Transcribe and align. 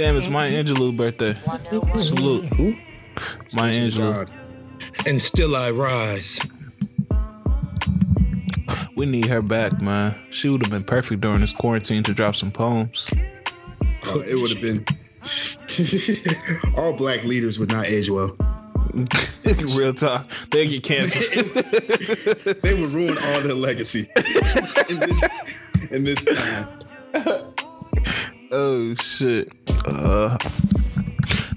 Damn, 0.00 0.16
it's 0.16 0.30
Maya 0.30 0.50
Angelou's 0.50 0.96
birthday. 0.96 1.36
Salute. 2.00 2.46
Who? 2.54 2.74
Maya 3.52 3.74
Angelou. 3.74 4.30
And 5.06 5.20
still 5.20 5.54
I 5.54 5.70
rise. 5.72 6.40
We 8.96 9.04
need 9.04 9.26
her 9.26 9.42
back, 9.42 9.78
man. 9.82 10.18
She 10.30 10.48
would 10.48 10.64
have 10.64 10.70
been 10.70 10.84
perfect 10.84 11.20
during 11.20 11.42
this 11.42 11.52
quarantine 11.52 12.02
to 12.04 12.14
drop 12.14 12.34
some 12.34 12.50
poems. 12.50 13.10
Oh, 14.04 14.20
it 14.20 14.36
would 14.36 14.52
have 14.52 14.62
been. 14.62 14.86
All 16.78 16.94
black 16.94 17.24
leaders 17.24 17.58
would 17.58 17.70
not 17.70 17.84
age 17.84 18.08
well. 18.08 18.34
Real 19.76 19.92
talk. 19.92 20.30
They 20.50 20.66
get 20.66 20.82
canceled. 20.82 21.26
They 22.62 22.72
would 22.72 22.88
ruin 22.90 23.18
all 23.18 23.40
their 23.42 23.54
legacy 23.54 24.08
in 24.88 24.98
this, 24.98 25.22
in 25.90 26.04
this 26.04 26.24
time. 26.24 26.79
Oh 28.50 28.94
shit. 28.96 29.52
Uh, 29.86 30.36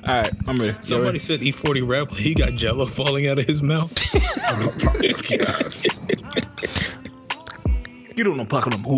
all 0.05 0.16
right, 0.16 0.32
I'm 0.47 0.60
ready. 0.60 0.78
Somebody 0.82 1.06
ready? 1.06 1.20
said 1.20 1.39
E40 1.42 1.88
rap, 1.88 2.11
he 2.11 2.34
got 2.34 2.56
jello 2.56 2.86
falling 2.86 3.28
out 3.28 3.39
of 3.39 3.46
his 3.46 3.64
mouth. 3.64 3.92
Oh 4.15 4.74
my 4.84 5.11
God. 5.37 5.75
Get 8.15 8.28
on 8.28 8.37
the 8.37 8.46
pocket 8.48 8.75
of 8.75 8.84
them 8.84 8.92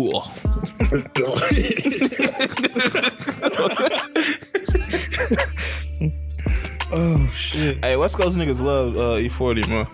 oh 6.92 7.32
shit. 7.34 7.84
Hey, 7.84 7.96
West 7.96 8.18
Coast 8.18 8.36
niggas 8.36 8.60
love 8.60 8.96
uh, 8.96 9.16
E40, 9.18 9.68
man. 9.68 9.86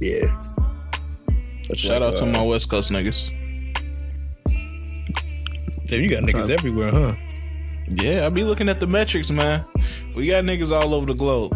yeah. 0.00 0.40
That's 1.68 1.80
Shout 1.80 2.02
like, 2.02 2.10
out 2.10 2.16
to 2.16 2.26
my 2.26 2.42
West 2.42 2.68
Coast 2.68 2.90
niggas. 2.90 3.30
Damn, 5.86 6.00
you 6.00 6.08
got 6.08 6.22
niggas 6.22 6.50
everywhere, 6.50 6.90
huh? 6.90 7.14
Yeah, 7.88 8.24
I 8.26 8.28
be 8.30 8.44
looking 8.44 8.68
at 8.68 8.80
the 8.80 8.86
metrics, 8.86 9.30
man. 9.30 9.64
We 10.16 10.26
got 10.26 10.44
niggas 10.44 10.70
all 10.72 10.94
over 10.94 11.06
the 11.06 11.14
globe. 11.14 11.52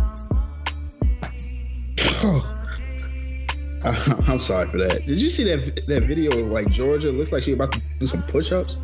I- 3.84 4.24
I'm 4.28 4.40
sorry 4.40 4.68
for 4.68 4.78
that. 4.78 5.06
Did 5.06 5.22
you 5.22 5.30
see 5.30 5.44
that 5.44 5.86
that 5.86 6.02
video 6.04 6.30
of 6.38 6.48
like 6.48 6.68
Georgia? 6.70 7.10
Looks 7.10 7.32
like 7.32 7.42
she 7.44 7.52
about 7.52 7.72
to 7.72 7.80
do 7.98 8.06
some 8.06 8.22
push-ups. 8.24 8.78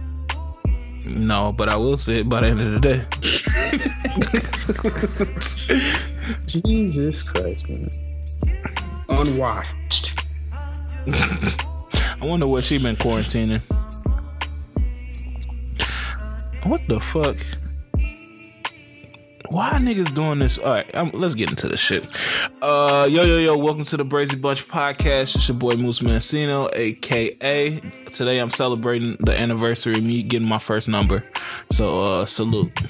No, 1.07 1.53
but 1.53 1.69
I 1.69 1.77
will 1.77 1.99
say 1.99 2.21
it 2.21 2.29
by 2.29 2.41
the 2.41 2.47
end 2.49 2.61
of 2.63 2.73
the 2.73 2.81
day. 2.81 3.05
Jesus 6.47 7.23
Christ, 7.23 7.69
man. 7.69 7.91
Unwashed. 9.11 10.19
I 11.07 12.19
wonder 12.23 12.47
what 12.47 12.65
she 12.65 12.79
been 12.83 12.97
quarantining. 12.97 13.61
What 16.65 16.89
the 16.89 16.99
fuck? 16.99 17.37
Why 19.51 19.73
niggas 19.73 20.15
doing 20.15 20.39
this? 20.39 20.57
All 20.57 20.73
right, 20.73 21.15
let's 21.15 21.35
get 21.35 21.51
into 21.51 21.69
the 21.69 21.77
shit. 21.77 22.09
Uh, 22.63 23.07
yo, 23.11 23.23
yo, 23.23 23.37
yo! 23.37 23.55
Welcome 23.55 23.85
to 23.85 23.99
the 23.99 24.05
Brazy 24.05 24.41
Bunch 24.41 24.67
podcast. 24.67 25.37
It's 25.37 25.47
your 25.47 25.59
boy 25.59 25.73
Moose 25.73 25.99
Mancino, 25.99 26.71
aka. 26.73 27.81
Today 28.07 28.39
I'm 28.39 28.51
celebrating 28.51 29.19
the 29.21 29.39
anniversary 29.39 29.93
of 29.93 30.05
me 30.05 30.23
getting 30.23 30.49
my 30.49 30.57
first 30.57 30.89
number. 30.89 31.23
So, 31.71 32.03
uh, 32.03 32.25
salute. 32.25 32.81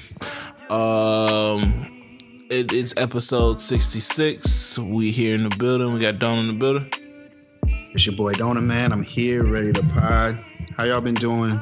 Um, 0.70 2.16
it, 2.50 2.72
it's 2.72 2.96
episode 2.96 3.60
66. 3.60 4.78
We 4.78 5.10
here 5.10 5.34
in 5.34 5.48
the 5.48 5.56
building. 5.56 5.92
We 5.92 5.98
got 5.98 6.20
Don 6.20 6.38
in 6.38 6.46
the 6.46 6.52
building. 6.52 6.92
It's 7.92 8.06
your 8.06 8.14
boy 8.14 8.34
Dona, 8.34 8.60
man. 8.60 8.92
I'm 8.92 9.02
here, 9.02 9.44
ready 9.44 9.72
to 9.72 9.82
pod. 9.82 10.38
How 10.76 10.84
y'all 10.84 11.00
been 11.00 11.14
doing? 11.14 11.60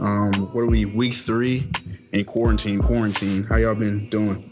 Um, 0.00 0.32
what 0.52 0.62
are 0.62 0.66
we? 0.66 0.86
Week 0.86 1.12
three 1.12 1.68
in 2.12 2.24
quarantine. 2.24 2.80
Quarantine. 2.80 3.44
How 3.44 3.56
y'all 3.56 3.74
been 3.74 4.08
doing? 4.08 4.50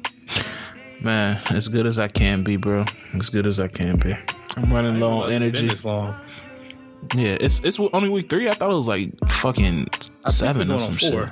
Man, 1.01 1.41
as 1.51 1.69
good 1.69 1.87
as 1.87 1.99
I 1.99 2.09
can 2.09 2.43
be, 2.43 2.57
bro. 2.57 2.85
As 3.19 3.31
good 3.31 3.47
as 3.47 3.59
I 3.59 3.69
can 3.69 3.99
be. 3.99 4.17
I'm 4.57 4.73
running 4.73 5.01
low 5.01 5.23
on 5.23 5.33
energy. 5.33 5.69
this 5.69 5.84
long. 5.84 6.15
Yeah, 7.15 7.37
it's 7.41 7.65
it's 7.65 7.78
only 7.78 8.09
week 8.11 8.28
three. 8.28 8.49
I 8.49 8.53
thought 8.53 8.71
it 8.71 8.75
was 8.75 8.89
like 8.89 9.11
fucking 9.31 9.89
I 10.27 10.31
seven 10.31 10.62
or 10.71 10.77
going 10.77 10.81
some 10.81 10.93
on 10.95 10.99
shit. 10.99 11.12
four. 11.12 11.31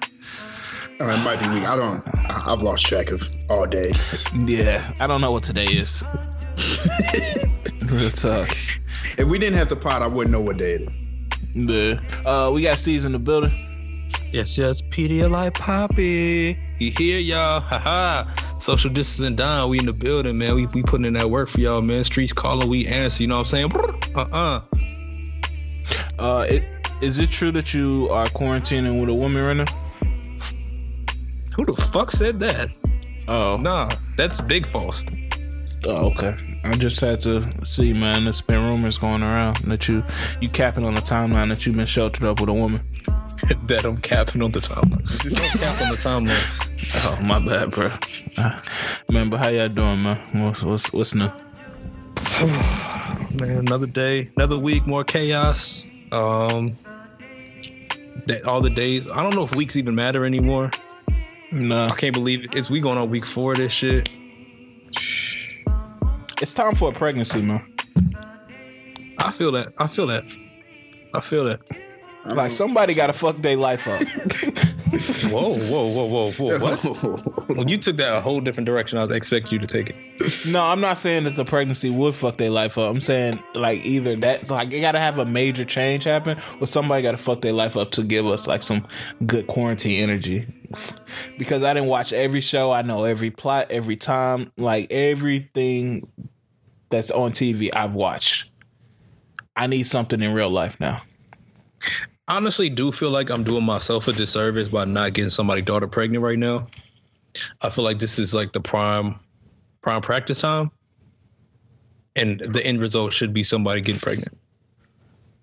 Oh, 1.00 1.10
it 1.10 1.18
might 1.18 1.38
be 1.42 1.48
week. 1.50 1.68
I 1.68 1.76
don't. 1.76 2.02
I, 2.30 2.52
I've 2.52 2.62
lost 2.62 2.86
track 2.86 3.10
of 3.10 3.22
all 3.50 3.66
day. 3.66 3.92
Yeah, 4.46 4.94
I 4.98 5.06
don't 5.06 5.20
know 5.20 5.32
what 5.32 5.42
today 5.42 5.66
is. 5.66 6.02
Real 7.84 8.10
tough. 8.10 8.78
if 9.18 9.26
we 9.26 9.38
didn't 9.38 9.58
have 9.58 9.68
the 9.68 9.76
pot, 9.76 10.00
I 10.00 10.06
wouldn't 10.06 10.32
know 10.32 10.40
what 10.40 10.56
day 10.56 10.74
it 10.74 10.82
is. 10.82 10.96
Yeah. 11.54 12.00
Uh, 12.24 12.50
we 12.54 12.62
got 12.62 12.78
C's 12.78 13.04
in 13.04 13.12
the 13.12 13.18
building. 13.18 13.52
Yes, 14.32 14.58
yes, 14.58 14.82
Pedialyte 14.82 15.54
Poppy. 15.54 16.58
You 16.78 16.90
hear 16.90 17.18
y'all? 17.18 17.60
Haha. 17.60 18.24
Social 18.60 18.90
distancing 18.90 19.36
down. 19.36 19.70
We 19.70 19.78
in 19.78 19.86
the 19.86 19.92
building, 19.92 20.36
man. 20.38 20.54
We 20.54 20.66
we 20.66 20.82
putting 20.82 21.06
in 21.06 21.14
that 21.14 21.30
work 21.30 21.48
for 21.48 21.60
y'all, 21.60 21.80
man. 21.80 22.04
Streets 22.04 22.32
calling, 22.32 22.68
we 22.68 22.86
answer. 22.86 23.22
You 23.22 23.28
know 23.28 23.38
what 23.38 23.52
I'm 23.52 23.70
saying? 23.70 23.72
Uh-uh. 24.14 24.60
Uh, 26.18 26.46
it, 26.48 26.64
is 27.02 27.18
it 27.18 27.30
true 27.30 27.52
that 27.52 27.72
you 27.72 28.08
are 28.10 28.26
quarantining 28.26 29.00
with 29.00 29.08
a 29.08 29.14
woman 29.14 29.42
right 29.44 29.56
now? 29.56 29.64
Who 31.54 31.64
the 31.64 31.80
fuck 31.92 32.10
said 32.10 32.40
that? 32.40 32.68
Oh, 33.28 33.56
Nah, 33.56 33.90
that's 34.16 34.40
big 34.42 34.70
false. 34.70 35.04
oh, 35.84 36.10
okay. 36.12 36.34
I 36.64 36.72
just 36.72 37.00
had 37.00 37.20
to 37.20 37.50
see, 37.64 37.92
man. 37.92 38.24
There's 38.24 38.40
been 38.42 38.60
rumors 38.62 38.98
going 38.98 39.22
around 39.22 39.58
that 39.58 39.88
you 39.88 40.02
you 40.40 40.48
capping 40.48 40.84
on 40.84 40.94
the 40.94 41.00
timeline 41.00 41.48
that 41.50 41.64
you've 41.64 41.76
been 41.76 41.86
sheltered 41.86 42.24
up 42.24 42.40
with 42.40 42.48
a 42.48 42.52
woman. 42.54 42.80
that 43.66 43.84
I'm 43.84 43.98
capping 43.98 44.42
on 44.42 44.50
the 44.50 44.60
timeline. 44.60 45.04
Just 45.06 45.24
cap 45.58 45.80
on 45.82 45.90
the 45.90 45.96
timeline. 45.96 46.66
Oh, 47.04 47.22
my 47.22 47.38
bad, 47.44 47.70
bro. 47.70 47.90
Uh, 48.36 48.60
man, 49.10 49.30
but 49.30 49.38
how 49.38 49.48
y'all 49.48 49.68
doing, 49.68 50.02
man? 50.02 50.18
What's 50.44 50.62
what's, 50.62 50.92
what's 50.92 51.14
new? 51.14 51.30
Man, 53.40 53.58
another 53.58 53.86
day, 53.86 54.30
another 54.36 54.58
week, 54.58 54.86
more 54.86 55.04
chaos. 55.04 55.84
Um, 56.12 56.76
that 58.26 58.44
all 58.46 58.60
the 58.60 58.70
days. 58.70 59.08
I 59.10 59.22
don't 59.22 59.34
know 59.34 59.44
if 59.44 59.54
weeks 59.54 59.76
even 59.76 59.94
matter 59.94 60.24
anymore. 60.24 60.70
No, 61.52 61.86
I 61.86 61.94
can't 61.94 62.14
believe 62.14 62.44
it. 62.44 62.54
It's 62.54 62.68
we 62.68 62.80
going 62.80 62.98
on 62.98 63.10
week 63.10 63.26
four 63.26 63.52
of 63.52 63.58
this 63.58 63.72
shit. 63.72 64.10
it's 66.40 66.52
time 66.52 66.74
for 66.74 66.90
a 66.90 66.92
pregnancy, 66.92 67.42
man. 67.42 67.74
I 69.18 69.32
feel 69.32 69.52
that. 69.52 69.72
I 69.78 69.86
feel 69.86 70.06
that. 70.08 70.24
I 71.14 71.20
feel 71.20 71.44
that. 71.44 71.60
I 72.26 72.32
Like 72.32 72.52
somebody 72.52 72.94
got 72.94 73.08
to 73.08 73.12
fuck 73.12 73.36
their 73.38 73.56
life 73.56 73.86
up. 73.86 74.02
Whoa, 74.96 75.52
whoa, 75.52 75.88
whoa, 75.88 76.08
whoa, 76.08 76.30
whoa! 76.32 76.58
What? 76.58 77.48
Well, 77.48 77.68
you 77.68 77.76
took 77.76 77.96
that 77.98 78.14
a 78.14 78.20
whole 78.20 78.40
different 78.40 78.66
direction. 78.66 78.98
I 78.98 79.04
was 79.04 79.14
expecting 79.14 79.60
you 79.60 79.66
to 79.66 79.66
take 79.66 79.90
it. 79.90 80.46
no, 80.50 80.62
I'm 80.64 80.80
not 80.80 80.96
saying 80.96 81.24
that 81.24 81.36
the 81.36 81.44
pregnancy 81.44 81.90
would 81.90 82.14
fuck 82.14 82.38
their 82.38 82.50
life 82.50 82.78
up. 82.78 82.90
I'm 82.90 83.02
saying 83.02 83.42
like 83.54 83.84
either 83.84 84.16
that's 84.16 84.48
like 84.48 84.72
you 84.72 84.80
got 84.80 84.92
to 84.92 84.98
have 84.98 85.18
a 85.18 85.26
major 85.26 85.64
change 85.66 86.04
happen, 86.04 86.38
or 86.60 86.66
somebody 86.66 87.02
got 87.02 87.10
to 87.10 87.18
fuck 87.18 87.42
their 87.42 87.52
life 87.52 87.76
up 87.76 87.90
to 87.92 88.02
give 88.04 88.26
us 88.26 88.46
like 88.46 88.62
some 88.62 88.86
good 89.26 89.46
quarantine 89.48 90.02
energy. 90.02 90.46
Because 91.36 91.62
I 91.62 91.74
didn't 91.74 91.88
watch 91.88 92.12
every 92.12 92.40
show, 92.40 92.72
I 92.72 92.82
know 92.82 93.04
every 93.04 93.30
plot, 93.30 93.70
every 93.70 93.96
time, 93.96 94.50
like 94.56 94.90
everything 94.90 96.08
that's 96.88 97.10
on 97.10 97.32
TV, 97.32 97.70
I've 97.72 97.94
watched. 97.94 98.50
I 99.56 99.66
need 99.66 99.84
something 99.84 100.22
in 100.22 100.32
real 100.32 100.50
life 100.50 100.78
now. 100.80 101.02
Honestly 102.28 102.68
do 102.68 102.92
feel 102.92 103.10
like 103.10 103.30
I'm 103.30 103.44
doing 103.44 103.64
myself 103.64 104.08
a 104.08 104.12
disservice 104.12 104.68
by 104.68 104.84
not 104.84 105.12
getting 105.12 105.30
somebody 105.30 105.62
daughter 105.62 105.86
pregnant 105.86 106.22
right 106.24 106.38
now. 106.38 106.66
I 107.62 107.70
feel 107.70 107.84
like 107.84 107.98
this 107.98 108.18
is 108.18 108.34
like 108.34 108.52
the 108.52 108.60
prime 108.60 109.18
prime 109.82 110.00
practice 110.02 110.40
time. 110.40 110.70
And 112.16 112.40
the 112.40 112.64
end 112.64 112.80
result 112.80 113.12
should 113.12 113.34
be 113.34 113.44
somebody 113.44 113.82
getting 113.82 114.00
pregnant. 114.00 114.36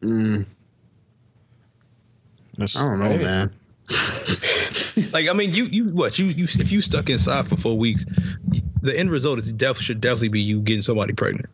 Mm, 0.02 0.46
That's- 2.58 2.76
I 2.80 2.86
don't 2.86 3.00
know, 3.00 3.10
hey. 3.10 3.24
man. 3.24 3.54
Like 5.12 5.30
I 5.30 5.34
mean 5.34 5.52
you 5.52 5.66
you 5.66 5.86
what 5.90 6.18
you 6.18 6.26
you 6.26 6.46
if 6.46 6.72
you 6.72 6.82
stuck 6.82 7.08
inside 7.10 7.48
for 7.48 7.56
four 7.56 7.78
weeks, 7.78 8.04
the 8.82 8.98
end 8.98 9.12
result 9.12 9.38
is 9.40 9.54
def 9.54 9.78
should 9.80 10.02
definitely 10.02 10.30
be 10.30 10.42
you 10.42 10.60
getting 10.62 10.82
somebody 10.82 11.14
pregnant. 11.14 11.46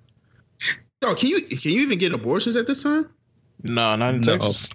Yo, 1.04 1.14
can 1.16 1.28
you 1.30 1.42
can 1.42 1.72
you 1.74 1.82
even 1.82 1.98
get 2.00 2.14
abortions 2.14 2.56
at 2.56 2.68
this 2.68 2.84
time? 2.84 3.10
No, 3.64 3.96
not 3.98 4.16
in 4.16 4.22
No. 4.22 4.38
Texas. 4.38 4.68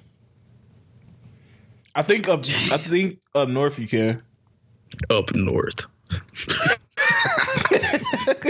I 1.95 2.03
think 2.03 2.29
up. 2.29 2.45
I 2.71 2.79
think 2.79 3.21
up 3.35 3.49
north 3.49 3.79
you 3.79 3.89
can. 3.89 4.23
Up 5.11 5.35
north. 5.35 5.87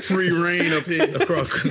free 0.02 0.30
reign 0.30 0.72
up 0.72 0.84
here. 0.84 1.04
Across, 1.16 1.64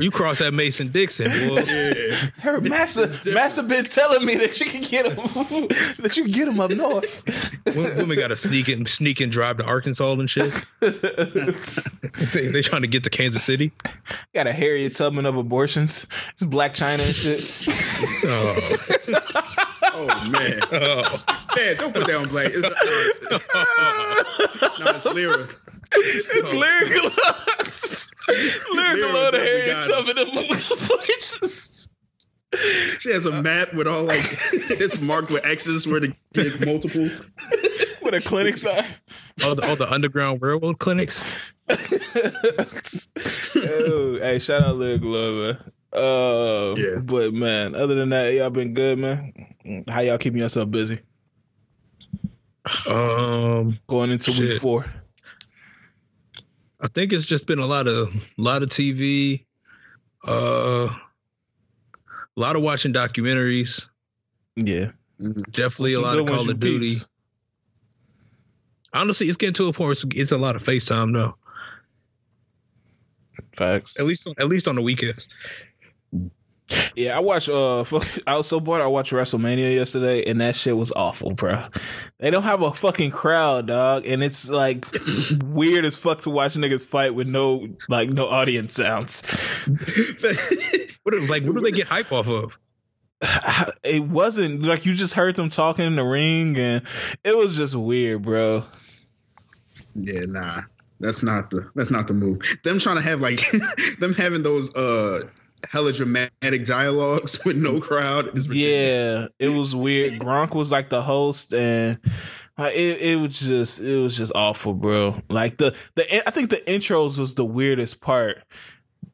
you 0.00 0.10
cross 0.10 0.38
that 0.38 0.52
Mason 0.54 0.88
Dixon, 0.88 1.30
boy. 1.48 1.60
Yeah. 1.66 2.16
Her 2.38 2.60
Massa, 2.60 3.08
Massa 3.32 3.62
been 3.62 3.84
telling 3.86 4.24
me 4.24 4.34
that 4.36 4.58
you 4.60 4.66
can 4.66 4.82
get 4.82 5.06
him, 5.06 5.16
that 5.98 6.16
you 6.16 6.24
can 6.24 6.32
get 6.32 6.48
him 6.48 6.60
up 6.60 6.70
north. 6.70 7.22
Women 7.66 7.96
women 7.96 8.18
got 8.18 8.28
to 8.28 8.36
sneak 8.36 8.68
and 8.68 8.88
sneak 8.88 9.20
and 9.20 9.30
drive 9.32 9.56
to 9.58 9.64
Arkansas 9.64 10.12
and 10.12 10.28
shit. 10.28 10.52
they, 10.80 12.46
they 12.48 12.62
trying 12.62 12.82
to 12.82 12.88
get 12.88 13.04
to 13.04 13.10
Kansas 13.10 13.42
City. 13.42 13.72
Got 14.34 14.46
a 14.46 14.52
Harriet 14.52 14.94
Tubman 14.94 15.26
of 15.26 15.36
abortions. 15.36 16.06
It's 16.32 16.44
Blac 16.44 16.70
Chyna 16.70 17.04
and 17.04 17.14
shit. 17.14 17.74
Oh, 18.26 18.76
Oh 19.96 20.28
man. 20.28 20.60
oh. 20.72 21.24
Man, 21.56 21.76
don't 21.76 21.92
put 21.94 22.06
that 22.06 22.16
on 22.16 22.28
black. 22.28 22.50
It's, 22.52 22.62
no, 24.80 24.84
no, 24.84 24.90
it's 24.96 25.04
Lyra. 25.06 25.46
It's 25.96 26.52
lyrical. 26.52 27.10
lyrical 28.74 29.10
Lyra 29.12 29.26
on 29.26 29.32
the 29.32 29.38
definitely 29.38 29.40
Harriet 29.40 29.66
got 29.66 29.88
Tubman 29.90 30.18
of 30.18 30.28
abortions. 30.84 31.70
She 33.00 33.10
has 33.10 33.26
a 33.26 33.42
map 33.42 33.74
with 33.74 33.86
all 33.88 34.04
like 34.04 34.20
it's 34.52 35.00
marked 35.00 35.30
with 35.30 35.44
X's 35.44 35.86
where 35.88 36.00
to 36.00 36.14
get 36.34 36.64
multiple. 36.64 37.08
Where 38.00 38.12
the 38.12 38.20
clinics 38.20 38.64
are. 38.64 38.84
all 39.44 39.54
the 39.56 39.66
all 39.68 39.76
the 39.76 39.90
underground 39.90 40.40
railroad 40.42 40.78
clinics. 40.78 41.22
oh, 43.56 44.18
hey, 44.20 44.38
shout 44.38 44.62
out 44.62 44.76
Lyrical 44.76 45.08
Love, 45.10 45.34
man. 45.34 45.58
Uh, 45.92 46.74
Yeah. 46.76 47.00
But 47.02 47.32
man, 47.34 47.74
other 47.74 47.94
than 47.94 48.10
that, 48.10 48.32
y'all 48.34 48.50
been 48.50 48.74
good, 48.74 48.98
man. 48.98 49.32
How 49.88 50.00
y'all 50.02 50.18
keeping 50.18 50.40
yourself 50.40 50.70
busy 50.70 50.98
Um, 52.88 53.78
going 53.86 54.10
into 54.10 54.30
week 54.32 54.60
four? 54.60 54.84
I 56.84 56.86
think 56.88 57.14
it's 57.14 57.24
just 57.24 57.46
been 57.46 57.58
a 57.58 57.66
lot 57.66 57.88
of 57.88 58.14
lot 58.36 58.62
of 58.62 58.68
TV, 58.68 59.42
uh, 60.28 60.88
a 60.90 62.40
lot 62.40 62.56
of 62.56 62.62
watching 62.62 62.92
documentaries. 62.92 63.88
Yeah, 64.54 64.90
Definitely 65.50 65.94
a 65.94 66.00
lot 66.00 66.18
of 66.18 66.26
Call 66.26 66.48
of 66.50 66.60
Duty. 66.60 66.96
peeped. 66.96 67.06
Honestly, 68.92 69.26
it's 69.28 69.36
getting 69.38 69.54
to 69.54 69.68
a 69.68 69.72
point 69.72 69.78
where 69.80 69.92
it's, 69.92 70.04
it's 70.14 70.32
a 70.32 70.38
lot 70.38 70.56
of 70.56 70.62
FaceTime 70.62 71.10
now. 71.10 71.36
facts. 73.56 73.94
At 73.98 74.04
least 74.04 74.28
at 74.38 74.48
least 74.48 74.68
on 74.68 74.74
the 74.74 74.82
weekends. 74.82 75.26
Yeah, 76.96 77.16
I 77.16 77.20
watched. 77.20 77.48
Uh, 77.48 77.80
I 78.26 78.36
was 78.36 78.48
so 78.48 78.60
bored. 78.60 78.80
I 78.80 78.86
watched 78.86 79.12
WrestleMania 79.12 79.74
yesterday, 79.74 80.24
and 80.24 80.40
that 80.40 80.56
shit 80.56 80.76
was 80.76 80.92
awful, 80.92 81.32
bro. 81.32 81.66
They 82.18 82.30
don't 82.30 82.42
have 82.42 82.62
a 82.62 82.72
fucking 82.72 83.10
crowd, 83.10 83.66
dog, 83.66 84.06
and 84.06 84.22
it's 84.22 84.48
like 84.48 84.86
weird 85.44 85.84
as 85.84 85.98
fuck 85.98 86.22
to 86.22 86.30
watch 86.30 86.54
niggas 86.54 86.86
fight 86.86 87.14
with 87.14 87.28
no 87.28 87.68
like 87.88 88.08
no 88.10 88.28
audience 88.28 88.74
sounds. 88.74 89.22
What 91.04 91.14
like 91.28 91.44
what 91.44 91.54
do 91.54 91.60
they 91.60 91.70
get 91.70 91.86
hype 91.86 92.10
off 92.12 92.28
of? 92.28 92.58
It 93.84 94.02
wasn't 94.02 94.62
like 94.62 94.86
you 94.86 94.94
just 94.94 95.12
heard 95.12 95.36
them 95.36 95.50
talking 95.50 95.84
in 95.84 95.96
the 95.96 96.02
ring, 96.02 96.56
and 96.56 96.82
it 97.22 97.36
was 97.36 97.58
just 97.58 97.74
weird, 97.74 98.22
bro. 98.22 98.64
Yeah, 99.94 100.20
nah. 100.26 100.62
That's 101.00 101.22
not 101.22 101.50
the 101.50 101.70
that's 101.74 101.90
not 101.90 102.08
the 102.08 102.14
move. 102.14 102.40
Them 102.64 102.78
trying 102.78 102.96
to 102.96 103.02
have 103.02 103.20
like 103.20 103.40
them 103.98 104.14
having 104.14 104.42
those 104.42 104.74
uh 104.74 105.20
hella 105.70 105.92
dramatic 105.92 106.64
dialogues 106.64 107.44
with 107.44 107.56
no 107.56 107.80
crowd 107.80 108.36
is. 108.36 108.46
Yeah, 108.48 109.28
it 109.38 109.48
was 109.48 109.74
weird. 109.74 110.20
Gronk 110.20 110.54
was 110.54 110.72
like 110.72 110.90
the 110.90 111.02
host, 111.02 111.52
and 111.52 111.98
like, 112.58 112.74
it 112.74 113.00
it 113.00 113.16
was 113.16 113.40
just 113.40 113.80
it 113.80 113.96
was 114.00 114.16
just 114.16 114.32
awful, 114.34 114.74
bro. 114.74 115.16
Like 115.28 115.58
the 115.58 115.76
the 115.94 116.26
I 116.26 116.30
think 116.30 116.50
the 116.50 116.58
intros 116.58 117.18
was 117.18 117.34
the 117.34 117.44
weirdest 117.44 118.00
part 118.00 118.42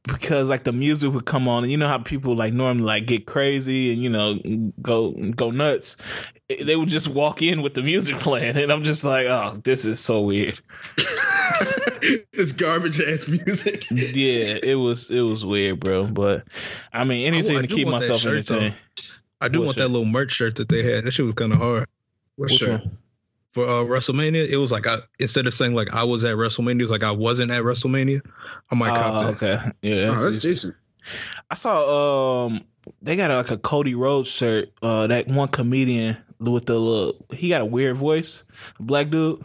because 0.04 0.48
like 0.50 0.64
the 0.64 0.72
music 0.72 1.12
would 1.12 1.26
come 1.26 1.48
on, 1.48 1.62
and 1.62 1.72
you 1.72 1.78
know 1.78 1.88
how 1.88 1.98
people 1.98 2.34
like 2.34 2.52
normally 2.52 2.84
like 2.84 3.06
get 3.06 3.26
crazy 3.26 3.92
and 3.92 4.02
you 4.02 4.10
know 4.10 4.38
go 4.82 5.12
go 5.12 5.50
nuts. 5.50 5.96
They 6.48 6.76
would 6.76 6.88
just 6.88 7.08
walk 7.08 7.42
in 7.42 7.62
with 7.62 7.74
the 7.74 7.82
music 7.82 8.16
playing, 8.18 8.56
and 8.56 8.72
I'm 8.72 8.82
just 8.82 9.04
like, 9.04 9.26
oh, 9.26 9.60
this 9.62 9.84
is 9.84 10.00
so 10.00 10.20
weird. 10.20 10.60
this 12.32 12.52
garbage 12.52 13.00
ass 13.00 13.28
music. 13.28 13.84
Yeah, 13.90 14.58
it 14.62 14.76
was 14.76 15.10
it 15.10 15.20
was 15.20 15.44
weird, 15.44 15.80
bro. 15.80 16.06
But 16.06 16.46
I 16.92 17.04
mean, 17.04 17.26
anything 17.26 17.56
I 17.58 17.62
to 17.62 17.66
keep 17.66 17.88
myself 17.88 18.20
shirt, 18.20 18.44
though. 18.46 18.56
entertained. 18.56 18.76
I 19.40 19.48
do 19.48 19.60
What 19.60 19.66
want 19.66 19.78
shirt? 19.78 19.84
that 19.84 19.88
little 19.92 20.06
merch 20.06 20.32
shirt 20.32 20.56
that 20.56 20.68
they 20.68 20.82
had. 20.82 21.04
That 21.04 21.12
shit 21.12 21.24
was 21.24 21.34
kind 21.34 21.52
of 21.52 21.58
hard. 21.58 21.86
What 22.36 22.50
Which 22.50 22.60
shirt? 22.60 22.80
one? 22.84 22.98
For 23.52 23.66
uh, 23.68 23.82
WrestleMania, 23.84 24.48
it 24.48 24.58
was 24.58 24.70
like 24.70 24.86
I 24.86 24.98
instead 25.18 25.46
of 25.46 25.54
saying 25.54 25.74
like 25.74 25.92
I 25.92 26.04
was 26.04 26.22
at 26.24 26.36
WrestleMania, 26.36 26.78
it 26.80 26.82
was 26.82 26.90
like 26.90 27.02
I 27.02 27.10
wasn't 27.10 27.50
at 27.50 27.62
WrestleMania. 27.62 28.20
I 28.70 28.74
might 28.76 28.94
cop 28.94 29.14
Oh, 29.14 29.32
that. 29.32 29.42
okay, 29.42 29.70
yeah, 29.82 30.14
Oh, 30.16 30.22
that's 30.22 30.36
decent. 30.38 30.42
decent. 30.54 30.74
I 31.50 31.54
saw 31.56 32.46
um 32.46 32.60
they 33.02 33.16
got 33.16 33.30
like 33.30 33.50
a 33.50 33.58
Cody 33.58 33.94
Rhodes 33.96 34.28
shirt. 34.28 34.70
Uh, 34.82 35.06
that 35.08 35.26
one 35.26 35.48
comedian 35.48 36.16
with 36.38 36.66
the 36.66 36.78
little 36.78 37.16
he 37.34 37.48
got 37.48 37.60
a 37.60 37.64
weird 37.66 37.96
voice, 37.96 38.44
black 38.78 39.10
dude. 39.10 39.42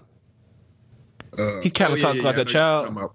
Uh, 1.38 1.62
He 1.62 1.70
kinda 1.70 1.98
talked 1.98 2.22
like 2.24 2.36
I 2.36 2.38
know 2.38 2.42
a 2.42 2.46
child. 2.46 3.12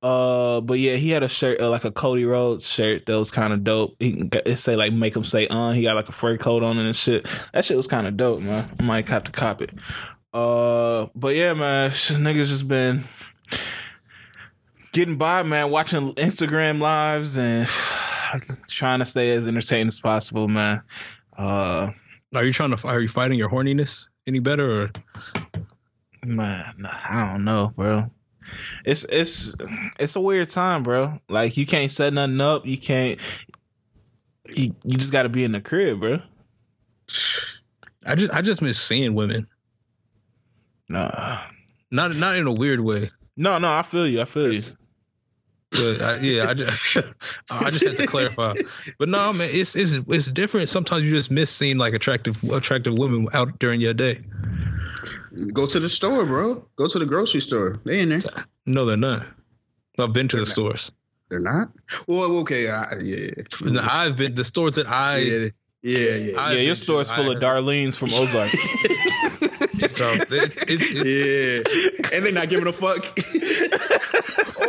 Uh, 0.00 0.60
but 0.60 0.78
yeah, 0.78 0.94
he 0.94 1.10
had 1.10 1.24
a 1.24 1.28
shirt 1.28 1.60
uh, 1.60 1.68
like 1.68 1.84
a 1.84 1.90
Cody 1.90 2.24
Rhodes 2.24 2.68
shirt 2.70 3.06
that 3.06 3.18
was 3.18 3.32
kind 3.32 3.52
of 3.52 3.64
dope. 3.64 3.96
He 3.98 4.12
got, 4.12 4.46
it 4.46 4.58
say 4.58 4.76
like 4.76 4.92
make 4.92 5.16
him 5.16 5.24
say 5.24 5.48
uh. 5.48 5.72
He 5.72 5.82
got 5.82 5.96
like 5.96 6.08
a 6.08 6.12
fur 6.12 6.36
coat 6.38 6.62
on 6.62 6.78
it 6.78 6.86
and 6.86 6.94
shit. 6.94 7.26
That 7.52 7.64
shit 7.64 7.76
was 7.76 7.88
kind 7.88 8.06
of 8.06 8.16
dope, 8.16 8.40
man. 8.40 8.70
I 8.78 8.82
might 8.84 9.08
have 9.08 9.24
to 9.24 9.32
cop 9.32 9.60
it. 9.60 9.70
Uh, 10.32 11.06
but 11.16 11.34
yeah, 11.34 11.52
man, 11.54 11.90
sh- 11.94 12.12
niggas 12.12 12.46
just 12.46 12.68
been 12.68 13.02
getting 14.92 15.16
by, 15.16 15.42
man. 15.42 15.70
Watching 15.70 16.14
Instagram 16.14 16.78
lives 16.80 17.36
and 17.36 17.66
trying 18.68 19.00
to 19.00 19.04
stay 19.06 19.30
as 19.32 19.48
entertaining 19.48 19.88
as 19.88 19.98
possible, 19.98 20.46
man. 20.46 20.82
Uh, 21.36 21.90
Are 22.36 22.44
you 22.44 22.52
trying 22.52 22.76
to? 22.76 22.86
Are 22.86 23.00
you 23.00 23.08
fighting 23.08 23.36
your 23.38 23.50
horniness 23.50 24.04
any 24.28 24.38
better? 24.38 24.82
Or 24.82 24.90
man, 26.28 26.74
nah, 26.78 26.96
I 27.08 27.32
don't 27.32 27.44
know, 27.44 27.72
bro. 27.76 28.10
It's 28.84 29.04
it's 29.04 29.54
it's 29.98 30.16
a 30.16 30.20
weird 30.20 30.48
time, 30.48 30.82
bro. 30.82 31.20
Like 31.28 31.56
you 31.56 31.66
can't 31.66 31.90
set 31.92 32.12
nothing 32.12 32.40
up. 32.40 32.66
You 32.66 32.78
can't. 32.78 33.20
You 34.54 34.74
you 34.84 34.96
just 34.96 35.12
got 35.12 35.24
to 35.24 35.28
be 35.28 35.44
in 35.44 35.52
the 35.52 35.60
crib, 35.60 36.00
bro. 36.00 36.20
I 38.06 38.14
just 38.14 38.32
I 38.32 38.40
just 38.40 38.62
miss 38.62 38.80
seeing 38.80 39.14
women. 39.14 39.46
Nah. 40.88 41.42
Not 41.90 42.16
not 42.16 42.36
in 42.36 42.46
a 42.46 42.52
weird 42.52 42.80
way, 42.80 43.10
No, 43.36 43.58
no, 43.58 43.72
I 43.74 43.82
feel 43.82 44.06
you. 44.06 44.20
I 44.20 44.24
feel 44.24 44.52
you. 44.52 44.60
but 45.70 46.00
I, 46.00 46.16
yeah, 46.18 46.48
I 46.48 46.54
just 46.54 46.96
I 47.50 47.70
just 47.70 47.84
had 47.86 47.96
to 47.98 48.06
clarify. 48.06 48.54
But 48.98 49.08
no, 49.08 49.32
man, 49.32 49.48
it's 49.52 49.76
it's 49.76 49.98
it's 50.08 50.26
different. 50.32 50.68
Sometimes 50.68 51.02
you 51.02 51.10
just 51.10 51.30
miss 51.30 51.50
seeing 51.50 51.78
like 51.78 51.94
attractive 51.94 52.42
attractive 52.44 52.98
women 52.98 53.26
out 53.34 53.58
during 53.58 53.80
your 53.80 53.94
day. 53.94 54.20
Go 55.52 55.66
to 55.66 55.80
the 55.80 55.88
store, 55.88 56.24
bro. 56.24 56.64
Go 56.76 56.88
to 56.88 56.98
the 56.98 57.06
grocery 57.06 57.40
store. 57.40 57.80
They 57.84 58.00
in 58.00 58.08
there. 58.10 58.20
No, 58.66 58.84
they're 58.84 58.96
not. 58.96 59.26
I've 59.98 60.12
been 60.12 60.28
to 60.28 60.36
the 60.38 60.46
stores. 60.46 60.92
They're 61.28 61.40
not. 61.40 61.70
Well, 62.06 62.38
okay. 62.38 62.70
I, 62.70 62.94
yeah. 63.02 63.30
And 63.60 63.78
I've 63.78 64.16
been 64.16 64.34
the 64.34 64.44
stores 64.44 64.72
that 64.72 64.86
I 64.86 65.18
yeah. 65.18 65.48
Yeah. 65.82 65.98
Yeah. 66.16 66.40
I've 66.40 66.52
yeah, 66.54 66.60
your 66.60 66.74
been 66.74 66.74
to, 66.74 66.76
store's 66.76 67.10
full 67.10 67.30
I- 67.30 67.34
of 67.34 67.42
Darlene's 67.42 67.96
from 67.96 68.08
Ozark. 68.14 68.50
So 68.50 68.56
it's, 70.30 70.58
it's, 70.62 70.92
it's, 70.92 70.92
yeah. 70.92 72.16
And 72.16 72.24
they're 72.24 72.32
not 72.32 72.48
giving 72.48 72.66
a 72.66 72.72
fuck. 72.72 72.98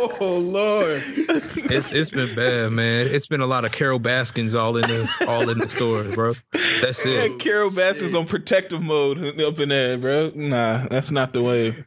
oh 0.00 0.38
Lord. 0.38 1.02
it's 1.06 1.92
it's 1.92 2.10
been 2.10 2.34
bad, 2.34 2.72
man. 2.72 3.06
It's 3.08 3.26
been 3.26 3.40
a 3.40 3.46
lot 3.46 3.64
of 3.64 3.72
Carole 3.72 3.98
Baskins 3.98 4.54
all 4.54 4.76
in 4.76 4.82
the 4.82 5.26
all 5.28 5.48
in 5.48 5.58
the 5.58 5.68
stores, 5.68 6.14
bro. 6.14 6.34
That's 6.80 7.04
yeah, 7.04 7.22
it. 7.22 7.38
Carole 7.38 7.70
Baskin's 7.70 8.14
on 8.14 8.26
protective 8.26 8.82
mode 8.82 9.40
up 9.40 9.58
in 9.58 9.68
there, 9.68 9.98
bro. 9.98 10.32
Nah, 10.34 10.86
that's 10.88 11.10
not 11.10 11.32
the 11.32 11.42
way. 11.42 11.84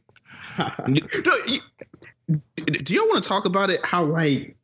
No, 0.88 1.36
you, 1.48 1.60
do 2.56 2.94
y'all 2.94 3.08
want 3.08 3.24
to 3.24 3.28
talk 3.28 3.46
about 3.46 3.70
it? 3.70 3.86
How 3.86 4.04
like, 4.04 4.56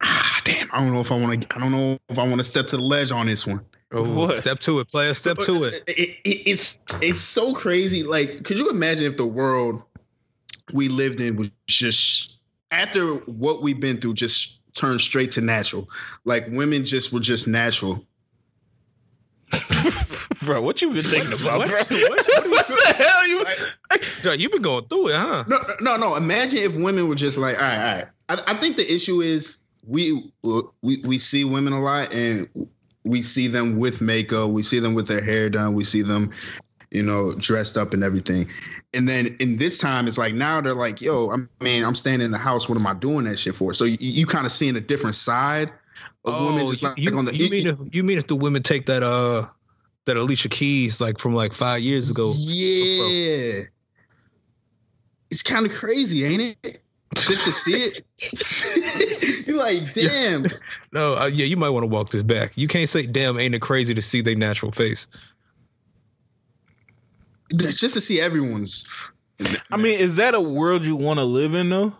ah, 0.00 0.40
damn, 0.44 0.68
I 0.72 0.80
don't 0.80 0.92
know 0.94 1.00
if 1.00 1.12
I 1.12 1.16
want 1.16 1.42
to. 1.42 1.56
I 1.56 1.60
don't 1.60 1.72
know 1.72 1.98
if 2.08 2.18
I 2.18 2.26
want 2.26 2.38
to 2.38 2.44
step 2.44 2.66
to 2.68 2.76
the 2.76 2.82
ledge 2.82 3.10
on 3.10 3.26
this 3.26 3.46
one. 3.46 3.64
Oh, 3.92 4.32
step 4.34 4.60
to 4.60 4.78
it, 4.78 4.88
player. 4.88 5.14
Step 5.14 5.38
to 5.38 5.64
it. 5.64 5.82
It, 5.88 5.98
it. 6.24 6.48
It's 6.48 6.78
it's 7.02 7.20
so 7.20 7.54
crazy. 7.54 8.04
Like, 8.04 8.44
could 8.44 8.56
you 8.56 8.70
imagine 8.70 9.06
if 9.06 9.16
the 9.16 9.26
world 9.26 9.82
we 10.72 10.88
lived 10.88 11.20
in 11.20 11.36
was 11.36 11.50
just 11.66 12.36
after 12.70 13.14
what 13.26 13.62
we've 13.62 13.80
been 13.80 14.00
through, 14.00 14.14
just 14.14 14.58
turned 14.74 15.00
straight 15.00 15.30
to 15.32 15.40
natural? 15.40 15.88
Like, 16.24 16.46
women 16.50 16.84
just 16.84 17.12
were 17.12 17.20
just 17.20 17.46
natural. 17.48 18.04
bro, 20.44 20.62
what 20.62 20.80
you 20.80 20.92
been 20.92 21.00
thinking 21.00 21.32
about, 21.32 21.58
What? 21.58 21.68
bro? 21.68 21.78
What? 21.78 22.26
What, 22.50 22.68
the 22.68 22.94
hell 22.98 23.28
you? 23.28 23.44
Yo, 24.22 24.32
You've 24.32 24.52
been 24.52 24.62
going 24.62 24.86
through 24.86 25.08
it, 25.08 25.16
huh? 25.16 25.44
No, 25.48 25.58
no, 25.80 25.96
no. 25.96 26.16
Imagine 26.16 26.60
if 26.60 26.76
women 26.76 27.08
were 27.08 27.14
just 27.14 27.36
like, 27.38 27.56
all 27.56 27.62
right, 27.62 27.76
all 27.78 27.96
right. 27.96 28.06
I, 28.28 28.52
I 28.52 28.54
think 28.60 28.76
the 28.76 28.92
issue 28.92 29.20
is 29.20 29.58
we 29.86 30.32
we 30.82 30.98
we 31.04 31.18
see 31.18 31.44
women 31.44 31.72
a 31.72 31.80
lot, 31.80 32.14
and 32.14 32.48
we 33.04 33.22
see 33.22 33.48
them 33.48 33.78
with 33.78 34.00
makeup. 34.00 34.50
We 34.50 34.62
see 34.62 34.78
them 34.78 34.94
with 34.94 35.08
their 35.08 35.22
hair 35.22 35.50
done. 35.50 35.74
We 35.74 35.84
see 35.84 36.02
them 36.02 36.30
you 36.90 37.02
know, 37.02 37.34
dressed 37.34 37.76
up 37.76 37.94
and 37.94 38.02
everything. 38.02 38.48
And 38.92 39.08
then 39.08 39.36
in 39.38 39.58
this 39.58 39.78
time, 39.78 40.08
it's 40.08 40.18
like 40.18 40.34
now 40.34 40.60
they're 40.60 40.74
like, 40.74 41.00
yo, 41.00 41.30
I 41.30 41.36
mean, 41.62 41.84
I'm 41.84 41.94
staying 41.94 42.20
in 42.20 42.30
the 42.32 42.38
house. 42.38 42.68
What 42.68 42.76
am 42.76 42.86
I 42.86 42.94
doing 42.94 43.24
that 43.24 43.38
shit 43.38 43.54
for? 43.54 43.72
So 43.74 43.84
you, 43.84 43.96
you 44.00 44.26
kind 44.26 44.44
of 44.44 44.52
seeing 44.52 44.76
a 44.76 44.80
different 44.80 45.14
side 45.14 45.72
of 46.24 46.46
women. 46.46 46.66
Just 46.66 46.82
like, 46.82 46.92
Oh, 46.92 47.00
you, 47.00 47.16
on 47.16 47.24
the, 47.24 47.34
you 47.34 47.50
mean 47.50 47.66
if, 47.68 47.78
you 47.94 48.02
mean 48.02 48.18
if 48.18 48.26
the 48.26 48.36
women 48.36 48.62
take 48.62 48.86
that 48.86 49.02
uh 49.02 49.46
that 50.06 50.16
Alicia 50.16 50.48
Keys 50.48 51.00
like 51.00 51.18
from 51.18 51.34
like 51.34 51.52
five 51.52 51.80
years 51.80 52.10
ago? 52.10 52.32
Yeah. 52.36 53.62
It's 55.30 55.42
kind 55.42 55.64
of 55.64 55.72
crazy, 55.72 56.24
ain't 56.24 56.56
it? 56.64 56.82
Just 57.14 57.44
to 57.44 57.52
see 57.52 57.92
it. 57.92 59.46
You're 59.46 59.56
like, 59.56 59.92
damn. 59.94 60.46
No, 60.92 61.16
uh, 61.20 61.26
yeah, 61.26 61.44
you 61.44 61.56
might 61.56 61.70
want 61.70 61.82
to 61.84 61.88
walk 61.88 62.10
this 62.10 62.22
back. 62.22 62.52
You 62.56 62.68
can't 62.68 62.88
say, 62.88 63.04
"Damn, 63.06 63.38
ain't 63.38 63.54
it 63.54 63.62
crazy 63.62 63.94
to 63.94 64.02
see 64.02 64.20
their 64.20 64.36
natural 64.36 64.72
face?" 64.72 65.06
It's 67.50 67.78
just 67.80 67.94
to 67.94 68.00
see 68.00 68.20
everyone's. 68.20 68.86
I 69.70 69.76
mean, 69.76 69.98
is 69.98 70.16
that 70.16 70.34
a 70.34 70.40
world 70.40 70.84
you 70.84 70.96
want 70.96 71.18
to 71.18 71.24
live 71.24 71.54
in 71.54 71.70
though? 71.70 71.94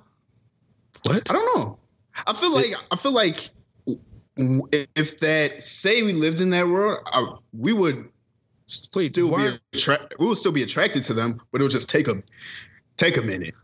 What? 1.04 1.30
I 1.30 1.35
don't 1.35 1.57
know. 1.59 1.78
I 2.26 2.33
feel 2.33 2.52
like 2.52 2.75
I 2.90 2.97
feel 2.97 3.12
like 3.12 3.49
if 4.37 5.21
that 5.21 5.62
say 5.62 6.02
we 6.02 6.12
lived 6.12 6.40
in 6.40 6.50
that 6.50 6.69
world, 6.69 7.00
I, 7.07 7.35
we 7.52 7.73
would 7.73 8.09
still 8.66 9.30
why- 9.30 9.50
be 9.73 9.78
attra- 9.78 10.09
we 10.19 10.26
would 10.26 10.38
still 10.38 10.52
be 10.52 10.62
attracted 10.62 11.02
to 11.04 11.14
them, 11.14 11.40
but 11.50 11.61
it 11.61 11.64
would 11.64 11.73
just 11.73 11.88
take 11.88 12.09
a 12.09 12.23
take 12.97 13.16
a 13.16 13.23
minute. 13.23 13.57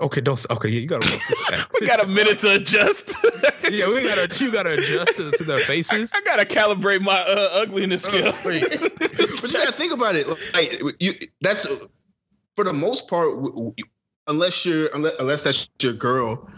Okay, 0.00 0.20
don't. 0.22 0.50
Okay, 0.50 0.70
yeah, 0.70 0.80
you 0.80 0.86
gotta. 0.86 1.06
We 1.80 1.86
got 1.86 2.02
a 2.02 2.06
minute 2.06 2.38
to 2.40 2.54
adjust. 2.54 3.16
yeah, 3.70 3.88
we 3.88 4.02
gotta. 4.02 4.28
You 4.42 4.50
gotta 4.50 4.74
adjust 4.74 5.16
to, 5.16 5.30
to 5.32 5.44
their 5.44 5.58
faces. 5.58 6.10
I 6.14 6.22
gotta 6.22 6.46
calibrate 6.46 7.02
my 7.02 7.20
uh, 7.20 7.50
ugliness 7.52 8.02
scale. 8.02 8.32
but 8.44 8.62
you 8.62 9.52
gotta 9.52 9.72
think 9.72 9.92
about 9.92 10.16
it. 10.16 10.26
Like 10.54 10.80
you, 11.00 11.12
that's 11.42 11.66
for 12.56 12.64
the 12.64 12.72
most 12.72 13.08
part, 13.08 13.28
unless 14.26 14.64
you're 14.64 14.88
unless, 14.94 15.12
unless 15.20 15.44
that's 15.44 15.68
your 15.80 15.92
girl, 15.92 16.48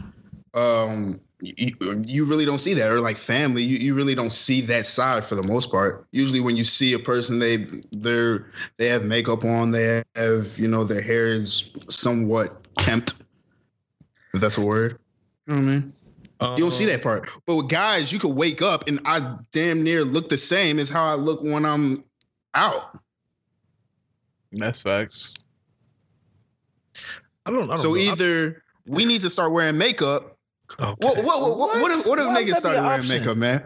um, 0.54 1.20
you, 1.40 1.76
you 2.04 2.24
really 2.24 2.44
don't 2.44 2.58
see 2.60 2.74
that, 2.74 2.90
or 2.90 3.00
like 3.00 3.18
family, 3.18 3.62
you, 3.62 3.78
you 3.78 3.94
really 3.94 4.14
don't 4.14 4.32
see 4.32 4.60
that 4.62 4.86
side 4.86 5.26
for 5.26 5.34
the 5.34 5.46
most 5.46 5.70
part. 5.72 6.06
Usually, 6.12 6.40
when 6.40 6.56
you 6.56 6.64
see 6.64 6.92
a 6.92 6.98
person, 6.98 7.40
they 7.40 7.66
they're 7.90 8.52
they 8.76 8.86
have 8.86 9.02
makeup 9.02 9.44
on, 9.44 9.72
they 9.72 10.04
have 10.14 10.56
you 10.58 10.68
know 10.68 10.84
their 10.84 11.02
hair 11.02 11.26
is 11.26 11.70
somewhat 11.88 12.65
kempt, 12.78 13.14
if 14.34 14.40
that's 14.40 14.58
a 14.58 14.60
word. 14.60 14.98
You 15.46 15.54
know 15.54 15.60
what 15.62 15.68
I 15.68 15.72
mean? 15.72 15.92
You 16.58 16.64
don't 16.64 16.72
see 16.72 16.84
that 16.86 17.02
part. 17.02 17.30
But 17.46 17.56
with 17.56 17.68
guys, 17.68 18.12
you 18.12 18.18
could 18.18 18.34
wake 18.34 18.60
up 18.62 18.86
and 18.88 19.00
I 19.04 19.36
damn 19.52 19.82
near 19.82 20.04
look 20.04 20.28
the 20.28 20.36
same 20.38 20.78
as 20.78 20.90
how 20.90 21.04
I 21.04 21.14
look 21.14 21.42
when 21.42 21.64
I'm 21.64 22.04
out. 22.54 22.98
That's 24.52 24.80
facts. 24.80 25.32
I 27.44 27.50
don't. 27.50 27.64
I 27.64 27.66
don't 27.74 27.78
So 27.80 27.90
know. 27.90 27.96
either 27.96 28.62
we 28.86 29.04
need 29.04 29.20
to 29.22 29.30
start 29.30 29.52
wearing 29.52 29.78
makeup. 29.78 30.36
Okay. 30.80 30.94
What 30.98 31.24
what 31.24 31.40
what 31.40 31.58
what, 31.58 31.80
what 31.80 31.92
if, 31.92 32.06
what 32.06 32.18
if 32.18 32.26
Why 32.26 32.34
would 32.34 32.42
niggas 32.44 32.50
that 32.50 32.58
started 32.58 32.80
wearing 32.82 33.00
option? 33.00 33.18
makeup, 33.20 33.36
man? 33.36 33.62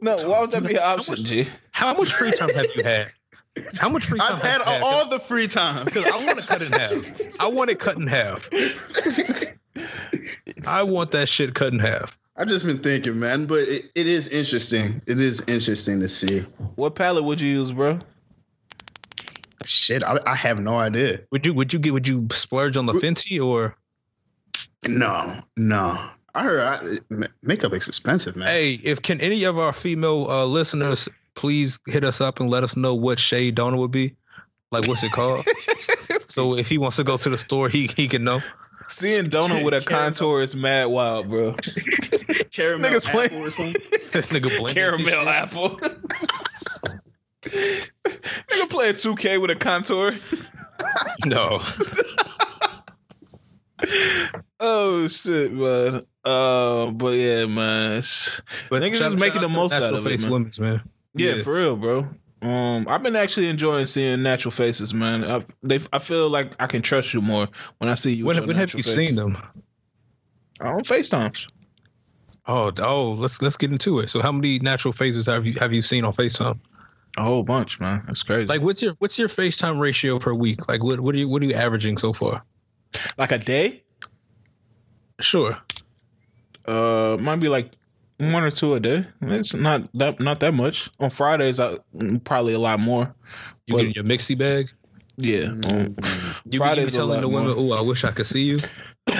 No, 0.00 0.16
why 0.28 0.40
would 0.40 0.50
that 0.52 0.64
be 0.66 0.74
an 0.74 0.82
option, 0.82 1.16
G? 1.24 1.48
How 1.70 1.94
much 1.94 2.12
free 2.12 2.32
time 2.32 2.50
have 2.50 2.66
you 2.74 2.82
had? 2.82 3.12
How 3.78 3.88
much 3.88 4.06
free 4.06 4.18
time 4.18 4.34
I've 4.34 4.42
had 4.42 4.62
have 4.62 4.82
all 4.82 5.08
the 5.08 5.20
free 5.20 5.46
time. 5.46 5.84
Because 5.84 6.06
I 6.06 6.24
want 6.24 6.38
to 6.38 6.46
cut 6.46 6.62
in 6.62 6.72
half. 6.72 7.40
I 7.40 7.48
want 7.48 7.70
it 7.70 7.78
cut 7.78 7.96
in 7.96 8.06
half. 8.06 8.48
I 10.66 10.82
want 10.82 11.12
that 11.12 11.28
shit 11.28 11.54
cut 11.54 11.72
in 11.72 11.78
half. 11.78 12.16
I've 12.36 12.48
just 12.48 12.66
been 12.66 12.82
thinking, 12.82 13.20
man, 13.20 13.46
but 13.46 13.60
it, 13.60 13.90
it 13.94 14.06
is 14.08 14.26
interesting. 14.28 15.00
It 15.06 15.20
is 15.20 15.40
interesting 15.46 16.00
to 16.00 16.08
see. 16.08 16.40
What 16.74 16.96
palette 16.96 17.24
would 17.24 17.40
you 17.40 17.48
use, 17.48 17.70
bro? 17.70 18.00
Shit, 19.64 20.02
I, 20.02 20.18
I 20.26 20.34
have 20.34 20.58
no 20.58 20.76
idea. 20.76 21.20
Would 21.30 21.46
you? 21.46 21.54
Would 21.54 21.72
you 21.72 21.78
get? 21.78 21.92
Would 21.92 22.08
you 22.08 22.26
splurge 22.32 22.76
on 22.76 22.86
the 22.86 22.92
Fenty 22.94 23.42
or? 23.42 23.76
No, 24.86 25.40
no. 25.56 26.10
I 26.34 26.42
heard 26.42 26.60
I, 26.60 27.26
makeup 27.42 27.72
is 27.72 27.86
expensive, 27.86 28.34
man. 28.34 28.48
Hey, 28.48 28.80
if 28.82 29.00
can 29.00 29.20
any 29.20 29.44
of 29.44 29.58
our 29.58 29.72
female 29.72 30.28
uh, 30.28 30.44
listeners 30.44 31.08
please 31.34 31.78
hit 31.86 32.04
us 32.04 32.20
up 32.20 32.40
and 32.40 32.48
let 32.50 32.64
us 32.64 32.76
know 32.76 32.94
what 32.94 33.18
shade 33.18 33.54
Donna 33.54 33.76
would 33.76 33.90
be? 33.90 34.16
Like, 34.72 34.86
what's 34.88 35.02
it 35.02 35.12
called? 35.12 35.46
so 36.28 36.56
if 36.56 36.68
he 36.68 36.78
wants 36.78 36.96
to 36.96 37.04
go 37.04 37.16
to 37.16 37.30
the 37.30 37.38
store, 37.38 37.68
he 37.68 37.88
he 37.96 38.08
can 38.08 38.24
know. 38.24 38.40
Seeing 38.88 39.24
Donald 39.24 39.64
with 39.64 39.72
a 39.74 39.80
contour 39.80 40.42
is 40.42 40.54
mad 40.54 40.86
wild, 40.86 41.28
bro. 41.30 41.54
Caramel 42.52 42.90
Niggas 42.90 43.06
apple 43.08 43.20
playing- 43.28 43.42
or 43.46 43.50
something. 43.50 43.74
This 44.12 44.28
nigga 44.28 44.48
blending 44.58 44.74
Caramel 44.74 45.06
shit. 45.06 45.26
apple. 45.26 45.80
Nigga 47.42 48.70
playing 48.70 48.94
2K 48.94 49.40
with 49.40 49.50
a 49.50 49.56
contour. 49.56 50.14
No, 51.26 51.56
Oh 54.60 55.08
shit, 55.08 55.52
man. 55.52 56.06
Uh, 56.24 56.90
but 56.90 57.14
yeah, 57.14 57.44
man. 57.46 58.02
But 58.70 58.82
Niggas 58.82 58.92
shout- 58.92 58.98
just 59.00 59.16
making 59.18 59.40
shout 59.40 59.42
the 59.42 59.48
to 59.48 59.54
most 59.54 59.72
out 59.74 59.80
natural 59.82 59.98
of 60.00 60.06
it, 60.06 60.10
face 60.10 60.22
man. 60.22 60.32
women's, 60.32 60.60
man. 60.60 60.82
Yeah, 61.14 61.42
for 61.42 61.54
real, 61.54 61.76
bro. 61.76 62.08
Um, 62.42 62.86
I've 62.88 63.02
been 63.02 63.16
actually 63.16 63.48
enjoying 63.48 63.86
seeing 63.86 64.22
natural 64.22 64.52
faces, 64.52 64.92
man. 64.92 65.24
I 65.24 65.44
they 65.62 65.80
I 65.92 65.98
feel 65.98 66.28
like 66.28 66.52
I 66.60 66.66
can 66.66 66.82
trust 66.82 67.14
you 67.14 67.22
more 67.22 67.48
when 67.78 67.88
I 67.88 67.94
see 67.94 68.14
you. 68.14 68.24
When, 68.26 68.46
when 68.46 68.56
have 68.56 68.74
you 68.74 68.82
face. 68.82 68.94
seen 68.94 69.16
them? 69.16 69.38
On 70.60 70.82
FaceTimes. 70.84 71.48
Oh, 72.46 72.70
oh, 72.78 73.12
let's 73.12 73.40
let's 73.40 73.56
get 73.56 73.72
into 73.72 74.00
it. 74.00 74.10
So, 74.10 74.20
how 74.20 74.30
many 74.30 74.58
natural 74.58 74.92
faces 74.92 75.26
have 75.26 75.46
you 75.46 75.54
have 75.54 75.72
you 75.72 75.80
seen 75.80 76.04
on 76.04 76.12
Facetime? 76.12 76.58
A 77.16 77.22
whole 77.22 77.44
bunch, 77.44 77.80
man. 77.80 78.02
That's 78.06 78.22
crazy. 78.22 78.46
Like, 78.46 78.60
what's 78.60 78.82
your 78.82 78.94
what's 78.98 79.18
your 79.18 79.28
FaceTime 79.28 79.80
ratio 79.80 80.18
per 80.18 80.34
week? 80.34 80.68
Like, 80.68 80.82
what 80.82 81.00
what 81.00 81.14
are 81.14 81.18
you 81.18 81.28
what 81.28 81.42
are 81.42 81.46
you 81.46 81.54
averaging 81.54 81.96
so 81.96 82.12
far? 82.12 82.44
like 83.18 83.32
a 83.32 83.38
day. 83.38 83.82
Sure. 85.20 85.56
Uh, 86.66 87.16
might 87.20 87.36
be 87.36 87.48
like 87.48 87.72
one 88.18 88.44
or 88.44 88.50
two 88.50 88.74
a 88.74 88.80
day. 88.80 89.06
It's 89.22 89.54
not 89.54 89.88
that 89.94 90.20
not 90.20 90.40
that 90.40 90.54
much. 90.54 90.90
On 91.00 91.10
Fridays, 91.10 91.60
I 91.60 91.78
probably 92.24 92.54
a 92.54 92.58
lot 92.58 92.80
more. 92.80 93.14
You 93.66 93.76
getting 93.76 93.92
your 93.92 94.04
mixy 94.04 94.36
bag? 94.36 94.70
Yeah. 95.16 95.52
Um, 95.70 95.96
You 96.44 96.58
Fridays 96.58 96.90
be 96.90 96.96
telling 96.96 97.20
the 97.20 97.28
women, 97.28 97.54
"Oh, 97.56 97.72
I 97.72 97.80
wish 97.80 98.04
I 98.04 98.10
could 98.10 98.26
see 98.26 98.42
you." 98.44 98.60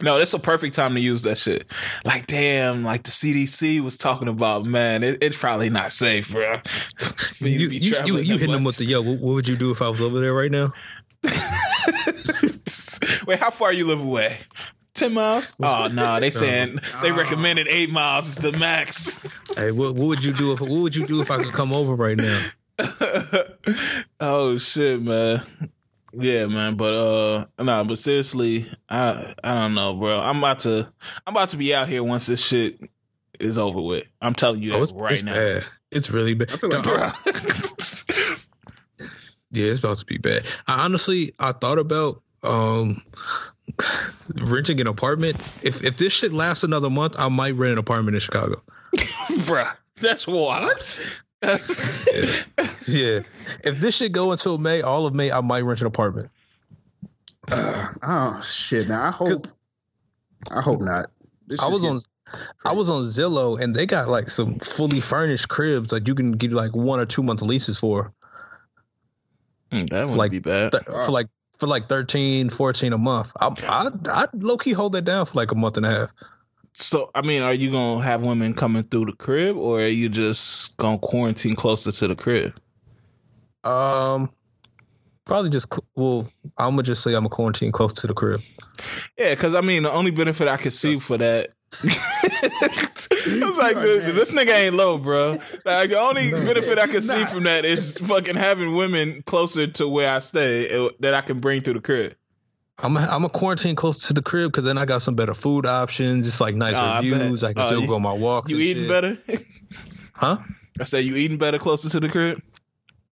No, 0.00 0.16
it's 0.16 0.34
a 0.34 0.38
perfect 0.40 0.74
time 0.74 0.94
to 0.94 1.00
use 1.00 1.22
that 1.22 1.38
shit. 1.38 1.64
Like, 2.04 2.26
damn, 2.26 2.82
like 2.82 3.04
the 3.04 3.12
CDC 3.12 3.80
was 3.80 3.96
talking 3.96 4.26
about, 4.26 4.64
man, 4.64 5.04
it, 5.04 5.22
it's 5.22 5.38
probably 5.38 5.70
not 5.70 5.92
safe, 5.92 6.28
bro. 6.32 6.60
You 7.38 7.50
you, 7.50 7.68
you, 7.68 7.94
you 8.04 8.16
that 8.16 8.26
hitting 8.26 8.50
them 8.50 8.64
with 8.64 8.78
the 8.78 8.84
yo. 8.84 9.00
What, 9.00 9.20
what 9.20 9.34
would 9.34 9.46
you 9.48 9.56
do 9.56 9.70
if 9.70 9.80
I 9.80 9.88
was 9.88 10.00
over 10.00 10.18
there 10.20 10.34
right 10.34 10.50
now? 10.50 10.72
Wait, 13.26 13.38
how 13.38 13.50
far 13.50 13.72
you 13.72 13.86
live 13.86 14.00
away? 14.00 14.38
Ten 14.94 15.14
miles? 15.14 15.54
Oh 15.62 15.88
no, 15.88 16.20
they 16.20 16.30
saying 16.30 16.78
they 17.00 17.12
recommended 17.12 17.66
eight 17.68 17.90
miles 17.90 18.28
is 18.28 18.34
the 18.36 18.52
max. 18.52 19.20
Hey, 19.56 19.70
what, 19.70 19.94
what 19.94 20.06
would 20.06 20.24
you 20.24 20.32
do 20.32 20.52
if 20.54 20.60
what 20.62 20.70
would 20.70 20.96
you 20.96 21.04
do 21.06 21.20
if 21.20 21.30
I 21.30 21.36
could 21.42 21.52
come 21.52 21.74
over 21.74 21.94
right 21.94 22.16
now? 22.16 22.42
oh 24.20 24.56
shit, 24.56 25.02
man. 25.02 25.42
Yeah, 26.14 26.46
man. 26.46 26.76
But 26.76 26.94
uh, 26.94 27.46
nah. 27.62 27.84
But 27.84 27.98
seriously, 27.98 28.70
I 28.88 29.34
I 29.44 29.54
don't 29.54 29.74
know, 29.74 29.92
bro. 29.94 30.18
I'm 30.20 30.38
about 30.38 30.60
to 30.60 30.88
I'm 31.26 31.34
about 31.36 31.50
to 31.50 31.58
be 31.58 31.74
out 31.74 31.86
here 31.88 32.02
once 32.02 32.26
this 32.26 32.42
shit 32.42 32.80
is 33.38 33.58
over 33.58 33.80
with. 33.82 34.06
I'm 34.22 34.34
telling 34.34 34.62
you 34.62 34.70
that 34.70 34.78
Oh, 34.78 34.82
it's, 34.84 34.92
right 34.92 35.12
it's 35.12 35.22
now. 35.22 35.34
bad. 35.34 35.64
It's 35.90 36.10
really 36.10 36.32
bad. 36.34 36.50
I 36.52 36.56
feel 36.56 36.70
like 36.70 36.82
Bro. 36.82 37.10
Yeah, 39.54 39.66
it's 39.66 39.80
about 39.80 39.98
to 39.98 40.06
be 40.06 40.16
bad. 40.16 40.46
I 40.66 40.82
honestly, 40.84 41.34
I 41.38 41.52
thought 41.52 41.78
about 41.78 42.22
um 42.42 43.02
renting 44.40 44.80
an 44.80 44.86
apartment. 44.86 45.36
If 45.62 45.82
if 45.84 45.96
this 45.96 46.12
shit 46.12 46.32
lasts 46.32 46.64
another 46.64 46.90
month, 46.90 47.16
I 47.18 47.28
might 47.28 47.54
rent 47.56 47.72
an 47.72 47.78
apartment 47.78 48.14
in 48.14 48.20
Chicago. 48.20 48.62
Bruh, 49.46 49.74
that's 50.00 50.26
wild. 50.26 51.00
Yeah. 51.42 51.58
yeah. 52.86 53.20
If 53.64 53.80
this 53.80 53.96
shit 53.96 54.12
go 54.12 54.32
until 54.32 54.58
May, 54.58 54.80
all 54.82 55.06
of 55.06 55.14
May, 55.14 55.32
I 55.32 55.40
might 55.40 55.62
rent 55.62 55.80
an 55.80 55.86
apartment. 55.86 56.30
oh 57.50 58.40
shit! 58.44 58.88
Now 58.88 59.04
I 59.04 59.10
hope. 59.10 59.46
I 60.50 60.60
hope 60.60 60.80
not. 60.80 61.06
This 61.46 61.60
I 61.60 61.68
was 61.68 61.82
gets- 61.82 61.90
on 61.92 62.00
I 62.64 62.72
was 62.72 62.88
on 62.88 63.02
Zillow 63.04 63.60
and 63.60 63.76
they 63.76 63.84
got 63.84 64.08
like 64.08 64.30
some 64.30 64.54
fully 64.60 65.00
furnished 65.00 65.48
cribs 65.48 65.92
like 65.92 66.08
you 66.08 66.14
can 66.14 66.32
get 66.32 66.50
like 66.52 66.74
one 66.74 66.98
or 66.98 67.04
two 67.06 67.22
month 67.22 67.42
leases 67.42 67.78
for. 67.78 68.12
Mm, 69.70 69.88
that 69.90 70.00
wouldn't 70.00 70.16
Like, 70.18 70.30
be 70.30 70.38
bad. 70.38 70.72
Th- 70.72 70.84
for 70.84 71.10
like 71.10 71.26
for 71.62 71.68
like 71.68 71.88
13, 71.88 72.50
14 72.50 72.92
a 72.92 72.98
month. 72.98 73.30
I 73.40 73.46
I 73.68 73.90
I 74.06 74.26
low 74.34 74.58
key 74.58 74.72
hold 74.72 74.94
that 74.94 75.02
down 75.02 75.26
for 75.26 75.34
like 75.34 75.52
a 75.52 75.54
month 75.54 75.76
and 75.76 75.86
a 75.86 75.90
half. 75.90 76.10
So, 76.72 77.12
I 77.14 77.22
mean, 77.22 77.40
are 77.40 77.54
you 77.54 77.70
gonna 77.70 78.02
have 78.02 78.20
women 78.20 78.52
coming 78.52 78.82
through 78.82 79.04
the 79.04 79.12
crib, 79.12 79.56
or 79.56 79.82
are 79.82 79.86
you 79.86 80.08
just 80.08 80.76
gonna 80.76 80.98
quarantine 80.98 81.54
closer 81.54 81.92
to 81.92 82.08
the 82.08 82.16
crib? 82.16 82.52
Um, 83.62 84.32
probably 85.24 85.50
just 85.50 85.72
well, 85.94 86.28
I'm 86.58 86.70
gonna 86.70 86.82
just 86.82 87.04
say 87.04 87.14
I'm 87.14 87.26
a 87.26 87.28
quarantine 87.28 87.70
close 87.70 87.92
to 87.92 88.08
the 88.08 88.14
crib. 88.14 88.40
Yeah, 89.16 89.30
because 89.30 89.54
I 89.54 89.60
mean, 89.60 89.84
the 89.84 89.92
only 89.92 90.10
benefit 90.10 90.48
I 90.48 90.56
could 90.56 90.72
see 90.72 90.96
for 90.96 91.16
that, 91.18 91.50
I 93.42 93.48
was 93.48 93.56
like, 93.58 93.76
this, 93.76 94.12
this 94.14 94.32
nigga 94.32 94.50
ain't 94.54 94.74
low, 94.74 94.98
bro. 94.98 95.38
Like 95.64 95.90
the 95.90 95.98
only 95.98 96.30
benefit 96.30 96.78
I 96.78 96.86
can 96.86 97.02
see 97.02 97.24
from 97.26 97.44
that 97.44 97.64
is 97.64 97.98
fucking 97.98 98.36
having 98.36 98.74
women 98.74 99.22
closer 99.22 99.66
to 99.66 99.88
where 99.88 100.10
I 100.12 100.18
stay 100.20 100.74
uh, 100.76 100.90
that 101.00 101.14
I 101.14 101.20
can 101.20 101.40
bring 101.40 101.62
to 101.62 101.72
the 101.72 101.80
crib. 101.80 102.14
I'm 102.78 102.96
a, 102.96 103.00
I'm 103.00 103.24
a 103.24 103.28
quarantine 103.28 103.76
close 103.76 104.08
to 104.08 104.14
the 104.14 104.22
crib 104.22 104.50
because 104.50 104.64
then 104.64 104.76
I 104.78 104.84
got 104.86 105.02
some 105.02 105.14
better 105.14 105.34
food 105.34 105.66
options. 105.66 106.26
It's 106.26 106.40
like 106.40 106.54
nice 106.56 106.74
Oh, 106.74 106.78
I 106.80 106.96
reviews. 107.00 107.40
bet. 107.42 107.50
I, 107.50 107.52
can 107.52 107.62
Oh, 107.62 107.66
still 107.68 107.80
you- 107.82 107.86
go 107.88 107.94
on 107.96 108.02
my 108.02 108.12
walks. 108.12 108.50
You 108.50 108.56
and 108.56 108.64
eating 108.64 108.82
shit. 108.84 108.90
better? 108.90 109.18
Huh? 110.14 110.38
I 110.80 110.84
said 110.84 111.04
you 111.04 111.16
eating 111.16 111.38
better 111.38 111.58
closer 111.58 111.88
to 111.90 112.00
the 112.00 112.08
crib. 112.08 112.40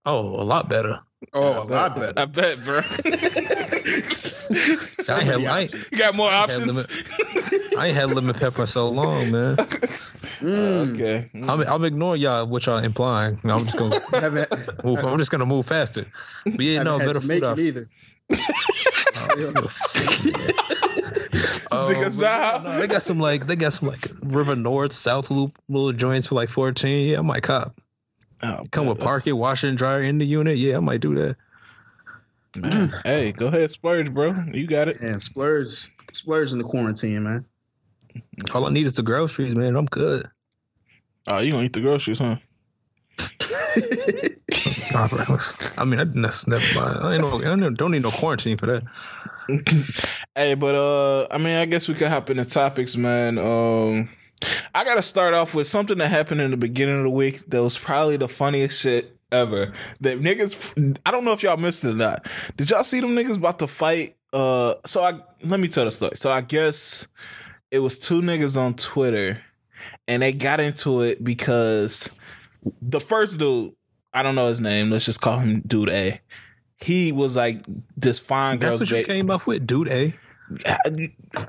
Oh, 0.07 0.21
a 0.41 0.43
lot 0.45 0.69
better. 0.69 1.01
Oh, 1.35 1.63
a 1.63 1.67
lot 1.69 1.95
better. 1.97 2.15
I 2.19 2.25
bet, 2.25 2.65
bro. 2.65 2.79
I 5.09 5.21
ain't 5.21 5.25
had, 5.27 5.45
I 5.47 5.69
you 5.93 5.99
got 5.99 6.15
more 6.17 6.31
had 6.31 6.51
options. 6.51 6.89
I 7.79 7.87
ain't 7.89 7.97
had 7.97 8.13
lemon 8.13 8.35
pepper 8.35 8.67
so 8.67 8.89
long, 8.89 9.31
man. 9.31 9.57
Mm. 9.57 10.95
okay. 10.95 11.31
I'm, 11.49 11.61
I'm 11.63 11.85
ignoring 11.85 12.21
y'all 12.21 12.47
what 12.47 12.67
y'all 12.67 12.79
implying. 12.79 13.39
I'm 13.45 13.65
just 13.67 13.79
gonna 13.79 14.01
move. 14.85 14.99
I'm 15.05 15.19
just 15.19 15.31
gonna 15.31 15.47
move 15.47 15.67
past 15.67 15.97
it. 15.99 16.07
But 16.45 16.61
yeah, 16.61 16.83
no 16.83 16.99
better 16.99 17.21
food 17.21 17.43
Jamaican 17.43 17.45
options. 17.45 17.69
either. 17.69 17.87
Oh, 21.73 21.89
Zigga 21.89 22.21
but 22.21 22.63
no, 22.65 22.81
they 22.81 22.87
got 22.87 23.03
some 23.03 23.19
like 23.21 23.47
they 23.47 23.57
got 23.57 23.73
some 23.73 23.89
like 23.89 24.03
River 24.23 24.57
North, 24.57 24.93
South 24.93 25.31
Loop 25.31 25.57
little 25.69 25.93
joints 25.93 26.27
for 26.27 26.35
like 26.35 26.49
14. 26.49 27.09
Yeah, 27.11 27.19
I 27.19 27.23
might 27.23 27.43
cop. 27.43 27.79
Oh, 28.43 28.67
Come 28.71 28.87
with 28.87 28.99
man, 28.99 29.07
parking, 29.07 29.37
washer 29.37 29.69
and 29.69 29.77
dryer 29.79 30.03
in 30.03 30.19
the 30.19 30.25
unit. 30.25 30.57
Yeah, 30.57 30.79
I 30.79 30.81
might 30.81 31.01
do 31.01 31.15
that. 31.15 31.37
man. 32.57 32.95
Hey, 33.05 33.33
go 33.33 33.47
ahead, 33.47 33.71
splurge, 33.71 34.13
bro. 34.13 34.35
You 34.53 34.67
got 34.67 34.89
it. 34.89 35.01
And 35.01 35.21
splurge, 35.23 35.93
splurge 36.13 36.51
in 36.53 36.59
the 36.59 36.65
quarantine, 36.65 37.23
man. 37.23 37.45
All 38.55 38.67
I 38.67 38.71
need 38.71 38.87
is 38.87 38.93
the 38.95 39.03
groceries, 39.03 39.55
man. 39.55 39.77
I'm 39.77 39.87
good. 39.87 40.27
Oh, 41.29 41.39
you 41.39 41.53
gonna 41.53 41.65
eat 41.65 41.73
the 41.73 41.81
groceries, 41.81 42.19
huh? 42.19 42.37
I 44.93 45.85
mean, 45.87 46.01
I, 46.01 46.05
that's 46.05 46.47
never 46.47 46.75
mind. 46.75 46.99
I 47.01 47.15
ain't 47.15 47.23
no, 47.23 47.39
I 47.41 47.57
don't- 47.57 47.75
don't 47.77 47.91
need 47.93 48.03
no 48.03 48.11
quarantine 48.11 48.57
for 48.59 48.67
that. 48.67 48.83
hey, 50.35 50.55
but 50.55 50.75
uh, 50.75 51.27
I 51.31 51.39
mean, 51.39 51.57
I 51.57 51.65
guess 51.67 51.89
we 51.89 51.95
could 51.95 52.09
hop 52.09 52.31
into 52.31 52.45
topics, 52.45 52.97
man. 52.97 53.39
Um, 53.39 54.09
I 54.75 54.85
gotta 54.85 55.03
start 55.03 55.35
off 55.35 55.55
with 55.55 55.69
something 55.69 55.99
that 55.99 56.09
happened 56.09 56.41
in 56.41 56.51
the 56.51 56.57
beginning 56.57 56.99
of 56.99 57.03
the 57.05 57.11
week 57.11 57.43
that 57.49 57.63
was 57.63 57.77
probably 57.79 58.17
the 58.17 58.29
funniest 58.29 58.81
shit 58.81 59.17
ever. 59.33 59.73
That 60.01 60.21
niggas, 60.21 60.99
I 61.05 61.11
don't 61.11 61.25
know 61.25 61.33
if 61.33 61.43
y'all 61.43 61.57
missed 61.57 61.85
it 61.85 61.91
or 61.91 61.95
not. 61.95 62.27
Did 62.57 62.71
y'all 62.71 62.85
see 62.85 63.01
them 63.01 63.15
niggas 63.15 63.37
about 63.37 63.59
to 63.61 63.67
fight? 63.67 64.17
Uh, 64.33 64.75
so 64.87 65.03
I 65.03 65.21
let 65.43 65.61
me 65.61 65.69
tell 65.69 65.85
the 65.85 65.91
story. 65.91 66.17
So 66.17 66.31
I 66.33 66.41
guess 66.41 67.09
it 67.71 67.81
was 67.81 67.99
two 67.99 68.21
niggas 68.21 68.57
on 68.57 68.75
Twitter, 68.75 69.43
and 70.09 70.23
they 70.23 70.33
got 70.33 70.61
into 70.61 71.03
it 71.03 71.23
because 71.23 72.11
the 72.83 73.01
first 73.01 73.39
dude, 73.39 73.75
I 74.13 74.23
don't 74.23 74.35
know 74.35 74.49
his 74.49 74.61
name. 74.61 74.91
Let's 74.91 75.07
just 75.07 75.21
call 75.21 75.39
him 75.39 75.61
Dude 75.67 75.89
A. 75.89 76.21
He 76.79 77.13
was 77.13 77.37
like 77.37 77.65
this 77.97 78.19
fine 78.19 78.59
girl. 78.59 78.79
That's 78.79 78.91
girl's 78.91 78.93
what 78.93 78.99
you 79.01 79.07
ba- 79.07 79.13
came 79.13 79.31
up 79.31 79.47
with, 79.47 79.67
dude. 79.67 79.89
Eh? 79.89 80.11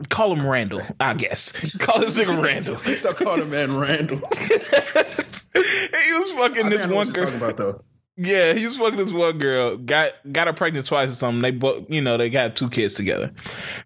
Call 0.09 0.33
him 0.35 0.45
Randall, 0.45 0.83
I 0.99 1.15
guess. 1.15 1.75
Call 1.77 1.99
this 2.01 2.17
nigga 2.17 2.43
Randall. 2.43 2.75
Don't 3.01 3.17
call 3.17 3.37
the 3.37 3.45
man 3.45 3.77
Randall. 3.77 4.17
he 4.37 6.13
was 6.13 6.31
fucking 6.33 6.65
I 6.67 6.69
this 6.69 6.81
think 6.81 6.81
I 6.81 6.85
know 6.87 6.95
one 6.95 7.07
talking 7.07 7.23
girl. 7.23 7.35
about 7.35 7.57
though. 7.57 7.83
Yeah, 8.23 8.53
he 8.53 8.65
was 8.65 8.77
fucking 8.77 8.97
this 8.97 9.11
one 9.11 9.39
girl. 9.39 9.77
Got 9.77 10.13
got 10.31 10.45
her 10.45 10.53
pregnant 10.53 10.85
twice 10.85 11.11
or 11.11 11.15
something. 11.15 11.41
They 11.41 11.49
both, 11.49 11.89
you 11.89 12.01
know, 12.01 12.17
they 12.17 12.29
got 12.29 12.55
two 12.55 12.69
kids 12.69 12.93
together. 12.93 13.31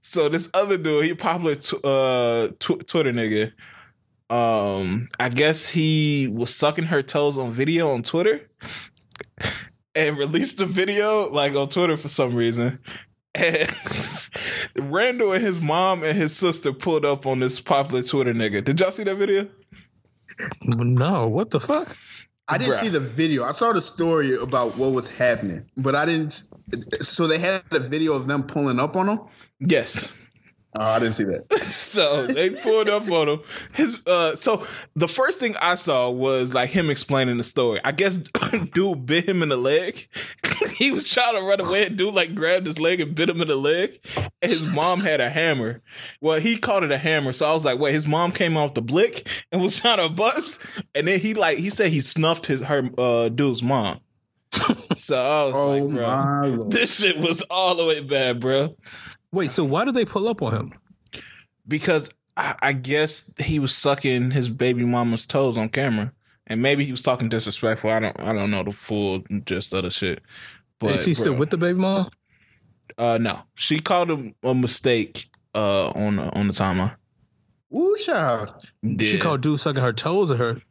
So 0.02 0.28
this 0.28 0.50
other 0.54 0.78
dude, 0.78 1.06
he 1.06 1.14
popular 1.14 1.56
t- 1.56 1.78
uh 1.82 2.50
tw- 2.60 2.86
Twitter 2.86 3.14
nigga. 3.14 3.54
Um, 4.30 5.08
I 5.20 5.30
guess 5.30 5.70
he 5.70 6.28
was 6.28 6.54
sucking 6.54 6.86
her 6.86 7.02
toes 7.02 7.38
on 7.38 7.54
video 7.54 7.92
on 7.92 8.04
Twitter, 8.04 8.50
and 9.96 10.18
released 10.18 10.58
the 10.58 10.66
video 10.66 11.32
like 11.32 11.56
on 11.56 11.70
Twitter 11.70 11.96
for 11.96 12.10
some 12.10 12.36
reason. 12.36 12.80
And 13.34 13.74
Randall 14.80 15.32
and 15.32 15.44
his 15.46 15.62
mom 15.62 16.04
and 16.04 16.18
his 16.18 16.36
sister 16.36 16.74
pulled 16.74 17.06
up 17.06 17.26
on 17.26 17.40
this 17.40 17.62
popular 17.62 18.04
Twitter 18.04 18.34
nigga. 18.34 18.62
Did 18.62 18.82
y'all 18.82 18.92
see 18.92 19.04
that 19.06 19.16
video? 19.16 19.48
No, 20.62 21.30
what 21.30 21.52
the 21.52 21.62
fuck? 21.62 21.96
I 22.48 22.58
didn't 22.58 22.76
Bruh. 22.76 22.82
see 22.82 22.90
the 22.90 23.00
video. 23.00 23.44
I 23.44 23.52
saw 23.52 23.74
the 23.74 23.82
story 23.82 24.36
about 24.36 24.78
what 24.78 24.92
was 24.92 25.08
happening, 25.08 25.66
but 25.78 25.96
I 25.96 26.06
didn't. 26.06 26.50
So 27.02 27.26
they 27.26 27.40
had 27.40 27.64
a 27.72 27.80
video 27.80 28.14
of 28.14 28.28
them 28.28 28.44
pulling 28.44 28.80
up 28.80 28.96
on 28.96 29.10
him. 29.10 29.20
Yes. 29.60 30.16
Oh, 30.78 30.84
I 30.84 31.00
didn't 31.00 31.14
see 31.14 31.24
that. 31.24 31.54
so 31.62 32.28
they 32.28 32.50
pulled 32.50 32.90
up 32.90 33.10
on 33.10 33.30
him. 33.30 33.40
His 33.74 34.06
uh 34.06 34.36
so 34.36 34.68
the 34.96 35.08
first 35.08 35.40
thing 35.40 35.56
I 35.62 35.76
saw 35.76 36.10
was 36.10 36.54
like 36.54 36.70
him 36.70 36.90
explaining 36.90 37.38
the 37.38 37.44
story. 37.44 37.80
I 37.84 37.92
guess 37.92 38.18
dude 38.74 39.06
bit 39.06 39.28
him 39.28 39.42
in 39.42 39.50
the 39.50 39.58
leg. 39.58 40.08
he 40.78 40.92
was 40.92 41.10
trying 41.10 41.36
to 41.36 41.42
run 41.42 41.62
away 41.62 41.86
and 41.86 41.98
dude 41.98 42.14
like 42.14 42.36
grabbed 42.36 42.66
his 42.66 42.80
leg 42.80 43.00
and 43.00 43.16
bit 43.16 43.30
him 43.30 43.42
in 43.42 43.48
the 43.48 43.56
leg. 43.56 44.00
And 44.42 44.52
his 44.52 44.64
mom 44.74 45.00
had 45.00 45.22
a 45.22 45.30
hammer. 45.30 45.82
Well, 46.20 46.40
he 46.40 46.58
called 46.58 46.84
it 46.84 46.92
a 46.92 46.98
hammer. 46.98 47.34
So 47.34 47.50
I 47.50 47.54
was 47.54 47.66
like, 47.66 47.80
wait, 47.80 47.94
his 47.94 48.08
mom 48.08 48.32
came 48.32 48.58
off 48.58 48.74
the 48.74 48.82
blick 48.82 49.28
and 49.52 49.62
was 49.62 49.80
trying 49.82 49.98
to 49.98 50.10
bust. 50.10 50.62
And 50.94 51.08
then 51.08 51.20
he 51.20 51.34
like 51.34 51.58
he 51.58 51.70
said 51.70 51.92
he 51.92 52.02
snuffed 52.02 52.48
his 52.48 52.64
her 52.64 52.90
uh 52.98 53.30
dude's 53.30 53.64
mom. 53.64 54.02
So 54.96 55.22
I 55.22 55.44
was 55.46 55.56
Oh 55.56 55.76
like, 55.78 55.96
bro, 55.96 56.70
this 56.70 57.00
shit 57.00 57.18
was 57.18 57.42
all 57.50 57.76
the 57.76 57.86
way 57.86 58.02
bad, 58.02 58.40
bro. 58.40 58.76
Wait, 59.36 59.52
so 59.52 59.64
why 59.64 59.86
did 59.86 59.94
they 59.94 60.06
pull 60.06 60.28
up 60.28 60.42
on 60.42 60.54
him? 60.54 60.74
because 61.68 62.14
I, 62.38 62.56
I 62.62 62.74
guess 62.74 63.34
he 63.40 63.60
was 63.60 63.76
sucking 63.76 64.32
his 64.32 64.50
baby 64.50 64.86
mama's 64.86 65.26
toes 65.26 65.58
on 65.58 65.70
camera, 65.70 66.14
and 66.48 66.62
maybe 66.62 66.86
he 66.86 66.92
was 66.92 67.02
talking 67.02 67.30
disrespectful. 67.30 67.90
I 67.90 68.00
don't 68.00 68.20
I 68.20 68.34
don't 68.34 68.52
know 68.52 68.64
the 68.64 68.72
full 68.72 69.24
gist 69.46 69.74
of 69.74 69.84
the 69.84 69.92
shit. 69.92 70.22
But 70.80 70.96
Is 70.96 71.06
he 71.06 71.14
still 71.14 71.34
bro, 71.34 71.40
with 71.40 71.50
the 71.50 71.58
baby 71.58 71.80
mom? 71.80 72.10
Uh, 72.98 73.18
no, 73.20 73.40
she 73.56 73.80
called 73.80 74.10
him 74.12 74.36
a 74.44 74.54
mistake. 74.54 75.30
Uh, 75.54 75.88
on 75.92 76.18
the 76.18 76.24
on 76.34 76.48
the 76.48 76.54
timeline. 76.54 76.96
Ooh, 77.74 77.96
child. 78.04 78.52
She 79.00 79.18
called 79.18 79.40
dude 79.42 79.60
sucking 79.60 79.82
her 79.82 79.94
toes 79.94 80.30
at 80.30 80.38
her. 80.38 80.62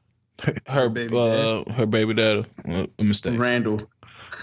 her 0.69 0.89
baby 0.89 1.17
uh 1.17 1.65
her 1.73 1.87
baby 1.87 2.13
dad 2.13 2.47
uh, 2.69 2.87
a 2.99 3.05
mistake. 3.05 3.39
Randall. 3.39 3.81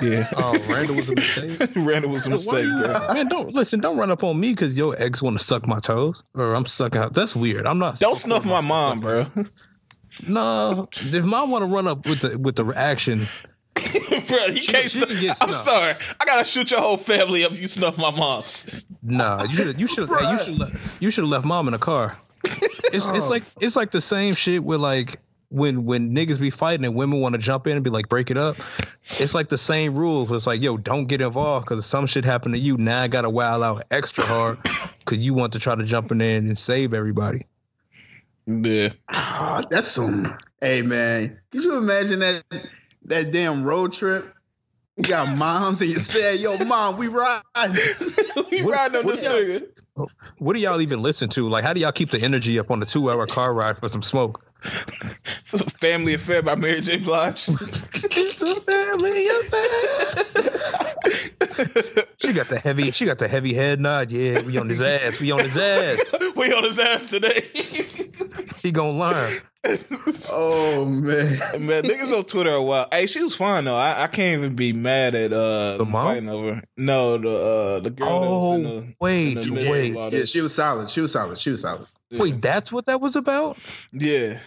Yeah, 0.02 0.28
Oh, 0.38 0.54
Randall 0.70 0.96
was 0.96 1.10
a 1.10 1.16
mistake. 1.16 1.70
Randall 1.76 2.12
was 2.12 2.28
a 2.28 2.30
mistake, 2.32 2.66
bro. 2.66 3.14
Man, 3.14 3.28
don't 3.28 3.54
listen. 3.54 3.80
Don't 3.80 3.98
run 3.98 4.12
up 4.12 4.24
on 4.24 4.40
me 4.40 4.52
because 4.52 4.78
your 4.78 4.96
ex 5.02 5.22
want 5.22 5.38
to 5.38 5.44
suck 5.44 5.68
my 5.68 5.80
toes, 5.80 6.24
or 6.34 6.54
I'm 6.54 6.66
sucking. 6.66 7.02
Her. 7.02 7.10
That's 7.10 7.36
weird. 7.36 7.66
I'm 7.66 7.80
not. 7.80 8.00
Don't 8.00 8.16
snuff 8.18 8.46
my 8.46 8.62
mom, 8.62 9.00
bro. 9.02 9.26
No, 10.28 10.90
if 10.94 11.24
mom 11.26 11.52
want 11.52 11.64
to 11.64 11.68
run 11.74 11.88
up 11.88 12.06
with 12.06 12.22
the 12.22 12.38
with 12.38 12.56
the 12.56 12.66
reaction, 12.66 13.28
bro, 13.76 14.46
you 14.48 14.58
She- 14.62 14.72
can't. 14.72 14.84
she 14.84 14.98
snuff- 15.00 15.10
can 15.10 15.22
get 15.22 15.38
I'm 15.42 15.52
sorry. 15.52 15.96
I 16.20 16.26
gotta 16.26 16.44
shoot 16.44 16.70
your 16.72 16.82
whole 16.82 16.98
family 16.98 17.44
up. 17.44 17.54
if 17.54 17.60
You 17.62 17.68
snuff 17.68 17.98
my 17.98 18.12
mom's. 18.12 18.84
nah, 19.02 19.44
you 19.44 19.56
should 19.56 19.80
you 19.80 19.88
should 19.88 20.10
hey, 20.10 20.32
you 20.32 20.38
should 20.40 20.82
you 21.00 21.12
should 21.12 21.24
have 21.24 21.30
left 21.32 21.46
mom 21.46 21.68
in 21.68 21.72
the 21.74 21.80
car. 21.80 22.18
It's 22.44 23.08
it's 23.10 23.28
oh. 23.28 23.30
like 23.30 23.44
it's 23.62 23.76
like 23.76 23.92
the 23.92 24.02
same 24.02 24.34
shit 24.34 24.64
with 24.64 24.80
like 24.82 25.18
when 25.52 25.86
when 25.86 26.16
niggas 26.16 26.40
be 26.40 26.50
fighting 26.50 26.86
and 26.86 26.96
women 26.96 27.20
want 27.20 27.36
to 27.36 27.40
jump 27.40 27.68
in 27.68 27.74
and 27.74 27.84
be 27.84 27.90
like 27.90 28.10
break 28.10 28.32
it 28.32 28.38
up. 28.38 28.56
It's 29.20 29.36
like 29.36 29.50
the 29.50 29.58
same 29.58 29.96
rules. 29.96 30.32
It's 30.32 30.48
like 30.48 30.62
yo, 30.62 30.78
don't 30.78 31.06
get 31.06 31.22
involved 31.22 31.66
because 31.66 31.86
some 31.86 32.08
shit 32.08 32.24
happened 32.26 32.56
to 32.56 32.60
you. 32.60 32.78
Now 32.78 33.02
I 33.02 33.08
gotta 33.08 33.30
wow 33.30 33.62
out 33.62 33.84
extra 33.92 34.24
hard 34.24 34.58
because 35.00 35.20
you 35.20 35.34
want 35.34 35.54
to 35.54 35.60
try 35.60 35.76
to 35.76 35.84
jump 35.84 36.12
in 36.12 36.18
there 36.20 36.38
and 36.38 36.58
save 36.58 36.94
everybody. 36.94 37.46
Yeah. 38.48 38.90
Ah, 39.10 39.64
that's 39.70 39.88
some. 39.88 40.38
Hey 40.62 40.82
man, 40.82 41.40
could 41.52 41.64
you 41.64 41.78
imagine 41.78 42.20
that 42.20 42.44
that 43.06 43.32
damn 43.32 43.64
road 43.64 43.94
trip? 43.94 44.34
You 44.98 45.04
got 45.04 45.36
moms 45.38 45.82
and 45.82 45.90
you 45.92 46.00
said, 46.00 46.40
"Yo, 46.40 46.58
mom, 46.60 46.98
we 46.98 47.08
ride." 47.08 47.42
we 48.52 48.62
What- 48.64 48.72
riding 48.74 48.98
on 49.02 49.08
this 49.08 49.24
y'all- 49.24 49.34
nigga. 49.34 49.68
What 50.38 50.54
do 50.56 50.60
y'all 50.62 50.80
even 50.82 51.02
listen 51.02 51.28
to? 51.30 51.50
Like, 51.50 51.64
how 51.64 51.74
do 51.74 51.82
y'all 51.82 51.92
keep 51.92 52.10
the 52.10 52.20
energy 52.22 52.58
up 52.58 52.72
on 52.72 52.80
the 52.80 52.86
two 52.86 53.12
hour 53.12 53.28
car 53.28 53.54
ride 53.54 53.78
for 53.78 53.90
some 53.90 54.02
smoke? 54.02 54.44
It's 55.42 55.54
a 55.54 55.70
family 55.72 56.14
affair 56.14 56.42
by 56.42 56.56
Mary 56.56 56.80
J. 56.82 56.98
Blige. 56.98 57.50
It's 57.50 58.42
a 58.42 58.56
family 58.62 59.28
affair. 59.28 60.24
she 62.18 62.32
got 62.34 62.48
the 62.48 62.60
heavy. 62.64 62.92
She 62.92 63.06
got 63.06 63.18
the 63.20 63.28
heavy 63.28 63.54
head 63.54 63.80
nod. 63.82 64.12
Yeah, 64.12 64.42
we 64.44 64.58
on 64.58 64.70
his 64.70 64.82
ass. 64.82 65.20
We 65.20 65.32
on 65.32 65.40
his 65.40 65.58
ass. 65.58 66.00
we 66.36 66.54
on 66.54 66.64
his 66.64 66.80
ass 66.80 67.10
today. 67.10 67.48
He 68.62 68.72
gonna 68.72 68.92
learn. 68.98 69.42
Oh 70.32 70.86
man, 70.86 71.38
Man, 71.66 71.84
niggas 71.84 72.16
on 72.18 72.24
Twitter 72.24 72.52
are 72.52 72.62
wild. 72.62 72.88
Hey, 72.92 73.08
she 73.08 73.22
was 73.22 73.36
fine 73.36 73.66
though. 73.66 73.76
I, 73.76 74.04
I 74.04 74.08
can't 74.08 74.40
even 74.42 74.56
be 74.56 74.72
mad 74.74 75.14
at 75.16 75.34
uh 75.34 75.78
The 75.78 75.86
mom? 75.86 76.06
fighting 76.06 76.30
over. 76.30 76.62
No, 76.78 77.18
the 77.18 77.30
uh 77.30 77.80
the 77.82 77.90
girl 77.90 78.22
that 78.22 78.30
was 78.30 78.60
in 78.60 78.66
Oh 78.66 78.70
the 78.70 78.78
in 78.78 78.96
wait, 79.00 79.34
the 79.36 79.70
wait, 79.70 80.14
yeah, 80.14 80.26
she 80.26 80.40
was 80.42 80.56
solid. 80.56 80.90
She 80.90 81.02
was 81.02 81.12
solid. 81.12 81.38
She 81.38 81.50
was 81.52 81.62
solid. 81.62 81.88
wait. 82.12 82.42
That's 82.42 82.72
what 82.72 82.86
that 82.86 83.02
was 83.02 83.16
about. 83.16 83.58
Yeah. 83.92 84.40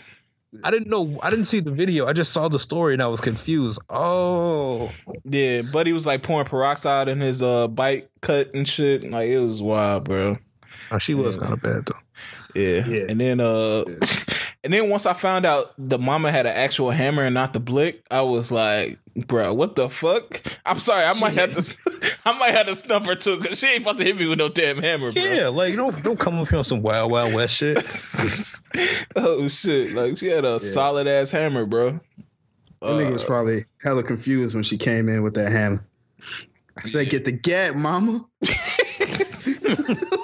I 0.62 0.70
didn't 0.70 0.88
know. 0.88 1.18
I 1.22 1.30
didn't 1.30 1.46
see 1.46 1.60
the 1.60 1.70
video. 1.70 2.06
I 2.06 2.12
just 2.12 2.32
saw 2.32 2.48
the 2.48 2.58
story 2.58 2.92
and 2.92 3.02
I 3.02 3.06
was 3.06 3.20
confused. 3.20 3.80
Oh, 3.90 4.90
Yeah. 5.24 5.62
Buddy 5.62 5.92
was 5.92 6.06
like 6.06 6.22
pouring 6.22 6.46
peroxide 6.46 7.08
in 7.08 7.20
his 7.20 7.42
uh 7.42 7.68
bike 7.68 8.10
cut 8.20 8.52
and 8.54 8.68
shit. 8.68 9.02
Like 9.10 9.28
it 9.28 9.38
was 9.40 9.60
wild, 9.62 10.04
bro. 10.04 10.36
Oh, 10.90 10.98
she 10.98 11.14
was 11.14 11.36
Yeah. 11.36 11.40
kind 11.42 11.52
of 11.54 11.62
bad 11.62 11.86
though. 11.86 12.60
Yeah. 12.60 12.86
Yeah. 12.86 13.06
And 13.08 13.20
then 13.20 13.40
uh 13.40 13.84
And 14.64 14.72
then 14.72 14.88
once 14.88 15.04
I 15.04 15.12
found 15.12 15.44
out 15.44 15.72
the 15.76 15.98
mama 15.98 16.30
had 16.32 16.46
an 16.46 16.56
actual 16.56 16.90
hammer 16.90 17.24
and 17.24 17.34
not 17.34 17.52
the 17.52 17.60
blick, 17.60 18.02
I 18.10 18.22
was 18.22 18.50
like, 18.50 18.98
bro, 19.16 19.52
what 19.54 19.76
the 19.76 19.88
fuck? 19.88 20.42
I'm 20.66 20.78
sorry, 20.78 21.04
I 21.04 21.12
might 21.18 21.34
have 21.34 21.54
to, 21.54 21.76
I 22.24 22.38
might 22.38 22.54
have 22.54 22.66
to 22.66 22.74
stump 22.74 23.06
her 23.06 23.14
too 23.14 23.38
because 23.40 23.58
she 23.58 23.66
ain't 23.66 23.82
about 23.82 23.98
to 23.98 24.04
hit 24.04 24.16
me 24.16 24.26
with 24.26 24.38
no 24.38 24.48
damn 24.48 24.78
hammer, 24.78 25.12
bro. 25.12 25.22
Yeah, 25.22 25.48
like 25.48 25.76
don't 25.76 26.02
don't 26.02 26.18
come 26.18 26.38
up 26.38 26.48
here 26.48 26.58
on 26.58 26.64
some 26.64 26.82
wild 26.82 27.10
wild 27.10 27.34
west 27.34 27.56
shit. 27.56 27.78
oh 29.16 29.48
shit! 29.48 29.92
Like 29.92 30.18
she 30.18 30.26
had 30.26 30.44
a 30.44 30.60
solid 30.60 31.06
ass 31.06 31.30
hammer, 31.30 31.66
bro. 31.66 32.00
That 32.80 32.88
nigga 32.88 33.12
was 33.12 33.24
uh, 33.24 33.26
probably 33.26 33.64
hella 33.82 34.02
confused 34.02 34.54
when 34.54 34.64
she 34.64 34.76
came 34.76 35.08
in 35.08 35.22
with 35.22 35.34
that 35.34 35.50
hammer. 35.50 35.86
I 36.76 36.82
said, 36.82 37.08
"Get 37.08 37.24
the 37.24 37.32
gat, 37.32 37.76
mama." 37.76 38.26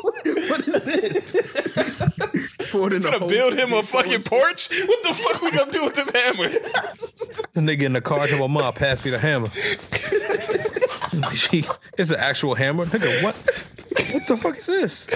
what 2.20 2.34
is 2.34 2.56
this? 2.56 2.70
Poured 2.70 2.92
in 2.92 3.02
Gonna 3.02 3.26
build 3.26 3.54
him 3.54 3.72
a 3.72 3.82
fucking 3.82 4.22
porch? 4.22 4.68
What 4.70 5.02
the 5.02 5.14
fuck 5.14 5.42
we 5.42 5.50
gonna 5.50 5.72
do 5.72 5.84
with 5.84 5.94
this 5.94 6.10
hammer? 6.10 6.50
The 7.52 7.60
nigga 7.60 7.82
in 7.82 7.92
the 7.92 8.00
car 8.00 8.28
to 8.28 8.36
my 8.38 8.46
mom, 8.46 8.72
pass 8.74 9.04
me 9.04 9.10
the 9.10 9.18
hammer. 9.18 9.50
she, 11.34 11.64
it's 11.98 12.10
an 12.12 12.16
actual 12.20 12.54
hammer. 12.54 12.86
Nigga, 12.86 13.24
what? 13.24 13.34
What 14.14 14.26
the 14.28 14.36
fuck 14.36 14.56
is 14.56 14.66
this? 14.66 15.06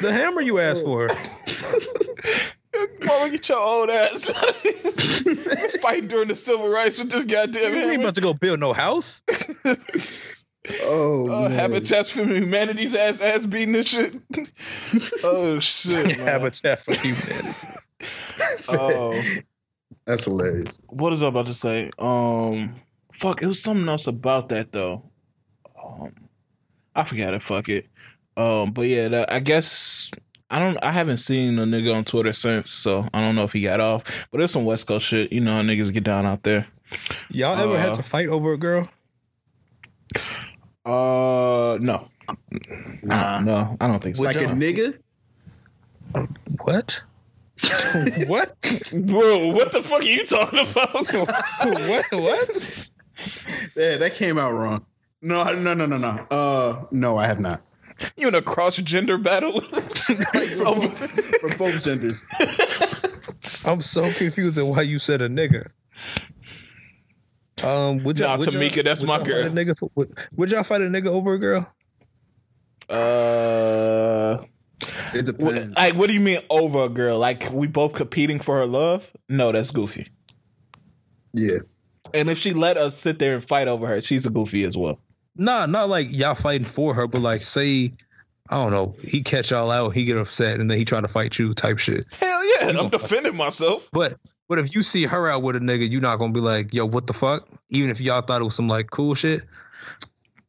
The 0.00 0.10
hammer 0.10 0.40
you 0.40 0.58
asked 0.60 0.82
for? 0.82 1.08
Mama, 3.04 3.30
get 3.30 3.48
your 3.50 3.58
old 3.58 3.90
ass. 3.90 4.30
Fight 5.80 6.08
during 6.08 6.28
the 6.28 6.34
civil 6.34 6.68
rights 6.68 6.98
with 6.98 7.10
this 7.10 7.24
goddamn 7.24 7.74
You 7.74 7.80
ain't 7.80 7.90
hammer. 7.90 8.02
about 8.04 8.14
to 8.14 8.20
go 8.22 8.32
build 8.34 8.60
no 8.60 8.72
house. 8.72 9.20
Oh, 10.82 11.26
Uh, 11.30 11.48
man. 11.48 11.52
Habitats 11.58 12.10
for 12.10 12.24
Humanity's 12.24 12.94
ass 12.94 13.20
ass 13.20 13.46
beating 13.46 13.72
this 13.72 13.88
shit. 13.88 14.14
oh 15.24 15.60
shit. 15.60 16.18
man. 16.18 16.26
Habitat 16.26 16.82
for 16.82 16.94
humanity. 16.94 17.58
Oh, 18.68 19.18
that's 20.04 20.24
hilarious. 20.24 20.82
what 20.88 21.10
was 21.10 21.22
I 21.22 21.28
about 21.28 21.46
to 21.46 21.54
say? 21.54 21.90
Um, 21.98 22.74
fuck, 23.12 23.42
it 23.42 23.46
was 23.46 23.62
something 23.62 23.88
else 23.88 24.06
about 24.06 24.50
that 24.50 24.72
though. 24.72 25.10
Um, 25.82 26.12
I 26.94 27.04
forgot 27.04 27.32
it. 27.34 27.42
Fuck 27.42 27.68
it. 27.70 27.86
Um, 28.36 28.72
but 28.72 28.86
yeah, 28.88 29.08
that, 29.08 29.32
I 29.32 29.40
guess 29.40 30.10
I 30.50 30.58
don't. 30.58 30.76
I 30.82 30.92
haven't 30.92 31.18
seen 31.18 31.58
a 31.58 31.64
nigga 31.64 31.94
on 31.94 32.04
Twitter 32.04 32.32
since, 32.34 32.70
so 32.70 33.08
I 33.14 33.20
don't 33.20 33.34
know 33.36 33.44
if 33.44 33.52
he 33.54 33.62
got 33.62 33.80
off. 33.80 34.26
But 34.30 34.38
there's 34.38 34.50
some 34.50 34.64
West 34.66 34.86
Coast 34.86 35.06
shit. 35.06 35.32
You 35.32 35.40
know, 35.40 35.52
how 35.52 35.62
niggas 35.62 35.92
get 35.92 36.04
down 36.04 36.26
out 36.26 36.42
there. 36.42 36.66
Y'all 37.30 37.56
ever 37.58 37.78
had 37.78 37.90
Uh, 37.90 37.96
to 37.96 38.02
fight 38.02 38.28
over 38.28 38.52
a 38.52 38.58
girl? 38.58 38.88
Uh, 40.84 41.78
no, 41.80 42.08
Nah. 43.02 43.40
no, 43.40 43.76
I 43.80 43.86
don't 43.88 44.02
think 44.02 44.16
so. 44.16 44.22
Like 44.22 44.36
a 44.36 44.40
nigga? 44.46 44.98
What? 46.62 47.02
what? 48.26 48.54
Bro, 48.92 49.48
what 49.48 49.72
the 49.72 49.82
fuck 49.82 50.02
are 50.02 50.06
you 50.06 50.24
talking 50.26 50.58
about? 50.60 50.92
what? 51.88 52.04
What? 52.12 52.88
Yeah, 53.76 53.96
that 53.96 54.14
came 54.14 54.38
out 54.38 54.52
wrong. 54.52 54.84
No, 55.22 55.42
no, 55.52 55.72
no, 55.74 55.86
no, 55.86 55.96
no. 55.96 56.26
Uh, 56.30 56.84
no, 56.90 57.16
I 57.16 57.26
have 57.26 57.40
not. 57.40 57.62
you 58.16 58.28
in 58.28 58.34
a 58.34 58.42
cross 58.42 58.76
gender 58.76 59.16
battle? 59.16 59.56
Over- 60.66 60.88
For 60.88 61.56
both 61.56 61.82
genders. 61.82 62.24
I'm 63.66 63.80
so 63.82 64.12
confused 64.12 64.58
at 64.58 64.66
why 64.66 64.82
you 64.82 64.98
said 64.98 65.22
a 65.22 65.28
nigga. 65.28 65.68
Um, 67.64 68.02
would 68.04 68.18
y'all, 68.18 68.28
Nah, 68.30 68.36
would 68.38 68.52
y'all- 68.52 68.62
Tamika, 68.62 68.84
that's 68.84 69.00
would 69.00 69.06
my 69.08 69.16
y'all 69.16 69.24
girl. 69.26 69.42
Fight 69.48 69.52
a 69.52 69.54
nigga 69.64 69.78
for, 69.78 69.90
would, 69.94 70.10
would 70.36 70.50
y'all 70.50 70.62
fight 70.64 70.80
a 70.82 70.84
nigga 70.84 71.06
over 71.08 71.34
a 71.34 71.38
girl? 71.38 71.72
uh, 72.90 74.38
It 75.14 75.26
depends. 75.26 75.76
like, 75.76 75.94
what 75.94 76.08
do 76.08 76.12
you 76.14 76.20
mean 76.20 76.40
over 76.50 76.84
a 76.84 76.88
girl? 76.88 77.18
Like 77.18 77.50
we 77.50 77.66
both 77.66 77.94
competing 77.94 78.40
for 78.40 78.56
her 78.58 78.66
love? 78.66 79.10
No, 79.28 79.52
that's 79.52 79.70
goofy. 79.70 80.08
yeah. 81.32 81.58
And 82.12 82.30
if 82.30 82.38
she 82.38 82.52
let 82.52 82.76
us 82.76 82.96
sit 82.96 83.18
there 83.18 83.34
and 83.34 83.42
fight 83.44 83.66
over 83.66 83.88
her, 83.88 84.00
she's 84.00 84.24
a 84.24 84.30
goofy 84.30 84.62
as 84.64 84.76
well. 84.76 85.00
Nah, 85.36 85.66
not 85.66 85.88
like 85.88 86.06
y'all 86.10 86.36
fighting 86.36 86.66
for 86.66 86.94
her, 86.94 87.08
but 87.08 87.22
like 87.22 87.42
say, 87.42 87.92
I 88.50 88.56
don't 88.56 88.70
know, 88.70 88.94
he 89.02 89.20
catch 89.22 89.50
y'all 89.50 89.70
out, 89.72 89.94
he 89.94 90.04
get 90.04 90.16
upset, 90.16 90.60
and 90.60 90.70
then 90.70 90.78
he 90.78 90.84
try 90.84 91.00
to 91.00 91.08
fight 91.08 91.38
you, 91.40 91.54
type 91.54 91.78
shit. 91.80 92.04
Hell 92.20 92.44
yeah, 92.60 92.78
I'm 92.78 92.88
defending 92.88 93.34
myself. 93.34 93.88
But 93.90 94.16
but 94.48 94.58
if 94.58 94.74
you 94.74 94.82
see 94.82 95.04
her 95.04 95.28
out 95.28 95.42
with 95.42 95.56
a 95.56 95.60
nigga, 95.60 95.90
you're 95.90 96.00
not 96.00 96.16
gonna 96.16 96.32
be 96.32 96.40
like, 96.40 96.72
yo, 96.74 96.86
what 96.86 97.06
the 97.06 97.12
fuck? 97.12 97.48
Even 97.70 97.90
if 97.90 98.00
y'all 98.00 98.20
thought 98.20 98.40
it 98.40 98.44
was 98.44 98.54
some 98.54 98.68
like 98.68 98.90
cool 98.90 99.14
shit. 99.14 99.42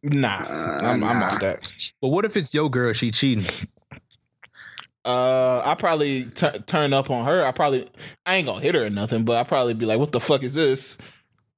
Nah, 0.03 0.37
I'm, 0.37 0.85
I'm 0.85 0.99
nah. 0.99 1.19
not 1.19 1.39
that. 1.39 1.71
But 2.01 2.09
what 2.09 2.25
if 2.25 2.37
it's 2.37 2.53
your 2.53 2.69
girl, 2.69 2.93
she 2.93 3.11
cheating? 3.11 3.45
Uh, 5.03 5.61
I 5.63 5.75
probably 5.75 6.25
t- 6.25 6.59
turn 6.65 6.93
up 6.93 7.09
on 7.09 7.25
her. 7.25 7.45
I 7.45 7.51
probably 7.51 7.89
I 8.25 8.35
ain't 8.35 8.47
gonna 8.47 8.61
hit 8.61 8.75
her 8.75 8.85
or 8.85 8.89
nothing, 8.89 9.23
but 9.23 9.37
I 9.37 9.43
probably 9.43 9.73
be 9.73 9.85
like, 9.85 9.99
"What 9.99 10.11
the 10.11 10.19
fuck 10.19 10.43
is 10.43 10.55
this?" 10.55 10.97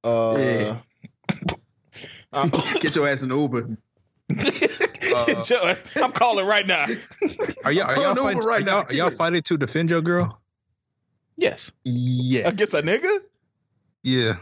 Uh, 0.04 0.34
Yeah. 0.36 0.78
I'm, 2.32 2.50
Get 2.80 2.94
your 2.94 3.08
ass 3.08 3.22
in 3.22 3.30
the 3.30 3.36
Uber. 3.36 3.76
Joe, 5.44 5.74
I'm 5.96 6.12
calling 6.12 6.46
right 6.46 6.66
now. 6.66 6.84
Are 7.64 7.72
y'all, 7.72 7.84
are 7.84 7.96
y'all, 7.96 8.14
no, 8.14 8.24
fighting, 8.24 8.42
right 8.42 8.62
are 8.62 8.66
y'all, 8.66 8.82
now, 8.82 8.88
are 8.88 8.94
y'all 8.94 9.10
fighting 9.10 9.42
to 9.42 9.56
defend 9.56 9.90
your 9.90 10.02
girl? 10.02 10.38
Yes, 11.38 11.70
Yeah. 11.84 12.48
against 12.48 12.74
a 12.74 12.82
nigga. 12.82 13.20
Yeah. 14.02 14.36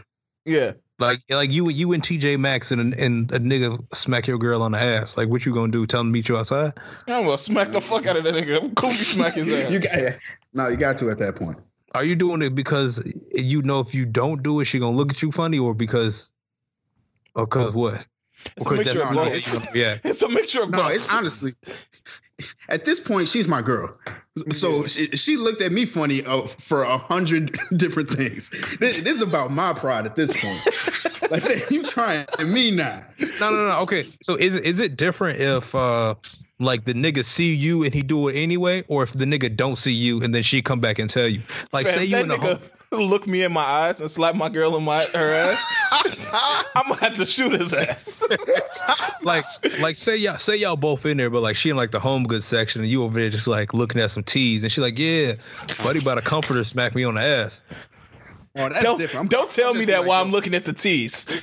Yeah, 0.45 0.73
Like 0.97 1.19
like 1.29 1.51
you 1.51 1.69
you 1.69 1.91
and 1.93 2.01
TJ 2.01 2.37
Maxx 2.39 2.71
and 2.71 2.93
and 2.93 3.29
a 3.33 3.39
nigga 3.39 3.77
smack 3.93 4.27
your 4.27 4.37
girl 4.37 4.61
on 4.63 4.71
the 4.71 4.79
ass. 4.79 5.15
Like 5.17 5.27
what 5.29 5.45
you 5.45 5.53
gonna 5.53 5.71
do? 5.71 5.85
Tell 5.85 5.99
him 6.01 6.07
to 6.07 6.11
meet 6.13 6.27
you 6.29 6.37
outside? 6.37 6.71
I'm 7.07 7.25
gonna 7.25 7.37
smack 7.37 7.71
the 7.73 7.81
fuck 7.81 8.07
out 8.07 8.15
of 8.15 8.23
that 8.23 8.33
nigga. 8.33 8.61
I'm 8.61 8.91
smack 8.93 9.33
his 9.35 9.53
ass. 9.53 9.71
You 9.71 9.79
got 9.81 10.19
no, 10.53 10.67
you 10.69 10.77
got 10.77 10.97
to 10.99 11.09
at 11.09 11.19
that 11.19 11.35
point. 11.35 11.59
Are 11.95 12.03
you 12.05 12.15
doing 12.15 12.41
it 12.41 12.55
because 12.55 13.03
you 13.33 13.61
know 13.61 13.79
if 13.81 13.93
you 13.93 14.05
don't 14.05 14.41
do 14.41 14.59
it, 14.61 14.65
she 14.65 14.79
gonna 14.79 14.95
look 14.95 15.11
at 15.11 15.21
you 15.21 15.31
funny, 15.33 15.59
or 15.59 15.73
because, 15.75 16.31
or 17.35 17.45
because 17.45 17.73
what? 17.73 18.05
it's 18.55 18.65
a 18.65 18.71
mixture 18.71 19.03
of 19.03 19.13
both. 19.15 19.75
Yeah. 19.75 19.97
It's 20.05 20.21
a 20.21 20.29
mixture 20.29 20.61
of 20.63 20.69
No, 20.69 20.77
both. 20.83 20.93
it's 20.93 21.09
honestly 21.09 21.53
at 22.69 22.85
this 22.85 22.99
point 22.99 23.27
she's 23.27 23.47
my 23.47 23.61
girl. 23.61 23.97
So 24.53 24.85
she, 24.85 25.07
she 25.17 25.35
looked 25.37 25.61
at 25.61 25.71
me 25.71 25.85
funny 25.85 26.23
uh, 26.23 26.47
for 26.47 26.83
a 26.83 26.97
hundred 26.97 27.57
different 27.77 28.09
things. 28.11 28.51
This, 28.79 29.01
this 29.03 29.15
is 29.15 29.21
about 29.21 29.51
my 29.51 29.73
pride 29.73 30.05
at 30.05 30.15
this 30.15 30.31
point. 30.39 30.61
like 31.31 31.43
man, 31.43 31.61
you 31.71 31.83
trying 31.83 32.25
me 32.45 32.69
now? 32.71 33.03
No, 33.39 33.49
no, 33.51 33.67
no. 33.69 33.79
Okay. 33.83 34.03
So 34.03 34.35
is 34.35 34.55
it- 34.55 34.63
is 34.65 34.79
it 34.79 34.95
different 34.95 35.39
if 35.39 35.73
uh 35.73 36.15
like 36.59 36.85
the 36.85 36.93
nigga 36.93 37.23
see 37.23 37.53
you 37.53 37.83
and 37.83 37.93
he 37.93 38.01
do 38.01 38.27
it 38.27 38.35
anyway, 38.35 38.83
or 38.87 39.03
if 39.03 39.13
the 39.13 39.25
nigga 39.25 39.55
don't 39.55 39.75
see 39.77 39.91
you 39.93 40.21
and 40.23 40.33
then 40.33 40.43
she 40.43 40.61
come 40.61 40.79
back 40.79 40.99
and 40.99 41.09
tell 41.09 41.27
you? 41.27 41.41
Like 41.71 41.85
Fam, 41.87 41.95
say 41.97 42.05
you 42.05 42.17
in 42.17 42.27
the 42.27 42.35
nigga 42.35 42.59
home, 42.59 42.59
look 42.91 43.27
me 43.27 43.43
in 43.43 43.51
my 43.51 43.63
eyes 43.63 43.99
and 43.99 44.09
slap 44.09 44.35
my 44.35 44.49
girl 44.49 44.75
in 44.77 44.83
my 44.83 45.03
her 45.13 45.33
ass. 45.33 45.59
I'm 46.75 46.89
gonna 46.89 46.95
have 47.01 47.17
to 47.17 47.25
shoot 47.25 47.53
his 47.53 47.73
ass. 47.73 48.23
like 49.23 49.43
like 49.79 49.95
say 49.95 50.15
y'all 50.15 50.37
say 50.37 50.55
y'all 50.55 50.77
both 50.77 51.05
in 51.05 51.17
there, 51.17 51.29
but 51.29 51.41
like 51.41 51.55
she 51.55 51.69
in 51.69 51.75
like 51.75 51.91
the 51.91 51.99
home 51.99 52.23
goods 52.23 52.45
section 52.45 52.81
and 52.81 52.89
you 52.89 53.03
over 53.03 53.19
there 53.19 53.29
just 53.29 53.47
like 53.47 53.73
looking 53.73 54.01
at 54.01 54.11
some 54.11 54.23
teas 54.23 54.63
and 54.63 54.71
she 54.71 54.81
like, 54.81 54.97
yeah, 54.97 55.33
buddy 55.83 55.99
about 55.99 56.17
a 56.17 56.21
comforter 56.21 56.63
smack 56.63 56.95
me 56.95 57.03
on 57.03 57.15
the 57.15 57.21
ass. 57.21 57.61
Oh, 58.59 58.69
that's 58.69 58.83
Don't, 58.83 58.97
different. 58.97 59.17
I'm- 59.19 59.27
don't 59.27 59.51
tell 59.51 59.71
I'm 59.71 59.77
me 59.79 59.85
that 59.85 59.99
like, 59.99 60.07
while 60.09 60.21
I'm 60.23 60.31
looking 60.31 60.53
at 60.55 60.65
the 60.65 60.73
tees. 60.73 61.25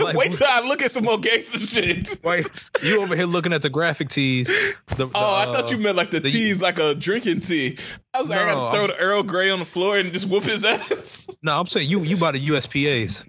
Like, 0.00 0.16
Wait 0.16 0.32
till 0.32 0.46
I 0.48 0.60
look 0.66 0.82
at 0.82 0.90
some 0.92 1.04
more 1.04 1.18
gangster 1.18 1.58
shit. 1.58 2.20
Like 2.24 2.46
you 2.82 3.02
over 3.02 3.16
here 3.16 3.26
looking 3.26 3.52
at 3.52 3.60
the 3.62 3.70
graphic 3.70 4.08
tees. 4.08 4.46
The, 4.46 4.74
the, 4.96 5.06
Oh, 5.14 5.34
I 5.34 5.44
uh, 5.46 5.52
thought 5.52 5.70
you 5.70 5.78
meant 5.78 5.96
like 5.96 6.10
the, 6.10 6.20
the- 6.20 6.30
tees, 6.30 6.60
like 6.62 6.78
a 6.78 6.94
drinking 6.94 7.40
tea. 7.40 7.76
I 8.14 8.20
was 8.20 8.30
like, 8.30 8.40
I 8.40 8.46
No, 8.50 8.54
gotta 8.54 8.76
throw 8.76 8.86
the 8.88 8.96
Earl 8.98 9.22
Grey 9.24 9.50
on 9.50 9.58
the 9.58 9.64
floor 9.64 9.96
and 9.98 10.12
just 10.12 10.26
whoop 10.28 10.44
his 10.44 10.64
ass. 10.64 11.28
No, 11.42 11.58
I'm 11.58 11.66
saying 11.66 11.88
you 11.88 12.00
you 12.02 12.16
buy 12.16 12.30
the 12.32 12.38
USPAs. 12.46 13.24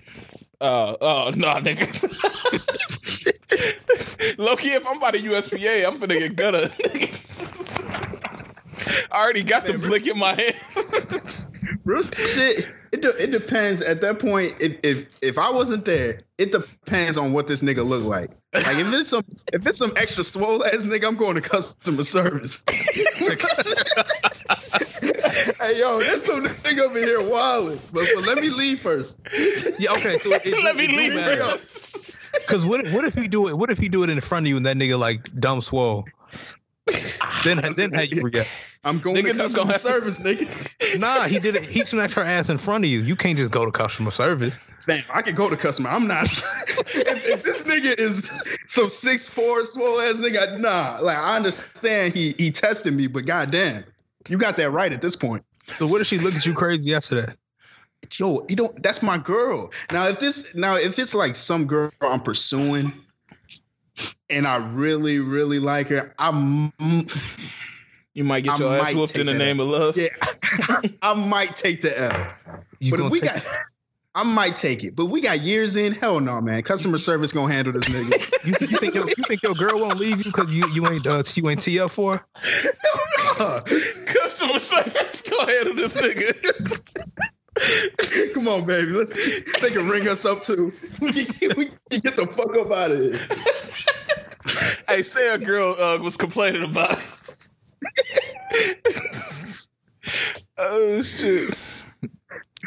Oh, 0.62 0.97
oh 1.01 1.31
no, 1.36 1.47
nigga. 1.55 1.88
Loki, 4.38 4.69
if 4.69 4.86
I'm 4.88 4.99
by 4.99 5.12
the 5.12 5.17
USPA, 5.19 5.88
I'm 5.88 5.99
finna 5.99 6.19
get 6.19 6.36
gutted. 6.36 6.71
I 9.12 9.23
already 9.23 9.43
got 9.43 9.65
the 9.65 9.77
blick 9.77 10.05
in 10.07 10.17
my 10.17 10.34
hand. 10.36 10.55
real 11.84 12.03
shit. 12.12 12.67
It, 12.91 13.01
de- 13.01 13.23
it 13.23 13.32
depends. 13.32 13.82
At 13.82 14.01
that 14.01 14.19
point, 14.19 14.56
if, 14.60 14.77
if 14.84 15.08
if 15.21 15.38
I 15.38 15.49
wasn't 15.49 15.86
there, 15.86 16.21
it 16.38 16.51
depends 16.51 17.17
on 17.17 17.32
what 17.32 17.47
this 17.47 17.62
nigga 17.62 17.86
look 17.86 18.04
like. 18.04 18.32
Like 18.54 18.77
if 18.77 18.93
it's 18.93 19.08
some 19.10 19.23
if 19.54 19.65
it's 19.65 19.77
some 19.77 19.93
extra 19.95 20.25
swole 20.25 20.65
ass 20.65 20.84
nigga, 20.84 21.08
I'm 21.08 21.15
going 21.15 21.36
to 21.36 21.41
customer 21.41 22.04
service. 22.04 22.63
hey 25.62 25.80
yo, 25.80 25.99
there's 25.99 26.25
some 26.25 26.45
nigga 26.45 26.80
over 26.80 26.99
here 26.99 27.21
wilding. 27.21 27.80
But, 27.93 28.08
but 28.13 28.25
let 28.25 28.39
me 28.39 28.49
leave 28.49 28.82
first. 28.82 29.19
Yeah, 29.80 29.91
okay. 29.93 30.17
So 30.17 30.32
it, 30.34 30.63
Let 30.63 30.75
me 30.75 30.88
leave 30.88 31.13
first. 31.13 32.17
Because 32.45 32.65
what 32.65 32.91
what 32.91 33.06
if 33.06 33.13
he 33.13 33.30
do 33.30 33.47
it? 33.47 33.58
What 33.58 33.71
if 33.71 33.77
he 33.77 33.88
do 33.88 34.04
it 34.04 34.10
in 34.10 34.19
front 34.19 34.45
of 34.45 34.49
you 34.49 34.58
and 34.58 34.65
that 34.65 34.75
nigga 34.75 34.99
like 34.99 35.34
dumb 35.39 35.62
swole? 35.62 36.06
then 37.44 37.74
then 37.76 37.94
how 37.94 38.02
you 38.02 38.22
react? 38.22 38.50
I'm 38.84 39.00
going 39.00 39.15
Nigga 39.17 39.34
to 39.34 39.38
just 39.38 39.56
customer 39.56 39.63
gonna 39.65 39.74
to- 39.74 39.80
service, 39.80 40.20
nigga. 40.20 41.00
Nah, 41.00 41.24
he 41.24 41.39
did 41.39 41.56
it. 41.56 41.63
He 41.63 41.86
smacked 41.86 42.13
her 42.13 42.24
ass 42.24 42.50
in 42.50 42.58
front 42.58 42.84
of 42.84 42.89
you. 42.89 43.00
You 43.02 43.15
can't 43.15 43.38
just 43.38 43.52
go 43.52 43.65
to 43.65 43.72
customer 43.72 44.12
service. 44.12 44.58
Damn, 44.88 45.04
I 45.13 45.22
can 45.22 45.36
go 45.36 45.50
to 45.50 45.56
customer. 45.56 45.89
I'm 45.89 46.08
not. 46.08 46.24
if, 46.32 47.28
if 47.28 47.44
this 47.44 47.63
nigga 47.63 47.98
is 48.00 48.32
some 48.67 48.89
six 48.89 49.28
four 49.28 49.63
swole 49.65 50.02
ass 50.02 50.15
nigga, 50.15 50.60
nah. 50.60 50.98
Like 51.02 51.17
I 51.17 51.36
understand 51.36 52.15
he 52.15 52.34
he 52.38 52.50
tested 52.52 52.94
me, 52.94 53.08
but 53.08 53.26
goddamn, 53.26 53.84
you 54.28 54.38
got 54.38 54.58
that 54.58 54.72
right 54.72 54.91
at 54.91 55.02
this 55.02 55.15
point. 55.15 55.44
So 55.78 55.88
what 55.88 56.02
if 56.02 56.08
she 56.08 56.17
look 56.17 56.34
at 56.34 56.46
you 56.46 56.54
crazy 56.54 56.94
after 56.96 57.22
that? 57.22 57.38
Yo, 58.17 58.46
you 58.50 58.56
don't. 58.56 58.82
That's 58.82 59.04
my 59.04 59.17
girl. 59.20 59.72
Now, 59.91 60.08
if 60.08 60.20
this, 60.20 60.54
now 60.56 60.76
if 60.76 60.98
it's 60.98 61.13
like 61.13 61.36
some 61.36 61.65
girl 61.67 61.91
I'm 62.02 62.20
pursuing, 62.20 62.91
and 64.30 64.47
I 64.47 64.58
really, 64.58 65.19
really 65.19 65.60
like 65.60 65.89
her, 65.89 66.13
I'm. 66.17 66.73
You 68.13 68.23
might 68.25 68.41
get 68.41 68.56
I 68.56 68.58
your 68.58 68.75
ass 68.75 68.93
whooped 68.93 69.17
in 69.17 69.27
the 69.27 69.32
that 69.34 69.38
name 69.38 69.60
of 69.60 69.67
love. 69.67 69.97
Yeah, 69.97 70.08
I 71.01 71.13
might 71.13 71.56
take 71.56 71.82
the 71.82 71.97
L. 71.97 72.34
You 72.80 72.91
but 72.91 72.99
if 72.99 73.12
we 73.12 73.21
take- 73.21 73.34
got, 73.34 73.45
I 74.15 74.23
might 74.23 74.58
take 74.58 74.84
it. 74.84 74.95
But 74.95 75.06
we 75.06 75.21
got 75.21 75.41
years 75.41 75.77
in. 75.77 75.93
Hell 75.93 76.19
no, 76.19 76.41
man. 76.41 76.62
Customer 76.63 76.97
service 76.97 77.32
gonna 77.32 77.54
handle 77.54 77.71
this 77.73 77.86
nigga. 77.86 78.45
you, 78.45 78.67
you 78.67 78.77
think 78.77 78.95
your 78.95 79.08
you 79.08 79.23
think 79.25 79.41
your 79.43 79.54
girl 79.54 79.80
won't 79.80 79.97
leave 79.97 80.17
you 80.17 80.32
because 80.32 80.51
you 80.54 80.67
you 80.69 80.86
ain't 80.88 81.08
uh, 81.08 81.23
you 81.36 81.49
ain't 81.49 81.62
TF 81.62 81.89
for? 81.89 82.25
her? 83.38 83.62
Customer 84.06 84.60
service 84.60 85.21
go 85.30 85.45
handle 85.45 85.75
this 85.75 85.99
nigga. 86.01 87.30
Come 88.33 88.47
on, 88.47 88.65
baby. 88.65 88.91
Let's. 88.91 89.13
They 89.61 89.69
can 89.69 89.87
ring 89.89 90.07
us 90.07 90.25
up 90.25 90.43
too. 90.43 90.71
We 91.01 91.25
can, 91.25 91.49
get 91.89 92.15
the 92.15 92.27
fuck 92.27 92.55
up 92.57 92.71
out 92.71 92.91
of 92.91 92.99
here. 93.01 93.27
hey, 94.87 95.01
say 95.03 95.29
a 95.33 95.37
girl 95.37 95.75
uh, 95.77 95.97
was 95.99 96.15
complaining 96.15 96.63
about. 96.63 96.97
oh 100.57 101.01
shit. 101.01 101.53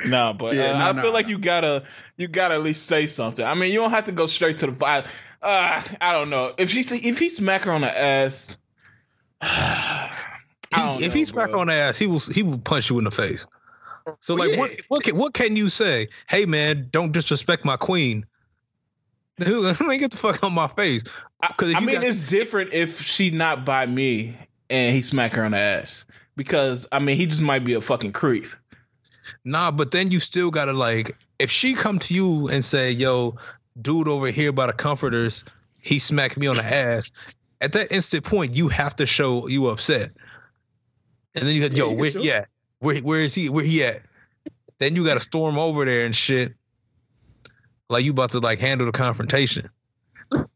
No, 0.04 0.34
but 0.34 0.54
Yeah, 0.54 0.72
uh, 0.72 0.78
no, 0.78 0.84
I 0.84 0.92
no. 0.92 1.02
feel 1.02 1.12
like 1.12 1.28
you 1.28 1.38
gotta 1.38 1.84
you 2.16 2.28
gotta 2.28 2.54
at 2.54 2.62
least 2.62 2.86
say 2.86 3.06
something. 3.06 3.44
I 3.44 3.54
mean, 3.54 3.72
you 3.72 3.78
don't 3.78 3.90
have 3.90 4.04
to 4.04 4.12
go 4.12 4.26
straight 4.26 4.58
to 4.58 4.66
the 4.66 4.72
vibe. 4.72 5.06
Uh, 5.40 5.82
I 6.00 6.12
don't 6.12 6.30
know 6.30 6.52
if 6.58 6.70
she 6.70 6.80
if 6.80 7.18
he 7.18 7.30
smack 7.30 7.62
her 7.62 7.72
on 7.72 7.80
the 7.82 7.98
ass. 7.98 8.58
I 9.40 10.10
don't 10.72 11.02
if 11.02 11.08
know, 11.08 11.14
he 11.14 11.24
smack 11.24 11.50
bro. 11.50 11.60
on 11.60 11.66
the 11.68 11.74
ass, 11.74 11.98
he 11.98 12.06
will 12.06 12.18
he 12.18 12.42
will 12.42 12.58
punch 12.58 12.90
you 12.90 12.98
in 12.98 13.04
the 13.04 13.10
face. 13.10 13.46
So 14.20 14.34
like, 14.34 14.52
yeah. 14.52 14.58
what 14.58 14.80
what 14.88 15.04
can, 15.04 15.16
what 15.16 15.34
can 15.34 15.56
you 15.56 15.68
say? 15.68 16.08
Hey 16.28 16.44
man, 16.46 16.88
don't 16.90 17.12
disrespect 17.12 17.64
my 17.64 17.76
queen. 17.76 18.26
Dude, 19.38 19.76
I 19.80 19.84
mean, 19.86 20.00
get 20.00 20.10
the 20.12 20.16
fuck 20.16 20.42
on 20.44 20.52
my 20.52 20.68
face. 20.68 21.02
Because 21.40 21.74
I 21.74 21.80
mean, 21.80 21.96
got- 21.96 22.04
it's 22.04 22.20
different 22.20 22.72
if 22.72 23.00
she 23.00 23.30
not 23.30 23.64
by 23.64 23.86
me 23.86 24.36
and 24.70 24.94
he 24.94 25.02
smack 25.02 25.32
her 25.34 25.44
on 25.44 25.50
the 25.52 25.58
ass 25.58 26.04
because 26.36 26.86
I 26.92 26.98
mean 26.98 27.16
he 27.16 27.26
just 27.26 27.42
might 27.42 27.64
be 27.64 27.74
a 27.74 27.80
fucking 27.80 28.12
creep. 28.12 28.46
Nah, 29.44 29.70
but 29.70 29.90
then 29.90 30.10
you 30.10 30.20
still 30.20 30.50
gotta 30.50 30.72
like, 30.74 31.16
if 31.38 31.50
she 31.50 31.74
come 31.74 31.98
to 32.00 32.14
you 32.14 32.48
and 32.48 32.62
say, 32.64 32.90
"Yo, 32.90 33.36
dude 33.80 34.06
over 34.08 34.26
here 34.30 34.52
by 34.52 34.66
the 34.66 34.72
comforters, 34.74 35.44
he 35.80 35.98
smacked 35.98 36.36
me 36.36 36.46
on 36.46 36.56
the 36.56 36.64
ass," 36.64 37.10
at 37.62 37.72
that 37.72 37.90
instant 37.90 38.24
point, 38.24 38.54
you 38.54 38.68
have 38.68 38.94
to 38.96 39.06
show 39.06 39.48
you 39.48 39.68
upset. 39.68 40.10
And 41.34 41.46
then 41.48 41.54
you 41.54 41.62
Yeah, 41.62 41.68
"Yo, 41.68 41.90
you 41.90 41.96
where 41.96 42.10
show- 42.10 42.20
he 42.22 42.32
at? 42.32 42.48
Where 42.80 42.96
where 43.00 43.20
is 43.20 43.34
he? 43.34 43.48
Where 43.48 43.64
he 43.64 43.84
at?" 43.84 44.02
Then 44.78 44.96
you 44.96 45.04
got 45.04 45.14
to 45.14 45.20
storm 45.20 45.58
over 45.58 45.84
there 45.84 46.04
and 46.04 46.14
shit, 46.14 46.54
like 47.88 48.04
you 48.04 48.10
about 48.10 48.32
to 48.32 48.40
like 48.40 48.58
handle 48.58 48.86
the 48.86 48.92
confrontation. 48.92 49.70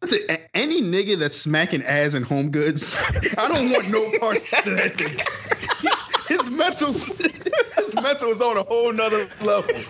Listen, 0.02 0.18
a- 0.28 0.56
any 0.56 0.82
nigga 0.82 1.16
that's 1.18 1.36
smacking 1.36 1.82
ass 1.84 2.14
and 2.14 2.24
home 2.24 2.50
goods, 2.50 2.96
I 3.38 3.48
don't 3.48 3.70
want 3.70 3.90
no 3.90 4.18
parts 4.18 4.42
of 4.66 4.76
that 4.76 4.94
nigga. 4.94 6.28
His 6.28 6.50
mental, 6.50 6.88
his 6.88 7.16
mental 8.00 8.30
is 8.30 8.40
on 8.40 8.56
a 8.56 8.62
whole 8.62 8.92
nother 8.92 9.28
level. 9.42 9.70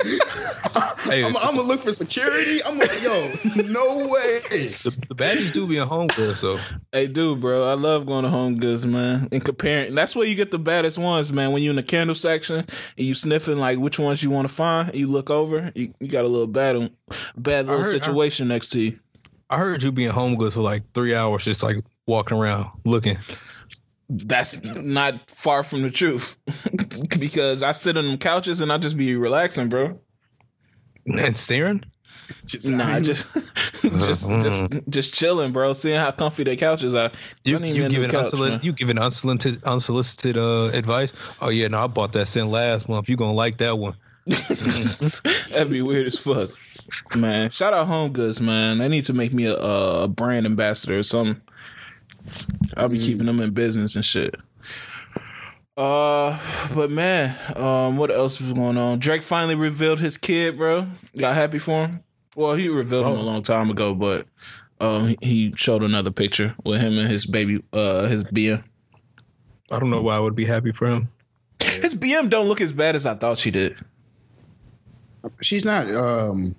Hey, 1.03 1.25
I'm, 1.25 1.35
I'm 1.39 1.57
gonna 1.57 1.63
look 1.63 1.81
for 1.83 1.93
security. 1.93 2.63
I'm 2.63 2.79
like, 2.79 3.03
yo, 3.03 3.31
no 3.65 3.99
way. 4.09 4.41
The, 4.51 5.07
the 5.09 5.15
baddies 5.15 5.53
do 5.55 5.67
be 5.67 5.79
a 5.79 5.85
home 5.87 6.09
girl, 6.09 6.35
so 6.35 6.59
Hey, 6.93 7.07
dude, 7.07 7.41
bro, 7.41 7.67
I 7.69 7.75
love 7.75 8.05
going 8.05 8.25
to 8.25 8.31
Home 8.31 8.59
Goods, 8.59 8.85
man. 8.85 9.29
And 9.33 9.43
comparing, 9.43 9.95
that's 9.95 10.15
where 10.15 10.27
you 10.27 10.35
get 10.35 10.51
the 10.51 10.59
baddest 10.59 10.99
ones, 10.99 11.33
man. 11.33 11.53
When 11.53 11.63
you 11.63 11.71
in 11.71 11.77
the 11.77 11.83
candle 11.83 12.15
section 12.15 12.57
and 12.59 12.67
you 13.07 13.15
sniffing 13.15 13.59
like 13.59 13.79
which 13.79 13.99
ones 13.99 14.23
you 14.23 14.31
want 14.31 14.49
to 14.49 14.55
find, 14.55 14.95
you 14.95 15.07
look 15.07 15.31
over, 15.31 15.73
you, 15.75 15.95
you 15.99 16.09
got 16.09 16.25
a 16.25 16.29
little 16.29 16.47
bad, 16.47 16.75
bad 17.37 17.67
little 17.67 17.83
heard- 17.83 17.95
I- 17.95 17.99
situation 17.99 18.49
next 18.49 18.69
to 18.71 18.81
you. 18.83 18.99
I 19.51 19.57
heard 19.57 19.83
you 19.83 19.91
being 19.93 20.11
home 20.11 20.35
goods 20.37 20.57
for 20.57 20.61
like 20.61 20.83
three 20.93 21.15
hours, 21.15 21.45
just 21.45 21.63
like 21.63 21.77
walking 22.07 22.37
around 22.37 22.69
looking. 22.85 23.17
That's 24.09 24.65
not 24.65 25.31
far 25.31 25.63
from 25.63 25.83
the 25.83 25.91
truth, 25.91 26.37
because 27.19 27.63
I 27.63 27.73
sit 27.73 27.97
on 27.97 28.07
them 28.07 28.19
couches 28.19 28.61
and 28.61 28.73
I 28.73 28.79
just 28.79 28.97
be 28.97 29.15
relaxing, 29.17 29.69
bro. 29.69 30.01
And 31.07 31.37
staring? 31.37 31.85
Just, 32.47 32.69
Nah, 32.69 33.01
just, 33.01 33.27
just, 33.83 34.31
just, 34.31 34.73
just 34.89 35.15
chilling, 35.15 35.53
bro. 35.53 35.73
Seeing 35.73 35.99
how 35.99 36.11
comfy 36.11 36.45
their 36.45 36.57
couches 36.57 36.95
are. 36.95 37.11
You, 37.45 37.59
you 37.59 37.85
in 37.85 37.91
the 37.91 37.97
giving 37.97 38.11
couch, 38.11 38.25
unsolicited, 38.25 38.51
man. 38.51 38.61
you 38.63 38.73
giving 38.73 38.99
unsolicited 38.99 39.65
unsolicited 39.65 40.37
uh, 40.37 40.71
advice? 40.73 41.13
Oh 41.41 41.49
yeah, 41.51 41.69
no, 41.69 41.85
I 41.85 41.87
bought 41.87 42.13
that 42.15 42.27
scent 42.27 42.49
last 42.49 42.89
month. 42.89 43.09
You 43.09 43.17
gonna 43.17 43.33
like 43.33 43.59
that 43.59 43.79
one? 43.79 43.97
That'd 44.27 45.71
be 45.71 45.81
weird 45.81 46.07
as 46.07 46.19
fuck, 46.19 46.51
man. 47.15 47.51
Shout 47.51 47.73
out 47.73 47.87
Home 47.87 48.13
Goods, 48.13 48.41
man. 48.41 48.79
They 48.79 48.89
need 48.89 49.05
to 49.05 49.15
make 49.15 49.33
me 49.33 49.47
a, 49.47 49.55
a 49.57 50.09
brand 50.09 50.45
ambassador 50.45 50.99
or 50.99 51.03
something. 51.03 51.41
I'll 52.77 52.89
be 52.89 52.99
keeping 52.99 53.27
them 53.27 53.41
in 53.41 53.51
business 53.53 53.97
and 53.97 54.05
shit. 54.05 54.35
Uh, 55.77 56.39
but 56.75 56.91
man, 56.91 57.37
um, 57.57 57.97
what 57.97 58.11
else 58.11 58.41
was 58.41 58.53
going 58.53 58.77
on? 58.77 58.99
Drake 58.99 59.23
finally 59.23 59.55
revealed 59.55 60.01
his 60.01 60.17
kid, 60.17 60.57
bro. 60.57 60.89
Got 61.17 61.35
happy 61.37 61.59
for 61.59 61.87
him. 61.87 62.03
Well, 62.35 62.55
he 62.55 62.69
revealed 62.69 63.07
him 63.07 63.17
a 63.17 63.23
long 63.23 63.43
time 63.43 63.71
ago, 63.71 63.95
but 63.95 64.27
um, 64.81 65.09
he- 65.09 65.19
he 65.23 65.53
showed 65.57 65.83
another 65.83 66.11
picture 66.11 66.55
with 66.65 66.81
him 66.81 66.99
and 66.99 67.09
his 67.11 67.27
baby, 67.27 67.63
uh, 67.73 68.07
his 68.09 68.25
BM. 68.25 68.63
I 69.71 69.79
don't 69.79 69.91
know 69.91 70.03
why 70.03 70.17
I 70.17 70.21
would 70.21 70.35
be 70.35 70.47
happy 70.47 70.73
for 70.73 70.87
him. 70.87 71.09
His 71.61 71.95
BM 71.95 72.29
don't 72.31 72.49
look 72.49 72.61
as 72.61 72.73
bad 72.73 72.97
as 72.97 73.07
I 73.07 73.15
thought 73.15 73.39
she 73.39 73.51
did. 73.51 73.77
she's 75.43 75.65
not. 75.65 75.93
Um, 75.95 76.55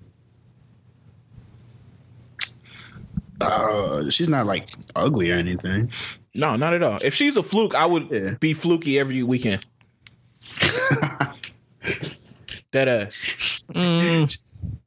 uh, 3.41 4.09
she's 4.09 4.29
not 4.29 4.45
like 4.45 4.69
ugly 4.95 5.31
or 5.31 5.35
anything. 5.35 5.91
No, 6.35 6.55
not 6.55 6.73
at 6.73 6.83
all. 6.83 6.99
If 7.01 7.13
she's 7.15 7.37
a 7.37 7.43
fluke, 7.43 7.75
I 7.75 7.85
would 7.85 8.09
Yeah. 8.11 8.33
be 8.39 8.53
fluky 8.53 8.99
every 8.99 9.23
weekend. 9.23 9.65
that 12.71 12.87
ass. 12.87 13.63
Mm, 13.73 14.37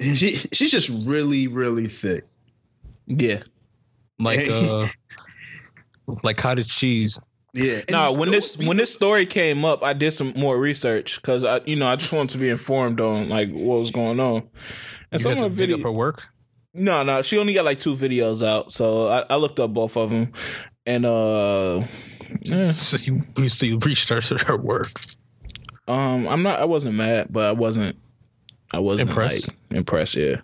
She 0.01 0.37
she's 0.53 0.71
just 0.71 0.88
really 0.88 1.49
really 1.49 1.88
thick. 1.88 2.25
Yeah. 3.07 3.43
like 4.19 4.49
uh, 4.49 4.87
like 6.23 6.37
cottage 6.37 6.69
cheese. 6.77 7.19
Yeah. 7.55 7.79
And 7.79 7.91
No, 7.91 8.12
when 8.12 8.31
those 8.31 8.57
this 8.57 8.67
when 8.67 8.77
this 8.77 8.93
story 8.95 9.27
came 9.27 9.65
up, 9.65 9.83
I 9.83 9.93
did 9.93 10.12
some 10.12 10.33
more 10.37 10.59
research 10.59 11.17
because 11.21 11.45
I, 11.45 11.61
you 11.67 11.77
know, 11.77 11.88
I 11.88 11.97
just 11.97 12.12
wanted 12.12 12.31
to 12.31 12.38
be 12.38 12.49
informed 12.49 13.01
on 13.01 13.29
like 13.29 13.49
what 13.51 13.79
was 13.81 13.91
going 13.91 14.21
on. 14.21 14.49
And 15.11 15.21
You 15.21 15.25
some 15.31 15.37
had 15.37 15.45
of 15.47 15.53
to 15.53 15.57
the 15.57 15.67
dig 15.67 15.73
up 15.75 15.79
video, 15.79 15.93
her 15.93 15.97
work. 15.99 16.23
No, 16.75 17.03
no, 17.03 17.23
she 17.23 17.39
only 17.39 17.55
got 17.55 17.65
like 17.65 17.79
two 17.79 17.95
videos 17.95 18.45
out, 18.47 18.73
so 18.73 19.09
I, 19.09 19.25
I 19.31 19.37
looked 19.37 19.61
up 19.61 19.73
both 19.73 19.97
of 19.97 20.11
them, 20.11 20.33
and 20.87 21.05
uh, 21.07 21.85
yeah, 22.43 22.73
So 22.75 22.97
you, 22.99 23.23
you 23.37 23.49
so 23.49 23.67
you 23.67 23.79
researched 23.79 24.31
her 24.43 24.57
work. 24.57 24.91
um, 25.89 26.27
I'm 26.29 26.43
not, 26.43 26.61
I 26.61 26.65
wasn't 26.65 26.95
mad, 26.97 27.29
but 27.31 27.45
I 27.47 27.53
wasn't, 27.53 27.97
I 28.73 28.79
wasn't 28.79 29.11
Impressed? 29.11 29.49
like 29.49 29.57
impressed. 29.79 30.15
Yeah, 30.17 30.37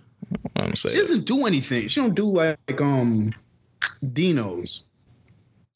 I'm 0.56 0.76
saying 0.76 0.94
She 0.94 1.00
doesn't 1.00 1.24
do 1.24 1.46
anything. 1.46 1.88
She 1.88 2.00
don't 2.00 2.14
do 2.14 2.26
like, 2.26 2.80
um 2.80 3.30
Dinos. 4.04 4.84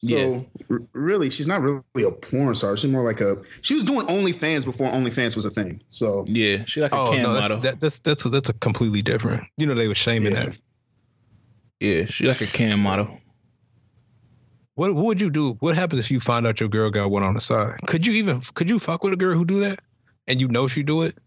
So 0.05 0.15
Yeah. 0.15 0.41
r- 0.69 0.81
really, 0.93 1.29
she's 1.29 1.47
not 1.47 1.61
really 1.61 1.81
a 2.05 2.11
porn 2.11 2.53
star. 2.55 2.75
She's 2.75 2.91
more 2.91 3.05
like 3.05 3.21
a. 3.21 3.37
She 3.61 3.73
was 3.73 3.83
doing 3.85 4.05
OnlyFans 4.07 4.65
before 4.65 4.91
OnlyFans 4.91 5.35
was 5.35 5.45
a 5.45 5.49
thing. 5.49 5.81
So 5.89 6.25
yeah, 6.27 6.65
she 6.65 6.81
like 6.81 6.91
a 6.91 6.97
Oh 6.97 7.11
cam 7.11 7.23
no, 7.23 7.33
model. 7.33 7.59
that's, 7.59 7.75
that, 7.75 7.79
that's 7.79 7.99
that's 7.99 8.23
that's 8.25 8.49
a 8.49 8.53
completely 8.53 9.01
different. 9.01 9.43
You 9.57 9.65
know 9.65 9.75
they 9.75 9.87
were 9.87 9.95
shaming 9.95 10.33
Yeah. 10.33 10.45
that. 10.47 10.57
yeah, 11.79 12.05
she 12.05 12.27
like 12.27 12.41
a 12.41 12.47
cam 12.47 12.79
model. 12.81 13.17
What 14.75 14.93
what 14.95 15.05
would 15.05 15.21
you 15.21 15.29
do? 15.29 15.53
What 15.59 15.75
happens 15.75 15.99
if 16.01 16.11
you 16.11 16.19
find 16.19 16.45
out 16.47 16.59
your 16.59 16.67
girl 16.69 16.89
got 16.89 17.11
one 17.11 17.23
on 17.23 17.33
the 17.35 17.41
side? 17.41 17.77
Could 17.87 18.05
you 18.05 18.13
even 18.13 18.41
could 18.55 18.67
you 18.69 18.79
fuck 18.79 19.03
with 19.03 19.13
a 19.13 19.17
girl 19.17 19.37
who 19.37 19.45
do 19.45 19.59
that, 19.61 19.79
and 20.27 20.41
you 20.41 20.47
know 20.49 20.67
she 20.67 20.83
do 20.83 21.03
it? 21.03 21.17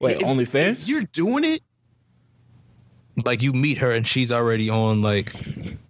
Wait, 0.00 0.16
If- 0.16 0.22
OnlyFans? 0.22 0.82
if 0.82 0.88
you're 0.88 1.02
doing 1.12 1.44
it. 1.44 1.62
Like 3.24 3.42
you 3.42 3.52
meet 3.52 3.78
her 3.78 3.90
and 3.90 4.06
she's 4.06 4.30
already 4.32 4.70
on 4.70 5.02
like, 5.02 5.34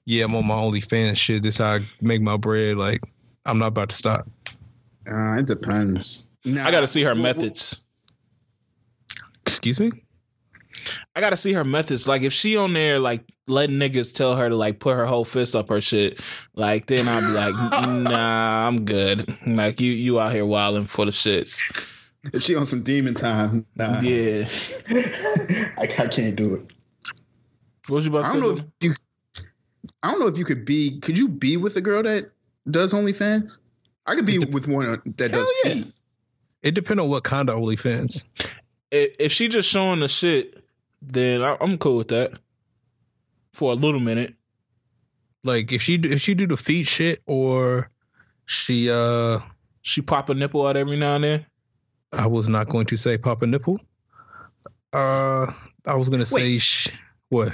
yeah, 0.04 0.24
I'm 0.24 0.34
on 0.34 0.46
my 0.46 0.54
OnlyFans 0.54 1.16
shit. 1.16 1.42
This 1.42 1.58
how 1.58 1.74
I 1.74 1.88
make 2.00 2.20
my 2.20 2.36
bread. 2.36 2.76
Like 2.76 3.00
I'm 3.46 3.58
not 3.58 3.68
about 3.68 3.90
to 3.90 3.96
stop. 3.96 4.28
Uh, 5.10 5.38
it 5.38 5.46
depends. 5.46 6.22
Nah, 6.44 6.66
I 6.66 6.70
got 6.70 6.80
to 6.80 6.86
see 6.86 7.02
her 7.02 7.14
methods. 7.14 7.82
Excuse 9.46 9.80
me. 9.80 9.90
I 11.14 11.20
gotta 11.20 11.36
see 11.36 11.52
her 11.52 11.64
methods. 11.64 12.06
Like 12.08 12.22
if 12.22 12.32
she 12.32 12.56
on 12.56 12.72
there 12.72 12.98
like 12.98 13.24
letting 13.46 13.78
niggas 13.78 14.14
tell 14.14 14.36
her 14.36 14.48
to 14.48 14.56
like 14.56 14.78
put 14.78 14.96
her 14.96 15.06
whole 15.06 15.24
fist 15.24 15.54
up 15.54 15.68
her 15.68 15.80
shit, 15.80 16.20
like 16.54 16.86
then 16.86 17.08
I'd 17.08 17.20
be 17.20 17.32
like, 17.32 17.54
nah, 17.88 18.66
I'm 18.66 18.84
good. 18.84 19.36
Like 19.46 19.80
you 19.80 19.92
you 19.92 20.20
out 20.20 20.32
here 20.32 20.46
wilding 20.46 20.86
for 20.86 21.04
the 21.04 21.12
shits. 21.12 21.60
If 22.32 22.42
she 22.42 22.54
on 22.54 22.66
some 22.66 22.82
demon 22.82 23.14
time, 23.14 23.66
nah. 23.76 24.00
Yeah. 24.00 24.46
I, 24.88 25.88
I 25.98 26.06
can't 26.08 26.36
do 26.36 26.54
it. 26.54 26.74
What 27.90 27.96
was 27.96 28.06
you 28.06 28.16
about 28.16 28.24
I 28.26 28.32
don't 28.38 28.56
say? 28.56 28.62
know 28.62 28.68
if 28.80 28.84
you. 28.84 28.94
I 30.02 30.10
don't 30.10 30.20
know 30.20 30.26
if 30.28 30.38
you 30.38 30.44
could 30.44 30.64
be. 30.64 31.00
Could 31.00 31.18
you 31.18 31.28
be 31.28 31.56
with 31.56 31.76
a 31.76 31.80
girl 31.80 32.02
that 32.04 32.30
does 32.70 32.92
OnlyFans? 32.92 33.58
I 34.06 34.14
could 34.14 34.26
be 34.26 34.38
with 34.38 34.68
one 34.68 35.00
that 35.16 35.32
does 35.32 35.52
yeah. 35.64 35.72
feet. 35.74 35.92
It 36.62 36.74
depends 36.74 37.02
on 37.02 37.08
what 37.08 37.24
kind 37.24 37.50
of 37.50 37.56
OnlyFans. 37.58 38.24
I- 38.92 39.10
If 39.18 39.32
she 39.32 39.48
just 39.48 39.68
showing 39.68 40.00
the 40.00 40.08
shit, 40.08 40.62
then 41.02 41.42
I- 41.42 41.56
I'm 41.60 41.78
cool 41.78 41.96
with 41.96 42.08
that 42.08 42.32
for 43.52 43.72
a 43.72 43.74
little 43.74 44.00
minute. 44.00 44.34
Like 45.42 45.72
if 45.72 45.82
she 45.82 45.94
if 45.94 46.20
she 46.20 46.34
do 46.34 46.46
the 46.46 46.56
feet 46.56 46.86
shit 46.86 47.22
or 47.26 47.90
she 48.46 48.88
uh 48.90 49.40
She 49.82 50.02
pop 50.02 50.28
a 50.28 50.34
nipple 50.34 50.66
out 50.66 50.76
every 50.76 50.96
now 50.98 51.14
and 51.16 51.24
then. 51.24 51.46
I 52.12 52.26
was 52.26 52.48
not 52.48 52.68
going 52.68 52.86
to 52.86 52.96
say 52.96 53.16
pop 53.18 53.42
a 53.42 53.46
nipple. 53.46 53.80
Uh 54.92 55.46
I 55.86 55.94
was 55.94 56.08
gonna 56.10 56.26
say 56.26 56.58
sh- 56.58 56.88
what? 57.30 57.52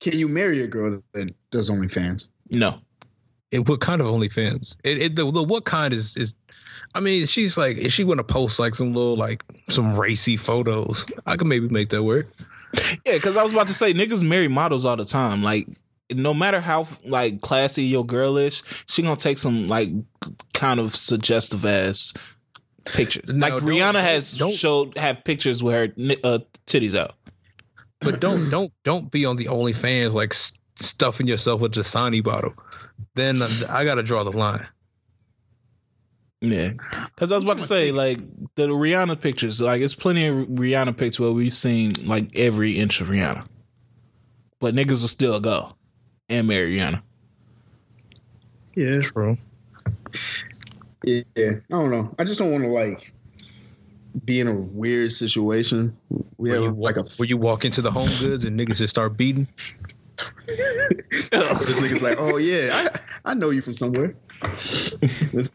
Can 0.00 0.18
you 0.18 0.28
marry 0.28 0.62
a 0.62 0.66
girl 0.66 1.00
that 1.14 1.34
does 1.50 1.70
OnlyFans? 1.70 2.26
No, 2.50 2.78
It, 3.50 3.68
what 3.68 3.80
kind 3.80 4.00
of 4.00 4.06
OnlyFans? 4.08 4.76
It, 4.84 4.98
it 5.02 5.16
the, 5.16 5.30
the 5.30 5.42
what 5.42 5.64
kind 5.64 5.92
is 5.94 6.16
is 6.16 6.34
I 6.94 7.00
mean, 7.00 7.26
she's 7.26 7.58
like 7.58 7.76
if 7.78 7.92
she 7.92 8.04
want 8.04 8.18
to 8.18 8.24
post 8.24 8.58
like 8.58 8.74
some 8.74 8.92
little 8.92 9.16
like 9.16 9.42
some 9.68 9.98
racy 9.98 10.36
photos, 10.36 11.04
I 11.26 11.36
could 11.36 11.46
maybe 11.48 11.68
make 11.68 11.90
that 11.90 12.02
work. 12.02 12.28
yeah, 13.04 13.14
because 13.14 13.36
I 13.36 13.42
was 13.42 13.52
about 13.52 13.66
to 13.68 13.74
say 13.74 13.92
niggas 13.92 14.22
marry 14.22 14.48
models 14.48 14.84
all 14.84 14.96
the 14.96 15.04
time. 15.04 15.42
Like, 15.42 15.68
no 16.12 16.32
matter 16.32 16.60
how 16.60 16.86
like 17.04 17.40
classy 17.40 17.84
your 17.84 18.04
girl 18.06 18.36
is, 18.38 18.62
she 18.86 19.02
gonna 19.02 19.16
take 19.16 19.38
some 19.38 19.68
like 19.68 19.90
kind 20.54 20.78
of 20.80 20.94
suggestive 20.94 21.64
ass 21.66 22.14
pictures. 22.86 23.34
No, 23.36 23.48
like 23.48 23.62
Rihanna 23.62 24.00
has 24.00 24.32
don't- 24.32 24.54
showed 24.54 24.96
have 24.96 25.24
pictures 25.24 25.62
with 25.62 25.74
her 25.74 25.92
ni- 25.96 26.20
uh, 26.24 26.38
titties 26.66 26.94
out. 26.96 27.14
But 28.00 28.20
don't 28.20 28.48
don't 28.50 28.72
don't 28.84 29.10
be 29.10 29.24
on 29.24 29.36
the 29.36 29.46
OnlyFans 29.46 30.12
like 30.12 30.32
s- 30.32 30.52
stuffing 30.76 31.26
yourself 31.26 31.60
with 31.60 31.76
a 31.76 31.80
Dasani 31.80 32.22
bottle. 32.22 32.54
Then 33.14 33.42
uh, 33.42 33.48
I 33.70 33.84
gotta 33.84 34.02
draw 34.02 34.24
the 34.24 34.32
line. 34.32 34.66
Yeah, 36.40 36.70
because 37.14 37.32
I 37.32 37.34
was 37.34 37.42
about 37.42 37.58
to 37.58 37.64
say 37.66 37.90
like 37.90 38.20
the 38.54 38.68
Rihanna 38.68 39.20
pictures. 39.20 39.60
Like, 39.60 39.80
it's 39.80 39.94
plenty 39.94 40.28
of 40.28 40.36
Rihanna 40.46 40.96
pictures 40.96 41.18
where 41.18 41.32
we've 41.32 41.52
seen 41.52 41.94
like 42.06 42.30
every 42.38 42.78
inch 42.78 43.00
of 43.00 43.08
Rihanna, 43.08 43.44
but 44.60 44.72
niggas 44.72 45.00
will 45.00 45.08
still 45.08 45.40
go 45.40 45.74
and 46.28 46.46
marry 46.46 46.76
Rihanna. 46.76 47.02
Yeah. 48.76 49.00
True. 49.02 49.36
Yeah. 51.02 51.22
I 51.36 51.60
don't 51.70 51.90
know. 51.90 52.14
I 52.20 52.22
just 52.22 52.38
don't 52.38 52.52
want 52.52 52.62
to 52.62 52.70
like 52.70 53.12
be 54.24 54.40
in 54.40 54.48
a 54.48 54.54
weird 54.54 55.12
situation. 55.12 55.96
We 56.38 56.50
Where 56.50 56.62
have 56.62 56.76
you, 56.76 56.82
like 56.82 56.96
a 56.96 57.02
where 57.16 57.28
you 57.28 57.36
walk 57.36 57.64
into 57.64 57.82
the 57.82 57.90
home 57.90 58.08
goods 58.20 58.44
and 58.44 58.58
niggas 58.58 58.76
just 58.76 58.90
start 58.90 59.16
beating. 59.16 59.48
Oh. 61.32 61.54
this 61.64 61.78
nigga's 61.80 62.02
like, 62.02 62.16
oh 62.18 62.38
yeah, 62.38 62.88
I, 63.24 63.30
I 63.30 63.34
know 63.34 63.50
you 63.50 63.62
from 63.62 63.74
somewhere. 63.74 64.16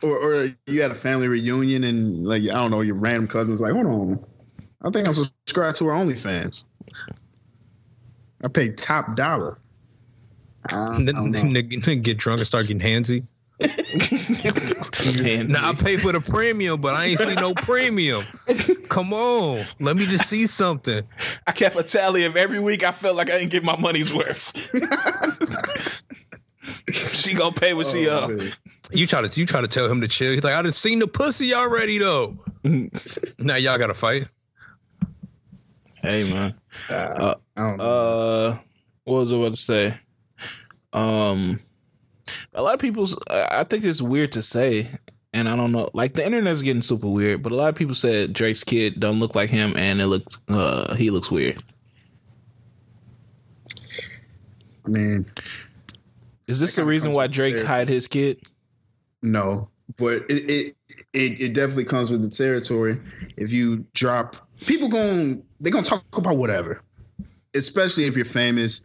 Or, 0.01 0.17
or 0.17 0.47
you 0.67 0.81
had 0.81 0.91
a 0.91 0.95
family 0.95 1.27
reunion 1.27 1.83
and 1.83 2.25
like 2.25 2.43
I 2.43 2.53
don't 2.53 2.71
know 2.71 2.79
your 2.81 2.95
random 2.95 3.27
cousins 3.27 3.59
like, 3.59 3.73
hold 3.73 3.87
on, 3.87 4.25
I 4.81 4.89
think 4.91 5.05
I'm 5.07 5.13
subscribed 5.13 5.77
to 5.77 5.87
her 5.87 5.91
OnlyFans. 5.93 6.63
I 8.43 8.47
paid 8.47 8.77
top 8.77 9.15
dollar. 9.15 9.57
I, 10.69 10.95
And 10.95 11.09
I 11.09 11.11
then 11.11 11.15
don't 11.15 11.31
know. 11.31 11.39
nigga, 11.39 11.83
nigga 11.83 12.01
get 12.01 12.17
drunk 12.17 12.39
and 12.39 12.47
start 12.47 12.67
getting 12.67 12.81
handsy. 12.81 13.25
Handsy. 13.63 15.49
Now 15.49 15.69
I 15.71 15.73
pay 15.73 15.97
for 15.97 16.11
the 16.11 16.21
premium, 16.21 16.81
but 16.81 16.95
I 16.95 17.05
ain't 17.05 17.19
see 17.19 17.33
no 17.35 17.53
premium. 17.53 18.25
Come 18.89 19.13
on, 19.13 19.65
let 19.79 19.95
me 19.95 20.05
just 20.05 20.27
see 20.27 20.47
something. 20.47 21.01
I 21.47 21.51
kept 21.51 21.75
a 21.75 21.83
tally 21.83 22.25
of 22.25 22.35
every 22.37 22.59
week. 22.59 22.83
I 22.83 22.91
felt 22.91 23.15
like 23.15 23.29
I 23.29 23.37
didn't 23.39 23.51
get 23.51 23.63
my 23.63 23.75
money's 23.79 24.13
worth. 24.13 24.51
she 26.91 27.33
gonna 27.33 27.53
pay 27.53 27.73
what 27.73 27.87
she 27.87 28.07
Oh, 28.07 28.25
owe. 28.25 28.27
man. 28.29 28.51
You 28.91 29.07
try 29.07 29.21
to 29.25 29.39
you 29.39 29.45
try 29.45 29.61
to 29.61 29.67
tell 29.67 29.89
him 29.89 30.01
to 30.01 30.07
chill. 30.07 30.31
He's 30.33 30.43
like, 30.43 30.53
I 30.53 30.61
done 30.61 30.71
seen 30.71 30.99
the 30.99 31.07
pussy 31.07 31.53
already 31.53 31.97
though. 31.97 32.37
now 32.63 33.55
y'all 33.55 33.77
gotta 33.77 33.93
fight. 33.93 34.27
Hey 35.95 36.23
man. 36.29 36.53
Uh, 36.89 37.35
I 37.55 37.61
don't 37.61 37.77
know. 37.77 37.83
Uh, 37.83 38.57
what 39.05 39.23
was 39.23 39.31
I 39.31 39.35
about 39.35 39.53
to 39.55 39.59
say? 39.59 39.97
Um, 40.91 41.59
a 42.53 42.61
lot 42.61 42.73
of 42.73 42.79
people's. 42.79 43.17
I 43.29 43.63
think 43.63 43.83
it's 43.83 44.01
weird 44.01 44.31
to 44.33 44.41
say, 44.41 44.89
and 45.33 45.47
I 45.49 45.55
don't 45.55 45.71
know. 45.71 45.89
Like 45.93 46.13
the 46.13 46.25
internet's 46.25 46.61
getting 46.61 46.81
super 46.81 47.07
weird, 47.07 47.43
but 47.43 47.51
a 47.51 47.55
lot 47.55 47.69
of 47.69 47.75
people 47.75 47.95
said 47.95 48.33
Drake's 48.33 48.63
kid 48.63 48.99
don't 48.99 49.19
look 49.19 49.35
like 49.35 49.49
him, 49.49 49.75
and 49.77 50.01
it 50.01 50.07
looks. 50.07 50.37
Uh, 50.47 50.95
he 50.95 51.09
looks 51.09 51.29
weird. 51.31 51.61
I 54.85 54.89
mean, 54.89 55.25
Is 56.47 56.59
this 56.59 56.75
the 56.75 56.85
reason 56.85 57.13
why 57.13 57.27
Drake 57.27 57.63
hide 57.65 57.89
his 57.89 58.07
kid? 58.07 58.39
no, 59.21 59.69
but 59.97 60.23
it, 60.29 60.49
it 60.49 60.75
it 61.13 61.41
it 61.41 61.53
definitely 61.53 61.85
comes 61.85 62.11
with 62.11 62.21
the 62.21 62.29
territory. 62.29 62.99
If 63.37 63.51
you 63.53 63.85
drop, 63.93 64.35
people 64.59 64.89
going, 64.89 65.43
they're 65.61 65.71
gonna 65.71 65.85
talk 65.85 66.03
about 66.13 66.35
whatever, 66.37 66.81
especially 67.55 68.05
if 68.05 68.15
you're 68.17 68.25
famous. 68.25 68.81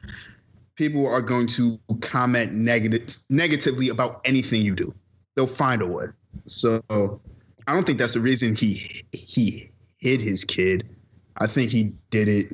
People 0.78 1.08
are 1.08 1.20
going 1.20 1.48
to 1.48 1.76
comment 2.00 2.52
negative 2.52 3.16
negatively 3.28 3.88
about 3.88 4.20
anything 4.24 4.62
you 4.62 4.76
do. 4.76 4.94
They'll 5.34 5.48
find 5.48 5.82
a 5.82 5.86
way. 5.86 6.04
So 6.46 6.80
I 7.66 7.74
don't 7.74 7.84
think 7.84 7.98
that's 7.98 8.14
the 8.14 8.20
reason 8.20 8.54
he 8.54 9.02
he 9.12 9.64
hid 9.98 10.20
his 10.20 10.44
kid. 10.44 10.88
I 11.38 11.48
think 11.48 11.72
he 11.72 11.92
did 12.10 12.28
it. 12.28 12.52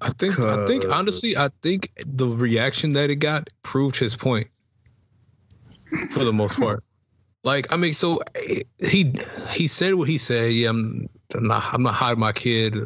I 0.00 0.10
think 0.18 0.40
I 0.40 0.66
think 0.66 0.88
honestly, 0.88 1.36
I 1.36 1.50
think 1.62 1.90
the 2.06 2.28
reaction 2.28 2.94
that 2.94 3.10
it 3.10 3.16
got 3.16 3.50
proved 3.62 3.96
his 3.96 4.16
point 4.16 4.48
for 6.10 6.24
the 6.24 6.32
most 6.32 6.58
part. 6.58 6.82
Like, 7.44 7.70
I 7.70 7.76
mean, 7.76 7.92
so 7.94 8.20
eh, 8.34 8.62
he 8.78 9.14
he 9.52 9.68
said 9.68 9.94
what 9.94 10.08
he 10.08 10.16
said. 10.16 10.52
Yeah, 10.52 10.70
I'm 10.70 11.06
not 11.34 11.62
I'm 11.74 11.82
not 11.82 11.94
hiding 11.94 12.20
my 12.20 12.32
kid. 12.32 12.76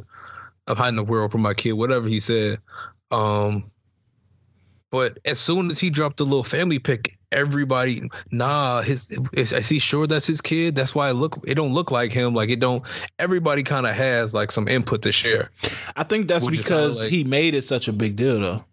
I'm 0.67 0.77
hiding 0.77 0.97
the 0.97 1.05
world 1.05 1.31
from 1.31 1.43
my 1.43 1.55
kid. 1.55 1.75
Whatever 1.75 2.09
he 2.09 2.19
said. 2.19 2.59
Um, 3.11 3.71
but 4.93 5.19
as 5.25 5.41
soon 5.41 5.71
as 5.71 5.81
he 5.81 5.89
dropped 5.89 6.19
the 6.19 6.25
little 6.25 6.45
family 6.45 6.79
pic, 6.79 7.17
everybody, 7.33 8.03
nah, 8.31 8.83
his 8.83 9.11
is, 9.33 9.51
is 9.51 9.67
he 9.67 9.79
sure 9.79 10.07
that's 10.07 10.27
his 10.27 10.43
kid? 10.43 10.75
That's 10.77 10.95
why 10.95 11.09
it 11.09 11.15
look 11.15 11.43
it 11.47 11.55
don't 11.55 11.73
look 11.73 11.91
like 11.91 12.13
him. 12.13 12.35
Like 12.35 12.51
it 12.51 12.61
don't. 12.61 12.85
Everybody 13.19 13.63
kind 13.63 13.87
of 13.87 13.97
has 13.97 14.35
like 14.35 14.53
some 14.53 14.69
input 14.69 15.01
to 15.03 15.11
share. 15.11 15.51
I 15.97 16.05
think 16.05 16.29
that's 16.29 16.45
Which 16.45 16.59
because 16.59 17.01
like- 17.05 17.11
he 17.11 17.25
made 17.25 17.55
it 17.55 17.63
such 17.63 17.89
a 17.89 17.93
big 17.93 18.17
deal, 18.17 18.39
though. 18.39 18.65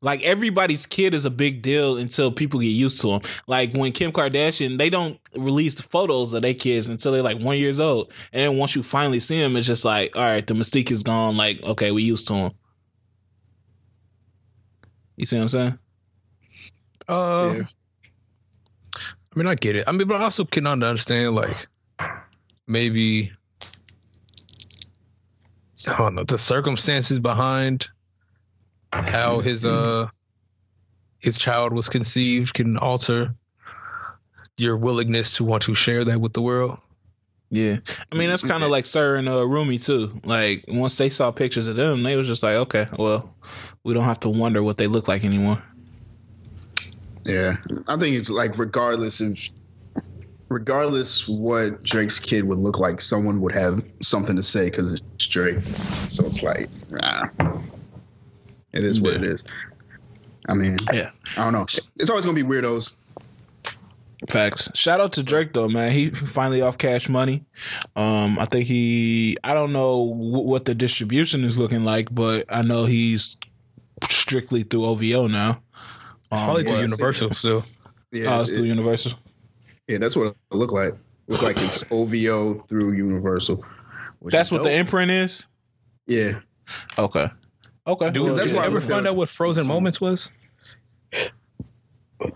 Like 0.00 0.22
everybody's 0.22 0.86
kid 0.86 1.12
is 1.12 1.26
a 1.26 1.30
big 1.30 1.60
deal 1.60 1.98
until 1.98 2.32
people 2.32 2.60
get 2.60 2.68
used 2.68 3.00
to 3.02 3.08
them. 3.08 3.20
Like 3.46 3.74
when 3.74 3.92
Kim 3.92 4.12
Kardashian, 4.12 4.78
they 4.78 4.88
don't 4.88 5.20
release 5.34 5.74
the 5.74 5.82
photos 5.82 6.32
of 6.32 6.40
their 6.40 6.54
kids 6.54 6.86
until 6.86 7.12
they're 7.12 7.22
like 7.22 7.40
one 7.40 7.58
years 7.58 7.80
old, 7.80 8.10
and 8.32 8.42
then 8.48 8.58
once 8.58 8.74
you 8.74 8.82
finally 8.82 9.20
see 9.20 9.40
them, 9.40 9.56
it's 9.56 9.66
just 9.66 9.84
like, 9.84 10.16
all 10.16 10.22
right, 10.22 10.46
the 10.46 10.54
mystique 10.54 10.90
is 10.90 11.02
gone. 11.02 11.36
Like, 11.36 11.62
okay, 11.62 11.90
we 11.90 12.02
used 12.02 12.26
to 12.28 12.32
them. 12.32 12.52
You 15.16 15.26
see 15.26 15.36
what 15.36 15.42
I'm 15.42 15.48
saying? 15.48 15.78
Uh, 17.08 17.54
Yeah. 17.56 17.62
I 18.98 19.38
mean, 19.38 19.46
I 19.46 19.54
get 19.54 19.76
it. 19.76 19.84
I 19.86 19.92
mean, 19.92 20.08
but 20.08 20.18
I 20.20 20.24
also 20.24 20.46
can 20.46 20.66
understand 20.66 21.34
like 21.34 21.66
maybe 22.66 23.30
I 25.86 25.98
don't 25.98 26.14
know 26.14 26.24
the 26.24 26.38
circumstances 26.38 27.20
behind 27.20 27.86
how 28.92 29.40
his 29.40 29.64
uh 29.64 30.08
his 31.18 31.36
child 31.36 31.72
was 31.74 31.88
conceived 31.88 32.54
can 32.54 32.78
alter 32.78 33.34
your 34.56 34.76
willingness 34.78 35.36
to 35.36 35.44
want 35.44 35.62
to 35.64 35.74
share 35.74 36.02
that 36.04 36.18
with 36.20 36.32
the 36.32 36.40
world. 36.40 36.78
Yeah, 37.50 37.76
I 38.10 38.16
mean 38.16 38.28
that's 38.28 38.42
kind 38.42 38.64
of 38.64 38.70
like 38.70 38.86
Sir 38.86 39.16
and 39.16 39.28
uh, 39.28 39.46
Rumi 39.46 39.78
too. 39.78 40.20
Like 40.24 40.64
once 40.66 40.98
they 40.98 41.08
saw 41.10 41.30
pictures 41.30 41.66
of 41.68 41.76
them, 41.76 42.02
they 42.02 42.16
was 42.16 42.26
just 42.26 42.42
like, 42.42 42.54
okay, 42.56 42.88
well, 42.98 43.34
we 43.84 43.94
don't 43.94 44.04
have 44.04 44.20
to 44.20 44.28
wonder 44.28 44.62
what 44.62 44.78
they 44.78 44.88
look 44.88 45.06
like 45.06 45.24
anymore. 45.24 45.62
Yeah, 47.24 47.54
I 47.88 47.96
think 47.96 48.16
it's 48.16 48.30
like 48.30 48.58
regardless 48.58 49.20
of 49.20 49.38
regardless 50.48 51.26
what 51.28 51.82
Drake's 51.82 52.18
kid 52.20 52.44
would 52.44 52.58
look 52.58 52.78
like, 52.78 53.00
someone 53.00 53.40
would 53.40 53.54
have 53.54 53.82
something 54.00 54.36
to 54.36 54.42
say 54.42 54.66
because 54.70 54.92
it's 54.92 55.26
Drake. 55.26 55.58
So 56.08 56.26
it's 56.26 56.42
like, 56.42 56.68
nah, 56.90 57.28
it 58.72 58.84
is 58.84 59.00
what 59.00 59.14
Yeah. 59.14 59.20
it 59.20 59.26
is. 59.26 59.44
I 60.48 60.54
mean, 60.54 60.76
Yeah. 60.92 61.10
I 61.36 61.44
don't 61.44 61.52
know. 61.52 61.66
It's 61.98 62.10
always 62.10 62.24
gonna 62.24 62.34
be 62.36 62.44
weirdos. 62.44 62.94
Facts. 64.28 64.70
Shout 64.74 65.00
out 65.00 65.12
to 65.14 65.22
Drake 65.22 65.52
though, 65.52 65.68
man. 65.68 65.92
He 65.92 66.10
finally 66.10 66.62
off 66.62 66.78
Cash 66.78 67.08
Money. 67.08 67.44
Um, 67.94 68.38
I 68.38 68.46
think 68.46 68.66
he. 68.66 69.36
I 69.44 69.52
don't 69.54 69.72
know 69.72 70.08
w- 70.08 70.38
what 70.48 70.64
the 70.64 70.74
distribution 70.74 71.44
is 71.44 71.58
looking 71.58 71.84
like, 71.84 72.14
but 72.14 72.46
I 72.48 72.62
know 72.62 72.86
he's 72.86 73.36
strictly 74.08 74.62
through 74.62 74.84
OVO 74.86 75.26
now. 75.26 75.62
Um, 76.30 76.44
Probably 76.44 76.64
through 76.64 76.80
Universal 76.80 77.34
still. 77.34 77.64
Yeah, 78.10 78.22
Oh, 78.22 78.26
it's- 78.26 78.40
it's 78.48 78.50
through 78.56 78.64
it- 78.64 78.68
Universal. 78.68 79.12
yeah, 79.86 79.98
that's 79.98 80.16
what 80.16 80.28
it 80.28 80.36
look 80.50 80.72
like. 80.72 80.94
Look 81.28 81.42
like 81.42 81.58
it's 81.58 81.84
OVO 81.90 82.64
through 82.68 82.92
Universal. 82.92 83.64
That's 84.22 84.48
is 84.48 84.52
what 84.52 84.62
the 84.62 84.72
imprint 84.72 85.10
is. 85.10 85.46
yeah. 86.06 86.40
Okay. 86.98 87.28
Okay. 87.86 88.10
Dude, 88.10 88.24
Well, 88.24 88.34
that's 88.34 88.48
you 88.50 88.56
why 88.56 88.62
I 88.62 88.66
ever 88.66 88.76
looked 88.76 88.88
find 88.88 89.06
out 89.06 89.14
what 89.14 89.28
Frozen 89.28 89.66
Moments 89.66 90.00
was? 90.00 90.30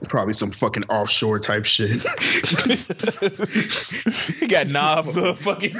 Probably 0.08 0.34
some 0.34 0.50
fucking 0.50 0.84
offshore 0.90 1.38
type 1.38 1.64
shit. 1.64 1.90
he 4.38 4.46
got 4.46 4.66
knob 4.68 5.08
uh, 5.08 5.34
fucking 5.34 5.70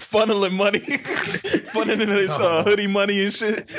funneling 0.00 0.52
money, 0.54 0.80
funneling 1.72 2.08
his 2.08 2.32
uh, 2.32 2.64
hoodie 2.64 2.88
money 2.88 3.22
and 3.24 3.32
shit. 3.32 3.70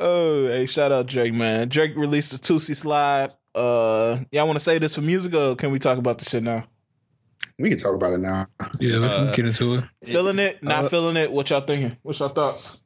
oh, 0.00 0.46
hey, 0.48 0.66
shout 0.66 0.90
out 0.92 1.06
Drake, 1.06 1.34
man. 1.34 1.68
Drake 1.68 1.96
released 1.96 2.34
a 2.34 2.38
Toosie 2.38 2.76
slide. 2.76 3.30
Uh, 3.54 4.18
y'all 4.32 4.46
want 4.46 4.56
to 4.56 4.64
say 4.64 4.78
this 4.78 4.96
for 4.96 5.02
music, 5.02 5.34
or 5.34 5.54
can 5.54 5.70
we 5.70 5.78
talk 5.78 5.98
about 5.98 6.18
the 6.18 6.24
shit 6.24 6.42
now? 6.42 6.64
we 7.58 7.68
can 7.68 7.78
talk 7.78 7.94
about 7.94 8.12
it 8.12 8.18
now. 8.18 8.46
Yeah, 8.80 8.98
we 8.98 9.06
can 9.08 9.28
Uh, 9.28 9.32
get 9.34 9.46
into 9.46 9.74
it. 9.76 9.84
Feeling 10.04 10.40
it, 10.40 10.60
not 10.64 10.86
Uh, 10.86 10.88
feeling 10.88 11.16
it. 11.16 11.30
What 11.30 11.48
y'all 11.50 11.60
thinking? 11.60 11.96
What's 12.02 12.18
your 12.18 12.30
thoughts? 12.30 12.80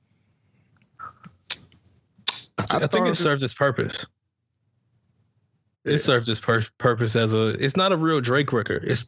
I, 2.58 2.86
think 2.86 3.06
it 3.06 3.14
served 3.16 3.42
its 3.42 3.54
purpose. 3.54 4.06
Yeah. 5.84 5.94
It 5.94 5.98
served 5.98 6.28
its 6.28 6.40
pur- 6.40 6.64
purpose 6.78 7.16
as 7.16 7.32
a. 7.32 7.50
It's 7.62 7.76
not 7.76 7.92
a 7.92 7.96
real 7.96 8.20
Drake 8.20 8.52
record. 8.52 8.84
It's. 8.84 9.06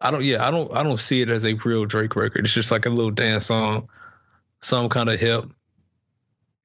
I 0.00 0.10
don't. 0.10 0.24
Yeah, 0.24 0.46
I 0.46 0.50
don't. 0.50 0.74
I 0.74 0.82
don't 0.82 1.00
see 1.00 1.22
it 1.22 1.30
as 1.30 1.44
a 1.44 1.54
real 1.64 1.84
Drake 1.84 2.14
record. 2.16 2.44
It's 2.44 2.54
just 2.54 2.70
like 2.70 2.86
a 2.86 2.90
little 2.90 3.10
dance 3.10 3.46
song, 3.46 3.88
some 4.60 4.88
kind 4.88 5.08
of 5.08 5.18
hip. 5.18 5.44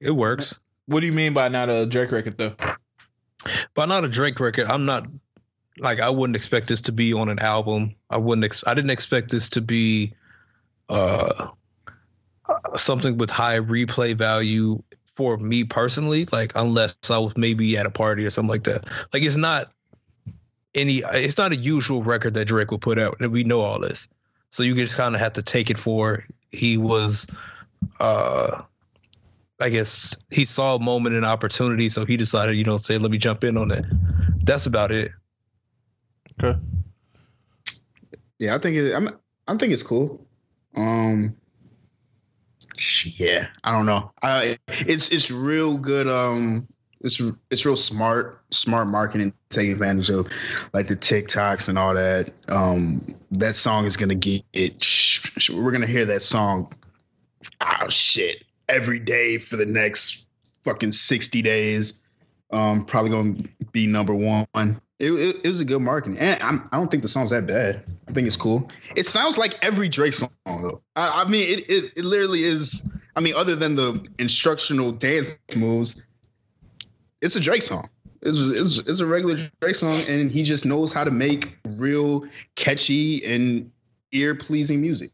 It 0.00 0.12
works, 0.12 0.58
What 0.86 1.00
do 1.00 1.06
you 1.06 1.12
mean 1.12 1.32
by 1.32 1.48
not 1.48 1.68
a 1.68 1.84
Drake 1.84 2.12
record 2.12 2.38
though? 2.38 2.54
but 3.74 3.86
not 3.86 4.04
a 4.04 4.08
Drake 4.08 4.38
record. 4.38 4.66
I'm 4.66 4.84
not. 4.84 5.06
Like 5.80 6.00
I 6.00 6.10
wouldn't 6.10 6.36
expect 6.36 6.68
this 6.68 6.80
to 6.82 6.92
be 6.92 7.12
on 7.12 7.28
an 7.28 7.38
album. 7.38 7.94
I 8.10 8.16
wouldn't. 8.16 8.44
Ex- 8.44 8.64
I 8.66 8.74
didn't 8.74 8.90
expect 8.90 9.30
this 9.30 9.48
to 9.50 9.60
be, 9.60 10.12
uh, 10.88 11.48
something 12.76 13.16
with 13.16 13.30
high 13.30 13.60
replay 13.60 14.14
value 14.14 14.82
for 15.18 15.36
me 15.36 15.64
personally. 15.64 16.26
Like 16.30 16.52
unless 16.54 16.94
I 17.10 17.18
was 17.18 17.36
maybe 17.36 17.76
at 17.76 17.86
a 17.86 17.90
party 17.90 18.24
or 18.24 18.30
something 18.30 18.48
like 18.48 18.62
that. 18.64 18.84
Like 19.12 19.24
it's 19.24 19.34
not 19.34 19.72
any. 20.76 21.02
It's 21.12 21.36
not 21.36 21.50
a 21.50 21.56
usual 21.56 22.04
record 22.04 22.34
that 22.34 22.44
Drake 22.44 22.70
would 22.70 22.80
put 22.80 23.00
out, 23.00 23.16
and 23.18 23.32
we 23.32 23.42
know 23.42 23.60
all 23.60 23.80
this. 23.80 24.06
So 24.50 24.62
you 24.62 24.76
just 24.76 24.94
kind 24.94 25.16
of 25.16 25.20
have 25.20 25.32
to 25.32 25.42
take 25.42 25.70
it 25.70 25.78
for 25.78 26.22
he 26.52 26.78
was. 26.78 27.26
uh 27.98 28.62
I 29.60 29.70
guess 29.70 30.16
he 30.30 30.44
saw 30.44 30.76
a 30.76 30.80
moment 30.80 31.16
and 31.16 31.24
opportunity, 31.24 31.88
so 31.88 32.04
he 32.04 32.16
decided, 32.16 32.54
you 32.54 32.62
know, 32.62 32.76
say, 32.76 32.96
let 32.96 33.10
me 33.10 33.18
jump 33.18 33.42
in 33.42 33.56
on 33.56 33.72
it. 33.72 33.84
That's 34.44 34.66
about 34.66 34.92
it. 34.92 35.10
Okay. 36.40 36.56
Yeah, 38.38 38.54
I 38.54 38.58
think 38.58 38.76
it. 38.76 38.94
I'm. 38.94 39.08
I 39.48 39.56
think 39.56 39.72
it's 39.72 39.82
cool. 39.82 40.24
Um. 40.76 41.34
Yeah, 43.04 43.48
I 43.64 43.72
don't 43.72 43.86
know. 43.86 44.12
It's 44.68 45.08
it's 45.10 45.30
real 45.30 45.76
good. 45.76 46.08
Um, 46.08 46.68
it's 47.00 47.20
it's 47.50 47.64
real 47.64 47.76
smart, 47.76 48.40
smart 48.50 48.88
marketing, 48.88 49.32
taking 49.50 49.72
advantage 49.72 50.10
of 50.10 50.28
like 50.72 50.88
the 50.88 50.96
TikToks 50.96 51.68
and 51.68 51.78
all 51.78 51.94
that. 51.94 52.30
Um, 52.48 53.14
that 53.32 53.54
song 53.54 53.84
is 53.84 53.96
gonna 53.96 54.14
get 54.14 54.42
it. 54.52 54.84
We're 55.50 55.72
gonna 55.72 55.86
hear 55.86 56.04
that 56.04 56.22
song. 56.22 56.72
Oh 57.60 57.88
shit! 57.88 58.44
Every 58.68 58.98
day 58.98 59.38
for 59.38 59.56
the 59.56 59.66
next 59.66 60.26
fucking 60.64 60.92
sixty 60.92 61.42
days. 61.42 61.94
Um, 62.50 62.84
probably 62.84 63.10
gonna 63.10 63.36
be 63.72 63.86
number 63.86 64.14
one. 64.14 64.80
It, 64.98 65.12
it, 65.12 65.44
it 65.44 65.48
was 65.48 65.60
a 65.60 65.64
good 65.64 65.80
marketing, 65.80 66.18
and 66.18 66.42
I'm, 66.42 66.68
I 66.72 66.76
don't 66.76 66.90
think 66.90 67.04
the 67.04 67.08
song's 67.08 67.30
that 67.30 67.46
bad. 67.46 67.84
I 68.08 68.12
think 68.12 68.26
it's 68.26 68.36
cool. 68.36 68.68
It 68.96 69.06
sounds 69.06 69.38
like 69.38 69.54
every 69.64 69.88
Drake 69.88 70.14
song, 70.14 70.30
though. 70.44 70.82
I, 70.96 71.22
I 71.22 71.28
mean, 71.28 71.48
it, 71.48 71.70
it 71.70 71.92
it 71.96 72.04
literally 72.04 72.40
is. 72.40 72.82
I 73.14 73.20
mean, 73.20 73.34
other 73.36 73.54
than 73.54 73.76
the 73.76 74.04
instructional 74.18 74.90
dance 74.90 75.38
moves, 75.56 76.04
it's 77.22 77.36
a 77.36 77.40
Drake 77.40 77.62
song. 77.62 77.88
It's, 78.22 78.38
it's, 78.38 78.78
it's 78.88 79.00
a 79.00 79.06
regular 79.06 79.36
Drake 79.60 79.76
song, 79.76 80.00
and 80.08 80.32
he 80.32 80.42
just 80.42 80.66
knows 80.66 80.92
how 80.92 81.04
to 81.04 81.12
make 81.12 81.56
real 81.64 82.24
catchy 82.56 83.24
and 83.24 83.70
ear 84.12 84.34
pleasing 84.34 84.80
music. 84.80 85.12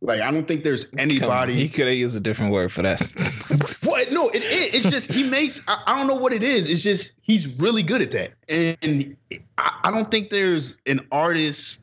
Like 0.00 0.20
I 0.20 0.30
don't 0.30 0.46
think 0.46 0.64
there's 0.64 0.86
anybody. 0.98 1.54
He 1.54 1.68
could 1.68 1.86
have 1.86 1.96
used 1.96 2.16
a 2.16 2.20
different 2.20 2.52
word 2.52 2.72
for 2.72 2.82
that. 2.82 3.00
No, 4.12 4.28
it, 4.28 4.42
it 4.44 4.74
it's 4.74 4.90
just 4.90 5.12
he 5.12 5.28
makes. 5.28 5.62
I, 5.68 5.82
I 5.86 5.98
don't 5.98 6.06
know 6.06 6.16
what 6.16 6.32
it 6.32 6.42
is. 6.42 6.70
It's 6.70 6.82
just 6.82 7.16
he's 7.22 7.46
really 7.58 7.82
good 7.82 8.02
at 8.02 8.12
that, 8.12 8.32
and 8.48 9.16
I, 9.58 9.80
I 9.84 9.90
don't 9.90 10.10
think 10.10 10.30
there's 10.30 10.76
an 10.86 11.06
artist 11.12 11.82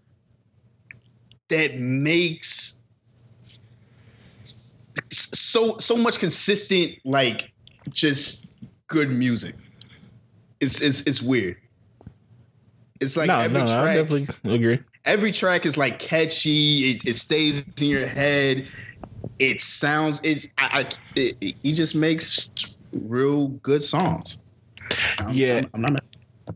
that 1.49 1.77
makes 1.77 2.81
so 5.11 5.77
so 5.77 5.97
much 5.97 6.19
consistent 6.19 6.93
like 7.03 7.51
just 7.89 8.47
good 8.87 9.09
music. 9.09 9.55
It's 10.59 10.81
it's 10.81 11.01
it's 11.01 11.21
weird. 11.21 11.57
It's 12.99 13.17
like 13.17 13.27
no, 13.27 13.39
every 13.39 13.61
no, 13.61 13.65
I 13.65 13.83
track 13.83 13.95
definitely 13.95 14.55
agree. 14.55 14.79
every 15.05 15.31
track 15.31 15.65
is 15.65 15.77
like 15.77 15.99
catchy. 15.99 16.91
It, 16.91 17.07
it 17.09 17.15
stays 17.15 17.63
in 17.81 17.87
your 17.87 18.07
head. 18.07 18.67
It 19.39 19.61
sounds. 19.61 20.19
It's. 20.23 20.47
I. 20.57 20.81
I 20.81 20.89
it, 21.15 21.55
he 21.63 21.73
just 21.73 21.95
makes 21.95 22.47
real 22.93 23.47
good 23.47 23.81
songs. 23.83 24.37
I'm- 25.19 25.29
Yeah. 25.31 25.61
I'm, 25.73 25.85
I'm 25.85 25.93
not. 25.93 26.03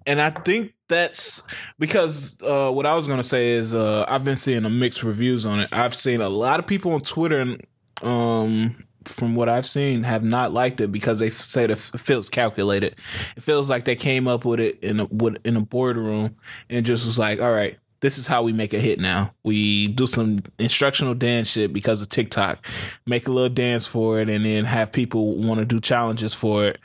and 0.05 0.21
I 0.21 0.29
think 0.29 0.73
that's 0.87 1.47
because 1.79 2.37
uh, 2.43 2.69
what 2.71 2.85
I 2.85 2.95
was 2.95 3.07
gonna 3.07 3.23
say 3.23 3.51
is 3.51 3.73
uh, 3.73 4.05
I've 4.07 4.23
been 4.23 4.35
seeing 4.35 4.65
a 4.65 4.69
mixed 4.69 5.03
reviews 5.03 5.45
on 5.45 5.59
it. 5.61 5.69
I've 5.71 5.95
seen 5.95 6.21
a 6.21 6.29
lot 6.29 6.59
of 6.59 6.67
people 6.67 6.91
on 6.93 7.01
Twitter, 7.01 7.39
and 7.39 7.65
um, 8.03 8.83
from 9.05 9.35
what 9.35 9.49
I've 9.49 9.65
seen, 9.65 10.03
have 10.03 10.23
not 10.23 10.51
liked 10.51 10.81
it 10.81 10.91
because 10.91 11.19
they 11.19 11.29
say 11.31 11.63
it 11.65 11.77
feels 11.79 12.29
calculated. 12.29 12.95
It 13.37 13.41
feels 13.43 13.69
like 13.69 13.85
they 13.85 13.95
came 13.95 14.27
up 14.27 14.45
with 14.45 14.59
it 14.59 14.79
in 14.79 14.99
a 14.99 15.07
in 15.43 15.55
a 15.55 15.61
boardroom 15.61 16.35
and 16.69 16.85
just 16.85 17.05
was 17.05 17.17
like, 17.17 17.41
all 17.41 17.51
right. 17.51 17.77
This 18.05 18.17
is 18.19 18.27
how 18.27 18.43
we 18.43 18.53
make 18.53 18.73
a 18.73 18.79
hit 18.79 18.99
now. 18.99 19.33
We 19.43 19.87
do 19.87 20.05
some 20.05 20.43
instructional 20.59 21.15
dance 21.15 21.49
shit 21.49 21.73
because 21.73 22.01
of 22.01 22.09
TikTok, 22.09 22.65
make 23.05 23.27
a 23.27 23.31
little 23.31 23.49
dance 23.49 23.87
for 23.87 24.19
it, 24.19 24.29
and 24.29 24.45
then 24.45 24.65
have 24.65 24.91
people 24.91 25.35
want 25.37 25.59
to 25.59 25.65
do 25.65 25.81
challenges 25.81 26.33
for 26.33 26.67
it, 26.67 26.79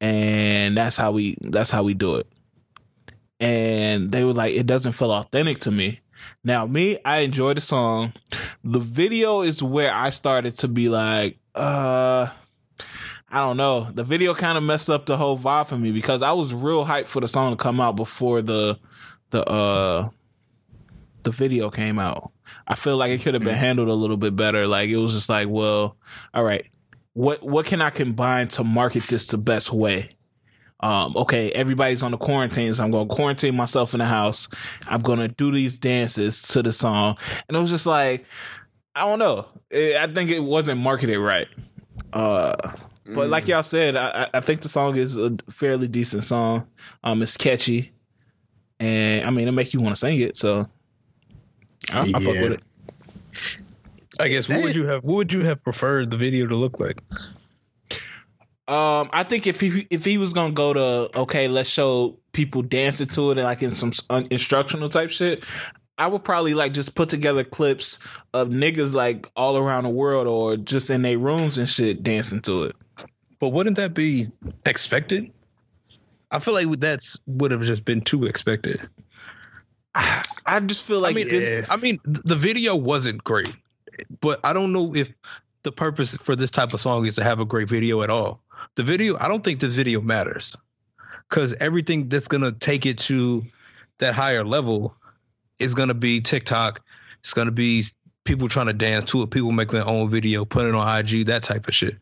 and 0.00 0.76
that's 0.76 0.96
how 0.96 1.12
we 1.12 1.36
that's 1.40 1.70
how 1.70 1.82
we 1.82 1.94
do 1.94 2.16
it 2.16 2.26
and 3.40 4.12
they 4.12 4.22
were 4.22 4.34
like, 4.34 4.54
it 4.54 4.66
doesn't 4.66 4.92
feel 4.92 5.10
authentic 5.10 5.58
to 5.60 5.70
me. 5.70 6.00
Now, 6.44 6.66
me, 6.66 6.98
I 7.04 7.20
enjoy 7.20 7.54
the 7.54 7.60
song. 7.62 8.12
The 8.62 8.78
video 8.78 9.40
is 9.40 9.62
where 9.62 9.92
I 9.92 10.10
started 10.10 10.56
to 10.56 10.68
be 10.68 10.90
like, 10.90 11.38
uh, 11.54 12.28
I 13.30 13.40
don't 13.40 13.56
know. 13.56 13.88
The 13.90 14.04
video 14.04 14.34
kind 14.34 14.58
of 14.58 14.64
messed 14.64 14.90
up 14.90 15.06
the 15.06 15.16
whole 15.16 15.38
vibe 15.38 15.68
for 15.68 15.78
me 15.78 15.92
because 15.92 16.22
I 16.22 16.32
was 16.32 16.52
real 16.52 16.84
hyped 16.84 17.06
for 17.06 17.20
the 17.20 17.28
song 17.28 17.52
to 17.52 17.56
come 17.56 17.80
out 17.80 17.96
before 17.96 18.42
the 18.42 18.78
the 19.30 19.48
uh 19.48 20.08
the 21.22 21.30
video 21.30 21.70
came 21.70 21.98
out. 21.98 22.32
I 22.66 22.74
feel 22.76 22.96
like 22.96 23.10
it 23.10 23.22
could 23.22 23.34
have 23.34 23.42
been 23.44 23.54
handled 23.54 23.88
a 23.88 23.94
little 23.94 24.16
bit 24.16 24.34
better. 24.36 24.66
Like 24.66 24.88
it 24.90 24.96
was 24.96 25.12
just 25.12 25.28
like, 25.28 25.48
well, 25.48 25.96
all 26.34 26.44
right, 26.44 26.66
what 27.12 27.42
what 27.42 27.66
can 27.66 27.80
I 27.80 27.90
combine 27.90 28.48
to 28.48 28.64
market 28.64 29.04
this 29.08 29.26
the 29.28 29.38
best 29.38 29.72
way? 29.72 30.16
um, 30.82 31.14
okay, 31.14 31.52
everybody's 31.52 32.02
on 32.02 32.10
the 32.10 32.16
quarantine, 32.16 32.72
so 32.72 32.82
I'm 32.82 32.90
going 32.90 33.06
to 33.06 33.14
quarantine 33.14 33.54
myself 33.54 33.92
in 33.92 33.98
the 33.98 34.06
house. 34.06 34.48
I'm 34.88 35.02
going 35.02 35.18
to 35.18 35.28
do 35.28 35.52
these 35.52 35.78
dances 35.78 36.40
to 36.48 36.62
the 36.62 36.72
song. 36.72 37.18
And 37.46 37.54
it 37.54 37.60
was 37.60 37.68
just 37.68 37.84
like, 37.84 38.24
I 38.96 39.02
don't 39.04 39.18
know. 39.18 39.46
It, 39.70 39.94
I 39.96 40.06
think 40.06 40.30
it 40.30 40.40
wasn't 40.40 40.80
marketed 40.80 41.18
right. 41.18 41.46
Uh, 42.14 42.56
but 43.14 43.28
like 43.28 43.46
y'all 43.46 43.62
said, 43.62 43.94
I, 43.94 44.22
I- 44.32 44.38
I 44.38 44.40
think 44.40 44.62
the 44.62 44.70
song 44.70 44.96
is 44.96 45.18
a 45.18 45.36
fairly 45.50 45.86
decent 45.86 46.24
song. 46.24 46.66
Um, 47.04 47.20
it's 47.20 47.36
catchy, 47.36 47.92
and 48.78 49.26
I 49.26 49.30
mean, 49.30 49.48
it 49.48 49.52
make 49.52 49.74
you 49.74 49.80
want 49.80 49.94
to 49.94 50.00
sing 50.00 50.18
it. 50.20 50.34
So 50.38 50.66
I, 51.92 52.00
I 52.02 52.12
fuck 52.12 52.24
with 52.24 52.52
it. 52.52 52.62
I 54.18 54.28
guess 54.28 54.48
what 54.48 54.62
would 54.62 54.76
you 54.76 54.86
have? 54.86 55.02
What 55.04 55.16
would 55.16 55.32
you 55.32 55.42
have 55.44 55.62
preferred 55.62 56.10
the 56.10 56.16
video 56.16 56.46
to 56.46 56.54
look 56.54 56.78
like? 56.78 57.02
Um, 58.68 59.10
I 59.12 59.24
think 59.24 59.46
if 59.46 59.60
he 59.60 59.86
if 59.90 60.04
he 60.04 60.18
was 60.18 60.32
gonna 60.32 60.52
go 60.52 60.72
to 60.72 61.20
okay, 61.20 61.48
let's 61.48 61.68
show 61.68 62.18
people 62.32 62.62
dancing 62.62 63.08
to 63.08 63.32
it 63.32 63.38
and 63.38 63.44
like 63.44 63.62
in 63.62 63.70
some 63.70 63.92
un- 64.10 64.26
instructional 64.30 64.88
type 64.88 65.10
shit, 65.10 65.42
I 65.98 66.06
would 66.06 66.22
probably 66.22 66.54
like 66.54 66.72
just 66.72 66.94
put 66.94 67.08
together 67.08 67.42
clips 67.42 68.06
of 68.32 68.48
niggas 68.48 68.94
like 68.94 69.28
all 69.34 69.56
around 69.56 69.84
the 69.84 69.90
world 69.90 70.26
or 70.26 70.56
just 70.56 70.88
in 70.88 71.02
their 71.02 71.18
rooms 71.18 71.58
and 71.58 71.68
shit 71.68 72.02
dancing 72.02 72.42
to 72.42 72.64
it. 72.64 72.76
But 73.40 73.48
wouldn't 73.48 73.76
that 73.76 73.92
be 73.94 74.28
expected? 74.66 75.32
I 76.30 76.38
feel 76.38 76.54
like 76.54 76.68
that's 76.78 77.18
would 77.26 77.50
have 77.50 77.62
just 77.62 77.84
been 77.84 78.02
too 78.02 78.24
expected. 78.24 78.88
I 80.46 80.60
just 80.60 80.84
feel 80.84 81.00
like 81.00 81.14
I 81.14 81.16
mean, 81.16 81.28
this. 81.28 81.68
I 81.70 81.76
mean, 81.76 81.98
the 82.04 82.36
video 82.36 82.74
wasn't 82.76 83.22
great, 83.24 83.54
but 84.20 84.40
I 84.44 84.52
don't 84.52 84.72
know 84.72 84.94
if 84.94 85.12
the 85.62 85.72
purpose 85.72 86.16
for 86.16 86.34
this 86.34 86.50
type 86.50 86.72
of 86.72 86.80
song 86.80 87.06
is 87.06 87.14
to 87.16 87.24
have 87.24 87.40
a 87.40 87.44
great 87.44 87.68
video 87.68 88.02
at 88.02 88.10
all. 88.10 88.40
The 88.76 88.82
video, 88.82 89.16
I 89.18 89.28
don't 89.28 89.44
think 89.44 89.60
this 89.60 89.74
video 89.74 90.00
matters 90.00 90.56
because 91.28 91.54
everything 91.54 92.08
that's 92.08 92.28
gonna 92.28 92.52
take 92.52 92.86
it 92.86 92.98
to 92.98 93.44
that 93.98 94.14
higher 94.14 94.44
level 94.44 94.94
is 95.58 95.74
gonna 95.74 95.94
be 95.94 96.20
TikTok. 96.20 96.80
It's 97.20 97.34
gonna 97.34 97.50
be 97.50 97.84
people 98.24 98.48
trying 98.48 98.66
to 98.66 98.72
dance 98.72 99.10
to 99.10 99.22
it, 99.22 99.30
people 99.30 99.52
making 99.52 99.74
their 99.74 99.88
own 99.88 100.08
video, 100.08 100.44
putting 100.44 100.70
it 100.70 100.74
on 100.74 100.98
IG, 100.98 101.26
that 101.26 101.42
type 101.42 101.68
of 101.68 101.74
shit. 101.74 101.96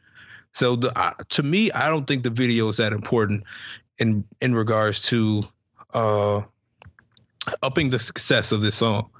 So 0.52 0.76
the 0.76 0.96
uh, 0.98 1.14
to 1.30 1.42
me, 1.42 1.70
I 1.72 1.88
don't 1.88 2.06
think 2.06 2.22
the 2.22 2.30
video 2.30 2.68
is 2.68 2.76
that 2.76 2.92
important 2.92 3.44
in 3.98 4.24
in 4.40 4.54
regards 4.54 5.00
to 5.08 5.42
uh 5.94 6.42
upping 7.62 7.90
the 7.90 7.98
success 7.98 8.52
of 8.52 8.60
this 8.60 8.76
song. 8.76 9.10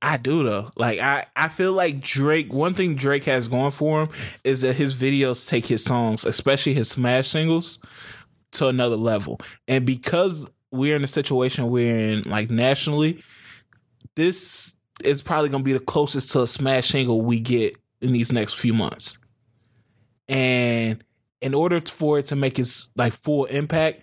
I 0.00 0.16
do 0.16 0.42
though. 0.42 0.70
Like 0.76 0.98
I, 0.98 1.26
I 1.36 1.48
feel 1.48 1.72
like 1.72 2.00
Drake. 2.00 2.52
One 2.52 2.74
thing 2.74 2.96
Drake 2.96 3.24
has 3.24 3.46
going 3.46 3.70
for 3.70 4.02
him 4.02 4.08
is 4.42 4.62
that 4.62 4.74
his 4.74 4.94
videos 4.94 5.48
take 5.48 5.66
his 5.66 5.84
songs, 5.84 6.24
especially 6.24 6.74
his 6.74 6.90
smash 6.90 7.28
singles, 7.28 7.84
to 8.52 8.66
another 8.66 8.96
level. 8.96 9.40
And 9.68 9.86
because 9.86 10.50
we're 10.72 10.96
in 10.96 11.04
a 11.04 11.08
situation 11.08 11.70
we're 11.70 11.94
in, 11.94 12.22
like 12.22 12.50
nationally, 12.50 13.22
this 14.16 14.80
is 15.04 15.22
probably 15.22 15.50
gonna 15.50 15.62
be 15.62 15.72
the 15.72 15.80
closest 15.80 16.32
to 16.32 16.42
a 16.42 16.46
smash 16.46 16.88
single 16.88 17.20
we 17.20 17.38
get 17.38 17.76
in 18.00 18.12
these 18.12 18.32
next 18.32 18.54
few 18.54 18.74
months. 18.74 19.18
And 20.28 21.04
in 21.40 21.54
order 21.54 21.80
for 21.80 22.18
it 22.18 22.26
to 22.26 22.36
make 22.36 22.58
its 22.58 22.90
like 22.96 23.12
full 23.12 23.44
impact, 23.46 24.00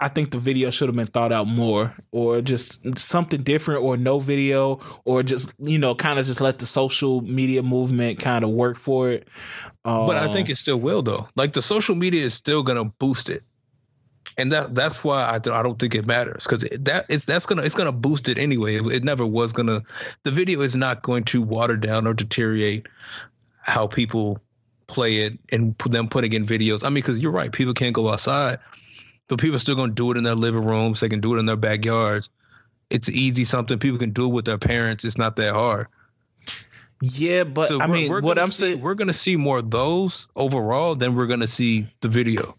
I 0.00 0.08
think 0.08 0.30
the 0.32 0.38
video 0.38 0.70
should 0.70 0.88
have 0.88 0.96
been 0.96 1.06
thought 1.06 1.32
out 1.32 1.46
more, 1.46 1.94
or 2.10 2.40
just 2.40 2.98
something 2.98 3.42
different, 3.42 3.82
or 3.82 3.96
no 3.96 4.18
video, 4.18 4.80
or 5.04 5.22
just 5.22 5.54
you 5.60 5.78
know, 5.78 5.94
kind 5.94 6.18
of 6.18 6.26
just 6.26 6.40
let 6.40 6.58
the 6.58 6.66
social 6.66 7.20
media 7.20 7.62
movement 7.62 8.18
kind 8.18 8.44
of 8.44 8.50
work 8.50 8.76
for 8.76 9.10
it. 9.10 9.28
Um, 9.84 10.06
but 10.06 10.16
I 10.16 10.32
think 10.32 10.48
um, 10.48 10.52
it 10.52 10.56
still 10.56 10.80
will, 10.80 11.02
though. 11.02 11.28
Like 11.36 11.52
the 11.52 11.62
social 11.62 11.94
media 11.94 12.24
is 12.24 12.34
still 12.34 12.62
gonna 12.62 12.84
boost 12.84 13.28
it, 13.28 13.44
and 14.36 14.50
that 14.50 14.74
that's 14.74 15.04
why 15.04 15.22
I, 15.22 15.34
I 15.36 15.62
don't 15.62 15.78
think 15.78 15.94
it 15.94 16.06
matters 16.06 16.44
because 16.44 16.68
that 16.80 17.06
is 17.08 17.24
that's 17.24 17.46
gonna 17.46 17.62
it's 17.62 17.74
gonna 17.74 17.92
boost 17.92 18.28
it 18.28 18.36
anyway. 18.36 18.76
It, 18.76 18.86
it 18.86 19.04
never 19.04 19.26
was 19.26 19.52
gonna. 19.52 19.82
The 20.24 20.30
video 20.32 20.60
is 20.60 20.74
not 20.74 21.02
going 21.02 21.24
to 21.24 21.40
water 21.40 21.76
down 21.76 22.06
or 22.06 22.14
deteriorate 22.14 22.88
how 23.60 23.86
people 23.86 24.40
play 24.88 25.18
it 25.18 25.38
and 25.52 25.76
put 25.78 25.92
them 25.92 26.08
putting 26.08 26.32
in 26.32 26.44
videos. 26.44 26.82
I 26.82 26.88
mean, 26.88 26.96
because 26.96 27.20
you're 27.20 27.32
right, 27.32 27.52
people 27.52 27.74
can't 27.74 27.94
go 27.94 28.08
outside 28.08 28.58
but 29.28 29.38
people 29.38 29.56
are 29.56 29.60
still 29.60 29.76
going 29.76 29.90
to 29.90 29.94
do 29.94 30.10
it 30.10 30.16
in 30.16 30.24
their 30.24 30.34
living 30.34 30.64
rooms. 30.64 31.00
They 31.00 31.08
can 31.08 31.20
do 31.20 31.34
it 31.34 31.38
in 31.38 31.46
their 31.46 31.56
backyards. 31.56 32.30
It's 32.90 33.08
easy 33.08 33.44
something 33.44 33.78
people 33.78 33.98
can 33.98 34.10
do 34.10 34.28
with 34.28 34.44
their 34.44 34.58
parents. 34.58 35.04
It's 35.04 35.18
not 35.18 35.36
that 35.36 35.54
hard. 35.54 35.88
Yeah, 37.00 37.44
but 37.44 37.68
so 37.68 37.80
I 37.80 37.86
mean, 37.86 38.10
what 38.10 38.38
I'm 38.38 38.52
see, 38.52 38.72
saying, 38.72 38.80
we're 38.80 38.94
going 38.94 39.08
to 39.08 39.14
see 39.14 39.36
more 39.36 39.58
of 39.58 39.70
those 39.70 40.28
overall 40.36 40.94
than 40.94 41.14
we're 41.14 41.26
going 41.26 41.40
to 41.40 41.48
see 41.48 41.86
the 42.00 42.08
video. 42.08 42.56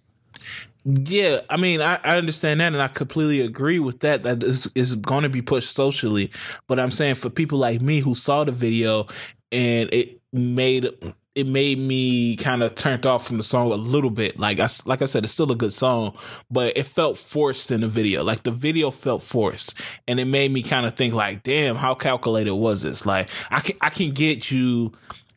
Yeah, 0.84 1.42
I 1.50 1.58
mean, 1.58 1.82
I, 1.82 2.00
I 2.04 2.18
understand 2.18 2.60
that, 2.60 2.74
and 2.74 2.82
I 2.82 2.88
completely 2.88 3.42
agree 3.42 3.80
with 3.80 4.02
that. 4.02 4.22
That 4.22 4.44
is 4.44 4.72
is 4.76 4.94
going 4.94 5.24
to 5.24 5.30
be 5.30 5.42
pushed 5.42 5.72
socially, 5.72 6.32
but 6.68 6.80
I'm 6.80 6.92
saying 6.92 7.16
for 7.16 7.32
people 7.32 7.58
like 7.58 7.82
me 7.82 8.02
who 8.02 8.14
saw 8.14 8.44
the 8.44 8.52
video 8.52 9.08
and 9.52 9.92
it 9.92 10.22
made 10.32 10.90
it 11.36 11.46
made 11.46 11.78
me 11.78 12.38
kind 12.38 12.64
of 12.64 12.76
turned 12.76 13.06
off 13.06 13.28
from 13.28 13.38
the 13.38 13.44
song 13.44 13.72
a 13.72 13.76
little 13.76 14.10
bit. 14.10 14.40
Like 14.40 14.60
I 14.60 14.70
like 14.86 15.02
I 15.02 15.06
said, 15.06 15.26
it's 15.26 15.34
still 15.34 15.52
a 15.52 15.56
good 15.56 15.74
song, 15.74 16.18
but 16.50 16.78
it 16.78 16.86
felt 16.86 17.18
forced 17.18 17.72
in 17.72 17.82
the 17.82 17.90
video. 17.90 18.24
Like 18.24 18.44
the 18.44 18.52
video 18.52 18.90
felt 18.90 19.22
forced, 19.22 19.80
and 20.08 20.20
it 20.20 20.26
made 20.26 20.52
me 20.52 20.64
kind 20.64 20.86
of 20.86 20.96
think 20.96 21.14
like, 21.14 21.44
damn, 21.44 21.76
how 21.76 21.94
calculated 21.94 22.56
was 22.56 22.84
this? 22.84 23.06
Like 23.06 23.30
I 23.52 23.60
can 23.60 23.76
I 23.82 23.90
can 23.90 24.12
get 24.12 24.50
you 24.50 24.94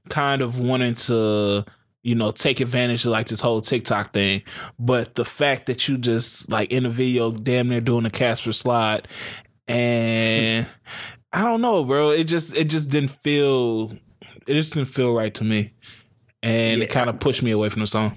kind 0.09 0.41
of 0.41 0.61
wanting 0.61 0.95
to 0.95 1.65
you 2.03 2.15
know 2.15 2.31
take 2.31 2.61
advantage 2.61 3.05
of 3.05 3.11
like 3.11 3.27
this 3.27 3.41
whole 3.41 3.61
TikTok 3.61 4.13
thing, 4.13 4.43
but 4.79 5.17
the 5.17 5.25
fact 5.25 5.67
that 5.67 5.89
you 5.89 5.99
just 5.99 6.49
like 6.49 6.71
in 6.71 6.85
the 6.85 6.91
video, 6.91 7.33
damn 7.33 7.69
near 7.69 7.81
doing 7.81 8.07
a 8.07 8.11
Casper 8.11 8.53
slide, 8.53 9.09
and 9.67 10.67
I 11.33 11.43
don't 11.43 11.61
know, 11.61 11.83
bro. 11.83 12.11
It 12.11 12.25
just 12.25 12.57
it 12.57 12.67
just 12.67 12.89
didn't 12.89 13.11
feel 13.23 13.93
it 14.49 14.55
just 14.55 14.75
didn't 14.75 14.89
feel 14.89 15.15
right 15.15 15.35
to 15.35 15.45
me, 15.45 15.73
and 16.43 16.79
yeah. 16.79 16.85
it 16.85 16.91
kind 16.91 17.11
of 17.11 17.21
pushed 17.21 17.43
me 17.43 17.51
away 17.51 17.69
from 17.69 17.81
the 17.81 17.87
song. 17.87 18.17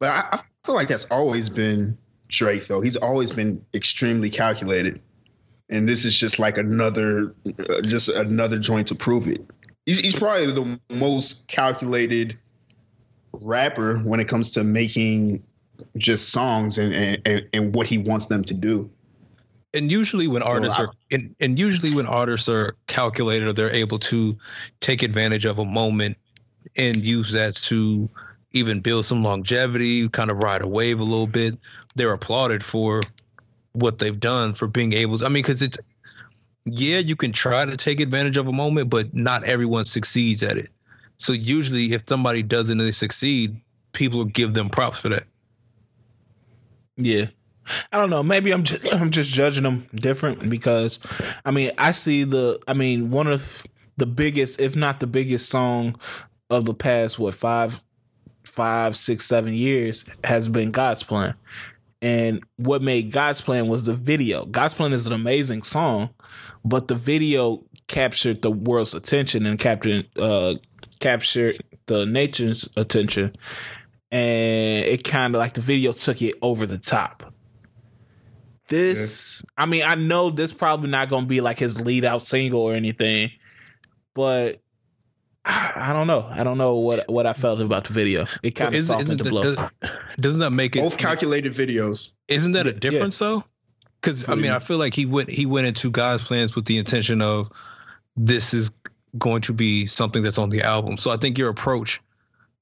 But 0.00 0.10
I, 0.10 0.36
I 0.36 0.40
feel 0.64 0.74
like 0.74 0.88
that's 0.88 1.06
always 1.06 1.48
been 1.48 1.96
Drake, 2.28 2.66
though. 2.66 2.80
He's 2.80 2.96
always 2.96 3.32
been 3.32 3.64
extremely 3.74 4.30
calculated, 4.30 5.00
and 5.70 5.88
this 5.88 6.04
is 6.04 6.18
just 6.18 6.38
like 6.38 6.58
another, 6.58 7.34
uh, 7.70 7.80
just 7.82 8.08
another 8.08 8.58
joint 8.58 8.86
to 8.88 8.94
prove 8.94 9.26
it. 9.26 9.40
He's, 9.86 10.00
he's 10.00 10.16
probably 10.16 10.52
the 10.52 10.80
most 10.90 11.48
calculated 11.48 12.38
rapper 13.32 13.98
when 14.00 14.20
it 14.20 14.28
comes 14.28 14.50
to 14.52 14.64
making 14.64 15.42
just 15.96 16.30
songs 16.30 16.78
and, 16.78 17.20
and, 17.24 17.48
and 17.52 17.74
what 17.74 17.86
he 17.86 17.98
wants 17.98 18.26
them 18.26 18.42
to 18.44 18.54
do 18.54 18.90
and 19.74 19.90
usually 19.90 20.28
when 20.28 20.42
artists 20.42 20.78
are 20.78 20.90
and, 21.10 21.34
and 21.40 21.58
usually 21.58 21.94
when 21.94 22.06
artists 22.06 22.48
are 22.48 22.76
calculated 22.86 23.48
or 23.48 23.52
they're 23.52 23.72
able 23.72 23.98
to 23.98 24.36
take 24.80 25.02
advantage 25.02 25.44
of 25.44 25.58
a 25.58 25.64
moment 25.64 26.16
and 26.76 27.04
use 27.04 27.32
that 27.32 27.54
to 27.54 28.08
even 28.52 28.80
build 28.80 29.04
some 29.04 29.22
longevity 29.22 30.08
kind 30.08 30.30
of 30.30 30.38
ride 30.38 30.62
a 30.62 30.68
wave 30.68 31.00
a 31.00 31.04
little 31.04 31.26
bit 31.26 31.56
they're 31.94 32.12
applauded 32.12 32.64
for 32.64 33.02
what 33.72 33.98
they've 33.98 34.20
done 34.20 34.54
for 34.54 34.66
being 34.66 34.92
able 34.92 35.18
to 35.18 35.26
i 35.26 35.28
mean 35.28 35.42
because 35.42 35.62
it's 35.62 35.78
yeah 36.64 36.98
you 36.98 37.16
can 37.16 37.32
try 37.32 37.64
to 37.64 37.76
take 37.76 38.00
advantage 38.00 38.36
of 38.36 38.48
a 38.48 38.52
moment 38.52 38.90
but 38.90 39.14
not 39.14 39.44
everyone 39.44 39.84
succeeds 39.84 40.42
at 40.42 40.56
it 40.56 40.68
so 41.18 41.32
usually 41.32 41.92
if 41.92 42.02
somebody 42.08 42.42
doesn't 42.42 42.78
really 42.78 42.92
succeed 42.92 43.60
people 43.92 44.24
give 44.24 44.54
them 44.54 44.68
props 44.68 45.00
for 45.00 45.08
that 45.08 45.24
yeah 46.96 47.26
I 47.92 47.98
don't 47.98 48.10
know. 48.10 48.22
Maybe 48.22 48.50
I'm 48.52 48.62
just 48.62 48.92
I'm 48.92 49.10
just 49.10 49.30
judging 49.30 49.64
them 49.64 49.86
different 49.94 50.48
because, 50.48 50.98
I 51.44 51.50
mean, 51.50 51.72
I 51.78 51.92
see 51.92 52.24
the. 52.24 52.60
I 52.66 52.74
mean, 52.74 53.10
one 53.10 53.26
of 53.26 53.66
the 53.96 54.06
biggest, 54.06 54.60
if 54.60 54.76
not 54.76 55.00
the 55.00 55.06
biggest, 55.06 55.48
song 55.48 55.98
of 56.50 56.64
the 56.64 56.74
past 56.74 57.18
what 57.18 57.34
five, 57.34 57.82
five, 58.44 58.96
six, 58.96 59.26
seven 59.26 59.54
years 59.54 60.08
has 60.24 60.48
been 60.48 60.70
God's 60.70 61.02
Plan, 61.02 61.34
and 62.00 62.42
what 62.56 62.82
made 62.82 63.12
God's 63.12 63.40
Plan 63.40 63.68
was 63.68 63.86
the 63.86 63.94
video. 63.94 64.44
God's 64.44 64.74
Plan 64.74 64.92
is 64.92 65.06
an 65.06 65.12
amazing 65.12 65.62
song, 65.62 66.10
but 66.64 66.88
the 66.88 66.94
video 66.94 67.64
captured 67.86 68.42
the 68.42 68.50
world's 68.50 68.94
attention 68.94 69.46
and 69.46 69.58
captured 69.58 70.06
uh 70.18 70.54
captured 71.00 71.56
the 71.86 72.04
nation's 72.04 72.68
attention 72.76 73.34
and 74.10 74.84
it 74.84 75.04
kind 75.04 75.34
of 75.34 75.38
like 75.38 75.54
the 75.54 75.60
video 75.62 75.92
took 75.92 76.20
it 76.20 76.34
over 76.42 76.66
the 76.66 76.76
top 76.76 77.32
this, 78.68 79.42
yeah. 79.44 79.62
I 79.62 79.66
mean, 79.66 79.82
I 79.84 79.94
know 79.94 80.30
this 80.30 80.52
probably 80.52 80.90
not 80.90 81.08
going 81.08 81.24
to 81.24 81.28
be 81.28 81.40
like 81.40 81.58
his 81.58 81.80
lead 81.80 82.04
out 82.04 82.22
single 82.22 82.60
or 82.60 82.74
anything, 82.74 83.30
but 84.14 84.60
I 85.44 85.92
don't 85.92 86.06
know. 86.06 86.28
I 86.30 86.44
don't 86.44 86.58
know 86.58 86.76
what 86.76 87.08
what 87.08 87.26
I 87.26 87.32
felt 87.32 87.60
about 87.60 87.84
the 87.84 87.92
video. 87.92 88.26
It 88.42 88.52
kind 88.52 88.74
of 88.74 88.82
softened 88.82 89.20
the 89.20 89.30
blow. 89.30 89.68
Doesn't 90.20 90.40
that 90.40 90.50
make 90.50 90.76
it 90.76 90.80
both 90.80 90.98
calculated 90.98 91.54
videos? 91.54 92.10
Isn't 92.28 92.52
that 92.52 92.66
a 92.66 92.72
difference 92.72 93.20
yeah. 93.20 93.28
though? 93.28 93.44
Because 94.00 94.28
I 94.28 94.34
mean, 94.34 94.52
I 94.52 94.58
feel 94.58 94.78
like 94.78 94.94
he 94.94 95.06
went 95.06 95.30
he 95.30 95.46
went 95.46 95.66
into 95.66 95.90
God's 95.90 96.22
plans 96.24 96.54
with 96.54 96.66
the 96.66 96.78
intention 96.78 97.20
of 97.22 97.50
this 98.16 98.52
is 98.54 98.70
going 99.16 99.42
to 99.42 99.52
be 99.52 99.86
something 99.86 100.22
that's 100.22 100.38
on 100.38 100.50
the 100.50 100.62
album. 100.62 100.98
So 100.98 101.10
I 101.10 101.16
think 101.16 101.38
your 101.38 101.48
approach 101.48 102.00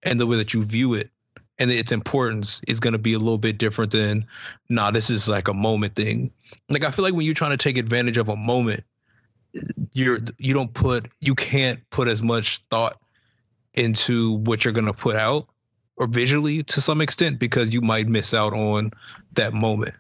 and 0.03 0.21
the 0.21 0.27
way 0.27 0.37
that 0.37 0.55
you 0.55 0.63
view 0.63 0.95
it 0.95 1.11
and 1.59 1.71
its 1.71 1.93
importance 1.93 2.61
is 2.69 2.81
going 2.81 2.93
to 2.93 2.99
be 2.99 3.15
a 3.15 3.19
little 3.19 3.39
bit 3.39 3.59
different 3.59 3.93
than 3.93 4.27
nah 4.69 4.91
this 4.91 5.11
is 5.11 5.29
like 5.29 5.49
a 5.49 5.55
moment 5.55 5.95
thing 5.95 6.31
like 6.69 6.85
i 6.85 6.91
feel 6.91 7.03
like 7.03 7.15
when 7.15 7.25
you're 7.25 7.35
trying 7.35 7.51
to 7.51 7.57
take 7.57 7.79
advantage 7.79 8.17
of 8.17 8.29
a 8.29 8.37
moment 8.37 8.85
you're 9.93 10.19
you 10.39 10.55
don't 10.55 10.73
put 10.75 11.09
you 11.21 11.35
can't 11.35 11.81
put 11.91 12.09
as 12.09 12.23
much 12.23 12.59
thought 12.71 12.99
into 13.75 14.37
what 14.39 14.65
you're 14.65 14.73
going 14.75 14.87
to 14.87 14.93
put 14.93 15.17
out 15.17 15.49
or 15.97 16.07
visually 16.07 16.63
to 16.63 16.81
some 16.81 17.01
extent 17.01 17.39
because 17.39 17.73
you 17.73 17.81
might 17.81 18.09
miss 18.09 18.35
out 18.35 18.53
on 18.53 18.91
that 19.33 19.53
moment 19.55 19.95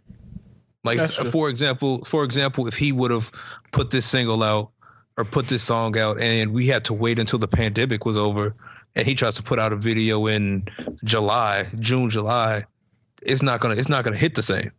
like 0.85 1.01
for 1.01 1.49
example 1.49 2.05
for 2.05 2.25
example 2.25 2.67
if 2.67 2.77
he 2.77 2.93
would 2.93 3.11
have 3.11 3.31
put 3.73 3.91
this 3.91 4.07
single 4.07 4.43
out 4.43 4.71
or 5.19 5.25
put 5.25 5.49
this 5.49 5.63
song 5.63 5.97
out 5.99 6.19
and 6.21 6.53
we 6.53 6.67
had 6.67 6.85
to 6.85 6.93
wait 6.93 7.19
until 7.19 7.39
the 7.39 7.49
pandemic 7.49 8.05
was 8.05 8.17
over 8.17 8.55
and 8.97 9.07
he 9.07 9.15
tries 9.15 9.35
to 9.35 9.43
put 9.43 9.59
out 9.59 9.73
a 9.73 9.77
video 9.77 10.27
in 10.27 10.67
July, 11.05 11.69
June, 11.79 12.11
July, 12.11 12.65
it's 13.23 13.43
not 13.43 13.61
gonna 13.61 13.75
it's 13.75 13.89
not 13.89 14.05
gonna 14.05 14.17
hit 14.17 14.35
the 14.35 14.43
same. 14.43 14.73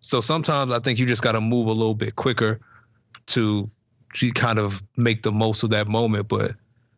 So 0.00 0.20
sometimes 0.20 0.72
I 0.72 0.78
think 0.78 0.98
you 0.98 1.06
just 1.06 1.22
got 1.22 1.32
to 1.32 1.40
move 1.40 1.66
a 1.66 1.72
little 1.72 1.94
bit 1.94 2.14
quicker 2.14 2.60
to 3.26 3.70
kind 4.34 4.58
of 4.58 4.82
make 4.96 5.22
the 5.22 5.32
most 5.32 5.62
of 5.62 5.70
that 5.70 5.88
moment. 5.88 6.28
But 6.28 6.54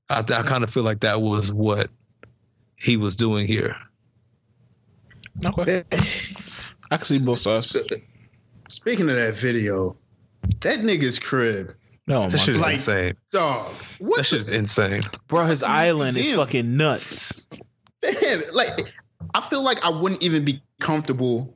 I, 0.09 0.21
I 0.21 0.43
kind 0.43 0.65
of 0.65 0.71
feel 0.71 0.83
like 0.85 1.01
that 1.01 1.21
was 1.21 1.53
what 1.53 1.91
he 2.77 2.97
was 2.97 3.17
doing 3.17 3.47
here. 3.47 3.77
Okay. 5.45 5.85
I 6.91 6.97
can 6.97 7.05
see 7.05 7.19
both 7.19 7.41
sides. 7.41 7.77
Speaking 8.69 9.09
of 9.09 9.17
that 9.17 9.37
video, 9.37 9.97
that 10.61 10.81
nigga's 10.81 11.19
crib 11.19 11.75
no, 12.09 12.27
that 12.27 12.39
shit 12.39 12.55
is 12.55 12.61
like, 12.61 12.75
insane. 12.75 13.15
Dog, 13.31 13.71
what 13.99 14.17
that 14.17 14.25
shit 14.25 14.41
is 14.41 14.49
insane, 14.49 15.03
bro. 15.27 15.45
His 15.45 15.63
island 15.63 16.17
is 16.17 16.33
fucking 16.33 16.75
nuts. 16.75 17.45
Man, 18.03 18.41
like 18.55 18.91
I 19.35 19.47
feel 19.49 19.63
like 19.63 19.79
I 19.85 19.91
wouldn't 19.91 20.23
even 20.23 20.43
be 20.43 20.63
comfortable 20.81 21.55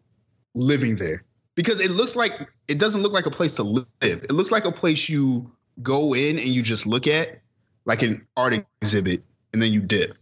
living 0.54 0.96
there 0.96 1.24
because 1.54 1.80
it 1.80 1.90
looks 1.90 2.16
like 2.16 2.32
it 2.68 2.78
doesn't 2.78 3.02
look 3.02 3.12
like 3.12 3.26
a 3.26 3.30
place 3.30 3.56
to 3.56 3.62
live. 3.62 3.86
It 4.00 4.32
looks 4.32 4.50
like 4.50 4.64
a 4.64 4.72
place 4.72 5.08
you 5.08 5.50
go 5.82 6.14
in 6.14 6.38
and 6.38 6.48
you 6.48 6.62
just 6.62 6.86
look 6.86 7.06
at, 7.06 7.40
like 7.84 8.02
an 8.02 8.26
art 8.36 8.64
exhibit, 8.80 9.22
and 9.52 9.60
then 9.60 9.72
you 9.72 9.80
dip. 9.80 10.16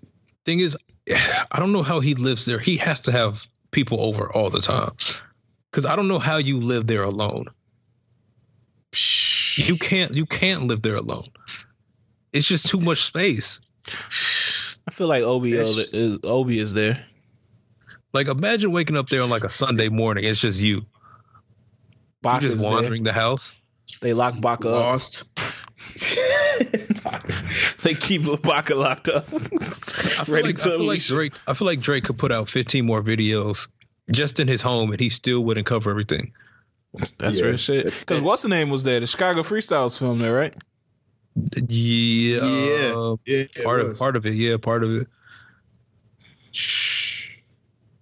Thing 0.44 0.60
is, 0.60 0.76
I 1.10 1.58
don't 1.58 1.72
know 1.72 1.82
how 1.82 2.00
he 2.00 2.14
lives 2.14 2.44
there. 2.44 2.58
He 2.58 2.76
has 2.78 3.00
to 3.02 3.12
have 3.12 3.46
people 3.70 4.00
over 4.00 4.32
all 4.32 4.50
the 4.50 4.60
time. 4.60 4.92
Cause 5.72 5.86
I 5.86 5.94
don't 5.94 6.08
know 6.08 6.18
how 6.18 6.36
you 6.36 6.60
live 6.60 6.88
there 6.88 7.04
alone. 7.04 7.46
You 9.54 9.76
can't 9.76 10.14
you 10.16 10.26
can't 10.26 10.64
live 10.64 10.82
there 10.82 10.96
alone. 10.96 11.28
It's 12.32 12.48
just 12.48 12.68
too 12.68 12.80
much 12.80 13.02
space. 13.02 13.60
I 14.88 14.90
feel 14.90 15.06
like 15.06 15.22
Obi 15.22 15.52
is 15.52 16.18
Obi 16.24 16.58
is 16.58 16.74
there. 16.74 17.04
Like 18.12 18.26
imagine 18.26 18.72
waking 18.72 18.96
up 18.96 19.08
there 19.08 19.22
on 19.22 19.30
like 19.30 19.44
a 19.44 19.50
Sunday 19.50 19.88
morning. 19.88 20.24
It's 20.24 20.40
just 20.40 20.60
you. 20.60 20.84
You 22.24 22.40
just 22.40 22.62
wandering 22.62 23.02
there. 23.02 23.12
the 23.12 23.18
house. 23.18 23.54
They 24.00 24.12
lock 24.12 24.40
Baka 24.40 24.68
Lost. 24.68 25.24
up. 25.36 25.52
they 27.82 27.94
keep 27.94 28.22
Baka 28.42 28.74
locked 28.74 29.08
up. 29.08 29.30
Ready 30.28 30.48
like, 30.48 30.56
to 30.58 30.74
I 30.74 30.76
feel 30.76 30.86
like 30.86 31.02
Drake. 31.02 31.34
I 31.46 31.54
feel 31.54 31.66
like 31.66 31.80
Drake 31.80 32.04
could 32.04 32.18
put 32.18 32.32
out 32.32 32.48
15 32.48 32.86
more 32.86 33.02
videos 33.02 33.66
just 34.10 34.40
in 34.40 34.48
his 34.48 34.62
home, 34.62 34.92
and 34.92 35.00
he 35.00 35.08
still 35.08 35.44
wouldn't 35.44 35.66
cover 35.66 35.90
everything. 35.90 36.32
That's 37.18 37.38
yeah. 37.38 37.46
real 37.46 37.56
shit. 37.56 37.84
Because 37.84 38.20
what's 38.20 38.42
the 38.42 38.48
name 38.48 38.70
was 38.70 38.84
there? 38.84 39.00
The 39.00 39.06
Chicago 39.06 39.42
Freestyles 39.42 39.98
film 39.98 40.18
there, 40.18 40.34
right? 40.34 40.54
Yeah, 41.68 42.44
yeah, 42.44 42.94
uh, 42.94 43.16
yeah 43.24 43.44
part 43.64 43.80
of 43.80 43.98
part 43.98 44.16
of 44.16 44.26
it. 44.26 44.34
Yeah, 44.34 44.56
part 44.56 44.82
of 44.82 44.96
it. 44.96 45.06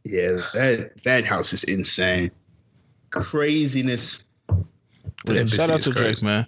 Yeah, 0.05 0.41
that 0.55 0.93
that 1.05 1.25
house 1.25 1.53
is 1.53 1.65
insane. 1.65 2.31
Craziness. 3.11 4.25
Yeah, 5.27 5.47
shout 5.47 5.71
out 5.71 5.83
to 5.83 5.91
crazy. 5.91 6.05
Drake, 6.05 6.23
man. 6.23 6.47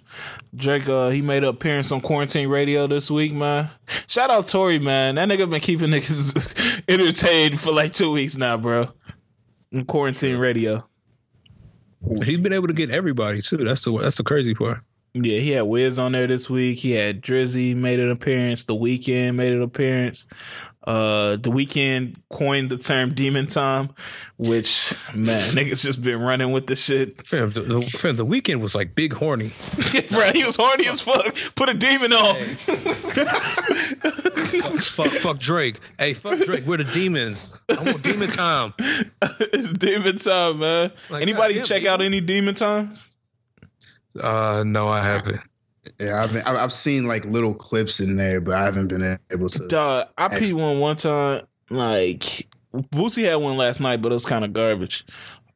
Drake, 0.55 0.87
uh, 0.87 1.09
he 1.09 1.21
made 1.21 1.43
an 1.43 1.49
appearance 1.49 1.91
on 1.91 2.01
Quarantine 2.01 2.47
Radio 2.47 2.87
this 2.87 3.11
week, 3.11 3.33
man. 3.33 3.69
Shout 4.07 4.29
out 4.29 4.47
Tory, 4.47 4.79
man. 4.79 5.15
That 5.15 5.27
nigga 5.27 5.49
been 5.49 5.59
keeping 5.59 5.89
niggas 5.91 6.81
entertained 6.87 7.59
for 7.59 7.71
like 7.71 7.91
two 7.91 8.11
weeks 8.11 8.37
now, 8.37 8.57
bro. 8.57 8.87
In 9.71 9.85
Quarantine 9.85 10.37
Radio. 10.37 10.85
He's 12.23 12.39
been 12.39 12.53
able 12.53 12.67
to 12.67 12.73
get 12.73 12.89
everybody 12.89 13.41
too. 13.41 13.57
That's 13.57 13.83
the 13.83 13.97
that's 13.97 14.17
the 14.17 14.23
crazy 14.23 14.55
part. 14.55 14.79
Yeah, 15.13 15.39
he 15.39 15.51
had 15.51 15.63
Wiz 15.63 15.99
on 15.99 16.13
there 16.13 16.25
this 16.25 16.49
week. 16.49 16.79
He 16.79 16.91
had 16.91 17.21
Drizzy 17.21 17.75
made 17.75 17.99
an 17.99 18.09
appearance. 18.09 18.63
The 18.63 18.75
Weeknd 18.75 19.35
made 19.35 19.53
an 19.53 19.61
appearance. 19.61 20.25
Uh, 20.83 21.35
the 21.35 21.51
Weeknd 21.51 22.15
coined 22.29 22.71
the 22.71 22.77
term 22.77 23.13
"demon 23.13 23.45
time," 23.45 23.91
which 24.37 24.95
man, 25.13 25.39
niggas 25.55 25.83
just 25.83 26.01
been 26.01 26.19
running 26.19 26.51
with 26.51 26.65
the 26.65 26.75
shit. 26.75 27.27
Fam, 27.27 27.51
the, 27.51 27.61
the, 27.61 27.81
fam, 27.81 28.15
the 28.15 28.25
Weeknd 28.25 28.59
was 28.61 28.73
like 28.73 28.95
big 28.95 29.13
horny, 29.13 29.51
bro. 30.09 30.31
He 30.31 30.43
was 30.43 30.55
horny 30.55 30.87
as 30.87 30.99
fuck. 30.99 31.35
Put 31.53 31.69
a 31.69 31.75
demon 31.75 32.13
on. 32.13 32.35
Hey. 32.35 32.45
fuck, 34.59 35.11
fuck 35.11 35.39
Drake. 35.39 35.79
Hey, 35.99 36.15
fuck 36.15 36.39
Drake. 36.39 36.65
We're 36.65 36.77
the 36.77 36.85
demons. 36.85 37.53
I 37.69 37.83
want 37.83 38.01
demon 38.01 38.29
time. 38.29 38.73
it's 39.21 39.73
demon 39.73 40.17
time, 40.17 40.59
man. 40.59 40.91
Like, 41.11 41.21
Anybody 41.21 41.55
God, 41.55 41.65
check 41.65 41.85
out 41.85 42.01
any 42.01 42.21
demon 42.21 42.55
times? 42.55 43.07
Uh, 44.19 44.63
no, 44.65 44.87
I 44.87 45.03
haven't. 45.03 45.41
Yeah, 45.99 46.23
I've 46.23 46.31
been, 46.31 46.43
I've 46.43 46.73
seen 46.73 47.05
like 47.07 47.25
little 47.25 47.53
clips 47.53 47.99
in 47.99 48.15
there, 48.15 48.39
but 48.39 48.53
I 48.53 48.65
haven't 48.65 48.87
been 48.87 49.17
able 49.31 49.49
to. 49.49 49.67
Duh, 49.67 50.05
I 50.17 50.25
actually- 50.25 50.51
peed 50.51 50.53
one 50.53 50.79
one 50.79 50.95
time. 50.95 51.43
Like 51.69 52.47
Boosie 52.73 53.23
had 53.23 53.35
one 53.35 53.57
last 53.57 53.79
night, 53.79 54.01
but 54.01 54.11
it 54.11 54.15
was 54.15 54.25
kind 54.25 54.43
of 54.45 54.53
garbage. 54.53 55.05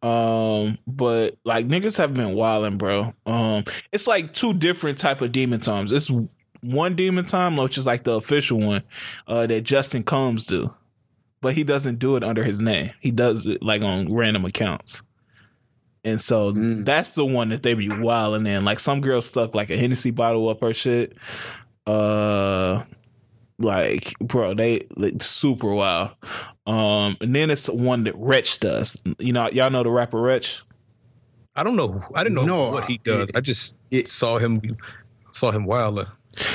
Um, 0.02 0.78
but 0.88 1.38
like 1.44 1.68
niggas 1.68 1.98
have 1.98 2.14
been 2.14 2.34
wilding, 2.36 2.78
bro. 2.78 3.14
Um, 3.26 3.64
it's 3.92 4.08
like 4.08 4.34
two 4.34 4.54
different 4.54 4.98
type 4.98 5.22
of 5.22 5.32
demon 5.32 5.60
times. 5.60 5.92
It's 5.92 6.12
one 6.62 6.96
demon 6.96 7.26
time, 7.26 7.58
which 7.58 7.78
is 7.78 7.86
like 7.86 8.04
the 8.04 8.14
official 8.14 8.60
one, 8.60 8.84
uh, 9.28 9.46
that 9.48 9.62
Justin 9.62 10.04
Combs 10.04 10.46
do, 10.46 10.74
but 11.42 11.54
he 11.54 11.64
doesn't 11.64 12.00
do 12.00 12.16
it 12.16 12.24
under 12.24 12.44
his 12.44 12.62
name. 12.62 12.92
He 13.00 13.12
does 13.12 13.46
it 13.46 13.62
like 13.64 13.82
on 13.82 14.14
random 14.14 14.46
accounts. 14.46 15.02
And 16.06 16.22
so 16.22 16.54
mm. 16.54 16.86
that's 16.86 17.14
the 17.14 17.26
one 17.26 17.50
that 17.50 17.64
they 17.64 17.74
be 17.74 17.90
wilding 17.90 18.46
in. 18.46 18.64
Like 18.64 18.80
some 18.80 19.02
girl 19.02 19.20
stuck 19.20 19.56
like 19.56 19.72
a 19.72 19.78
Hennessy 19.78 20.12
bottle 20.12 20.48
up 20.48 20.62
her 20.62 20.74
shit. 20.74 21.18
Uh 21.88 22.84
like 23.58 24.18
bro, 24.20 24.54
they 24.54 24.88
like, 24.96 25.22
super 25.22 25.74
wild. 25.74 26.12
Um 26.68 27.18
and 27.20 27.36
then 27.36 27.50
it's 27.50 27.68
one 27.68 28.04
that 28.04 28.16
Wretch 28.16 28.60
does. 28.60 29.02
You 29.18 29.34
know, 29.34 29.50
y'all 29.50 29.72
know 29.72 29.84
the 29.84 29.90
rapper 29.90 30.22
Wretch? 30.22 30.62
I 31.56 31.64
don't 31.64 31.76
know. 31.76 32.04
I 32.14 32.24
didn't 32.24 32.36
know 32.36 32.46
no, 32.46 32.70
what 32.70 32.86
he 32.86 33.00
does. 33.00 33.32
I 33.34 33.42
just 33.42 33.76
it, 33.90 34.08
saw 34.08 34.38
him 34.38 34.62
saw 35.32 35.52
him 35.52 35.66
wilder. 35.66 36.08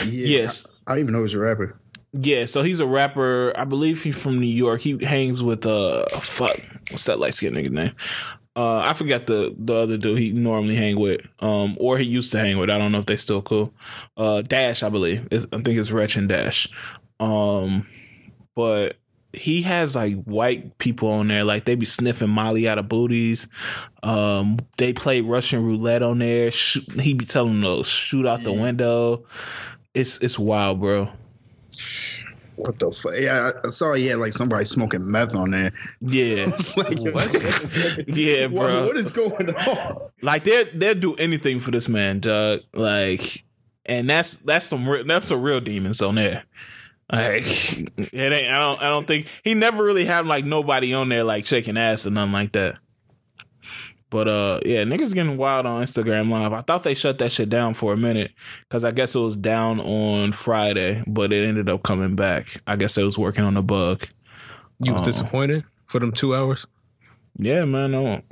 Yeah, 0.04 0.26
yes. 0.26 0.66
I, 0.86 0.92
I 0.92 0.94
don't 0.94 1.00
even 1.00 1.12
know 1.12 1.18
he 1.18 1.24
was 1.24 1.34
a 1.34 1.38
rapper. 1.38 1.76
Yeah, 2.12 2.46
so 2.46 2.62
he's 2.62 2.80
a 2.80 2.86
rapper. 2.86 3.52
I 3.56 3.64
believe 3.64 4.02
he's 4.02 4.20
from 4.20 4.38
New 4.40 4.46
York. 4.46 4.80
He 4.80 5.04
hangs 5.04 5.42
with 5.42 5.66
uh 5.66 6.06
fuck, 6.06 6.56
what's 6.90 7.06
that 7.06 7.18
light 7.18 7.34
skinned 7.34 7.56
nigga 7.56 7.70
name? 7.70 7.92
Uh, 8.56 8.78
I 8.78 8.94
forgot 8.94 9.26
the 9.26 9.54
the 9.56 9.74
other 9.74 9.96
dude 9.96 10.18
he 10.18 10.32
normally 10.32 10.74
hang 10.74 10.98
with, 10.98 11.26
um, 11.38 11.76
or 11.78 11.98
he 11.98 12.04
used 12.04 12.32
to 12.32 12.38
hang 12.38 12.58
with. 12.58 12.68
I 12.68 12.78
don't 12.78 12.92
know 12.92 12.98
if 12.98 13.06
they 13.06 13.16
still 13.16 13.42
cool. 13.42 13.72
Uh, 14.16 14.42
Dash, 14.42 14.82
I 14.82 14.88
believe. 14.88 15.28
It's, 15.30 15.46
I 15.52 15.58
think 15.58 15.78
it's 15.78 15.92
Wretch 15.92 16.16
and 16.16 16.28
Dash. 16.28 16.68
Um, 17.20 17.86
but 18.56 18.96
he 19.32 19.62
has 19.62 19.94
like 19.94 20.16
white 20.24 20.78
people 20.78 21.08
on 21.10 21.28
there, 21.28 21.44
like 21.44 21.64
they 21.64 21.76
be 21.76 21.86
sniffing 21.86 22.30
Molly 22.30 22.68
out 22.68 22.78
of 22.78 22.88
booties. 22.88 23.46
Um, 24.02 24.58
they 24.78 24.92
play 24.92 25.20
Russian 25.20 25.64
roulette 25.64 26.02
on 26.02 26.18
there. 26.18 26.50
he 26.50 27.14
be 27.14 27.26
telling 27.26 27.60
them 27.60 27.76
to 27.76 27.84
shoot 27.84 28.26
out 28.26 28.42
the 28.42 28.52
window. 28.52 29.24
It's 29.94 30.18
it's 30.18 30.38
wild, 30.38 30.80
bro 30.80 31.08
what 32.60 32.78
the 32.78 32.92
fuck? 32.92 33.14
Yeah, 33.16 33.52
I 33.64 33.68
saw 33.70 33.94
he 33.94 34.06
had 34.06 34.18
like 34.18 34.32
somebody 34.32 34.64
smoking 34.64 35.10
meth 35.10 35.34
on 35.34 35.50
there. 35.50 35.72
Yeah, 36.00 36.46
like, 36.76 36.98
what? 37.00 38.08
yeah, 38.08 38.46
bro. 38.48 38.86
What, 38.86 38.96
is 38.96 39.10
going 39.10 39.54
on? 39.54 40.10
Like 40.22 40.44
they 40.44 40.64
they'll 40.64 40.94
do 40.94 41.14
anything 41.14 41.60
for 41.60 41.70
this 41.70 41.88
man, 41.88 42.20
Doug. 42.20 42.60
Like, 42.74 43.44
and 43.86 44.08
that's 44.08 44.36
that's 44.36 44.66
some 44.66 44.88
real, 44.88 45.04
that's 45.04 45.28
some 45.28 45.42
real 45.42 45.60
demons 45.60 46.02
on 46.02 46.16
there. 46.16 46.44
Like, 47.10 47.42
it 47.42 48.14
ain't. 48.14 48.52
I 48.52 48.58
don't. 48.58 48.82
I 48.82 48.88
don't 48.88 49.06
think 49.06 49.26
he 49.42 49.54
never 49.54 49.82
really 49.82 50.04
had 50.04 50.26
like 50.26 50.44
nobody 50.44 50.92
on 50.92 51.08
there 51.08 51.24
like 51.24 51.46
shaking 51.46 51.76
ass 51.76 52.06
or 52.06 52.10
nothing 52.10 52.32
like 52.32 52.52
that. 52.52 52.76
But 54.10 54.26
uh, 54.28 54.60
yeah, 54.64 54.82
niggas 54.82 55.14
getting 55.14 55.36
wild 55.36 55.66
on 55.66 55.82
Instagram 55.82 56.30
Live. 56.30 56.52
I 56.52 56.62
thought 56.62 56.82
they 56.82 56.94
shut 56.94 57.18
that 57.18 57.30
shit 57.30 57.48
down 57.48 57.74
for 57.74 57.92
a 57.92 57.96
minute 57.96 58.32
because 58.62 58.84
I 58.84 58.90
guess 58.90 59.14
it 59.14 59.20
was 59.20 59.36
down 59.36 59.78
on 59.80 60.32
Friday, 60.32 61.02
but 61.06 61.32
it 61.32 61.46
ended 61.46 61.68
up 61.68 61.84
coming 61.84 62.16
back. 62.16 62.60
I 62.66 62.74
guess 62.74 62.98
it 62.98 63.04
was 63.04 63.16
working 63.16 63.44
on 63.44 63.56
a 63.56 63.62
bug. 63.62 64.06
You 64.80 64.92
was 64.92 65.02
uh, 65.02 65.04
disappointed 65.04 65.64
for 65.86 66.00
them 66.00 66.10
two 66.10 66.34
hours. 66.34 66.66
Yeah, 67.36 67.64
man. 67.64 67.92
No. 67.92 68.20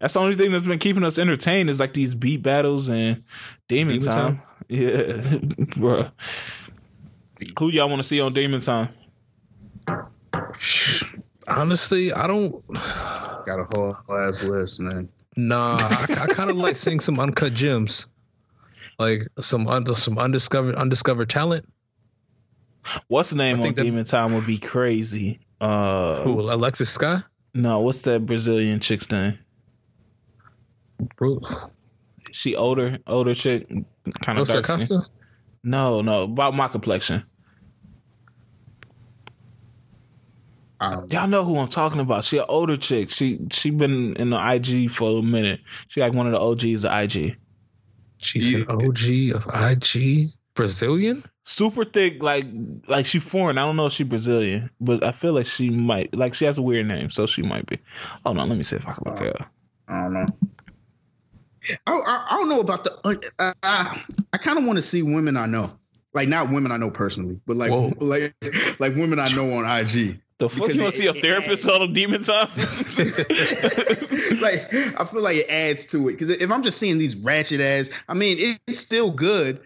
That's 0.00 0.14
the 0.14 0.20
only 0.20 0.34
thing 0.34 0.52
that's 0.52 0.64
been 0.64 0.78
keeping 0.78 1.04
us 1.04 1.18
entertained 1.18 1.70
is 1.70 1.80
like 1.80 1.94
these 1.94 2.14
beat 2.14 2.42
battles 2.42 2.88
and 2.88 3.24
Demon, 3.68 3.98
Demon 3.98 4.14
Time. 4.14 4.36
time. 4.36 4.42
Yeah, 4.68 5.38
bro. 5.76 6.08
Who 7.58 7.68
y'all 7.68 7.88
want 7.88 8.00
to 8.00 8.08
see 8.08 8.18
on 8.20 8.32
Demon 8.32 8.60
Time? 8.60 8.88
Honestly, 11.48 12.12
I 12.12 12.26
don't. 12.26 12.66
Got 13.46 13.60
a 13.60 13.66
whole 13.70 13.96
ass 14.10 14.42
list, 14.42 14.80
man. 14.80 15.08
Nah, 15.36 15.76
I, 15.80 16.06
I 16.22 16.26
kind 16.26 16.50
of 16.50 16.56
like 16.56 16.76
seeing 16.78 17.00
some 17.00 17.18
uncut 17.18 17.54
gems, 17.54 18.06
like 18.98 19.28
some 19.40 19.66
under 19.68 19.94
some 19.94 20.18
undiscovered 20.18 20.76
undiscovered 20.76 21.28
talent. 21.28 21.68
What's 23.08 23.30
the 23.30 23.36
name 23.36 23.60
on 23.60 23.74
Demon 23.74 24.04
Time 24.04 24.34
would 24.34 24.44
be 24.46 24.58
crazy. 24.58 25.40
Uh, 25.60 26.22
who 26.22 26.40
Alexis 26.40 26.90
Sky? 26.90 27.22
No, 27.54 27.80
what's 27.80 28.02
that 28.02 28.26
Brazilian 28.26 28.80
chick's 28.80 29.10
name? 29.10 29.38
Bro. 31.16 31.40
She 32.32 32.56
older, 32.56 32.98
older 33.06 33.34
chick, 33.34 33.68
kind 34.20 34.38
of 34.38 34.48
dark. 34.48 34.66
No, 35.62 36.02
no, 36.02 36.24
about 36.24 36.54
my 36.54 36.68
complexion. 36.68 37.22
Um, 40.92 41.06
Y'all 41.10 41.26
know 41.26 41.44
who 41.44 41.58
I'm 41.58 41.68
talking 41.68 42.00
about. 42.00 42.24
She 42.24 42.38
an 42.38 42.44
older 42.48 42.76
chick. 42.76 43.10
She 43.10 43.40
she 43.50 43.70
been 43.70 44.14
in 44.16 44.30
the 44.30 44.52
IG 44.52 44.90
for 44.90 45.18
a 45.18 45.22
minute. 45.22 45.60
She 45.88 46.00
like 46.00 46.12
one 46.12 46.26
of 46.26 46.32
the 46.32 46.40
OGs 46.40 46.84
of 46.84 46.92
IG. 46.92 47.36
She's 48.18 48.52
yeah. 48.52 48.64
an 48.68 48.70
OG 48.70 49.36
of 49.36 49.70
IG. 49.70 50.30
Brazilian? 50.54 51.24
Super 51.42 51.84
thick, 51.84 52.22
like 52.22 52.46
like 52.88 53.06
she 53.06 53.18
foreign. 53.18 53.58
I 53.58 53.66
don't 53.66 53.76
know 53.76 53.86
if 53.86 53.92
she 53.92 54.04
Brazilian, 54.04 54.70
but 54.80 55.04
I 55.04 55.10
feel 55.10 55.32
like 55.32 55.46
she 55.46 55.68
might. 55.68 56.14
Like 56.14 56.34
she 56.34 56.44
has 56.46 56.58
a 56.58 56.62
weird 56.62 56.86
name, 56.86 57.10
so 57.10 57.26
she 57.26 57.42
might 57.42 57.66
be. 57.66 57.78
Hold 58.24 58.38
on, 58.38 58.48
let 58.48 58.56
me 58.56 58.62
see 58.62 58.76
if 58.76 58.88
I 58.88 58.92
can 58.92 59.02
look 59.04 59.18
her 59.18 59.28
up. 59.28 59.50
I 59.88 60.00
don't 60.02 60.12
know. 60.14 60.26
I, 61.86 61.92
I, 61.92 62.26
I 62.30 62.36
don't 62.36 62.48
know 62.48 62.60
about 62.60 62.84
the. 62.84 62.98
Uh, 63.04 63.14
uh, 63.38 63.42
uh 63.42 63.52
I, 63.62 64.04
I 64.32 64.38
kind 64.38 64.58
of 64.58 64.64
want 64.64 64.76
to 64.76 64.82
see 64.82 65.02
women 65.02 65.36
I 65.36 65.46
know, 65.46 65.72
like 66.14 66.28
not 66.28 66.50
women 66.50 66.72
I 66.72 66.76
know 66.76 66.90
personally, 66.90 67.38
but 67.46 67.56
like 67.56 67.70
Whoa. 67.70 67.92
like 67.98 68.34
like 68.78 68.94
women 68.94 69.18
I 69.18 69.28
know 69.34 69.52
on 69.52 69.66
IG. 69.66 70.20
The 70.38 70.48
fuck 70.48 70.62
because 70.62 70.76
you 70.76 70.82
want 70.82 70.94
to 70.94 71.00
see 71.00 71.06
a 71.06 71.14
therapist 71.14 71.68
on 71.68 71.82
a 71.82 71.88
demon 71.88 72.24
time? 72.24 72.48
like 74.40 74.74
I 74.98 75.04
feel 75.10 75.22
like 75.22 75.36
it 75.36 75.48
adds 75.48 75.86
to 75.86 76.08
it 76.08 76.12
because 76.12 76.30
if 76.30 76.50
I'm 76.50 76.62
just 76.62 76.78
seeing 76.78 76.98
these 76.98 77.14
ratchet 77.16 77.60
ass, 77.60 77.88
I 78.08 78.14
mean 78.14 78.38
it, 78.38 78.60
it's 78.66 78.80
still 78.80 79.12
good, 79.12 79.60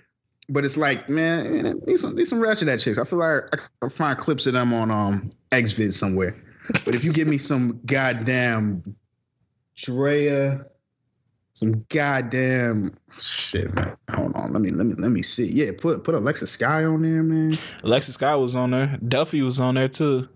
but 0.51 0.67
it's 0.67 0.77
like, 0.77 1.09
man, 1.09 1.81
these 1.87 2.03
some 2.03 2.15
need 2.17 2.27
some 2.27 2.41
ratchet 2.41 2.69
ass 2.69 2.85
chicks. 2.85 2.99
I 2.99 3.05
feel 3.05 3.19
like 3.19 3.45
I 3.53 3.59
can 3.81 3.91
find 3.91 4.19
clips 4.19 4.47
of 4.47 4.53
them 4.53 4.75
on 4.75 4.91
um 4.91 5.31
XVid 5.53 5.95
somewhere. 5.95 6.37
But 6.85 6.95
if 6.95 7.03
you 7.03 7.15
give 7.15 7.29
me 7.29 7.39
some 7.39 7.81
goddamn 7.87 8.95
Drea, 9.75 10.67
some 11.53 11.85
goddamn 11.89 12.95
shit, 13.19 13.75
man. 13.75 13.97
Hold 14.11 14.35
on, 14.35 14.53
let 14.53 14.61
me 14.61 14.69
let 14.69 14.87
me 14.87 14.95
let 14.99 15.11
me 15.11 15.23
see. 15.23 15.47
Yeah, 15.47 15.71
put 15.79 16.05
put 16.05 16.15
Alexa 16.15 16.47
Sky 16.47 16.85
on 16.85 17.03
there, 17.03 17.23
man. 17.23 17.59
Alexis 17.83 18.15
Sky 18.15 18.35
was 18.35 18.55
on 18.55 18.73
there. 18.73 18.99
Duffy 19.07 19.41
was 19.41 19.61
on 19.61 19.77
there 19.77 19.89
too. 19.89 20.29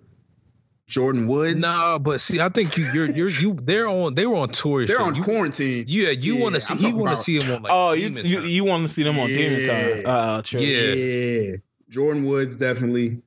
Jordyn 0.93 1.27
Woods. 1.27 1.61
No, 1.61 1.99
but 2.01 2.21
see, 2.21 2.41
I 2.41 2.49
think 2.51 2.77
you, 2.77 2.85
you're, 2.93 3.11
you're, 3.11 3.29
you. 3.31 3.55
They're 3.55 3.89
on. 3.89 4.15
They 4.15 4.27
were 4.27 4.37
on 4.37 4.51
tour. 4.51 4.85
they're 4.87 4.97
shit. 4.99 5.07
on 5.07 5.15
You- 5.15 5.23
quarantine. 5.25 5.85
Yeah, 5.89 6.11
you 6.11 6.35
Yeah, 6.37 6.43
want 6.43 6.55
to 6.57 6.61
see. 6.61 6.75
I'm 6.75 6.79
He 6.79 6.93
want 6.93 7.17
to 7.17 7.23
see 7.23 7.39
him 7.41 7.51
on 7.57 7.63
like. 7.63 7.73
oh, 7.75 7.93
you 7.93 8.09
you, 8.11 8.41
you 8.41 8.65
want 8.65 8.83
to 8.87 8.89
see 8.93 9.03
them 9.03 9.19
on 9.19 9.29
Demon 9.29 9.67
Time? 9.67 10.01
Yeah. 10.03 10.09
Uh, 10.09 10.43
true. 10.43 10.61
Yeah. 10.61 10.93
Yeah, 10.95 11.57
Jordyn 11.91 12.29
Woods 12.29 12.57
definitely. 12.57 13.23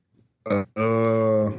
Uh, 0.48 0.64
uh 0.78 1.52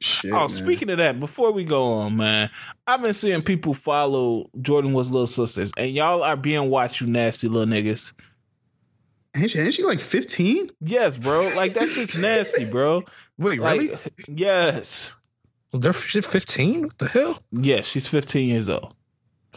shit. 0.00 0.32
Oh, 0.32 0.36
man. 0.40 0.48
speaking 0.48 0.90
of 0.90 0.98
that, 0.98 1.20
before 1.20 1.52
we 1.52 1.62
go 1.62 1.92
on, 1.92 2.16
man, 2.16 2.50
I've 2.86 3.02
been 3.02 3.12
seeing 3.12 3.40
people 3.42 3.72
follow 3.72 4.50
Jordyn 4.58 4.92
Wood's 4.92 5.12
little 5.12 5.28
sisters, 5.28 5.70
and 5.76 5.92
y'all 5.92 6.24
are 6.24 6.36
being 6.36 6.68
watched, 6.70 7.00
you 7.00 7.06
nasty 7.06 7.46
little 7.46 7.72
niggas. 7.72 8.12
ain't 9.36 9.50
she, 9.52 9.60
ain't 9.60 9.74
she 9.74 9.84
like 9.84 10.00
fifteen? 10.00 10.70
Yes, 10.80 11.16
bro. 11.18 11.52
Like 11.54 11.74
that's 11.74 11.94
just 11.94 12.18
nasty, 12.18 12.64
bro. 12.64 13.04
Wait, 13.38 13.60
Like, 13.60 13.80
really? 13.80 13.96
yes, 14.28 15.14
They're 15.72 15.92
15. 15.92 16.82
What 16.82 16.98
the 16.98 17.08
hell? 17.08 17.38
yes. 17.52 17.86
She's 17.86 18.06
15 18.08 18.48
years 18.48 18.68
old. 18.68 18.94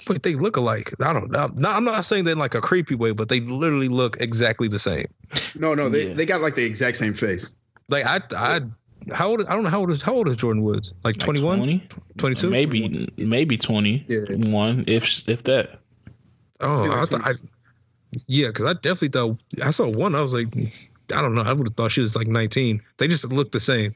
Wait, 0.09 0.23
they 0.23 0.35
look 0.35 0.57
alike. 0.57 0.93
I 1.01 1.13
don't 1.13 1.31
know. 1.31 1.49
No, 1.55 1.69
I'm 1.71 1.83
not 1.85 2.01
saying 2.03 2.25
that 2.25 2.31
in 2.31 2.37
like 2.37 2.53
a 2.53 2.61
creepy 2.61 2.95
way, 2.95 3.11
but 3.11 3.29
they 3.29 3.39
literally 3.39 3.87
look 3.87 4.17
exactly 4.19 4.67
the 4.67 4.79
same. 4.79 5.07
No, 5.55 5.73
no, 5.73 5.87
they 5.89 6.09
Yeah. 6.09 6.13
they 6.13 6.25
got 6.25 6.41
like 6.41 6.55
the 6.55 6.65
exact 6.65 6.97
same 6.97 7.13
face. 7.13 7.51
Like 7.87 8.05
I, 8.05 8.19
I, 8.35 8.61
how 9.13 9.29
old? 9.29 9.45
I 9.45 9.53
don't 9.55 9.63
know 9.63 9.69
how 9.69 9.79
old 9.79 9.91
is 9.91 10.01
how 10.01 10.13
old 10.13 10.27
is 10.27 10.35
Jordyn 10.35 10.63
Woods? 10.63 10.93
Like 11.05 11.15
Like 11.15 11.23
21, 11.25 11.57
20? 11.59 11.87
22? 12.17 12.49
maybe 12.49 13.09
maybe 13.17 13.55
21, 13.57 14.83
if 14.87 15.23
if 15.29 15.43
that. 15.43 15.79
Oh, 16.59 16.91
I 16.91 17.05
thought 17.05 17.21
I, 17.25 17.31
yeah, 18.27 18.47
because 18.47 18.65
I 18.65 18.73
definitely 18.73 19.09
thought 19.09 19.37
I 19.63 19.71
saw 19.71 19.87
one. 19.87 20.13
I 20.15 20.21
was 20.21 20.33
like, 20.33 20.47
I 21.13 21.21
don't 21.21 21.35
know. 21.35 21.41
I 21.41 21.53
would 21.53 21.67
have 21.67 21.75
thought 21.75 21.91
she 21.91 22.01
was 22.01 22.15
like 22.15 22.27
19. 22.27 22.81
They 22.97 23.07
just 23.07 23.25
look 23.25 23.51
the 23.51 23.59
same. 23.59 23.93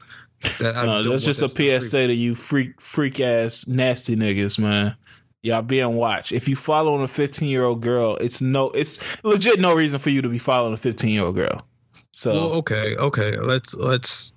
That 0.58 0.74
No, 0.86 1.02
that's 1.02 1.24
just 1.24 1.42
a 1.42 1.48
be 1.48 1.78
PSA 1.78 2.06
to 2.06 2.14
you 2.14 2.34
freak 2.34 2.80
freak 2.80 3.20
ass 3.20 3.66
nasty 3.66 4.16
niggas, 4.16 4.58
man. 4.58 4.96
Y'all 5.42 5.62
being 5.62 5.94
watched. 5.94 6.32
If 6.32 6.48
you 6.48 6.56
following 6.56 7.02
a 7.02 7.08
15 7.08 7.48
year 7.48 7.64
old 7.64 7.80
girl, 7.80 8.16
it's 8.16 8.40
no, 8.42 8.70
it's 8.70 9.22
legit 9.24 9.58
no 9.60 9.74
reason 9.74 9.98
for 9.98 10.10
you 10.10 10.20
to 10.22 10.28
be 10.28 10.38
following 10.38 10.74
a 10.74 10.78
15 10.78 11.10
year 11.10 11.24
old 11.24 11.34
girl. 11.34 11.66
So, 12.12 12.34
Well, 12.34 12.52
okay, 12.54 12.96
okay. 12.96 13.36
Let's 13.38 13.74
let's. 13.74 14.32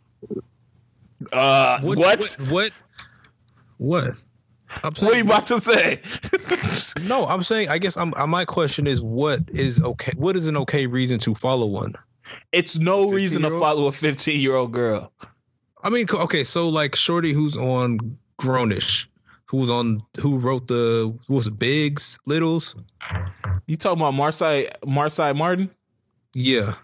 uh, 1.31 1.81
what? 1.81 1.97
What, 1.97 2.37
What? 2.49 2.71
What? 3.77 4.11
I'm 4.83 4.93
are 5.01 5.15
you 5.15 5.23
about 5.23 5.45
to 5.47 5.59
say? 5.59 6.01
No, 7.07 7.27
I'm 7.27 7.43
saying. 7.43 7.69
I 7.69 7.77
guess 7.77 7.95
I'm. 7.97 8.13
uh, 8.15 8.25
My 8.25 8.45
question 8.45 8.87
is, 8.87 9.01
what 9.01 9.39
is 9.49 9.81
okay? 9.81 10.13
What 10.15 10.35
is 10.35 10.47
an 10.47 10.57
okay 10.57 10.87
reason 10.87 11.19
to 11.19 11.35
follow 11.35 11.65
one? 11.67 11.93
it's 12.53 12.79
no 12.79 13.09
reason 13.09 13.41
to 13.41 13.49
follow 13.59 13.87
a 13.87 13.91
15 13.91 14.39
year 14.39 14.55
old 14.55 14.71
girl. 14.71 15.11
I 15.83 15.89
mean, 15.89 16.07
okay, 16.11 16.43
so 16.43 16.69
like 16.69 16.95
Shorty, 16.95 17.33
who's 17.33 17.57
on 17.57 18.17
Grownish, 18.39 19.05
who's 19.45 19.69
on, 19.69 20.01
who 20.19 20.37
wrote 20.37 20.67
the 20.67 21.13
what 21.27 21.35
was 21.37 21.47
it, 21.47 21.59
Bigs, 21.59 22.17
Littles? 22.25 22.75
You 23.67 23.75
talking 23.75 24.01
about 24.01 24.13
Marsai 24.13 24.71
Marsai 24.81 25.35
Martin? 25.35 25.69
Yeah, 26.33 26.75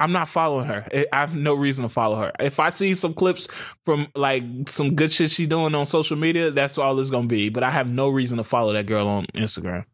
I'm 0.00 0.12
not 0.12 0.28
following 0.28 0.66
her. 0.66 0.84
I 0.92 1.06
I 1.12 1.20
have 1.20 1.36
no 1.36 1.54
reason 1.54 1.84
to 1.84 1.88
follow 1.88 2.16
her. 2.16 2.32
If 2.40 2.58
I 2.58 2.70
see 2.70 2.94
some 2.94 3.14
clips 3.14 3.46
from 3.84 4.08
like 4.16 4.42
some 4.66 4.94
good 4.96 5.12
shit 5.12 5.30
she 5.30 5.46
doing 5.46 5.74
on 5.74 5.86
social 5.86 6.16
media, 6.16 6.50
that's 6.50 6.76
all 6.78 6.98
it's 6.98 7.10
gonna 7.10 7.28
be. 7.28 7.50
But 7.50 7.62
I 7.62 7.70
have 7.70 7.88
no 7.88 8.08
reason 8.08 8.38
to 8.38 8.44
follow 8.44 8.72
that 8.72 8.86
girl 8.86 9.06
on 9.06 9.26
Instagram. 9.34 9.84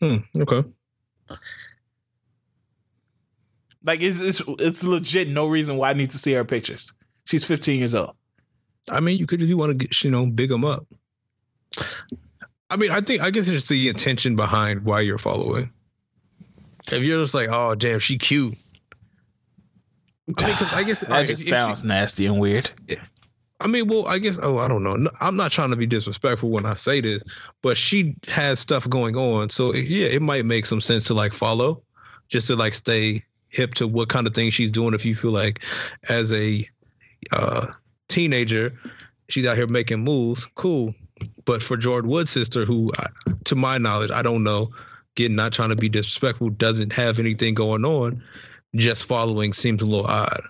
hmm, 0.00 0.16
okay. 0.36 0.64
Like 3.86 4.02
it's 4.02 4.20
it's 4.20 4.42
it's 4.58 4.84
legit 4.84 5.28
no 5.28 5.46
reason 5.46 5.76
why 5.76 5.90
I 5.90 5.92
need 5.92 6.10
to 6.10 6.18
see 6.18 6.32
her 6.32 6.44
pictures. 6.44 6.92
She's 7.24 7.44
15 7.44 7.78
years 7.78 7.94
old. 7.94 8.14
I 8.90 9.00
mean, 9.00 9.18
you 9.18 9.26
could 9.26 9.40
if 9.40 9.48
you 9.48 9.56
want 9.56 9.70
to 9.70 9.74
get, 9.86 10.02
you 10.02 10.10
know, 10.10 10.26
big 10.26 10.50
them 10.50 10.64
up. 10.64 10.86
I 12.68 12.76
mean, 12.76 12.90
I 12.90 13.00
think 13.00 13.22
I 13.22 13.30
guess 13.30 13.48
it's 13.48 13.68
the 13.68 13.88
intention 13.88 14.36
behind 14.36 14.84
why 14.84 15.00
you're 15.00 15.18
following. 15.18 15.70
If 16.90 17.02
you're 17.02 17.22
just 17.22 17.34
like, 17.34 17.48
oh 17.50 17.74
damn, 17.74 17.98
she 18.00 18.18
cute. 18.18 18.56
I 20.38 20.46
mean, 20.46 20.56
I 20.72 20.82
guess 20.84 21.00
that 21.00 21.10
alright, 21.10 21.28
just 21.28 21.42
if- 21.42 21.48
if 21.48 21.50
sounds 21.50 21.84
nasty 21.84 22.26
and 22.26 22.38
weird. 22.40 22.70
I 23.58 23.68
mean, 23.68 23.86
well, 23.88 24.06
I 24.06 24.18
guess. 24.18 24.38
Oh, 24.42 24.58
I 24.58 24.68
don't 24.68 24.82
know. 24.82 24.96
No, 24.96 25.10
I'm 25.20 25.34
not 25.36 25.50
trying 25.50 25.70
to 25.70 25.76
be 25.76 25.86
disrespectful 25.86 26.50
when 26.50 26.66
I 26.66 26.74
say 26.74 27.00
this, 27.00 27.22
but 27.62 27.78
she 27.78 28.14
has 28.28 28.60
stuff 28.60 28.86
going 28.90 29.16
on, 29.16 29.48
so 29.48 29.72
yeah, 29.72 30.08
it 30.08 30.20
might 30.20 30.44
make 30.44 30.66
some 30.66 30.80
sense 30.82 31.04
to 31.04 31.14
like 31.14 31.32
follow, 31.32 31.82
just 32.28 32.48
to 32.48 32.56
like 32.56 32.74
stay 32.74 33.24
hip 33.56 33.74
to 33.74 33.88
what 33.88 34.08
kind 34.08 34.26
of 34.26 34.34
things 34.34 34.54
she's 34.54 34.70
doing. 34.70 34.94
If 34.94 35.04
you 35.04 35.14
feel 35.14 35.32
like, 35.32 35.64
as 36.08 36.32
a 36.32 36.68
uh, 37.32 37.68
teenager, 38.08 38.72
she's 39.28 39.46
out 39.46 39.56
here 39.56 39.66
making 39.66 40.04
moves, 40.04 40.46
cool. 40.54 40.94
But 41.46 41.62
for 41.62 41.76
Jordyn 41.76 42.06
Wood's 42.06 42.30
sister, 42.30 42.64
who, 42.64 42.92
to 43.44 43.54
my 43.54 43.78
knowledge, 43.78 44.10
I 44.10 44.22
don't 44.22 44.44
know, 44.44 44.70
again, 45.16 45.34
not 45.34 45.52
trying 45.52 45.70
to 45.70 45.76
be 45.76 45.88
disrespectful, 45.88 46.50
doesn't 46.50 46.92
have 46.92 47.18
anything 47.18 47.54
going 47.54 47.84
on, 47.84 48.22
just 48.74 49.06
following 49.06 49.52
seems 49.52 49.82
a 49.82 49.86
little 49.86 50.06
odd. 50.06 50.42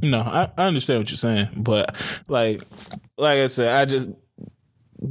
No, 0.00 0.20
I, 0.20 0.50
I 0.58 0.66
understand 0.66 0.98
what 0.98 1.10
you're 1.10 1.16
saying, 1.16 1.48
but 1.56 1.94
like 2.26 2.60
like 3.16 3.38
I 3.38 3.46
said, 3.46 3.68
I 3.68 3.84
just 3.84 4.08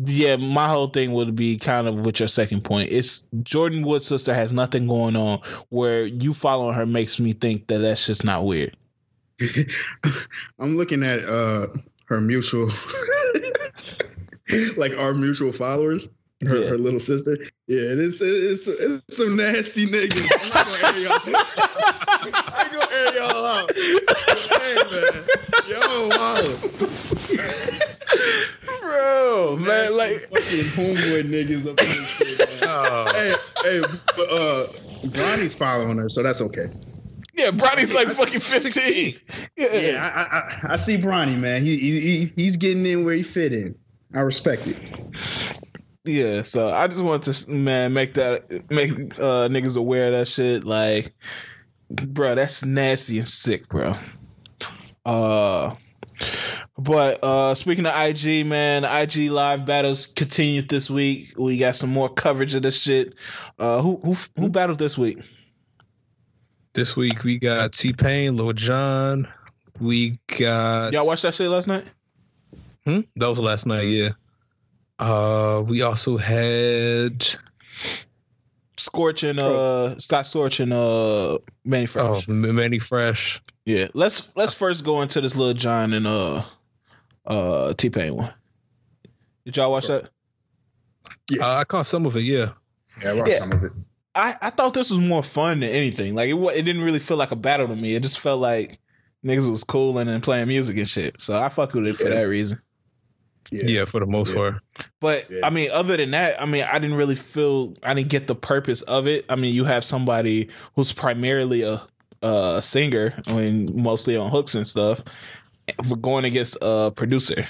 yeah, 0.05 0.37
my 0.37 0.67
whole 0.67 0.87
thing 0.87 1.11
would 1.13 1.35
be 1.35 1.57
kind 1.57 1.87
of 1.87 2.05
with 2.05 2.19
your 2.19 2.29
second 2.29 2.63
point. 2.63 2.91
It's 2.91 3.29
Jordyn 3.37 3.85
Wood's 3.85 4.07
sister 4.07 4.33
has 4.33 4.53
nothing 4.53 4.87
going 4.87 5.15
on 5.15 5.41
where 5.69 6.05
you 6.05 6.33
following 6.33 6.75
her 6.75 6.85
makes 6.85 7.19
me 7.19 7.33
think 7.33 7.67
that 7.67 7.79
that's 7.79 8.05
just 8.05 8.23
not 8.23 8.45
weird. 8.45 8.75
I'm 10.59 10.77
looking 10.77 11.03
at 11.03 11.25
uh 11.25 11.67
her 12.05 12.21
mutual, 12.21 12.71
like 14.77 14.95
our 14.97 15.13
mutual 15.13 15.51
followers. 15.51 16.09
Her, 16.47 16.57
Yeah. 16.59 16.67
her 16.69 16.77
little 16.77 16.99
sister. 16.99 17.37
Yeah, 17.67 17.79
it's, 17.81 18.19
it's 18.21 18.67
it's 18.67 19.15
some 19.15 19.35
nasty 19.37 19.85
niggas. 19.85 20.27
I'm 20.41 20.49
not 20.49 20.65
gonna 20.65 20.87
air 20.87 21.03
y'all. 21.03 21.19
I 22.27 22.63
ain't 22.63 22.73
gonna 22.73 22.91
air 22.91 23.13
y'all 23.15 23.45
out. 23.45 23.71
Hey 23.75 24.75
man, 24.91 25.23
yo, 25.69 26.07
wow. 26.09 26.41
Bro, 28.81 29.57
man, 29.57 29.97
like 29.97 30.17
fucking 30.21 30.65
homeboy 30.75 31.23
niggas 31.29 31.61
up 31.67 31.79
in 31.79 31.85
this 31.87 32.07
shit. 32.07 32.39
Man. 32.39 32.47
Oh. 32.63 33.11
Hey, 33.13 33.33
hey, 33.63 33.81
but 34.15 34.31
uh, 34.31 34.67
Bronny's 35.09 35.53
following 35.55 35.97
her, 35.97 36.07
so 36.09 36.21
that's 36.23 36.41
okay. 36.41 36.67
yeah, 37.33 37.49
Bronny's 37.51 37.93
like 37.93 38.09
fucking 38.09 38.39
15. 38.39 39.15
Yeah. 39.57 39.75
Yeah, 39.75 40.11
I, 40.15 40.37
I, 40.69 40.73
I, 40.73 40.77
see 40.77 40.97
Bronny, 40.97 41.37
man. 41.37 41.65
He 41.65 41.75
he 41.77 42.31
he's 42.35 42.55
getting 42.57 42.85
in 42.85 43.03
where 43.03 43.15
he 43.15 43.23
fit 43.23 43.51
in. 43.51 43.75
I 44.13 44.19
respect 44.19 44.67
it. 44.67 44.77
Yeah, 46.03 46.41
so 46.41 46.71
I 46.71 46.87
just 46.87 47.01
want 47.03 47.23
to 47.25 47.51
man 47.51 47.93
make 47.93 48.15
that 48.15 48.49
make 48.71 48.91
uh 49.19 49.47
niggas 49.49 49.77
aware 49.77 50.07
of 50.07 50.13
that 50.13 50.27
shit. 50.27 50.63
Like, 50.63 51.13
bro, 51.89 52.33
that's 52.35 52.65
nasty 52.65 53.19
and 53.19 53.27
sick, 53.27 53.67
bro. 53.69 53.95
Uh, 55.05 55.75
but 56.77 57.19
uh 57.23 57.53
speaking 57.53 57.85
of 57.85 57.93
IG, 57.95 58.47
man, 58.47 58.83
IG 58.83 59.29
live 59.29 59.65
battles 59.65 60.07
continued 60.07 60.69
this 60.69 60.89
week. 60.89 61.33
We 61.37 61.57
got 61.57 61.75
some 61.75 61.91
more 61.91 62.09
coverage 62.09 62.55
of 62.55 62.63
this 62.63 62.81
shit. 62.81 63.13
Uh, 63.59 63.81
who 63.83 63.97
who 64.03 64.15
who 64.37 64.49
battled 64.49 64.79
this 64.79 64.97
week? 64.97 65.19
This 66.73 66.95
week 66.95 67.23
we 67.23 67.37
got 67.37 67.73
T 67.73 67.93
Pain, 67.93 68.37
Lil 68.37 68.53
Jon. 68.53 69.27
We 69.79 70.19
got 70.39 70.93
Y'all 70.93 71.05
watched 71.05 71.23
that 71.23 71.35
shit 71.35 71.49
last 71.49 71.67
night? 71.67 71.85
Hmm? 72.85 73.01
That 73.17 73.27
was 73.27 73.37
last 73.37 73.67
night, 73.67 73.83
yeah. 73.83 74.09
Uh, 75.01 75.63
we 75.67 75.81
also 75.81 76.15
had 76.15 77.27
Storch 78.77 79.27
and 79.27 79.39
uh 79.39 79.99
Scott 79.99 80.25
Storch 80.25 80.59
and 80.59 80.71
uh 80.73 81.39
Mannie 81.65 81.85
Fresh. 81.87 82.25
oh 82.27 82.31
Mannie 82.31 82.79
Fresh. 82.79 83.41
Yeah, 83.65 83.87
let's 83.93 84.31
let's 84.35 84.53
first 84.53 84.83
go 84.83 85.01
into 85.01 85.19
this 85.21 85.35
Lil 85.35 85.53
Jon 85.55 85.93
and 85.93 86.05
uh 86.07 86.45
uh 87.25 87.73
T 87.73 87.89
Pain 87.89 88.15
one. 88.15 88.33
Did 89.45 89.57
y'all 89.57 89.71
watch 89.71 89.87
that? 89.87 90.09
Yeah. 91.31 91.45
Uh, 91.45 91.55
I 91.57 91.63
caught 91.63 91.85
some 91.87 92.05
of 92.05 92.15
it, 92.15 92.21
yeah. 92.23 92.51
Yeah, 93.01 93.11
I 93.11 93.13
watched 93.13 93.31
Yeah. 93.31 93.37
some 93.39 93.51
of 93.51 93.63
it. 93.63 93.71
I 94.13 94.35
I 94.41 94.49
thought 94.51 94.73
this 94.73 94.91
was 94.91 94.99
more 94.99 95.23
fun 95.23 95.61
than 95.61 95.69
anything. 95.69 96.13
Like 96.15 96.29
it 96.29 96.35
it 96.35 96.61
didn't 96.63 96.83
really 96.83 96.99
feel 96.99 97.17
like 97.17 97.31
a 97.31 97.35
battle 97.35 97.67
to 97.67 97.75
me. 97.75 97.95
It 97.95 98.03
just 98.03 98.19
felt 98.19 98.39
like 98.39 98.79
niggas 99.25 99.49
was 99.49 99.63
cool 99.63 99.97
and 99.97 100.09
then 100.09 100.21
playing 100.21 100.47
music 100.47 100.77
and 100.77 100.87
shit. 100.87 101.19
So 101.21 101.39
I 101.39 101.49
fuck 101.49 101.73
with 101.73 101.87
it 101.87 101.95
for 101.97 102.09
that 102.09 102.23
reason. 102.23 102.61
Yeah, 103.51 103.85
for 103.85 103.99
the 103.99 104.05
most 104.05 104.29
Yeah. 104.29 104.35
part. 104.35 104.55
But 104.99 105.29
Yeah. 105.29 105.39
I 105.45 105.49
mean, 105.49 105.69
other 105.71 105.97
than 105.97 106.11
that, 106.11 106.41
I 106.41 106.45
mean, 106.45 106.63
I 106.63 106.79
didn't 106.79 106.95
really 106.95 107.15
feel 107.15 107.75
I 107.83 107.93
didn't 107.93 108.09
get 108.09 108.27
the 108.27 108.35
purpose 108.35 108.81
of 108.83 109.07
it. 109.07 109.25
I 109.29 109.35
mean, 109.35 109.53
you 109.53 109.65
have 109.65 109.83
somebody 109.83 110.49
who's 110.75 110.91
primarily 110.93 111.61
a 111.63 111.81
a 112.23 112.61
singer, 112.61 113.15
I 113.27 113.33
mean, 113.33 113.71
mostly 113.81 114.15
on 114.15 114.29
hooks 114.29 114.53
and 114.53 114.67
stuff. 114.67 115.01
We're 115.89 115.95
going 115.97 116.23
against 116.23 116.55
a 116.61 116.91
producer. 116.91 117.47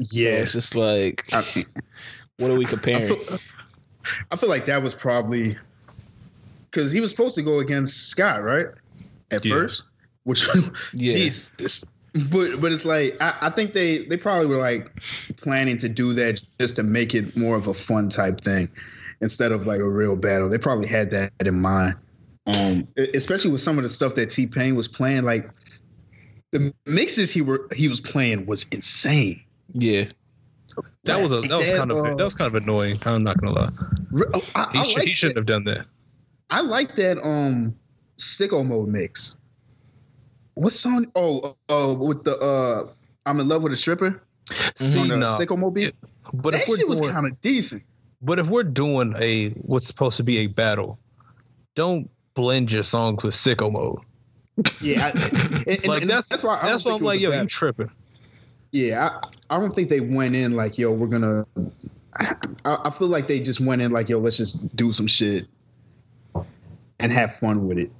So 0.00 0.06
Yeah. 0.10 0.30
it's 0.42 0.52
just 0.52 0.76
like, 0.76 1.24
I, 1.32 1.42
what 2.36 2.50
are 2.50 2.56
we 2.58 2.66
I 2.66 2.68
comparing? 2.68 3.08
feel, 3.08 3.38
I 4.30 4.36
feel 4.36 4.50
like 4.50 4.66
that 4.66 4.82
was 4.82 4.94
probably 4.94 5.56
because 6.70 6.92
he 6.92 7.00
was 7.00 7.10
supposed 7.10 7.34
to 7.36 7.42
go 7.42 7.60
against 7.60 8.08
Scott, 8.08 8.42
right? 8.42 8.66
At 9.30 9.44
Yeah. 9.46 9.54
first, 9.54 9.84
which 10.24 10.46
Yeah. 10.92 11.14
Jesus. 11.14 11.84
But 12.12 12.60
but 12.60 12.72
it's 12.72 12.84
like 12.84 13.16
I, 13.20 13.34
I 13.42 13.50
think 13.50 13.72
they 13.72 13.98
they 14.04 14.16
probably 14.16 14.46
were 14.46 14.56
like 14.56 14.90
planning 15.36 15.78
to 15.78 15.88
do 15.88 16.12
that 16.14 16.42
just 16.58 16.76
to 16.76 16.82
make 16.82 17.14
it 17.14 17.36
more 17.36 17.56
of 17.56 17.66
a 17.68 17.74
fun 17.74 18.08
type 18.08 18.40
thing 18.40 18.68
instead 19.20 19.52
of 19.52 19.66
like 19.66 19.80
a 19.80 19.88
real 19.88 20.16
battle. 20.16 20.48
They 20.48 20.58
probably 20.58 20.88
had 20.88 21.10
that 21.12 21.30
in 21.44 21.60
mind. 21.60 21.94
Um, 22.46 22.88
especially 23.14 23.52
with 23.52 23.60
some 23.60 23.76
of 23.76 23.84
the 23.84 23.88
stuff 23.88 24.14
that 24.16 24.30
T 24.30 24.46
Pain 24.46 24.74
was 24.74 24.88
playing, 24.88 25.22
like 25.22 25.50
the 26.50 26.74
mixes 26.86 27.30
he 27.32 27.42
were 27.42 27.68
he 27.74 27.86
was 27.88 28.00
playing 28.00 28.46
was 28.46 28.66
insane. 28.72 29.44
Yeah, 29.72 30.06
That 31.04 31.22
was 31.22 31.32
a 31.32 31.42
that 31.42 31.56
was 31.58 31.70
kind 31.70 31.92
of 31.92 31.98
uh, 31.98 32.14
that 32.16 32.24
was 32.24 32.34
kind 32.34 32.48
of 32.48 32.60
annoying. 32.60 32.98
I'm 33.02 33.22
not 33.22 33.38
gonna 33.40 33.54
lie. 33.54 33.70
Re- 34.10 34.24
oh, 34.34 34.42
I, 34.56 34.68
He, 34.72 34.78
I 34.78 34.82
should, 34.82 34.98
like 34.98 35.08
he 35.08 35.14
shouldn't 35.14 35.34
that. 35.34 35.40
have 35.40 35.64
done 35.64 35.64
that. 35.74 35.86
I 36.50 36.62
like 36.62 36.96
that 36.96 37.18
um 37.24 37.76
sicko 38.18 38.66
mode 38.66 38.88
mix. 38.88 39.36
What 40.54 40.72
song? 40.72 41.06
Oh, 41.14 41.56
uh, 41.68 41.94
with 41.98 42.24
the 42.24 42.38
uh, 42.38 42.90
I'm 43.26 43.40
in 43.40 43.48
love 43.48 43.62
with 43.62 43.72
a 43.72 43.76
stripper 43.76 44.22
See, 44.74 44.98
on 44.98 45.08
the 45.08 45.16
no. 45.16 45.38
sicko 45.38 45.56
mode 45.58 45.74
beat. 45.74 45.92
But 46.34 46.52
that 46.52 46.62
shit 46.62 46.88
was 46.88 47.00
kind 47.00 47.26
of 47.26 47.40
decent. 47.40 47.82
but 48.22 48.38
if 48.38 48.48
we're 48.48 48.64
doing 48.64 49.14
a 49.18 49.50
what's 49.62 49.86
supposed 49.86 50.16
to 50.18 50.22
be 50.22 50.38
a 50.38 50.46
battle, 50.48 50.98
don't 51.74 52.10
blend 52.34 52.70
your 52.72 52.82
songs 52.82 53.22
with 53.22 53.34
sicko 53.34 53.72
mode. 53.72 53.98
Yeah, 54.80 55.06
I, 55.14 55.62
and, 55.66 55.86
Like 55.86 56.02
and 56.02 56.10
that's 56.10 56.28
that's 56.28 56.44
why 56.44 56.58
I 56.60 56.68
that's 56.68 56.84
why 56.84 56.92
I'm 56.92 57.02
like, 57.02 57.20
yo, 57.20 57.30
you 57.30 57.36
bad- 57.38 57.48
tripping. 57.48 57.90
Yeah, 58.72 59.08
I, 59.50 59.56
I 59.56 59.58
don't 59.58 59.72
think 59.74 59.88
they 59.88 60.00
went 60.00 60.36
in 60.36 60.54
like, 60.54 60.78
yo, 60.78 60.92
we're 60.92 61.08
gonna. 61.08 61.44
I, 62.16 62.36
I 62.64 62.90
feel 62.90 63.08
like 63.08 63.26
they 63.26 63.40
just 63.40 63.60
went 63.60 63.82
in 63.82 63.90
like, 63.90 64.08
yo, 64.08 64.18
let's 64.18 64.36
just 64.36 64.76
do 64.76 64.92
some 64.92 65.06
shit 65.06 65.46
and 67.00 67.10
have 67.10 67.36
fun 67.36 67.66
with 67.66 67.78
it. 67.78 67.90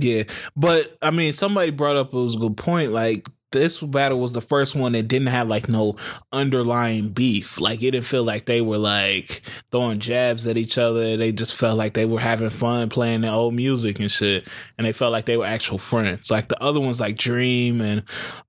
Yeah. 0.00 0.24
But 0.56 0.96
I 1.02 1.10
mean, 1.10 1.32
somebody 1.32 1.70
brought 1.70 1.96
up 1.96 2.12
it 2.12 2.16
was 2.16 2.34
a 2.34 2.38
good 2.38 2.56
point. 2.56 2.92
Like 2.92 3.28
this 3.52 3.78
battle 3.80 4.18
was 4.20 4.32
the 4.32 4.40
first 4.40 4.74
one 4.74 4.92
that 4.92 5.04
didn't 5.08 5.28
have 5.28 5.48
like 5.48 5.68
no 5.68 5.96
underlying 6.32 7.08
beef. 7.10 7.60
Like 7.60 7.82
it 7.82 7.92
didn't 7.92 8.04
feel 8.06 8.24
like 8.24 8.44
they 8.46 8.60
were 8.60 8.76
like 8.76 9.42
throwing 9.70 9.98
jabs 9.98 10.46
at 10.46 10.56
each 10.56 10.76
other. 10.78 11.16
They 11.16 11.32
just 11.32 11.54
felt 11.54 11.78
like 11.78 11.94
they 11.94 12.04
were 12.04 12.20
having 12.20 12.50
fun 12.50 12.88
playing 12.88 13.22
their 13.22 13.30
old 13.30 13.54
music 13.54 13.98
and 14.00 14.10
shit. 14.10 14.46
And 14.76 14.86
they 14.86 14.92
felt 14.92 15.12
like 15.12 15.24
they 15.26 15.36
were 15.36 15.46
actual 15.46 15.78
friends. 15.78 16.30
Like 16.30 16.48
the 16.48 16.60
other 16.62 16.80
ones 16.80 17.00
like 17.00 17.16
Dream 17.16 17.80
and 17.80 18.02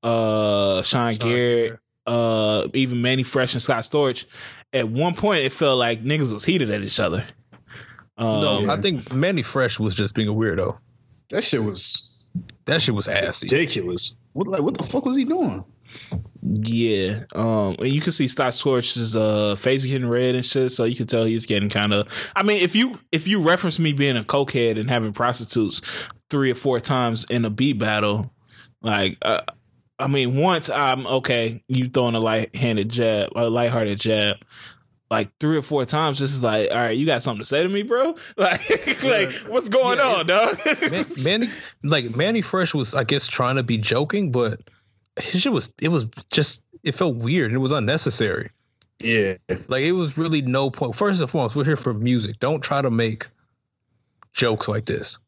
uh 0.03 0.81
Sean, 0.83 1.11
Sean 1.13 1.29
Garrett, 1.29 1.79
uh 2.05 2.67
even 2.73 3.01
Mannie 3.01 3.23
Fresh 3.23 3.53
and 3.53 3.61
Scott 3.61 3.83
Storch. 3.83 4.25
At 4.73 4.89
one 4.89 5.13
point 5.13 5.43
it 5.45 5.53
felt 5.53 5.77
like 5.79 6.03
niggas 6.03 6.33
was 6.33 6.43
heated 6.43 6.69
at 6.71 6.81
each 6.81 6.99
other. 6.99 7.25
Um, 8.17 8.41
No. 8.41 8.69
I 8.69 8.81
think 8.81 9.13
Mannie 9.13 9.43
Fresh 9.43 9.79
was 9.79 9.93
just 9.93 10.15
being 10.15 10.27
a 10.27 10.33
weirdo. 10.33 10.77
That 11.29 11.43
shit 11.43 11.63
was 11.63 12.23
That 12.65 12.81
shit 12.81 12.95
was 12.95 13.07
assy. 13.07 13.45
ridiculous. 13.45 14.15
What 14.33 14.47
like 14.47 14.61
what 14.61 14.77
the 14.77 14.83
fuck 14.85 15.05
was 15.05 15.17
he 15.17 15.25
doing? 15.25 15.63
Yeah, 16.41 17.23
um, 17.35 17.75
and 17.79 17.87
you 17.89 17.99
can 18.01 18.11
see 18.11 18.27
Scott 18.27 18.53
Storch's 18.53 19.15
uh 19.15 19.55
face 19.55 19.85
getting 19.85 20.07
red 20.07 20.35
and 20.35 20.45
shit, 20.45 20.71
so 20.71 20.83
you 20.85 20.95
can 20.95 21.07
tell 21.07 21.25
he's 21.25 21.45
getting 21.45 21.69
kind 21.69 21.93
of. 21.93 22.31
I 22.35 22.43
mean, 22.43 22.61
if 22.61 22.75
you 22.75 22.99
if 23.11 23.27
you 23.27 23.41
reference 23.41 23.79
me 23.79 23.93
being 23.93 24.15
a 24.17 24.23
cokehead 24.23 24.79
and 24.79 24.89
having 24.89 25.13
prostitutes 25.13 25.81
three 26.29 26.51
or 26.51 26.55
four 26.55 26.79
times 26.79 27.25
in 27.29 27.45
a 27.45 27.49
beat 27.49 27.79
battle, 27.79 28.31
like, 28.81 29.17
uh, 29.23 29.41
I 29.99 30.07
mean, 30.07 30.37
once 30.37 30.69
I'm 30.69 31.07
okay, 31.07 31.63
you 31.67 31.89
throwing 31.89 32.15
a 32.15 32.19
light 32.19 32.55
handed 32.55 32.89
jab, 32.89 33.31
a 33.35 33.49
lighthearted 33.49 33.99
jab. 33.99 34.37
Like 35.09 35.29
three 35.39 35.55
or 35.57 35.61
four 35.61 35.85
times, 35.85 36.19
this 36.19 36.31
is 36.33 36.43
like, 36.43 36.69
all 36.69 36.77
right, 36.77 36.97
you 36.97 37.05
got 37.05 37.23
something 37.23 37.39
to 37.41 37.45
say 37.45 37.63
to 37.63 37.69
me, 37.69 37.81
bro? 37.83 38.15
Like, 38.37 39.03
like, 39.03 39.31
what's 39.47 39.69
going 39.69 39.99
Yeah, 39.99 40.15
on, 40.15 40.25
dog? 40.27 40.59
Man, 40.91 41.05
Mannie, 41.23 41.49
like 41.83 42.15
Mannie 42.15 42.41
Fresh 42.41 42.73
was, 42.73 42.93
I 42.93 43.03
guess, 43.05 43.25
trying 43.27 43.55
to 43.55 43.63
be 43.63 43.77
joking, 43.77 44.31
but 44.31 44.59
his 45.17 45.41
shit 45.43 45.53
was, 45.53 45.71
it 45.81 45.89
was 45.89 46.07
just, 46.31 46.61
it 46.83 46.91
felt 46.93 47.15
weird 47.15 47.47
and 47.47 47.55
it 47.55 47.59
was 47.59 47.71
unnecessary. 47.71 48.49
Yeah, 48.99 49.35
Like 49.67 49.83
it 49.83 49.91
was 49.93 50.17
really 50.17 50.41
no 50.41 50.69
point. 50.71 50.95
First 50.95 51.21
and 51.21 51.29
foremost, 51.29 51.55
we're 51.55 51.63
here 51.65 51.77
for 51.77 51.93
music. 51.93 52.39
Don't 52.39 52.61
try 52.61 52.81
to 52.81 52.89
make 52.89 53.27
jokes 54.33 54.67
like 54.67 54.87
this. 54.87 55.19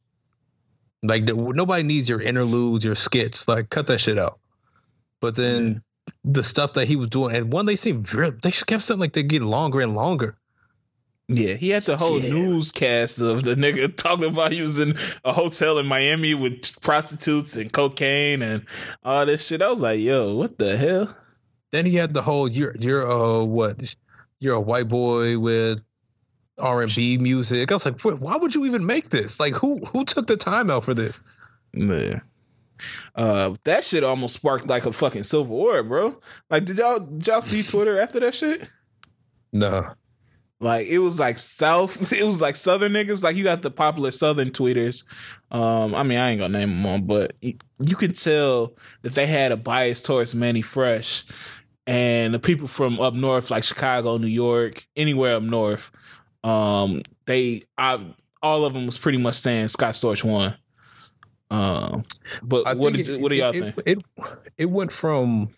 Like 1.04 1.24
nobody 1.24 1.84
needs 1.84 2.10
your 2.10 2.20
interludes, 2.20 2.84
your 2.84 2.96
skits. 2.96 3.48
Like 3.48 3.70
cut 3.70 3.88
that 3.88 4.00
shit 4.00 4.18
out. 4.20 4.40
But 5.22 5.36
then 5.36 5.84
the 6.24 6.44
stuff 6.44 6.74
that 6.74 6.88
he 6.88 6.96
was 6.96 7.10
doing, 7.10 7.36
and 7.36 7.52
one 7.52 7.66
they 7.66 7.76
seemed 7.76 8.14
real, 8.14 8.32
they 8.32 8.52
kept 8.52 8.84
something 8.84 9.00
like 9.00 9.14
they 9.14 9.24
get 9.24 9.42
longer 9.42 9.80
and 9.82 9.96
longer. 9.96 10.36
Yeah, 11.32 11.54
he 11.54 11.70
had 11.70 11.84
the 11.84 11.96
whole 11.96 12.20
Yeah. 12.20 12.34
newscast 12.34 13.20
of 13.22 13.44
the 13.44 13.56
nigga 13.56 13.96
talking 13.96 14.26
about 14.26 14.52
he 14.52 14.62
was 14.62 14.80
in 14.80 14.96
a 15.24 15.32
hotel 15.32 15.78
in 15.78 15.86
Miami 15.86 16.34
with 16.34 16.82
prostitutes 16.82 17.56
and 17.56 17.72
cocaine 17.72 18.42
and 18.42 18.66
all 19.04 19.26
this 19.28 19.46
shit. 19.46 19.62
I 19.62 19.70
was 19.70 19.82
like, 19.82 20.00
yo, 20.00 20.36
what 20.36 20.58
the 20.58 20.76
hell? 20.76 21.16
Then 21.72 21.86
he 21.86 21.96
had 21.96 22.16
the 22.16 22.24
whole 22.24 22.50
you're 22.50 22.76
you're 22.80 23.08
uh 23.10 23.44
what 23.44 23.96
you're 24.40 24.56
a 24.56 24.60
white 24.62 24.88
boy 24.88 25.38
with 25.38 25.82
R 26.58 26.82
and 26.82 26.94
B 26.96 27.20
music. 27.20 27.72
I 27.72 27.76
was 27.76 27.86
like, 27.86 28.00
"Wh- 28.02 28.20
why 28.20 28.36
would 28.36 28.56
you 28.56 28.66
even 28.66 28.86
make 28.88 29.12
this? 29.12 29.40
Like 29.40 29.54
who 29.54 29.78
who 29.86 30.04
took 30.06 30.26
the 30.26 30.36
time 30.36 30.72
out 30.72 30.84
for 30.84 30.96
this? 30.96 31.22
Man. 31.74 32.22
Uh, 33.16 33.56
that 33.64 33.84
shit 33.84 34.04
almost 34.04 34.36
sparked 34.36 34.68
like 34.68 34.86
a 34.86 34.92
fucking 34.92 35.24
civil 35.24 35.46
war, 35.46 35.84
bro. 35.84 36.20
Like, 36.50 36.66
did 36.66 36.78
y'all 36.78 37.00
did 37.00 37.28
y'all 37.28 37.42
see 37.42 37.64
Twitter 37.70 38.00
after 38.00 38.20
that 38.20 38.36
shit? 38.36 38.68
Nah. 39.52 39.94
Like 40.62 40.88
it 40.88 41.00
was 41.00 41.20
like 41.20 41.38
South, 41.38 42.12
it 42.20 42.26
was 42.26 42.42
like 42.42 42.56
Southern 42.56 42.92
niggas. 42.92 43.24
Like 43.24 43.36
you 43.36 43.44
got 43.44 43.62
the 43.62 43.72
popular 43.72 44.12
Southern 44.12 44.52
tweeters. 44.52 45.06
Um, 45.52 45.96
I 45.96 46.04
mean, 46.04 46.18
I 46.18 46.32
ain't 46.32 46.42
gonna 46.42 46.58
name 46.58 46.70
them 46.70 46.86
all, 46.86 47.00
but 47.00 47.34
you 47.42 47.96
could 47.96 48.16
tell 48.16 48.76
that 49.02 49.14
they 49.14 49.26
had 49.26 49.52
a 49.52 49.58
bias 49.58 50.02
towards 50.02 50.36
Mannie 50.36 50.62
Fresh, 50.62 51.26
and 51.88 52.34
the 52.34 52.40
people 52.40 52.68
from 52.68 53.00
up 53.00 53.14
north, 53.14 53.50
like 53.50 53.64
Chicago, 53.64 54.18
New 54.18 54.28
York, 54.28 54.86
anywhere 54.96 55.38
up 55.38 55.44
north, 55.44 55.92
um, 56.44 57.02
they, 57.26 57.64
I, 57.78 58.14
all 58.44 58.66
of 58.66 58.74
them 58.74 58.86
was 58.86 58.98
pretty 58.98 59.18
much 59.18 59.38
saying 59.38 59.70
Scott 59.70 59.96
Storch 59.96 60.24
won. 60.24 60.56
Um, 61.52 62.04
but 62.44 62.68
I 62.68 62.74
what 62.76 62.94
did, 62.94 63.10
it- 63.10 63.22
what 63.22 63.30
do 63.30 63.36
y'all 63.36 63.54
it, 63.54 63.76
think? 63.76 63.78
It, 63.86 63.98
it 63.98 64.26
it 64.58 64.70
went 64.70 64.92
from 64.92 65.50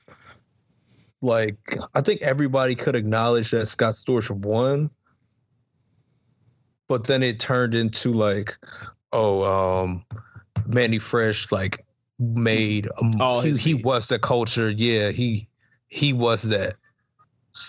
like 1.22 1.78
I 1.94 2.02
think 2.02 2.22
everybody 2.22 2.76
could 2.76 2.96
acknowledge 2.96 3.52
that 3.52 3.68
Scott 3.68 3.96
Storch 3.96 4.32
won, 4.32 4.89
but 6.88 7.06
then 7.08 7.24
it 7.24 7.39
turned 7.39 7.76
into 7.76 8.14
like, 8.14 8.58
oh, 9.12 9.44
um, 9.84 10.06
Mannie 10.66 11.00
Fresh 11.00 11.52
like 11.52 11.86
made 12.20 12.88
um, 13.02 13.44
he, 13.44 13.58
he 13.58 13.74
was 13.74 14.08
the 14.08 14.18
culture. 14.20 14.70
Yeah, 14.70 15.10
he 15.12 15.48
he 15.89 16.14
was 16.14 16.44
that, 16.44 16.76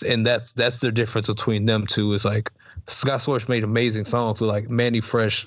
and 0.08 0.24
that's 0.24 0.52
that's 0.52 0.78
the 0.78 0.92
difference 0.92 1.26
between 1.26 1.66
them 1.66 1.86
two. 1.86 2.12
Is 2.12 2.24
like 2.24 2.50
Scott 2.86 3.20
Storch 3.20 3.48
made 3.48 3.64
amazing 3.64 4.04
songs, 4.04 4.38
but 4.38 4.46
like 4.46 4.70
Mannie 4.70 5.00
Fresh 5.00 5.46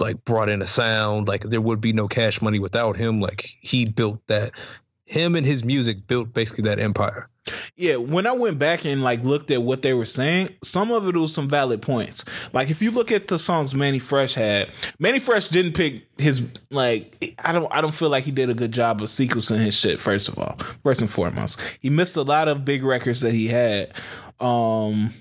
like 0.00 0.24
brought 0.24 0.48
in 0.48 0.62
a 0.62 0.66
sound 0.66 1.28
like 1.28 1.42
there 1.44 1.60
would 1.60 1.80
be 1.80 1.92
no 1.92 2.08
cash 2.08 2.40
money 2.42 2.58
without 2.58 2.96
him 2.96 3.20
like 3.20 3.54
he 3.60 3.84
built 3.84 4.20
that 4.26 4.52
him 5.04 5.34
and 5.34 5.44
his 5.46 5.64
music 5.64 6.06
built 6.06 6.32
basically 6.32 6.64
that 6.64 6.78
empire 6.78 7.28
Yeah, 7.74 7.96
when 7.96 8.26
I 8.26 8.32
went 8.32 8.58
back 8.58 8.84
and 8.84 9.02
like 9.02 9.24
looked 9.24 9.50
at 9.50 9.62
what 9.62 9.82
they 9.82 9.92
were 9.94 10.06
saying, 10.06 10.50
some 10.62 10.92
of 10.92 11.08
it 11.08 11.16
was 11.16 11.34
some 11.34 11.48
valid 11.48 11.82
points. 11.82 12.24
Like 12.52 12.70
if 12.70 12.80
you 12.82 12.90
look 12.90 13.10
at 13.10 13.26
the 13.26 13.38
songs 13.38 13.74
Mannie 13.74 13.98
Fresh 13.98 14.34
had, 14.34 14.70
Mannie 14.98 15.18
Fresh 15.18 15.48
didn't 15.48 15.72
pick 15.72 16.04
his 16.18 16.42
like 16.70 17.34
I 17.42 17.52
don't 17.52 17.66
I 17.72 17.80
don't 17.80 17.94
feel 17.94 18.08
like 18.10 18.24
he 18.24 18.30
did 18.30 18.50
a 18.50 18.54
good 18.54 18.72
job 18.72 19.02
of 19.02 19.08
sequencing 19.08 19.58
his 19.64 19.74
shit 19.74 19.98
first 19.98 20.28
of 20.28 20.38
all. 20.38 20.56
First 20.82 21.00
and 21.00 21.10
foremost. 21.10 21.60
He 21.80 21.90
missed 21.90 22.16
a 22.16 22.22
lot 22.22 22.46
of 22.46 22.64
big 22.64 22.84
records 22.84 23.20
that 23.22 23.32
he 23.32 23.48
had. 23.48 23.92
Um 24.38 25.14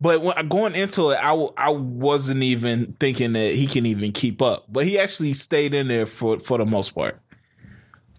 but 0.00 0.20
when 0.22 0.48
going 0.48 0.74
into 0.74 1.10
it, 1.10 1.18
I, 1.18 1.30
w- 1.30 1.52
I 1.56 1.70
wasn't 1.70 2.42
even 2.42 2.94
thinking 3.00 3.32
that 3.32 3.54
he 3.54 3.66
can 3.66 3.86
even 3.86 4.12
keep 4.12 4.40
up. 4.42 4.64
But 4.68 4.86
he 4.86 4.98
actually 4.98 5.32
stayed 5.34 5.74
in 5.74 5.88
there 5.88 6.06
for 6.06 6.38
for 6.38 6.58
the 6.58 6.66
most 6.66 6.94
part. 6.94 7.20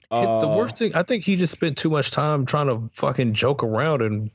the 0.09 0.15
Uh, 0.17 0.55
worst 0.57 0.77
thing 0.77 0.93
i 0.95 1.03
think 1.03 1.25
he 1.25 1.35
just 1.35 1.51
spent 1.51 1.77
too 1.77 1.89
much 1.89 2.11
time 2.11 2.45
trying 2.45 2.67
to 2.67 2.89
fucking 2.93 3.33
joke 3.33 3.61
around 3.61 4.01
and 4.01 4.31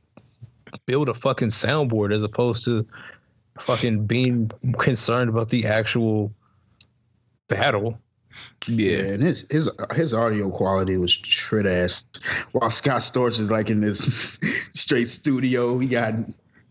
build 0.85 1.09
a 1.09 1.15
fucking 1.15 1.49
soundboard 1.49 2.13
as 2.15 2.23
opposed 2.23 2.65
to 2.67 2.87
fucking 3.59 4.07
being 4.07 4.51
concerned 4.79 5.31
about 5.31 5.49
the 5.49 5.65
actual 5.67 6.31
battle 7.49 7.99
Yeah, 8.67 8.91
Yeah. 8.99 9.13
and 9.15 9.23
his 9.23 9.45
his 9.51 9.71
his 9.95 10.15
audio 10.15 10.51
quality 10.51 10.97
was 10.97 11.11
shit 11.13 11.67
ass. 11.67 12.03
While 12.53 12.71
Scott 12.71 13.01
Storch 13.03 13.39
is 13.41 13.51
like 13.51 13.69
in 13.71 13.81
this 13.81 14.39
straight 14.75 15.09
studio, 15.09 15.79
he 15.79 15.87
got 15.87 16.15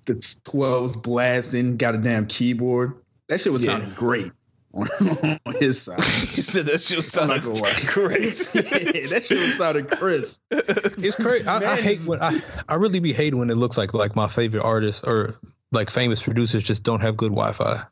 the 0.06 0.36
twelves 0.44 0.96
blasting, 0.96 1.78
got 1.78 1.96
a 1.96 1.98
damn 1.98 2.26
keyboard. 2.28 2.94
That 3.30 3.40
shit 3.42 3.54
was 3.54 3.64
Yeah. 3.64 3.78
sounding 3.78 3.94
great 3.96 4.32
on, 4.74 4.88
on 5.46 5.56
his 5.56 5.82
side. 5.82 5.98
You 6.36 6.42
said 6.44 6.66
that 6.68 6.82
shit 6.82 6.98
was 6.98 7.18
I'm 7.18 7.30
sounding 7.30 7.54
gonna 7.54 7.62
great. 7.88 8.36
that 8.54 9.22
shit 9.26 9.38
was 9.40 9.58
sounding 9.58 9.86
crisp. 9.86 10.42
It's 10.52 11.16
crazy. 11.16 11.48
I, 11.48 11.58
I 11.74 11.76
hate 11.82 12.02
when 12.08 12.22
I, 12.22 12.42
I 12.70 12.76
really 12.76 13.00
be 13.00 13.14
hating 13.14 13.40
when 13.40 13.50
it 13.50 13.56
looks 13.58 13.78
like 13.78 13.94
like 13.94 14.16
my 14.16 14.28
favorite 14.28 14.64
artists 14.64 15.04
or 15.04 15.36
like 15.72 15.90
famous 15.90 16.22
producers 16.22 16.64
just 16.64 16.84
don't 16.84 17.02
have 17.02 17.16
good 17.18 17.32
Wi-Fi. 17.32 17.84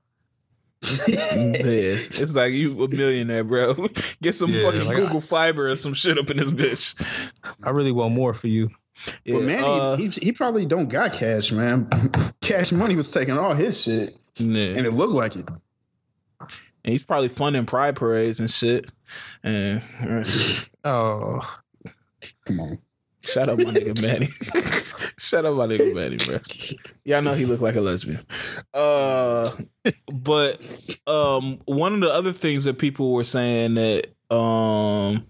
Yeah, 1.07 1.33
it's 1.35 2.35
like 2.35 2.53
you 2.53 2.81
a 2.83 2.87
millionaire, 2.87 3.43
bro. 3.43 3.73
Get 4.21 4.33
some 4.35 4.49
Yeah, 4.49 4.63
fucking 4.63 4.85
like, 4.87 4.95
Google 4.95 5.19
Fiber 5.21 5.69
or 5.69 5.75
some 5.75 5.93
shit 5.93 6.17
up 6.17 6.29
in 6.29 6.37
this 6.37 6.51
bitch. 6.51 6.95
I 7.65 7.71
really 7.71 7.91
want 7.91 8.13
more 8.13 8.33
for 8.33 8.47
you. 8.47 8.69
Yeah, 9.23 9.35
but 9.35 9.43
man, 9.43 9.63
uh, 9.63 9.95
he, 9.95 10.07
he 10.07 10.25
he 10.25 10.31
probably 10.31 10.65
don't 10.65 10.89
got 10.89 11.13
cash, 11.13 11.51
man. 11.51 11.87
Cash 12.41 12.71
money 12.71 12.95
was 12.95 13.11
taking 13.11 13.37
all 13.37 13.53
his 13.53 13.81
shit, 13.81 14.17
yeah. 14.35 14.75
and 14.75 14.85
it 14.85 14.91
looked 14.93 15.13
like 15.13 15.35
it. 15.35 15.47
And 16.85 16.91
he's 16.93 17.03
probably 17.03 17.27
funding 17.27 17.65
pride 17.65 17.95
parades 17.95 18.39
and 18.39 18.49
shit. 18.49 18.87
And 19.43 19.81
Oh, 20.83 21.39
Come 22.47 22.59
on. 22.59 22.79
shout 23.21 23.49
out 23.49 23.57
my 23.59 23.65
nigga 23.65 24.01
Mannie. 24.01 24.27
shout 25.17 25.45
out 25.45 25.55
my 25.55 25.67
nigga 25.67 25.93
Mannie, 25.93 26.17
bro. 26.17 26.39
Y'all 27.03 27.21
know 27.21 27.33
he 27.33 27.45
looked 27.45 27.61
like 27.61 27.75
a 27.75 27.81
lesbian. 27.81 28.25
Uh, 28.73 29.51
but 30.11 30.59
um, 31.05 31.59
one 31.65 31.93
of 31.93 31.99
the 31.99 32.09
other 32.11 32.31
things 32.31 32.63
that 32.63 32.77
people 32.79 33.11
were 33.13 33.23
saying 33.25 33.75
that 33.75 34.07
um 34.33 35.25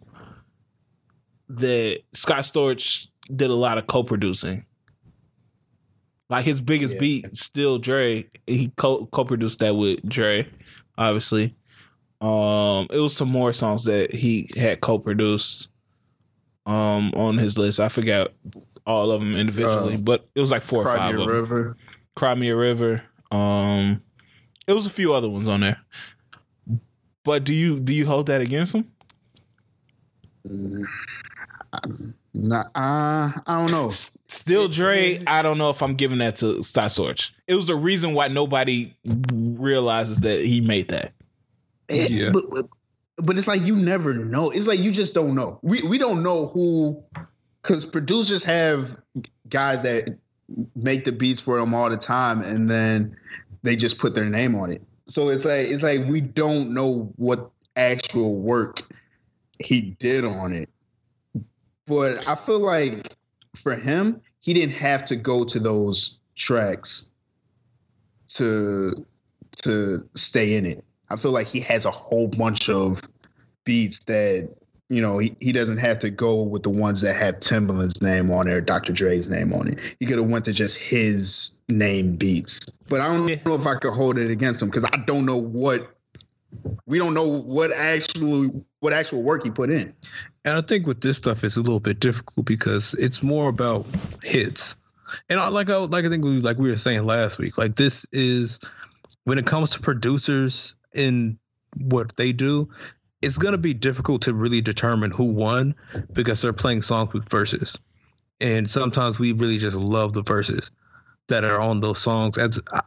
that 1.49 2.01
Scott 2.13 2.43
Storch 2.43 3.07
did 3.33 3.49
a 3.49 3.55
lot 3.55 3.77
of 3.77 3.87
co-producing. 3.87 4.65
Like 6.29 6.45
his 6.45 6.61
biggest 6.61 6.93
Yeah. 6.95 6.99
beat, 6.99 7.35
still 7.37 7.79
Dre. 7.79 8.29
He 8.45 8.71
co 8.75 9.05
co-produced 9.07 9.59
that 9.59 9.75
with 9.75 10.07
Dre, 10.07 10.47
obviously. 10.97 11.55
Um, 12.21 12.87
it 12.91 12.99
was 12.99 13.15
some 13.15 13.29
more 13.29 13.53
songs 13.53 13.85
that 13.85 14.13
he 14.13 14.49
had 14.57 14.81
co-produced 14.81 15.67
um 16.65 17.11
on 17.15 17.37
his 17.37 17.57
list. 17.57 17.79
I 17.79 17.89
forgot 17.89 18.31
all 18.85 19.11
of 19.11 19.21
them 19.21 19.35
individually, 19.35 19.95
Uh, 19.95 19.99
but 20.01 20.27
it 20.35 20.41
was 20.41 20.51
like 20.51 20.61
four 20.61 20.81
or 20.81 20.85
Cry 20.85 20.97
five 20.97 21.15
Me 21.15 21.21
a 21.21 21.23
of 21.23 21.27
them. 21.29 21.35
River. 21.41 21.77
Cry 22.15 22.35
Me 22.35 22.49
a 22.49 22.55
River. 22.55 23.03
Um, 23.31 24.01
it 24.67 24.73
was 24.73 24.85
a 24.85 24.89
few 24.91 25.13
other 25.13 25.29
ones 25.29 25.47
on 25.47 25.61
there. 25.61 25.79
But 27.23 27.43
do 27.43 27.53
you 27.55 27.79
do 27.79 27.93
you 27.93 28.05
hold 28.05 28.27
that 28.27 28.41
against 28.41 28.75
him? 28.75 28.91
Nah, 32.41 32.61
uh, 32.75 33.31
I 33.45 33.57
don't 33.59 33.71
know. 33.71 33.87
S- 33.89 34.17
Still 34.27 34.67
Dre, 34.67 35.21
I 35.27 35.41
don't 35.41 35.57
know 35.57 35.69
if 35.69 35.81
I'm 35.83 35.95
giving 35.95 36.19
that 36.19 36.37
to 36.37 36.63
Scott 36.63 36.91
Storch. 36.91 37.31
It 37.47 37.55
was 37.55 37.67
the 37.67 37.75
reason 37.75 38.13
why 38.13 38.27
nobody 38.27 38.93
realizes 39.05 40.21
that 40.21 40.43
he 40.45 40.61
made 40.61 40.87
that. 40.89 41.13
It- 41.87 42.11
Yeah. 42.11 42.29
but, 42.31 42.49
but 42.49 42.65
but 43.17 43.37
it's 43.37 43.47
like 43.47 43.61
you 43.63 43.75
never 43.75 44.13
know. 44.13 44.49
It's 44.49 44.67
like 44.67 44.79
you 44.79 44.91
just 44.91 45.13
don't 45.13 45.35
know. 45.35 45.59
We 45.61 45.81
we 45.81 45.97
don't 45.97 46.23
know 46.23 46.47
who 46.47 47.03
because 47.61 47.85
producers 47.85 48.43
have 48.45 48.97
guys 49.49 49.83
that 49.83 50.17
make 50.75 51.03
the 51.05 51.11
beats 51.11 51.41
for 51.41 51.59
them 51.59 51.73
all 51.73 51.89
the 51.89 51.97
time, 51.97 52.41
and 52.41 52.69
then 52.69 53.15
they 53.63 53.75
just 53.75 53.97
put 53.99 54.15
their 54.15 54.29
name 54.29 54.55
on 54.55 54.71
it. 54.71 54.81
So 55.07 55.27
it's 55.29 55.43
like 55.43 55.67
it's 55.67 55.83
like 55.83 56.05
we 56.07 56.21
don't 56.21 56.73
know 56.73 57.11
what 57.17 57.49
actual 57.75 58.35
work 58.35 58.83
he 59.59 59.81
did 59.99 60.23
on 60.23 60.53
it. 60.53 60.69
But 61.89 62.27
I 62.27 62.35
feel 62.35 62.59
like 62.59 63.15
for 63.57 63.75
him, 63.75 64.21
he 64.41 64.53
didn't 64.53 64.75
have 64.75 65.03
to 65.05 65.15
go 65.15 65.43
to 65.43 65.59
those 65.59 66.19
tracks 66.35 67.09
to 68.29 69.05
to 69.63 70.07
stay 70.15 70.55
in 70.55 70.65
it. 70.65 70.85
I 71.09 71.17
feel 71.17 71.31
like 71.31 71.47
he 71.47 71.59
has 71.61 71.85
a 71.85 71.91
whole 71.91 72.27
bunch 72.27 72.69
of 72.69 73.01
beats 73.65 74.05
that 74.05 74.55
you 74.89 75.01
know 75.01 75.17
he, 75.17 75.35
he 75.39 75.51
doesn't 75.51 75.79
have 75.79 75.99
to 75.99 76.11
go 76.11 76.43
with 76.43 76.61
the 76.61 76.69
ones 76.69 77.01
that 77.01 77.15
have 77.15 77.39
Timbaland's 77.39 78.01
name 78.01 78.31
on 78.31 78.47
it 78.47 78.53
or 78.53 78.61
Dr. 78.61 78.93
Dre's 78.93 79.27
name 79.27 79.51
on 79.53 79.69
it. 79.69 79.79
He 79.99 80.05
could 80.05 80.19
have 80.19 80.29
went 80.29 80.45
to 80.45 80.53
just 80.53 80.77
his 80.77 81.53
name 81.67 82.15
beats. 82.15 82.59
But 82.87 83.01
I 83.01 83.07
don't 83.07 83.25
know 83.25 83.55
if 83.55 83.65
I 83.65 83.75
could 83.75 83.93
hold 83.93 84.19
it 84.19 84.29
against 84.29 84.61
him 84.61 84.69
because 84.69 84.85
I 84.85 84.97
don't 85.05 85.25
know 85.25 85.37
what 85.37 85.95
we 86.85 86.97
don't 86.97 87.13
know 87.13 87.27
what 87.27 87.71
actually 87.71 88.51
what 88.79 88.93
actual 88.93 89.21
work 89.23 89.43
he 89.43 89.49
put 89.49 89.69
in. 89.69 89.93
And 90.45 90.55
I 90.55 90.61
think 90.61 90.87
with 90.87 91.01
this 91.01 91.17
stuff 91.17 91.43
it's 91.43 91.57
a 91.57 91.61
little 91.61 91.79
bit 91.79 91.99
difficult 91.99 92.45
because 92.45 92.93
it's 92.95 93.21
more 93.21 93.49
about 93.49 93.85
hits. 94.23 94.75
And 95.27 95.39
I, 95.39 95.47
like 95.47 95.69
I 95.69 95.77
like 95.77 96.05
I 96.05 96.09
think 96.09 96.23
we 96.23 96.39
like 96.39 96.57
we 96.57 96.69
were 96.69 96.77
saying 96.77 97.03
last 97.03 97.39
week, 97.39 97.57
like 97.57 97.75
this 97.75 98.05
is 98.11 98.59
when 99.23 99.37
it 99.37 99.45
comes 99.45 99.71
to 99.71 99.79
producers 99.79 100.75
and 100.93 101.37
what 101.77 102.15
they 102.15 102.31
do, 102.31 102.69
it's 103.21 103.37
gonna 103.37 103.57
be 103.57 103.73
difficult 103.73 104.21
to 104.23 104.33
really 104.33 104.61
determine 104.61 105.11
who 105.11 105.31
won 105.31 105.75
because 106.13 106.41
they're 106.41 106.53
playing 106.53 106.83
songs 106.83 107.13
with 107.13 107.27
verses, 107.27 107.77
and 108.39 108.69
sometimes 108.69 109.17
we 109.17 109.33
really 109.33 109.57
just 109.57 109.75
love 109.75 110.13
the 110.13 110.23
verses 110.23 110.71
that 111.27 111.43
are 111.43 111.59
on 111.59 111.79
those 111.79 111.99
songs. 111.99 112.37
As 112.37 112.59
I, 112.71 112.81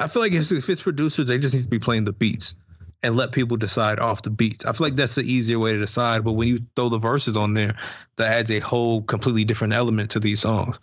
I 0.00 0.08
feel 0.08 0.22
like 0.22 0.32
if, 0.32 0.50
if 0.50 0.68
it's 0.68 0.82
producers, 0.82 1.26
they 1.26 1.38
just 1.38 1.54
need 1.54 1.62
to 1.62 1.68
be 1.68 1.78
playing 1.78 2.04
the 2.04 2.12
beats 2.12 2.54
and 3.02 3.16
let 3.16 3.32
people 3.32 3.56
decide 3.56 3.98
off 3.98 4.22
the 4.22 4.30
beats. 4.30 4.64
I 4.64 4.72
feel 4.72 4.86
like 4.86 4.96
that's 4.96 5.14
the 5.14 5.22
easier 5.22 5.58
way 5.58 5.72
to 5.72 5.78
decide. 5.78 6.24
But 6.24 6.32
when 6.32 6.48
you 6.48 6.60
throw 6.76 6.88
the 6.88 6.98
verses 6.98 7.36
on 7.36 7.54
there, 7.54 7.74
that 8.16 8.30
adds 8.30 8.50
a 8.50 8.58
whole 8.58 9.02
completely 9.02 9.44
different 9.44 9.72
element 9.72 10.10
to 10.10 10.20
these 10.20 10.40
songs. 10.40 10.78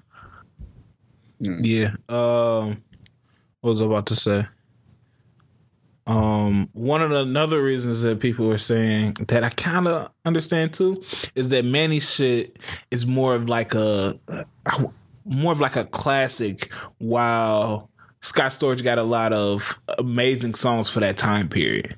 Yeah. 1.39 1.91
Um 2.09 2.83
what 3.61 3.71
was 3.71 3.81
I 3.81 3.85
about 3.85 4.07
to 4.07 4.15
say? 4.15 4.47
Um 6.07 6.69
one 6.73 7.01
of 7.03 7.11
the 7.11 7.21
another 7.21 7.61
reasons 7.61 8.01
that 8.01 8.19
people 8.19 8.47
were 8.47 8.57
saying 8.57 9.17
that 9.27 9.43
I 9.43 9.49
kind 9.49 9.87
of 9.87 10.11
understand 10.25 10.73
too 10.73 11.03
is 11.35 11.49
that 11.49 11.65
Mannie 11.65 11.99
shit 11.99 12.57
is 12.89 13.05
more 13.05 13.35
of 13.35 13.47
like 13.49 13.75
a 13.75 14.19
more 15.25 15.51
of 15.51 15.59
like 15.59 15.75
a 15.75 15.85
classic 15.85 16.73
while 16.97 17.91
Scott 18.21 18.51
Storch 18.51 18.83
got 18.83 18.97
a 18.97 19.03
lot 19.03 19.33
of 19.33 19.79
amazing 19.99 20.55
songs 20.55 20.89
for 20.89 21.01
that 21.01 21.17
time 21.17 21.49
period. 21.49 21.95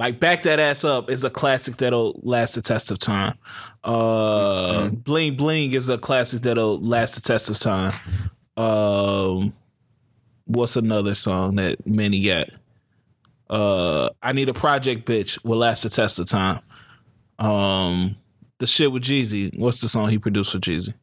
Like 0.00 0.18
back 0.18 0.44
that 0.44 0.58
ass 0.58 0.82
up 0.82 1.10
is 1.10 1.24
a 1.24 1.30
classic 1.30 1.76
that'll 1.76 2.18
last 2.22 2.54
the 2.54 2.62
test 2.62 2.90
of 2.90 2.98
time. 2.98 3.36
Uh, 3.84 4.88
Bling 4.88 5.34
Bling 5.34 5.74
is 5.74 5.90
a 5.90 5.98
classic 5.98 6.40
that'll 6.40 6.80
last 6.80 7.16
the 7.16 7.20
test 7.20 7.50
of 7.50 7.58
time. 7.58 7.92
Um, 8.56 9.52
what's 10.46 10.76
another 10.76 11.14
song 11.14 11.56
that 11.56 11.86
Mannie 11.86 12.22
got? 12.22 12.48
Uh, 13.50 14.08
I 14.22 14.32
need 14.32 14.48
a 14.48 14.54
project 14.54 15.06
bitch 15.06 15.44
will 15.44 15.58
last 15.58 15.82
the 15.82 15.90
test 15.90 16.18
of 16.18 16.28
time. 16.28 16.60
Um, 17.38 18.16
the 18.56 18.66
shit 18.66 18.90
with 18.90 19.02
Jeezy. 19.02 19.54
What's 19.58 19.82
the 19.82 19.88
song 19.88 20.08
he 20.08 20.18
produced 20.18 20.52
for 20.52 20.58
Jeezy? 20.60 20.94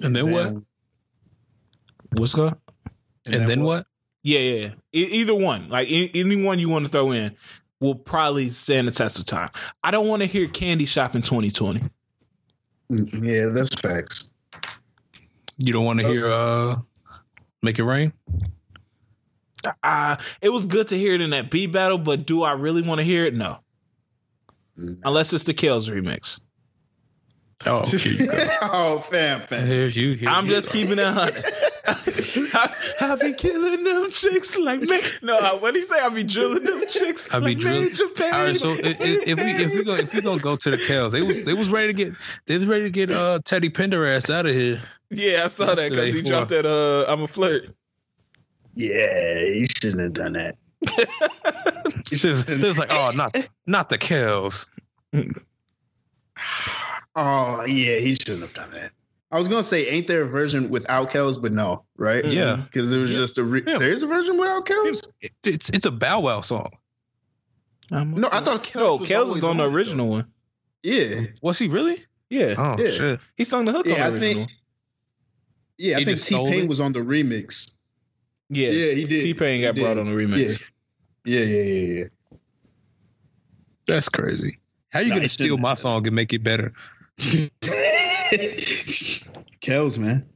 And 0.00 0.14
then 0.14 0.30
what? 0.30 0.54
What's 2.18 2.36
going? 2.36 2.54
And, 3.26 3.48
then 3.48 3.64
what? 3.64 3.88
Yeah, 4.22 4.38
yeah. 4.38 4.60
yeah. 4.60 4.70
E- 4.92 5.10
either 5.20 5.34
one, 5.34 5.70
like 5.70 5.88
e- 5.88 6.12
any 6.14 6.40
one 6.40 6.60
you 6.60 6.68
want 6.68 6.84
to 6.84 6.90
throw 6.90 7.10
in, 7.10 7.36
will 7.84 7.94
probably 7.94 8.50
stand 8.50 8.88
the 8.88 8.92
test 8.92 9.18
of 9.18 9.26
time. 9.26 9.50
I 9.82 9.90
don't 9.90 10.08
want 10.08 10.22
to 10.22 10.26
hear 10.26 10.48
Candy 10.48 10.86
Shop 10.86 11.14
in 11.14 11.22
2020. 11.22 11.82
Mm, 12.90 13.22
Yeah, 13.22 13.50
that's 13.52 13.74
facts. 13.80 14.28
You 15.58 15.72
don't 15.72 15.84
want 15.84 16.00
to 16.00 16.08
hear 16.08 16.26
uh, 16.26 16.76
"Make 17.62 17.78
It 17.78 17.84
Rain"? 17.84 18.12
Uh, 19.82 20.16
it 20.42 20.48
was 20.50 20.66
good 20.66 20.88
to 20.88 20.98
hear 20.98 21.14
it 21.14 21.20
in 21.20 21.30
that 21.30 21.50
B 21.50 21.66
battle, 21.66 21.98
but 21.98 22.26
do 22.26 22.42
I 22.42 22.52
really 22.52 22.82
want 22.82 22.98
to 22.98 23.04
hear 23.04 23.24
it? 23.24 23.34
No. 23.34 23.58
Mm. 24.78 25.00
Unless 25.04 25.32
it's 25.32 25.44
the 25.44 25.54
Kells 25.54 25.88
remix. 25.88 26.40
Oh, 27.66 27.86
here 27.86 28.12
you 28.12 28.28
oh, 28.62 28.98
fam, 29.10 29.40
fam. 29.46 29.66
Here's 29.66 29.96
you. 29.96 30.14
Here 30.14 30.28
I'm 30.28 30.46
you 30.46 30.52
just 30.52 30.68
go. 30.68 30.72
keeping 30.74 30.98
it 30.98 31.06
hundred. 31.06 31.44
I, 31.86 32.74
I 33.00 33.16
be 33.16 33.32
killing 33.32 33.84
them 33.84 34.10
chicks 34.10 34.56
like 34.58 34.80
man. 34.82 35.00
No, 35.22 35.56
what 35.58 35.72
do 35.74 35.80
you 35.80 35.86
say? 35.86 35.98
I 36.00 36.08
be 36.08 36.24
drilling 36.24 36.64
them 36.64 36.84
chicks 36.88 37.32
I 37.32 37.38
be 37.38 37.46
like 37.46 37.58
drilling- 37.58 37.84
Major 37.84 38.08
Payne. 38.08 38.32
All 38.34 38.44
right, 38.44 38.56
so 38.56 38.70
if, 38.72 39.00
if 39.00 39.28
if 39.28 39.36
we 39.38 39.50
if 39.64 39.72
we 39.74 39.82
go 39.84 39.94
if 39.94 40.12
we 40.14 40.20
gonna 40.20 40.40
go 40.40 40.56
to 40.56 40.70
the 40.70 40.78
Kells, 40.78 41.12
they 41.12 41.22
was 41.22 41.44
they 41.44 41.54
was 41.54 41.68
ready 41.70 41.88
to 41.88 41.92
get 41.92 42.12
they 42.46 42.56
was 42.56 42.66
ready 42.66 42.84
to 42.84 42.90
get 42.90 43.10
uh 43.10 43.38
Teddy 43.44 43.70
Pendergrass 43.70 44.32
out 44.32 44.46
of 44.46 44.52
here. 44.54 44.80
yeah, 45.10 45.44
I 45.44 45.48
saw 45.48 45.74
that 45.74 45.90
because 45.90 46.08
he 46.12 46.20
Yesterday, 46.20 46.28
dropped 46.30 46.48
that. 46.50 46.66
Uh, 46.66 47.04
I'm 47.10 47.22
a 47.22 47.28
flirt. 47.28 47.74
Yeah, 48.74 49.40
you 49.46 49.66
shouldn't 49.66 50.00
have 50.02 50.12
done 50.14 50.32
that. 50.34 50.56
He 52.08 52.16
says 52.16 52.48
it 52.48 52.62
was 52.62 52.78
like 52.78 52.92
oh 52.92 53.10
not 53.14 53.36
not 53.66 53.88
the 53.88 53.98
Kells. 53.98 54.66
Oh, 57.16 57.64
yeah, 57.64 57.98
he 57.98 58.14
shouldn't 58.14 58.40
have 58.42 58.54
done 58.54 58.70
that. 58.72 58.90
I 59.30 59.38
was 59.38 59.48
gonna 59.48 59.62
say, 59.64 59.86
ain't 59.88 60.06
there 60.06 60.22
a 60.22 60.28
version 60.28 60.68
without 60.70 61.10
Kells? 61.10 61.38
But 61.38 61.52
no, 61.52 61.84
right? 61.96 62.22
Mm-hmm. 62.24 62.36
Yeah. 62.36 62.62
because 62.64 62.92
it 62.92 62.98
was 62.98 63.10
Yeah. 63.10 63.16
just 63.18 63.38
a. 63.38 63.44
Re- 63.44 63.62
Yeah. 63.66 63.78
There's 63.78 64.02
a 64.02 64.06
version 64.06 64.36
without 64.38 64.64
Kells. 64.66 65.02
It, 65.20 65.32
it's 65.44 65.70
it's 65.70 65.86
a 65.86 65.90
Bow 65.90 66.20
Wow 66.20 66.40
song. 66.40 66.70
No, 67.90 68.28
I 68.32 68.40
thought 68.40 68.64
Kels 68.64 68.74
no, 68.80 68.96
was 68.96 69.08
Kels 69.08 69.18
always 69.20 69.36
is 69.38 69.44
on 69.44 69.56
the 69.58 69.64
on 69.64 69.70
it, 69.70 69.74
original 69.74 70.08
one. 70.08 70.26
Yeah, 70.82 71.22
Was 71.42 71.58
he 71.58 71.68
really? 71.68 72.04
Yeah, 72.30 72.54
Oh 72.58 72.76
Yeah. 72.78 72.90
shit! 72.90 73.20
he 73.36 73.44
sung 73.44 73.64
the 73.64 73.72
hook 73.72 73.86
yeah, 73.86 73.94
on 73.94 74.00
I 74.00 74.10
the 74.10 74.16
original. 74.16 74.46
think. 74.46 74.50
Yeah, 75.78 75.94
I 75.94 76.04
think 76.04 76.08
just 76.10 76.28
T 76.28 76.34
Pain 76.36 76.68
was 76.68 76.80
on 76.80 76.92
the 76.92 77.00
remix. 77.00 77.72
yeah, 78.50 78.70
yeah, 78.70 78.94
he 78.94 79.04
did. 79.04 79.20
T 79.22 79.34
Pain 79.34 79.58
He 79.58 79.62
got 79.64 79.74
brought 79.76 79.98
on 79.98 80.06
the 80.06 80.12
remix. 80.12 80.60
Yeah, 81.24 81.40
yeah, 81.42 81.44
yeah, 81.44 81.94
yeah. 81.98 82.04
That's 83.86 84.08
crazy. 84.08 84.58
How 84.92 85.00
you 85.00 85.08
Nah, 85.10 85.16
gonna 85.16 85.28
steal 85.28 85.58
my 85.58 85.74
song 85.74 86.06
and 86.06 86.14
make 86.14 86.32
it 86.32 86.42
better? 86.42 86.72
Kels, 89.60 89.98
man. 89.98 90.28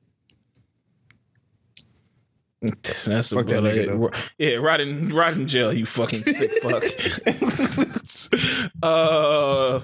That's 2.60 3.30
a 3.30 3.36
Fuck 3.36 3.46
that 3.46 3.62
brother. 3.62 3.72
nigga, 3.72 4.28
yeah, 4.36 4.56
right 4.56 4.80
in 4.80 5.10
right 5.10 5.32
in 5.34 5.46
jail. 5.46 5.72
You 5.72 5.86
fucking 5.86 6.24
sick 6.24 6.50
fuck. 6.60 6.82
uh, 8.82 9.80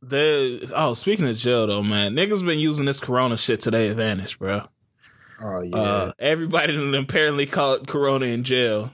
the 0.00 0.72
oh, 0.74 0.94
speaking 0.94 1.28
of 1.28 1.36
jail 1.36 1.66
though, 1.66 1.82
man, 1.82 2.14
niggas 2.14 2.44
been 2.46 2.58
using 2.58 2.86
this 2.86 2.98
Corona 2.98 3.36
shit 3.36 3.60
to 3.60 3.70
their 3.70 3.90
advantage, 3.90 4.38
bro. 4.38 4.62
Oh 5.42 5.62
yeah. 5.62 5.76
Uh, 5.76 6.12
everybody 6.18 6.96
apparently 6.96 7.44
caught 7.46 7.86
Corona 7.86 8.24
in 8.26 8.44
jail. 8.44 8.92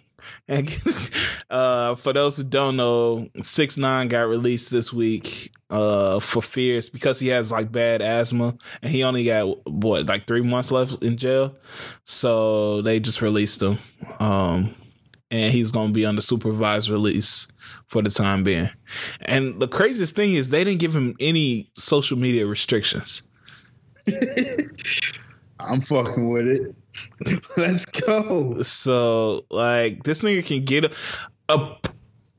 And 0.49 0.69
uh, 1.51 1.95
for 1.95 2.13
those 2.13 2.37
who 2.37 2.45
don't 2.45 2.77
know, 2.77 3.29
Six 3.43 3.77
Nine 3.77 4.09
got 4.09 4.29
released 4.29 4.71
this 4.71 4.93
week 4.93 5.53
uh, 5.71 6.21
for 6.21 6.43
fears 6.43 6.89
because 6.89 7.21
he 7.21 7.29
has 7.29 7.51
like 7.51 7.73
bad 7.73 8.03
asthma, 8.03 8.57
and 8.83 8.93
he 8.93 9.03
only 9.03 9.25
got 9.25 9.67
what 9.67 10.07
like 10.07 10.27
three 10.27 10.43
months 10.43 10.71
left 10.71 11.03
in 11.03 11.17
jail. 11.17 11.57
So 12.05 12.83
they 12.83 13.01
just 13.01 13.23
released 13.23 13.63
him, 13.63 13.79
um, 14.21 14.75
and 15.31 15.53
he's 15.53 15.73
gonna 15.73 15.93
be 15.93 16.05
under 16.05 16.21
supervised 16.21 16.91
release 16.91 17.51
for 17.87 18.03
the 18.03 18.11
time 18.11 18.45
being. 18.45 18.71
And 19.23 19.61
the 19.61 19.69
craziest 19.69 20.15
thing 20.15 20.35
is 20.35 20.51
they 20.51 20.65
didn't 20.65 20.81
give 20.81 20.95
him 20.95 21.15
any 21.19 21.71
social 21.77 22.19
media 22.19 22.47
restrictions. 22.47 23.23
I'm 25.61 25.81
fucking 25.83 26.29
with 26.29 26.47
it. 26.47 26.75
Let's 27.57 27.85
go. 27.87 28.63
So 28.63 29.45
like 29.51 30.05
this 30.05 30.23
nigga 30.23 30.45
can 30.45 30.65
get 30.65 30.93
a, 31.49 31.55
a 31.55 31.77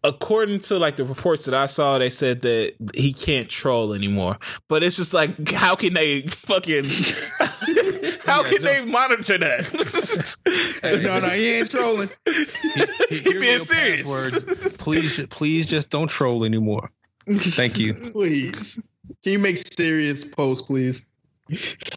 according 0.04 0.60
to 0.60 0.78
like 0.78 0.96
the 0.96 1.04
reports 1.04 1.46
that 1.46 1.54
I 1.54 1.66
saw, 1.66 1.98
they 1.98 2.10
said 2.10 2.42
that 2.42 2.74
he 2.96 3.14
can't 3.14 3.50
troll 3.50 3.94
anymore. 3.94 4.38
But 4.68 4.84
it's 4.84 4.98
just 4.98 5.14
like 5.14 5.52
how 5.52 5.76
can 5.76 5.94
they 5.94 6.22
fucking 6.22 6.86
how 8.26 8.44
can 8.44 8.62
they 8.62 8.86
monitor 8.86 9.38
that? 9.38 10.36
no, 11.04 11.20
no, 11.20 11.30
he 11.30 11.54
ain't 11.56 11.72
trolling. 11.72 12.10
he 13.10 13.20
Here's 13.20 13.42
being 13.42 13.60
serious. 13.60 14.32
password. 14.32 14.78
Please, 14.78 15.26
please, 15.30 15.66
just 15.66 15.90
don't 15.90 16.10
troll 16.10 16.46
anymore. 16.46 16.92
Thank 17.28 17.78
you. 17.78 17.94
Please. 17.94 18.80
Can 19.24 19.34
you 19.34 19.40
make 19.40 19.58
serious 19.58 20.24
posts, 20.24 20.66
please? 20.66 21.06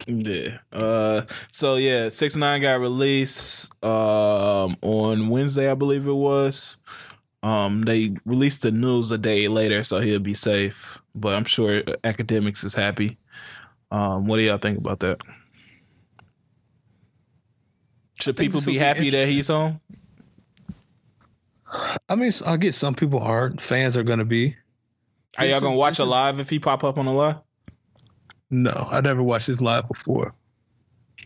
Yeah. 0.06 0.58
Uh 0.72 1.22
so 1.50 1.76
yeah, 1.76 2.08
six 2.08 2.36
nine 2.36 2.62
got 2.62 2.80
released 2.80 3.72
um 3.84 4.76
on 4.82 5.28
Wednesday, 5.28 5.70
I 5.70 5.74
believe 5.74 6.06
it 6.06 6.12
was. 6.12 6.76
Um 7.42 7.82
they 7.82 8.16
released 8.24 8.62
the 8.62 8.72
news 8.72 9.10
a 9.10 9.18
day 9.18 9.48
later, 9.48 9.82
so 9.84 10.00
he'll 10.00 10.20
be 10.20 10.34
safe. 10.34 11.02
But 11.14 11.34
I'm 11.34 11.44
sure 11.44 11.82
academics 12.04 12.64
is 12.64 12.74
happy. 12.74 13.18
Um 13.90 14.26
what 14.26 14.38
do 14.38 14.44
y'all 14.44 14.58
think 14.58 14.78
about 14.78 15.00
that? 15.00 15.20
Should 18.20 18.36
people 18.36 18.60
be 18.60 18.72
be 18.72 18.78
happy 18.78 19.10
that 19.10 19.28
he's 19.28 19.48
home? 19.48 19.80
I 22.08 22.14
mean, 22.14 22.32
I 22.46 22.56
get 22.56 22.74
some 22.74 22.94
people 22.94 23.20
aren't. 23.20 23.60
Fans 23.60 23.96
are 23.96 24.02
gonna 24.02 24.24
be. 24.24 24.56
Are 25.38 25.46
y'all 25.46 25.60
gonna 25.60 25.76
watch 25.76 25.98
a 25.98 26.04
live 26.04 26.38
if 26.38 26.50
he 26.50 26.58
pop 26.58 26.84
up 26.84 26.98
on 26.98 27.06
a 27.06 27.14
live? 27.14 27.36
No, 28.52 28.86
I 28.90 29.00
never 29.00 29.22
watched 29.22 29.46
this 29.46 29.62
live 29.62 29.88
before. 29.88 30.34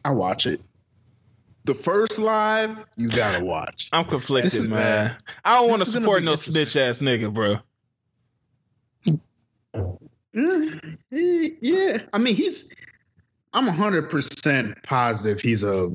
I 0.05 0.11
watch 0.13 0.47
it. 0.47 0.61
The 1.65 1.75
first 1.75 2.21
live, 2.21 2.77
you 2.97 3.09
gotta 3.09 3.45
watch. 3.45 3.89
I'm 3.93 4.05
conflicted, 4.05 4.55
is 4.55 4.69
man. 4.69 5.09
bad. 5.09 5.17
I 5.45 5.57
don't 5.57 5.69
want 5.69 5.81
to 5.81 5.87
This 5.87 5.89
is 5.89 5.95
gonna 5.95 6.05
support 6.05 6.23
no 6.23 6.37
snitch 6.37 6.77
ass 6.77 7.03
nigga, 7.03 7.35
bro. 7.35 7.57
Mm, 10.35 10.99
Yeah, 11.11 11.99
I 12.13 12.19
mean 12.19 12.37
he's. 12.37 12.73
I'm 13.53 13.67
100 13.67 14.09
percent 14.09 14.81
positive 14.85 15.41
he's 15.41 15.65
a 15.65 15.89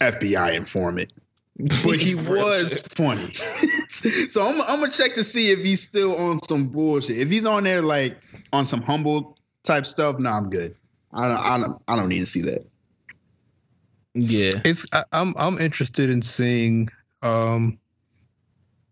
FBI 0.00 0.54
informant, 0.54 1.12
but 1.84 1.98
he 1.98 2.14
was 2.14 2.76
funny. 2.94 3.34
so 3.88 4.46
I'm, 4.46 4.60
I'm 4.60 4.78
gonna 4.78 4.92
check 4.92 5.14
to 5.14 5.24
see 5.24 5.50
if 5.50 5.58
he's 5.58 5.82
still 5.82 6.16
on 6.16 6.40
some 6.44 6.68
bullshit. 6.68 7.18
If 7.18 7.28
he's 7.28 7.46
on 7.46 7.64
there 7.64 7.82
like 7.82 8.16
on 8.52 8.64
some 8.66 8.82
humble 8.82 9.36
type 9.64 9.86
stuff, 9.86 10.18
no, 10.18 10.30
I'm 10.30 10.50
good. 10.50 10.74
I 11.12 11.28
don't, 11.28 11.38
I 11.38 11.58
don't, 11.58 11.82
I 11.88 11.96
don't 11.96 12.08
need 12.08 12.20
to 12.20 12.26
see 12.26 12.42
that. 12.42 12.66
Yeah. 14.14 14.60
It's 14.64 14.86
I, 14.92 15.04
I'm 15.12 15.34
I'm 15.36 15.58
interested 15.58 16.10
in 16.10 16.22
seeing 16.22 16.88
um 17.22 17.78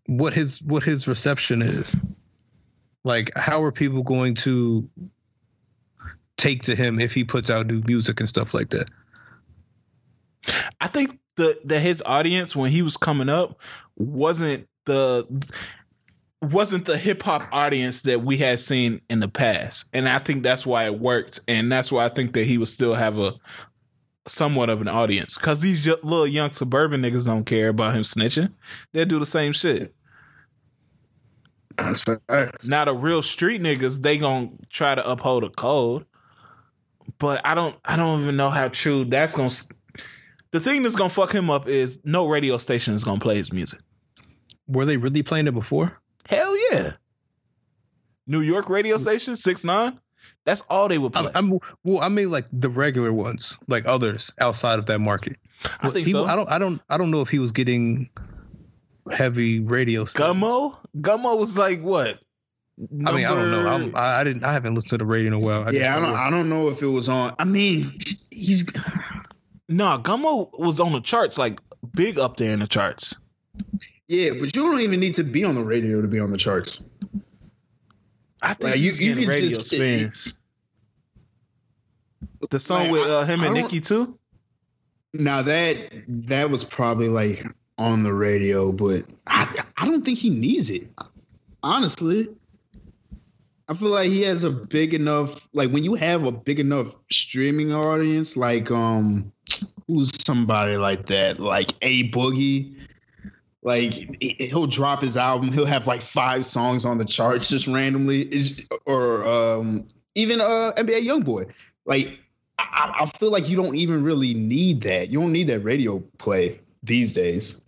what 0.05 0.33
his 0.33 0.61
what 0.63 0.83
his 0.83 1.07
reception 1.07 1.61
is. 1.61 1.95
Like, 3.03 3.31
how 3.37 3.63
are 3.63 3.71
people 3.71 4.03
going 4.03 4.35
to 4.35 4.89
take 6.37 6.63
to 6.63 6.75
him 6.75 6.99
if 6.99 7.13
he 7.13 7.23
puts 7.23 7.49
out 7.49 7.67
new 7.67 7.81
music 7.85 8.19
and 8.19 8.27
stuff 8.27 8.53
like 8.53 8.69
that? 8.69 8.89
I 10.81 10.87
think 10.87 11.19
the 11.35 11.59
that 11.65 11.79
his 11.79 12.01
audience 12.05 12.55
when 12.55 12.71
he 12.71 12.81
was 12.81 12.97
coming 12.97 13.29
up 13.29 13.59
wasn't 13.97 14.67
the 14.85 15.27
wasn't 16.41 16.85
the 16.85 16.97
hip 16.97 17.23
hop 17.23 17.47
audience 17.51 18.01
that 18.03 18.23
we 18.23 18.37
had 18.37 18.59
seen 18.59 19.01
in 19.09 19.19
the 19.19 19.27
past, 19.27 19.89
and 19.93 20.07
I 20.07 20.19
think 20.19 20.43
that's 20.43 20.65
why 20.65 20.85
it 20.85 20.99
worked, 20.99 21.39
and 21.47 21.71
that's 21.71 21.91
why 21.91 22.05
I 22.05 22.09
think 22.09 22.33
that 22.33 22.45
he 22.45 22.57
would 22.57 22.69
still 22.69 22.93
have 22.95 23.17
a 23.17 23.33
somewhat 24.27 24.69
of 24.69 24.81
an 24.81 24.87
audience 24.87 25.37
because 25.37 25.61
these 25.61 25.87
y- 25.87 25.95
little 26.03 26.27
young 26.27 26.51
suburban 26.51 27.01
niggas 27.01 27.25
don't 27.25 27.45
care 27.45 27.69
about 27.69 27.95
him 27.95 28.03
snitching; 28.03 28.53
they'll 28.93 29.05
do 29.05 29.19
the 29.19 29.25
same 29.25 29.51
shit. 29.53 29.93
That's 31.77 32.01
facts. 32.01 32.67
Now 32.67 32.85
the 32.85 32.93
real 32.93 33.21
street 33.21 33.61
niggas, 33.61 34.01
they 34.01 34.17
gonna 34.17 34.49
try 34.69 34.95
to 34.95 35.09
uphold 35.09 35.43
a 35.43 35.49
code, 35.49 36.05
but 37.19 37.41
I 37.45 37.55
don't, 37.55 37.77
I 37.85 37.95
don't 37.95 38.21
even 38.21 38.35
know 38.37 38.49
how 38.49 38.67
true 38.69 39.05
that's 39.05 39.33
gonna. 39.35 39.47
s- 39.47 39.69
The 40.51 40.59
thing 40.59 40.83
that's 40.83 40.95
gonna 40.95 41.09
fuck 41.09 41.33
him 41.33 41.49
up 41.49 41.67
is 41.67 41.99
no 42.03 42.27
radio 42.27 42.57
station 42.57 42.93
is 42.95 43.03
gonna 43.03 43.19
play 43.19 43.35
his 43.35 43.51
music. 43.53 43.79
Were 44.67 44.85
they 44.85 44.97
really 44.97 45.23
playing 45.23 45.47
it 45.47 45.53
before? 45.53 45.98
Hell 46.71 46.83
yeah. 46.83 46.91
New 48.27 48.41
York 48.41 48.69
radio 48.69 48.97
mm. 48.97 48.99
station 48.99 49.35
six 49.35 49.63
nine. 49.63 49.99
That's 50.45 50.61
all 50.69 50.87
they 50.87 50.97
would 50.97 51.13
play. 51.13 51.29
I, 51.33 51.37
I'm 51.37 51.59
well. 51.83 52.01
I 52.01 52.09
mean, 52.09 52.31
like 52.31 52.45
the 52.51 52.69
regular 52.69 53.11
ones, 53.11 53.57
like 53.67 53.85
others 53.87 54.31
outside 54.39 54.79
of 54.79 54.85
that 54.87 54.99
market. 54.99 55.37
I 55.81 55.89
think 55.89 56.07
he, 56.07 56.11
so. 56.11 56.25
I 56.25 56.35
don't. 56.35 56.49
I 56.49 56.59
don't. 56.59 56.81
I 56.89 56.97
don't 56.97 57.11
know 57.11 57.21
if 57.21 57.29
he 57.29 57.39
was 57.39 57.51
getting 57.51 58.09
heavy 59.11 59.59
radio. 59.59 60.05
spin. 60.05 60.21
Gummo, 60.21 60.75
Gummo 60.97 61.37
was 61.37 61.57
like 61.57 61.81
what? 61.81 62.19
I 63.05 63.11
mean, 63.11 63.25
I 63.25 63.35
don't 63.35 63.51
know. 63.51 63.67
I'm, 63.67 63.95
I, 63.95 64.21
I 64.21 64.23
didn't. 64.23 64.43
I 64.43 64.53
haven't 64.53 64.75
listened 64.75 64.91
to 64.91 64.97
the 64.99 65.05
radio 65.05 65.27
in 65.27 65.33
a 65.33 65.39
while. 65.39 65.67
I 65.67 65.71
yeah, 65.71 65.97
I 65.97 65.99
don't, 65.99 66.15
I 66.15 66.29
don't 66.29 66.49
know 66.49 66.69
if 66.69 66.81
it 66.81 66.87
was 66.87 67.09
on. 67.09 67.35
I 67.37 67.45
mean, 67.45 67.83
he's 68.31 68.71
Nah, 69.67 70.01
Gummo 70.01 70.49
was 70.57 70.79
on 70.79 70.93
the 70.93 71.01
charts, 71.01 71.37
like 71.37 71.59
big 71.93 72.17
up 72.17 72.37
there 72.37 72.51
in 72.51 72.59
the 72.59 72.67
charts. 72.67 73.15
Yeah, 74.09 74.31
but 74.31 74.53
you 74.55 74.63
don't 74.63 74.79
even 74.81 74.99
need 74.99 75.13
to 75.13 75.23
be 75.23 75.43
on 75.45 75.53
the 75.55 75.63
radio 75.63 76.01
to 76.01 76.07
be 76.07 76.19
on 76.19 76.31
the 76.31 76.37
charts. 76.37 76.79
I 78.41 78.53
think 78.55 78.71
Like, 78.71 78.75
you, 78.79 78.85
you- 78.85 78.89
he's 78.89 78.99
you 78.99 79.07
getting 79.15 79.23
could 79.29 79.35
radio 79.35 79.49
just- 79.49 79.67
spins. 79.67 80.37
The 82.49 82.59
song 82.59 82.83
Like, 82.83 82.91
with 82.93 83.07
uh, 83.07 83.23
him 83.25 83.41
I 83.41 83.47
and 83.47 83.55
don't- 83.55 83.63
Nicki 83.65 83.79
too. 83.81 84.17
Now 85.13 85.41
that 85.43 85.91
that 86.07 86.49
was 86.49 86.63
probably 86.63 87.09
like 87.09 87.43
on 87.77 88.03
the 88.03 88.13
radio, 88.13 88.71
but 88.71 89.03
I 89.27 89.53
I 89.77 89.85
don't 89.85 90.03
think 90.05 90.19
he 90.19 90.29
needs 90.29 90.69
it. 90.69 90.87
Honestly, 91.63 92.27
I 93.67 93.73
feel 93.73 93.89
like 93.89 94.09
he 94.09 94.21
has 94.23 94.43
a 94.43 94.51
big 94.51 94.93
enough 94.93 95.47
like 95.53 95.69
when 95.71 95.83
you 95.83 95.95
have 95.95 96.23
a 96.25 96.31
big 96.31 96.59
enough 96.59 96.93
streaming 97.11 97.73
audience, 97.73 98.37
like 98.37 98.69
um, 98.71 99.31
who's 99.87 100.11
somebody 100.23 100.77
like 100.77 101.07
that, 101.07 101.39
like 101.39 101.71
A 101.81 102.09
Boogie. 102.11 102.73
Like 103.61 103.93
he- 104.21 104.35
he'll 104.39 104.67
drop 104.67 105.01
his 105.01 105.17
album, 105.17 105.51
he'll 105.51 105.65
have 105.65 105.85
like 105.85 106.01
five 106.01 106.45
songs 106.45 106.85
on 106.85 106.97
the 106.97 107.05
charts 107.05 107.49
just 107.49 107.67
randomly, 107.67 108.21
is 108.33 108.65
or 108.85 109.25
um 109.25 109.85
even 110.15 110.39
uh 110.41 110.71
NBA 110.77 111.05
YoungBoy. 111.05 111.51
Like 111.85 112.19
I, 112.57 112.93
I 113.01 113.05
feel 113.17 113.31
like 113.31 113.49
you 113.49 113.55
don't 113.55 113.75
even 113.75 114.03
really 114.03 114.33
need 114.33 114.81
that. 114.83 115.09
You 115.09 115.19
don't 115.19 115.31
need 115.31 115.47
that 115.47 115.59
radio 115.61 115.99
play 116.17 116.59
these 116.83 117.13
days 117.13 117.59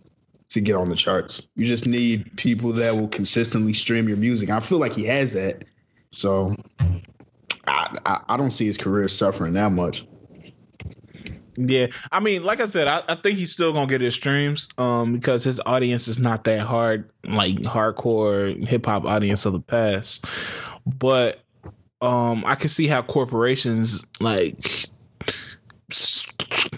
to 0.50 0.60
get 0.60 0.76
on 0.76 0.90
the 0.90 0.96
charts. 0.96 1.42
You 1.56 1.66
just 1.66 1.86
need 1.86 2.30
people 2.36 2.72
that 2.72 2.94
will 2.94 3.08
consistently 3.08 3.72
stream 3.72 4.06
your 4.08 4.18
music. 4.18 4.50
I 4.50 4.60
feel 4.60 4.78
like 4.78 4.92
he 4.92 5.04
has 5.06 5.32
that. 5.32 5.64
So 6.10 6.54
I, 7.66 7.98
I, 8.04 8.20
I 8.28 8.36
don't 8.36 8.50
see 8.50 8.66
his 8.66 8.76
career 8.76 9.08
suffering 9.08 9.54
that 9.54 9.72
much. 9.72 10.06
Yeah, 11.56 11.88
I 12.10 12.20
mean, 12.20 12.44
like 12.44 12.60
I 12.60 12.64
said, 12.64 12.88
I, 12.88 13.02
I 13.08 13.14
think 13.14 13.38
he's 13.38 13.52
still 13.52 13.72
gonna 13.72 13.86
get 13.86 14.00
his 14.00 14.14
streams, 14.14 14.68
um, 14.78 15.12
because 15.12 15.44
his 15.44 15.60
audience 15.66 16.08
is 16.08 16.18
not 16.18 16.44
that 16.44 16.60
hard, 16.60 17.10
like 17.24 17.56
hardcore 17.56 18.66
hip 18.66 18.86
hop 18.86 19.04
audience 19.04 19.44
of 19.44 19.52
the 19.52 19.60
past. 19.60 20.24
But 20.86 21.40
um, 22.00 22.42
I 22.46 22.54
can 22.54 22.68
see 22.68 22.86
how 22.86 23.02
corporations 23.02 24.06
like 24.20 24.56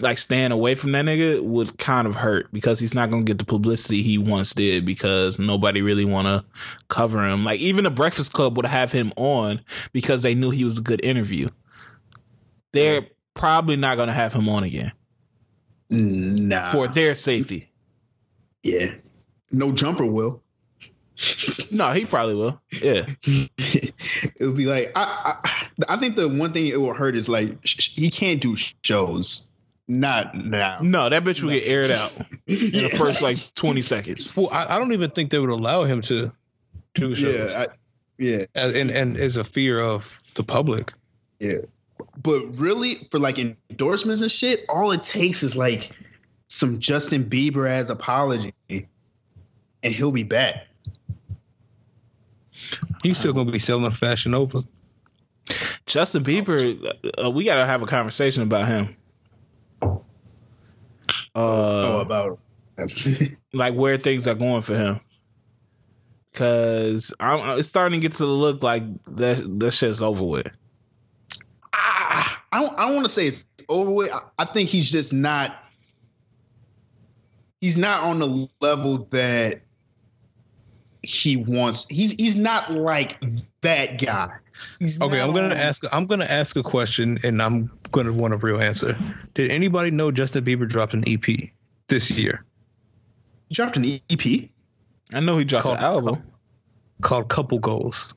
like 0.01 0.17
staying 0.17 0.51
away 0.51 0.75
from 0.75 0.91
that 0.91 1.05
nigga 1.05 1.41
would 1.41 1.77
kind 1.77 2.07
of 2.07 2.15
hurt 2.15 2.51
because 2.51 2.79
he's 2.79 2.93
not 2.93 3.09
gonna 3.09 3.23
get 3.23 3.37
the 3.39 3.45
publicity 3.45 4.03
he 4.03 4.17
once 4.17 4.53
did 4.53 4.85
because 4.85 5.39
nobody 5.39 5.81
really 5.81 6.05
want 6.05 6.27
to 6.27 6.43
cover 6.89 7.25
him. 7.27 7.43
Like 7.43 7.59
even 7.59 7.83
the 7.83 7.91
Breakfast 7.91 8.33
Club 8.33 8.57
would 8.57 8.65
have 8.65 8.91
him 8.91 9.13
on 9.15 9.61
because 9.93 10.21
they 10.21 10.35
knew 10.35 10.51
he 10.51 10.63
was 10.63 10.77
a 10.79 10.81
good 10.81 11.03
interview. 11.03 11.49
They're 12.73 13.07
probably 13.35 13.75
not 13.75 13.95
gonna 13.97 14.11
have 14.13 14.33
him 14.33 14.49
on 14.49 14.63
again 14.63 14.91
Nah. 15.91 16.71
for 16.71 16.87
their 16.87 17.13
safety. 17.15 17.69
yeah. 18.63 18.91
No 19.51 19.71
Jumper 19.71 20.05
will. 20.05 20.41
No, 21.71 21.91
he 21.93 22.03
probably 22.05 22.35
will. 22.35 22.59
Yeah, 22.81 23.05
it 23.23 23.93
would 24.41 24.57
be 24.57 24.65
like 24.65 24.91
I, 24.97 25.35
I 25.45 25.93
I 25.93 25.97
think 25.97 26.15
the 26.17 26.27
one 26.27 26.51
thing 26.51 26.67
it 26.67 26.81
will 26.81 26.93
hurt 26.93 27.15
is 27.15 27.29
like 27.29 27.57
sh- 27.63 27.75
sh- 27.79 27.91
he 27.95 28.09
can't 28.09 28.41
do 28.41 28.57
shows. 28.83 29.47
Not 29.87 30.35
now. 30.35 30.79
no, 30.81 31.07
that 31.09 31.23
bitch 31.23 31.41
will 31.43 31.51
get 31.51 31.65
aired 31.67 31.91
out 31.91 32.11
in 32.47 32.71
the 32.71 32.89
first 32.97 33.21
like 33.21 33.37
twenty 33.53 33.81
seconds. 33.83 34.35
Well, 34.35 34.49
I, 34.51 34.75
I 34.75 34.79
don't 34.79 34.91
even 34.91 35.11
think 35.11 35.29
they 35.29 35.39
would 35.39 35.51
allow 35.51 35.83
him 35.83 36.01
to 36.01 36.31
do 36.95 37.15
shows. 37.15 37.35
Yeah, 37.35 37.59
I, 37.63 37.67
yeah, 38.17 38.45
As- 38.55 38.73
and 38.75 38.89
and 38.89 39.15
is 39.15 39.37
a 39.37 39.43
fear 39.43 39.79
of 39.79 40.21
the 40.33 40.43
public. 40.43 40.91
yeah. 41.39 41.59
But 42.21 42.41
really, 42.57 42.95
for 43.11 43.19
like 43.19 43.37
endorsements 43.37 44.21
and 44.21 44.31
shit, 44.31 44.65
all 44.69 44.91
it 44.91 45.03
takes 45.03 45.43
is 45.43 45.55
like 45.55 45.91
some 46.47 46.79
Justin 46.79 47.25
Bieber 47.25 47.67
as 47.69 47.89
apology, 47.89 48.53
and 48.69 48.87
he'll 49.83 50.11
be 50.11 50.23
back. 50.23 50.67
He's 53.03 53.17
still 53.17 53.33
gonna 53.33 53.51
be 53.51 53.59
selling 53.59 53.89
Fashion 53.91 54.31
Nova. 54.31 54.63
Justin 55.85 56.23
Bieber, 56.23 56.93
uh, 57.23 57.29
we 57.29 57.45
gotta 57.45 57.65
have 57.65 57.83
a 57.83 57.85
conversation 57.85 58.43
about 58.43 58.67
him. 58.67 58.95
oh, 59.81 60.03
Uh, 61.35 62.01
about 62.01 62.39
like 63.53 63.75
where 63.75 63.97
things 63.97 64.27
are 64.27 64.35
going 64.35 64.61
for 64.61 64.75
him. 64.75 64.99
Cause 66.33 67.13
I'm, 67.19 67.59
it's 67.59 67.69
starting 67.69 68.01
to 68.01 68.07
get 68.07 68.17
to 68.17 68.25
the 68.25 68.31
look 68.31 68.61
like 68.61 68.83
that 69.15 69.59
that 69.59 69.71
shit's 69.71 70.01
over 70.01 70.23
with. 70.23 70.51
I 72.51 72.61
don't. 72.61 72.77
I 72.79 72.85
don't 72.85 72.95
want 72.95 73.05
to 73.05 73.11
say 73.11 73.27
it's 73.27 73.45
over 73.69 73.89
with. 73.91 74.11
I, 74.11 74.19
I 74.39 74.45
think 74.45 74.69
he's 74.69 74.89
just 74.91 75.11
not. 75.13 75.55
He's 77.61 77.77
not 77.77 78.03
on 78.03 78.19
the 78.19 78.47
level 78.61 79.07
that 79.11 79.61
he 81.03 81.37
wants. 81.37 81.85
He's 81.89 82.11
he's 82.11 82.35
not 82.35 82.71
like 82.71 83.19
that 83.61 83.99
guy. 84.01 84.29
He's 84.79 85.01
Okay, 85.01 85.19
I'm 85.19 85.33
gonna 85.33 85.47
on- 85.47 85.59
ask. 85.59 85.83
I'm 85.93 86.05
gonna 86.05 86.25
ask 86.25 86.55
a 86.57 86.63
question, 86.63 87.19
and 87.23 87.41
I'm 87.41 87.71
gonna 87.91 88.13
want 88.13 88.33
a 88.33 88.37
real 88.37 88.61
answer. 88.61 88.95
Did 89.33 89.51
anybody 89.51 89.91
know 89.91 90.11
Justin 90.11 90.43
Bieber 90.45 90.67
dropped 90.67 90.93
an 90.93 91.03
EP 91.07 91.25
this 91.87 92.09
year 92.11 92.43
He 93.49 93.55
dropped 93.55 93.77
an 93.77 93.85
EP. 94.09 94.49
I 95.13 95.19
know 95.19 95.37
he 95.37 95.43
dropped 95.45 95.63
Called- 95.63 95.77
the 95.79 95.83
album. 95.83 96.23
called 97.01 97.29
"Couple 97.29 97.59
Goals"? 97.59 98.15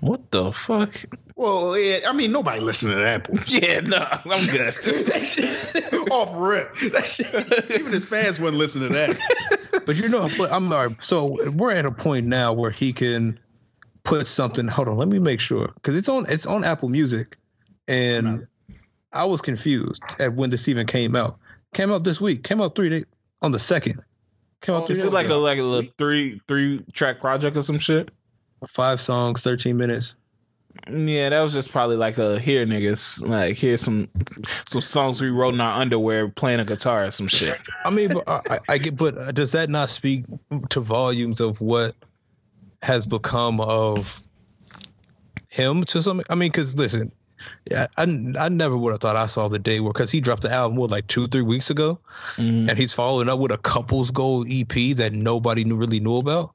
What 0.00 0.30
the 0.30 0.52
fuck? 0.52 0.94
Well, 1.36 1.78
yeah. 1.78 2.08
I 2.08 2.12
mean, 2.12 2.32
nobody 2.32 2.60
listened 2.60 2.92
to 2.92 2.98
that. 2.98 3.28
Yeah, 3.46 3.80
no, 3.80 3.96
I'm 4.32 4.46
good. 4.46 4.72
shit, 5.26 6.10
off 6.10 6.30
rip. 6.34 6.74
That 6.92 7.06
shit, 7.06 7.70
even 7.70 7.92
his 7.92 8.04
fans 8.04 8.40
wouldn't 8.40 8.58
listen 8.58 8.82
to 8.82 8.88
that. 8.88 9.82
But 9.86 9.96
you 9.96 10.08
know, 10.08 10.28
I'm 10.50 10.72
all 10.72 10.86
right, 10.86 11.04
so 11.04 11.36
we're 11.52 11.72
at 11.72 11.86
a 11.86 11.92
point 11.92 12.26
now 12.26 12.52
where 12.52 12.70
he 12.70 12.92
can 12.92 13.38
put 14.04 14.26
something. 14.26 14.66
Hold 14.68 14.88
on, 14.88 14.96
let 14.96 15.08
me 15.08 15.18
make 15.18 15.40
sure 15.40 15.70
because 15.74 15.96
it's 15.96 16.08
on 16.08 16.26
it's 16.28 16.46
on 16.46 16.64
Apple 16.64 16.88
Music, 16.88 17.36
and 17.88 18.46
I 19.12 19.24
was 19.24 19.40
confused 19.40 20.02
at 20.18 20.34
when 20.34 20.50
this 20.50 20.68
even 20.68 20.86
came 20.86 21.16
out. 21.16 21.38
Came 21.74 21.92
out 21.92 22.04
this 22.04 22.20
week. 22.20 22.42
Came 22.44 22.60
out 22.60 22.74
three 22.74 22.88
days 22.88 23.04
on 23.42 23.52
the 23.52 23.58
second. 23.58 24.02
Came 24.60 24.74
out 24.74 24.84
Oh, 24.84 24.86
Is 24.90 25.02
it 25.04 25.12
like 25.12 25.28
a 25.28 25.34
like 25.34 25.58
a 25.58 25.82
three 25.98 26.40
three 26.48 26.84
track 26.92 27.20
project 27.20 27.56
or 27.56 27.62
some 27.62 27.78
shit? 27.78 28.10
Five 28.68 29.00
songs, 29.00 29.42
thirteen 29.42 29.76
minutes. 29.76 30.14
Yeah, 30.88 31.28
that 31.30 31.40
was 31.42 31.52
just 31.52 31.72
probably 31.72 31.96
like 31.96 32.16
a 32.18 32.38
here 32.38 32.64
niggas 32.64 33.26
like 33.26 33.56
here's 33.56 33.80
some 33.80 34.08
some 34.68 34.80
songs 34.82 35.20
we 35.20 35.28
wrote 35.28 35.52
in 35.54 35.60
our 35.60 35.80
underwear 35.80 36.28
playing 36.28 36.60
a 36.60 36.64
guitar 36.64 37.04
or 37.06 37.10
some 37.10 37.26
shit. 37.26 37.58
I 37.84 37.90
mean, 37.90 38.10
but 38.12 38.22
I, 38.28 38.58
I 38.68 38.78
get, 38.78 38.96
but 38.96 39.16
uh, 39.18 39.32
does 39.32 39.50
that 39.52 39.68
not 39.68 39.90
speak 39.90 40.24
to 40.68 40.80
volumes 40.80 41.40
of 41.40 41.60
what 41.60 41.96
has 42.82 43.04
become 43.04 43.60
of 43.60 44.20
him 45.48 45.84
to 45.86 46.02
some? 46.02 46.22
I 46.30 46.34
mean, 46.36 46.50
because 46.50 46.74
listen, 46.76 47.10
yeah, 47.70 47.88
I, 47.96 48.02
I 48.38 48.48
never 48.48 48.76
would 48.76 48.92
have 48.92 49.00
thought 49.00 49.16
I 49.16 49.26
saw 49.26 49.48
the 49.48 49.58
day 49.58 49.80
where 49.80 49.92
because 49.92 50.10
he 50.10 50.20
dropped 50.20 50.42
the 50.42 50.52
album 50.52 50.76
what 50.76 50.90
like 50.90 51.06
two 51.08 51.26
three 51.26 51.42
weeks 51.42 51.70
ago, 51.70 51.98
Mhm. 52.36 52.68
and 52.68 52.78
he's 52.78 52.92
following 52.92 53.28
up 53.28 53.40
with 53.40 53.50
a 53.52 53.58
couples 53.58 54.10
goal 54.12 54.44
EP 54.48 54.92
that 54.96 55.12
nobody 55.12 55.64
knew 55.64 55.74
really 55.76 56.00
knew 56.00 56.16
about. 56.16 56.54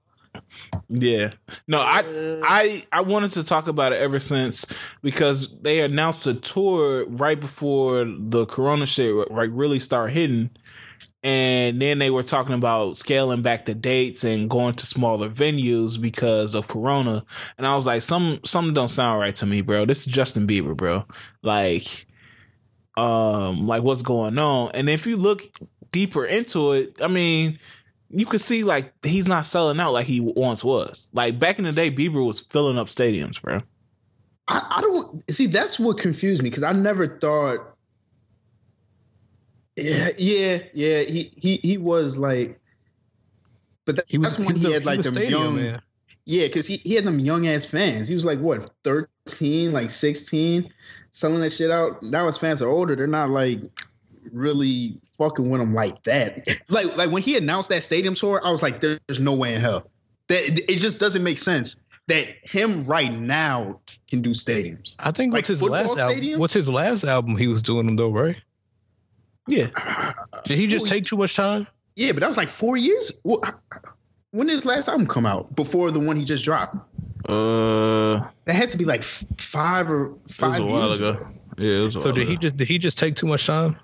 Yeah. 0.89 1.31
No, 1.67 1.79
I 1.79 2.03
I 2.43 2.83
I 2.91 3.01
wanted 3.01 3.31
to 3.31 3.43
talk 3.43 3.67
about 3.67 3.93
it 3.93 4.01
ever 4.01 4.19
since 4.19 4.65
because 5.01 5.49
they 5.61 5.81
announced 5.81 6.27
a 6.27 6.33
tour 6.33 7.05
right 7.07 7.39
before 7.39 8.05
the 8.05 8.45
corona 8.45 8.85
shit 8.85 9.31
like 9.31 9.49
really 9.53 9.79
start 9.79 10.11
hitting. 10.11 10.51
And 11.23 11.81
then 11.81 11.97
they 11.97 12.11
were 12.11 12.21
talking 12.21 12.53
about 12.53 12.99
scaling 12.99 13.41
back 13.41 13.65
the 13.65 13.73
dates 13.73 14.23
and 14.23 14.47
going 14.47 14.75
to 14.75 14.85
smaller 14.85 15.27
venues 15.27 15.99
because 15.99 16.53
of 16.53 16.67
corona. 16.67 17.25
And 17.57 17.65
I 17.65 17.75
was 17.75 17.87
like, 17.87 18.03
some 18.03 18.39
something 18.45 18.75
don't 18.75 18.89
sound 18.89 19.19
right 19.19 19.35
to 19.37 19.47
me, 19.47 19.61
bro. 19.61 19.85
This 19.85 20.01
is 20.01 20.05
Justin 20.05 20.45
Bieber, 20.45 20.77
bro. 20.77 21.05
Like 21.41 22.05
um 22.95 23.65
like 23.67 23.83
what's 23.83 24.03
going 24.03 24.37
on. 24.37 24.71
And 24.73 24.87
if 24.89 25.07
you 25.07 25.17
look 25.17 25.41
deeper 25.91 26.25
into 26.25 26.73
it, 26.73 27.01
I 27.01 27.07
mean, 27.07 27.59
you 28.17 28.25
could 28.25 28.41
see 28.41 28.63
like 28.63 28.93
he's 29.05 29.27
not 29.27 29.45
selling 29.45 29.79
out 29.79 29.91
like 29.93 30.05
he 30.07 30.19
once 30.19 30.63
was. 30.63 31.09
Like 31.13 31.37
back 31.37 31.59
in 31.59 31.65
the 31.65 31.71
day, 31.71 31.91
Bieber 31.91 32.25
was 32.25 32.39
filling 32.39 32.77
up 32.77 32.87
stadiums, 32.87 33.41
bro. 33.41 33.59
I, 34.47 34.75
I 34.77 34.81
don't 34.81 35.23
see. 35.31 35.47
That's 35.47 35.79
what 35.79 35.97
confused 35.97 36.41
me 36.41 36.49
because 36.49 36.63
I 36.63 36.71
never 36.73 37.17
thought. 37.19 37.59
Yeah, 39.75 40.09
yeah, 40.17 40.59
yeah. 40.73 41.01
He 41.01 41.31
he 41.37 41.59
he 41.63 41.77
was 41.77 42.17
like, 42.17 42.59
but 43.85 43.97
that, 43.97 44.05
He 44.07 44.17
was 44.17 44.37
that's 44.37 44.39
when 44.47 44.53
was 44.55 44.63
he 44.63 44.69
a- 44.71 44.73
had 44.75 44.85
like 44.85 44.97
was 44.97 45.05
them 45.07 45.15
stadium, 45.15 45.41
young. 45.41 45.55
man. 45.55 45.81
Yeah, 46.27 46.47
because 46.47 46.65
he, 46.65 46.77
he 46.77 46.93
had 46.95 47.03
them 47.03 47.19
young 47.19 47.47
ass 47.47 47.65
fans. 47.65 48.07
He 48.07 48.13
was 48.15 48.25
like 48.25 48.39
what 48.39 48.71
thirteen, 48.83 49.73
like 49.73 49.89
sixteen, 49.89 50.71
selling 51.11 51.41
that 51.41 51.51
shit 51.51 51.69
out. 51.69 52.01
Now 52.01 52.25
his 52.25 52.37
fans 52.37 52.61
are 52.61 52.69
older. 52.69 52.95
They're 52.95 53.05
not 53.05 53.29
like 53.29 53.59
really 54.31 55.01
fucking 55.17 55.49
with 55.49 55.61
him 55.61 55.73
like 55.73 56.03
that. 56.03 56.47
Like 56.69 56.95
like 56.97 57.11
when 57.11 57.21
he 57.21 57.37
announced 57.37 57.69
that 57.69 57.83
stadium 57.83 58.15
tour, 58.15 58.41
I 58.43 58.51
was 58.51 58.63
like, 58.63 58.81
there's 58.81 59.19
no 59.19 59.33
way 59.33 59.53
in 59.53 59.61
hell. 59.61 59.89
That 60.27 60.59
it 60.71 60.77
just 60.77 60.99
doesn't 60.99 61.23
make 61.23 61.37
sense 61.37 61.85
that 62.07 62.37
him 62.37 62.83
right 62.85 63.11
now 63.13 63.79
can 64.09 64.21
do 64.21 64.31
stadiums. 64.31 64.95
I 64.99 65.11
think 65.11 65.33
Like 65.33 65.39
what's 65.39 65.47
his 65.49 65.59
football 65.59 65.95
last 65.95 65.99
album? 65.99 66.39
What's 66.39 66.53
his 66.53 66.67
last 66.67 67.03
album? 67.03 67.37
He 67.37 67.47
was 67.47 67.61
doing 67.61 67.87
them 67.87 67.95
though, 67.95 68.09
right? 68.11 68.35
Yeah. 69.47 70.13
Did 70.43 70.57
he 70.57 70.67
just 70.67 70.87
take 70.87 71.05
too 71.05 71.17
much 71.17 71.35
time? 71.35 71.67
Yeah, 71.95 72.11
but 72.11 72.19
that 72.21 72.27
was 72.27 72.37
like 72.37 72.49
four 72.49 72.77
years. 72.77 73.11
When 73.23 74.47
did 74.47 74.53
his 74.53 74.65
last 74.65 74.87
album 74.89 75.07
come 75.07 75.25
out? 75.25 75.55
Before 75.55 75.91
the 75.91 75.99
one 75.99 76.17
he 76.17 76.25
just 76.25 76.43
dropped? 76.43 76.75
Uh 77.29 78.27
That 78.45 78.53
had 78.55 78.69
to 78.71 78.77
be 78.77 78.85
like 78.85 79.03
five 79.03 79.89
or 79.89 80.07
it 80.07 80.11
was 80.27 80.35
five 80.35 80.59
a 80.59 80.65
while 80.65 80.87
years 80.87 80.97
ago. 80.97 81.27
Yeah, 81.57 81.79
it 81.79 81.83
was 81.85 81.95
a 81.95 82.01
So 82.01 82.05
while 82.07 82.15
did 82.15 82.27
he 82.27 82.37
just 82.37 82.57
did 82.57 82.67
he 82.67 82.77
just 82.77 82.97
take 82.97 83.15
too 83.15 83.27
much 83.27 83.45
time? 83.47 83.77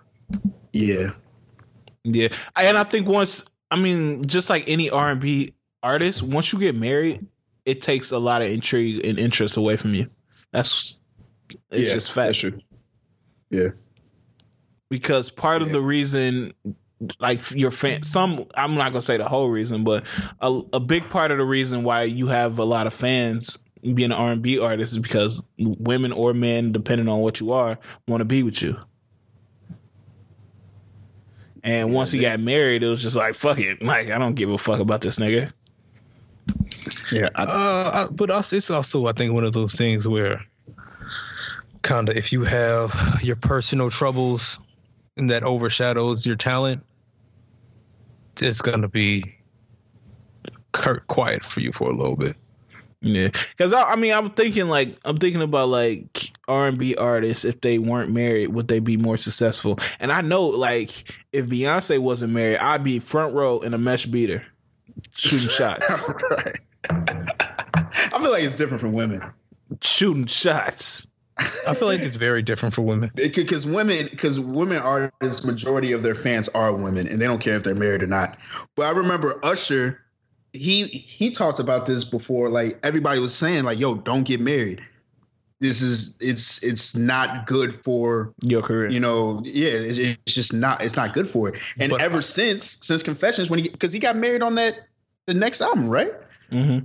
Yeah. 0.74 1.12
Yeah. 2.04 2.30
And 2.56 2.78
I 2.78 2.84
think 2.84 3.08
once 3.08 3.50
I 3.70 3.78
mean, 3.78 4.26
just 4.26 4.50
like 4.50 4.68
any 4.68 4.90
R 4.90 5.10
and 5.10 5.22
B 5.22 5.54
artist, 5.82 6.24
once 6.24 6.52
you 6.52 6.60
get 6.60 6.76
married, 6.76 7.26
it 7.66 7.82
takes 7.82 8.12
a 8.12 8.20
lot 8.20 8.42
of 8.42 8.50
intrigue 8.50 9.06
and 9.06 9.20
interest 9.20 9.58
away 9.58 9.78
from 9.78 9.94
you. 9.94 10.10
That's 10.52 10.98
it's 11.70 11.88
yeah, 11.88 11.94
just 11.94 12.12
fact. 12.12 12.44
Yeah. 13.50 13.70
because 14.90 15.30
part 15.30 15.62
of 15.62 15.72
the 15.72 15.82
reason 15.82 16.54
like 17.20 17.52
your 17.52 17.72
fan 17.72 18.04
some 18.04 18.46
i'm 18.56 18.76
not 18.76 18.94
gonna 18.94 19.02
say 19.02 19.18
the 19.18 19.28
whole 19.28 19.50
reason 19.50 19.84
but 19.84 20.06
a, 20.40 20.62
a 20.74 20.80
big 20.80 21.10
part 21.10 21.32
of 21.32 21.38
the 21.38 21.44
reason 21.44 21.84
why 21.84 22.04
you 22.04 22.28
have 22.28 22.60
a 22.60 22.64
lot 22.64 22.88
of 22.88 22.94
fans 22.94 23.58
being 23.82 24.12
an 24.12 24.14
r&b 24.14 24.60
artist 24.60 24.94
is 24.94 25.00
because 25.00 25.44
women 25.58 26.12
or 26.12 26.34
men 26.34 26.72
depending 26.72 27.08
on 27.08 27.20
what 27.20 27.40
you 27.40 27.52
are 27.52 27.78
want 28.08 28.22
to 28.22 28.26
be 28.26 28.44
with 28.44 28.62
you 28.62 28.78
and 31.64 31.94
once 31.94 32.12
he 32.12 32.20
got 32.20 32.40
married 32.40 32.82
it 32.84 32.88
was 32.88 33.02
just 33.02 33.16
like 33.16 33.36
fuck 33.36 33.60
it 33.60 33.82
like 33.82 34.10
i 34.10 34.18
don't 34.18 34.36
give 34.36 34.50
a 34.52 34.58
fuck 34.58 34.80
about 34.80 35.02
this 35.02 35.18
nigga 35.18 35.52
Yeah. 37.12 37.30
I, 37.36 37.44
Uh, 37.44 37.92
I- 38.10 38.12
but 38.12 38.32
also, 38.32 38.56
it's 38.56 38.70
also 38.72 39.06
I 39.06 39.12
think 39.12 39.34
one 39.34 39.44
of 39.44 39.54
those 39.54 39.74
things 39.76 40.08
where 40.08 40.42
kind 41.84 42.10
of 42.10 42.16
if 42.18 42.32
you 42.32 42.42
have 42.44 43.20
your 43.22 43.36
personal 43.36 43.90
troubles 43.90 44.60
and 45.18 45.30
that 45.30 45.44
overshadows 45.44 46.26
your 46.26 46.36
talent, 46.38 46.84
it's 48.42 48.62
gonna 48.62 48.88
be 48.88 49.24
quiet 51.08 51.44
for 51.44 51.60
you 51.60 51.72
for 51.72 51.90
a 51.90 51.94
little 51.94 52.16
bit. 52.16 52.36
Yeah, 53.02 53.30
because 53.30 53.74
I, 53.74 53.92
I 53.92 53.96
mean, 53.96 54.14
I'm 54.14 54.30
thinking 54.30 54.68
like 54.68 54.96
I'm 55.06 55.18
thinking 55.18 55.42
about 55.42 55.70
like 55.70 56.32
R 56.48 56.68
and 56.68 56.78
B 56.78 56.96
artists. 56.96 57.46
If 57.46 57.62
they 57.62 57.80
weren't 57.80 58.12
married, 58.12 58.50
would 58.50 58.68
they 58.68 58.80
be 58.80 58.96
more 58.98 59.18
successful? 59.18 59.80
And 60.00 60.12
I 60.12 60.22
know, 60.22 60.44
like, 60.46 61.16
if 61.34 61.48
Beyonce 61.48 61.98
wasn't 62.00 62.34
married, 62.34 62.58
I'd 62.58 62.84
be 62.84 63.00
front 63.00 63.34
row 63.34 63.60
in 63.60 63.74
a 63.74 63.78
mesh 63.80 64.06
beater, 64.06 64.46
shooting 65.16 65.50
shots, 65.50 66.10
right. 66.30 66.60
I 66.90 68.20
feel 68.20 68.32
like 68.32 68.44
it's 68.44 68.56
different 68.56 68.82
from 68.82 68.94
women. 68.94 69.22
shooting 69.82 70.28
shots. 70.28 71.08
I 71.68 71.74
feel 71.74 71.88
like 71.88 72.02
it's 72.02 72.18
very 72.18 72.44
different 72.44 72.76
for 72.76 72.84
women. 72.84 73.10
because 73.16 73.66
women 73.66 74.08
because 74.12 74.40
women 74.40 74.78
artists 74.78 75.44
majority 75.44 75.92
of 75.92 76.04
their 76.04 76.14
fans 76.14 76.50
are 76.50 76.72
women 76.72 77.08
and 77.08 77.20
they 77.20 77.26
don't 77.26 77.42
care 77.42 77.56
if 77.56 77.64
they're 77.64 77.74
married 77.74 78.04
or 78.04 78.08
not 78.08 78.38
but 78.76 78.86
i 78.86 78.92
remember 78.92 79.40
usher 79.42 80.00
he 80.54 80.86
he 80.88 81.32
talked 81.32 81.60
about 81.60 81.86
this 81.86 82.04
before 82.04 82.50
like 82.50 82.78
everybody 82.84 83.20
was 83.20 83.34
saying 83.34 83.64
like 83.64 83.80
yo 83.80 83.96
don't 83.96 84.24
get 84.24 84.40
married 84.42 84.82
this 85.60 85.82
is 85.82 86.18
it's 86.20 86.62
it's 86.64 86.96
not 86.96 87.46
good 87.48 87.74
for 87.74 88.34
Your 88.44 88.62
career. 88.62 88.90
you 88.90 89.00
know 89.00 89.42
yeah 89.46 89.70
it's, 89.70 89.98
it's 89.98 90.34
just 90.34 90.54
not 90.54 90.84
it's 90.84 90.96
not 90.96 91.14
good 91.14 91.28
for 91.30 91.50
it 91.50 91.56
and 91.80 91.92
But- 91.92 92.02
ever 92.02 92.22
since 92.22 92.78
since 92.82 93.02
confessions 93.04 93.50
when 93.50 93.60
he 93.60 93.70
because 93.70 93.94
he 93.94 94.00
got 94.00 94.16
married 94.18 94.42
on 94.44 94.56
that 94.56 94.88
the 95.28 95.34
next 95.34 95.62
album 95.62 95.90
right 95.90 96.14
hmm 96.50 96.80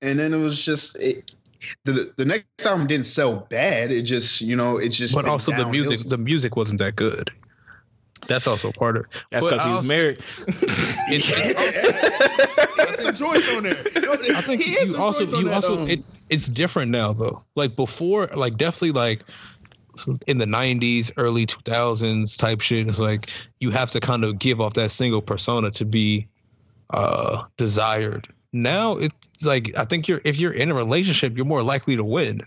and 0.00 0.18
then 0.20 0.32
it 0.32 0.36
was 0.38 0.64
just 0.64 0.96
it, 1.02 1.32
the 1.84 2.12
the 2.16 2.24
next 2.24 2.64
album 2.64 2.86
didn't 2.86 3.06
sell 3.06 3.46
bad 3.50 3.90
it 3.90 4.02
just 4.02 4.40
you 4.40 4.54
know 4.54 4.76
it 4.76 4.90
just 4.90 5.12
But 5.14 5.24
went 5.24 5.32
also 5.32 5.50
the 5.50 5.64
downhill. 5.64 5.86
music, 5.88 6.08
the 6.08 6.18
music 6.18 6.54
wasn't 6.54 6.78
that 6.78 6.94
good. 6.94 7.32
That's 8.28 8.46
also 8.46 8.70
part 8.70 8.96
of 8.96 9.04
it. 9.04 9.10
That's 9.30 9.46
because 9.46 9.62
he 9.64 9.68
was 9.70 9.76
also- 9.78 9.88
married. 9.88 10.18
It's, 11.10 11.28
He 11.28 12.82
had 12.82 12.98
some 12.98 13.16
joints 13.16 13.52
on 13.54 13.62
there. 13.64 13.76
I 14.36 14.40
think 14.42 14.62
He 14.62 14.74
had 14.74 14.88
you 14.88 14.96
also 14.96 15.24
you 15.24 15.44
that, 15.44 15.54
also 15.54 15.82
um, 15.82 15.88
it 15.88 16.04
it's 16.30 16.46
different 16.46 16.90
now 16.90 17.12
though. 17.12 17.42
Like 17.56 17.74
before, 17.76 18.26
like 18.28 18.56
definitely 18.56 18.92
like 18.92 19.22
in 20.26 20.38
the 20.38 20.44
'90s, 20.46 21.10
early 21.16 21.46
2000s 21.46 22.36
type 22.38 22.60
shit. 22.60 22.86
It's 22.86 22.98
like 22.98 23.30
you 23.60 23.70
have 23.70 23.90
to 23.92 24.00
kind 24.00 24.24
of 24.24 24.38
give 24.38 24.60
off 24.60 24.74
that 24.74 24.90
single 24.90 25.22
persona 25.22 25.70
to 25.72 25.84
be 25.84 26.28
uh 26.90 27.44
desired. 27.56 28.28
Now 28.52 28.96
it's 28.96 29.44
like 29.44 29.76
I 29.76 29.84
think 29.84 30.06
you're 30.08 30.20
if 30.24 30.38
you're 30.38 30.52
in 30.52 30.70
a 30.70 30.74
relationship, 30.74 31.36
you're 31.36 31.46
more 31.46 31.62
likely 31.62 31.96
to 31.96 32.04
win. 32.04 32.42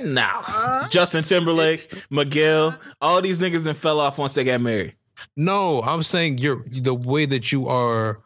Nah. 0.00 0.88
Justin 0.88 1.24
Timberlake, 1.24 1.92
Miguel, 2.10 2.78
all 3.00 3.20
these 3.20 3.40
niggas 3.40 3.66
and 3.66 3.76
fell 3.76 4.00
off 4.00 4.18
once 4.18 4.34
they 4.34 4.44
got 4.44 4.60
married. 4.60 4.94
No, 5.36 5.82
I'm 5.82 6.02
saying 6.02 6.38
you're 6.38 6.64
the 6.70 6.94
way 6.94 7.26
that 7.26 7.52
you 7.52 7.68
are 7.68 8.20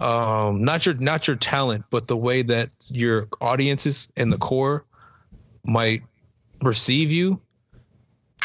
um 0.00 0.64
not 0.64 0.86
your 0.86 0.94
not 0.96 1.26
your 1.26 1.36
talent, 1.36 1.84
but 1.90 2.08
the 2.08 2.16
way 2.16 2.42
that 2.42 2.70
your 2.88 3.28
audiences 3.40 4.08
and 4.16 4.32
the 4.32 4.38
core 4.38 4.84
might 5.64 6.02
receive 6.62 7.12
you, 7.12 7.40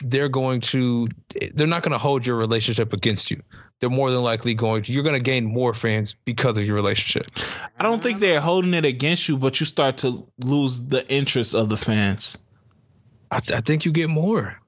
they're 0.03 0.29
going 0.29 0.61
to 0.61 1.07
they're 1.53 1.67
not 1.67 1.83
going 1.83 1.91
to 1.91 1.97
hold 1.97 2.25
your 2.25 2.35
relationship 2.35 2.93
against 2.93 3.31
you. 3.31 3.41
They're 3.79 3.89
more 3.89 4.09
than 4.09 4.23
likely 4.23 4.53
going 4.53 4.83
to 4.83 4.91
you're 4.93 5.03
going 5.03 5.15
to 5.17 5.21
gain 5.21 5.45
more 5.45 5.73
fans 5.73 6.15
because 6.25 6.57
of 6.57 6.65
your 6.65 6.75
relationship. 6.75 7.27
I 7.77 7.83
don't 7.83 8.01
think 8.01 8.19
they're 8.19 8.39
holding 8.41 8.73
it 8.73 8.85
against 8.85 9.27
you, 9.27 9.37
but 9.37 9.59
you 9.59 9.65
start 9.65 9.97
to 9.97 10.25
lose 10.39 10.81
the 10.87 11.07
interest 11.11 11.53
of 11.53 11.69
the 11.69 11.77
fans. 11.77 12.37
I, 13.31 13.37
I 13.37 13.61
think 13.61 13.85
you 13.85 13.91
get 13.91 14.09
more. 14.09 14.59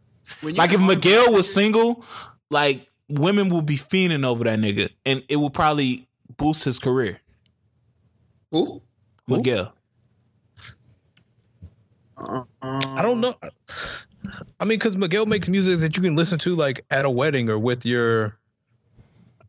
When 0.41 0.55
you 0.55 0.57
Like 0.57 0.71
if 0.73 0.79
got- 0.79 0.87
Miguel 0.87 1.33
was 1.33 1.51
single, 1.51 2.03
like 2.49 2.85
women 3.07 3.49
will 3.49 3.61
be 3.61 3.77
fiending 3.77 4.25
over 4.25 4.43
that 4.43 4.59
nigga, 4.59 4.89
and 5.05 5.23
it 5.29 5.37
will 5.37 5.49
probably 5.51 6.07
boost 6.35 6.65
his 6.65 6.77
career. 6.77 7.21
Who? 8.51 8.81
Miguel. 9.27 9.73
Uh, 12.17 12.43
I 12.61 13.01
don't 13.01 13.21
know. 13.21 13.35
I 14.59 14.65
mean, 14.65 14.79
because 14.79 14.97
Miguel 14.97 15.25
makes 15.25 15.47
music 15.47 15.79
that 15.79 15.95
you 15.95 16.03
can 16.03 16.15
listen 16.15 16.39
to 16.39 16.55
like 16.55 16.83
at 16.91 17.05
a 17.05 17.09
wedding 17.09 17.49
or 17.49 17.59
with 17.59 17.85
your 17.85 18.37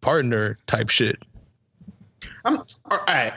partner 0.00 0.58
type 0.66 0.88
shit. 0.88 1.16
I'm 2.44 2.58
all 2.90 3.00
right. 3.06 3.32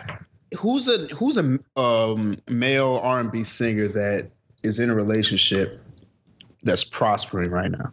Who's 0.57 0.87
a 0.87 1.07
who's 1.07 1.37
a 1.37 1.59
um, 1.77 2.37
male 2.49 2.99
R 3.03 3.19
and 3.19 3.31
B 3.31 3.43
singer 3.43 3.87
that 3.89 4.29
is 4.63 4.79
in 4.79 4.89
a 4.89 4.95
relationship 4.95 5.79
that's 6.63 6.83
prospering 6.83 7.51
right 7.51 7.71
now? 7.71 7.91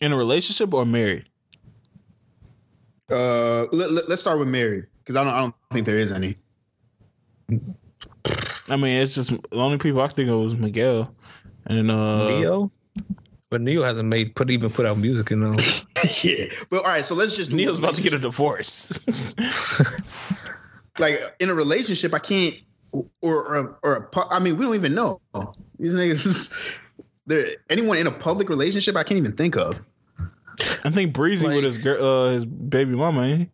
In 0.00 0.12
a 0.12 0.16
relationship 0.16 0.72
or 0.74 0.84
married? 0.84 1.24
Uh, 3.10 3.66
let, 3.72 3.92
let, 3.92 4.08
us 4.08 4.20
start 4.20 4.38
with 4.38 4.48
married 4.48 4.86
because 4.98 5.16
I 5.16 5.24
don't 5.24 5.34
I 5.34 5.40
don't 5.40 5.54
think 5.72 5.86
there 5.86 5.98
is 5.98 6.10
any. 6.10 6.36
I 8.68 8.76
mean, 8.76 9.02
it's 9.02 9.14
just 9.14 9.30
the 9.30 9.40
only 9.52 9.78
people 9.78 10.00
I 10.00 10.08
think 10.08 10.30
of 10.30 10.40
was 10.40 10.56
Miguel. 10.56 11.14
And 11.66 11.90
uh 11.90 12.28
Ne-Yo, 12.28 12.70
but 13.50 13.60
Ne-Yo 13.60 13.82
hasn't 13.82 14.08
made 14.08 14.34
put 14.34 14.50
even 14.50 14.70
put 14.70 14.86
out 14.86 14.98
music 14.98 15.30
in 15.30 15.40
them. 15.40 15.54
yeah, 16.22 16.44
but 16.70 16.78
all 16.78 16.84
right. 16.90 17.04
So 17.04 17.14
let's 17.14 17.36
just 17.36 17.50
do 17.50 17.56
Ne-Yo's 17.56 17.78
about 17.78 17.94
to 17.96 18.02
get 18.02 18.12
a 18.14 18.18
divorce. 18.18 18.98
like 20.98 21.20
in 21.40 21.50
a 21.50 21.54
relationship. 21.54 22.14
I 22.14 22.18
can't 22.18 22.56
or 22.92 23.04
or, 23.22 23.78
or 23.82 23.94
a, 23.96 24.02
pu- 24.08 24.28
I 24.30 24.38
mean 24.38 24.56
we 24.56 24.64
don't 24.64 24.74
even 24.74 24.94
know 24.94 25.20
these 25.78 25.94
niggas. 25.94 26.78
There 27.26 27.46
anyone 27.70 27.96
in 27.96 28.06
a 28.06 28.10
public 28.10 28.50
relationship 28.50 28.96
I 28.96 29.02
can't 29.02 29.16
even 29.16 29.32
think 29.32 29.56
of. 29.56 29.80
I 30.84 30.90
think 30.90 31.14
Breezy 31.14 31.46
Like- 31.46 31.54
with 31.54 31.64
his 31.64 31.78
girl, 31.78 32.04
uh, 32.04 32.30
his 32.32 32.44
baby 32.44 32.94
mama. 32.94 33.22
Ain't 33.22 33.50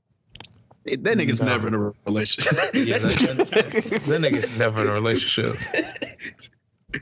That 1.05 1.16
nigga's 1.16 1.40
No. 1.40 1.47
never 1.47 1.68
in 1.68 1.74
a 1.74 1.93
relationship. 2.05 2.52
Yeah, 2.74 2.98
that, 2.98 3.36
that, 3.48 3.70
that 4.09 4.20
nigga's 4.20 4.51
never 4.59 4.82
in 4.82 4.89
a 4.89 4.93
relationship. 4.93 5.55
it- 6.93 7.01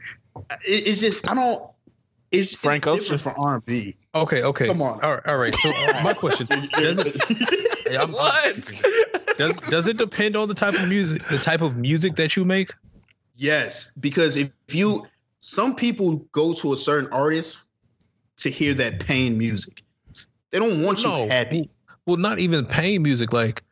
it's 0.66 1.00
just 1.00 1.26
I 1.26 1.34
don't. 1.36 1.70
It's, 2.30 2.54
Frank 2.54 2.84
it's 2.86 2.92
Ocean. 2.92 3.16
different 3.16 3.38
for 3.38 3.42
R 3.42 3.54
and 3.54 3.64
B. 3.64 3.96
Okay, 4.22 4.42
okay. 4.42 4.66
Come 4.66 4.82
on. 4.82 5.00
All 5.02 5.14
right, 5.14 5.26
all 5.26 5.36
right. 5.38 5.54
So 5.56 5.70
my 6.02 6.14
question: 6.14 6.46
does 6.72 6.98
it, 7.00 7.16
Yeah, 7.90 8.00
I'm- 8.00 8.14
I'm- 8.16 8.62
does 9.36 9.58
does 9.70 9.86
it 9.86 9.98
depend 9.98 10.36
on 10.36 10.48
the 10.48 10.54
type 10.54 10.74
of 10.74 10.88
music, 10.88 11.26
the 11.28 11.38
type 11.38 11.60
of 11.60 11.76
music 11.76 12.16
that 12.16 12.36
you 12.36 12.44
make? 12.44 12.72
Yes, 13.36 13.92
because 14.00 14.36
if 14.36 14.52
you, 14.70 15.06
some 15.40 15.76
people 15.76 16.16
go 16.32 16.52
to 16.54 16.72
a 16.72 16.76
certain 16.76 17.08
artist 17.12 17.60
to 18.38 18.50
hear 18.50 18.74
that 18.74 18.98
pain 19.00 19.38
music. 19.38 19.82
They 20.50 20.58
don't 20.58 20.82
want 20.82 21.02
you 21.02 21.08
No. 21.08 21.28
happy. 21.28 21.70
Well, 22.06 22.16
not 22.16 22.38
even 22.40 22.64
pain 22.66 23.02
music, 23.02 23.32
like 23.32 23.62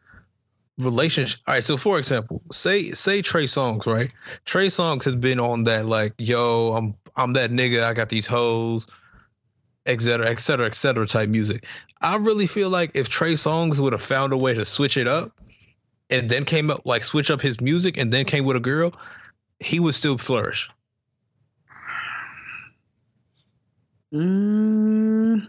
relationship. 0.79 1.41
All 1.47 1.55
right. 1.55 1.65
So, 1.65 1.77
for 1.77 1.99
example, 1.99 2.43
say 2.53 2.91
say 2.93 3.23
Trey 3.23 3.47
Songz, 3.47 3.87
right? 3.87 4.13
Trey 4.45 4.69
Songz 4.69 5.05
has 5.05 5.15
been 5.17 5.41
on 5.41 5.65
that 5.65 5.87
like, 5.87 6.15
yo, 6.19 6.75
I'm 6.77 6.95
I'm 7.17 7.33
that 7.33 7.51
nigga. 7.51 7.83
I 7.83 7.93
got 7.95 8.09
these 8.09 8.27
hoes, 8.27 8.87
et 9.87 10.01
cetera, 10.01 10.29
et 10.29 10.41
cetera, 10.41 10.67
et 10.67 10.75
cetera 10.75 11.07
type 11.07 11.29
music. 11.29 11.65
I 12.01 12.17
really 12.17 12.47
feel 12.47 12.71
like 12.71 12.91
if 12.95 13.09
Trey 13.09 13.35
Songz 13.35 13.79
would 13.79 13.93
have 13.93 14.03
found 14.03 14.33
a 14.33 14.37
way 14.37 14.55
to 14.55 14.65
switch 14.65 14.97
it 14.97 15.09
up, 15.09 15.33
and 16.11 16.29
then 16.29 16.45
came 16.45 16.71
up 16.71 16.83
like 16.85 17.05
switch 17.05 17.31
up 17.31 17.41
his 17.41 17.61
music, 17.61 17.97
and 17.97 18.13
then 18.13 18.25
came 18.25 18.45
with 18.45 18.57
a 18.57 18.61
girl, 18.61 18.93
he 19.61 19.81
would 19.81 19.95
still 19.95 20.19
flourish. 20.19 20.69
Mm, 24.13 25.49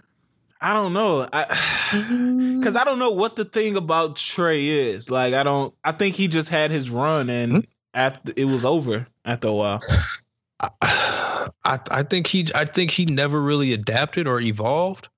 I 0.59 0.73
don't 0.73 0.93
know. 0.93 1.27
I 1.31 1.45
because 2.59 2.75
I 2.75 2.83
don't 2.83 2.99
know 2.99 3.11
what 3.11 3.35
the 3.35 3.45
thing 3.45 3.75
about 3.75 4.15
Trey 4.15 4.67
is. 4.67 5.09
Like 5.09 5.33
I 5.33 5.43
don't. 5.43 5.73
I 5.83 5.91
think 5.91 6.15
he 6.15 6.27
just 6.27 6.49
had 6.49 6.71
his 6.71 6.89
run 6.89 7.29
and 7.29 7.67
after 7.93 8.33
it 8.35 8.45
was 8.45 8.65
over 8.65 9.07
after 9.25 9.47
a 9.49 9.53
while. 9.53 9.81
I, 10.59 11.49
I 11.63 12.03
think 12.03 12.27
he 12.27 12.47
I 12.55 12.65
think 12.65 12.91
he 12.91 13.05
never 13.05 13.41
really 13.41 13.73
adapted 13.73 14.27
or 14.27 14.39
evolved. 14.41 15.09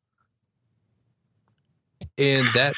And 2.17 2.45
that 2.53 2.75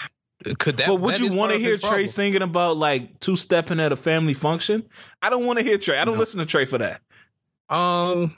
could 0.60 0.78
that. 0.78 0.88
but 0.88 0.96
would 1.00 1.16
that 1.16 1.22
you 1.22 1.34
want 1.36 1.52
to 1.52 1.58
hear 1.58 1.78
Trey 1.78 1.90
problem. 1.90 2.08
singing 2.08 2.42
about 2.42 2.78
like 2.78 3.20
two 3.20 3.36
stepping 3.36 3.80
at 3.80 3.92
a 3.92 3.96
family 3.96 4.34
function? 4.34 4.88
I 5.22 5.30
don't 5.30 5.46
want 5.46 5.60
to 5.60 5.66
hear 5.66 5.78
Trey. 5.78 5.98
I 5.98 6.06
don't 6.06 6.16
No. 6.16 6.20
listen 6.20 6.40
to 6.40 6.46
Trey 6.46 6.66
for 6.66 6.78
that. 6.78 7.02
Um, 7.70 8.36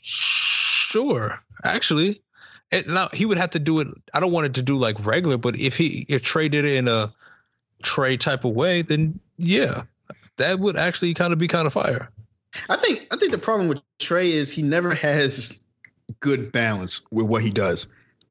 sure. 0.00 1.42
Actually, 1.64 2.20
it, 2.70 2.86
now 2.86 3.08
he 3.12 3.24
would 3.26 3.38
have 3.38 3.50
to 3.50 3.58
do 3.58 3.80
it. 3.80 3.88
I 4.14 4.20
don't 4.20 4.32
want 4.32 4.46
it 4.46 4.54
to 4.54 4.62
do 4.62 4.76
like 4.78 5.04
regular, 5.04 5.36
but 5.36 5.56
if 5.58 5.76
he 5.76 6.06
if 6.08 6.22
Trey 6.22 6.48
did 6.48 6.64
it 6.64 6.76
in 6.76 6.86
a 6.88 7.12
Trey 7.82 8.16
type 8.16 8.44
of 8.44 8.52
way, 8.54 8.82
then 8.82 9.18
yeah, 9.36 9.82
that 10.36 10.60
would 10.60 10.76
actually 10.76 11.14
kind 11.14 11.32
of 11.32 11.38
be 11.38 11.48
kind 11.48 11.66
of 11.66 11.72
fire. 11.72 12.10
I 12.68 12.76
think 12.76 13.06
I 13.12 13.16
think 13.16 13.32
the 13.32 13.38
problem 13.38 13.68
with 13.68 13.80
Trey 13.98 14.32
is 14.32 14.50
he 14.50 14.62
never 14.62 14.94
has 14.94 15.60
good 16.20 16.52
balance 16.52 17.02
with 17.10 17.26
what 17.26 17.42
he 17.42 17.50
does. 17.50 17.86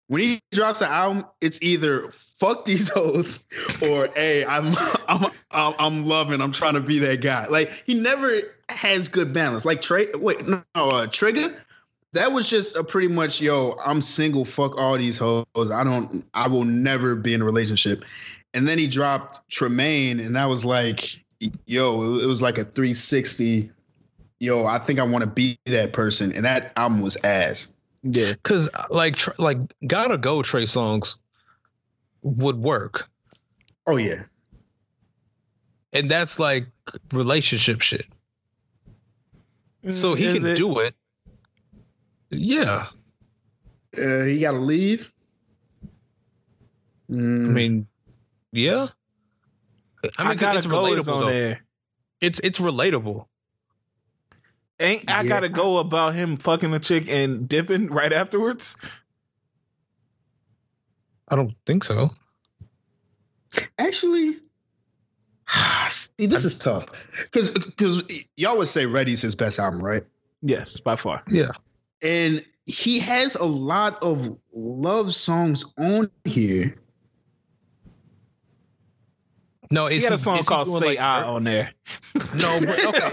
When 0.07 0.21
he 0.21 0.41
drops 0.51 0.81
an 0.81 0.87
album, 0.87 1.25
it's 1.41 1.61
either 1.61 2.11
fuck 2.11 2.65
these 2.65 2.89
hoes 2.93 3.45
or 3.81 4.07
hey, 4.15 4.45
I'm 4.45 4.75
I'm 5.07 5.31
I'm, 5.51 5.73
I'm 5.79 6.05
loving. 6.05 6.41
I'm 6.41 6.51
trying 6.51 6.73
to 6.73 6.81
be 6.81 6.99
that 6.99 7.21
guy. 7.21 7.47
Like 7.47 7.83
he 7.85 7.99
never 7.99 8.41
has 8.69 9.07
good 9.07 9.33
balance. 9.33 9.65
Like 9.65 9.81
Trey, 9.81 10.07
wait, 10.15 10.47
no, 10.47 10.63
uh, 10.75 11.07
Trigga. 11.07 11.55
that 12.13 12.31
was 12.31 12.49
just 12.49 12.75
a 12.75 12.83
pretty 12.83 13.07
much 13.07 13.41
yo. 13.41 13.77
I'm 13.85 14.01
single. 14.01 14.45
Fuck 14.45 14.79
all 14.79 14.97
these 14.97 15.17
hoes. 15.17 15.45
I 15.71 15.83
don't. 15.83 16.25
I 16.33 16.47
will 16.47 16.65
never 16.65 17.15
be 17.15 17.33
in 17.33 17.41
a 17.41 17.45
relationship. 17.45 18.03
And 18.53 18.67
then 18.67 18.77
he 18.77 18.87
dropped 18.87 19.47
Tremaine, 19.51 20.19
and 20.19 20.35
that 20.35 20.45
was 20.45 20.63
like, 20.65 21.23
yo, 21.65 22.15
it 22.15 22.25
was 22.25 22.41
like 22.41 22.57
a 22.57 22.63
360. 22.63 23.71
Yo, 24.39 24.65
I 24.65 24.77
think 24.77 24.99
I 24.99 25.03
want 25.03 25.23
to 25.23 25.29
be 25.29 25.57
that 25.65 25.93
person, 25.93 26.31
and 26.31 26.45
that 26.45 26.71
album 26.77 27.01
was 27.01 27.17
ass. 27.23 27.67
Yeah, 28.03 28.33
Cause 28.43 28.69
like 28.89 29.15
tr- 29.15 29.31
like 29.39 29.57
gotta 29.87 30.17
go 30.17 30.41
Trey 30.43 30.63
Songz 30.65 31.15
would 32.23 32.57
work, 32.57 33.09
Oh 33.87 33.97
yeah, 33.97 34.23
and 35.93 36.09
that's 36.09 36.39
like 36.39 36.67
relationship 37.11 37.81
shit. 37.81 38.05
So 39.91 40.13
he 40.13 40.25
Is 40.25 40.33
can 40.35 40.45
it? 40.45 40.55
do 40.55 40.79
it. 40.79 40.95
Yeah, 42.29 42.87
uh, 43.97 44.23
he 44.23 44.39
got 44.39 44.51
to 44.51 44.59
leave. 44.59 45.11
I 47.09 47.13
Mm, 47.13 47.53
mean, 47.53 47.87
yeah. 48.51 48.87
I, 50.03 50.09
I 50.19 50.29
mean, 50.29 50.37
gotta 50.37 50.59
it's 50.59 50.67
go 50.67 50.83
relatable 50.83 51.13
on 51.13 51.19
though. 51.21 51.27
there. 51.27 51.65
It's 52.21 52.39
it's 52.43 52.59
relatable. 52.59 53.25
Ain't 54.79 55.09
I 55.09 55.21
Yeah. 55.23 55.29
gotta 55.29 55.49
go 55.49 55.77
about 55.77 56.13
him 56.15 56.37
fucking 56.37 56.71
the 56.71 56.79
chick 56.79 57.09
and 57.09 57.47
dipping 57.49 57.87
right 57.87 58.13
afterwards? 58.13 58.75
I 61.27 61.35
don't 61.35 61.55
think 61.65 61.83
so. 61.83 62.11
actually, 63.79 64.37
see, 65.89 66.25
this 66.27 66.45
is 66.45 66.57
tough 66.59 66.85
because 67.31 67.49
because 67.51 68.03
y'all 68.35 68.57
would 68.57 68.67
say 68.67 68.85
Ready's 68.85 69.21
his 69.21 69.35
best 69.35 69.59
album, 69.59 69.81
right? 69.83 70.03
Yes, 70.41 70.79
by 70.79 70.95
far. 70.95 71.23
Yeah. 71.27 71.49
and 72.03 72.43
he 72.65 72.99
has 72.99 73.35
a 73.35 73.45
lot 73.45 74.01
of 74.03 74.27
love 74.53 75.15
songs 75.15 75.63
on 75.79 76.11
here. 76.25 76.75
No, 79.71 79.87
He 79.87 79.97
is 79.97 80.03
got 80.03 80.13
a 80.13 80.17
song 80.17 80.39
is 80.39 80.45
called 80.45 80.67
"Say 80.67 80.85
like, 80.87 80.99
I" 80.99 81.23
on 81.23 81.43
there. 81.43 81.71
No, 82.35 82.59
but 82.59 82.85
okay. 82.85 83.09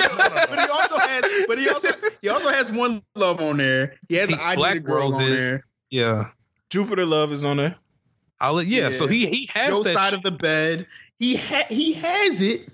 but 0.49 0.59
he 0.61 0.69
also 0.69 0.99
has, 0.99 1.45
but 1.49 1.59
he 1.59 1.69
also 1.69 1.89
he 2.23 2.29
also 2.29 2.49
has 2.51 2.71
one 2.71 3.03
love 3.17 3.41
on 3.41 3.57
there. 3.57 3.97
He 4.09 4.17
has 4.17 4.29
He- 4.29 4.37
I 4.37 4.55
Black 4.57 4.75
Need 4.75 4.85
a 4.85 4.87
Girl 4.87 4.97
Girls 5.11 5.15
on 5.17 5.23
is- 5.23 5.37
there. 5.37 5.67
Yeah. 5.91 6.29
Jupiter 6.71 7.07
Love 7.07 7.33
is 7.33 7.45
on 7.45 7.57
there. 7.59 7.77
I'll 8.41 8.63
yeah, 8.63 8.91
so 8.91 9.07
he 9.07 9.27
he 9.27 9.49
has 9.53 9.69
Your 9.71 9.85
that 9.85 9.95
side 9.95 10.11
shit, 10.11 10.19
of 10.19 10.23
the 10.25 10.33
bed. 10.33 10.87
He 11.19 11.37
ha- 11.37 11.67
he 11.69 11.93
has 11.95 12.43
it. 12.43 12.69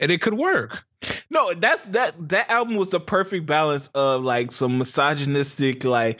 and 0.00 0.10
it 0.10 0.20
could 0.22 0.34
work. 0.34 0.82
No, 1.30 1.52
that's 1.52 1.84
that 1.88 2.14
that 2.30 2.50
album 2.50 2.76
was 2.76 2.88
the 2.88 2.98
perfect 3.00 3.44
balance 3.46 3.88
of 3.88 4.22
like 4.24 4.50
some 4.52 4.78
misogynistic 4.78 5.84
like 5.84 6.18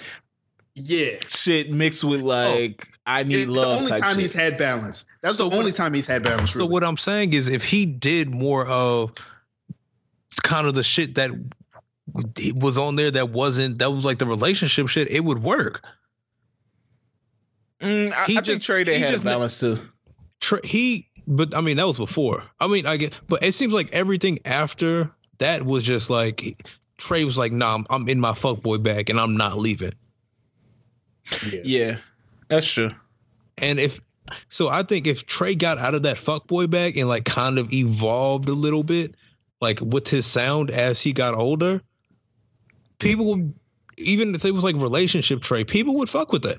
Yeah. 0.76 1.18
shit 1.28 1.70
mixed 1.70 2.02
with 2.04 2.20
like 2.22 2.84
I 3.06 3.22
need 3.22 3.48
It's 3.48 3.50
love 3.50 3.68
the 3.70 3.76
only 3.78 3.90
type 3.90 4.00
time 4.00 4.14
shit. 4.14 4.22
he's 4.22 4.32
had 4.32 4.58
balance. 4.58 5.06
That's 5.22 5.38
the 5.38 5.48
only 5.50 5.70
time 5.72 5.94
he's 5.94 6.06
had 6.06 6.22
balance. 6.24 6.52
So 6.52 6.60
really. 6.60 6.72
what 6.72 6.84
I'm 6.84 6.96
saying 6.96 7.32
is 7.32 7.48
if 7.48 7.62
he 7.64 7.86
did 7.86 8.34
more 8.34 8.66
of 8.66 9.12
kind 10.42 10.66
of 10.66 10.74
the 10.74 10.82
shit 10.82 11.14
that 11.14 11.30
was 12.56 12.76
on 12.76 12.96
there 12.96 13.10
that 13.12 13.30
wasn't 13.30 13.78
that 13.78 13.90
was 13.90 14.04
like 14.04 14.18
the 14.18 14.26
relationship 14.26 14.88
shit, 14.88 15.10
it 15.10 15.24
would 15.24 15.42
work. 15.42 15.84
Mm, 17.80 18.12
I, 18.12 18.24
he 18.24 18.32
I 18.32 18.40
think 18.40 18.44
just- 18.44 18.64
Trey 18.64 18.84
Day 18.84 18.94
he 18.96 19.00
had 19.02 19.12
just- 19.12 19.24
balance 19.24 19.60
too. 19.60 19.80
Tr- 20.40 20.56
he 20.64 21.08
but 21.26 21.56
I 21.56 21.60
mean 21.60 21.76
that 21.76 21.86
was 21.86 21.96
before. 21.96 22.42
I 22.60 22.66
mean 22.66 22.84
I 22.86 22.96
get 22.96 23.18
but 23.28 23.42
it 23.44 23.52
seems 23.52 23.72
like 23.72 23.92
everything 23.92 24.38
after 24.44 25.10
that 25.38 25.64
was 25.64 25.82
just 25.82 26.10
like 26.10 26.60
Trey 26.98 27.24
was 27.24 27.38
like, 27.38 27.52
nah, 27.52 27.74
I'm, 27.74 27.86
I'm 27.90 28.08
in 28.08 28.20
my 28.20 28.32
fuckboy 28.32 28.82
bag 28.82 29.10
and 29.10 29.18
I'm 29.20 29.36
not 29.36 29.58
leaving. 29.58 29.92
Yeah. 31.46 31.60
Yeah, 31.64 31.96
that's 32.48 32.70
true. 32.70 32.90
And 33.58 33.78
if 33.78 34.00
so, 34.48 34.68
I 34.68 34.82
think 34.82 35.06
if 35.06 35.26
Trey 35.26 35.54
got 35.54 35.78
out 35.78 35.94
of 35.94 36.02
that 36.04 36.16
fuckboy 36.16 36.70
bag 36.70 36.96
and 36.96 37.08
like 37.08 37.24
kind 37.24 37.58
of 37.58 37.72
evolved 37.72 38.48
a 38.48 38.54
little 38.54 38.82
bit, 38.82 39.16
like 39.60 39.80
with 39.80 40.08
his 40.08 40.26
sound 40.26 40.70
as 40.70 41.00
he 41.00 41.12
got 41.12 41.34
older, 41.34 41.82
people 42.98 43.26
would 43.26 43.54
even 43.98 44.34
if 44.34 44.44
it 44.44 44.52
was 44.52 44.64
like 44.64 44.76
relationship 44.76 45.42
Trey, 45.42 45.64
people 45.64 45.96
would 45.96 46.10
fuck 46.10 46.32
with 46.32 46.42
that. 46.42 46.58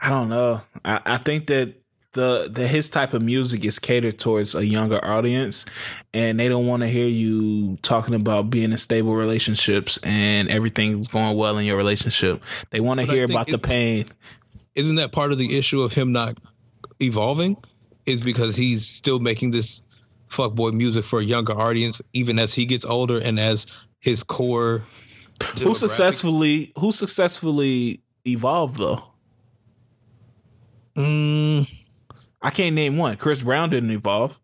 I 0.00 0.08
don't 0.08 0.28
know. 0.28 0.60
I, 0.84 1.00
I 1.04 1.16
think 1.18 1.46
that 1.48 1.81
the 2.12 2.48
the 2.50 2.66
his 2.66 2.90
type 2.90 3.14
of 3.14 3.22
music 3.22 3.64
is 3.64 3.78
catered 3.78 4.18
towards 4.18 4.54
a 4.54 4.64
younger 4.64 5.02
audience, 5.04 5.64
and 6.12 6.38
they 6.38 6.48
don't 6.48 6.66
want 6.66 6.82
to 6.82 6.88
hear 6.88 7.06
you 7.06 7.76
talking 7.82 8.14
about 8.14 8.50
being 8.50 8.72
in 8.72 8.78
stable 8.78 9.14
relationships 9.14 9.98
and 10.02 10.48
everything's 10.48 11.08
going 11.08 11.36
well 11.36 11.58
in 11.58 11.64
your 11.64 11.76
relationship. 11.76 12.42
They 12.70 12.80
want 12.80 13.00
to 13.00 13.06
hear 13.06 13.24
about 13.24 13.48
the 13.48 13.58
pain. 13.58 14.06
Isn't 14.74 14.96
that 14.96 15.12
part 15.12 15.32
of 15.32 15.38
the 15.38 15.58
issue 15.58 15.82
of 15.82 15.92
him 15.92 16.12
not 16.12 16.38
evolving? 17.00 17.56
Is 18.06 18.20
because 18.20 18.56
he's 18.56 18.86
still 18.86 19.20
making 19.20 19.52
this 19.52 19.82
fuckboy 20.28 20.72
music 20.72 21.04
for 21.04 21.20
a 21.20 21.24
younger 21.24 21.52
audience, 21.52 22.02
even 22.12 22.38
as 22.38 22.52
he 22.52 22.66
gets 22.66 22.84
older 22.84 23.18
and 23.18 23.38
as 23.38 23.66
his 24.00 24.22
core. 24.22 24.82
Who 25.60 25.74
successfully 25.74 26.72
who 26.78 26.92
successfully 26.92 28.00
evolved 28.26 28.78
though? 28.78 29.04
Mm, 30.96 31.66
I 32.42 32.50
can't 32.50 32.74
name 32.74 32.96
one. 32.96 33.16
Chris 33.16 33.42
Brown 33.42 33.70
didn't 33.70 33.90
evolve. 33.90 34.38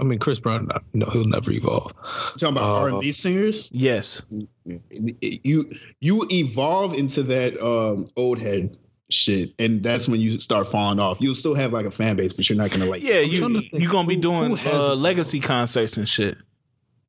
I 0.00 0.02
mean, 0.02 0.18
Chris 0.18 0.40
Brown, 0.40 0.68
no, 0.92 1.06
he'll 1.06 1.24
never 1.26 1.52
evolve. 1.52 1.92
You 1.94 2.38
talking 2.38 2.56
about 2.56 2.64
Uh, 2.64 2.80
R 2.80 2.88
and 2.88 3.00
B 3.00 3.12
singers? 3.12 3.68
Yes. 3.72 4.22
You 4.64 5.64
you 6.00 6.26
evolve 6.30 6.94
into 6.94 7.22
that 7.24 7.60
um, 7.62 8.06
old 8.16 8.38
head 8.40 8.76
shit, 9.10 9.52
and 9.60 9.82
that's 9.84 10.08
when 10.08 10.20
you 10.20 10.40
start 10.40 10.66
falling 10.66 10.98
off. 10.98 11.18
You'll 11.20 11.34
still 11.36 11.54
have 11.54 11.72
like 11.72 11.86
a 11.86 11.90
fan 11.92 12.16
base, 12.16 12.32
but 12.32 12.48
you're 12.48 12.58
not 12.58 12.70
gonna 12.70 12.86
like. 12.86 13.02
Yeah, 13.02 13.20
I'm 13.20 13.30
you 13.30 13.38
trying 13.38 13.52
to 13.54 13.60
think 13.60 13.82
you 13.82 13.88
gonna 13.88 14.08
be 14.08 14.16
doing 14.16 14.50
who 14.50 14.56
has 14.56 14.74
uh, 14.74 14.94
legacy 14.96 15.38
concerts 15.40 15.96
and 15.96 16.08
shit. 16.08 16.36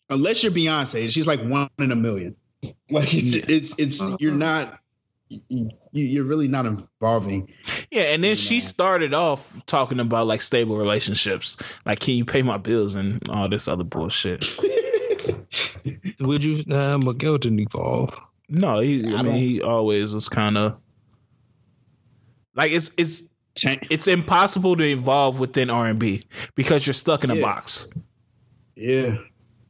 unless 0.10 0.44
you're 0.44 0.52
Beyonce, 0.52 1.10
she's 1.10 1.28
like 1.28 1.42
one 1.42 1.70
in 1.80 1.92
a 1.92 1.96
million. 1.96 2.36
Like 2.92 3.14
it's 3.14 3.36
Yeah. 3.36 3.46
it's 3.48 3.80
it's 3.80 4.04
you're 4.20 4.32
not. 4.34 4.80
You, 5.30 5.72
you're 5.92 6.24
really 6.24 6.48
not 6.48 6.66
evolving. 6.68 7.52
Yeah, 7.90 8.04
and 8.14 8.24
then 8.24 8.36
she 8.36 8.56
Yeah. 8.56 8.62
started 8.62 9.14
off 9.14 9.52
talking 9.66 10.00
about 10.00 10.28
like 10.28 10.42
stable 10.42 10.78
relationships, 10.78 11.58
like 11.86 12.00
can 12.00 12.14
you 12.16 12.26
pay 12.26 12.42
my 12.44 12.58
bills 12.58 12.94
and 12.96 13.28
all 13.30 13.50
this 13.50 13.68
other 13.68 13.84
bullshit. 13.84 14.46
Would 16.22 16.44
you? 16.44 16.64
Nah, 16.68 16.98
Miguel 16.98 17.38
didn't 17.40 17.60
evolve. 17.60 18.18
No, 18.50 18.80
he, 18.80 19.04
I, 19.14 19.20
I 19.20 19.22
mean 19.24 19.34
he 19.36 19.62
always 19.62 20.14
was 20.14 20.30
kind 20.30 20.58
of 20.58 20.78
like 22.56 22.72
it's 22.72 22.92
it's 22.98 23.32
it's 23.64 24.08
impossible 24.08 24.76
to 24.76 24.84
evolve 24.84 25.40
within 25.40 25.70
R 25.70 25.88
and 25.88 25.98
B 26.00 26.26
because 26.56 26.86
you're 26.86 26.94
stuck 26.94 27.24
in 27.24 27.32
a 27.32 27.42
box. 27.42 27.90
Yeah. 28.76 29.16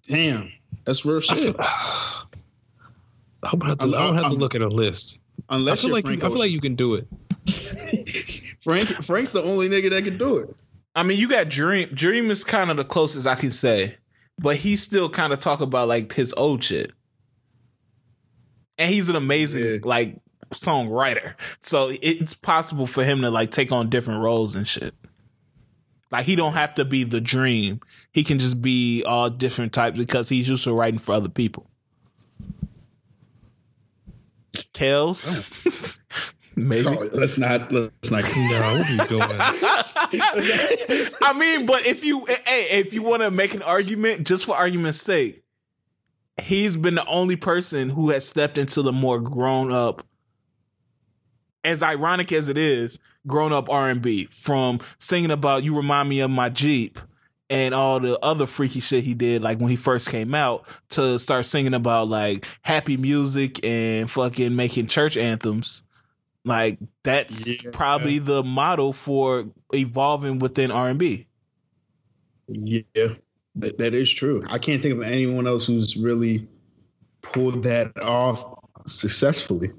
Damn. 0.08 0.52
That's 0.86 1.06
real 1.06 1.18
I 1.18 1.22
shit. 1.22 1.38
feel, 1.40 1.56
I 1.60 3.54
would 3.54 3.64
have 3.68 3.78
to. 3.80 3.96
I 3.96 4.08
would 4.12 4.16
have 4.18 4.32
to 4.32 4.38
look 4.38 4.56
at 4.56 4.62
a 4.62 4.68
list. 4.68 5.20
I 5.50 5.56
Unless 5.58 5.82
feel 5.82 5.90
you're 5.90 5.96
like 5.98 6.06
you, 6.06 6.12
Frank 6.12 6.24
I 6.24 6.28
feel 6.30 6.40
like 6.40 6.52
you 6.52 6.62
can 6.62 6.76
do 6.76 6.94
it. 6.96 7.08
Frank 8.64 8.88
Frank's 9.06 9.34
the 9.34 9.44
only 9.44 9.70
nigga 9.70 9.90
that 9.92 10.04
can 10.04 10.18
do 10.18 10.38
it. 10.40 10.56
I 10.96 11.04
mean, 11.04 11.20
you 11.20 11.30
got 11.30 11.50
Dream. 11.50 11.90
Dream 11.94 12.32
is 12.32 12.44
kind 12.44 12.72
of 12.72 12.78
the 12.78 12.86
closest 12.86 13.28
I 13.28 13.36
can 13.36 13.52
say, 13.52 13.98
but 14.40 14.56
he 14.58 14.76
still 14.76 15.10
kind 15.10 15.34
of 15.34 15.40
talk 15.40 15.60
about 15.62 15.88
like 15.88 16.14
his 16.14 16.34
old 16.38 16.64
shit, 16.64 16.94
and 18.78 18.90
he's 18.92 19.10
an 19.10 19.16
amazing 19.16 19.64
Yeah. 19.64 19.78
like 19.84 20.18
songwriter. 20.52 21.34
So 21.62 21.92
it's 22.02 22.34
possible 22.34 22.88
for 22.88 23.04
him 23.04 23.22
to 23.22 23.30
like 23.30 23.52
take 23.52 23.72
on 23.72 23.90
different 23.90 24.24
roles 24.24 24.56
and 24.56 24.68
shit. 24.68 24.94
Like 26.12 26.26
he 26.26 26.36
don't 26.36 26.54
have 26.54 26.76
to 26.76 26.86
be 26.86 27.04
the 27.04 27.20
Dream. 27.20 27.82
He 28.14 28.24
can 28.24 28.40
just 28.40 28.62
be 28.62 29.04
all 29.04 29.30
different 29.30 29.74
types 29.74 29.98
because 29.98 30.30
he's 30.30 30.48
used 30.48 30.64
to 30.64 30.74
writing 30.74 31.00
for 31.00 31.14
other 31.14 31.30
people. 31.30 31.70
Kels, 34.76 35.40
oh. 35.66 36.32
maybe. 36.56 36.86
Oh, 36.88 37.10
let's 37.14 37.38
not 37.38 37.72
let's 37.72 38.12
not. 38.12 38.24
No, 38.36 38.80
what 38.80 38.90
you 38.90 38.98
doing? 39.08 39.24
I 41.22 41.34
mean, 41.38 41.66
but 41.66 41.86
if 41.86 42.04
you 42.04 42.28
eh, 42.28 42.36
hey, 42.46 42.80
if 42.80 42.94
you 42.94 43.02
want 43.02 43.24
to 43.24 43.32
make 43.32 43.54
an 43.54 43.62
argument, 43.62 44.28
just 44.28 44.46
for 44.46 44.54
argument's 44.54 45.02
sake, 45.02 45.44
he's 46.42 46.76
been 46.76 46.96
the 46.96 47.06
only 47.06 47.38
person 47.38 47.92
who 47.92 48.10
has 48.10 48.28
stepped 48.28 48.58
into 48.58 48.82
the 48.82 48.92
more 48.92 49.22
grown 49.22 49.72
up, 49.72 50.06
as 51.64 51.82
ironic 51.82 52.34
as 52.34 52.50
it 52.50 52.58
is, 52.58 53.00
grown 53.26 53.54
up 53.54 53.70
R 53.70 53.90
and 53.90 54.02
B 54.02 54.26
from 54.26 54.82
singing 55.00 55.32
about 55.32 55.64
"You 55.64 55.74
Remind 55.78 56.10
Me 56.10 56.20
of 56.20 56.32
My 56.32 56.50
Jeep" 56.50 57.00
and 57.50 57.74
all 57.76 58.00
the 58.00 58.18
other 58.20 58.46
freaky 58.48 58.80
shit 58.80 59.04
he 59.04 59.14
did, 59.14 59.42
like 59.42 59.60
when 59.60 59.70
he 59.70 59.76
first 59.76 60.10
came 60.10 60.34
out, 60.34 60.66
to 60.90 61.20
start 61.20 61.46
singing 61.46 61.74
about 61.74 62.08
like 62.08 62.46
happy 62.62 62.98
music 62.98 63.64
and 63.64 64.10
fucking 64.10 64.56
making 64.56 64.88
church 64.88 65.16
anthems. 65.18 65.84
Like 66.44 66.78
that's 67.04 67.48
Yeah. 67.48 67.72
probably 67.74 68.20
the 68.20 68.44
model 68.44 68.94
for 68.94 69.46
evolving 69.74 70.40
within 70.40 70.72
R 70.72 70.90
and 70.90 71.00
B. 71.00 71.28
Yeah, 72.48 72.82
that, 73.56 73.78
that 73.80 73.94
is 73.94 74.12
true. 74.12 74.44
I 74.48 74.60
can't 74.60 74.82
think 74.82 74.96
of 74.96 75.02
anyone 75.02 75.48
else 75.48 75.66
who's 75.66 75.98
really 75.98 76.48
pulled 77.22 77.64
that 77.64 77.92
off 78.04 78.44
successfully. 78.86 79.72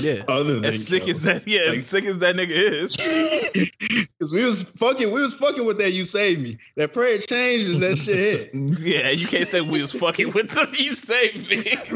Yeah. 0.00 0.22
Other 0.28 0.54
than 0.54 0.64
As 0.64 0.86
sick 0.86 1.08
as 1.08 1.22
that, 1.24 1.46
yeah, 1.46 1.66
Like- 1.68 1.78
as 1.78 1.86
sick 1.86 2.04
as 2.04 2.18
that 2.18 2.36
nigga 2.36 2.50
is. 2.50 2.96
Because 4.18 4.32
we 4.32 4.44
was 4.44 4.62
fucking, 4.62 5.10
we 5.12 5.20
was 5.20 5.34
fucking 5.34 5.66
with 5.66 5.78
that. 5.78 5.92
You 5.92 6.04
saved 6.06 6.42
me. 6.42 6.56
That 6.76 6.92
prayer 6.92 7.18
changed 7.18 7.68
and 7.70 7.80
that 7.80 7.98
shit. 7.98 8.50
Yeah, 8.54 9.10
you 9.10 9.26
can't 9.26 9.48
say 9.48 9.60
we 9.60 9.82
was 9.82 9.90
fucking 9.92 10.32
with 10.32 10.50
them. 10.50 10.68
You 10.76 10.94
saved 10.94 11.48
me. 11.50 11.56
Niggas 11.56 11.92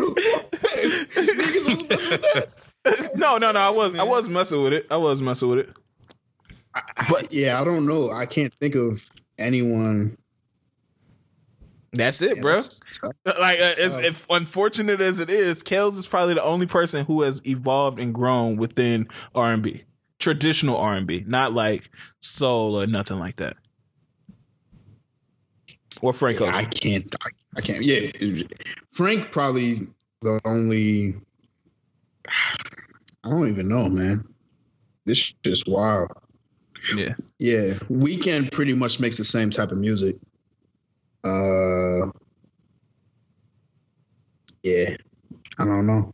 was 1.66 1.88
messing 1.88 2.10
with 2.10 2.22
that. 2.34 2.50
no, 3.16 3.38
no, 3.38 3.52
no. 3.52 3.60
I 3.60 3.70
was, 3.70 3.94
I 3.94 4.02
was 4.02 4.28
messing 4.28 4.60
with 4.62 4.72
it. 4.72 4.86
I 4.90 4.96
was 4.96 5.22
messing 5.22 5.48
with 5.48 5.58
it. 5.60 5.70
But 7.08 7.32
yeah, 7.32 7.60
I 7.60 7.64
don't 7.64 7.86
know. 7.86 8.10
I 8.10 8.26
can't 8.26 8.52
think 8.54 8.74
of 8.74 9.02
anyone. 9.38 10.18
That's 11.92 12.20
it, 12.22 12.40
bro. 12.40 12.54
That's. 12.54 12.80
Like, 13.26 13.58
uh, 13.58 13.74
as 13.78 13.96
if 13.98 14.26
unfortunate 14.30 15.00
as 15.00 15.18
it 15.18 15.28
is, 15.30 15.62
Kels 15.62 15.98
is 15.98 16.06
probably 16.06 16.34
the 16.34 16.42
only 16.42 16.66
person 16.66 17.04
who 17.04 17.22
has 17.22 17.40
evolved 17.46 17.98
and 17.98 18.14
grown 18.14 18.56
within 18.56 19.08
R 19.34 19.52
and 19.52 19.62
B, 19.62 19.84
traditional 20.18 20.76
R 20.76 20.94
and 20.94 21.06
B, 21.06 21.24
not 21.26 21.52
like 21.52 21.90
soul 22.20 22.80
or 22.80 22.86
nothing 22.86 23.18
like 23.18 23.36
that. 23.36 23.56
Or 26.00 26.12
Frank 26.12 26.40
Yeah. 26.40 26.52
I 26.54 26.64
can't. 26.64 27.14
I, 27.22 27.28
I 27.56 27.60
can't. 27.60 27.82
Yeah, 27.82 28.10
Frank 28.92 29.30
probably 29.32 29.76
the 30.22 30.40
only. 30.44 31.14
I 32.28 33.30
don't 33.30 33.48
even 33.48 33.68
know, 33.68 33.88
man. 33.88 34.24
This 35.04 35.32
is 35.44 35.64
wild. 35.66 36.10
yeah. 36.96 37.14
Yeah, 37.38 37.74
Weeknd 37.90 38.50
pretty 38.52 38.74
much 38.74 38.98
makes 39.00 39.16
the 39.16 39.24
same 39.24 39.50
type 39.50 39.70
of 39.72 39.78
music. 39.78 40.16
Uh, 41.26 42.10
yeah, 44.62 44.96
I 45.58 45.64
don't 45.64 45.86
know. 45.86 46.12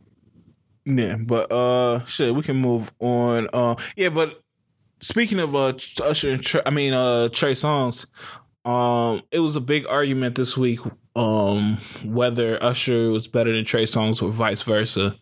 Yeah, 0.85 1.15
but 1.17 1.51
uh, 1.51 2.05
shit, 2.05 2.33
we 2.33 2.41
can 2.41 2.57
move 2.57 2.91
on. 2.99 3.47
Uh, 3.53 3.75
yeah, 3.95 4.09
but 4.09 4.41
speaking 5.01 5.39
of 5.39 5.55
uh, 5.55 5.73
Usher, 6.03 6.31
and 6.31 6.43
Trey, 6.43 6.61
I 6.65 6.71
mean 6.71 6.93
uh, 6.93 7.29
Trey 7.29 7.53
Songz, 7.53 8.07
um, 8.65 9.21
it 9.31 9.39
was 9.39 9.55
a 9.55 9.61
big 9.61 9.85
argument 9.87 10.35
this 10.35 10.57
week, 10.57 10.79
um, 11.15 11.77
whether 12.03 12.61
Usher 12.61 13.09
was 13.09 13.27
better 13.27 13.53
than 13.53 13.65
Trey 13.65 13.83
Songz 13.83 14.21
or 14.21 14.29
vice 14.29 14.63
versa. 14.63 15.15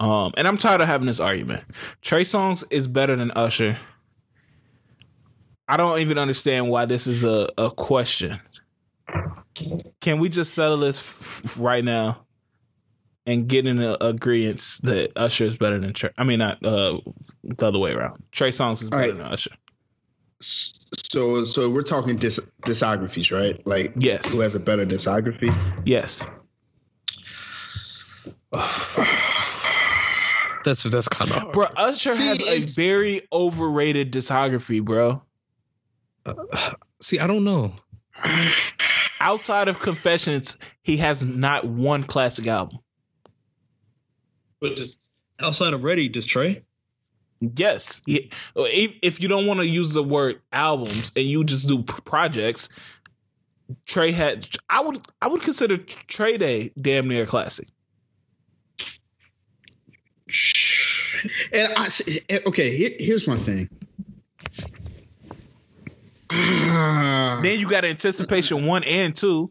Um, 0.00 0.32
and 0.36 0.46
I'm 0.46 0.56
tired 0.56 0.80
of 0.80 0.86
having 0.86 1.06
this 1.06 1.20
argument. 1.20 1.64
Trey 2.02 2.22
Songz 2.22 2.64
is 2.70 2.86
better 2.86 3.16
than 3.16 3.30
Usher. 3.32 3.78
I 5.66 5.76
don't 5.76 5.98
even 6.00 6.18
understand 6.18 6.68
why 6.68 6.84
this 6.84 7.06
is 7.06 7.24
a, 7.24 7.48
a 7.56 7.70
question. 7.70 8.40
Can 10.00 10.18
we 10.18 10.28
just 10.28 10.54
settle 10.54 10.78
this 10.78 10.98
f- 10.98 11.40
f- 11.44 11.56
right 11.58 11.84
now? 11.84 12.20
and 13.26 13.48
get 13.48 13.66
in 13.66 13.80
a 13.80 13.96
agreement 14.02 14.58
that 14.82 15.10
Usher 15.16 15.44
is 15.44 15.56
better 15.56 15.78
than 15.78 15.94
Trey. 15.94 16.10
I 16.18 16.24
mean, 16.24 16.40
not 16.40 16.62
uh, 16.62 17.00
the 17.42 17.66
other 17.68 17.78
way 17.78 17.94
around. 17.94 18.22
Trey 18.32 18.50
Songz 18.50 18.82
is 18.82 18.90
All 18.90 18.98
better 18.98 19.12
right. 19.12 19.16
than 19.16 19.26
Usher. 19.32 19.50
So, 20.40 21.42
so 21.44 21.70
we're 21.70 21.80
talking 21.80 22.16
dis- 22.18 22.38
discographies, 22.66 23.32
right? 23.34 23.66
Like, 23.66 23.94
Yes. 23.96 24.34
who 24.34 24.40
has 24.40 24.54
a 24.54 24.60
better 24.60 24.84
discography? 24.84 25.48
Yes. 25.86 26.28
That's 30.64 30.82
that's 30.84 31.08
kind 31.08 31.30
of. 31.30 31.52
Bro, 31.52 31.66
Usher 31.76 32.12
See, 32.12 32.26
has 32.26 32.42
a 32.42 32.80
very 32.80 33.20
overrated 33.32 34.12
discography, 34.12 34.82
bro. 34.82 35.22
See, 37.00 37.18
I 37.18 37.26
don't 37.26 37.44
know. 37.44 37.74
Outside 39.20 39.68
of 39.68 39.80
Confessions, 39.80 40.58
he 40.82 40.98
has 40.98 41.24
not 41.24 41.64
one 41.64 42.04
classic 42.04 42.46
album. 42.46 42.78
But 44.60 44.80
outside 45.42 45.74
of 45.74 45.84
Ready, 45.84 46.08
does 46.08 46.26
Trey? 46.26 46.62
Yes. 47.40 48.00
If, 48.06 48.94
if 49.02 49.20
you 49.20 49.28
don't 49.28 49.46
want 49.46 49.60
to 49.60 49.66
use 49.66 49.92
the 49.92 50.02
word 50.02 50.40
albums 50.52 51.12
and 51.16 51.26
you 51.26 51.44
just 51.44 51.66
do 51.68 51.82
projects, 51.82 52.68
Trey 53.86 54.12
had 54.12 54.48
I 54.68 54.80
would 54.80 55.06
I 55.22 55.28
would 55.28 55.42
consider 55.42 55.76
Trey 55.76 56.36
Day 56.36 56.70
damn 56.80 57.08
near 57.08 57.24
a 57.24 57.26
classic. 57.26 57.68
And 61.52 61.72
I 61.76 61.88
okay, 62.46 62.76
here, 62.76 62.90
here's 62.98 63.26
my 63.26 63.36
thing. 63.36 63.68
Then 67.42 67.60
you 67.60 67.68
got 67.68 67.84
anticipation 67.84 68.66
one 68.66 68.84
and 68.84 69.14
two. 69.14 69.50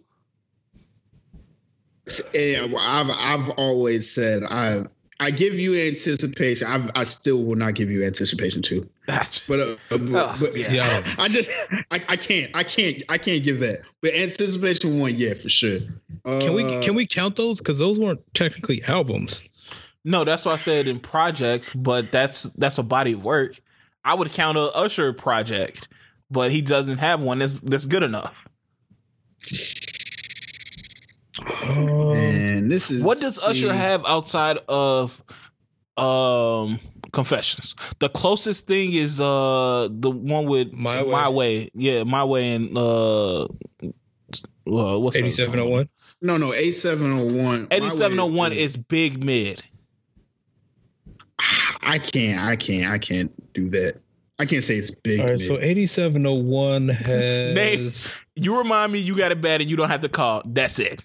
yeah, 2.34 2.65
well, 2.65 2.80
I've 2.80 3.10
I've 3.11 3.49
always 3.51 4.10
said 4.11 4.43
I 4.43 4.84
I 5.19 5.31
give 5.31 5.53
you 5.53 5.76
anticipation. 5.76 6.68
I 6.68 6.89
I 6.99 7.03
still 7.03 7.43
will 7.43 7.55
not 7.55 7.76
give 7.76 7.89
you 7.89 8.03
anticipation 8.03 8.61
too. 8.61 8.88
But, 9.47 9.60
uh, 9.60 9.76
but, 9.89 10.01
Oh, 10.01 10.35
but 10.39 10.55
yeah. 10.57 10.73
Yeah. 10.73 11.15
I 11.19 11.27
just 11.30 11.49
I, 11.91 12.01
I 12.10 12.15
can't 12.18 12.51
I 12.55 12.64
can't 12.64 13.03
I 13.10 13.18
can't 13.18 13.43
give 13.43 13.60
that. 13.61 13.80
But 14.01 14.14
anticipation 14.15 14.99
one, 14.99 15.14
yeah, 15.15 15.34
for 15.35 15.49
sure. 15.49 15.80
Can 16.26 16.53
we 16.53 16.64
Uh, 16.64 16.81
can 16.81 16.95
we 16.95 17.05
count 17.05 17.35
those? 17.35 17.60
Because 17.60 17.80
those 17.80 17.99
weren't 17.99 18.22
technically 18.34 18.81
albums. 18.88 19.43
No, 20.03 20.26
that's 20.26 20.45
why 20.45 20.53
I 20.53 20.57
said 20.57 20.88
in 20.88 20.99
projects, 20.99 21.73
but 21.73 22.11
that's 22.11 22.43
that's 22.43 22.77
a 22.77 22.84
body 22.84 23.14
of 23.14 23.23
work. 23.23 23.61
I 24.03 24.15
would 24.15 24.34
count 24.34 24.57
a 24.57 24.69
Usher 24.76 25.14
project, 25.14 25.88
but 26.34 26.51
he 26.51 26.61
doesn't 26.61 26.97
have 26.97 27.22
one 27.22 27.39
that's 27.39 27.61
that's 27.61 27.85
good 27.85 28.03
enough. 28.03 28.47
And 31.65 32.72
this 32.72 32.91
is 32.91 33.03
What 33.03 33.19
does 33.19 33.41
see, 33.41 33.49
Usher 33.49 33.73
have 33.73 34.05
outside 34.05 34.57
of 34.68 35.23
um 35.97 36.80
Confessions? 37.11 37.76
The 37.99 38.10
closest 38.10 38.68
thing 38.68 38.93
is 38.93 39.19
uh 39.22 39.88
the 39.91 40.10
one 40.11 40.45
with 40.45 40.73
My 40.73 41.03
Way. 41.03 41.11
My 41.11 41.30
Way. 41.30 41.69
Yeah, 41.73 42.03
My 42.03 42.23
Way 42.23 42.55
and 42.55 42.77
uh, 42.77 43.43
uh 43.43 43.47
what's 44.65 45.15
that 45.15 45.19
Eighty 45.19 45.31
seven 45.31 45.60
oh 45.60 45.68
one. 45.68 45.89
No, 46.22 46.38
no, 46.38 46.53
A 46.53 46.72
seven 46.72 47.11
oh 47.14 47.26
one. 47.26 47.68
8701 47.69 48.53
is 48.53 48.77
big 48.77 49.23
mid. 49.23 49.61
I 51.85 51.97
can't 51.97 52.41
I 52.41 52.55
can't 52.55 52.91
I 52.91 52.97
can't 52.97 53.53
do 53.53 53.69
that. 53.72 54.01
I 54.39 54.45
can't 54.45 54.64
say 54.64 54.76
it's 54.76 54.91
big. 54.91 55.19
All 55.19 55.27
right, 55.27 55.38
mid. 55.38 55.47
so 55.47 55.60
eighty 55.61 55.85
seven 55.85 56.26
oh 56.26 56.34
one 56.34 56.88
has 56.89 58.19
You 58.35 58.57
remind 58.57 58.91
me 58.91 58.99
you 58.99 59.15
got 59.15 59.31
it 59.31 59.41
bad 59.41 59.61
and 59.61 59.69
you 59.69 59.76
don't 59.77 59.89
have 59.89 60.01
to 60.01 60.10
call. 60.10 60.41
That's 60.45 60.80
it. 60.80 61.01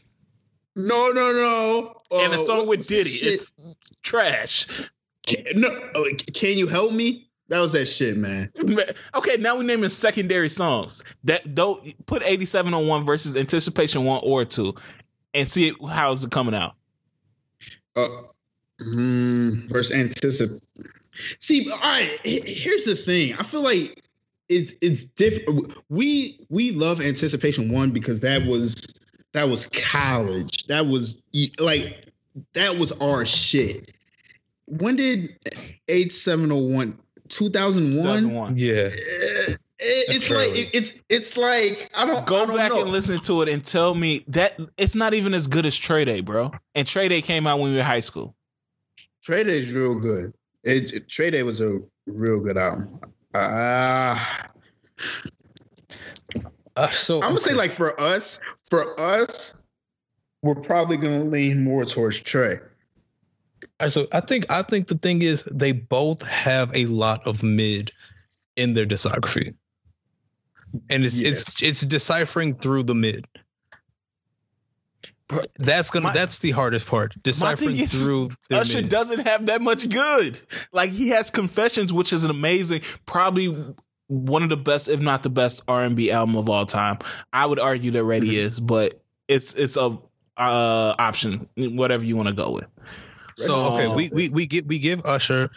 no, 0.77 1.11
no, 1.13 1.33
no. 1.33 2.01
and 2.13 2.33
the 2.33 2.39
Uh, 2.39 2.45
song 2.45 2.59
what 2.59 2.69
with 2.79 2.87
Diddy 2.89 3.11
shit? 3.11 3.35
is 3.35 3.53
trash. 4.03 4.67
Can, 5.27 5.45
no, 5.61 5.69
oh, 5.95 6.11
can 6.33 6.57
you 6.57 6.67
help 6.67 6.93
me? 6.93 7.29
That 7.49 7.61
was 7.61 7.73
that 7.73 7.87
shit, 7.87 8.17
man. 8.17 8.53
Okay, 9.15 9.37
now 9.39 9.57
we're 9.57 9.63
naming 9.63 9.89
secondary 9.91 10.49
songs. 10.51 11.03
That 11.25 11.55
don't 11.55 11.83
put 12.07 12.23
8701 12.23 13.05
versus 13.05 13.37
Anticipation 13.37 14.05
1 14.05 14.21
or 14.23 14.45
2 14.45 14.75
and 15.35 15.49
see 15.49 15.73
how 15.91 16.13
is 16.13 16.25
it 16.25 16.31
coming 16.31 16.55
out. 16.55 16.75
Uh, 17.97 18.07
mm, 18.83 19.69
versus 19.71 19.97
anticipate. 19.97 20.61
See, 21.41 21.71
all 21.71 21.79
right. 21.79 22.21
Here's 22.25 22.85
the 22.85 22.95
thing. 22.97 23.35
I 23.39 23.43
feel 23.43 23.63
like 23.63 24.03
it's 24.49 24.75
it's 24.81 25.05
different. 25.05 25.73
We 25.89 26.39
we 26.49 26.73
love 26.73 27.01
anticipation 27.01 27.73
one 27.73 27.91
because 27.91 28.21
that 28.21 28.43
was 28.47 28.77
that 29.35 29.49
was 29.49 29.69
college. 29.69 30.67
That 30.69 30.87
was 30.87 31.23
like 31.59 32.07
that 32.55 32.77
was 32.77 32.93
our 32.93 33.27
shit. 33.27 33.93
When 34.67 34.97
did 34.97 35.37
eight 35.89 36.13
seven 36.13 36.49
zero 36.49 36.61
one? 36.61 36.99
2001 37.29 38.03
2001. 38.23 38.57
yeah. 38.57 38.75
Eh, 38.75 39.55
it's 39.81 40.29
like 40.31 40.49
it- 40.59 40.71
it's 40.73 41.01
it's 41.09 41.37
like 41.37 41.91
I 41.95 42.05
don't 42.07 42.23
I 42.23 42.25
Go 42.25 42.47
don't 42.47 42.57
back 42.57 42.71
know. 42.73 42.81
and 42.83 42.91
listen 42.91 43.21
to 43.21 43.43
it 43.43 43.49
and 43.51 43.63
tell 43.65 43.95
me 43.95 44.25
that 44.29 44.59
it's 44.79 44.95
not 44.95 45.15
even 45.15 45.35
as 45.35 45.47
good 45.47 45.67
as 45.67 45.77
Trey 45.77 46.05
Day, 46.07 46.21
bro. 46.21 46.51
And 46.75 46.87
Trey 46.89 47.07
Day 47.09 47.21
came 47.23 47.47
out 47.47 47.59
when 47.61 47.69
we 47.71 47.75
were 47.75 47.81
in 47.81 47.87
high 47.87 48.01
school. 48.01 48.35
Trey 49.23 49.45
Day 49.45 49.59
is 49.59 49.71
real 49.73 49.95
good. 49.95 50.33
It, 50.65 50.93
it- 50.93 51.09
Trey 51.09 51.31
Day 51.31 51.43
was 51.43 51.61
a 51.61 51.79
real 52.07 52.41
good 52.41 52.57
album. 52.57 53.01
Ah, 53.35 54.47
Uh, 56.77 56.91
so 56.91 57.17
I'm 57.23 57.31
gonna 57.31 57.41
say 57.41 57.55
like 57.55 57.73
for 57.73 57.99
us, 58.01 58.41
for 58.71 58.99
us, 59.01 59.55
we're 60.43 60.55
probably 60.55 60.97
gonna 60.97 61.25
lean 61.25 61.65
more 61.65 61.85
towards 61.85 62.21
Trey. 62.21 62.59
Right, 63.81 63.91
so 63.91 64.07
I 64.13 64.21
think 64.21 64.47
I 64.51 64.63
think 64.63 64.87
the 64.89 64.97
thing 64.99 65.23
is 65.23 65.43
they 65.45 65.73
both 65.73 66.23
have 66.23 66.75
a 66.77 66.87
lot 66.87 67.27
of 67.27 67.43
mid 67.43 67.91
in 68.57 68.75
their 68.75 68.87
discography, 68.87 69.55
and 70.89 71.05
it's 71.05 71.15
Yeah. 71.15 71.31
it's 71.31 71.45
it's 71.63 71.81
deciphering 71.83 72.55
through 72.55 72.85
the 72.85 72.95
mid. 72.95 73.27
That's 75.59 75.91
gonna 75.91 76.05
my- 76.09 76.13
that's 76.13 76.39
the 76.39 76.53
hardest 76.53 76.87
part. 76.87 77.15
Deciphering 77.23 77.77
is, 77.79 78.05
through 78.05 78.31
the 78.49 78.59
Usher 78.59 78.83
doesn't 78.83 79.27
have 79.27 79.47
that 79.47 79.61
much 79.63 79.89
good. 79.89 80.41
Like 80.73 80.91
he 80.91 81.11
has 81.11 81.31
Confessions, 81.31 81.93
which 81.93 82.13
is 82.13 82.25
an 82.25 82.31
amazing, 82.31 82.83
probably 83.07 83.75
one 84.07 84.43
of 84.43 84.49
the 84.49 84.57
best, 84.57 84.89
if 84.89 85.01
not 85.01 85.23
the 85.23 85.29
best, 85.31 85.63
R 85.69 85.83
and 85.83 85.95
B 85.95 86.11
album 86.11 86.37
of 86.37 86.49
all 86.49 86.65
time. 86.65 86.99
I 87.33 87.45
would 87.47 87.59
argue 87.59 87.91
that 87.93 88.05
Ready 88.05 88.29
Mm-hmm. 88.29 88.47
is, 88.49 88.61
but 88.61 89.03
it's 89.29 89.53
it's 89.55 89.77
a 89.77 89.99
uh, 90.39 90.95
option, 90.99 91.49
whatever 91.57 92.05
you 92.05 92.17
want 92.17 92.29
to 92.29 92.35
go 92.35 92.53
with. 92.53 92.67
So 93.37 93.75
okay, 93.75 93.95
we, 93.95 94.09
we 94.13 94.29
we 94.31 94.47
give 94.47 94.65
we 94.67 94.79
give 94.79 95.05
Usher 95.05 95.51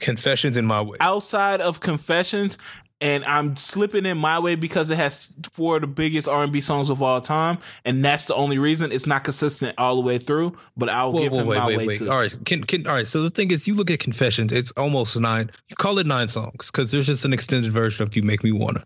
confessions 0.00 0.56
in 0.56 0.64
my 0.64 0.80
way. 0.82 0.96
Outside 1.00 1.60
of 1.60 1.78
Confessions, 1.80 2.58
and 3.00 3.24
I'm 3.24 3.56
slipping 3.56 4.06
in 4.06 4.18
my 4.18 4.38
way 4.38 4.54
because 4.56 4.90
it 4.90 4.96
has 4.96 5.36
four 5.52 5.76
of 5.76 5.82
the 5.82 5.86
biggest 5.86 6.26
R&B 6.28 6.60
songs 6.60 6.90
of 6.90 7.02
all 7.02 7.20
time, 7.20 7.58
and 7.84 8.04
that's 8.04 8.26
the 8.26 8.34
only 8.34 8.58
reason 8.58 8.90
it's 8.90 9.06
not 9.06 9.24
consistent 9.24 9.74
all 9.78 9.94
the 9.96 10.00
way 10.00 10.18
through. 10.18 10.56
But 10.76 10.88
I'll 10.88 11.12
Whoa, 11.12 11.20
give 11.20 11.32
whoa, 11.32 11.40
him 11.40 11.46
wait, 11.46 11.58
my 11.58 11.66
wait, 11.66 11.78
way 11.78 11.86
wait. 11.88 11.98
too. 11.98 12.10
All 12.10 12.18
right, 12.18 12.36
can 12.44 12.64
can 12.64 12.86
all 12.86 12.94
right. 12.94 13.06
So 13.06 13.22
the 13.22 13.30
thing 13.30 13.50
is, 13.50 13.66
you 13.66 13.74
look 13.74 13.90
at 13.90 14.00
confessions. 14.00 14.52
It's 14.52 14.72
almost 14.72 15.16
nine. 15.18 15.50
You 15.68 15.76
call 15.76 15.98
it 15.98 16.06
nine 16.06 16.28
songs 16.28 16.70
because 16.70 16.90
there's 16.90 17.06
just 17.06 17.24
an 17.24 17.32
extended 17.32 17.72
version 17.72 18.02
of 18.02 18.16
"You 18.16 18.22
Make 18.22 18.42
Me 18.42 18.52
Wanna." 18.52 18.84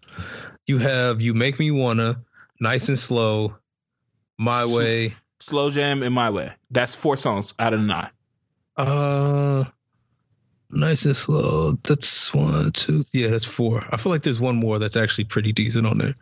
You 0.67 0.79
have 0.79 1.23
"You 1.23 1.35
Make 1.35 1.59
Me 1.59 1.71
Wanna," 1.71 2.23
"Nice 2.61 2.89
and 2.89 2.99
Slow," 2.99 3.57
"My 4.39 4.67
Way." 4.67 5.15
Slow 5.41 5.71
Jam 5.71 6.03
in 6.03 6.13
my 6.13 6.31
way. 6.31 6.53
That's 6.71 6.95
four 6.95 7.17
songs 7.17 7.55
out 7.59 7.75
of 7.75 7.81
nine. 7.81 8.11
Uh, 8.77 9.65
nice 10.73 11.05
and 11.05 11.17
slow. 11.17 11.73
That's 11.85 12.33
one, 12.35 12.73
two. 12.73 13.05
Yeah, 13.13 13.29
that's 13.29 13.45
four. 13.45 13.85
I 13.91 13.97
feel 13.97 14.11
like 14.13 14.23
there's 14.23 14.41
one 14.41 14.57
more 14.57 14.79
that's 14.79 14.97
actually 14.97 15.25
pretty 15.25 15.53
decent 15.53 15.87
on 15.87 15.99
there. 15.99 16.15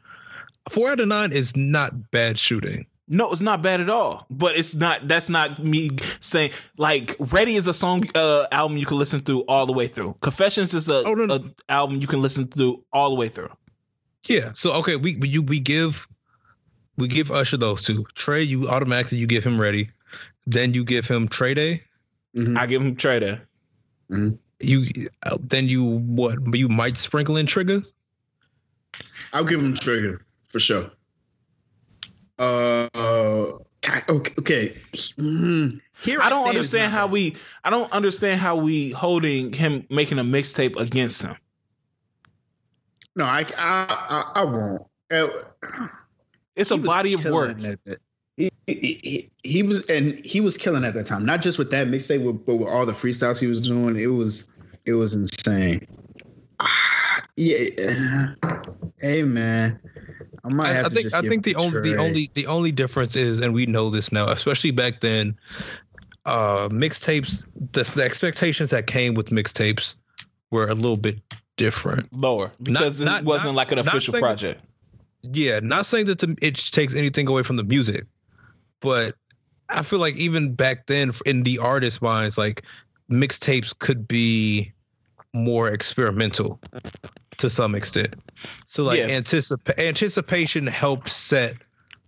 Four 0.69 0.91
out 0.91 1.01
of 1.01 1.09
nine 1.09 1.33
is 1.33 1.57
not 1.57 2.11
bad 2.11 2.39
shooting. 2.39 2.87
No, 3.13 3.33
it's 3.33 3.41
not 3.41 3.61
bad 3.61 3.81
at 3.81 3.91
all. 3.91 4.25
But 4.31 4.57
it's 4.57 4.75
not. 4.75 5.09
That's 5.09 5.29
not 5.29 5.59
me 5.65 5.91
saying 6.21 6.53
like 6.77 7.17
"Ready" 7.19 7.57
is 7.57 7.67
a 7.67 7.75
song 7.75 8.05
uh, 8.15 8.47
album 8.53 8.77
you 8.77 8.87
can 8.87 8.99
listen 8.99 9.21
through 9.21 9.41
all 9.49 9.67
the 9.67 9.73
way 9.73 9.89
through. 9.89 10.15
Confessions 10.21 10.75
is 10.75 10.89
a, 10.89 11.03
Oh, 11.05 11.15
no, 11.15 11.27
no. 11.27 11.35
a 11.35 11.43
album 11.73 12.01
you 12.01 12.07
can 12.07 12.23
listen 12.23 12.47
through 12.47 12.85
all 12.93 13.11
the 13.11 13.17
way 13.17 13.29
through. 13.29 13.51
Yeah. 14.29 14.53
So 14.53 14.75
okay, 14.75 14.95
we 14.97 15.17
we 15.17 15.29
you 15.29 15.43
we 15.43 15.59
give 15.59 16.07
we 16.99 17.09
give 17.09 17.33
Usher 17.33 17.57
those 17.57 17.83
two. 17.85 18.05
Trey, 18.15 18.43
you 18.43 18.69
automatically 18.69 19.19
you 19.19 19.27
give 19.27 19.43
him 19.43 19.61
ready. 19.61 19.91
Then 20.47 20.73
you 20.73 20.85
give 20.85 21.09
him 21.09 21.27
Trey 21.27 21.55
Day. 21.55 21.83
Mhm. 22.37 22.57
I 22.57 22.67
give 22.67 22.81
him 22.81 22.95
Trey 24.11 24.31
Day. 24.31 24.37
You 24.61 25.09
uh, 25.23 25.39
then 25.41 25.69
you 25.69 25.85
what? 25.85 26.39
You 26.55 26.69
might 26.69 26.97
sprinkle 26.99 27.37
in 27.39 27.47
Trigga. 27.47 27.85
I'll 29.33 29.45
give 29.45 29.61
him 29.61 29.75
Trigga 29.75 30.19
for 30.49 30.59
sure. 30.61 30.91
Uh, 32.39 32.89
uh, 32.95 33.47
okay. 34.09 34.33
okay. 34.39 34.77
Mm, 35.19 35.81
here 36.03 36.21
I 36.23 36.29
don't 36.31 36.49
understand 36.49 36.93
how 36.93 37.07
bad. 37.07 37.13
we. 37.13 37.37
I 37.65 37.71
don't 37.71 37.91
understand 37.93 38.41
how 38.41 38.57
we 38.57 38.91
holding 38.91 39.53
him 39.53 39.87
making 39.91 40.19
a 40.19 40.25
mixtape 40.25 40.77
against 40.77 41.23
him. 41.23 41.37
No, 43.17 43.25
I, 43.25 43.41
I, 43.57 43.87
I, 43.89 44.33
I 44.37 44.45
won't. 44.45 44.83
Uh, 45.11 45.29
It's 46.57 46.71
a 46.71 46.75
he 46.75 46.81
was 46.81 46.87
body 46.89 47.15
of 47.15 47.25
work. 47.25 47.57
killing 47.57 47.73
at 47.73 47.85
that- 47.85 47.99
He, 48.37 48.51
he, 48.67 49.01
he, 49.03 49.31
he 49.43 49.63
was, 49.63 49.85
and 49.87 50.25
he 50.25 50.41
was 50.41 50.57
killing 50.57 50.85
at 50.85 50.95
that 50.95 51.07
time. 51.07 51.25
Not 51.27 51.43
just 51.43 51.59
with 51.59 51.71
that 51.73 51.89
mixtape, 51.89 52.45
but 52.47 52.57
with 52.57 52.69
all 52.69 52.87
the 52.87 52.93
freestyles 52.93 53.41
he 53.41 53.47
was 53.47 53.61
doing. 53.61 53.99
It 53.99 54.07
was, 54.07 54.47
it 54.87 54.95
was 54.95 55.15
insane. 55.15 55.87
Ah, 56.61 57.23
yeah. 57.37 58.35
Hey 59.03 59.23
man, 59.23 59.81
I 60.45 60.49
might 60.51 60.69
I, 60.69 60.73
have 60.75 60.85
I 60.85 60.89
to 60.91 60.95
think 60.95 61.05
just 61.05 61.17
I 61.17 61.23
think 61.23 61.45
the 61.45 61.55
only 61.55 61.81
the 61.81 61.97
only 61.97 62.31
the 62.35 62.47
only 62.47 62.71
difference 62.71 63.17
is, 63.17 63.41
and 63.41 63.55
we 63.55 63.65
know 63.65 63.89
this 63.89 64.13
now, 64.13 64.29
especially 64.29 64.73
back 64.73 65.01
then, 65.01 65.35
uh, 66.27 66.69
mixtapes. 66.69 67.47
The, 67.73 67.91
the 67.95 68.05
expectations 68.05 68.69
that 68.71 68.87
came 68.87 69.15
with 69.15 69.29
mixtapes 69.29 69.95
were 70.51 70.67
a 70.67 70.75
little 70.75 70.99
bit 70.99 71.19
different. 71.57 72.13
Lower 72.13 72.53
because 72.63 73.01
not- 73.01 73.23
it 73.23 73.27
wasn't 73.27 73.55
not- 73.55 73.57
like 73.57 73.73
an 73.73 73.79
official 73.79 74.13
saying 74.13 74.21
that- 74.23 74.27
project. 74.27 74.65
Yeah, 75.23 75.61
not 75.63 75.87
saying 75.87 76.05
that 76.07 76.19
the, 76.19 76.37
it 76.43 76.57
takes 76.57 76.95
anything 76.95 77.27
away 77.27 77.43
from 77.43 77.57
the 77.57 77.65
music, 77.65 78.05
but 78.81 79.15
I 79.69 79.83
feel 79.83 79.99
like 80.01 80.17
even 80.17 80.55
back 80.55 80.87
then, 80.87 81.13
in 81.27 81.43
the 81.45 81.59
artist 81.59 82.03
minds, 82.03 82.37
like 82.37 82.65
mixtapes 83.11 83.77
could 83.79 84.09
be 84.09 84.73
more 85.33 85.69
experimental 85.69 86.61
to 87.39 87.49
some 87.49 87.75
extent. 87.75 88.15
So 88.67 88.83
like 88.85 88.99
Yeah. 88.99 89.09
anticip- 89.21 89.79
anticipation 89.79 90.67
helps 90.67 91.13
set 91.13 91.57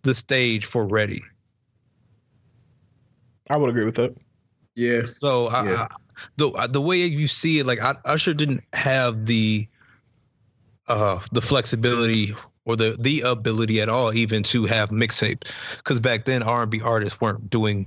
the 0.02 0.14
stage 0.14 0.64
for 0.64 0.84
Ready. 0.84 1.22
I 3.50 3.56
would 3.56 3.70
agree 3.70 3.84
with 3.84 3.96
that. 3.96 4.14
yeah. 4.74 5.02
So 5.04 5.46
I, 5.48 5.64
Yeah. 5.64 5.86
I, 5.90 5.96
the 6.36 6.68
the 6.72 6.80
way 6.80 6.98
you 7.04 7.28
see 7.28 7.58
it, 7.60 7.66
like 7.66 7.80
I, 7.82 7.94
Usher 8.04 8.34
didn't 8.34 8.62
have 8.72 9.26
the 9.26 9.66
uh 10.88 11.20
the 11.32 11.40
flexibility 11.42 12.34
or 12.64 12.76
the 12.76 12.96
the 13.00 13.20
ability 13.22 13.80
at 13.80 13.88
all 13.88 14.14
even 14.14 14.42
to 14.42 14.64
have 14.66 14.90
mixtapes 14.90 15.48
because 15.78 16.00
back 16.00 16.24
then 16.24 16.42
R&B 16.42 16.80
artists 16.82 17.20
weren't 17.20 17.50
doing 17.50 17.86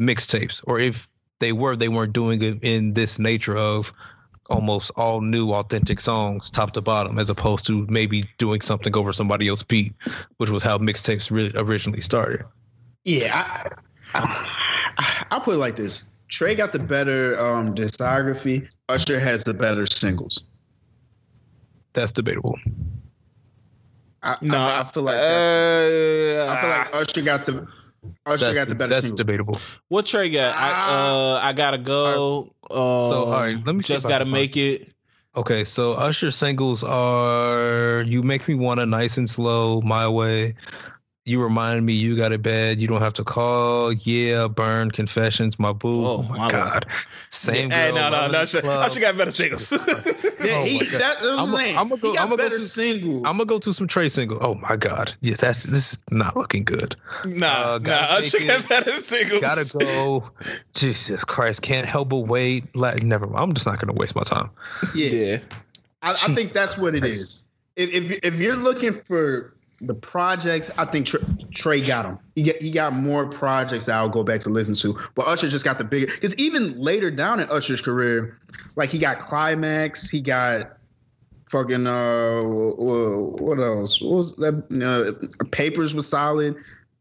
mixtapes 0.00 0.62
or 0.66 0.78
if 0.78 1.08
they 1.40 1.52
were 1.52 1.76
they 1.76 1.88
weren't 1.88 2.12
doing 2.12 2.42
it 2.42 2.58
in 2.62 2.94
this 2.94 3.18
nature 3.18 3.56
of 3.56 3.92
almost 4.50 4.90
all 4.96 5.20
new 5.20 5.52
authentic 5.52 6.00
songs 6.00 6.50
top 6.50 6.72
to 6.72 6.80
bottom 6.80 7.18
as 7.18 7.30
opposed 7.30 7.66
to 7.66 7.86
maybe 7.88 8.24
doing 8.38 8.60
something 8.60 8.94
over 8.96 9.12
somebody 9.12 9.48
else's 9.48 9.62
beat 9.62 9.92
which 10.36 10.50
was 10.50 10.62
how 10.62 10.76
mixtapes 10.78 11.30
really 11.30 11.52
originally 11.56 12.00
started 12.00 12.42
Yeah, 13.04 13.70
I, 14.14 14.20
I, 14.98 15.26
I'll 15.30 15.40
put 15.40 15.54
it 15.54 15.58
like 15.58 15.76
this: 15.76 16.04
Trey 16.28 16.54
got 16.54 16.72
the 16.72 16.78
better 16.78 17.38
um, 17.40 17.74
discography. 17.74 18.68
Usher 18.88 19.18
has 19.18 19.42
the 19.44 19.54
better 19.54 19.86
singles. 19.86 20.42
that's 21.94 22.12
debatable 22.12 22.58
I, 24.22 24.36
No, 24.40 24.58
I, 24.58 24.80
I 24.80 24.84
feel 24.84 25.02
like 25.02 25.16
uh, 25.16 26.52
I 26.52 26.60
feel 26.60 26.70
like 26.70 26.94
Usher 26.94 27.22
got 27.22 27.46
the 27.46 27.66
Usher 28.26 28.44
that's, 28.46 28.58
got 28.58 28.68
the 28.68 28.74
better 28.74 28.90
that's 28.90 29.06
singles. 29.06 29.18
debatable 29.18 29.58
what 29.88 30.06
Trey 30.06 30.30
got? 30.30 30.54
I 30.56 30.70
uh, 30.70 31.40
I 31.42 31.52
gotta 31.52 31.78
go. 31.78 32.54
Uh, 32.70 32.74
all 32.74 33.30
right, 33.30 33.56
let 33.64 33.74
me 33.74 33.82
just 33.82 34.06
gotta 34.08 34.24
make 34.24 34.56
it. 34.56 34.92
Okay, 35.34 35.64
so 35.64 35.94
Usher 35.94 36.30
singles 36.30 36.84
are 36.84 38.02
"You 38.02 38.22
Make 38.22 38.46
Me 38.48 38.54
Wanna," 38.54 38.86
"Nice 38.86 39.16
and 39.16 39.28
Slow," 39.28 39.80
"My 39.80 40.06
Way," 40.08 40.54
"You 41.24 41.40
Remind 41.42 41.86
Me," 41.86 41.92
"You 41.92 42.16
Got 42.16 42.32
It 42.32 42.42
Bad," 42.42 42.80
"You 42.80 42.88
Don't 42.88 43.00
Have 43.00 43.14
to 43.14 43.24
Call," 43.24 43.92
"Yeah," 43.92 44.48
"Burn," 44.48 44.90
"Confessions," 44.90 45.58
"My 45.58 45.72
Boo." 45.72 46.04
Oh, 46.06 46.18
Oh, 46.18 46.22
my 46.22 46.38
my 46.38 46.48
God, 46.48 46.86
same. 47.30 47.70
hey, 47.70 47.90
girl, 47.90 47.94
no, 47.96 48.10
no, 48.10 48.20
no. 48.22 48.26
in 48.26 48.34
Usher, 48.34 48.56
the 48.60 48.62
Club. 48.62 48.90
Got 49.00 49.16
better 49.16 49.30
singles. 49.30 49.72
Yeah, 50.42 50.56
Oh 50.58 50.64
he, 50.64 50.78
that, 50.86 50.98
that 50.98 51.20
was 51.22 51.30
I'ma- 51.38 51.56
lame. 51.56 51.78
I'ma 51.78 51.94
go- 51.96 52.10
he 52.10 52.16
got 52.16 52.26
I'ma 52.26 52.34
go 52.34 52.48
to- 52.48 52.60
singles. 52.60 53.16
I'm 53.24 53.36
gonna 53.36 53.44
go 53.44 53.58
to 53.60 53.72
some 53.72 53.86
Trey 53.86 54.08
singles. 54.08 54.40
Oh 54.42 54.56
my 54.56 54.74
God, 54.74 55.14
yeah, 55.20 55.36
that's 55.38 55.62
this 55.62 55.92
is 55.92 56.02
not 56.10 56.36
looking 56.36 56.64
good. 56.64 56.96
nah, 57.24 57.46
Uh, 57.46 57.62
nah. 57.74 57.78
gotta 57.78 58.14
Usher 58.14 58.38
take 58.38 58.48
got 58.48 58.68
better 58.68 58.96
singles. 58.96 59.40
Gotta 59.40 59.78
go. 59.78 60.28
Jesus 60.74 61.24
Christ, 61.24 61.62
can't 61.62 61.86
help 61.86 62.08
but 62.08 62.20
wait. 62.26 62.74
Like, 62.74 63.04
never. 63.04 63.28
mind. 63.28 63.40
I'm 63.40 63.52
just 63.54 63.66
not 63.68 63.78
gonna 63.80 63.92
waste 63.92 64.16
my 64.16 64.22
time. 64.24 64.50
yeah, 64.96 65.08
Yeah. 65.10 65.38
I, 66.02 66.10
I 66.10 66.14
think 66.34 66.52
that's 66.52 66.76
what 66.76 66.96
it 66.96 67.04
is. 67.04 67.42
If, 67.76 67.94
if 67.94 68.18
if 68.24 68.34
you're 68.40 68.56
looking 68.56 68.92
for 68.94 69.54
the 69.82 69.94
projects, 69.94 70.70
I 70.78 70.84
think 70.84 71.06
Trey, 71.06 71.20
Trey 71.52 71.80
got 71.86 72.04
them. 72.04 72.18
He 72.36 72.44
got 72.44 72.56
he 72.62 72.70
got 72.70 72.92
more 72.92 73.26
projects 73.26 73.86
that 73.86 73.96
I'll 73.96 74.08
go 74.08 74.22
back 74.22 74.40
to 74.40 74.48
listen 74.48 74.74
to. 74.76 74.98
But 75.16 75.26
Usher 75.26 75.48
just 75.48 75.64
got 75.64 75.78
the 75.78 75.84
bigger. 75.84 76.06
Because 76.06 76.34
even 76.36 76.80
later 76.80 77.10
down 77.10 77.40
in 77.40 77.48
Usher's 77.50 77.80
career, 77.80 78.38
like 78.76 78.88
he 78.90 78.98
got 78.98 79.18
Climax, 79.18 80.08
he 80.08 80.20
got 80.20 80.76
fucking 81.50 81.86
uh 81.86 82.42
what 82.42 83.58
else? 83.58 84.00
What 84.00 84.10
was 84.16 84.36
that? 84.36 84.54
Uh, 85.40 85.44
Papers 85.50 85.94
was 85.94 86.08
solid. 86.08 86.56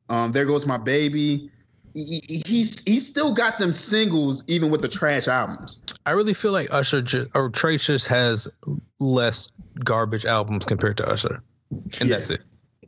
Um, 0.09 0.31
there 0.31 0.45
goes 0.45 0.65
my 0.65 0.77
baby. 0.77 1.49
He, 1.93 2.21
he- 2.27 2.41
he's 2.45 2.83
he's 2.85 3.07
still 3.07 3.33
got 3.33 3.59
them 3.59 3.73
singles 3.73 4.43
even 4.47 4.71
with 4.71 4.81
the 4.81 4.87
trash 4.87 5.27
albums. 5.27 5.77
I 6.05 6.11
really 6.11 6.33
feel 6.33 6.51
like 6.51 6.73
Usher 6.73 7.01
ju- 7.01 7.27
or 7.35 7.49
Trey 7.49 7.77
just 7.77 8.07
has 8.07 8.47
less 8.99 9.49
garbage 9.83 10.25
albums 10.25 10.65
compared 10.65 10.97
to 10.97 11.07
Usher, 11.07 11.43
and 11.69 12.09
Yeah. 12.09 12.15
that's 12.15 12.29
it. 12.31 12.41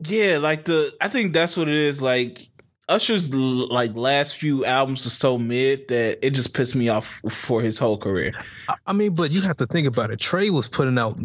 Yeah, 0.06 0.38
like 0.38 0.64
the 0.64 0.92
I 1.00 1.08
think 1.08 1.32
that's 1.32 1.56
what 1.56 1.68
it 1.68 1.74
is. 1.74 2.02
Like 2.02 2.48
Usher's 2.88 3.32
like 3.32 3.94
last 3.94 4.36
few 4.36 4.64
albums 4.64 5.06
are 5.06 5.10
so 5.10 5.38
mid 5.38 5.88
that 5.88 6.24
it 6.26 6.30
just 6.30 6.52
pissed 6.54 6.74
me 6.74 6.88
off 6.88 7.20
for 7.30 7.60
his 7.62 7.78
whole 7.78 7.96
career. 7.98 8.32
I- 8.68 8.74
I 8.86 8.92
mean, 8.92 9.14
but 9.14 9.30
you 9.30 9.40
have 9.42 9.56
to 9.56 9.66
think 9.66 9.86
about 9.86 10.10
it. 10.10 10.20
Trey 10.20 10.50
was 10.50 10.66
putting 10.68 10.98
out 10.98 11.18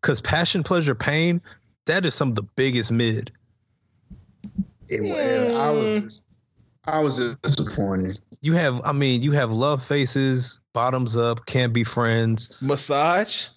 because 0.00 0.20
Passion, 0.20 0.62
Pleasure, 0.62 0.94
Pain. 0.94 1.40
That 1.86 2.04
is 2.06 2.14
some 2.14 2.28
of 2.28 2.34
the 2.36 2.42
biggest 2.42 2.92
mid. 2.92 3.32
It, 4.88 5.02
wa- 5.02 5.60
I 5.60 5.70
was 5.70 6.22
I 6.84 7.00
was 7.00 7.34
disappointed. 7.42 8.18
You 8.42 8.54
have, 8.54 8.80
I 8.84 8.92
mean, 8.92 9.22
you 9.22 9.32
have 9.32 9.50
Love 9.52 9.84
Faces, 9.84 10.60
Bottoms 10.72 11.16
Up, 11.16 11.44
Can't 11.46 11.72
Be 11.72 11.84
Friends, 11.84 12.50
Massage, 12.60 13.48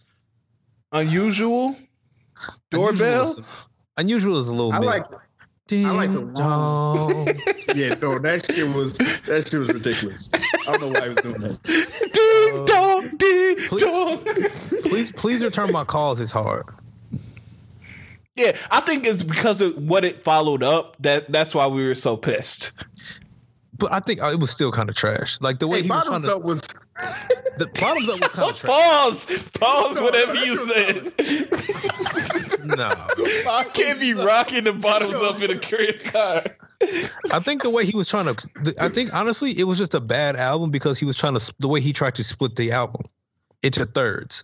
unusual, 0.92 1.76
doorbell. 2.70 3.22
Unusual 3.24 3.40
is, 3.40 3.40
Unusual 3.98 4.42
is 4.42 4.48
a 4.48 4.52
little 4.52 4.72
bit. 4.72 4.78
I 4.78 4.80
mid. 4.80 4.88
like 4.88 5.06
Ding 5.68 5.86
I 5.86 5.92
like 5.92 6.12
the 6.12 6.20
long- 6.20 7.26
yeah, 7.76 7.96
no, 8.02 8.20
that 8.20 8.46
shit 8.52 8.68
was 8.76 8.94
that 8.94 9.48
shit 9.50 9.60
was 9.60 9.70
ridiculous. 9.70 10.30
I 10.68 10.78
don't 10.78 10.82
know 10.82 11.00
why 11.00 11.04
he 11.08 11.10
was 11.10 11.18
doing 11.20 11.42
that. 11.42 11.64
Ding 12.14 12.66
dong, 12.66 13.18
ding 13.18 13.56
please- 13.70 13.82
dong. 13.82 14.82
please, 14.90 15.12
please 15.14 15.44
return 15.44 15.72
my 15.72 15.86
calls. 15.86 16.20
It's 16.20 16.34
hard. 16.34 16.66
Yeah, 18.36 18.58
I 18.72 18.82
think 18.82 19.06
it's 19.06 19.24
because 19.24 19.62
of 19.62 19.78
what 19.78 20.04
it 20.04 20.24
followed 20.24 20.64
up 20.64 20.98
that 21.00 21.32
that's 21.32 21.54
why 21.56 21.68
we 21.68 21.88
were 21.88 21.96
so 21.96 22.18
pissed. 22.18 22.84
but 23.78 23.92
I 23.92 24.00
think 24.02 24.22
uh, 24.22 24.32
it 24.32 24.40
was 24.40 24.50
still 24.52 24.72
kind 24.72 24.90
of 24.90 24.96
trash. 24.96 25.40
Like 25.40 25.60
the 25.60 25.68
way 25.68 25.78
Hey, 25.78 25.84
he 25.84 25.90
was 25.90 26.04
trying 26.08 26.22
bottoms 26.22 26.26
to. 26.26 26.36
up 26.36 26.44
was. 26.44 26.62
The 27.58 27.68
bottoms 27.80 28.10
up 28.10 28.20
was 28.20 28.30
kind 28.30 28.50
of 28.52 28.58
trash. 28.60 28.70
Pause. 28.70 29.50
Pause. 29.54 29.96
No, 29.98 30.04
whatever 30.04 30.36
you 30.36 30.66
said. 30.68 31.14
No, 32.64 32.90
I 32.90 33.66
can't 33.74 34.00
be 34.00 34.14
rocking 34.14 34.64
the 34.64 34.74
bottoms 34.74 35.16
up 35.16 35.42
in 35.42 35.52
a 35.52 35.60
credit 35.60 36.04
card. 36.04 36.56
I 37.32 37.40
think 37.40 37.64
the 37.64 37.70
way 37.70 37.86
he 37.86 37.96
was 37.96 38.08
trying 38.08 38.34
to. 38.34 38.76
I 38.80 38.90
think 38.90 39.14
honestly, 39.14 39.58
it 39.58 39.64
was 39.64 39.78
just 39.78 39.94
a 39.94 40.02
bad 40.02 40.36
album 40.36 40.70
because 40.72 41.00
he 41.00 41.06
was 41.06 41.18
trying 41.18 41.38
to. 41.38 41.54
The 41.60 41.68
way 41.68 41.82
he 41.82 41.94
tried 41.94 42.16
to 42.16 42.24
split 42.24 42.56
the 42.56 42.72
album 42.72 43.06
into 43.62 43.86
thirds. 43.86 44.44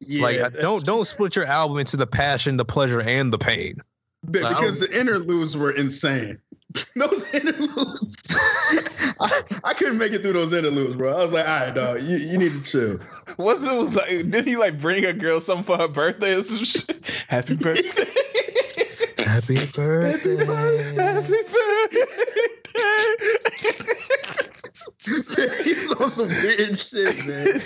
Yeah, 0.00 0.22
like 0.22 0.60
don't 0.60 0.84
don't 0.84 1.06
split 1.06 1.34
your 1.36 1.44
album 1.44 1.78
into 1.78 1.96
the 1.96 2.06
passion, 2.06 2.56
the 2.56 2.64
pleasure, 2.64 3.00
and 3.00 3.32
the 3.32 3.38
pain. 3.38 3.82
Be- 4.30 4.42
I 4.42 4.50
because 4.50 4.80
the 4.80 4.98
interludes 4.98 5.56
were 5.56 5.72
insane. 5.72 6.38
Those 6.96 7.24
interludes, 7.32 8.34
I, 9.20 9.42
I 9.64 9.74
couldn't 9.74 9.98
make 9.98 10.12
it 10.12 10.20
through 10.22 10.34
those 10.34 10.52
interludes, 10.52 10.96
bro. 10.96 11.12
I 11.12 11.24
was 11.24 11.32
like, 11.32 11.48
all 11.48 11.60
right, 11.60 11.74
dog, 11.74 12.02
you, 12.02 12.16
you 12.18 12.36
need 12.36 12.52
to 12.52 12.62
chill. 12.62 12.98
What's 13.36 13.62
it 13.62 13.74
was 13.74 13.94
like? 13.94 14.08
Did 14.08 14.44
he 14.44 14.56
like 14.56 14.78
bring 14.78 15.04
a 15.06 15.14
girl 15.14 15.40
something 15.40 15.64
for 15.64 15.78
her 15.78 15.88
birthday 15.88 16.34
or 16.34 16.42
some 16.42 16.64
shit? 16.64 17.02
Happy 17.28 17.56
birthday. 17.56 18.04
Happy 19.18 19.54
birthday. 19.74 20.44
Happy 20.94 21.42
birthday. 21.42 22.04
He's 25.04 25.92
on 25.92 26.08
some 26.08 26.28
weird 26.28 26.78
shit, 26.78 27.26
man. 27.26 27.60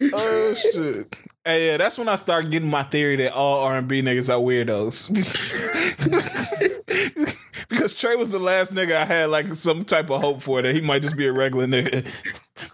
oh 0.12 0.54
shit. 0.54 1.16
Hey, 1.44 1.68
yeah, 1.68 1.76
that's 1.78 1.96
when 1.98 2.08
I 2.08 2.16
start 2.16 2.50
getting 2.50 2.68
my 2.70 2.82
theory 2.82 3.16
that 3.16 3.32
all 3.32 3.60
R 3.64 3.76
and 3.78 3.88
B 3.88 4.02
niggas 4.02 4.28
are 4.28 4.40
weirdos. 4.40 5.08
because 7.68 7.94
Trey 7.94 8.16
was 8.16 8.30
the 8.30 8.38
last 8.38 8.74
nigga 8.74 8.96
I 8.96 9.04
had 9.04 9.30
like 9.30 9.46
some 9.54 9.84
type 9.84 10.10
of 10.10 10.20
hope 10.20 10.42
for 10.42 10.62
that 10.62 10.74
he 10.74 10.80
might 10.80 11.02
just 11.02 11.16
be 11.16 11.26
a 11.26 11.32
regular 11.32 11.66
nigga. 11.66 12.06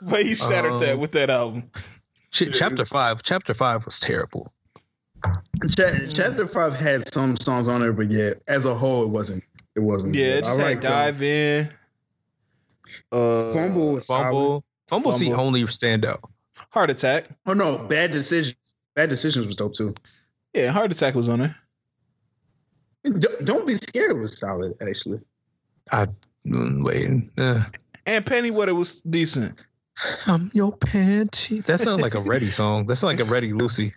But 0.01 0.24
he 0.24 0.35
shattered 0.35 0.81
that 0.81 0.94
Um, 0.94 1.01
with 1.01 1.12
that 1.12 1.28
album. 1.28 1.70
Ch- 2.31 2.48
chapter 2.51 2.86
five. 2.86 3.22
Chapter 3.22 3.52
five 3.52 3.85
was 3.85 4.01
terrible. 4.01 4.51
Cha- 5.76 6.06
Chapter 6.10 6.47
five 6.47 6.72
had 6.74 7.06
some 7.12 7.36
songs 7.36 7.68
on 7.68 7.82
there, 7.82 7.93
but 7.93 8.10
yeah, 8.10 8.31
as 8.48 8.64
a 8.64 8.74
whole, 8.74 9.02
it 9.02 9.09
wasn't. 9.09 9.44
It 9.76 9.81
wasn't. 9.81 10.14
Yeah, 10.14 10.26
good. 10.26 10.39
it 10.39 10.44
just 10.44 10.59
I 10.59 10.62
had 10.62 10.68
liked, 10.70 10.82
dive 10.82 11.22
in. 11.22 11.70
Uh, 13.12 13.52
Fumble 13.52 13.93
was 13.94 14.06
solid. 14.06 14.24
Fumble. 14.24 14.65
Fumble's 14.89 15.19
the 15.20 15.31
Fumble. 15.31 15.44
only 15.47 15.62
standout. 15.65 16.20
Heart 16.70 16.90
attack. 16.90 17.28
Oh 17.47 17.52
no, 17.55 17.78
bad 17.78 18.12
decision. 18.12 18.56
Bad 18.94 19.09
decisions 19.11 19.47
was 19.47 19.56
dope 19.56 19.74
too. 19.74 19.94
Yeah, 20.52 20.70
heart 20.70 20.93
attack 20.93 21.15
was 21.15 21.28
on 21.28 21.40
there. 21.40 21.56
Don't, 23.05 23.44
don't 23.44 23.66
be 23.66 23.77
scared. 23.77 24.19
was 24.19 24.39
solid 24.39 24.74
actually. 24.86 25.20
I 25.93 26.06
mm, 26.47 26.82
wait. 26.85 27.31
Uh, 27.36 27.65
And 28.06 28.24
Panty 28.24 28.51
Wetter 28.51 28.74
was 28.74 29.02
decent. 29.02 29.59
I'm 30.27 30.51
your 30.55 30.73
panty. 30.73 31.65
That 31.66 31.81
sounds 31.81 32.02
like 32.02 32.15
a 32.15 32.20
Ready 32.20 32.51
song. 32.61 32.86
That's 32.86 33.02
like 33.02 33.20
a 33.20 33.24
Ready 33.24 33.52
Lucy. 33.52 33.90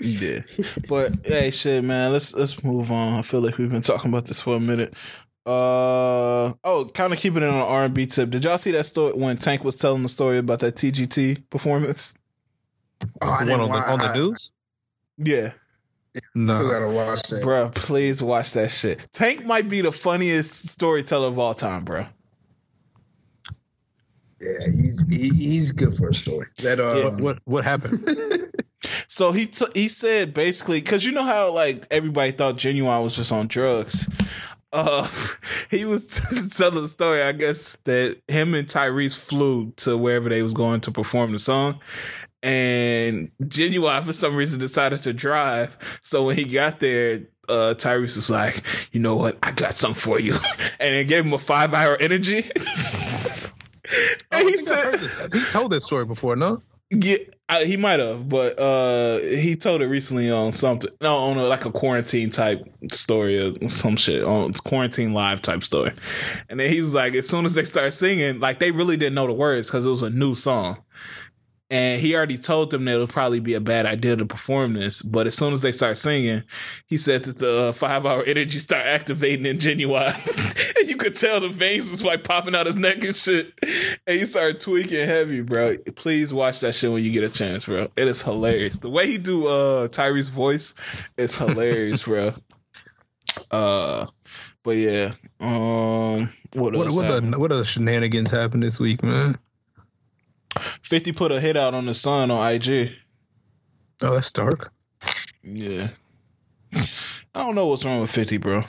Yeah. 0.00 0.40
But 0.88 1.26
hey 1.26 1.50
shit, 1.50 1.82
man, 1.84 2.12
let's 2.12 2.32
let's 2.34 2.62
move 2.64 2.90
on. 2.90 3.18
I 3.18 3.22
feel 3.22 3.40
like 3.40 3.58
we've 3.58 3.70
been 3.70 3.82
talking 3.82 4.10
about 4.10 4.26
this 4.26 4.40
for 4.40 4.54
a 4.56 4.60
minute. 4.60 4.94
Uh 5.46 6.52
oh, 6.64 6.90
kind 6.92 7.12
of 7.12 7.18
keeping 7.18 7.42
it 7.42 7.46
on 7.48 7.54
an 7.54 7.60
R 7.60 7.84
and 7.84 7.94
B 7.94 8.06
tip. 8.06 8.30
Did 8.30 8.44
y'all 8.44 8.58
see 8.58 8.72
that 8.72 8.86
story 8.86 9.14
when 9.14 9.36
Tank 9.38 9.64
was 9.64 9.76
telling 9.76 10.02
the 10.02 10.08
story 10.08 10.38
about 10.38 10.60
that 10.60 10.76
TGT 10.76 11.48
performance? 11.48 12.14
Oh, 13.22 13.36
The 13.44 13.50
one 13.50 13.60
on 13.60 13.70
the 13.70 13.90
on 13.90 13.98
the 13.98 14.14
news. 14.14 14.50
Yeah. 15.16 15.52
No. 16.34 16.54
Still 16.54 16.70
gotta 16.70 16.88
watch 16.88 17.22
that. 17.30 17.42
Bruh, 17.42 17.74
please 17.74 18.22
watch 18.22 18.52
that 18.52 18.70
shit. 18.70 19.00
Tank 19.12 19.46
might 19.46 19.68
be 19.68 19.80
the 19.80 19.92
funniest 19.92 20.68
storyteller 20.68 21.28
of 21.28 21.38
all 21.38 21.54
time, 21.54 21.84
bro. 21.84 22.06
Yeah, 24.40 24.48
he's 24.66 25.06
he, 25.08 25.28
he's 25.28 25.72
good 25.72 25.96
for 25.96 26.08
a 26.08 26.14
story. 26.14 26.48
That 26.58 26.80
uh, 26.80 27.10
What, 27.10 27.20
what 27.20 27.38
what 27.44 27.64
happened? 27.64 28.06
So 29.08 29.32
he 29.32 29.46
t- 29.46 29.66
he 29.74 29.88
said 29.88 30.32
basically 30.32 30.80
because 30.80 31.04
you 31.04 31.12
know 31.12 31.22
how 31.24 31.50
like 31.50 31.84
everybody 31.90 32.32
thought 32.32 32.56
Ginuwine 32.56 33.04
was 33.04 33.16
just 33.16 33.30
on 33.30 33.46
drugs. 33.46 34.08
Uh, 34.72 35.08
he 35.70 35.84
was 35.84 36.06
telling 36.56 36.82
the 36.82 36.88
story. 36.88 37.22
I 37.22 37.32
guess 37.32 37.76
that 37.84 38.20
him 38.28 38.54
and 38.54 38.68
Tyrese 38.68 39.16
flew 39.16 39.72
to 39.76 39.96
wherever 39.96 40.28
they 40.28 40.42
was 40.42 40.54
going 40.54 40.80
to 40.82 40.90
perform 40.90 41.32
the 41.32 41.38
song, 41.38 41.80
and 42.42 43.30
Ginuwine 43.42 44.04
for 44.04 44.12
some 44.12 44.36
reason 44.36 44.60
decided 44.60 44.98
to 45.00 45.12
drive. 45.12 45.76
So 46.02 46.26
when 46.26 46.36
he 46.36 46.44
got 46.44 46.80
there. 46.80 47.22
Uh, 47.48 47.74
Tyrese 47.74 48.14
was 48.14 48.30
like, 48.30 48.62
you 48.92 49.00
know 49.00 49.16
what? 49.16 49.36
I 49.42 49.50
got 49.50 49.74
something 49.74 50.00
for 50.00 50.20
you, 50.20 50.36
and 50.78 50.94
it 50.94 51.08
gave 51.08 51.24
him 51.26 51.32
a 51.32 51.38
five 51.38 51.74
hour 51.74 51.96
energy. 51.96 52.48
And 54.30 54.48
he 54.48 54.56
think 54.56 54.68
I 54.70 54.82
heard 54.82 55.00
said. 55.10 55.32
He 55.32 55.44
told 55.46 55.72
that 55.72 55.80
story 55.80 56.04
before, 56.04 56.36
no? 56.36 56.62
Yeah, 56.90 57.16
uh, 57.48 57.64
he 57.64 57.76
might 57.76 57.98
have, 57.98 58.28
but 58.28 58.58
uh, 58.58 59.18
he 59.18 59.56
told 59.56 59.82
it 59.82 59.86
recently 59.86 60.30
on 60.30 60.52
something. 60.52 60.90
No, 61.00 61.16
on 61.16 61.36
a, 61.36 61.44
like 61.44 61.64
a 61.64 61.72
quarantine 61.72 62.30
type 62.30 62.64
story 62.92 63.38
or 63.38 63.68
some 63.68 63.96
shit 63.96 64.22
on 64.22 64.52
quarantine 64.52 65.12
live 65.12 65.42
type 65.42 65.64
story. 65.64 65.92
And 66.48 66.60
then 66.60 66.70
he 66.70 66.80
was 66.80 66.94
like, 66.94 67.14
as 67.14 67.28
soon 67.28 67.44
as 67.44 67.54
they 67.54 67.64
started 67.64 67.92
singing, 67.92 68.38
like 68.38 68.60
they 68.60 68.70
really 68.70 68.96
didn't 68.96 69.14
know 69.14 69.26
the 69.26 69.32
words 69.32 69.68
because 69.68 69.84
it 69.84 69.90
was 69.90 70.02
a 70.02 70.10
new 70.10 70.34
song. 70.34 70.78
And 71.70 72.00
he 72.00 72.16
already 72.16 72.36
told 72.36 72.70
them 72.72 72.84
that 72.86 72.96
it 72.96 72.98
would 72.98 73.10
probably 73.10 73.38
be 73.38 73.54
a 73.54 73.60
bad 73.60 73.86
idea 73.86 74.16
to 74.16 74.26
perform 74.26 74.72
this. 74.72 75.02
But 75.02 75.28
as 75.28 75.36
soon 75.36 75.52
as 75.52 75.62
they 75.62 75.70
start 75.70 75.98
singing, 75.98 76.42
he 76.86 76.98
said 76.98 77.22
that 77.24 77.38
the 77.38 77.56
uh, 77.56 77.72
five 77.72 78.04
hour 78.04 78.24
energy 78.24 78.58
start 78.58 78.86
activating 78.86 79.46
in 79.46 79.58
Ginuwine. 79.58 80.76
and 80.78 80.88
you 80.88 80.96
could 80.96 81.14
tell 81.14 81.38
the 81.38 81.48
veins 81.48 81.88
was 81.88 82.02
like 82.02 82.24
popping 82.24 82.56
out 82.56 82.66
his 82.66 82.74
neck 82.76 83.04
and 83.04 83.14
shit. 83.14 83.52
And 84.04 84.18
he 84.18 84.24
started 84.24 84.58
tweaking 84.58 85.06
heavy, 85.06 85.42
bro. 85.42 85.76
Please 85.94 86.34
watch 86.34 86.58
that 86.60 86.74
shit 86.74 86.90
when 86.90 87.04
you 87.04 87.12
get 87.12 87.22
a 87.22 87.30
chance, 87.30 87.66
bro. 87.66 87.88
It 87.96 88.08
is 88.08 88.22
hilarious. 88.22 88.78
The 88.78 88.90
way 88.90 89.06
he 89.06 89.18
do 89.18 89.46
uh 89.46 89.86
Tyrese's 89.88 90.28
voice 90.28 90.74
is 91.16 91.36
hilarious, 91.36 92.04
bro. 92.04 92.34
Uh 93.52 94.06
but 94.64 94.76
yeah. 94.76 95.12
Um 95.38 96.32
what 96.52 96.74
What 96.74 96.90
what, 96.90 97.22
the, 97.22 97.38
what 97.38 97.52
other 97.52 97.64
shenanigans 97.64 98.28
happened 98.28 98.64
this 98.64 98.80
week, 98.80 99.04
man? 99.04 99.38
50 100.58 101.12
put 101.12 101.32
a 101.32 101.40
hit 101.40 101.56
out 101.56 101.74
on 101.74 101.86
the 101.86 101.94
son 101.94 102.30
on 102.30 102.52
IG. 102.52 102.92
Oh, 104.02 104.14
that's 104.14 104.30
dark. 104.30 104.72
Yeah. 105.42 105.88
I 106.72 107.44
don't 107.44 107.54
know 107.54 107.66
what's 107.66 107.84
wrong 107.84 108.00
with 108.00 108.10
50, 108.10 108.38
bro. 108.38 108.62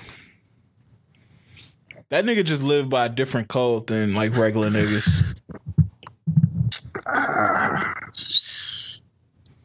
That 2.09 2.25
nigga 2.25 2.43
just 2.43 2.61
lived 2.61 2.89
by 2.89 3.05
a 3.05 3.09
different 3.09 3.47
code 3.47 3.87
than 3.87 4.13
like 4.13 4.35
regular 4.35 4.69
niggas. 4.69 5.35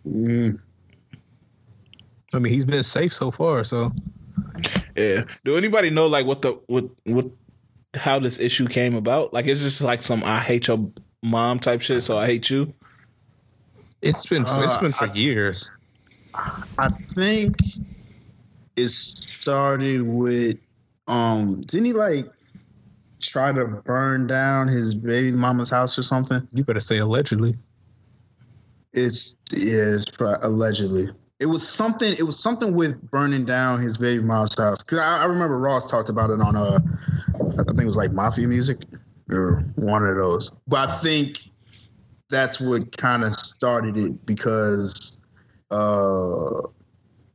mm, 0.07 0.59
I 2.35 2.39
mean, 2.39 2.53
he's 2.53 2.65
been 2.65 2.85
safe 2.85 3.13
so 3.13 3.31
far, 3.31 3.65
so 3.65 3.93
Yeah. 4.97 5.25
Do 5.45 5.57
anybody 5.57 5.91
know 5.91 6.07
like 6.07 6.27
what 6.27 6.43
the 6.43 6.53
what 6.67 6.85
what 7.05 7.27
how 7.95 8.19
this 8.19 8.39
issue 8.39 8.67
came 8.67 8.95
about? 8.95 9.33
Like 9.33 9.47
it's 9.47 9.63
just 9.63 9.83
like 9.83 10.03
some 10.03 10.23
I 10.25 10.41
hate 10.41 10.69
your 10.69 10.89
mom 11.27 11.59
type 11.59 11.83
shit, 11.83 12.03
so 12.03 12.17
I 12.19 12.27
hate 12.27 12.49
you. 12.51 12.73
it's 14.03 14.27
been 14.27 14.43
it's 14.43 14.51
Uh, 14.53 14.81
been 14.81 14.93
for 14.93 15.11
I- 15.11 15.15
years. 15.15 15.69
I 16.79 16.89
think 16.91 17.57
it 18.77 18.89
started 18.89 20.03
with 20.03 20.59
um. 21.09 21.63
Didn't 21.63 21.87
he 21.87 21.93
like 21.95 22.29
try 23.21 23.53
to 23.53 23.65
burn 23.65 24.27
down 24.27 24.69
his 24.69 24.95
baby 24.95 25.33
mama's 25.33 25.71
house 25.71 25.99
or 25.99 26.03
something? 26.03 26.47
You 26.53 26.63
better 26.63 26.81
say 26.81 26.99
allegedly. 26.99 27.57
It's 28.93 29.35
yeah, 29.53 29.95
it's 29.95 30.05
pro- 30.07 30.37
allegedly. 30.43 31.09
It 31.41 31.47
was 31.47 31.67
something. 31.67 32.15
It 32.19 32.23
was 32.23 32.39
something 32.39 32.75
with 32.75 33.03
burning 33.11 33.45
down 33.47 33.81
his 33.81 33.97
baby 33.99 34.23
mom's 34.23 34.57
house. 34.59 34.83
Cause 34.83 34.99
I, 34.99 35.23
I 35.23 35.25
remember 35.25 35.59
Ross 35.59 35.91
talked 35.91 36.09
about 36.11 36.31
it 36.31 36.41
on 36.41 36.55
uh, 36.57 36.79
I 37.59 37.63
think 37.65 37.81
it 37.81 37.87
was 37.87 37.97
like 37.97 38.13
Mafia 38.13 38.47
Music 38.47 38.79
or 39.31 39.65
one 39.77 40.05
of 40.07 40.17
those. 40.17 40.51
But 40.67 40.89
I 40.89 40.97
think 40.99 41.39
that's 42.31 42.61
what 42.61 42.97
kind 42.97 43.25
of 43.25 43.35
started 43.35 43.97
it 43.97 44.27
because 44.27 45.17
uh, 45.71 46.61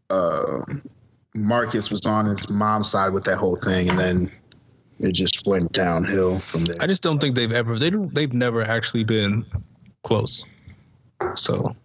uh, 0.10 0.62
Marcus 1.36 1.90
was 1.90 2.06
on 2.06 2.26
his 2.26 2.50
mom's 2.50 2.90
side 2.90 3.14
with 3.14 3.24
that 3.26 3.38
whole 3.38 3.58
thing, 3.58 3.90
and 3.90 3.98
then 3.98 4.32
it 5.00 5.14
just 5.14 5.46
went 5.46 5.72
downhill 5.72 6.40
from 6.40 6.64
there. 6.64 6.78
I 6.80 6.88
just 6.88 7.02
don't 7.02 7.20
think 7.20 7.36
they've 7.36 7.52
ever 7.52 7.80
they 7.80 7.90
don't 7.90 8.14
they've 8.14 8.34
never 8.34 8.62
actually 8.62 9.04
been 9.04 9.46
close. 10.04 10.46
So 11.36 11.76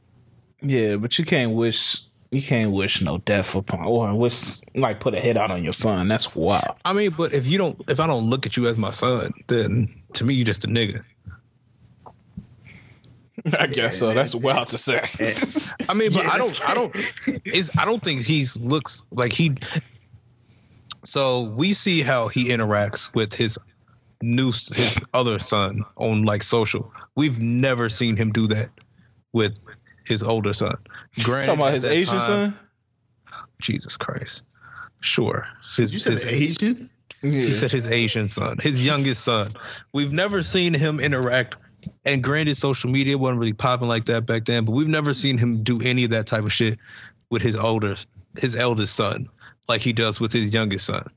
Yeah, 0.61 0.97
but 0.97 1.19
you 1.19 1.25
can't 1.25 1.53
wish 1.53 2.03
you 2.31 2.43
can't 2.43 2.73
wish 2.73 3.01
no 3.03 3.19
death 3.19 3.55
upon 3.55 3.85
or 3.85 4.15
wish 4.15 4.61
like 4.75 5.01
put 5.01 5.15
a 5.15 5.21
hit 5.21 5.37
out 5.37 5.51
on 5.51 5.63
your 5.63 5.73
son. 5.73 6.09
That's 6.09 6.35
wild. 6.35 6.77
I 6.85 6.93
mean, 6.93 7.15
but 7.17 7.33
if 7.33 7.47
you 7.47 7.59
don't 7.59 7.81
if 7.89 8.01
I 8.01 8.07
don't 8.07 8.29
look 8.29 8.47
at 8.47 8.57
you 8.57 8.67
as 8.67 8.79
my 8.79 8.91
son, 8.91 9.33
then 9.47 9.96
to 10.15 10.25
me 10.25 10.35
you're 10.35 10.45
just 10.45 10.65
a 10.65 10.69
nigga. 10.69 11.03
I 13.59 13.67
guess 13.67 13.99
so. 13.99 14.15
That's 14.15 14.35
wild 14.35 14.71
to 14.71 14.79
say. 14.79 15.03
I 15.89 15.95
mean, 15.95 16.13
but 16.13 16.25
Yeah, 16.25 16.31
I 16.31 16.39
don't 16.39 16.69
I 16.69 16.75
don't 16.75 16.97
is 17.45 17.71
I 17.79 17.85
don't 17.85 18.03
think 18.03 18.23
he's 18.23 18.57
looks 18.57 19.05
like 19.11 19.33
he 19.33 19.57
so 21.05 21.45
we 21.57 21.73
see 21.73 22.03
how 22.03 22.29
he 22.29 22.49
interacts 22.49 23.15
with 23.15 23.33
his 23.33 23.59
new 24.23 24.53
his 24.53 24.99
other 25.15 25.39
son 25.39 25.85
on 25.97 26.25
like 26.25 26.43
social. 26.43 26.93
We've 27.15 27.39
never 27.39 27.89
seen 27.89 28.17
him 28.17 28.33
do 28.33 28.47
that 28.49 28.71
with 29.33 29.57
his 30.05 30.23
older 30.23 30.53
son. 30.53 30.77
Grant, 31.23 31.47
talking 31.47 31.61
about 31.61 31.75
his 31.75 31.85
Asian 31.85 32.19
time, 32.19 32.21
son. 32.21 32.59
Jesus 33.61 33.97
Christ. 33.97 34.43
Sure. 35.01 35.47
His, 35.77 35.93
you 35.93 35.99
said 35.99 36.15
his, 36.15 36.25
Asian. 36.25 36.91
Yeah. 37.23 37.31
He 37.31 37.55
said 37.55 37.73
his 37.73 37.87
Asian 37.87 38.29
son, 38.29 38.59
his 38.61 38.85
youngest 38.85 39.25
son. 39.25 39.47
We've 39.93 40.13
never 40.13 40.43
seen 40.43 40.75
him 40.75 41.01
interact. 41.01 41.57
And 42.05 42.23
granted, 42.23 42.57
social 42.57 42.91
media 42.91 43.17
wasn't 43.17 43.39
really 43.39 43.53
popping 43.53 43.89
like 43.89 44.05
that 44.07 44.27
back 44.27 44.45
then, 44.45 44.65
but 44.65 44.73
we've 44.73 44.89
never 44.89 45.15
seen 45.15 45.39
him 45.39 45.63
do 45.63 45.81
any 45.81 46.05
of 46.05 46.11
that 46.11 46.27
type 46.27 46.45
of 46.45 46.53
shit 46.53 46.79
with 47.31 47.43
his 47.43 47.57
older, 47.57 47.97
his 48.39 48.57
eldest 48.57 48.95
son, 48.95 49.29
like 49.69 49.81
he 49.81 49.93
does 49.93 50.21
with 50.21 50.33
his 50.33 50.53
youngest 50.53 50.87
son. 50.87 51.09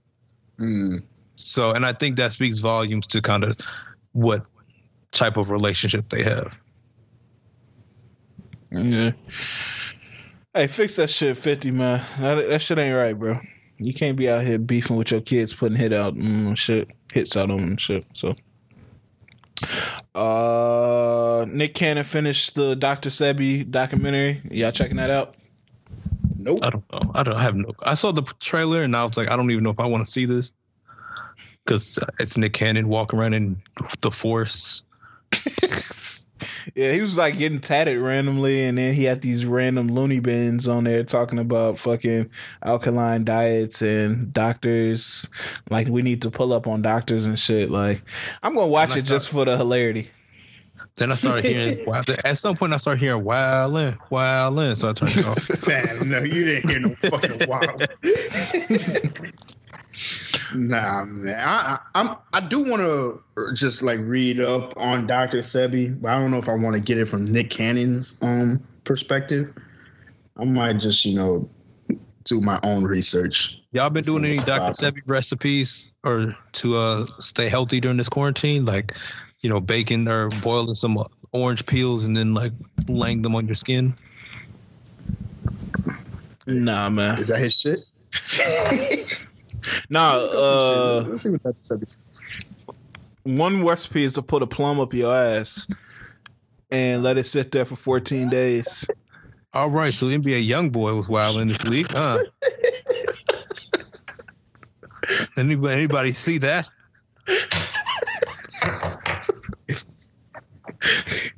Mm. 0.59 1.03
So, 1.35 1.71
and 1.71 1.85
I 1.85 1.93
think 1.93 2.17
that 2.17 2.33
speaks 2.33 2.59
volumes 2.59 3.07
to 3.07 3.21
kind 3.21 3.43
of 3.43 3.57
what 4.11 4.45
type 5.11 5.37
of 5.37 5.49
relationship 5.49 6.09
they 6.09 6.23
have. 6.23 6.55
Yeah. 8.71 9.11
Hey, 10.53 10.67
fix 10.67 10.97
that 10.97 11.09
shit, 11.09 11.37
fifty 11.37 11.71
man. 11.71 12.05
That, 12.19 12.47
that 12.47 12.61
shit 12.61 12.77
ain't 12.77 12.95
right, 12.95 13.17
bro. 13.17 13.39
You 13.79 13.93
can't 13.93 14.17
be 14.17 14.29
out 14.29 14.43
here 14.43 14.59
beefing 14.59 14.97
with 14.97 15.11
your 15.11 15.21
kids, 15.21 15.53
putting 15.53 15.77
hit 15.77 15.93
out 15.93 16.13
and 16.15 16.57
shit, 16.57 16.91
hits 17.13 17.37
out 17.37 17.49
on 17.49 17.57
them 17.57 17.67
and 17.69 17.81
shit. 17.81 18.05
So, 18.13 18.35
uh, 20.13 21.45
Nick 21.47 21.73
Cannon 21.75 22.03
finished 22.03 22.55
the 22.55 22.75
Dr. 22.75 23.09
Sebi 23.09 23.69
documentary. 23.69 24.41
Y'all 24.51 24.71
checking 24.71 24.97
that 24.97 25.09
out? 25.09 25.35
Nope. 26.37 26.59
I 26.61 26.69
don't 26.69 26.91
know. 26.91 27.11
I 27.15 27.23
don't 27.23 27.35
I 27.35 27.41
have 27.41 27.55
no. 27.55 27.73
I 27.83 27.93
saw 27.95 28.11
the 28.11 28.23
trailer 28.39 28.81
and 28.81 28.95
I 28.95 29.03
was 29.03 29.17
like, 29.17 29.29
I 29.29 29.37
don't 29.37 29.51
even 29.51 29.63
know 29.63 29.71
if 29.71 29.79
I 29.79 29.85
want 29.85 30.05
to 30.05 30.11
see 30.11 30.25
this 30.25 30.51
because 31.65 31.99
it's 32.19 32.37
Nick 32.37 32.53
Cannon 32.53 32.87
walking 32.87 33.19
around 33.19 33.33
in 33.33 33.61
the 34.01 34.11
forest. 34.11 34.83
yeah, 36.75 36.93
he 36.93 37.01
was 37.01 37.17
like 37.17 37.37
getting 37.37 37.59
tatted 37.59 37.99
randomly, 37.99 38.63
and 38.63 38.77
then 38.77 38.93
he 38.93 39.03
had 39.03 39.21
these 39.21 39.45
random 39.45 39.87
loony 39.87 40.19
bins 40.19 40.67
on 40.67 40.85
there 40.85 41.03
talking 41.03 41.39
about 41.39 41.79
fucking 41.79 42.29
alkaline 42.63 43.23
diets 43.23 43.81
and 43.81 44.33
doctors. 44.33 45.29
Like 45.69 45.87
we 45.87 46.01
need 46.01 46.21
to 46.23 46.31
pull 46.31 46.53
up 46.53 46.67
on 46.67 46.81
doctors 46.81 47.25
and 47.25 47.39
shit. 47.39 47.71
Like 47.71 48.03
I'm 48.43 48.55
gonna 48.55 48.67
watch 48.67 48.95
it 48.95 49.03
just 49.03 49.29
for 49.29 49.45
the 49.45 49.57
hilarity. 49.57 50.09
Then 50.95 51.11
I 51.13 51.15
started 51.15 51.45
hearing 51.45 51.87
at 52.25 52.37
some 52.37 52.57
point 52.57 52.73
I 52.73 52.77
started 52.77 52.99
hearing 52.99 53.23
wildin', 53.23 53.97
wildin', 54.11 54.75
so 54.75 54.89
I 54.89 54.93
turned 54.93 55.15
it 55.15 55.25
off. 55.25 55.37
Man, 55.67 56.09
no, 56.09 56.19
you 56.19 56.45
didn't 56.45 56.69
hear 56.69 56.79
no 56.79 56.95
fucking 56.95 57.47
wild. 57.47 57.87
nah, 60.55 61.05
man. 61.05 61.39
I, 61.39 61.79
I 61.93 61.99
am 61.99 62.15
I 62.33 62.39
do 62.39 62.59
want 62.59 62.81
to 62.81 63.53
just 63.53 63.81
like 63.83 63.99
read 64.01 64.39
up 64.39 64.73
on 64.77 65.07
Dr. 65.07 65.39
Sebi, 65.39 65.99
but 65.99 66.11
I 66.11 66.19
don't 66.19 66.31
know 66.31 66.37
if 66.37 66.49
I 66.49 66.53
want 66.53 66.75
to 66.75 66.81
get 66.81 66.97
it 66.97 67.07
from 67.07 67.25
Nick 67.25 67.49
Cannon's 67.49 68.17
um 68.21 68.63
perspective. 68.83 69.53
I 70.37 70.45
might 70.45 70.79
just 70.79 71.05
you 71.05 71.15
know 71.15 71.49
do 72.23 72.41
my 72.41 72.59
own 72.63 72.83
research. 72.83 73.57
Y'all 73.71 73.89
been 73.89 74.03
doing 74.03 74.25
any 74.25 74.37
Dr. 74.37 74.73
Sebi 74.73 75.01
recipes 75.05 75.91
or 76.03 76.35
to 76.53 76.75
uh 76.75 77.05
stay 77.19 77.49
healthy 77.49 77.79
during 77.79 77.97
this 77.97 78.09
quarantine? 78.09 78.65
Like 78.65 78.95
you 79.41 79.49
know, 79.49 79.59
baking 79.59 80.07
or 80.07 80.29
boiling 80.41 80.75
some 80.75 80.97
orange 81.31 81.65
peels 81.65 82.03
and 82.03 82.15
then 82.15 82.33
like 82.33 82.53
laying 82.87 83.21
them 83.21 83.35
on 83.35 83.45
your 83.45 83.55
skin? 83.55 83.93
Nah, 86.45 86.89
man. 86.89 87.19
Is 87.19 87.27
that 87.27 87.39
his 87.39 87.53
shit? 87.53 87.85
nah, 89.89 90.15
uh, 90.15 91.05
let's 91.07 91.23
see 91.23 91.29
what 91.29 91.43
that 91.43 91.55
said. 91.63 91.83
One 93.23 93.65
recipe 93.65 94.03
is 94.03 94.13
to 94.13 94.21
put 94.21 94.43
a 94.43 94.47
plum 94.47 94.79
up 94.79 94.93
your 94.93 95.15
ass 95.15 95.71
and 96.71 97.03
let 97.03 97.17
it 97.17 97.25
sit 97.25 97.51
there 97.51 97.65
for 97.65 97.75
14 97.75 98.29
days. 98.29 98.89
All 99.53 99.69
right, 99.69 99.93
so 99.93 100.07
NBA 100.07 100.45
young 100.45 100.69
boy 100.69 100.93
was 100.93 101.09
wild 101.09 101.37
in 101.37 101.47
this 101.47 101.63
week, 101.69 101.87
huh? 101.89 102.17
anybody, 105.37 105.75
anybody 105.75 106.13
see 106.13 106.37
that? 106.39 106.67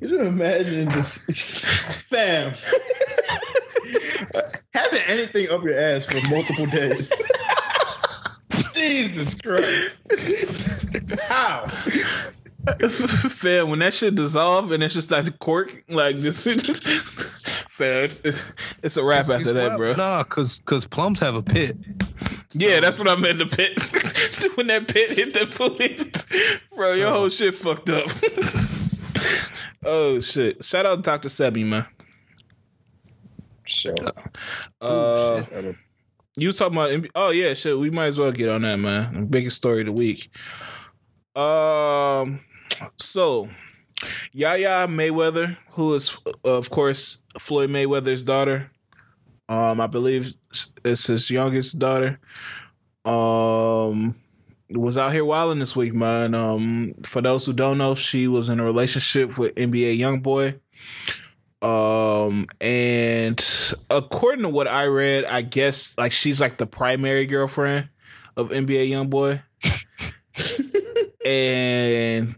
can 0.00 0.26
imagine 0.26 0.90
just, 0.90 1.26
just 1.26 1.66
fam 2.10 2.54
having 4.74 5.00
anything 5.06 5.48
up 5.50 5.62
your 5.64 5.78
ass 5.78 6.04
for 6.04 6.28
multiple 6.28 6.66
days. 6.66 7.10
Jesus 8.72 9.34
Christ! 9.34 10.86
How? 11.20 11.66
Fam, 12.88 13.70
when 13.70 13.80
that 13.80 13.92
shit 13.92 14.14
dissolve 14.14 14.70
and 14.70 14.82
it's 14.82 14.94
just 14.94 15.10
like 15.10 15.24
the 15.24 15.32
cork, 15.32 15.84
like 15.88 16.20
this. 16.20 16.42
fam, 17.68 18.10
it's, 18.24 18.44
it's 18.82 18.96
a 18.96 19.04
wrap 19.04 19.28
after 19.28 19.52
that, 19.52 19.76
bro. 19.76 19.94
Nah, 19.94 20.22
cause 20.22 20.62
cause 20.64 20.86
plums 20.86 21.18
have 21.20 21.34
a 21.34 21.42
pit. 21.42 21.76
Yeah, 22.52 22.80
that's 22.80 22.98
what 22.98 23.08
I 23.08 23.16
meant. 23.16 23.38
The 23.38 23.46
pit. 23.46 23.76
when 24.56 24.68
that 24.68 24.86
pit 24.88 25.10
hit 25.10 25.32
the 25.32 25.46
foot, 25.46 26.26
bro, 26.76 26.92
your 26.92 27.10
whole 27.10 27.28
shit 27.28 27.54
fucked 27.54 27.90
up. 27.90 28.08
oh 29.84 30.20
shit! 30.20 30.64
Shout 30.64 30.86
out 30.86 31.02
Dr. 31.02 31.28
Sebi, 31.28 31.66
man. 31.66 31.86
Sure. 33.64 33.94
Uh, 34.80 35.42
Ooh, 35.52 35.74
you 36.36 36.48
was 36.48 36.56
talking 36.56 36.76
about? 36.76 37.06
Oh 37.14 37.30
yeah, 37.30 37.54
shit. 37.54 37.78
We 37.78 37.90
might 37.90 38.06
as 38.06 38.18
well 38.18 38.32
get 38.32 38.48
on 38.48 38.62
that, 38.62 38.76
man. 38.76 39.26
Biggest 39.26 39.56
story 39.56 39.80
of 39.80 39.86
the 39.86 39.92
week. 39.92 40.30
Um, 41.34 42.40
so 42.98 43.48
Yaya 44.32 44.86
Mayweather, 44.88 45.56
who 45.72 45.94
is 45.94 46.16
of 46.44 46.70
course 46.70 47.22
Floyd 47.38 47.70
Mayweather's 47.70 48.24
daughter. 48.24 48.70
Um, 49.48 49.80
I 49.80 49.86
believe 49.86 50.34
it's 50.84 51.06
his 51.06 51.30
youngest 51.30 51.78
daughter. 51.78 52.18
Um, 53.04 54.14
was 54.70 54.96
out 54.96 55.12
here 55.12 55.24
wilding 55.24 55.58
this 55.58 55.76
week, 55.76 55.94
man. 55.94 56.34
Um, 56.34 56.94
for 57.02 57.20
those 57.20 57.44
who 57.44 57.52
don't 57.52 57.78
know, 57.78 57.94
she 57.94 58.26
was 58.26 58.48
in 58.48 58.60
a 58.60 58.64
relationship 58.64 59.36
with 59.38 59.54
NBA 59.54 59.98
YoungBoy. 59.98 60.58
Um, 61.62 62.48
and 62.60 63.40
according 63.88 64.42
to 64.42 64.48
what 64.48 64.66
I 64.66 64.86
read, 64.86 65.24
I 65.24 65.42
guess 65.42 65.96
like 65.96 66.10
she's 66.10 66.40
like 66.40 66.58
the 66.58 66.66
primary 66.66 67.24
girlfriend 67.26 67.88
of 68.36 68.48
NBA 68.50 68.90
YoungBoy. 68.90 69.42
and 71.26 72.34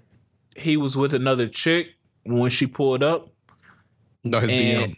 he 0.56 0.76
was 0.76 0.96
with 0.96 1.14
another 1.14 1.48
chick 1.48 1.94
when 2.24 2.50
she 2.50 2.66
pulled 2.66 3.02
up. 3.02 3.30
No, 4.22 4.40
his 4.40 4.50
and, 4.50 4.92
BM. 4.92 4.96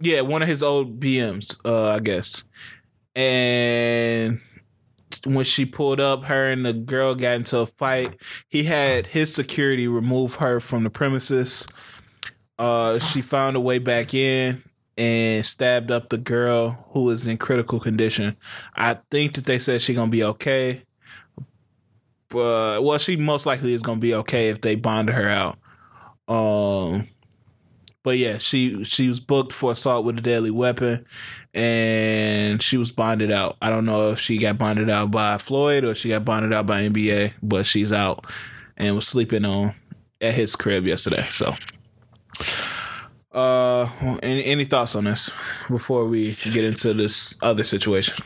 Yeah, 0.00 0.20
one 0.22 0.42
of 0.42 0.48
his 0.48 0.62
old 0.62 1.00
BMs, 1.00 1.58
uh, 1.64 1.94
I 1.94 2.00
guess. 2.00 2.48
And 3.14 4.40
when 5.24 5.44
she 5.44 5.64
pulled 5.64 6.00
up, 6.00 6.24
her 6.24 6.50
and 6.50 6.66
the 6.66 6.72
girl 6.72 7.14
got 7.14 7.36
into 7.36 7.58
a 7.58 7.66
fight. 7.66 8.16
He 8.48 8.64
had 8.64 9.06
his 9.06 9.34
security 9.34 9.88
remove 9.88 10.36
her 10.36 10.60
from 10.60 10.84
the 10.84 10.90
premises. 10.90 11.66
Uh, 12.58 12.98
she 12.98 13.20
found 13.20 13.56
a 13.56 13.60
way 13.60 13.78
back 13.78 14.14
in 14.14 14.62
and 14.96 15.44
stabbed 15.44 15.90
up 15.90 16.08
the 16.08 16.18
girl 16.18 16.86
who 16.90 17.02
was 17.02 17.26
in 17.26 17.36
critical 17.36 17.78
condition. 17.78 18.36
I 18.74 18.98
think 19.10 19.34
that 19.34 19.44
they 19.44 19.58
said 19.58 19.82
she's 19.82 19.96
gonna 19.96 20.10
be 20.10 20.24
okay. 20.24 20.82
But 22.28 22.82
well, 22.82 22.98
she 22.98 23.16
most 23.16 23.46
likely 23.46 23.74
is 23.74 23.82
gonna 23.82 24.00
be 24.00 24.14
okay 24.14 24.48
if 24.48 24.60
they 24.60 24.74
bonded 24.74 25.14
her 25.14 25.28
out. 25.28 25.58
Um, 26.28 27.08
but 28.02 28.18
yeah, 28.18 28.38
she 28.38 28.84
she 28.84 29.08
was 29.08 29.20
booked 29.20 29.52
for 29.52 29.72
assault 29.72 30.04
with 30.04 30.18
a 30.18 30.22
deadly 30.22 30.50
weapon, 30.50 31.04
and 31.52 32.62
she 32.62 32.76
was 32.76 32.90
bonded 32.90 33.30
out. 33.30 33.56
I 33.60 33.68
don't 33.68 33.84
know 33.84 34.12
if 34.12 34.20
she 34.20 34.38
got 34.38 34.58
bonded 34.58 34.88
out 34.88 35.10
by 35.10 35.38
Floyd 35.38 35.84
or 35.84 35.94
she 35.94 36.10
got 36.10 36.24
bonded 36.24 36.52
out 36.52 36.66
by 36.66 36.82
NBA, 36.82 37.32
but 37.42 37.66
she's 37.66 37.92
out 37.92 38.24
and 38.76 38.94
was 38.94 39.06
sleeping 39.08 39.44
on 39.44 39.74
at 40.20 40.34
his 40.34 40.56
crib 40.56 40.86
yesterday. 40.86 41.22
So, 41.30 41.54
uh, 43.32 43.88
any 44.22 44.44
any 44.44 44.64
thoughts 44.64 44.94
on 44.94 45.04
this 45.04 45.30
before 45.68 46.06
we 46.06 46.36
get 46.52 46.64
into 46.64 46.94
this 46.94 47.36
other 47.42 47.64
situation? 47.64 48.16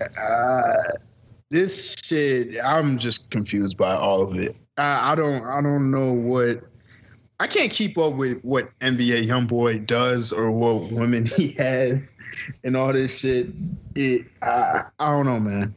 Uh, 0.00 0.72
this 1.50 1.96
shit, 2.04 2.56
I'm 2.64 2.98
just 2.98 3.30
confused 3.30 3.76
by 3.76 3.94
all 3.94 4.22
of 4.22 4.36
it. 4.36 4.56
I, 4.76 5.12
I 5.12 5.14
don't 5.14 5.44
I 5.44 5.60
don't 5.60 5.90
know 5.90 6.12
what 6.12 6.62
I 7.38 7.46
can't 7.46 7.70
keep 7.70 7.96
up 7.96 8.14
with 8.14 8.42
what 8.42 8.70
NBA 8.80 9.26
YoungBoy 9.26 9.86
does 9.86 10.32
or 10.32 10.50
what 10.50 10.92
women 10.92 11.26
he 11.36 11.52
has 11.52 12.02
and 12.64 12.76
all 12.76 12.92
this 12.92 13.20
shit. 13.20 13.48
It 13.94 14.26
I, 14.42 14.82
I 14.98 15.10
don't 15.10 15.26
know, 15.26 15.40
man. 15.40 15.74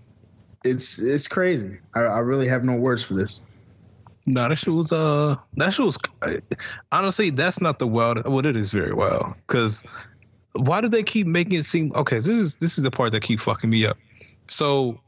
It's 0.65 1.02
it's 1.02 1.28
crazy. 1.28 1.78
I, 1.95 2.02
I 2.02 2.20
really 2.20 2.48
have 2.48 2.64
no 2.64 2.78
words 2.78 3.03
for 3.03 3.14
this. 3.14 3.41
No, 4.26 4.48
that 4.48 4.58
shit 4.58 4.74
was 4.74 4.91
uh 4.91 5.36
that 5.58 5.74
shit 5.74 5.86
was 5.86 5.98
honestly 6.91 7.30
that's 7.30 7.60
not 7.60 7.80
the 7.80 7.88
wild. 7.88 8.26
Well, 8.26 8.45
it 8.45 8.56
is 8.56 8.72
very 8.72 8.94
wild 8.94 9.34
because 9.45 9.84
why 10.56 10.82
do 10.82 10.88
they 10.88 11.04
keep 11.04 11.28
making 11.28 11.54
it 11.54 11.66
seem 11.66 11.91
okay? 11.94 12.18
This 12.18 12.28
is 12.30 12.56
this 12.56 12.78
is 12.78 12.84
the 12.84 12.91
part 12.91 13.12
that 13.12 13.22
keep 13.22 13.41
fucking 13.41 13.70
me 13.70 13.86
up. 13.86 13.98
So 14.50 15.00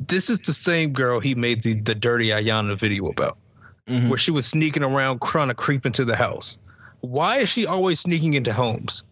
this 0.00 0.28
is 0.28 0.38
the 0.40 0.52
same 0.52 0.92
girl 0.92 1.20
he 1.20 1.34
made 1.34 1.62
the, 1.62 1.74
the 1.80 1.94
dirty 1.94 2.28
Iyanna 2.28 2.78
video 2.78 3.08
about, 3.08 3.38
Mhm. 3.88 4.08
where 4.08 4.18
she 4.18 4.30
was 4.32 4.46
sneaking 4.46 4.82
around 4.82 5.22
trying 5.22 5.48
to 5.48 5.54
creep 5.54 5.86
into 5.86 6.04
the 6.04 6.16
house. 6.16 6.58
Why 7.00 7.38
is 7.38 7.48
she 7.48 7.64
always 7.66 8.00
sneaking 8.00 8.34
into 8.34 8.52
homes? 8.52 9.02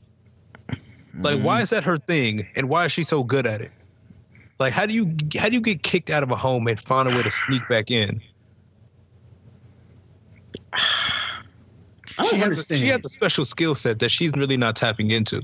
Like, 1.21 1.41
why 1.41 1.61
is 1.61 1.71
that 1.71 1.85
her 1.85 1.99
thing, 1.99 2.47
and 2.57 2.69
why 2.69 2.87
is 2.87 2.93
she 2.93 3.03
so 3.05 3.23
good 3.23 3.47
at 3.47 3.61
it? 3.61 3.71
Like, 4.59 4.73
how 4.73 4.87
do 4.87 4.95
you 4.95 5.15
how 5.39 5.49
do 5.49 5.55
you 5.55 5.61
get 5.61 5.83
kicked 5.83 6.11
out 6.11 6.23
of 6.23 6.31
a 6.31 6.37
home 6.37 6.67
and 6.69 6.81
find 6.81 7.07
a 7.09 7.15
way 7.17 7.23
to 7.23 7.31
sneak 7.31 7.67
back 7.69 7.91
in? 7.91 8.21
I 10.73 10.79
She 12.09 12.17
don't 12.17 12.35
has, 12.35 12.43
understand. 12.45 12.81
she 12.81 12.87
has 12.89 13.05
a 13.05 13.09
special 13.09 13.45
skill 13.45 13.75
set 13.75 13.99
that 14.01 14.11
she's 14.11 14.33
really 14.33 14.57
not 14.57 14.77
tapping 14.77 15.11
into. 15.11 15.43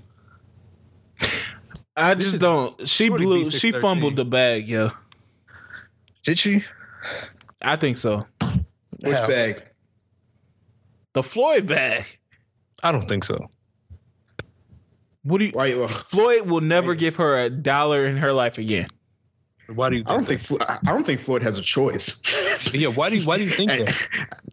I 1.97 2.15
just 2.15 2.39
don't. 2.39 2.89
She 2.89 3.09
blew. 3.09 3.51
She 3.51 3.73
fumbled 3.73 4.17
the 4.17 4.25
bag, 4.25 4.69
yo. 4.69 4.91
Did 6.25 6.39
she? 6.39 6.65
I 7.61 7.77
think 7.77 7.97
so. 7.97 8.27
Which 9.01 9.15
How? 9.15 9.27
bag? 9.27 9.63
The 11.15 11.23
Floyd 11.23 11.67
bag. 11.67 12.05
I 12.83 12.93
don't 12.93 13.09
think 13.09 13.25
so. 13.25 13.51
What 15.23 15.39
do 15.39 15.47
you? 15.47 15.51
Why? 15.53 15.75
Well, 15.75 15.89
Floyd 15.89 16.43
will 16.43 16.61
never 16.61 16.95
give 16.95 17.17
her 17.17 17.43
a 17.43 17.51
dollar 17.51 18.07
in 18.07 18.19
her 18.19 18.33
life 18.33 18.59
again. 18.59 18.89
Why 19.75 19.91
do 19.91 19.97
you? 19.97 20.05
I 20.07 20.15
don't 20.15 20.25
think 20.25 20.41
Flo- 20.41 20.59
I 20.67 20.93
don't 20.93 21.05
think 21.05 21.21
Floyd 21.21 21.43
has 21.43 21.59
a 21.59 21.63
choice. 21.63 22.23
Yeah. 22.75 22.89
Why 22.89 23.09
do 23.09 23.17
you? 23.17 23.27
Why 23.27 23.39
do 23.39 23.45
you 23.45 23.51
think 23.51 23.71
that? 23.79 24.09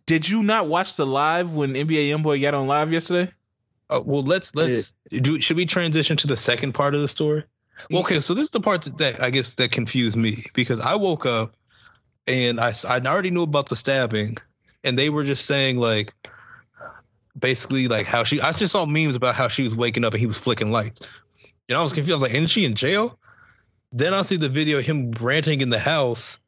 Did 0.06 0.30
you 0.30 0.44
not 0.44 0.68
watch 0.68 0.96
the 0.96 1.08
live 1.08 1.54
when 1.56 1.72
NBA 1.74 2.10
YoungBoy 2.10 2.42
got 2.42 2.54
on 2.54 2.68
live 2.68 2.94
yesterday? 2.94 3.32
Uh, 3.90 4.02
well, 4.06 4.22
let's 4.22 4.54
let's 4.56 4.94
do. 5.10 5.40
Should 5.42 5.58
we 5.58 5.66
transition 5.66 6.18
to 6.18 6.28
the 6.28 6.38
second 6.38 6.74
part 6.74 6.94
of 6.94 7.02
the 7.02 7.08
story? 7.08 7.44
Well, 7.90 8.02
okay, 8.02 8.20
so 8.20 8.34
this 8.34 8.46
is 8.46 8.52
the 8.52 8.60
part 8.60 8.84
that, 8.84 8.98
that 9.00 9.22
I 9.22 9.30
guess 9.32 9.52
that 9.52 9.72
confused 9.72 10.18
me 10.18 10.46
because 10.54 10.80
I 10.80 10.96
woke 10.96 11.26
up 11.26 11.56
and 12.28 12.60
I 12.60 12.74
I 12.88 13.00
already 13.00 13.32
knew 13.32 13.44
about 13.44 13.70
the 13.70 13.76
stabbing, 13.76 14.38
and 14.84 14.98
they 14.98 15.10
were 15.10 15.24
just 15.24 15.46
saying 15.46 15.78
like, 15.78 16.14
basically 17.38 17.88
like 17.88 18.06
how 18.06 18.24
she. 18.24 18.42
I 18.42 18.52
just 18.52 18.72
saw 18.72 18.86
memes 18.86 19.16
about 19.16 19.36
how 19.36 19.48
she 19.48 19.64
was 19.64 19.76
waking 19.76 20.06
up 20.06 20.14
and 20.14 20.20
he 20.20 20.28
was 20.28 20.38
flicking 20.38 20.72
lights, 20.72 21.02
and 21.70 21.78
I 21.78 21.84
was 21.84 21.94
confused. 21.94 22.14
I 22.14 22.22
was 22.22 22.24
like, 22.24 22.38
isn't 22.38 22.48
she 22.50 22.66
in 22.66 22.76
jail? 22.76 23.18
Then 23.92 24.14
I 24.14 24.22
see 24.24 24.38
the 24.38 24.50
video 24.50 24.80
of 24.80 24.86
him 24.86 25.12
ranting 25.12 25.62
in 25.62 25.70
the 25.70 25.80
house. 25.80 26.40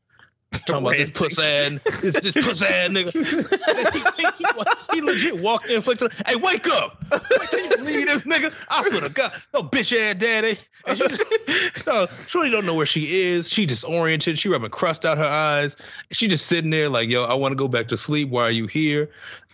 Talking 0.65 0.75
about 0.77 0.95
this 0.95 1.09
puss 1.09 1.37
ass, 1.39 1.79
this, 2.01 2.13
this 2.13 2.31
puss 2.31 2.61
ass 2.61 2.87
nigga. 2.89 3.11
he, 4.89 4.95
he 4.95 5.01
legit 5.01 5.41
walked 5.41 5.67
in, 5.69 5.81
flicked. 5.81 6.01
her, 6.01 6.09
Hey, 6.25 6.37
wake 6.37 6.67
up! 6.67 7.03
Can 7.51 7.59
you 7.59 7.83
leave 7.83 8.07
this 8.07 8.23
nigga. 8.23 8.53
I 8.69 8.87
swear 8.87 9.01
to 9.01 9.09
God, 9.09 9.33
no 9.53 9.63
bitch 9.63 9.95
ass 9.97 10.15
daddy. 10.15 10.57
And 10.85 10.97
she 10.97 11.07
just, 11.07 11.85
no, 11.85 12.07
she 12.27 12.37
really 12.37 12.49
don't 12.49 12.65
know 12.65 12.75
where 12.75 12.85
she 12.85 13.01
is. 13.03 13.49
She 13.49 13.65
disoriented. 13.65 14.39
She 14.39 14.47
rubbing 14.47 14.69
crust 14.69 15.05
out 15.05 15.17
her 15.17 15.25
eyes. 15.25 15.75
She 16.11 16.29
just 16.29 16.47
sitting 16.47 16.69
there 16.69 16.87
like, 16.87 17.09
yo, 17.09 17.25
I 17.25 17.33
want 17.33 17.51
to 17.51 17.57
go 17.57 17.67
back 17.67 17.89
to 17.89 17.97
sleep. 17.97 18.29
Why 18.29 18.43
are 18.43 18.51
you 18.51 18.67
here? 18.67 19.09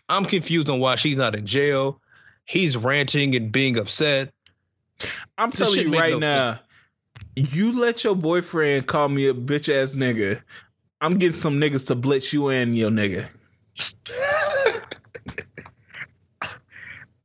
I'm 0.09 0.25
confused 0.25 0.69
on 0.69 0.79
why 0.79 0.95
she's 0.95 1.15
not 1.15 1.35
in 1.35 1.47
jail. 1.47 1.99
He's 2.45 2.77
ranting 2.77 3.35
and 3.35 3.51
being 3.51 3.79
upset. 3.79 4.31
I'm 5.37 5.49
This 5.49 5.59
telling 5.59 5.91
you 5.91 5.99
right 5.99 6.13
no 6.13 6.19
now. 6.19 6.59
You 7.35 7.77
let 7.79 8.03
your 8.03 8.15
boyfriend 8.15 8.87
call 8.87 9.09
me 9.09 9.27
a 9.27 9.33
bitch 9.33 9.73
ass 9.73 9.95
nigga. 9.95 10.41
I'm 11.01 11.17
getting 11.17 11.33
some 11.33 11.59
niggas 11.59 11.87
to 11.87 11.95
blitz 11.95 12.31
you 12.33 12.49
and 12.49 12.77
your 12.77 12.91
nigga. 12.91 13.27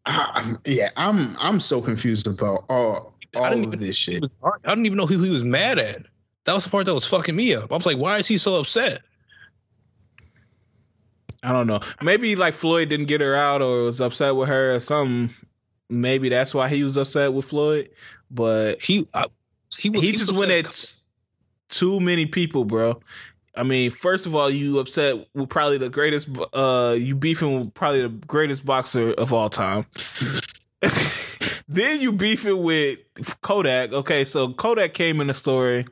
I- 0.06 0.54
yeah, 0.64 0.88
I'm 0.96 1.36
I'm 1.38 1.60
so 1.60 1.82
confused 1.82 2.26
about 2.26 2.64
all 2.70 3.14
I 3.36 3.38
all 3.38 3.50
didn't 3.50 3.66
of 3.66 3.74
even- 3.74 3.86
this 3.86 3.96
shit. 3.96 4.24
I 4.42 4.74
don't 4.74 4.86
even 4.86 4.96
know 4.96 5.06
who 5.06 5.22
he 5.22 5.30
was 5.30 5.44
mad 5.44 5.78
at. 5.78 6.06
That 6.44 6.54
was 6.54 6.64
the 6.64 6.70
part 6.70 6.86
that 6.86 6.94
was 6.94 7.06
fucking 7.06 7.36
me 7.36 7.54
up. 7.54 7.70
I 7.70 7.74
was 7.76 7.84
like, 7.84 7.98
why 7.98 8.16
is 8.16 8.26
he 8.26 8.38
so 8.38 8.54
upset? 8.58 9.00
I 11.42 11.52
don't 11.52 11.66
know. 11.66 11.80
Maybe 12.00 12.36
like 12.36 12.54
Floyd 12.54 12.88
didn't 12.88 13.06
get 13.06 13.20
her 13.20 13.34
out 13.34 13.60
or 13.60 13.82
was 13.82 14.00
upset 14.00 14.34
with 14.34 14.48
her 14.48 14.74
or 14.74 14.80
something. 14.80 15.30
Maybe 15.90 16.30
that's 16.30 16.54
why 16.54 16.68
he 16.68 16.82
was 16.82 16.96
upset 16.96 17.32
with 17.34 17.44
Floyd. 17.44 17.90
But 18.30 18.82
He 18.82 19.06
I, 19.14 19.26
he 19.78 19.90
was, 19.90 20.02
he 20.02 20.12
just 20.12 20.32
went 20.32 20.50
at 20.50 20.94
too 21.68 22.00
many 22.00 22.26
people, 22.26 22.64
bro. 22.64 23.00
I 23.54 23.62
mean, 23.62 23.90
first 23.90 24.26
of 24.26 24.34
all, 24.34 24.50
you 24.50 24.78
upset 24.78 25.26
with 25.34 25.48
probably 25.48 25.78
the 25.78 25.88
greatest. 25.88 26.28
uh 26.52 26.96
You 26.98 27.14
beefing 27.14 27.60
with 27.60 27.74
probably 27.74 28.02
the 28.02 28.08
greatest 28.08 28.64
boxer 28.64 29.12
of 29.12 29.32
all 29.32 29.48
time. 29.48 29.86
then 31.68 32.00
you 32.00 32.12
beefing 32.12 32.62
with 32.62 32.98
Kodak. 33.40 33.92
Okay, 33.92 34.24
so 34.24 34.52
Kodak 34.52 34.94
came 34.94 35.20
in 35.20 35.26
the 35.26 35.34
story 35.34 35.86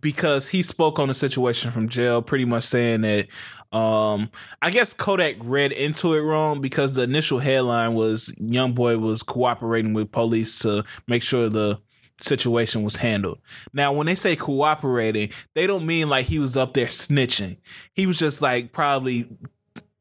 because 0.00 0.48
he 0.48 0.62
spoke 0.62 0.98
on 0.98 1.08
the 1.08 1.14
situation 1.14 1.70
from 1.70 1.88
jail, 1.88 2.22
pretty 2.22 2.44
much 2.44 2.64
saying 2.64 3.02
that. 3.02 3.28
Um, 3.72 4.30
I 4.60 4.70
guess 4.70 4.92
Kodak 4.92 5.36
read 5.40 5.72
into 5.72 6.12
it 6.12 6.20
wrong 6.20 6.60
because 6.60 6.94
the 6.94 7.02
initial 7.02 7.38
headline 7.38 7.94
was 7.94 8.34
"Young 8.38 8.72
Boy 8.72 8.98
was 8.98 9.22
cooperating 9.22 9.94
with 9.94 10.12
police 10.12 10.58
to 10.60 10.84
make 11.06 11.22
sure 11.22 11.48
the 11.48 11.80
situation 12.20 12.82
was 12.82 12.96
handled." 12.96 13.38
Now, 13.72 13.92
when 13.92 14.06
they 14.06 14.14
say 14.14 14.36
cooperating, 14.36 15.30
they 15.54 15.66
don't 15.66 15.86
mean 15.86 16.08
like 16.08 16.26
he 16.26 16.38
was 16.38 16.56
up 16.56 16.74
there 16.74 16.86
snitching. 16.86 17.56
He 17.92 18.06
was 18.06 18.18
just 18.18 18.42
like 18.42 18.72
probably, 18.72 19.28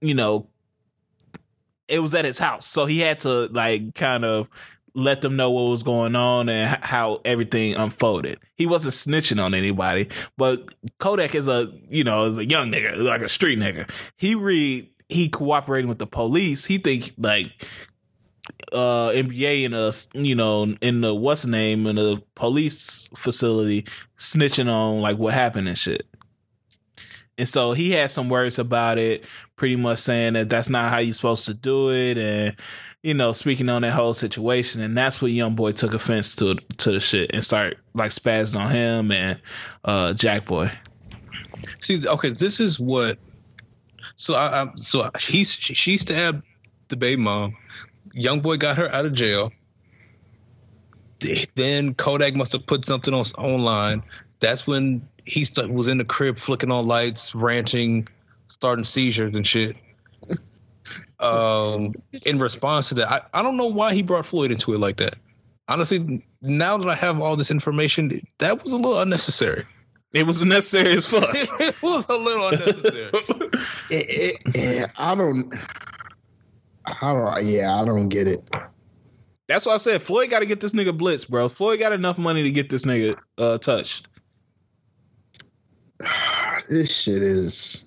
you 0.01 0.13
know, 0.13 0.47
it 1.87 1.99
was 1.99 2.15
at 2.15 2.25
his 2.25 2.37
house, 2.37 2.67
so 2.67 2.85
he 2.85 2.99
had 2.99 3.19
to 3.21 3.47
like 3.47 3.95
kind 3.95 4.25
of 4.25 4.49
let 4.93 5.21
them 5.21 5.35
know 5.35 5.51
what 5.51 5.69
was 5.69 5.83
going 5.83 6.15
on 6.15 6.49
and 6.49 6.83
how 6.83 7.21
everything 7.23 7.75
unfolded. 7.75 8.39
He 8.55 8.65
wasn't 8.65 8.93
snitching 8.93 9.41
on 9.41 9.53
anybody, 9.53 10.09
but 10.37 10.73
Kodak 10.99 11.35
is 11.35 11.47
a 11.47 11.71
you 11.89 12.03
know 12.03 12.25
is 12.25 12.37
a 12.37 12.45
young 12.45 12.71
nigga, 12.71 12.97
like 12.97 13.21
a 13.21 13.29
street 13.29 13.59
nigga. 13.59 13.89
He 14.17 14.35
read 14.35 14.89
he 15.07 15.29
cooperating 15.29 15.89
with 15.89 15.99
the 15.99 16.07
police. 16.07 16.65
He 16.65 16.77
think 16.77 17.13
like 17.17 17.65
uh 18.71 19.09
NBA 19.09 19.63
in 19.63 19.73
a 19.73 19.91
you 20.13 20.35
know 20.35 20.63
in 20.81 21.01
the 21.01 21.13
what's 21.13 21.45
name 21.45 21.87
in 21.87 21.95
the 21.95 22.21
police 22.35 23.09
facility 23.15 23.85
snitching 24.17 24.69
on 24.69 25.01
like 25.01 25.17
what 25.17 25.33
happened 25.33 25.67
and 25.67 25.77
shit. 25.77 26.05
And 27.37 27.49
so 27.49 27.73
he 27.73 27.91
had 27.91 28.11
some 28.11 28.29
words 28.29 28.59
about 28.59 28.97
it, 28.99 29.23
pretty 29.55 29.75
much 29.75 29.99
saying 29.99 30.33
that 30.33 30.49
that's 30.49 30.69
not 30.69 30.91
how 30.91 30.99
you're 30.99 31.13
supposed 31.13 31.45
to 31.45 31.53
do 31.53 31.89
it, 31.89 32.17
and 32.17 32.55
you 33.01 33.13
know, 33.13 33.31
speaking 33.33 33.67
on 33.69 33.81
that 33.81 33.93
whole 33.93 34.13
situation. 34.13 34.81
And 34.81 34.95
that's 34.95 35.21
when 35.21 35.33
Young 35.33 35.55
Boy 35.55 35.71
took 35.71 35.93
offense 35.93 36.35
to 36.37 36.55
to 36.77 36.91
the 36.91 36.99
shit 36.99 37.31
and 37.33 37.43
start 37.43 37.77
like 37.93 38.11
spazzing 38.11 38.59
on 38.59 38.71
him 38.71 39.11
and 39.11 39.41
uh 39.83 40.13
Jackboy. 40.13 40.75
See, 41.79 42.07
okay, 42.07 42.29
this 42.29 42.59
is 42.59 42.79
what. 42.79 43.17
So 44.15 44.35
I, 44.35 44.63
I 44.63 44.67
so 44.75 45.09
he 45.19 45.43
she 45.43 45.97
stabbed 45.97 46.43
the 46.89 46.97
baby 46.97 47.21
mom. 47.21 47.57
Young 48.13 48.39
boy 48.39 48.57
got 48.57 48.77
her 48.77 48.89
out 48.93 49.05
of 49.05 49.13
jail. 49.13 49.51
Then 51.55 51.93
Kodak 51.93 52.35
must 52.35 52.51
have 52.53 52.65
put 52.65 52.85
something 52.85 53.13
on 53.13 53.25
online. 53.37 54.03
That's 54.39 54.65
when 54.65 55.07
he 55.23 55.45
st- 55.45 55.71
was 55.71 55.87
in 55.87 55.99
the 55.99 56.05
crib 56.05 56.39
flicking 56.39 56.71
on 56.71 56.87
lights, 56.87 57.35
ranting, 57.35 58.07
starting 58.47 58.83
seizures 58.83 59.35
and 59.35 59.45
shit. 59.45 59.75
Um, 61.19 61.93
in 62.25 62.39
response 62.39 62.89
to 62.89 62.95
that, 62.95 63.11
I, 63.11 63.39
I 63.39 63.43
don't 63.43 63.55
know 63.55 63.67
why 63.67 63.93
he 63.93 64.01
brought 64.01 64.25
Floyd 64.25 64.51
into 64.51 64.73
it 64.73 64.79
like 64.79 64.97
that. 64.97 65.17
Honestly, 65.67 66.25
now 66.41 66.79
that 66.79 66.89
I 66.89 66.95
have 66.95 67.21
all 67.21 67.35
this 67.35 67.51
information, 67.51 68.19
that 68.39 68.63
was 68.63 68.73
a 68.73 68.77
little 68.77 68.99
unnecessary. 68.99 69.63
It 70.13 70.25
was 70.25 70.43
necessary 70.43 70.97
as 70.97 71.05
fuck. 71.05 71.29
it 71.33 71.79
was 71.83 72.07
a 72.09 72.17
little 72.17 72.47
unnecessary. 72.49 73.49
It, 73.93 74.39
it, 74.55 74.55
yeah, 74.55 74.85
I 74.97 75.13
don't. 75.13 75.53
I 77.01 77.13
don't. 77.13 77.43
Yeah, 77.43 77.79
I 77.79 77.85
don't 77.85 78.09
get 78.09 78.27
it. 78.27 78.43
That's 79.47 79.65
why 79.65 79.73
I 79.73 79.77
said 79.77 80.01
Floyd 80.01 80.29
got 80.29 80.39
to 80.39 80.45
get 80.45 80.61
this 80.61 80.71
nigga 80.71 80.97
blitz, 80.97 81.25
bro. 81.25 81.49
Floyd 81.49 81.79
got 81.79 81.91
enough 81.91 82.17
money 82.17 82.43
to 82.43 82.51
get 82.51 82.69
this 82.69 82.85
nigga 82.85 83.17
uh 83.37 83.57
touched. 83.57 84.07
This 86.69 86.95
shit 87.01 87.21
is. 87.21 87.83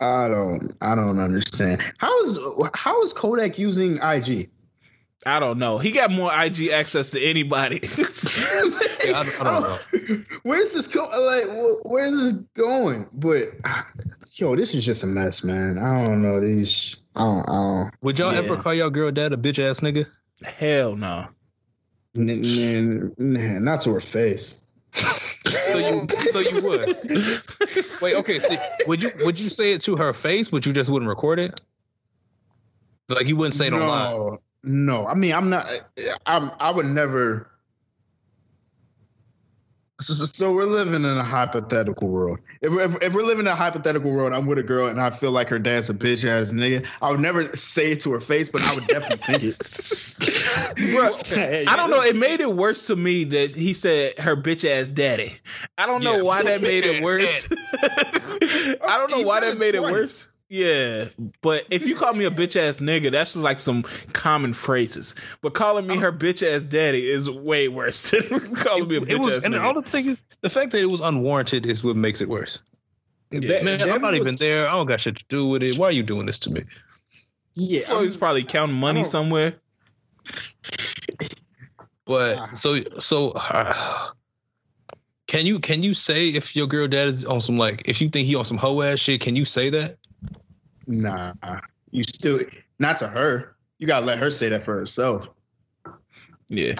I 0.00 0.28
don't. 0.28 0.72
I 0.82 0.94
don't 0.94 1.18
understand. 1.18 1.82
How 1.98 2.22
is 2.22 2.38
how 2.74 3.02
is 3.02 3.12
Kodak 3.12 3.58
using 3.58 3.98
IG? 4.02 4.50
I 5.24 5.38
don't 5.40 5.58
know. 5.58 5.78
He 5.78 5.92
got 5.92 6.10
more 6.10 6.30
IG 6.36 6.68
access 6.68 7.10
to 7.12 7.22
anybody. 7.22 7.80
Yeah, 9.04 9.18
I, 9.18 9.32
I 9.40 9.42
don't 9.42 9.62
know. 9.62 10.24
Where's 10.44 10.72
this 10.72 10.86
going? 10.86 11.10
Like, 11.10 11.44
where's 11.82 12.16
this 12.16 12.32
going? 12.54 13.08
But 13.12 13.48
yo, 14.34 14.54
this 14.54 14.76
is 14.76 14.84
just 14.84 15.02
a 15.02 15.08
mess, 15.08 15.42
man. 15.42 15.76
I 15.76 16.04
don't 16.04 16.22
know 16.22 16.38
these. 16.40 16.98
I 17.16 17.24
don't. 17.24 17.50
I 17.50 17.52
don't 17.52 17.94
Would 18.02 18.20
y'all 18.20 18.30
ever 18.30 18.56
call 18.58 18.72
y'all 18.74 18.90
girl 18.90 19.10
dad 19.10 19.32
a 19.32 19.36
bitch 19.36 19.58
ass 19.58 19.80
nigga? 19.80 20.06
Hell 20.44 20.94
no. 20.94 21.26
n- 22.16 22.30
n- 22.30 23.12
n- 23.18 23.64
not 23.64 23.80
to 23.80 23.94
her 23.94 24.00
face. 24.00 24.60
So 24.92 25.78
you, 25.78 26.06
so 26.30 26.38
you 26.38 26.62
would. 26.62 26.86
Wait, 28.00 28.14
okay. 28.14 28.38
So 28.38 28.54
would 28.86 29.02
you 29.02 29.10
would 29.24 29.40
you 29.40 29.48
say 29.48 29.72
it 29.72 29.82
to 29.82 29.96
her 29.96 30.12
face, 30.12 30.48
but 30.48 30.64
you 30.64 30.72
just 30.72 30.88
wouldn't 30.88 31.08
record 31.08 31.40
it? 31.40 31.60
Like 33.08 33.26
you 33.26 33.34
wouldn't 33.34 33.56
say 33.56 33.66
it 33.66 33.72
online. 33.72 34.38
No. 34.62 35.06
I 35.06 35.14
mean, 35.14 35.32
I'm 35.32 35.50
not. 35.50 35.68
I'm. 36.26 36.50
I 36.58 36.70
would 36.70 36.86
never. 36.86 37.48
So, 40.00 40.24
so 40.24 40.52
we're 40.52 40.64
living 40.64 40.94
in 40.94 41.04
a 41.04 41.22
hypothetical 41.22 42.08
world. 42.08 42.40
If, 42.60 42.72
if, 42.72 43.02
if, 43.02 43.14
we're 43.14 43.22
living 43.22 43.46
in 43.46 43.52
a 43.52 43.54
hypothetical 43.54 44.10
world, 44.10 44.32
I'm 44.32 44.46
with 44.46 44.58
a 44.58 44.62
girl 44.62 44.88
and 44.88 45.00
I 45.00 45.10
feel 45.10 45.30
like 45.30 45.48
her 45.48 45.60
dad's 45.60 45.90
a 45.90 45.94
bitch 45.94 46.28
ass 46.28 46.50
nigga. 46.50 46.84
I 47.00 47.12
would 47.12 47.20
never 47.20 47.52
say 47.52 47.92
it 47.92 48.00
to 48.00 48.12
her 48.12 48.20
face, 48.20 48.48
but 48.48 48.62
I 48.62 48.74
would 48.74 48.86
definitely 48.88 49.18
think 49.18 49.42
it. 49.44 50.94
Bro, 50.94 51.14
hey, 51.26 51.64
I 51.68 51.76
don't 51.76 51.90
know. 51.90 52.02
It 52.02 52.16
made 52.16 52.40
it 52.40 52.52
worse 52.52 52.88
to 52.88 52.96
me 52.96 53.24
that 53.24 53.50
he 53.50 53.74
said 53.74 54.18
her 54.18 54.36
bitch 54.36 54.68
ass 54.68 54.90
daddy. 54.90 55.36
I 55.78 55.86
don't 55.86 56.02
know 56.02 56.16
yeah, 56.16 56.22
why 56.22 56.42
that 56.42 56.62
made 56.62 56.84
it 56.84 57.00
worse. 57.02 57.48
I 58.82 58.98
don't 58.98 59.10
know 59.10 59.26
why 59.26 59.40
that 59.40 59.56
made 59.56 59.76
it 59.76 59.82
worse. 59.82 60.31
Yeah, 60.52 61.06
but 61.40 61.64
if 61.70 61.86
you 61.86 61.94
call 61.94 62.12
me 62.12 62.26
a 62.26 62.30
bitch 62.30 62.60
ass 62.60 62.78
nigga, 62.78 63.10
that's 63.10 63.32
just 63.32 63.42
like 63.42 63.58
some 63.58 63.84
common 64.12 64.52
phrases. 64.52 65.14
But 65.40 65.54
calling 65.54 65.86
me 65.86 65.96
her 65.96 66.12
bitch 66.12 66.46
ass 66.46 66.64
daddy 66.64 67.08
is 67.08 67.30
way 67.30 67.68
worse 67.68 68.10
than 68.28 68.54
calling 68.56 68.86
me 68.86 68.96
a 68.96 69.00
bitch 69.00 69.18
was, 69.18 69.36
ass 69.36 69.44
and 69.46 69.54
nigga. 69.54 69.56
And 69.56 69.66
all 69.66 69.72
the 69.72 69.88
thing 69.88 70.08
is, 70.08 70.20
the 70.42 70.50
fact 70.50 70.72
that 70.72 70.82
it 70.82 70.90
was 70.90 71.00
unwarranted 71.00 71.64
is 71.64 71.82
what 71.82 71.96
makes 71.96 72.20
it 72.20 72.28
worse. 72.28 72.58
Yeah. 73.30 73.62
Man, 73.62 73.80
I'm 73.80 74.02
not 74.02 74.12
was, 74.12 74.20
even 74.20 74.36
there. 74.36 74.68
I 74.68 74.72
don't 74.72 74.84
got 74.84 75.00
shit 75.00 75.16
to 75.16 75.24
do 75.30 75.48
with 75.48 75.62
it. 75.62 75.78
Why 75.78 75.86
are 75.86 75.92
you 75.92 76.02
doing 76.02 76.26
this 76.26 76.38
to 76.40 76.50
me? 76.50 76.64
Yeah, 77.54 77.86
so 77.86 78.02
he's 78.02 78.18
probably 78.18 78.44
counting 78.44 78.76
money 78.76 79.06
somewhere. 79.06 79.54
But 82.04 82.36
ah. 82.38 82.46
so 82.48 82.76
so. 82.98 83.32
Uh, 83.36 84.10
can 85.28 85.46
you 85.46 85.60
can 85.60 85.82
you 85.82 85.94
say 85.94 86.28
if 86.28 86.54
your 86.54 86.66
girl 86.66 86.88
dad 86.88 87.08
is 87.08 87.24
on 87.24 87.40
some 87.40 87.56
like 87.56 87.88
if 87.88 88.02
you 88.02 88.10
think 88.10 88.26
he 88.26 88.34
on 88.34 88.44
some 88.44 88.58
hoe 88.58 88.82
ass 88.82 88.98
shit? 88.98 89.22
Can 89.22 89.34
you 89.34 89.46
say 89.46 89.70
that? 89.70 89.96
Nah, 90.86 91.32
you 91.90 92.04
still 92.04 92.40
not 92.78 92.96
to 92.98 93.08
her. 93.08 93.56
You 93.78 93.86
gotta 93.86 94.06
let 94.06 94.18
her 94.18 94.30
say 94.30 94.48
that 94.48 94.62
for 94.62 94.78
herself. 94.78 95.28
Yeah. 96.48 96.74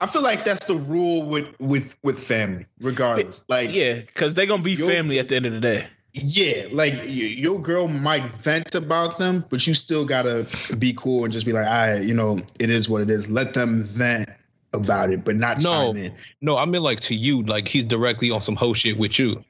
I 0.00 0.06
feel 0.06 0.22
like 0.22 0.44
that's 0.44 0.64
the 0.64 0.76
rule 0.76 1.24
with 1.24 1.48
with 1.58 1.96
with 2.02 2.18
family, 2.22 2.66
regardless. 2.80 3.44
Like, 3.48 3.74
yeah, 3.74 3.94
because 3.94 4.34
they're 4.34 4.46
gonna 4.46 4.62
be 4.62 4.76
family 4.76 5.18
at 5.18 5.28
the 5.28 5.36
end 5.36 5.46
of 5.46 5.52
the 5.52 5.60
day. 5.60 5.86
Yeah, 6.12 6.66
like 6.70 6.94
your 7.06 7.60
girl 7.60 7.88
might 7.88 8.34
vent 8.36 8.74
about 8.74 9.18
them, 9.18 9.44
but 9.50 9.66
you 9.66 9.74
still 9.74 10.04
gotta 10.04 10.46
be 10.78 10.94
cool 10.94 11.24
and 11.24 11.32
just 11.32 11.46
be 11.46 11.52
like, 11.52 11.66
"I, 11.66 11.94
right, 11.94 12.02
you 12.02 12.14
know, 12.14 12.38
it 12.60 12.70
is 12.70 12.88
what 12.88 13.02
it 13.02 13.10
is." 13.10 13.28
Let 13.28 13.54
them 13.54 13.84
vent 13.84 14.28
about 14.72 15.10
it, 15.10 15.24
but 15.24 15.36
not 15.36 15.60
no, 15.60 15.90
in. 15.90 16.14
no. 16.40 16.56
I 16.56 16.64
mean, 16.64 16.82
like 16.82 17.00
to 17.00 17.14
you, 17.14 17.42
like 17.42 17.66
he's 17.66 17.84
directly 17.84 18.30
on 18.30 18.40
some 18.40 18.56
hoe 18.56 18.72
shit 18.72 18.98
with 18.98 19.18
you. 19.18 19.42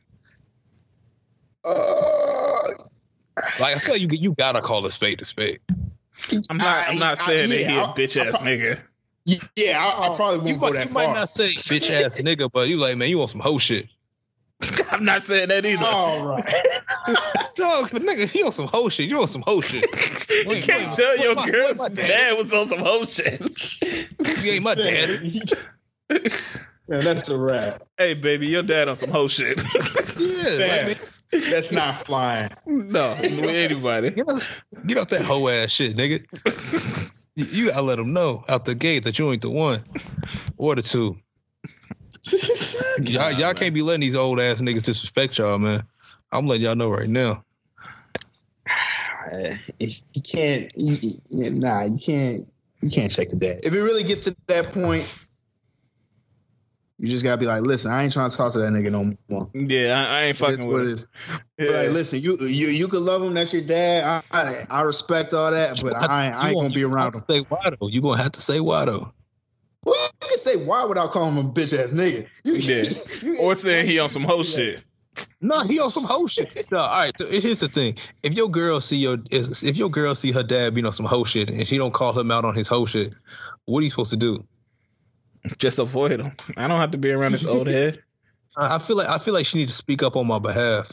Uh, 1.65 2.18
like 3.61 3.77
I 3.77 3.79
feel 3.79 3.95
like 3.95 4.03
you 4.03 4.09
you 4.13 4.35
gotta 4.35 4.61
call 4.61 4.85
a 4.87 4.91
spade 4.91 5.21
a 5.21 5.25
spade. 5.25 5.61
I'm 6.51 6.57
not. 6.57 6.89
I, 6.89 6.93
am 6.93 6.99
not 6.99 7.19
saying 7.19 7.45
I, 7.45 7.47
that 7.49 7.61
yeah, 7.61 7.69
he 7.69 7.77
a 7.77 8.07
bitch 8.07 8.27
ass 8.27 8.39
nigga. 8.39 8.81
Yeah, 9.57 9.85
I, 9.85 9.89
I 9.89 10.09
oh, 10.09 10.17
probably 10.17 10.39
won't 10.39 10.49
you 10.49 10.55
go 10.55 10.61
might, 10.61 10.73
that 10.73 10.87
you 10.89 10.93
far. 10.93 11.07
might 11.07 11.15
not 11.15 11.29
say 11.29 11.49
bitch 11.51 11.91
ass 11.91 12.21
nigga, 12.21 12.51
but 12.53 12.69
you 12.69 12.77
like 12.77 12.97
man, 12.97 13.09
you 13.09 13.19
want 13.19 13.31
some 13.31 13.41
hoe 13.41 13.59
shit. 13.59 13.87
I'm 14.91 15.05
not 15.05 15.23
saying 15.23 15.49
that 15.51 15.65
either. 15.65 15.85
All 15.85 16.35
right. 16.35 16.45
Dog, 17.55 17.91
but 17.93 18.03
nigga, 18.03 18.29
he 18.29 18.43
on 18.43 18.53
some 18.53 18.67
hoe 18.67 18.89
shit. 18.89 19.09
You 19.09 19.21
on 19.21 19.29
some 19.29 19.43
hoe 19.47 19.61
shit. 19.61 19.85
You, 20.31 20.55
you 20.55 20.63
can't 20.63 20.93
tell 20.93 21.17
your 21.17 21.35
my, 21.35 21.49
girl's 21.49 21.89
dad 21.91 22.37
was 22.39 22.53
on 22.53 22.67
some 22.67 22.81
hoe 22.81 23.05
shit. 23.05 23.41
You 24.45 24.53
ain't 24.53 24.65
my 24.65 24.75
daddy. 24.75 25.43
Man, 26.89 27.01
that's 27.01 27.29
a 27.29 27.39
wrap. 27.39 27.87
Hey, 27.97 28.15
baby, 28.15 28.49
your 28.49 28.63
dad 28.63 28.89
on 28.89 28.97
some 28.97 29.11
hoe 29.11 29.29
shit. 29.29 29.61
yeah, 30.19 30.87
like, 30.87 30.99
that's 31.31 31.73
not 31.73 32.07
flying. 32.07 32.51
No, 32.67 33.13
anybody. 33.23 34.11
Get 34.11 34.29
off, 34.29 34.49
get 34.87 34.99
off 34.99 35.09
that 35.09 35.23
hoe 35.23 35.49
ass 35.49 35.71
shit, 35.71 35.97
nigga. 35.97 36.25
you, 37.37 37.45
you 37.45 37.67
gotta 37.69 37.83
let 37.83 37.97
them 37.97 38.13
know 38.13 38.45
out 38.49 38.65
the 38.65 38.75
gate 38.75 39.05
that 39.05 39.19
you 39.19 39.31
ain't 39.31 39.43
the 39.43 39.51
one 39.51 39.83
or 40.57 40.75
the 40.75 40.83
two. 40.83 41.17
y'all, 43.01 43.33
y'all 43.33 43.55
can't 43.55 43.75
be 43.75 43.83
letting 43.83 44.01
these 44.01 44.17
old 44.17 44.41
ass 44.41 44.61
niggas 44.61 44.83
disrespect 44.83 45.39
y'all, 45.39 45.59
man. 45.59 45.85
I'm 46.33 46.47
letting 46.47 46.65
y'all 46.65 46.77
know 46.77 46.91
right 46.91 47.09
now. 47.09 47.45
You 49.79 50.23
can't, 50.23 50.73
you, 50.75 51.21
nah, 51.29 51.85
you 51.85 51.99
can't, 51.99 52.51
you 52.81 52.89
can't 52.89 53.11
check 53.11 53.29
the 53.29 53.37
dad. 53.37 53.61
If 53.63 53.75
it 53.75 53.83
really 53.83 54.03
gets 54.03 54.23
to 54.23 54.35
that 54.47 54.71
point, 54.71 55.07
you 56.99 57.09
just 57.09 57.23
gotta 57.23 57.39
be 57.39 57.47
like, 57.47 57.63
listen, 57.63 57.93
I 57.93 58.03
ain't 58.03 58.13
trying 58.13 58.29
to 58.29 58.37
talk 58.37 58.53
to 58.53 58.59
that 58.59 58.73
nigga 58.73 58.91
no 58.91 59.15
more. 59.29 59.49
Yeah, 59.55 59.99
I, 59.99 60.05
I 60.05 60.23
ain't 60.25 60.37
fucking 60.37 60.67
with 60.67 60.67
what 60.67 60.83
it 60.83 60.89
is. 60.89 61.09
Yeah. 61.61 61.71
Like, 61.71 61.91
listen, 61.91 62.23
you 62.23 62.39
you 62.39 62.69
you 62.69 62.87
could 62.87 63.03
love 63.03 63.21
him. 63.21 63.35
That's 63.35 63.53
your 63.53 63.63
dad. 63.63 64.23
I 64.31 64.39
I, 64.39 64.67
I 64.71 64.81
respect 64.83 65.35
all 65.35 65.51
that, 65.51 65.81
but 65.83 65.93
I, 65.93 66.07
I, 66.07 66.29
I 66.29 66.49
ain't 66.51 66.61
gonna 66.61 66.71
be 66.73 66.85
around 66.85 67.17
him. 67.17 67.21
Say 67.29 67.41
why 67.41 67.71
though? 67.81 67.89
You 67.89 68.01
gonna 68.01 68.23
have 68.23 68.31
to 68.33 68.41
say 68.41 68.61
why 68.61 68.85
though. 68.85 69.13
Well, 69.83 70.09
you 70.23 70.29
can 70.29 70.39
say 70.39 70.55
why 70.55 70.85
without 70.85 71.11
calling 71.11 71.35
him 71.35 71.47
a 71.47 71.51
bitch 71.51 71.77
ass 71.77 71.93
nigga. 71.93 72.29
You, 72.45 72.55
yeah. 72.55 72.85
You, 73.23 73.39
or 73.39 73.57
saying 73.57 73.87
he 73.87 73.99
on 73.99 74.09
some 74.09 74.23
hoe 74.23 74.45
shit. 74.45 74.85
No, 75.41 75.63
he 75.63 75.81
on 75.81 75.91
some 75.91 76.05
hoe 76.05 76.29
shit. 76.29 76.67
No, 76.71 76.79
all 76.79 77.01
right. 77.01 77.13
So 77.19 77.27
here's 77.27 77.59
the 77.59 77.67
thing: 77.67 77.97
if 78.23 78.35
your 78.35 78.49
girl 78.49 78.81
see 78.81 78.99
your 78.99 79.19
if 79.33 79.77
your 79.77 79.91
girl 79.91 80.15
see 80.15 80.31
her 80.31 80.45
dad 80.45 80.75
being 80.75 80.87
on 80.87 80.93
some 80.93 81.07
hoe 81.07 81.25
shit 81.25 81.51
and 81.51 81.67
she 81.67 81.77
don't 81.77 81.93
call 81.93 82.17
him 82.17 82.31
out 82.31 82.45
on 82.45 82.55
his 82.55 82.69
hoe 82.69 82.87
shit, 82.87 83.15
what 83.65 83.81
are 83.81 83.83
you 83.83 83.91
supposed 83.91 84.11
to 84.11 84.17
do? 84.17 84.45
Just 85.59 85.79
avoid 85.79 86.21
him. 86.21 86.33
I 86.57 86.69
don't 86.69 86.81
have 86.81 86.91
to 86.93 86.99
be 86.99 87.11
around 87.11 87.33
this 87.33 87.47
old 87.47 87.67
head. 87.69 88.03
I 88.57 88.79
feel 88.79 88.97
like 88.97 89.09
I 89.09 89.19
feel 89.19 89.35
like 89.35 89.47
she 89.47 89.59
needs 89.59 89.73
to 89.73 89.77
speak 89.77 90.03
up 90.03 90.17
on 90.17 90.27
my 90.27 90.39
behalf. 90.41 90.91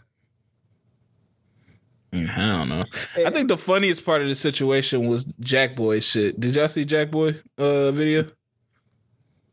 Mm, 2.14 2.30
I 2.30 2.42
don't 2.46 2.70
know. 2.70 2.82
I 3.26 3.30
think 3.32 3.48
the 3.48 3.58
funniest 3.58 4.06
part 4.06 4.22
of 4.22 4.28
the 4.28 4.36
situation 4.36 5.08
was 5.08 5.36
Jackboy 5.38 6.04
shit. 6.04 6.40
Did 6.40 6.56
y'all 6.56 6.70
see 6.70 6.86
Jackboy 6.86 7.42
uh 7.58 7.92
video? 7.92 8.30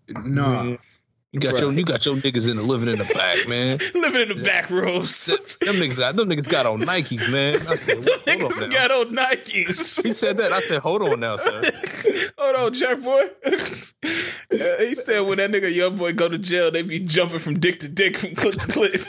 No. 0.09 0.77
You 1.33 1.41
got 1.41 1.59
your 1.59 1.73
you 1.73 1.83
got 1.83 2.05
your 2.05 2.17
niggas 2.17 2.51
in 2.51 2.59
the 2.59 2.63
living 2.63 2.91
in 2.91 2.99
the 2.99 3.11
back, 3.15 3.49
man. 3.49 3.79
living 3.95 4.21
in 4.21 4.37
the 4.37 4.45
back 4.45 4.69
rows. 4.69 5.25
them 5.25 5.77
niggas 5.77 5.97
got 5.97 6.15
them 6.15 6.29
niggas 6.29 6.47
got 6.47 6.67
on 6.67 6.81
Nikes, 6.83 7.27
man. 7.31 7.55
I 7.67 7.77
said, 7.77 7.97
them 8.05 8.21
niggas 8.27 8.63
on 8.65 8.69
got 8.69 8.91
on 8.91 9.17
Nikes. 9.17 10.03
He 10.03 10.13
said 10.13 10.37
that. 10.37 10.53
I 10.53 10.61
said, 10.61 10.81
hold 10.81 11.03
on 11.03 11.21
now, 11.21 11.39
sir. 11.39 11.63
hold 12.39 12.57
on, 12.57 12.73
Jackboy. 12.75 13.93
Uh, 14.05 14.85
he 14.85 14.95
said 14.95 15.21
when 15.21 15.39
that 15.39 15.51
nigga 15.51 15.75
young 15.75 15.97
boy 15.97 16.13
go 16.13 16.29
to 16.29 16.37
jail, 16.37 16.71
they 16.71 16.83
be 16.83 17.01
jumping 17.01 17.39
from 17.39 17.59
dick 17.59 17.81
to 17.81 17.89
dick, 17.89 18.19
from 18.19 18.35
clip 18.35 18.57
to 18.57 18.67
clip, 18.67 19.01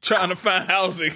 trying 0.00 0.30
to 0.30 0.36
find 0.36 0.68
housing. 0.68 1.12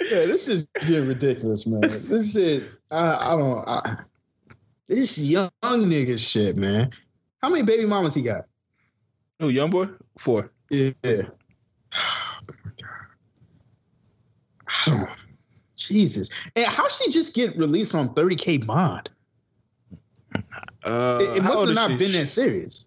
yeah, 0.00 0.26
this 0.26 0.46
is 0.46 0.68
getting 0.82 1.08
ridiculous, 1.08 1.66
man. 1.66 1.80
This 1.80 2.36
is 2.36 2.62
I, 2.92 3.16
I 3.16 3.36
don't 3.36 3.68
I, 3.68 3.96
this 4.86 5.18
young 5.18 5.50
nigga 5.62 6.16
shit, 6.16 6.56
man. 6.56 6.92
How 7.44 7.50
many 7.50 7.62
baby 7.62 7.84
mamas 7.84 8.14
he 8.14 8.22
got? 8.22 8.46
Oh, 9.38 9.48
young 9.48 9.68
boy, 9.68 9.88
four. 10.16 10.50
Yeah. 10.70 10.92
Oh, 14.86 15.06
Jesus. 15.76 16.30
And 16.56 16.66
how 16.66 16.88
she 16.88 17.10
just 17.10 17.34
get 17.34 17.56
released 17.56 17.94
on 17.94 18.08
30K 18.14 18.66
bond? 18.66 19.08
Uh, 20.82 21.18
it, 21.20 21.36
it 21.38 21.42
must 21.42 21.66
have 21.66 21.74
not 21.74 21.90
she? 21.90 21.96
been 21.96 22.12
that 22.12 22.28
serious. 22.28 22.86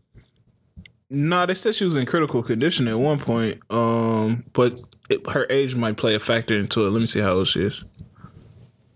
No, 1.09 1.37
nah, 1.37 1.45
they 1.45 1.55
said 1.55 1.75
she 1.75 1.85
was 1.85 1.95
in 1.95 2.05
critical 2.05 2.43
condition 2.43 2.87
at 2.87 2.99
one 2.99 3.19
point. 3.19 3.59
Um, 3.71 4.43
but 4.53 4.79
it, 5.09 5.27
her 5.29 5.47
age 5.49 5.75
might 5.75 5.97
play 5.97 6.13
a 6.13 6.19
factor 6.19 6.57
into 6.57 6.85
it. 6.85 6.89
Let 6.89 6.99
me 6.99 7.07
see 7.07 7.21
how 7.21 7.33
old 7.33 7.47
she 7.47 7.63
is. 7.63 7.85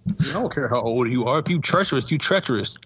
I 0.08 0.34
don't 0.34 0.54
care 0.54 0.68
how 0.68 0.82
old 0.82 1.10
you 1.10 1.26
are. 1.26 1.40
If 1.40 1.50
you 1.50 1.60
treacherous, 1.60 2.12
you 2.12 2.18
treacherous. 2.18 2.78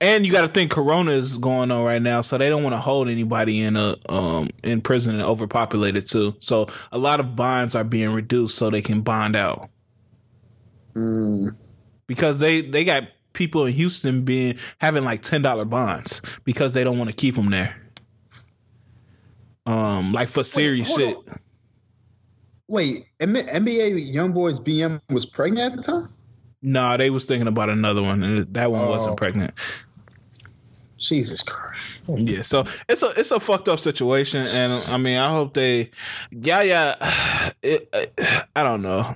And 0.00 0.26
you 0.26 0.32
got 0.32 0.42
to 0.42 0.48
think 0.48 0.70
Corona 0.70 1.12
is 1.12 1.38
going 1.38 1.70
on 1.70 1.84
right 1.84 2.02
now, 2.02 2.20
so 2.20 2.36
they 2.36 2.48
don't 2.48 2.62
want 2.62 2.74
to 2.74 2.80
hold 2.80 3.08
anybody 3.08 3.60
in 3.60 3.76
a 3.76 3.96
um 4.08 4.48
in 4.64 4.80
prison 4.80 5.14
and 5.14 5.22
overpopulated 5.22 6.06
too. 6.06 6.34
So 6.40 6.68
a 6.90 6.98
lot 6.98 7.20
of 7.20 7.36
bonds 7.36 7.74
are 7.74 7.84
being 7.84 8.12
reduced 8.12 8.56
so 8.56 8.70
they 8.70 8.82
can 8.82 9.02
bond 9.02 9.36
out. 9.36 9.70
Mm. 10.94 11.56
Because 12.06 12.40
they 12.40 12.60
they 12.60 12.84
got 12.84 13.04
people 13.34 13.66
in 13.66 13.72
Houston 13.74 14.22
being 14.22 14.56
having 14.80 15.04
like 15.04 15.22
ten 15.22 15.42
dollar 15.42 15.64
bonds 15.64 16.20
because 16.44 16.74
they 16.74 16.82
don't 16.82 16.98
want 16.98 17.10
to 17.10 17.16
keep 17.16 17.36
them 17.36 17.50
there. 17.50 17.76
Um, 19.64 20.12
like 20.12 20.28
for 20.28 20.44
serious 20.44 20.88
Wait, 20.96 20.96
shit. 20.96 21.16
On. 21.16 21.40
Wait, 22.68 23.06
NBA 23.20 24.12
young 24.12 24.32
boys 24.32 24.58
BM 24.58 25.00
was 25.10 25.24
pregnant 25.24 25.72
at 25.72 25.76
the 25.76 25.82
time. 25.82 26.08
No, 26.60 26.80
nah, 26.80 26.96
they 26.96 27.10
was 27.10 27.26
thinking 27.26 27.46
about 27.46 27.70
another 27.70 28.02
one, 28.02 28.22
and 28.22 28.54
that 28.54 28.70
one 28.70 28.84
oh. 28.84 28.90
wasn't 28.90 29.16
pregnant. 29.16 29.54
Jesus 30.98 31.42
Christ. 31.42 32.00
Yeah, 32.08 32.42
so 32.42 32.64
it's 32.88 33.02
a 33.02 33.10
it's 33.16 33.30
a 33.30 33.38
fucked 33.38 33.68
up 33.68 33.78
situation, 33.78 34.44
and 34.46 34.84
I 34.90 34.98
mean, 34.98 35.16
I 35.16 35.30
hope 35.30 35.54
they, 35.54 35.90
yeah, 36.30 36.62
yeah. 36.62 37.52
It, 37.62 37.92
I 38.54 38.62
don't 38.62 38.82
know. 38.82 39.14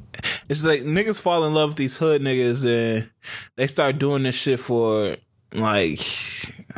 It's 0.48 0.64
like 0.64 0.82
niggas 0.82 1.20
fall 1.20 1.44
in 1.44 1.54
love 1.54 1.70
with 1.70 1.76
these 1.76 1.96
hood 1.96 2.22
niggas, 2.22 2.66
and 2.66 3.10
they 3.56 3.66
start 3.66 3.98
doing 3.98 4.24
this 4.24 4.34
shit 4.34 4.58
for 4.58 5.16
like, 5.52 6.00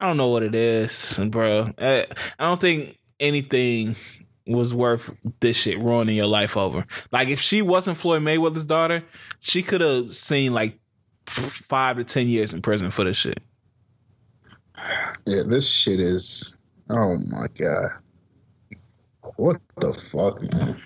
I 0.00 0.06
don't 0.06 0.16
know 0.16 0.28
what 0.28 0.42
it 0.42 0.54
is, 0.54 1.18
bro. 1.28 1.70
I, 1.78 2.06
I 2.38 2.46
don't 2.48 2.60
think 2.60 2.98
anything 3.18 3.96
was 4.46 4.74
worth 4.74 5.14
this 5.40 5.56
shit 5.56 5.78
ruining 5.78 6.16
your 6.16 6.26
life 6.26 6.56
over. 6.56 6.86
Like 7.12 7.28
if 7.28 7.40
she 7.40 7.62
wasn't 7.62 7.98
Floyd 7.98 8.22
Mayweather's 8.22 8.66
daughter, 8.66 9.02
she 9.38 9.62
could 9.62 9.80
have 9.80 10.14
seen 10.14 10.52
like 10.52 10.78
five 11.26 11.96
to 11.96 12.04
ten 12.04 12.28
years 12.28 12.52
in 12.52 12.62
prison 12.62 12.90
for 12.90 13.04
this 13.04 13.16
shit. 13.16 13.40
Yeah, 15.26 15.42
this 15.46 15.68
shit 15.68 16.00
is. 16.00 16.56
Oh 16.88 17.16
my 17.30 17.46
god. 17.58 17.90
What 19.36 19.60
the 19.76 19.94
fuck, 20.12 20.42
man? 20.54 20.80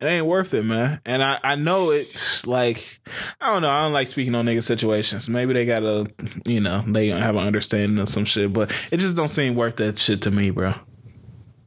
It 0.00 0.06
ain't 0.06 0.26
worth 0.26 0.54
it, 0.54 0.64
man. 0.64 1.00
And 1.04 1.22
I, 1.22 1.38
I 1.42 1.54
know 1.54 1.90
it's 1.90 2.46
like 2.46 3.00
I 3.40 3.52
don't 3.52 3.62
know. 3.62 3.70
I 3.70 3.82
don't 3.82 3.92
like 3.92 4.08
speaking 4.08 4.34
on 4.34 4.46
nigga 4.46 4.62
situations. 4.62 5.28
Maybe 5.28 5.52
they 5.52 5.64
got 5.64 5.82
a, 5.82 6.06
you 6.44 6.60
know, 6.60 6.84
they 6.86 7.08
have 7.08 7.36
an 7.36 7.46
understanding 7.46 7.98
of 7.98 8.08
some 8.08 8.24
shit, 8.24 8.52
but 8.52 8.72
it 8.90 8.98
just 8.98 9.16
don't 9.16 9.28
seem 9.28 9.54
worth 9.54 9.76
that 9.76 9.98
shit 9.98 10.22
to 10.22 10.30
me, 10.30 10.50
bro. 10.50 10.74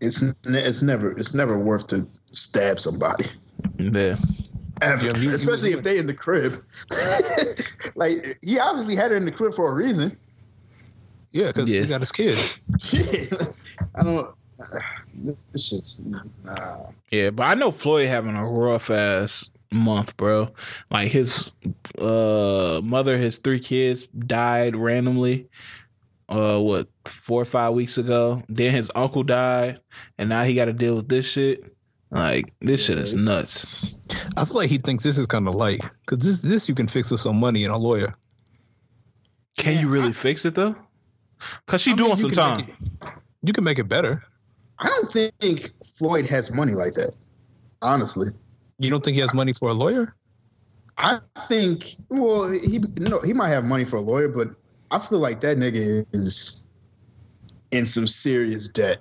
It's 0.02 0.22
it's 0.48 0.82
never 0.82 1.12
it's 1.12 1.34
never 1.34 1.58
worth 1.58 1.88
to 1.88 2.08
stab 2.32 2.80
somebody. 2.80 3.26
Yeah. 3.78 4.16
Ever. 4.82 5.06
Yeah, 5.08 5.18
you- 5.18 5.32
Especially 5.34 5.72
you- 5.72 5.78
if 5.78 5.84
they 5.84 5.98
in 5.98 6.08
the 6.08 6.14
crib. 6.14 6.64
like 7.96 8.38
he 8.44 8.60
obviously 8.60 8.96
had 8.96 9.12
her 9.12 9.18
in 9.18 9.26
the 9.26 9.32
crib 9.32 9.54
for 9.54 9.70
a 9.70 9.74
reason. 9.74 10.16
Yeah, 11.32 11.48
because 11.48 11.70
Yeah. 11.70 11.82
he 11.82 11.88
got 11.88 12.00
his 12.02 12.12
kid. 12.12 12.38
Shit. 12.80 13.34
I 13.96 14.04
don't. 14.04 14.36
This 15.52 15.68
shit's 15.68 16.02
nah. 16.46 16.78
Yeah, 17.12 17.32
but 17.32 17.46
I 17.48 17.54
know 17.56 17.72
Floyd 17.72 18.08
having 18.08 18.36
a 18.38 18.46
rough 18.48 18.90
ass 18.90 19.50
month, 19.70 20.16
bro. 20.16 20.50
Like 20.90 21.12
his 21.12 21.52
uh 21.98 22.80
mother, 22.82 23.18
his 23.18 23.38
three 23.38 23.60
kids 23.60 24.04
died 24.08 24.78
randomly. 24.78 25.50
Uh, 26.30 26.60
what 26.60 26.88
four 27.06 27.42
or 27.42 27.46
five 27.46 27.74
weeks 27.74 27.98
ago? 27.98 28.44
Then 28.48 28.72
his 28.74 28.92
uncle 28.94 29.24
died, 29.24 29.80
and 30.18 30.30
now 30.30 30.44
he 30.44 30.54
got 30.54 30.66
to 30.66 30.74
deal 30.74 30.96
with 30.96 31.10
this 31.10 31.28
shit. 31.30 31.74
Like 32.12 32.54
this 32.62 32.86
shit 32.86 32.98
is 33.00 33.14
nuts. 33.14 34.00
I 34.38 34.46
feel 34.46 34.56
like 34.56 34.70
he 34.70 34.78
thinks 34.78 35.04
this 35.04 35.18
is 35.18 35.26
kind 35.28 35.48
of 35.48 35.56
light 35.56 35.82
because 36.06 36.24
this 36.26 36.42
this 36.42 36.70
you 36.70 36.76
can 36.76 36.88
fix 36.88 37.12
with 37.12 37.20
some 37.22 37.40
money 37.40 37.64
and 37.66 37.74
a 37.74 37.78
lawyer. 37.78 38.14
Can 39.58 39.80
you 39.80 39.90
really 39.90 40.14
fix 40.14 40.46
it 40.46 40.56
though? 40.56 40.76
Cause 41.68 41.82
she 41.82 41.92
I 41.92 41.96
doing 41.96 42.10
you 42.12 42.16
some 42.18 42.32
can 42.32 42.38
time. 42.60 42.60
it- 42.62 43.10
you 43.42 43.54
can 43.54 43.64
make 43.64 43.80
it 43.80 43.88
better. 43.88 44.24
I 44.80 44.88
don't 44.88 45.10
think 45.40 45.70
Floyd 45.98 46.26
has 46.26 46.52
money 46.52 46.74
like 46.74 46.94
that. 46.94 47.16
Honestly, 47.82 48.30
You 48.80 48.90
don't 48.90 49.04
think 49.04 49.16
he 49.16 49.22
has 49.22 49.34
money 49.34 49.54
for 49.54 49.70
a 49.70 49.74
lawyer? 49.74 50.16
I 50.98 51.20
think. 51.48 51.96
Well, 52.10 52.50
he 52.50 52.80
no, 52.98 53.20
he 53.22 53.34
might 53.34 53.50
have 53.50 53.64
money 53.66 53.86
for 53.86 53.96
a 53.98 54.02
lawyer, 54.02 54.28
but 54.28 54.50
I 54.92 55.00
feel 55.00 55.20
like 55.20 55.42
that 55.42 55.58
nigga 55.58 56.06
is 56.14 56.66
in 57.72 57.86
some 57.86 58.08
serious 58.08 58.68
debt. 58.68 58.98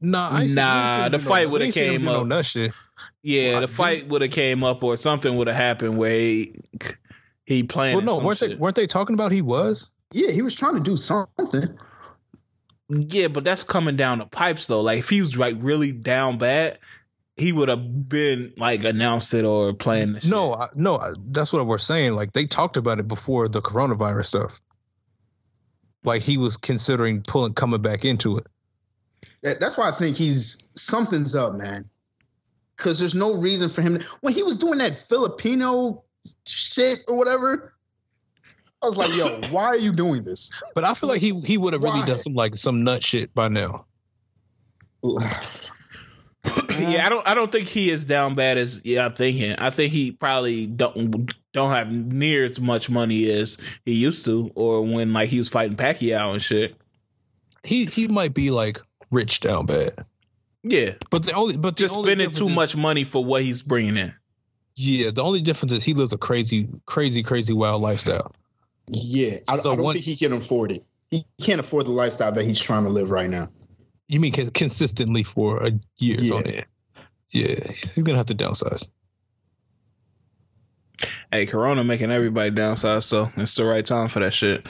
Nah, 0.00 0.28
I 0.30 0.46
Nah, 0.46 0.62
I 0.62 1.04
ain't 1.06 1.12
seen 1.12 1.12
the 1.12 1.18
fight 1.28 1.46
no- 1.46 1.52
would've 1.52 1.64
I 1.64 1.66
ain't 1.66 1.74
came 1.74 2.00
do 2.00 2.06
no 2.06 2.20
up. 2.20 2.26
nut 2.26 2.44
shit. 2.46 2.72
Yeah, 3.22 3.52
Well, 3.52 3.60
the 3.62 3.66
I- 3.66 3.70
fight 3.70 4.08
would 4.08 4.22
have 4.22 4.30
came 4.30 4.62
up 4.64 4.82
or 4.84 4.96
something 4.96 5.36
would 5.36 5.46
have 5.48 5.56
happened 5.56 5.98
where 5.98 6.10
he 6.18 6.54
he 7.44 7.62
playing. 7.62 7.96
Well, 7.96 8.04
no, 8.04 8.18
weren't 8.24 8.40
they 8.40 8.54
weren't 8.54 8.76
they 8.76 8.86
talking 8.86 9.14
about 9.14 9.32
he 9.32 9.42
was? 9.42 9.88
Yeah, 10.12 10.30
he 10.30 10.42
was 10.42 10.54
trying 10.54 10.74
to 10.74 10.80
do 10.80 10.96
something. 10.96 11.76
Yeah, 12.88 13.28
but 13.28 13.44
that's 13.44 13.64
coming 13.64 13.96
down 13.96 14.18
the 14.18 14.26
pipes 14.26 14.66
though. 14.66 14.80
Like 14.80 14.98
if 15.00 15.08
he 15.10 15.20
was 15.20 15.36
like 15.36 15.56
really 15.58 15.92
down 15.92 16.38
bad, 16.38 16.78
he 17.36 17.52
would 17.52 17.68
have 17.68 18.08
been 18.08 18.52
like 18.56 18.82
announced 18.84 19.34
it 19.34 19.44
or 19.44 19.74
playing. 19.74 20.14
The 20.14 20.20
shit. 20.22 20.30
No, 20.30 20.54
I, 20.54 20.68
no, 20.74 20.96
I, 20.96 21.12
that's 21.26 21.52
what 21.52 21.66
we're 21.66 21.78
saying. 21.78 22.12
Like 22.14 22.32
they 22.32 22.46
talked 22.46 22.76
about 22.76 22.98
it 22.98 23.06
before 23.08 23.48
the 23.48 23.60
coronavirus 23.60 24.26
stuff. 24.26 24.60
Like 26.08 26.22
he 26.22 26.38
was 26.38 26.56
considering 26.56 27.20
pulling 27.20 27.52
coming 27.52 27.82
back 27.82 28.04
into 28.04 28.38
it. 28.38 28.46
That's 29.42 29.76
why 29.76 29.88
I 29.88 29.92
think 29.92 30.16
he's 30.16 30.66
something's 30.74 31.34
up, 31.34 31.54
man. 31.54 31.84
Because 32.76 32.98
there's 32.98 33.14
no 33.14 33.34
reason 33.34 33.68
for 33.68 33.82
him 33.82 33.98
to, 33.98 34.06
when 34.22 34.32
he 34.32 34.42
was 34.42 34.56
doing 34.56 34.78
that 34.78 34.96
Filipino 34.96 36.02
shit 36.46 37.00
or 37.08 37.16
whatever. 37.16 37.74
I 38.82 38.86
was 38.86 38.96
like, 38.96 39.14
yo, 39.16 39.40
why 39.50 39.66
are 39.66 39.76
you 39.76 39.92
doing 39.92 40.24
this? 40.24 40.50
But 40.74 40.84
I 40.84 40.94
feel 40.94 41.10
like 41.10 41.20
he 41.20 41.38
he 41.40 41.58
would 41.58 41.74
have 41.74 41.82
really 41.82 42.06
done 42.06 42.18
some 42.18 42.32
like 42.32 42.56
some 42.56 42.84
nut 42.84 43.02
shit 43.02 43.34
by 43.34 43.48
now. 43.48 43.84
yeah, 45.04 47.04
I 47.04 47.08
don't. 47.10 47.28
I 47.28 47.34
don't 47.34 47.52
think 47.52 47.68
he 47.68 47.90
is 47.90 48.06
down 48.06 48.34
bad 48.34 48.56
as 48.56 48.80
yeah. 48.82 49.04
I'm 49.04 49.12
thinking. 49.12 49.56
I 49.56 49.68
think 49.68 49.92
he 49.92 50.12
probably 50.12 50.66
don't 50.66 51.34
don't 51.58 51.70
have 51.70 51.90
near 51.90 52.44
as 52.44 52.58
much 52.60 52.88
money 52.88 53.30
as 53.30 53.58
he 53.84 53.94
used 53.94 54.24
to, 54.24 54.50
or 54.54 54.82
when 54.82 55.12
like 55.12 55.28
he 55.28 55.38
was 55.38 55.48
fighting 55.48 55.76
Pacquiao 55.76 56.32
and 56.32 56.42
shit. 56.42 56.76
He 57.64 57.84
he 57.84 58.08
might 58.08 58.32
be 58.34 58.50
like 58.50 58.80
rich 59.10 59.40
down 59.40 59.66
bad. 59.66 60.04
Yeah, 60.64 60.94
But 61.10 61.24
the 61.24 61.32
only 61.32 61.56
but 61.56 61.76
the 61.76 61.82
just 61.82 61.96
only 61.96 62.10
spending 62.10 62.30
too 62.30 62.48
is- 62.48 62.54
much 62.54 62.76
money 62.76 63.04
for 63.04 63.24
what 63.24 63.42
he's 63.42 63.62
bringing 63.62 63.96
in. 63.96 64.14
Yeah, 64.76 65.10
the 65.10 65.22
only 65.22 65.40
difference 65.42 65.72
is 65.72 65.82
he 65.84 65.92
lives 65.94 66.12
a 66.12 66.18
crazy, 66.18 66.68
crazy, 66.86 67.22
crazy 67.22 67.52
wild 67.52 67.82
lifestyle. 67.82 68.32
Yeah, 68.88 69.38
I, 69.48 69.56
So 69.58 69.72
I 69.72 69.76
don't 69.76 69.82
once- 69.84 70.04
think 70.04 70.18
he 70.18 70.24
can 70.24 70.32
afford 70.36 70.72
it. 70.72 70.84
He 71.10 71.24
can't 71.40 71.58
afford 71.60 71.86
the 71.86 71.92
lifestyle 71.92 72.32
that 72.32 72.44
he's 72.44 72.60
trying 72.60 72.84
to 72.84 72.90
live 72.90 73.10
right 73.10 73.28
now. 73.30 73.48
You 74.08 74.20
mean 74.20 74.32
consistently 74.32 75.22
for 75.22 75.64
a 75.64 75.72
year 75.98 76.16
Yeah. 76.20 76.34
on 76.34 76.46
end? 76.46 76.66
Yeah, 77.30 77.72
he's 77.94 78.04
gonna 78.04 78.16
have 78.18 78.26
to 78.26 78.34
downsize. 78.34 78.88
Hey, 81.30 81.44
Corona 81.46 81.84
making 81.84 82.10
everybody 82.10 82.50
downsize, 82.50 83.02
so 83.04 83.30
it's 83.36 83.54
the 83.54 83.64
right 83.64 83.84
time 83.84 84.08
for 84.08 84.20
that 84.20 84.32
shit. 84.32 84.64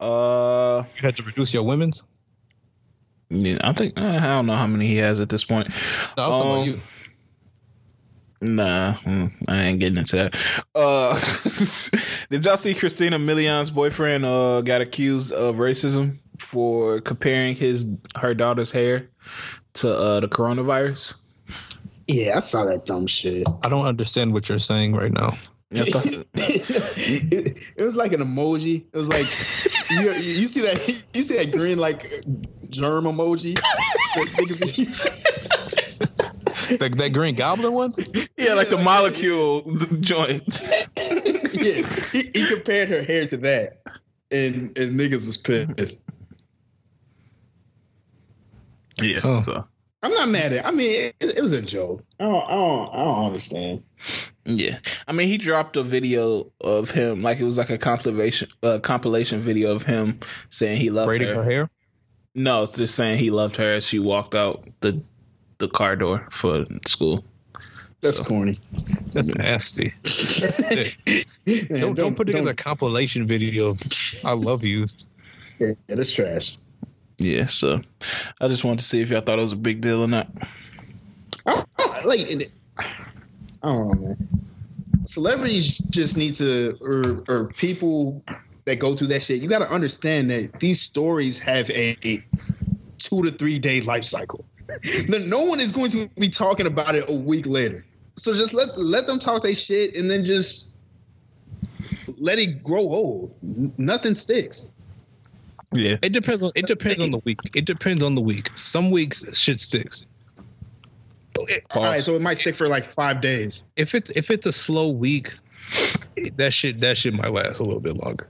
Uh, 0.00 0.82
You 0.96 1.02
had 1.02 1.16
to 1.16 1.22
reduce 1.22 1.54
your 1.54 1.62
women's. 1.62 2.02
yeah, 3.30 3.58
I 3.62 3.72
think 3.72 3.98
I 4.00 4.34
don't 4.34 4.46
know 4.46 4.56
how 4.56 4.66
many 4.66 4.86
he 4.88 4.96
has 4.98 5.20
at 5.20 5.28
this 5.28 5.44
point. 5.44 5.68
No, 6.16 6.24
I 6.24 6.28
was 6.28 6.38
talking 6.38 6.50
Um, 6.50 6.56
about 6.56 6.66
you. 6.66 6.80
Nah, 8.42 8.94
mm, 8.98 9.32
I 9.48 9.62
ain't 9.62 9.80
getting 9.80 9.96
into 9.98 10.16
that. 10.16 10.34
Uh, 10.74 11.18
did 12.30 12.44
y'all 12.44 12.56
see 12.58 12.74
Christina 12.74 13.18
Milian's 13.18 13.70
boyfriend 13.70 14.24
uh 14.26 14.60
got 14.60 14.80
accused 14.82 15.32
of 15.32 15.56
racism 15.56 16.18
for 16.38 17.00
comparing 17.00 17.54
his 17.56 17.86
her 18.16 18.34
daughter's 18.34 18.72
hair 18.72 19.08
to 19.74 19.90
uh 19.90 20.20
the 20.20 20.28
coronavirus? 20.28 21.14
Yeah, 22.08 22.36
I 22.36 22.40
saw 22.40 22.64
that 22.66 22.84
dumb 22.84 23.06
shit. 23.06 23.46
I 23.62 23.68
don't 23.70 23.86
understand 23.86 24.32
what 24.34 24.48
you're 24.48 24.58
saying 24.58 24.94
right 24.94 25.12
now. 25.12 25.38
I 25.74 25.90
thought- 25.90 26.06
it, 26.06 27.56
it 27.76 27.82
was 27.82 27.96
like 27.96 28.12
an 28.12 28.20
emoji. 28.20 28.84
It 28.92 28.96
was 28.96 29.08
like 29.08 29.26
you, 29.90 30.12
you 30.12 30.46
see 30.48 30.60
that 30.62 31.02
you 31.14 31.22
see 31.22 31.36
that 31.36 31.52
green 31.52 31.78
like 31.78 32.24
germ 32.70 33.04
emoji. 33.04 33.54
That 34.16 35.26
That, 36.80 36.96
that 36.98 37.12
Green 37.12 37.34
Goblin 37.36 37.72
one. 37.72 37.94
yeah, 38.36 38.54
like 38.54 38.68
the 38.70 38.78
molecule 38.78 39.62
joint. 40.00 40.42
yeah, 40.96 41.82
he, 42.12 42.30
he 42.34 42.46
compared 42.46 42.88
her 42.88 43.02
hair 43.02 43.26
to 43.26 43.36
that, 43.38 43.82
and 44.30 44.76
and 44.78 44.98
niggas 44.98 45.26
was 45.26 45.36
pissed. 45.36 46.02
Yeah, 49.00 49.20
Oh. 49.24 49.40
so 49.40 49.66
I'm 50.06 50.12
not 50.12 50.28
mad 50.28 50.52
at. 50.52 50.52
It. 50.52 50.64
I 50.64 50.70
mean, 50.70 50.90
it, 50.90 51.16
it 51.20 51.42
was 51.42 51.50
a 51.50 51.60
joke. 51.60 52.04
I 52.20 52.26
don't, 52.26 52.44
I 52.44 52.54
don't, 52.54 52.94
I 52.94 53.04
don't 53.04 53.26
understand. 53.26 53.82
yeah. 54.44 54.78
I 55.08 55.12
mean, 55.12 55.26
he 55.26 55.36
dropped 55.36 55.76
a 55.76 55.82
video 55.82 56.52
of 56.60 56.90
him, 56.92 57.22
like 57.22 57.40
it 57.40 57.44
was 57.44 57.58
like 57.58 57.70
a 57.70 57.78
compilation, 57.78 58.48
uh, 58.62 58.78
compilation 58.78 59.40
video 59.40 59.74
of 59.74 59.82
him 59.82 60.20
saying 60.48 60.80
he 60.80 60.90
loved 60.90 61.08
braiding 61.08 61.26
her. 61.26 61.34
her 61.34 61.44
hair. 61.44 61.70
No, 62.36 62.62
it's 62.62 62.76
just 62.76 62.94
saying 62.94 63.18
he 63.18 63.32
loved 63.32 63.56
her 63.56 63.72
as 63.72 63.84
she 63.84 63.98
walked 63.98 64.36
out 64.36 64.64
the 64.80 65.02
the 65.58 65.68
car 65.68 65.96
door 65.96 66.28
for 66.30 66.64
school. 66.86 67.24
That's 68.00 68.20
corny. 68.20 68.60
That's 69.12 69.34
nasty. 69.34 69.92
That's. 70.04 70.70
Man, 71.46 71.80
Don't, 71.80 71.94
don't 71.94 72.14
put 72.14 72.28
together 72.28 72.50
a 72.50 72.54
compilation 72.54 73.26
video 73.26 73.70
of 73.70 73.80
"I 74.24 74.34
love 74.34 74.62
you." 74.62 74.86
Yeah, 75.58 75.72
that's 75.88 76.12
trash. 76.12 76.56
Yeah, 77.18 77.46
so 77.46 77.80
I 78.40 78.48
just 78.48 78.64
wanted 78.64 78.80
to 78.80 78.84
see 78.84 79.00
if 79.00 79.10
y'all 79.10 79.22
thought 79.22 79.38
it 79.38 79.42
was 79.42 79.52
a 79.52 79.56
big 79.56 79.80
deal 79.80 80.02
or 80.02 80.08
not. 80.08 80.28
I 81.46 82.02
like, 82.04 82.28
man. 83.64 84.28
Celebrities 85.04 85.78
just 85.90 86.16
need 86.16 86.34
to, 86.34 86.76
or 86.80 87.24
or 87.28 87.48
people 87.54 88.22
that 88.64 88.76
go 88.76 88.96
through 88.96 89.06
that 89.08 89.22
shit. 89.22 89.40
You 89.40 89.48
got 89.48 89.60
to 89.60 89.70
understand 89.70 90.30
that 90.30 90.58
these 90.60 90.80
stories 90.80 91.38
have 91.38 91.70
a, 91.70 91.96
a 92.04 92.24
two 92.98 93.22
to 93.22 93.30
three 93.30 93.58
day 93.58 93.80
life 93.80 94.04
cycle. 94.04 94.44
No 95.26 95.44
one 95.44 95.60
is 95.60 95.70
going 95.70 95.92
to 95.92 96.08
be 96.18 96.28
talking 96.28 96.66
about 96.66 96.96
it 96.96 97.04
a 97.08 97.14
week 97.14 97.46
later. 97.46 97.84
So 98.16 98.34
just 98.34 98.52
let 98.52 98.76
let 98.76 99.06
them 99.06 99.18
talk 99.20 99.42
their 99.42 99.54
shit, 99.54 99.94
and 99.94 100.10
then 100.10 100.24
just 100.24 100.84
let 102.18 102.38
it 102.40 102.64
grow 102.64 102.80
old. 102.80 103.34
N- 103.44 103.72
Nothing 103.78 104.14
sticks. 104.14 104.70
Yeah, 105.72 105.96
It 106.02 106.12
depends 106.12 106.42
on 106.42 106.52
it 106.54 106.66
depends 106.66 107.02
on 107.02 107.10
the 107.10 107.20
week. 107.24 107.40
It 107.54 107.64
depends 107.64 108.02
on 108.02 108.14
the 108.14 108.20
week. 108.20 108.50
Some 108.54 108.90
weeks 108.90 109.36
shit 109.36 109.60
sticks. 109.60 110.04
All 111.72 111.84
right, 111.84 112.02
so 112.02 112.14
it 112.14 112.22
might 112.22 112.38
stick 112.38 112.54
for 112.54 112.66
like 112.68 112.90
five 112.92 113.20
days. 113.20 113.64
If 113.76 113.94
it's 113.94 114.10
if 114.10 114.30
it's 114.30 114.46
a 114.46 114.52
slow 114.52 114.90
week, 114.90 115.34
that 116.36 116.52
shit 116.52 116.80
that 116.80 116.96
shit 116.96 117.14
might 117.14 117.30
last 117.30 117.58
a 117.60 117.64
little 117.64 117.80
bit 117.80 117.96
longer. 117.96 118.28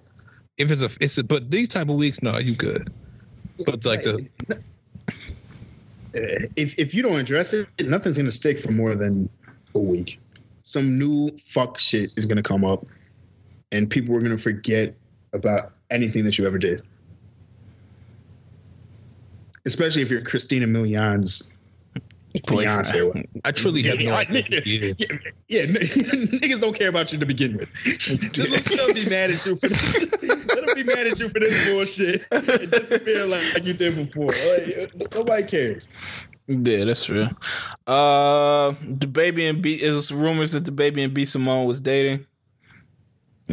If 0.58 0.72
it's 0.72 0.82
a 0.82 0.90
it's 1.00 1.18
a, 1.18 1.24
but 1.24 1.50
these 1.50 1.68
type 1.68 1.88
of 1.88 1.96
weeks, 1.96 2.22
no, 2.22 2.38
you 2.38 2.56
good. 2.56 2.92
But 3.64 3.84
like 3.84 4.02
the 4.02 4.26
if 6.56 6.78
if 6.78 6.94
you 6.94 7.02
don't 7.02 7.16
address 7.16 7.52
it, 7.52 7.68
nothing's 7.84 8.16
gonna 8.16 8.32
stick 8.32 8.58
for 8.58 8.72
more 8.72 8.94
than 8.94 9.28
a 9.74 9.78
week. 9.78 10.18
Some 10.62 10.98
new 10.98 11.30
fuck 11.48 11.78
shit 11.78 12.10
is 12.16 12.24
gonna 12.24 12.42
come 12.42 12.64
up, 12.64 12.86
and 13.72 13.88
people 13.88 14.16
are 14.16 14.20
gonna 14.20 14.38
forget 14.38 14.94
about 15.32 15.72
anything 15.90 16.24
that 16.24 16.38
you 16.38 16.46
ever 16.46 16.58
did. 16.58 16.82
Especially 19.66 20.02
if 20.02 20.10
you're 20.10 20.22
Christina 20.22 20.66
Milian's 20.66 21.52
fiance. 22.48 23.12
I 23.44 23.50
truly 23.50 23.82
have 23.84 23.98
no 23.98 24.04
Yeah, 24.04 24.16
idea. 24.16 24.44
Yeah. 24.64 24.92
Yeah, 25.08 25.16
yeah, 25.48 25.60
n- 25.62 25.74
niggas 25.74 26.60
don't 26.60 26.78
care 26.78 26.88
about 26.88 27.12
you 27.12 27.18
to 27.18 27.26
begin 27.26 27.56
with. 27.56 27.68
Just 27.84 28.50
let 28.50 28.64
them 28.64 28.94
be 28.94 29.08
mad 29.10 29.30
at 29.30 29.44
you 29.46 29.56
for 29.56 29.68
this. 29.68 30.12
Let 30.22 30.66
them 30.66 30.74
be 30.74 30.84
mad 30.84 31.06
at 31.06 31.18
you 31.18 31.28
for 31.28 31.40
this 31.40 31.68
bullshit 31.68 32.26
and 32.30 32.70
disappear 32.70 33.24
like, 33.26 33.54
like 33.54 33.64
you 33.64 33.72
did 33.72 33.96
before. 33.96 34.26
Like, 34.30 35.14
nobody 35.14 35.44
cares. 35.46 35.88
Yeah, 36.48 36.84
that's 36.84 37.04
true. 37.06 37.28
Uh, 37.86 38.70
DaBaby 38.72 39.50
and 39.50 39.62
B 39.62 39.74
is 39.74 40.12
rumors 40.12 40.52
that 40.52 40.62
DaBaby 40.64 41.02
and 41.04 41.12
B 41.14 41.24
Simone 41.24 41.66
was 41.66 41.80
dating. 41.80 42.24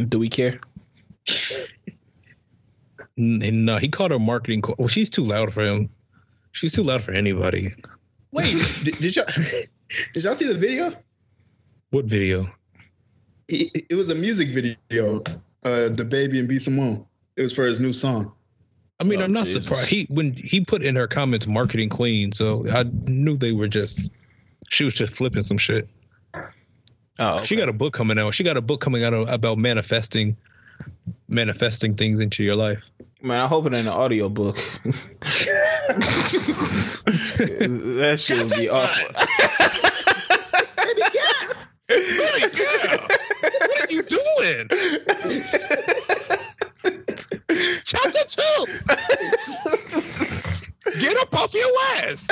Do 0.08 0.18
we 0.20 0.28
care? 0.28 0.60
N- 3.18 3.64
no, 3.64 3.78
he 3.78 3.88
called 3.88 4.12
her 4.12 4.18
marketing. 4.18 4.60
Co- 4.62 4.74
well, 4.78 4.88
she's 4.88 5.10
too 5.10 5.22
loud 5.24 5.52
for 5.52 5.64
him. 5.64 5.88
She's 6.54 6.72
too 6.72 6.82
loud 6.84 7.02
for 7.02 7.10
anybody. 7.12 7.74
Wait, 8.32 8.56
did, 8.84 8.98
did 9.00 9.14
y'all 9.16 9.26
did 10.12 10.24
y'all 10.24 10.34
see 10.34 10.46
the 10.46 10.58
video? 10.58 10.94
What 11.90 12.06
video? 12.06 12.48
It, 13.48 13.84
it 13.90 13.94
was 13.94 14.08
a 14.10 14.14
music 14.14 14.48
video. 14.48 15.20
Uh, 15.64 15.88
DaBaby 15.90 16.38
and 16.38 16.48
B 16.48 16.58
Simone. 16.58 17.04
It 17.36 17.42
was 17.42 17.52
for 17.52 17.64
his 17.64 17.80
new 17.80 17.92
song. 17.92 18.32
I 19.00 19.04
mean, 19.04 19.20
Oh, 19.20 19.24
I'm 19.24 19.32
not 19.32 19.44
Jesus. 19.46 19.64
surprised. 19.64 19.88
He 19.90 20.06
when 20.10 20.32
he 20.32 20.60
put 20.64 20.82
in 20.84 20.94
her 20.96 21.06
comments 21.08 21.46
"marketing 21.46 21.88
queen," 21.88 22.30
so 22.32 22.64
I 22.70 22.84
knew 23.06 23.36
they 23.36 23.52
were 23.52 23.68
just. 23.68 24.00
She 24.70 24.84
was 24.84 24.94
just 24.94 25.12
flipping 25.14 25.42
some 25.42 25.58
shit. 25.58 25.88
Oh, 27.18 27.42
She 27.44 27.54
got 27.56 27.68
a 27.68 27.72
book 27.72 27.92
coming 27.92 28.18
out. 28.18 28.34
She 28.34 28.42
got 28.44 28.56
a 28.56 28.62
book 28.62 28.80
coming 28.80 29.04
out 29.04 29.12
about 29.28 29.58
manifesting, 29.58 30.36
manifesting 31.28 31.94
things 31.94 32.18
into 32.20 32.42
your 32.42 32.56
life. 32.56 32.82
man. 33.22 33.40
I 33.40 33.46
hope 33.46 33.66
it 33.66 33.74
ain't 33.74 33.86
an 33.86 33.92
audio 33.92 34.28
book. 34.28 34.56
that 37.98 38.16
shit 38.18 38.38
would 38.42 38.52
be 38.52 38.68
awful. 38.70 39.10
Hey, 41.86 42.40
girl, 42.50 43.08
what 43.60 43.80
are 43.80 43.92
you 43.92 44.02
doing? 44.02 44.68
Chapter 47.84 48.24
two. 48.28 48.66
Get 51.00 51.16
up 51.18 51.34
off 51.34 51.52
your 51.54 51.70
ass. 51.96 52.28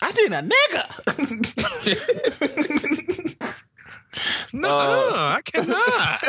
I 0.00 0.12
did 0.12 0.32
a 0.32 0.42
nigga. 0.42 0.86
No, 4.52 4.68
Uh, 4.68 5.38
I 5.38 5.40
cannot. 5.42 6.22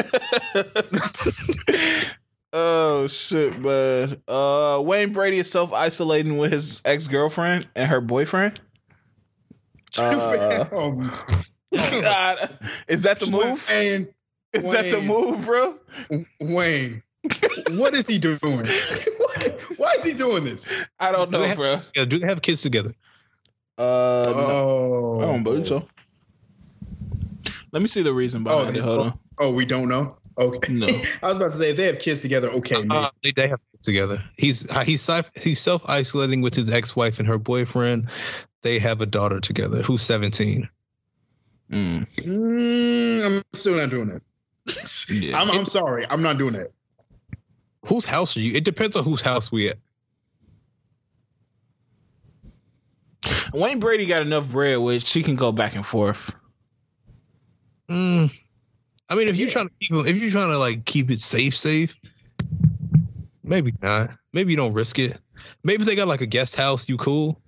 oh 2.53 3.07
shit, 3.07 3.59
man. 3.59 4.21
Uh, 4.27 4.81
Wayne 4.85 5.11
Brady 5.11 5.37
is 5.39 5.49
self 5.51 5.73
isolating 5.73 6.37
with 6.37 6.51
his 6.53 6.81
ex 6.85 7.07
girlfriend 7.07 7.67
and 7.75 7.89
her 7.89 7.99
boyfriend. 8.01 8.61
Uh, 9.95 10.65
um, 10.71 11.11
God, 11.71 12.49
is 12.87 13.03
that 13.03 13.19
the 13.19 13.27
move? 13.27 13.67
And 13.71 14.07
Is 14.51 14.63
that 14.71 14.89
the 14.89 15.01
move, 15.03 15.45
bro? 15.45 15.77
Wayne, 16.41 17.03
what 17.69 17.93
is 17.93 18.07
he 18.07 18.17
doing? 18.17 18.39
Why, 18.41 19.55
why 19.77 19.93
is 19.99 20.03
he 20.03 20.13
doing 20.13 20.45
this? 20.45 20.67
I 20.99 21.11
don't 21.11 21.29
Do 21.31 21.37
know, 21.37 21.43
have- 21.43 21.57
bro. 21.57 21.79
Yeah, 21.95 22.05
do 22.05 22.17
they 22.17 22.25
have 22.27 22.41
kids 22.41 22.63
together? 22.63 22.95
Uh, 23.77 23.83
no, 24.35 24.41
Oh, 24.49 25.19
I 25.21 25.25
don't 25.25 25.43
believe 25.43 25.67
so. 25.67 25.87
Let 27.71 27.81
me 27.83 27.87
see 27.87 28.01
the 28.01 28.13
reason 28.13 28.43
behind 28.43 28.73
they- 28.73 28.79
it. 28.79 28.83
Hold 28.83 28.99
on. 28.99 29.19
Oh, 29.39 29.51
we 29.51 29.65
don't 29.65 29.89
know. 29.89 30.17
Okay. 30.37 30.73
No. 30.73 30.87
I 31.23 31.29
was 31.29 31.37
about 31.37 31.51
to 31.51 31.57
say 31.57 31.71
if 31.71 31.77
they 31.77 31.85
have 31.85 31.99
kids 31.99 32.21
together, 32.21 32.49
okay, 32.51 32.75
maybe. 32.83 32.89
Uh, 32.89 33.09
they, 33.23 33.31
they 33.35 33.47
have 33.47 33.59
kids 33.71 33.85
together. 33.85 34.23
He's 34.37 34.69
he's 34.83 35.01
self- 35.01 35.31
he's 35.35 35.59
self 35.59 35.87
isolating 35.89 36.41
with 36.41 36.55
his 36.55 36.69
ex 36.71 36.95
wife 36.95 37.19
and 37.19 37.27
her 37.27 37.37
boyfriend. 37.37 38.09
They 38.61 38.79
have 38.79 39.01
a 39.01 39.05
daughter 39.05 39.39
together 39.39 39.81
who's 39.81 40.01
17. 40.03 40.69
Mm, 41.71 42.07
Mm, 42.17 43.25
I'm 43.25 43.43
still 43.53 43.75
not 43.75 43.89
doing 43.89 44.07
that. 44.09 44.21
Yeah. 45.09 45.39
I'm, 45.41 45.51
I'm 45.51 45.65
sorry. 45.65 46.05
I'm 46.09 46.21
not 46.21 46.37
doing 46.37 46.53
that. 46.53 46.67
Whose 47.85 48.05
house 48.05 48.37
are 48.37 48.39
you? 48.39 48.53
It 48.53 48.63
depends 48.63 48.95
on 48.95 49.03
whose 49.03 49.21
house 49.21 49.51
we 49.51 49.69
at. 49.69 49.77
Wayne 53.53 53.79
Brady 53.79 54.05
got 54.05 54.21
enough 54.21 54.49
bread 54.49 54.79
where 54.79 54.99
she 54.99 55.21
can 55.23 55.35
go 55.35 55.51
back 55.51 55.75
and 55.75 55.85
forth. 55.85 56.33
Mm. 57.89 58.31
I 59.09 59.15
mean, 59.15 59.27
if 59.27 59.37
you're 59.37 59.49
trying 59.49 59.67
to 59.67 59.73
keep 59.79 59.95
them, 59.95 60.07
if 60.07 60.17
you're 60.17 60.31
trying 60.31 60.49
to 60.49 60.57
like 60.57 60.85
keep 60.85 61.11
it 61.11 61.19
safe, 61.19 61.55
safe, 61.55 61.95
maybe 63.43 63.73
not. 63.81 64.11
Maybe 64.31 64.51
you 64.51 64.57
don't 64.57 64.73
risk 64.73 64.97
it. 64.99 65.17
Maybe 65.63 65.83
they 65.83 65.95
got 65.95 66.07
like 66.07 66.21
a 66.21 66.25
guest 66.25 66.55
house. 66.55 66.87
You 66.89 66.97
cool? 66.97 67.39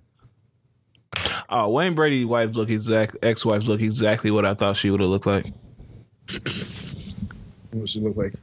Oh, 1.48 1.70
Wayne 1.70 1.94
Brady's 1.94 2.26
wife 2.26 2.54
look 2.54 2.70
exact 2.70 3.16
ex 3.22 3.44
wife 3.44 3.64
look 3.64 3.80
exactly 3.80 4.30
what 4.30 4.44
I 4.44 4.54
thought 4.54 4.76
she 4.76 4.90
would 4.90 5.00
have 5.00 5.08
looked 5.08 5.26
like. 5.26 5.46
What 7.70 7.80
does 7.80 7.90
she 7.90 8.00
look 8.00 8.16
like? 8.16 8.34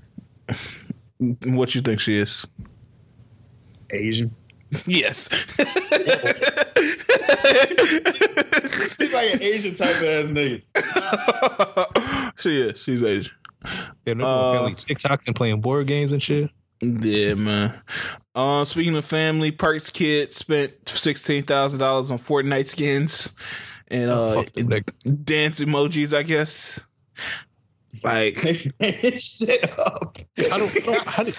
What 1.45 1.76
you 1.76 1.81
think 1.81 1.99
she 1.99 2.18
is? 2.18 2.45
Asian. 3.91 4.35
Yes. 4.88 5.30
Oh. 5.60 6.62
She's 8.81 9.13
like 9.13 9.33
an 9.33 9.41
Asian 9.41 9.73
type 9.73 9.95
of 9.97 10.03
ass 10.03 10.29
nigga. 10.31 10.61
she 12.39 12.61
is. 12.61 12.79
She's 12.81 13.03
Asian. 13.03 13.31
Yeah, 13.65 13.85
they're 14.05 14.21
Uh, 14.21 14.53
family 14.53 14.75
TikToks 14.75 15.27
and 15.27 15.35
playing 15.35 15.61
board 15.61 15.87
games 15.87 16.11
and 16.11 16.21
shit. 16.21 16.49
Yeah, 16.81 17.35
man. 17.35 17.79
Uh, 18.35 18.65
speaking 18.65 18.95
of 18.95 19.05
family, 19.05 19.51
Parks 19.51 19.89
kid 19.89 20.33
spent 20.33 20.73
sixteen 20.89 21.43
thousand 21.43 21.79
dollars 21.79 22.11
on 22.11 22.19
Fortnite 22.19 22.67
skins 22.67 23.33
and 23.87 24.09
uh, 24.09 24.43
them 24.53 24.67
niggas. 24.69 25.23
dance 25.25 25.59
emojis. 25.61 26.13
I 26.15 26.23
guess. 26.23 26.81
Like, 28.03 28.37
Shut 29.19 29.79
up. 29.79 30.17
I 30.51 30.57
don't 30.57 30.85
know 30.87 30.99
how 31.05 31.23
do, 31.23 31.31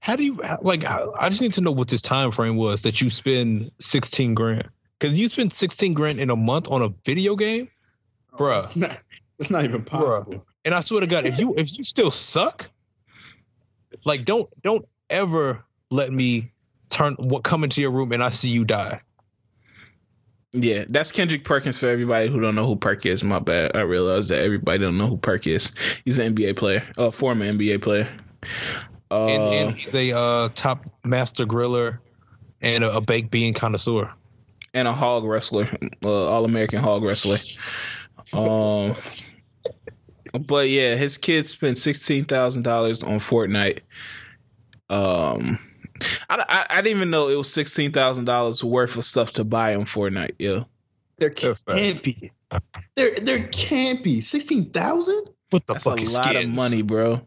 how 0.00 0.16
do 0.16 0.24
you 0.24 0.40
like 0.62 0.84
I 0.84 1.04
I 1.20 1.28
just 1.28 1.42
need 1.42 1.52
to 1.52 1.60
know 1.60 1.70
what 1.70 1.88
this 1.88 2.02
time 2.02 2.32
frame 2.32 2.56
was 2.56 2.82
that 2.82 3.00
you 3.00 3.10
spend 3.10 3.70
16 3.78 4.34
grand 4.34 4.68
because 4.98 5.18
you 5.18 5.28
spend 5.28 5.52
16 5.52 5.94
grand 5.94 6.18
in 6.18 6.30
a 6.30 6.36
month 6.36 6.68
on 6.68 6.82
a 6.82 6.88
video 7.04 7.36
game 7.36 7.68
bruh 8.36 8.64
It's 8.64 8.76
not, 8.76 8.98
it's 9.38 9.50
not 9.50 9.64
even 9.64 9.84
possible. 9.84 10.44
and 10.64 10.74
I 10.74 10.80
swear 10.80 11.00
to 11.00 11.06
God 11.06 11.26
if 11.26 11.38
you 11.38 11.54
if 11.56 11.76
you 11.76 11.84
still 11.84 12.10
suck 12.10 12.68
like 14.04 14.24
don't 14.24 14.48
don't 14.62 14.86
ever 15.10 15.64
let 15.90 16.12
me 16.12 16.50
turn 16.90 17.14
what 17.18 17.42
come 17.44 17.64
into 17.64 17.80
your 17.80 17.90
room 17.90 18.12
and 18.12 18.22
I 18.22 18.28
see 18.30 18.48
you 18.48 18.64
die 18.64 19.00
yeah, 20.52 20.84
that's 20.88 21.12
Kendrick 21.12 21.44
Perkins 21.44 21.78
for 21.78 21.88
everybody 21.88 22.30
who 22.30 22.40
don't 22.40 22.54
know 22.54 22.66
who 22.66 22.74
Perk 22.76 23.04
is. 23.04 23.22
My 23.22 23.38
bad. 23.38 23.76
I 23.76 23.82
realized 23.82 24.30
that 24.30 24.42
everybody 24.42 24.78
don't 24.78 24.96
know 24.96 25.06
who 25.06 25.18
Perk 25.18 25.46
is. 25.46 25.74
He's 26.06 26.18
an 26.18 26.34
NBA 26.34 26.56
player, 26.56 26.80
a 26.96 27.10
former 27.10 27.44
NBA 27.44 27.82
player. 27.82 28.08
Uh, 29.10 29.26
and, 29.26 29.54
and 29.68 29.76
he's 29.76 29.94
a 29.94 30.16
uh, 30.16 30.48
top 30.54 30.86
master 31.04 31.44
griller 31.44 31.98
and 32.62 32.82
a, 32.82 32.96
a 32.96 33.00
baked 33.02 33.30
bean 33.30 33.52
connoisseur 33.52 34.10
and 34.74 34.88
a 34.88 34.92
hog 34.92 35.24
wrestler, 35.24 35.68
uh, 36.04 36.28
all 36.28 36.44
American 36.44 36.80
hog 36.80 37.02
wrestler. 37.02 37.38
Um, 38.32 38.94
but 40.46 40.68
yeah, 40.68 40.94
his 40.96 41.16
kids 41.16 41.50
spent 41.50 41.78
sixteen 41.78 42.24
thousand 42.24 42.62
dollars 42.62 43.02
on 43.02 43.18
Fortnite. 43.18 43.80
Um, 44.90 45.58
I, 46.28 46.44
I, 46.48 46.66
I 46.70 46.76
didn't 46.82 46.96
even 46.96 47.10
know 47.10 47.28
it 47.28 47.36
was 47.36 47.52
sixteen 47.52 47.92
thousand 47.92 48.26
dollars 48.26 48.62
worth 48.62 48.96
of 48.96 49.04
stuff 49.04 49.32
to 49.34 49.44
buy 49.44 49.74
on 49.74 49.84
Fortnite. 49.84 50.34
Yeah, 50.38 50.64
There 51.16 51.30
That's 51.30 51.62
can't 51.62 52.02
be. 52.02 52.32
There, 52.96 53.14
there 53.16 53.48
can't 53.48 54.02
be. 54.02 54.20
Sixteen 54.20 54.70
thousand? 54.70 55.28
what 55.50 55.66
the 55.66 55.74
that's 55.74 55.86
a 55.86 55.90
fuck 55.90 56.00
is 56.00 56.14
lot 56.14 56.36
of 56.36 56.48
money, 56.48 56.82
bro. 56.82 57.26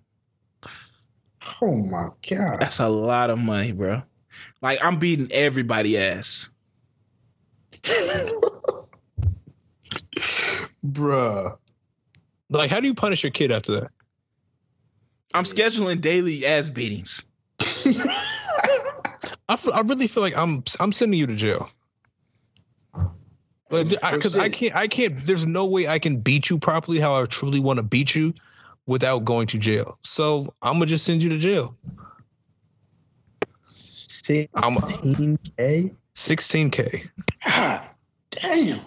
Oh 1.61 1.75
my 1.75 2.09
god. 2.29 2.59
That's 2.59 2.79
a 2.79 2.89
lot 2.89 3.29
of 3.29 3.39
money, 3.39 3.71
bro. 3.71 4.03
Like 4.61 4.79
I'm 4.83 4.99
beating 4.99 5.31
everybody 5.31 5.97
ass. 5.97 6.49
Bruh. 10.85 11.57
like 12.49 12.69
how 12.69 12.79
do 12.79 12.87
you 12.87 12.93
punish 12.93 13.23
your 13.23 13.31
kid 13.31 13.51
after 13.51 13.81
that 13.81 13.91
I'm 15.33 15.45
scheduling 15.45 16.01
daily 16.01 16.45
ass 16.45 16.69
beatings. 16.69 17.29
I, 19.47 19.57
I 19.73 19.81
really 19.81 20.07
feel 20.07 20.23
like 20.23 20.35
I'm 20.37 20.63
I'm 20.79 20.91
sending 20.91 21.19
you 21.19 21.27
to 21.27 21.35
jail. 21.35 21.69
Like, 23.69 23.87
Because 23.89 24.03
I, 24.03 24.17
'cause 24.17 24.35
I 24.37 24.49
can't 24.49 24.75
I 24.75 24.87
can't. 24.87 25.25
There's 25.25 25.45
no 25.45 25.65
way 25.65 25.87
I 25.87 25.99
can 25.99 26.17
beat 26.17 26.49
you 26.49 26.59
properly 26.59 26.99
how 26.99 27.15
I 27.15 27.25
truly 27.25 27.61
want 27.61 27.77
to 27.77 27.83
beat 27.83 28.13
you 28.13 28.33
without 28.87 29.23
going 29.23 29.47
to 29.47 29.57
jail. 29.57 29.97
So 30.03 30.53
I'm 30.61 30.73
gonna 30.73 30.87
just 30.87 31.05
send 31.05 31.23
you 31.23 31.29
to 31.29 31.37
jail. 31.37 31.77
Sixteen 33.63 35.39
K? 35.57 35.93
16k. 36.15 37.09
God 37.45 37.81
damn. 38.31 38.79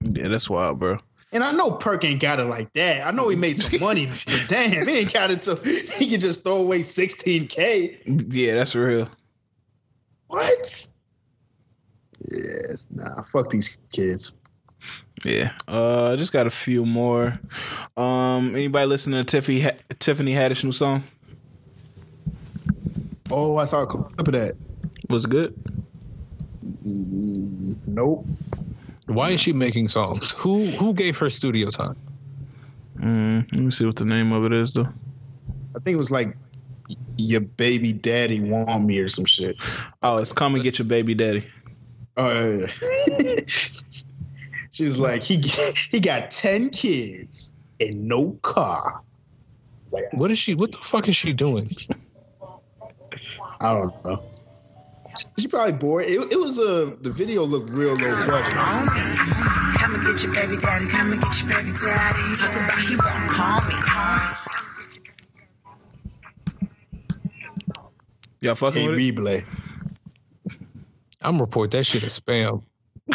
Yeah, 0.00 0.28
that's 0.28 0.48
wild, 0.48 0.78
bro. 0.78 0.98
And 1.30 1.44
I 1.44 1.52
know 1.52 1.72
Perk 1.72 2.04
ain't 2.04 2.20
got 2.20 2.40
it 2.40 2.44
like 2.44 2.72
that. 2.72 3.06
I 3.06 3.10
know 3.10 3.28
he 3.28 3.36
made 3.36 3.56
some 3.56 3.80
money, 3.84 4.06
but 4.26 4.44
damn, 4.48 4.86
he 4.86 4.98
ain't 5.00 5.12
got 5.12 5.30
it 5.30 5.42
so 5.42 5.56
he 5.56 6.08
can 6.08 6.20
just 6.20 6.42
throw 6.42 6.56
away 6.56 6.80
16K. 6.80 8.32
Yeah, 8.34 8.54
that's 8.54 8.74
real. 8.74 9.10
What? 10.28 10.92
Yeah, 12.30 12.76
nah, 12.90 13.22
fuck 13.22 13.50
these 13.50 13.78
kids. 13.92 14.36
Yeah. 15.24 15.52
Uh, 15.66 16.16
just 16.16 16.32
got 16.32 16.46
a 16.46 16.50
few 16.50 16.84
more. 16.86 17.40
Um, 17.96 18.54
anybody 18.54 18.86
listening 18.86 19.24
to 19.24 19.30
Tiffany 19.30 19.70
Tiffany 19.98 20.32
Haddish 20.32 20.64
new 20.64 20.72
song? 20.72 21.04
Oh, 23.30 23.56
I 23.56 23.64
saw 23.64 23.82
a 23.82 23.86
clip 23.86 24.28
of 24.28 24.32
that. 24.32 24.56
Was 25.08 25.26
good? 25.26 25.54
Nope. 27.86 28.26
Why 29.06 29.30
is 29.30 29.40
she 29.40 29.52
making 29.52 29.88
songs? 29.88 30.32
Who 30.32 30.64
who 30.64 30.92
gave 30.92 31.16
her 31.18 31.30
studio 31.30 31.70
time? 31.70 31.96
Mm, 32.98 33.50
let 33.52 33.60
me 33.60 33.70
see 33.70 33.86
what 33.86 33.96
the 33.96 34.04
name 34.04 34.32
of 34.32 34.44
it 34.44 34.52
is 34.52 34.74
though. 34.74 34.88
I 35.74 35.80
think 35.80 35.94
it 35.94 35.98
was 35.98 36.10
like 36.10 36.36
your 37.16 37.40
baby 37.40 37.92
daddy 37.92 38.40
want 38.40 38.84
me 38.84 38.98
or 39.00 39.08
some 39.08 39.24
shit. 39.24 39.56
Oh, 40.02 40.18
it's 40.18 40.32
come 40.32 40.54
and 40.54 40.62
get 40.62 40.78
your 40.78 40.86
baby 40.86 41.14
daddy. 41.14 41.46
Oh 42.20 42.32
yeah. 42.32 43.36
she 44.72 44.82
was 44.82 44.98
like, 44.98 45.22
he 45.22 45.40
he 45.90 46.00
got 46.00 46.32
ten 46.32 46.68
kids 46.68 47.52
and 47.78 48.08
no 48.08 48.32
car. 48.42 49.02
Like, 49.92 50.12
what 50.12 50.32
is 50.32 50.38
she? 50.38 50.56
What 50.56 50.72
the 50.72 50.78
fuck 50.82 51.06
is 51.06 51.14
she 51.14 51.32
doing? 51.32 51.64
I 53.60 53.72
don't 53.72 54.04
know. 54.04 54.20
She 55.38 55.48
probably 55.48 55.72
bored. 55.72 56.04
It, 56.06 56.32
it 56.32 56.38
was 56.38 56.58
a 56.58 56.88
uh, 56.88 56.96
the 57.00 57.10
video 57.10 57.44
looked 57.44 57.70
real 57.70 57.90
low 57.90 57.96
budget. 57.96 58.52
Come 59.78 59.94
and 59.94 60.04
get 60.04 60.22
your 60.22 60.34
baby 60.34 60.56
daddy. 60.56 60.86
Come 60.88 61.12
and 61.12 61.20
get 61.20 61.40
your 61.40 61.48
baby 61.50 61.72
daddy. 61.72 62.34
Talk 62.36 62.50
about 62.54 62.78
he 62.78 62.96
won't 62.96 63.30
call 63.30 63.60
me. 63.62 63.74
Call. 63.82 64.38
Y'all 68.40 68.54
fucking 68.54 68.88
with 68.88 68.98
it? 68.98 69.44
I'm 71.22 71.40
report 71.40 71.72
that 71.72 71.84
shit 71.84 72.04
as 72.04 72.18
spam. 72.18 72.62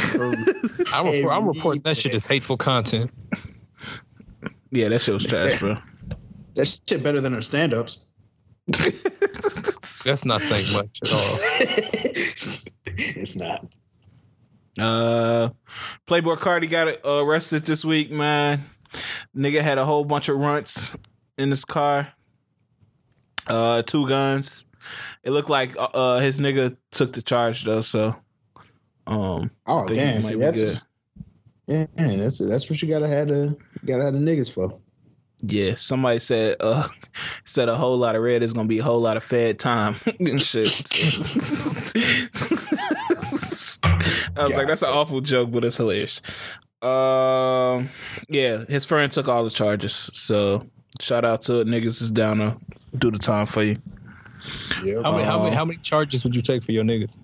I'm, 0.92 1.06
report, 1.06 1.34
I'm 1.34 1.48
reporting 1.48 1.82
that 1.84 1.96
shit 1.96 2.14
as 2.14 2.26
hateful 2.26 2.58
content. 2.58 3.12
Yeah, 4.72 4.90
that 4.90 5.02
shit 5.02 5.14
was 5.14 5.24
trash, 5.24 5.60
bro. 5.60 5.78
That 6.56 6.78
shit 6.88 7.04
better 7.04 7.22
than 7.22 7.34
her 7.34 7.42
stand 7.42 7.74
ups. 7.74 8.04
That's 10.04 10.26
not 10.26 10.42
saying 10.42 10.74
much 10.74 11.00
at 11.04 11.12
all. 11.12 11.38
it's 12.86 13.36
not. 13.36 13.66
Uh, 14.80 15.50
Playboi 16.08 16.38
Carti 16.38 16.70
got 16.70 16.98
arrested 17.06 17.64
this 17.64 17.86
week, 17.86 18.12
man. 18.12 18.64
Nigga 19.36 19.62
had 19.62 19.78
a 19.78 19.86
whole 19.86 20.04
bunch 20.06 20.30
of 20.30 20.38
runts 20.38 20.98
in 21.38 21.52
his 21.52 21.66
car. 21.66 22.10
Uh, 23.48 23.82
two 23.82 24.08
guns. 24.08 24.66
It 25.24 25.32
looked 25.32 25.50
like 25.50 25.78
uh, 25.78 25.90
uh 25.94 26.20
his 26.20 26.40
nigga 26.40 26.76
took 26.92 27.14
the 27.14 27.22
charge 27.22 27.64
though, 27.64 27.82
so 27.82 28.16
um. 29.08 29.52
Oh 29.66 29.86
damn! 29.86 30.22
See, 30.22 30.36
that's 30.36 30.82
yeah, 31.68 31.86
that's 31.96 32.40
that's 32.40 32.70
what 32.70 32.82
you 32.82 32.90
gotta 32.90 33.08
have 33.08 33.30
to 33.30 33.58
gotta 33.86 34.04
have 34.04 34.14
the 34.14 34.20
niggas 34.20 34.54
for. 34.54 34.80
Yeah, 35.45 35.76
somebody 35.76 36.20
said 36.20 36.56
uh 36.61 36.88
said 37.44 37.68
a 37.68 37.76
whole 37.76 37.98
lot 37.98 38.15
of 38.15 38.22
red 38.22 38.44
is 38.44 38.53
gonna 38.53 38.68
be 38.68 38.80
a 38.80 38.84
whole 38.84 39.02
lot 39.02 39.18
of 39.18 39.24
fed 39.24 39.60
time 39.60 39.95
and 40.20 40.41
shit. 40.41 40.68
I 44.36 44.44
was 44.44 44.52
yeah. 44.52 44.57
like, 44.57 44.68
that's 44.68 44.82
an 44.82 44.90
awful 44.90 45.22
joke, 45.22 45.52
but 45.52 45.64
it's 45.64 45.78
hilarious. 45.78 46.22
Um, 46.82 47.90
yeah, 48.30 48.65
his 48.65 48.84
friend 48.84 49.11
took 49.11 49.28
all 49.28 49.44
the 49.44 49.49
charges. 49.49 50.10
So 50.14 50.65
shout 50.99 51.24
out 51.24 51.44
to 51.44 51.60
it. 51.60 51.68
Niggas 51.68 52.02
is 52.02 52.10
down 52.10 52.38
to 52.38 52.57
do 52.98 53.11
the 53.11 53.20
time 53.20 53.45
for 53.45 53.64
you. 53.64 53.78
Yeah. 54.84 55.02
How, 55.03 55.11
many, 55.11 55.24
how 55.24 55.44
many 55.44 55.56
how 55.56 55.65
many 55.65 55.80
charges 55.80 56.24
would 56.24 56.36
you 56.36 56.41
take 56.41 56.64
for 56.64 56.72
your 56.72 56.84
niggas? 56.84 57.15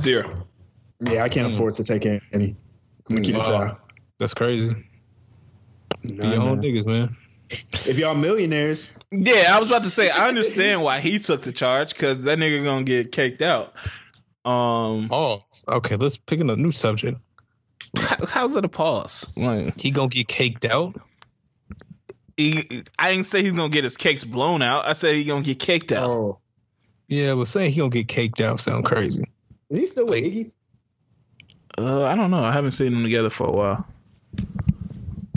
Zero. 0.00 0.46
Yeah, 1.00 1.22
I 1.22 1.28
can't 1.28 1.48
mm. 1.48 1.54
afford 1.54 1.74
to 1.74 1.84
take 1.84 2.06
any. 2.06 2.22
I'm 2.32 2.56
gonna 3.08 3.20
keep 3.22 3.36
wow. 3.36 3.48
it 3.48 3.52
down. 3.52 3.76
That's 4.18 4.34
crazy. 4.34 4.74
Nah, 6.02 6.22
Be 6.22 6.28
your 6.28 6.42
own 6.42 6.62
niggas, 6.62 6.86
man. 6.86 7.16
If 7.50 7.98
y'all 7.98 8.14
millionaires. 8.14 8.96
Yeah, 9.10 9.46
I 9.50 9.58
was 9.58 9.70
about 9.70 9.82
to 9.84 9.90
say 9.90 10.10
I 10.10 10.28
understand 10.28 10.82
why 10.82 11.00
he 11.00 11.18
took 11.18 11.42
the 11.42 11.52
charge 11.52 11.94
because 11.94 12.24
that 12.24 12.38
nigga 12.38 12.64
gonna 12.64 12.84
get 12.84 13.12
caked 13.12 13.42
out. 13.42 13.72
Um. 14.44 15.06
Oh, 15.10 15.42
okay. 15.68 15.96
Let's 15.96 16.18
pick 16.18 16.40
a 16.40 16.44
new 16.44 16.70
subject. 16.70 17.18
how's 17.96 18.56
it 18.56 18.64
a 18.64 18.68
pause? 18.68 19.32
Like, 19.36 19.80
he 19.80 19.90
gonna 19.90 20.08
get 20.08 20.28
caked 20.28 20.64
out. 20.64 20.94
He, 22.36 22.84
I 22.98 23.10
didn't 23.10 23.26
say 23.26 23.42
he's 23.42 23.52
gonna 23.52 23.68
get 23.68 23.84
his 23.84 23.96
cakes 23.96 24.24
blown 24.24 24.62
out. 24.62 24.86
I 24.86 24.92
said 24.92 25.16
he 25.16 25.24
gonna 25.24 25.42
get 25.42 25.58
caked 25.58 25.90
out. 25.90 26.06
Oh. 26.08 26.38
Yeah, 27.08 27.34
but 27.34 27.46
saying 27.46 27.72
he 27.72 27.78
gonna 27.78 27.90
get 27.90 28.08
caked 28.08 28.40
out 28.40 28.60
sound 28.60 28.84
crazy. 28.84 29.24
Is 29.70 29.78
he 29.78 29.86
still 29.86 30.06
with 30.06 30.22
Iggy? 30.22 30.50
Uh, 31.76 32.02
I 32.02 32.14
don't 32.14 32.30
know. 32.30 32.42
I 32.42 32.52
haven't 32.52 32.72
seen 32.72 32.92
them 32.92 33.02
together 33.02 33.30
for 33.30 33.46
a 33.46 33.52
while. 33.52 33.86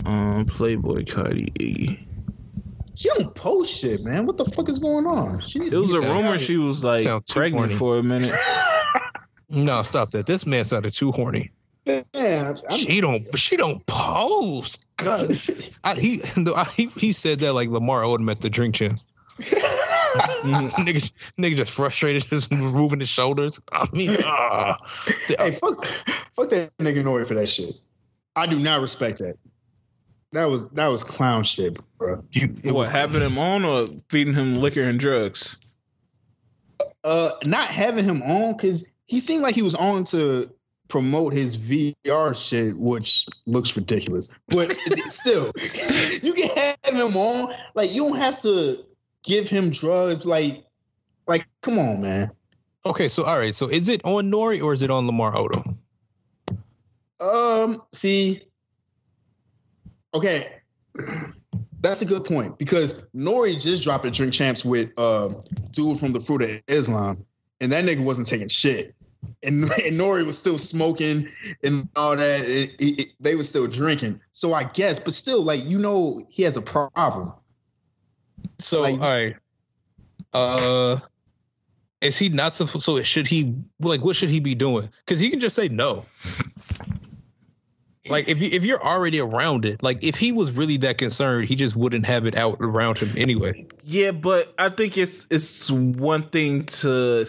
Um, 0.04 0.46
Playboi 0.46 1.06
Carti 1.06 1.52
Iggy. 1.54 2.06
She 2.94 3.08
don't 3.08 3.34
post 3.34 3.80
shit, 3.80 4.04
man. 4.04 4.26
What 4.26 4.36
the 4.36 4.44
fuck 4.44 4.68
is 4.68 4.78
going 4.78 5.06
on? 5.06 5.40
She 5.46 5.60
it 5.60 5.72
was 5.72 5.94
a 5.94 6.00
rumor 6.00 6.38
she 6.38 6.56
was 6.56 6.84
like 6.84 7.06
pregnant 7.26 7.72
horny. 7.72 7.74
for 7.74 7.98
a 7.98 8.02
minute. 8.02 8.34
no, 9.48 9.82
stop 9.82 10.10
that. 10.10 10.26
This 10.26 10.46
man 10.46 10.64
sounded 10.64 10.92
too 10.92 11.10
horny. 11.10 11.52
Yeah, 11.84 12.54
she 12.70 13.00
don't. 13.00 13.24
She 13.36 13.56
don't 13.56 13.84
post. 13.86 14.84
God, 14.96 15.24
I, 15.84 15.94
he, 15.94 16.22
I, 16.54 16.64
he 16.76 16.86
he 16.86 17.12
said 17.12 17.40
that 17.40 17.54
like 17.54 17.70
Lamar 17.70 18.02
Odom 18.02 18.30
at 18.30 18.40
the 18.40 18.50
drink 18.50 18.74
champs. 18.74 19.02
nigga, 19.40 21.10
nigga 21.40 21.56
just 21.56 21.72
frustrated, 21.72 22.28
just 22.28 22.52
moving 22.52 23.00
his 23.00 23.08
shoulders. 23.08 23.58
I 23.72 23.88
mean, 23.92 24.16
uh, 24.24 24.76
hey, 25.26 25.52
fuck, 25.52 25.86
fuck 26.36 26.50
that 26.50 26.76
nigga 26.78 27.02
Nori 27.02 27.26
for 27.26 27.34
that 27.34 27.48
shit. 27.48 27.74
I 28.36 28.46
do 28.46 28.58
not 28.58 28.80
respect 28.80 29.18
that. 29.18 29.36
That 30.32 30.46
was 30.46 30.68
that 30.70 30.86
was 30.86 31.04
clown 31.04 31.44
shit, 31.44 31.78
bro. 31.98 32.24
You, 32.32 32.48
what 32.64 32.74
was, 32.74 32.88
having 32.88 33.20
him 33.20 33.38
on 33.38 33.64
or 33.64 33.88
feeding 34.08 34.34
him 34.34 34.54
liquor 34.54 34.82
and 34.82 34.98
drugs? 34.98 35.58
Uh, 37.04 37.32
not 37.44 37.70
having 37.70 38.04
him 38.04 38.22
on 38.22 38.52
because 38.52 38.90
he 39.06 39.20
seemed 39.20 39.42
like 39.42 39.54
he 39.54 39.62
was 39.62 39.74
on 39.74 40.04
to 40.04 40.50
promote 40.88 41.32
his 41.32 41.56
VR 41.56 42.36
shit, 42.36 42.76
which 42.78 43.26
looks 43.46 43.76
ridiculous. 43.76 44.28
But 44.48 44.76
still, 45.08 45.52
you 46.22 46.32
can 46.32 46.50
have 46.56 46.98
him 46.98 47.16
on. 47.16 47.54
Like 47.74 47.92
you 47.92 48.08
don't 48.08 48.18
have 48.18 48.38
to 48.38 48.84
give 49.24 49.48
him 49.48 49.70
drugs. 49.70 50.24
Like, 50.24 50.64
like 51.26 51.46
come 51.60 51.78
on, 51.78 52.00
man. 52.00 52.30
Okay, 52.86 53.08
so 53.08 53.24
all 53.24 53.38
right, 53.38 53.54
so 53.54 53.68
is 53.68 53.88
it 53.88 54.00
on 54.04 54.30
Nori 54.30 54.62
or 54.62 54.72
is 54.72 54.82
it 54.82 54.90
on 54.90 55.06
Lamar 55.06 55.34
Odom? 55.34 55.76
Um, 57.20 57.82
see, 57.92 58.42
Okay, 60.14 60.52
that's 61.80 62.02
a 62.02 62.04
good 62.04 62.24
point 62.24 62.58
because 62.58 63.02
Nori 63.14 63.60
just 63.60 63.82
dropped 63.82 64.04
a 64.04 64.10
drink 64.10 64.32
champs 64.32 64.64
with 64.64 64.90
uh, 64.96 65.30
dude 65.70 65.98
from 65.98 66.12
the 66.12 66.20
Fruit 66.20 66.42
of 66.42 66.50
Islam, 66.68 67.24
and 67.60 67.72
that 67.72 67.84
nigga 67.84 68.04
wasn't 68.04 68.28
taking 68.28 68.48
shit, 68.48 68.94
and, 69.42 69.64
and 69.70 69.98
Nori 69.98 70.24
was 70.24 70.38
still 70.38 70.58
smoking 70.58 71.28
and 71.62 71.88
all 71.96 72.16
that. 72.16 72.42
It, 72.42 72.74
it, 72.78 73.00
it, 73.00 73.08
they 73.20 73.34
were 73.34 73.44
still 73.44 73.66
drinking, 73.66 74.20
so 74.32 74.54
I 74.54 74.64
guess, 74.64 74.98
but 74.98 75.12
still, 75.12 75.42
like 75.42 75.64
you 75.64 75.78
know, 75.78 76.24
he 76.30 76.42
has 76.44 76.56
a 76.56 76.62
problem. 76.62 77.32
So 78.58 78.82
like, 78.82 79.00
all 79.00 79.00
right, 79.00 79.36
uh, 80.32 80.98
is 82.00 82.18
he 82.18 82.28
not 82.28 82.54
supposed? 82.54 82.84
So 82.84 83.02
should 83.02 83.26
he 83.26 83.56
like 83.80 84.02
what 84.02 84.16
should 84.16 84.30
he 84.30 84.40
be 84.40 84.54
doing? 84.54 84.88
Because 85.04 85.20
he 85.20 85.30
can 85.30 85.40
just 85.40 85.56
say 85.56 85.68
no. 85.68 86.04
Like 88.08 88.28
if 88.28 88.42
you, 88.42 88.48
if 88.50 88.64
you're 88.64 88.82
already 88.82 89.20
around 89.20 89.64
it, 89.64 89.80
like 89.80 90.02
if 90.02 90.16
he 90.16 90.32
was 90.32 90.50
really 90.50 90.76
that 90.78 90.98
concerned, 90.98 91.46
he 91.46 91.54
just 91.54 91.76
wouldn't 91.76 92.04
have 92.06 92.26
it 92.26 92.36
out 92.36 92.56
around 92.60 92.98
him 92.98 93.12
anyway. 93.16 93.52
Yeah, 93.84 94.10
but 94.10 94.52
I 94.58 94.70
think 94.70 94.98
it's 94.98 95.26
it's 95.30 95.70
one 95.70 96.28
thing 96.30 96.64
to 96.64 97.24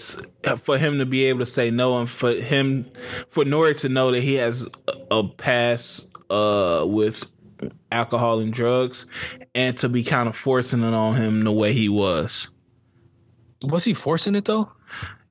for 0.58 0.80
him 0.80 0.98
to 0.98 1.06
be 1.06 1.26
able 1.26 1.42
to 1.42 1.46
say 1.46 1.70
no, 1.70 2.00
and 2.00 2.10
for 2.10 2.34
him 2.34 2.86
for 3.28 3.44
Nori 3.44 3.80
to 3.82 3.90
know 3.90 4.12
that 4.12 4.22
he 4.22 4.36
has 4.36 4.68
a 5.12 5.24
past 5.28 6.10
uh, 6.32 6.84
with 6.88 7.28
alcohol 7.92 8.40
and 8.40 8.52
drugs, 8.52 9.06
and 9.54 9.78
to 9.78 9.90
be 9.90 10.04
kind 10.04 10.28
of 10.28 10.36
forcing 10.36 10.82
it 10.82 10.94
on 10.96 11.16
him 11.16 11.42
the 11.44 11.52
way 11.52 11.74
he 11.74 11.88
was. 11.88 12.50
Was 13.64 13.84
he 13.84 13.94
forcing 13.94 14.34
it 14.34 14.46
though? 14.46 14.72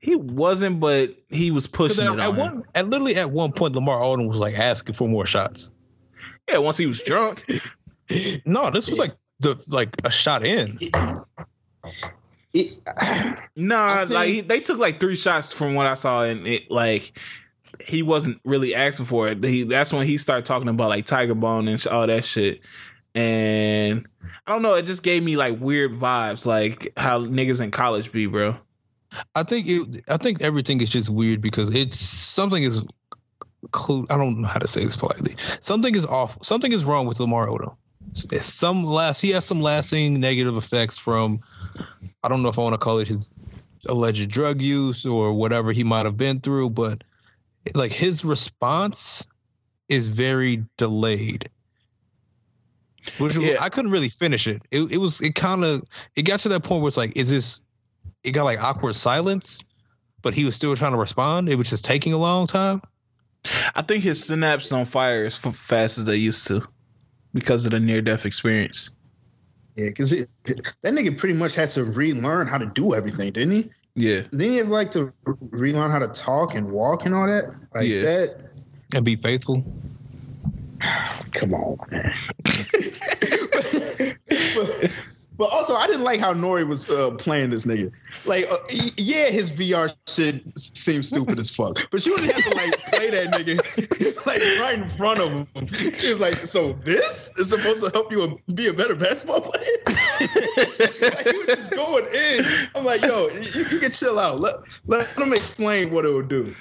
He 0.03 0.17
wasn't, 0.17 0.81
but 0.81 1.15
he 1.29 1.53
was 1.53 1.69
pushing 1.69 2.05
at, 2.05 2.15
it 2.15 2.19
at 2.19 2.35
one. 2.35 2.65
At 2.75 2.89
literally 2.89 3.15
at 3.15 3.31
one 3.31 3.53
point, 3.53 3.77
Lamar 3.77 4.01
Odom 4.01 4.29
was 4.29 4.37
like 4.37 4.59
asking 4.59 4.95
for 4.95 5.09
more 5.09 5.27
shots. 5.27 5.71
Yeah, 6.51 6.59
once 6.59 6.77
he 6.77 6.87
was 6.87 7.01
drunk. 7.01 7.47
no, 8.45 8.71
this 8.71 8.91
was 8.91 8.99
like 8.99 9.13
the 9.39 9.63
like 9.69 9.95
a 10.05 10.11
shot 10.11 10.45
in. 10.45 10.77
It, 12.53 12.79
nah, 13.57 14.01
think, 14.01 14.11
like 14.11 14.29
he, 14.29 14.41
they 14.41 14.59
took 14.59 14.79
like 14.79 14.99
three 14.99 15.15
shots 15.15 15.53
from 15.53 15.75
what 15.75 15.87
I 15.87 15.95
saw, 15.95 16.25
and 16.25 16.49
it 16.49 16.69
like 16.69 17.17
he 17.87 18.03
wasn't 18.03 18.41
really 18.45 18.75
asking 18.75 19.07
for 19.07 19.29
it. 19.29 19.43
He 19.45 19.63
that's 19.63 19.93
when 19.93 20.05
he 20.05 20.19
started 20.19 20.45
talking 20.45 20.69
about 20.69 20.89
like 20.89 21.07
Tiger 21.07 21.37
Bone 21.37 21.69
and 21.69 21.87
all 21.87 22.09
that 22.09 22.25
shit. 22.25 22.61
And 23.15 24.07
I 24.47 24.53
don't 24.53 24.63
know, 24.63 24.75
it 24.75 24.87
just 24.87 25.05
gave 25.05 25.23
me 25.23 25.37
like 25.37 25.61
weird 25.61 25.93
vibes, 25.93 26.45
like 26.45 26.93
how 26.97 27.21
niggas 27.21 27.61
in 27.61 27.71
college 27.71 28.11
be, 28.11 28.27
bro. 28.27 28.57
I 29.35 29.43
think 29.43 29.67
it, 29.69 30.05
I 30.09 30.17
think 30.17 30.43
everything 30.43 30.81
is 30.81 30.91
just 30.91 31.11
weird 31.11 31.41
because 31.41 31.75
it's 31.75 31.99
something 31.99 32.63
is. 32.63 32.83
I 33.75 34.17
don't 34.17 34.41
know 34.41 34.49
how 34.49 34.59
to 34.59 34.67
say 34.67 34.85
this 34.85 34.97
politely. 34.97 35.37
Something 35.61 35.95
is 35.95 36.05
off. 36.05 36.37
Something 36.43 36.73
is 36.73 36.85
wrong 36.85 37.07
with 37.07 37.21
Lamar 37.21 37.47
Odom. 37.47 37.77
Some 38.41 38.85
last. 38.85 39.21
He 39.21 39.31
has 39.31 39.45
some 39.45 39.63
lasting 39.63 40.21
negative 40.21 40.57
effects 40.57 40.99
from. 40.99 41.41
I 42.23 42.29
don't 42.29 42.43
know 42.43 42.49
if 42.49 42.59
I 42.59 42.63
want 42.63 42.75
to 42.75 42.79
call 42.79 42.99
it 42.99 43.09
his 43.09 43.31
alleged 43.87 44.31
drug 44.31 44.61
use 44.61 45.07
or 45.07 45.33
whatever 45.33 45.73
he 45.73 45.85
might 45.85 46.07
have 46.07 46.17
been 46.17 46.41
through, 46.41 46.71
but 46.71 47.03
like 47.75 47.93
his 47.93 48.25
response 48.25 49.27
is 49.89 50.09
very 50.09 50.65
delayed. 50.77 51.49
Which 53.19 53.37
Yeah. 53.37 53.57
I 53.61 53.69
couldn't 53.69 53.91
really 53.91 54.09
finish 54.09 54.47
it. 54.47 54.63
It, 54.71 54.93
it 54.93 54.99
was 54.99 55.21
it 55.21 55.35
kind 55.35 55.65
of 55.65 55.83
it 56.15 56.23
got 56.23 56.41
to 56.41 56.51
that 56.51 56.63
point 56.63 56.83
where 56.83 56.89
it's 56.89 56.97
like, 56.97 57.17
is 57.17 57.31
this? 57.31 57.63
It 58.25 58.33
got 58.33 58.45
like 58.45 58.63
awkward 58.63 58.95
silence, 58.95 59.63
but 60.23 60.35
he 60.35 60.45
was 60.45 60.55
still 60.55 60.75
trying 60.77 60.93
to 60.93 60.99
respond. 60.99 61.49
It 61.49 61.57
was 61.57 61.69
just 61.71 61.85
taking 61.85 62.13
a 62.13 62.19
long 62.19 62.47
time. 62.47 62.81
I 63.75 63.83
think 63.83 64.05
his 64.05 64.25
synapse 64.25 64.69
don't 64.69 64.85
fire 64.85 65.25
as 65.25 65.45
f- 65.45 65.57
fast 65.57 65.99
as 65.99 66.05
they 66.05 66.17
used 66.17 66.47
to 66.47 66.67
because 67.35 67.67
of 67.67 67.73
the 67.73 67.81
near 67.81 68.01
death 68.01 68.25
experience. 68.25 68.91
Yeah, 69.75 69.89
because 69.89 70.11
that 70.11 70.25
nigga 70.85 71.17
pretty 71.19 71.35
much 71.35 71.55
had 71.55 71.71
to 71.71 71.85
relearn 71.85 72.47
how 72.47 72.59
to 72.59 72.67
do 72.67 72.95
everything, 72.95 73.33
didn't 73.33 73.53
he? 73.53 73.71
Yeah. 73.95 74.21
Didn't 74.21 74.41
he 74.41 74.57
have 74.59 74.69
like 74.69 74.91
to 74.93 75.13
relearn 75.51 75.91
how 75.91 75.99
to 75.99 76.09
talk 76.09 76.55
and 76.55 76.71
walk 76.71 77.05
and 77.07 77.15
all 77.15 77.27
that? 77.27 77.55
Like 77.75 77.89
Yeah. 77.89 78.03
that. 78.03 78.51
And 78.95 79.05
be 79.05 79.17
faithful. 79.17 79.65
Come 81.33 81.55
on, 81.55 81.77
man. 81.91 82.13
but, 82.45 84.17
but 84.55 84.97
also, 85.41 85.75
I 85.75 85.87
didn't 85.87 86.03
like 86.03 86.21
how 86.21 86.35
Nori 86.35 86.67
was 86.67 86.89
uh, 86.89 87.11
playing 87.13 87.51
this 87.51 87.67
nigga. 87.67 87.91
Like, 88.25 88.47
uh, 88.51 88.59
yeah, 88.97 89.29
his 89.31 89.51
VR 89.51 89.93
shit 90.07 90.59
seems 90.59 91.09
stupid 91.09 91.39
as 91.39 91.51
fuck, 91.51 91.89
but 91.91 92.03
she 92.03 92.11
wouldn't 92.11 92.33
have 92.33 92.45
to 92.45 92.55
like 92.55 92.79
play 92.85 93.11
that 93.11 93.33
nigga 93.33 93.61
It's 94.01 94.27
like 94.27 94.41
right 94.61 94.79
in 94.79 94.89
front 94.91 95.21
of 95.21 95.31
him. 95.31 95.47
Was 95.55 96.21
like, 96.21 96.47
"So 96.47 96.73
this 96.73 97.33
is 97.39 97.51
supposed 97.51 97.83
to 97.83 97.91
help 97.91 98.13
you 98.13 98.39
be 98.55 98.69
a 98.69 98.73
better 98.73 98.95
basketball 98.95 99.41
player?" 99.41 99.67
like, 99.87 101.47
just 101.47 101.71
going 101.71 102.07
in. 102.07 102.69
I'm 102.75 102.85
like, 102.85 103.03
"Yo, 103.03 103.29
you, 103.29 103.65
you 103.71 103.79
can 103.79 103.91
chill 103.91 104.19
out. 104.19 104.41
Let 104.41 104.57
let 104.87 105.09
him 105.19 105.33
explain 105.33 105.91
what 105.91 106.05
it 106.05 106.11
will 106.11 106.23
do." 106.23 106.55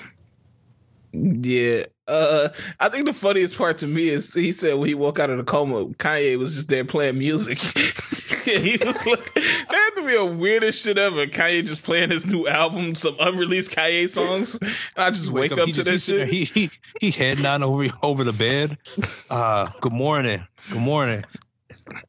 Yeah. 1.14 1.84
Uh, 2.08 2.50
I 2.80 2.90
think 2.90 3.06
the 3.06 3.14
funniest 3.14 3.58
part 3.58 3.78
to 3.80 3.88
me 3.88 4.10
is 4.10 4.34
he 4.34 4.52
said 4.52 4.76
when 4.76 4.90
he 4.90 4.96
woke 4.96 5.20
out 5.20 5.30
of 5.30 5.38
the 5.38 5.44
coma, 5.44 5.86
Kanye 5.86 6.38
was 6.38 6.56
just 6.56 6.70
there 6.70 6.84
playing 6.84 7.18
music. 7.18 7.58
he 8.44 8.78
was 8.84 9.06
like, 9.06 9.34
that 9.34 9.70
had 9.70 10.02
to 10.02 10.06
be 10.06 10.16
a 10.16 10.26
weirdest 10.26 10.84
shit 10.84 10.98
ever. 10.98 11.26
Kanye 11.28 11.66
just 11.66 11.84
playing 11.84 12.10
his 12.10 12.26
new 12.26 12.48
album, 12.48 12.96
some 12.96 13.16
unreleased 13.20 13.72
Kanye 13.72 14.10
songs. 14.10 14.56
And 14.56 14.72
I 14.98 15.12
just 15.12 15.30
wake, 15.30 15.54
up, 15.54 15.68
he 15.68 15.72
to 15.74 15.84
that 15.84 16.00
shit. 16.00 16.28
He 16.28 16.46
he 16.46 16.70
he 17.00 17.12
head 17.12 17.40
nodding 17.40 17.64
over 17.64 17.86
over 18.04 18.24
the 18.24 18.34
bed. 18.34 18.78
Uh, 19.30 19.70
good 19.80 19.94
morning. 19.94 20.46
Good 20.70 20.82
morning. 20.82 21.24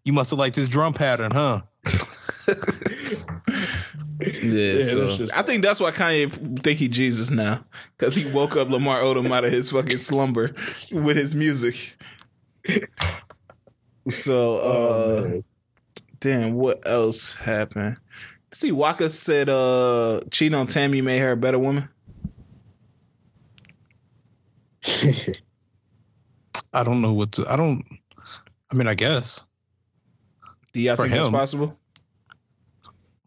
You 0.05 0.13
must 0.13 0.31
have 0.31 0.39
liked 0.39 0.57
this 0.57 0.69
drum 0.69 0.95
pattern, 0.95 1.33
huh? 1.33 1.61
Yeah, 4.25 4.73
Yeah, 4.75 4.83
so 4.85 5.07
just- 5.07 5.33
I 5.33 5.43
think 5.43 5.63
that's 5.63 5.81
why 5.81 5.91
Kanye 5.91 6.63
think 6.63 6.79
he 6.79 6.89
Jesus 6.89 7.31
now 7.31 7.65
because 7.97 8.15
he 8.15 8.31
woke 8.31 8.57
up 8.57 8.69
Lamar 8.71 9.01
Odom 9.01 9.33
out 9.33 9.45
of 9.45 9.53
his 9.53 9.71
fucking 9.71 9.99
slumber 10.01 10.55
with 10.91 11.17
his 11.17 11.35
music. 11.35 11.97
So, 14.11 14.57
uh, 14.59 15.23
man. 15.29 15.45
damn, 16.21 16.55
what 16.55 16.87
else 16.87 17.35
happened? 17.35 17.99
See, 18.53 18.73
Waka 18.73 19.11
said, 19.11 19.49
uh, 19.49 20.21
cheating 20.31 20.59
on 20.59 20.67
Tammy 20.67 21.01
made 21.01 21.19
her 21.21 21.33
a 21.33 21.37
better 21.37 21.59
woman. 21.59 21.89
I 26.73 26.85
don't 26.85 27.01
know 27.03 27.13
what 27.13 27.33
to. 27.33 27.51
I 27.51 27.57
don't. 27.57 27.85
I 28.71 28.75
mean, 28.75 28.87
I 28.89 28.95
guess. 28.95 29.45
Do 30.73 30.81
y'all 30.81 30.97
For 30.97 31.03
think 31.09 31.15
that's 31.15 31.53
him. 31.53 31.73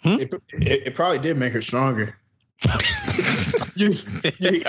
Possible? 0.05 0.41
it, 0.53 0.67
it, 0.67 0.87
it 0.87 0.95
probably 0.95 1.19
did 1.19 1.37
make 1.37 1.53
her 1.53 1.61
stronger. 1.61 2.15
you, 3.75 3.95
you, 4.39 4.63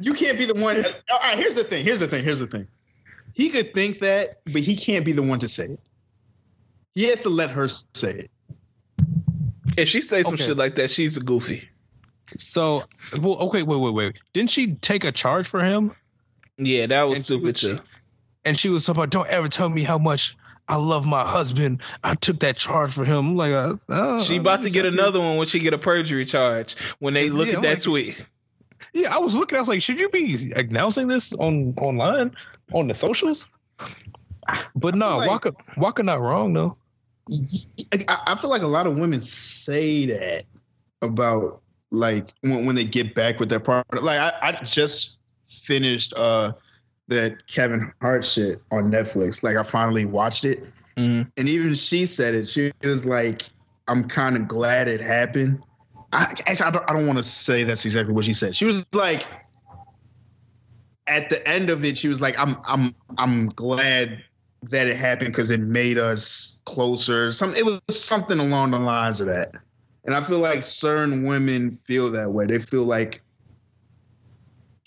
you 0.00 0.14
can't 0.14 0.38
be 0.38 0.44
the 0.46 0.54
one. 0.54 0.84
All 1.10 1.18
right, 1.20 1.36
here's 1.36 1.54
the 1.56 1.64
thing. 1.64 1.84
Here's 1.84 2.00
the 2.00 2.06
thing. 2.08 2.22
Here's 2.24 2.38
the 2.38 2.46
thing. 2.46 2.68
He 3.34 3.50
could 3.50 3.74
think 3.74 3.98
that, 4.00 4.40
but 4.44 4.62
he 4.62 4.76
can't 4.76 5.04
be 5.04 5.12
the 5.12 5.22
one 5.22 5.38
to 5.40 5.48
say 5.48 5.64
it. 5.64 5.80
He 6.94 7.04
has 7.04 7.22
to 7.22 7.28
let 7.28 7.50
her 7.50 7.68
say 7.68 8.10
it. 8.10 8.30
If 9.76 9.88
she 9.88 10.00
say 10.00 10.22
some 10.22 10.34
Okay. 10.34 10.44
shit 10.46 10.56
like 10.56 10.74
that, 10.76 10.90
she's 10.90 11.16
a 11.16 11.20
goofy. 11.20 11.68
So, 12.36 12.82
well, 13.20 13.36
okay, 13.38 13.62
wait, 13.62 13.78
wait, 13.80 13.94
wait. 13.94 14.18
Didn't 14.32 14.50
she 14.50 14.74
take 14.74 15.04
a 15.04 15.12
charge 15.12 15.46
for 15.46 15.60
him? 15.60 15.92
Yeah, 16.56 16.86
that 16.86 17.02
was 17.04 17.18
And 17.20 17.24
stupid 17.26 17.46
was- 17.46 17.60
too. 17.60 17.78
And 18.44 18.56
she 18.58 18.68
was 18.70 18.84
talking 18.86 19.00
about, 19.02 19.10
"Don't 19.10 19.28
ever 19.28 19.48
tell 19.48 19.68
me 19.68 19.82
how 19.82 19.98
much 19.98 20.34
I 20.68 20.76
love 20.76 21.06
my 21.06 21.22
husband. 21.24 21.82
I 22.04 22.14
took 22.14 22.40
that 22.40 22.56
charge 22.56 22.92
for 22.92 23.04
him." 23.04 23.16
I'm 23.18 23.36
like, 23.36 23.52
uh, 23.52 23.74
uh, 23.88 24.22
She 24.22 24.36
about 24.36 24.62
to 24.62 24.70
get 24.70 24.84
another 24.86 25.18
one 25.20 25.36
when 25.36 25.46
she 25.46 25.58
get 25.58 25.72
a 25.74 25.78
perjury 25.78 26.24
charge. 26.24 26.76
When 26.98 27.14
they 27.14 27.30
look 27.30 27.46
Yeah, 27.46 27.52
at 27.54 27.56
I'm 27.58 27.62
that 27.62 27.70
like- 27.74 27.82
tweet, 27.82 28.24
Yeah, 28.94 29.14
I 29.14 29.18
was 29.18 29.34
looking. 29.34 29.56
I 29.56 29.60
was 29.60 29.68
like, 29.68 29.82
should 29.82 30.00
you 30.00 30.08
be 30.08 30.36
announcing 30.56 31.06
this 31.08 31.32
on 31.34 31.74
online 31.78 32.34
on 32.72 32.88
the 32.88 32.94
socials? 32.94 33.46
But 34.74 34.94
no, 34.94 35.18
like- 35.18 35.28
Waka 35.28 35.52
Waka 35.76 36.02
not 36.02 36.20
wrong 36.20 36.52
though. 36.52 36.76
I, 37.92 38.18
I 38.28 38.34
feel 38.36 38.48
like 38.50 38.62
a 38.62 38.66
lot 38.66 38.86
of 38.86 38.96
women 38.96 39.20
say 39.20 40.06
that 40.06 40.44
about 41.02 41.60
like 41.90 42.32
when, 42.40 42.64
when 42.66 42.74
they 42.74 42.84
get 42.84 43.14
back 43.14 43.38
with 43.40 43.48
their 43.50 43.60
partner. 43.60 44.00
Like 44.00 44.18
I, 44.18 44.32
I 44.42 44.52
just 44.64 45.16
finished 45.48 46.14
uh 46.16 46.52
that 47.08 47.46
Kevin 47.46 47.92
Hart 48.00 48.24
shit 48.24 48.62
on 48.70 48.90
Netflix. 48.90 49.42
Like 49.42 49.56
I 49.56 49.62
finally 49.62 50.04
watched 50.04 50.44
it. 50.44 50.64
Mhm. 50.96 51.30
And 51.36 51.48
even 51.48 51.74
she 51.74 52.06
said 52.06 52.34
it. 52.34 52.48
She 52.48 52.72
was 52.82 53.06
like, 53.06 53.48
I'm 53.88 54.04
kind 54.04 54.36
of 54.36 54.46
glad 54.46 54.88
it 54.88 55.00
happened. 55.00 55.62
I, 56.12 56.22
actually, 56.46 56.66
I 56.66 56.70
don't, 56.70 56.90
I 56.90 56.92
don't 56.94 57.06
want 57.06 57.18
to 57.18 57.22
say 57.22 57.64
that's 57.64 57.84
exactly 57.84 58.14
what 58.14 58.24
she 58.24 58.34
said. 58.34 58.54
She 58.54 58.64
was 58.64 58.84
like, 58.92 59.26
at 61.06 61.30
the 61.30 61.46
end 61.48 61.70
of 61.70 61.84
it, 61.84 61.96
she 61.96 62.08
was 62.08 62.20
like, 62.20 62.38
I'm, 62.38 62.56
I'm, 62.64 62.94
I'm 63.16 63.48
glad 63.50 64.22
that 64.64 64.88
it 64.88 64.96
happened 64.96 65.32
because 65.32 65.50
it 65.50 65.60
made 65.60 65.98
us 65.98 66.60
closer. 66.64 67.32
Some, 67.32 67.54
it 67.54 67.64
was 67.64 67.80
something 67.88 68.38
along 68.38 68.72
the 68.72 68.78
lines 68.78 69.20
of 69.20 69.28
that. 69.28 69.52
And 70.04 70.14
I 70.14 70.22
feel 70.22 70.38
like 70.40 70.62
certain 70.62 71.26
women 71.26 71.78
feel 71.84 72.10
that 72.12 72.32
way. 72.32 72.46
They 72.46 72.58
feel 72.58 72.84
like 72.84 73.20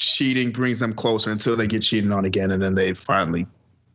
cheating 0.02 0.52
brings 0.52 0.80
them 0.80 0.94
closer 0.94 1.32
until 1.32 1.56
they 1.56 1.68
get 1.68 1.84
cheated 1.84 2.12
on 2.12 2.26
again, 2.26 2.52
and 2.52 2.62
then 2.62 2.76
they 2.76 2.94
finally 2.94 3.46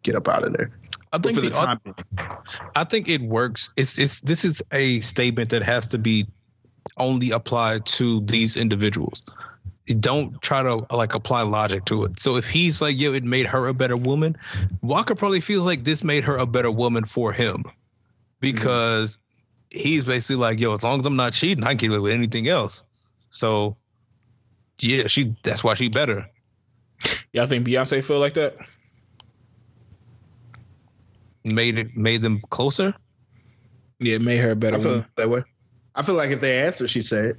get 0.02 0.14
up 0.14 0.28
out 0.28 0.44
of 0.44 0.52
there. 0.54 0.70
I 1.12 1.18
think 1.18 1.34
for 1.34 1.40
the 1.42 1.48
the, 1.48 1.54
time 1.54 1.80
being. 1.82 1.96
I 2.74 2.84
think 2.84 3.08
it 3.08 3.20
works. 3.20 3.70
It's 3.76 3.98
it's 3.98 4.20
this 4.20 4.44
is 4.44 4.62
a 4.72 5.00
statement 5.00 5.50
that 5.50 5.64
has 5.64 5.88
to 5.88 5.98
be 5.98 6.28
only 6.96 7.32
applied 7.32 7.86
to 7.86 8.20
these 8.20 8.56
individuals. 8.56 9.22
Don't 9.86 10.40
try 10.40 10.62
to 10.62 10.86
like 10.94 11.14
apply 11.14 11.42
logic 11.42 11.84
to 11.86 12.04
it. 12.04 12.20
So 12.20 12.36
if 12.36 12.48
he's 12.48 12.80
like, 12.80 12.98
yo, 12.98 13.12
it 13.12 13.24
made 13.24 13.46
her 13.46 13.66
a 13.66 13.74
better 13.74 13.96
woman, 13.96 14.36
Waka 14.82 15.14
probably 15.14 15.40
feels 15.40 15.66
like 15.66 15.84
this 15.84 16.02
made 16.02 16.24
her 16.24 16.36
a 16.36 16.46
better 16.46 16.70
woman 16.70 17.04
for 17.04 17.32
him. 17.32 17.64
Because 18.40 19.18
he's 19.70 20.04
basically 20.04 20.36
like, 20.36 20.60
yo, 20.60 20.74
as 20.74 20.82
long 20.82 21.00
as 21.00 21.06
I'm 21.06 21.16
not 21.16 21.32
cheating, 21.32 21.64
I 21.64 21.74
can 21.74 21.90
get 21.90 22.02
with 22.02 22.12
anything 22.12 22.48
else. 22.48 22.84
So 23.30 23.76
yeah, 24.80 25.06
she 25.08 25.34
that's 25.42 25.62
why 25.64 25.74
she 25.74 25.88
better. 25.88 26.26
y'all 27.32 27.46
think 27.46 27.66
Beyonce 27.66 28.02
feel 28.04 28.18
like 28.18 28.34
that? 28.34 28.56
Made 31.44 31.78
it 31.78 31.96
made 31.96 32.22
them 32.22 32.40
closer. 32.50 32.94
Yeah, 34.00 34.16
it 34.16 34.22
made 34.22 34.38
her 34.38 34.50
a 34.50 34.56
better 34.56 34.76
I 34.76 34.80
feel 34.80 34.90
woman. 34.90 35.06
that 35.16 35.30
way. 35.30 35.42
I 35.94 36.02
feel 36.02 36.16
like 36.16 36.30
if 36.30 36.40
they 36.40 36.60
asked 36.60 36.80
her, 36.80 36.88
she 36.88 37.02
said. 37.02 37.38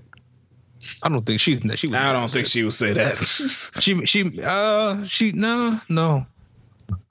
I 1.03 1.09
don't 1.09 1.25
think 1.25 1.39
she's 1.39 1.59
she 1.77 1.87
would 1.87 1.95
I 1.95 2.13
don't 2.13 2.29
think 2.31 2.47
she 2.47 2.63
would 2.63 2.73
say 2.73 2.93
that. 2.93 3.17
She 3.81 4.05
she 4.05 4.41
uh 4.43 5.03
she 5.03 5.31
no 5.33 5.79
no. 5.89 6.25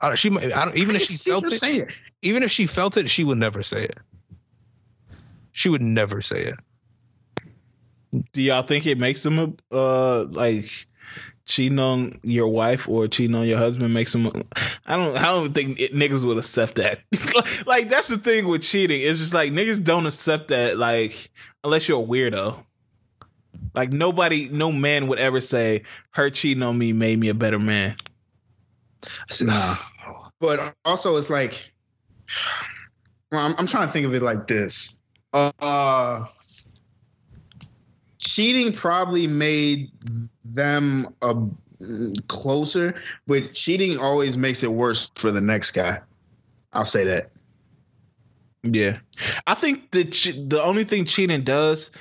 I, 0.00 0.14
she 0.14 0.30
might- 0.30 0.56
I 0.56 0.64
don't, 0.64 0.76
even 0.76 0.96
I 0.96 0.98
if 1.00 1.02
she 1.04 1.30
felt 1.30 1.44
it, 1.46 1.52
saying 1.52 1.80
it. 1.82 1.88
even 2.22 2.42
if 2.42 2.50
she 2.50 2.66
felt 2.66 2.96
it, 2.96 3.10
she 3.10 3.24
would 3.24 3.36
never 3.38 3.62
say 3.62 3.82
it. 3.82 3.98
She 5.52 5.68
would 5.68 5.82
never 5.82 6.22
say 6.22 6.42
it. 6.44 6.54
Do 8.32 8.42
y'all 8.42 8.62
think 8.62 8.86
it 8.86 8.98
makes 8.98 9.22
them 9.22 9.38
a 9.38 9.74
uh 9.74 10.24
like 10.30 10.86
cheating 11.46 11.78
on 11.78 12.18
your 12.22 12.48
wife 12.48 12.88
or 12.88 13.06
cheating 13.08 13.36
on 13.36 13.46
your 13.46 13.58
husband 13.58 13.92
makes 13.94 14.12
them? 14.12 14.26
I 14.86 14.96
don't. 14.96 15.16
I 15.16 15.24
don't 15.24 15.52
think 15.52 15.80
it, 15.80 15.94
niggas 15.94 16.24
would 16.24 16.38
accept 16.38 16.76
that. 16.76 17.00
like 17.66 17.88
that's 17.88 18.08
the 18.08 18.18
thing 18.18 18.48
with 18.48 18.62
cheating. 18.62 19.00
It's 19.02 19.20
just 19.20 19.34
like 19.34 19.52
niggas 19.52 19.82
don't 19.82 20.06
accept 20.06 20.48
that. 20.48 20.76
Like 20.76 21.30
unless 21.64 21.88
you're 21.88 22.02
a 22.02 22.06
weirdo. 22.06 22.64
Like 23.74 23.92
nobody, 23.92 24.48
no 24.50 24.72
man 24.72 25.06
would 25.08 25.18
ever 25.18 25.40
say 25.40 25.82
her 26.12 26.30
cheating 26.30 26.62
on 26.62 26.78
me 26.78 26.94
made 26.94 27.18
me 27.18 27.28
a 27.28 27.34
better 27.34 27.58
man. 27.58 27.96
Nah. 29.40 29.76
But 30.40 30.74
also, 30.84 31.16
it's 31.16 31.30
like, 31.30 31.70
well, 33.30 33.44
I'm, 33.44 33.54
I'm 33.58 33.66
trying 33.66 33.86
to 33.86 33.92
think 33.92 34.06
of 34.06 34.14
it 34.14 34.22
like 34.22 34.46
this. 34.46 34.96
Uh, 35.32 36.24
cheating 38.26 38.72
probably 38.72 39.26
made 39.26 39.90
them 40.44 41.14
a 41.22 41.34
closer, 42.26 43.00
but 43.26 43.54
cheating 43.54 43.98
always 43.98 44.36
makes 44.36 44.62
it 44.62 44.72
worse 44.72 45.10
for 45.14 45.30
the 45.30 45.40
next 45.40 45.70
guy. 45.70 46.00
I'll 46.72 46.84
say 46.84 47.04
that. 47.04 47.30
Yeah, 48.64 48.98
I 49.46 49.54
think 49.54 49.92
the 49.92 50.02
the 50.48 50.60
only 50.60 50.84
thing 50.84 51.04
cheating 51.04 51.42
does 51.42 51.92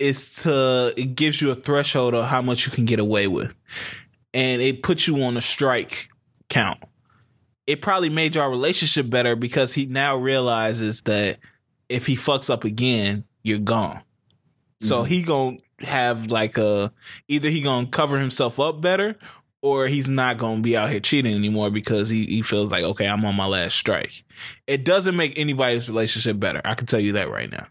is 0.00 0.42
to 0.42 0.92
it 0.96 1.14
gives 1.14 1.40
you 1.40 1.50
a 1.50 1.54
threshold 1.54 2.14
of 2.14 2.26
how 2.26 2.42
much 2.42 2.66
you 2.66 2.72
can 2.72 2.84
get 2.84 2.98
away 2.98 3.28
with, 3.28 3.54
and 4.34 4.60
it 4.60 4.82
puts 4.82 5.06
you 5.06 5.22
on 5.22 5.36
a 5.36 5.40
strike 5.40 6.08
count. 6.48 6.82
It 7.68 7.80
probably 7.80 8.08
made 8.08 8.34
your 8.34 8.50
relationship 8.50 9.08
better 9.08 9.36
because 9.36 9.74
he 9.74 9.86
now 9.86 10.16
realizes 10.16 11.02
that 11.02 11.38
if 11.88 12.06
he 12.06 12.16
fucks 12.16 12.50
up 12.50 12.64
again, 12.64 13.24
you're 13.44 13.58
gone. 13.58 14.00
So 14.80 15.02
mm-hmm. 15.02 15.08
he 15.08 15.22
gonna 15.22 15.58
have 15.80 16.30
like 16.30 16.58
a 16.58 16.92
either 17.28 17.48
he 17.50 17.60
gonna 17.62 17.86
cover 17.86 18.18
himself 18.18 18.58
up 18.58 18.80
better 18.80 19.16
or 19.62 19.86
he's 19.86 20.08
not 20.08 20.36
gonna 20.38 20.60
be 20.60 20.76
out 20.76 20.90
here 20.90 21.00
cheating 21.00 21.34
anymore 21.34 21.70
because 21.70 22.08
he, 22.10 22.26
he 22.26 22.42
feels 22.42 22.70
like 22.70 22.84
okay 22.84 23.06
I'm 23.06 23.24
on 23.24 23.34
my 23.34 23.46
last 23.46 23.76
strike. 23.76 24.24
It 24.66 24.84
doesn't 24.84 25.16
make 25.16 25.38
anybody's 25.38 25.88
relationship 25.88 26.38
better. 26.40 26.60
I 26.64 26.74
can 26.74 26.86
tell 26.86 27.00
you 27.00 27.12
that 27.12 27.30
right 27.30 27.50
now. 27.50 27.66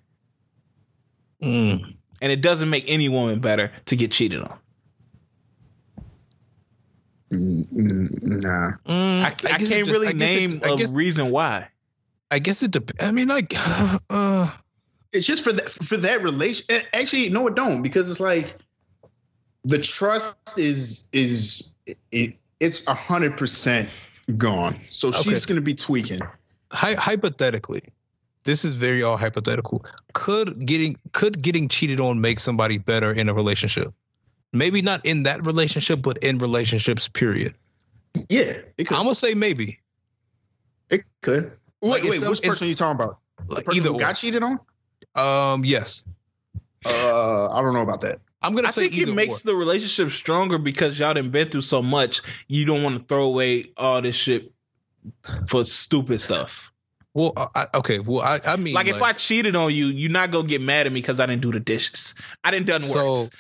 Mm. 1.44 1.96
And 2.22 2.32
it 2.32 2.42
doesn't 2.42 2.70
make 2.70 2.86
any 2.88 3.10
woman 3.10 3.40
better 3.40 3.72
to 3.86 3.96
get 3.96 4.12
cheated 4.12 4.42
on. 4.42 4.58
Mm, 7.32 8.10
Nah. 8.24 8.72
Mm, 8.86 9.22
I, 9.22 9.28
I, 9.28 9.30
guess 9.32 9.44
it 9.62 9.70
can't 9.70 9.86
de- 9.86 9.92
really 9.92 10.08
I 10.08 10.12
guess 10.14 10.22
it- 10.32 10.50
name 10.50 10.62
I 10.64 10.70
a 10.70 10.78
guess, 10.78 10.96
reason 10.96 11.30
why. 11.30 11.68
I 12.32 12.40
guess 12.40 12.64
it 12.64 12.72
depends. 12.72 13.04
I 13.04 13.12
mean, 13.12 13.28
like, 13.28 13.54
uh, 14.10 14.52
It's 15.18 15.26
just 15.26 15.44
for 15.44 15.52
that 15.52 15.70
for 15.70 15.98
that 15.98 16.22
relation. 16.22 16.66
eh, 16.70 16.82
Actually, 16.94 17.30
no, 17.30 17.48
it 17.48 17.56
don't 17.56 17.82
because 17.82 18.10
it's 18.10 18.20
like 18.20 18.56
the 19.66 19.80
trust 19.80 20.36
is 20.58 21.08
is 21.12 21.72
it, 22.12 22.36
it's 22.60 22.86
a 22.88 22.94
hundred 22.94 23.36
percent 23.36 23.90
gone. 24.38 24.80
So 24.92 25.08
Okay. 25.10 25.24
she's 25.32 25.46
gonna 25.46 25.62
be 25.62 25.74
tweaking. 25.74 26.20
hy- 26.72 26.94
hypothetically, 26.94 27.82
this 28.44 28.64
is 28.64 28.76
very 28.76 29.02
all 29.02 29.18
hypothetical. 29.18 29.84
Could 30.14 30.66
getting 30.68 30.96
could 31.14 31.42
getting 31.42 31.68
cheated 31.68 32.00
on 32.00 32.22
make 32.22 32.40
somebody 32.40 32.78
better 32.78 33.12
in 33.12 33.28
a 33.28 33.34
relationship? 33.34 33.92
Maybe 34.54 34.82
not 34.84 35.04
in 35.06 35.24
that 35.24 35.44
relationship, 35.46 36.02
but 36.04 36.20
in 36.20 36.38
relationships. 36.38 37.08
Period. 37.08 37.56
Yeah, 38.30 38.60
it 38.78 38.86
could. 38.88 38.98
I'm 38.98 39.04
gonna 39.04 39.16
say 39.16 39.34
maybe. 39.34 39.80
it 40.92 41.04
could. 41.22 41.52
Like, 41.82 42.04
Wait, 42.04 42.22
wait, 42.22 42.30
which 42.30 42.42
person 42.44 42.66
are 42.66 42.70
you 42.70 42.76
talking 42.76 42.96
about? 42.96 43.18
The 43.50 43.56
Like, 43.56 43.66
person 43.66 43.78
either 43.82 43.90
who 43.90 43.96
or. 43.96 44.00
got 44.00 44.14
cheated 44.14 44.44
on? 44.44 44.60
Um, 45.18 45.66
yes. 45.66 46.04
Uh, 46.86 47.50
I 47.50 47.62
don't 47.62 47.74
know 47.74 47.82
about 47.82 48.02
that. 48.02 48.20
I'm 48.42 48.54
gonna 48.54 48.68
I 48.68 48.72
say 48.72 48.90
think 48.90 49.10
it 49.10 49.14
makes 49.14 49.44
or. 49.44 49.48
the 49.52 49.56
relationship 49.56 50.12
stronger 50.12 50.58
because 50.58 51.00
y'all 51.00 51.14
done 51.14 51.32
been 51.32 51.50
through 51.50 51.62
so 51.62 51.82
much. 51.82 52.22
You 52.48 52.66
don't 52.66 52.84
want 52.84 52.98
to 53.00 53.04
throw 53.04 53.24
away 53.24 53.72
all 53.76 54.02
this 54.02 54.16
shit 54.16 54.54
for 55.48 55.66
stupid 55.66 56.22
stuff. 56.22 56.72
Well, 57.14 57.34
I, 57.56 57.66
okay. 57.74 57.98
Well, 57.98 58.22
I, 58.22 58.40
I 58.46 58.56
mean, 58.58 58.76
Like, 58.76 58.86
if 58.88 59.02
I 59.02 59.12
cheated 59.14 59.56
on 59.56 59.74
you, 59.74 59.88
you're 59.88 60.12
not 60.12 60.30
gonna 60.30 60.48
get 60.48 60.62
mad 60.62 60.86
at 60.86 60.94
me 60.94 61.02
because 61.02 61.20
I 61.20 61.26
didn't 61.26 61.42
do 61.42 61.52
the 61.52 61.60
dishes. 61.60 62.14
I 62.44 62.52
didn't 62.52 62.68
done 62.68 62.88
worse. 62.88 63.32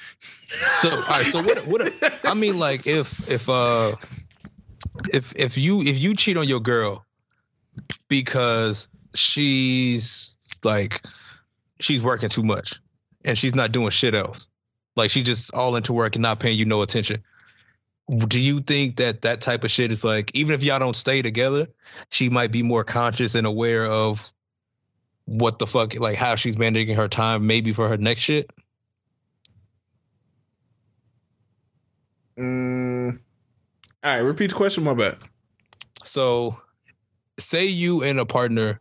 so 0.79 0.89
all 0.89 1.03
right. 1.03 1.25
So 1.27 1.43
what? 1.43 1.59
What? 1.67 2.11
I 2.25 2.33
mean, 2.33 2.57
like, 2.57 2.87
if 2.87 3.31
if 3.31 3.47
uh, 3.47 3.95
if 5.13 5.31
if 5.35 5.59
you 5.59 5.81
if 5.83 5.99
you 5.99 6.15
cheat 6.15 6.37
on 6.37 6.47
your 6.47 6.59
girl 6.59 7.05
because 8.07 8.87
she's 9.13 10.35
like 10.63 11.03
she's 11.79 12.01
working 12.01 12.29
too 12.29 12.43
much 12.43 12.79
and 13.25 13.37
she's 13.37 13.55
not 13.55 13.71
doing 13.71 13.89
shit 13.89 14.15
else, 14.15 14.47
like 14.95 15.11
she's 15.11 15.25
just 15.25 15.53
all 15.53 15.75
into 15.75 15.93
work 15.93 16.15
and 16.15 16.23
not 16.23 16.39
paying 16.39 16.57
you 16.57 16.65
no 16.65 16.81
attention. 16.81 17.23
Do 18.27 18.39
you 18.39 18.61
think 18.61 18.97
that 18.97 19.23
that 19.23 19.41
type 19.41 19.63
of 19.63 19.71
shit 19.71 19.91
is 19.91 20.03
like 20.03 20.31
even 20.33 20.53
if 20.53 20.63
y'all 20.63 20.79
don't 20.79 20.95
stay 20.95 21.21
together, 21.21 21.67
she 22.09 22.29
might 22.29 22.51
be 22.51 22.63
more 22.63 22.83
conscious 22.83 23.35
and 23.35 23.45
aware 23.45 23.85
of 23.85 24.31
what 25.25 25.59
the 25.59 25.67
fuck 25.67 25.93
like 25.99 26.15
how 26.15 26.35
she's 26.35 26.57
managing 26.57 26.95
her 26.95 27.09
time 27.09 27.45
maybe 27.45 27.73
for 27.73 27.89
her 27.89 27.97
next 27.97 28.21
shit? 28.21 28.49
Mm. 32.37 33.19
All 34.03 34.11
right, 34.11 34.17
repeat 34.19 34.51
the 34.51 34.55
question. 34.55 34.83
My 34.83 34.93
bad. 34.93 35.17
So, 36.03 36.57
say 37.37 37.65
you 37.65 38.03
and 38.03 38.19
a 38.19 38.25
partner, 38.25 38.79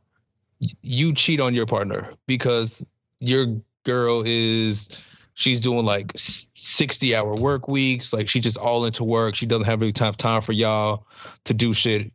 you 0.83 1.13
cheat 1.13 1.41
on 1.41 1.55
your 1.55 1.67
partner 1.67 2.09
because 2.27 2.85
your 3.21 3.47
girl 3.85 4.23
is 4.25 4.89
she's 5.35 5.61
doing 5.61 5.85
like 5.85 6.13
60 6.17 7.15
hour 7.15 7.37
work 7.37 7.69
weeks, 7.69 8.13
like 8.13 8.29
she 8.29 8.41
just 8.41 8.57
all 8.57 8.85
into 8.85 9.05
work. 9.05 9.35
She 9.35 9.47
doesn't 9.47 9.67
have 9.67 9.81
really 9.81 9.93
time 9.93 10.15
time 10.15 10.43
for 10.43 10.53
y'all 10.53 11.07
to 11.45 11.55
do 11.55 11.73
shit. 11.73 12.11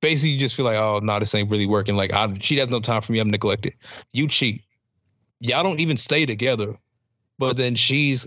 Basically, 0.00 0.30
you 0.30 0.38
just 0.38 0.54
feel 0.54 0.64
like, 0.64 0.78
oh 0.78 1.00
no, 1.02 1.18
this 1.18 1.34
ain't 1.34 1.50
really 1.50 1.66
working. 1.66 1.96
Like 1.96 2.12
I, 2.12 2.32
she 2.40 2.58
has 2.58 2.68
no 2.68 2.80
time 2.80 3.02
for 3.02 3.12
me. 3.12 3.18
I'm 3.18 3.30
neglected. 3.30 3.74
You 4.12 4.28
cheat. 4.28 4.62
Y'all 5.40 5.64
don't 5.64 5.80
even 5.80 5.96
stay 5.96 6.26
together, 6.26 6.76
but 7.38 7.56
then 7.56 7.74
she's 7.74 8.26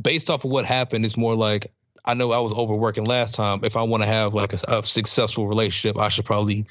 based 0.00 0.30
off 0.30 0.44
of 0.44 0.50
what 0.50 0.64
happened. 0.64 1.04
It's 1.04 1.16
more 1.16 1.34
like 1.36 1.70
I 2.04 2.14
know 2.14 2.32
I 2.32 2.38
was 2.38 2.52
overworking 2.52 3.04
last 3.04 3.34
time. 3.34 3.60
If 3.62 3.76
I 3.76 3.82
want 3.82 4.02
to 4.02 4.08
have 4.08 4.34
like 4.34 4.52
a, 4.52 4.58
a 4.68 4.82
successful 4.82 5.46
relationship, 5.46 5.98
I 5.98 6.08
should 6.08 6.24
probably 6.24 6.66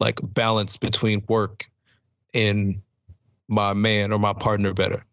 like 0.00 0.18
balance 0.22 0.76
between 0.76 1.22
work 1.28 1.66
and 2.32 2.82
my 3.48 3.72
man 3.72 4.12
or 4.12 4.18
my 4.18 4.32
partner 4.32 4.72
better. 4.72 5.04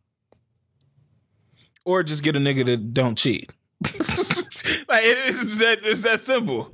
Or 1.86 2.04
just 2.04 2.24
get 2.24 2.36
a 2.36 2.40
nigga 2.40 2.66
that 2.66 2.94
don't 2.94 3.18
cheat. 3.18 3.52
like 3.84 5.04
it 5.04 5.18
is 5.30 5.58
that 5.60 5.80
it's 5.84 6.04
that 6.04 6.20
simple. 6.20 6.74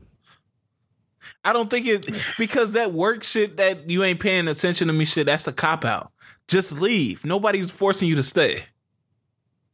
I 1.45 1.53
don't 1.53 1.69
think 1.69 1.87
it 1.87 2.09
because 2.37 2.73
that 2.73 2.93
work 2.93 3.23
shit 3.23 3.57
that 3.57 3.89
you 3.89 4.03
ain't 4.03 4.19
paying 4.19 4.49
attention 4.49 4.87
to 4.87 4.93
me 4.93 5.05
shit. 5.05 5.27
That's 5.27 5.47
a 5.47 5.53
cop 5.53 5.85
out. 5.85 6.11
Just 6.47 6.73
leave. 6.73 7.23
Nobody's 7.23 7.71
forcing 7.71 8.09
you 8.09 8.15
to 8.15 8.23
stay. 8.23 8.65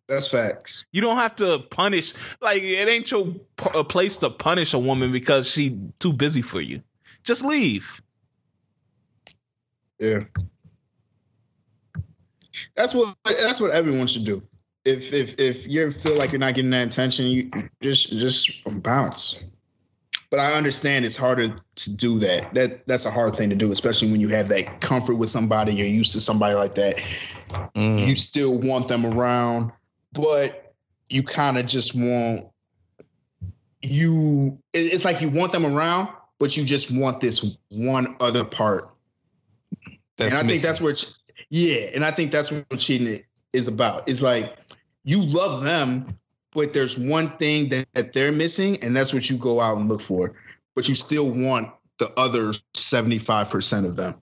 That's 0.07 0.27
facts. 0.27 0.85
You 0.91 1.01
don't 1.01 1.15
have 1.15 1.35
to 1.37 1.59
punish. 1.71 2.13
Like 2.41 2.61
it 2.61 2.87
ain't 2.87 3.09
your 3.09 3.25
p- 3.57 3.69
a 3.73 3.83
place 3.83 4.17
to 4.19 4.29
punish 4.29 4.73
a 4.73 4.79
woman 4.79 5.11
because 5.11 5.49
she 5.49 5.79
too 5.99 6.13
busy 6.13 6.41
for 6.43 6.61
you. 6.61 6.83
Just 7.23 7.43
leave. 7.43 8.01
Yeah. 9.99 10.19
That's 12.75 12.93
what 12.93 13.15
that's 13.25 13.59
what 13.59 13.71
everyone 13.71 14.07
should 14.07 14.25
do. 14.25 14.41
If 14.85 15.13
if 15.13 15.39
if 15.39 15.67
you 15.67 15.91
feel 15.91 16.17
like 16.17 16.31
you're 16.31 16.39
not 16.39 16.55
getting 16.55 16.71
that 16.71 16.87
attention, 16.87 17.25
you 17.25 17.49
just 17.81 18.09
just 18.09 18.51
bounce. 18.65 19.39
But 20.29 20.39
I 20.39 20.53
understand 20.53 21.05
it's 21.05 21.15
harder 21.15 21.55
to 21.75 21.95
do 21.95 22.19
that. 22.19 22.53
That 22.53 22.87
that's 22.87 23.05
a 23.05 23.11
hard 23.11 23.35
thing 23.35 23.49
to 23.49 23.55
do, 23.55 23.71
especially 23.71 24.11
when 24.11 24.19
you 24.19 24.29
have 24.29 24.49
that 24.49 24.81
comfort 24.81 25.15
with 25.15 25.29
somebody. 25.29 25.73
You're 25.73 25.87
used 25.87 26.11
to 26.13 26.19
somebody 26.19 26.55
like 26.55 26.75
that. 26.75 26.95
Mm. 27.75 28.07
You 28.07 28.15
still 28.15 28.59
want 28.59 28.87
them 28.87 29.05
around, 29.05 29.71
but 30.11 30.73
you 31.09 31.23
kind 31.23 31.57
of 31.57 31.65
just 31.67 31.95
want 31.95 32.45
you. 33.81 34.57
It's 34.73 35.05
like 35.05 35.21
you 35.21 35.29
want 35.29 35.51
them 35.51 35.65
around, 35.65 36.09
but 36.39 36.57
you 36.57 36.65
just 36.65 36.91
want 36.91 37.21
this 37.21 37.55
one 37.69 38.15
other 38.19 38.43
part 38.43 38.92
That's 40.17 40.31
and 40.31 40.37
I 40.37 40.41
think 40.41 40.63
missing. 40.63 40.67
that's 40.67 40.81
where, 40.81 40.95
yeah, 41.49 41.89
and 41.93 42.05
I 42.05 42.11
think 42.11 42.31
that's 42.31 42.51
what 42.51 42.77
cheating 42.77 43.23
is 43.53 43.67
about. 43.67 44.09
It's 44.09 44.21
like 44.21 44.55
you 45.03 45.23
love 45.23 45.63
them, 45.63 46.19
but 46.53 46.73
there's 46.73 46.97
one 46.97 47.37
thing 47.37 47.69
that, 47.69 47.87
that 47.93 48.13
they're 48.13 48.31
missing, 48.31 48.83
and 48.83 48.95
that's 48.95 49.13
what 49.13 49.29
you 49.29 49.37
go 49.37 49.59
out 49.59 49.77
and 49.77 49.89
look 49.89 50.01
for. 50.01 50.35
But 50.75 50.89
you 50.89 50.95
still 50.95 51.29
want 51.29 51.69
the 51.99 52.11
other 52.17 52.53
75% 52.75 53.85
of 53.85 53.95
them. 53.95 54.21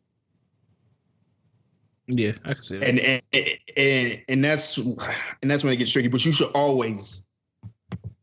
Yeah, 2.07 2.33
I 2.43 2.53
can 2.53 2.63
see 2.63 2.77
that. 2.77 2.89
And 2.89 2.99
and, 2.99 3.21
and 3.77 4.21
and 4.27 4.43
that's 4.43 4.77
and 4.77 5.49
that's 5.49 5.63
when 5.63 5.71
it 5.71 5.77
gets 5.77 5.91
tricky. 5.91 6.09
But 6.09 6.25
you 6.25 6.33
should 6.33 6.51
always, 6.53 7.23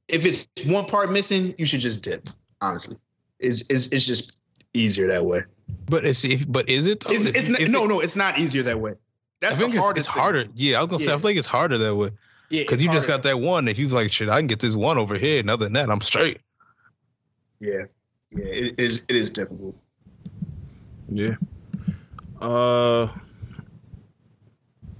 if 0.08 0.26
it's 0.26 0.46
one 0.66 0.84
part 0.84 1.10
missing, 1.10 1.54
you 1.56 1.64
should 1.64 1.80
just 1.80 2.02
dip. 2.02 2.28
Honestly, 2.60 2.96
it's 3.38 3.62
it's, 3.70 3.86
it's 3.86 4.04
just 4.04 4.32
easier 4.74 5.06
that 5.08 5.24
way. 5.24 5.44
But 5.86 6.04
it's 6.04 6.24
if, 6.24 6.50
but 6.50 6.68
is 6.68 6.86
it? 6.86 7.00
though? 7.00 7.12
It's, 7.12 7.24
If- 7.26 7.36
it's 7.36 7.48
not, 7.48 7.60
if 7.60 7.68
no 7.70 7.84
it- 7.84 7.88
no, 7.88 8.00
it's 8.00 8.16
not 8.16 8.38
easier 8.38 8.62
that 8.64 8.78
way. 8.80 8.94
That's 9.40 9.56
I 9.56 9.58
think 9.58 9.70
the 9.72 9.76
it's, 9.78 9.84
hardest. 9.84 10.06
it's 10.08 10.14
thing. 10.14 10.22
harder. 10.22 10.44
Yeah, 10.54 10.78
I 10.78 10.80
was 10.82 10.88
gonna 10.90 10.98
say 10.98 11.06
I 11.06 11.12
Yeah. 11.12 11.18
feel 11.18 11.30
like 11.30 11.36
it's 11.36 11.46
harder 11.46 11.78
that 11.78 11.94
way 11.94 12.10
Yeah, 12.50 12.62
because 12.62 12.74
it's 12.74 12.82
you 12.82 12.90
just 12.92 13.06
got 13.06 13.22
that 13.22 13.38
one. 13.40 13.68
If 13.68 13.78
you 13.78 13.88
like 13.88 14.10
shit, 14.12 14.28
I 14.28 14.38
can 14.40 14.48
get 14.48 14.58
this 14.60 14.74
one 14.74 14.98
over 14.98 15.16
here, 15.16 15.40
and 15.40 15.48
other 15.48 15.66
than 15.66 15.74
that, 15.74 15.90
I'm 15.90 16.00
straight. 16.00 16.38
Yeah, 17.60 17.82
yeah, 18.30 18.44
it 18.44 18.74
is. 18.80 19.00
It 19.08 19.16
is 19.16 19.30
difficult. 19.30 19.76
Yeah. 21.10 21.36
Uh. 22.40 23.08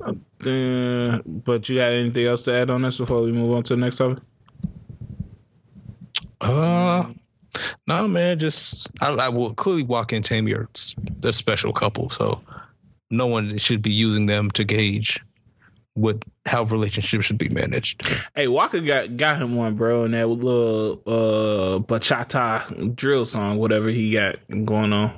uh, 0.01 1.19
but 1.25 1.69
you 1.69 1.77
got 1.77 1.93
anything 1.93 2.27
else 2.27 2.45
to 2.45 2.55
add 2.55 2.71
on 2.71 2.83
this 2.83 2.99
before 2.99 3.23
we 3.23 3.33
move 3.33 3.53
on 3.57 3.63
to 3.65 3.75
the 3.75 3.81
next 3.81 3.97
topic? 3.97 4.23
Uh, 6.41 7.07
no, 7.87 8.07
man. 8.09 8.39
Just 8.39 8.89
I, 9.01 9.11
I 9.11 9.29
will 9.31 9.53
clearly 9.55 9.83
Waka 9.83 10.17
and 10.17 10.25
Tammy 10.25 10.53
are 10.53 10.69
s- 10.75 10.95
they're 10.99 11.31
a 11.31 11.35
special 11.35 11.73
couple, 11.73 12.11
so 12.11 12.41
no 13.11 13.27
one 13.27 13.57
should 13.59 13.83
be 13.83 13.93
using 13.93 14.27
them 14.27 14.51
to 14.53 14.65
gauge 14.65 15.21
with 15.95 16.23
how 16.47 16.63
relationships 16.65 17.25
should 17.25 17.39
be 17.39 17.49
managed. 17.49 18.07
Hey, 18.37 18.47
Waka 18.49 18.81
got 18.83 19.17
got 19.17 19.39
him 19.39 19.57
one, 19.57 19.75
bro, 19.75 20.05
and 20.05 20.15
that 20.15 20.27
little 20.29 21.03
uh 21.07 21.79
bachata 21.81 22.95
drill 22.95 23.25
song, 23.25 23.57
whatever 23.59 23.89
he 23.89 24.13
got 24.13 24.37
going 24.65 24.93
on. 24.93 25.11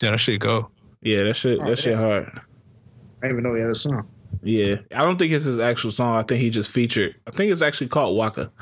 Yeah, 0.00 0.12
that 0.12 0.18
should 0.20 0.40
go. 0.40 0.70
Yeah, 1.02 1.24
that 1.24 1.34
shit 1.34 1.58
Oh, 1.60 1.66
that 1.68 1.78
shit 1.78 1.92
yeah. 1.92 1.98
hard. 1.98 2.24
I 2.26 3.26
didn't 3.26 3.40
even 3.40 3.42
know 3.42 3.54
he 3.56 3.60
had 3.62 3.70
a 3.70 3.74
song. 3.74 4.08
Yeah, 4.42 4.76
I 4.94 4.98
don't 5.04 5.18
think 5.18 5.32
it's 5.32 5.44
his 5.46 5.58
actual 5.58 5.90
song. 5.90 6.16
I 6.16 6.22
think 6.22 6.40
he 6.40 6.50
just 6.50 6.70
featured. 6.70 7.16
I 7.26 7.32
think 7.32 7.50
it's 7.50 7.62
actually 7.62 7.88
called 7.88 8.16
Waka. 8.16 8.52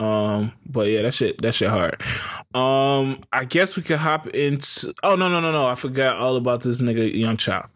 Um, 0.00 0.52
but 0.64 0.86
yeah, 0.88 1.02
that 1.02 1.14
shit 1.14 1.40
that 1.42 1.54
shit 1.54 1.68
hard. 1.68 2.00
Um, 2.54 3.20
I 3.32 3.44
guess 3.44 3.76
we 3.76 3.82
could 3.82 3.98
hop 3.98 4.28
into. 4.28 4.94
Oh 5.02 5.16
no 5.16 5.28
no 5.28 5.40
no 5.40 5.50
no! 5.50 5.66
I 5.66 5.74
forgot 5.74 6.16
all 6.16 6.36
about 6.36 6.62
this 6.62 6.80
nigga 6.82 7.12
Young 7.12 7.36
Chop. 7.36 7.70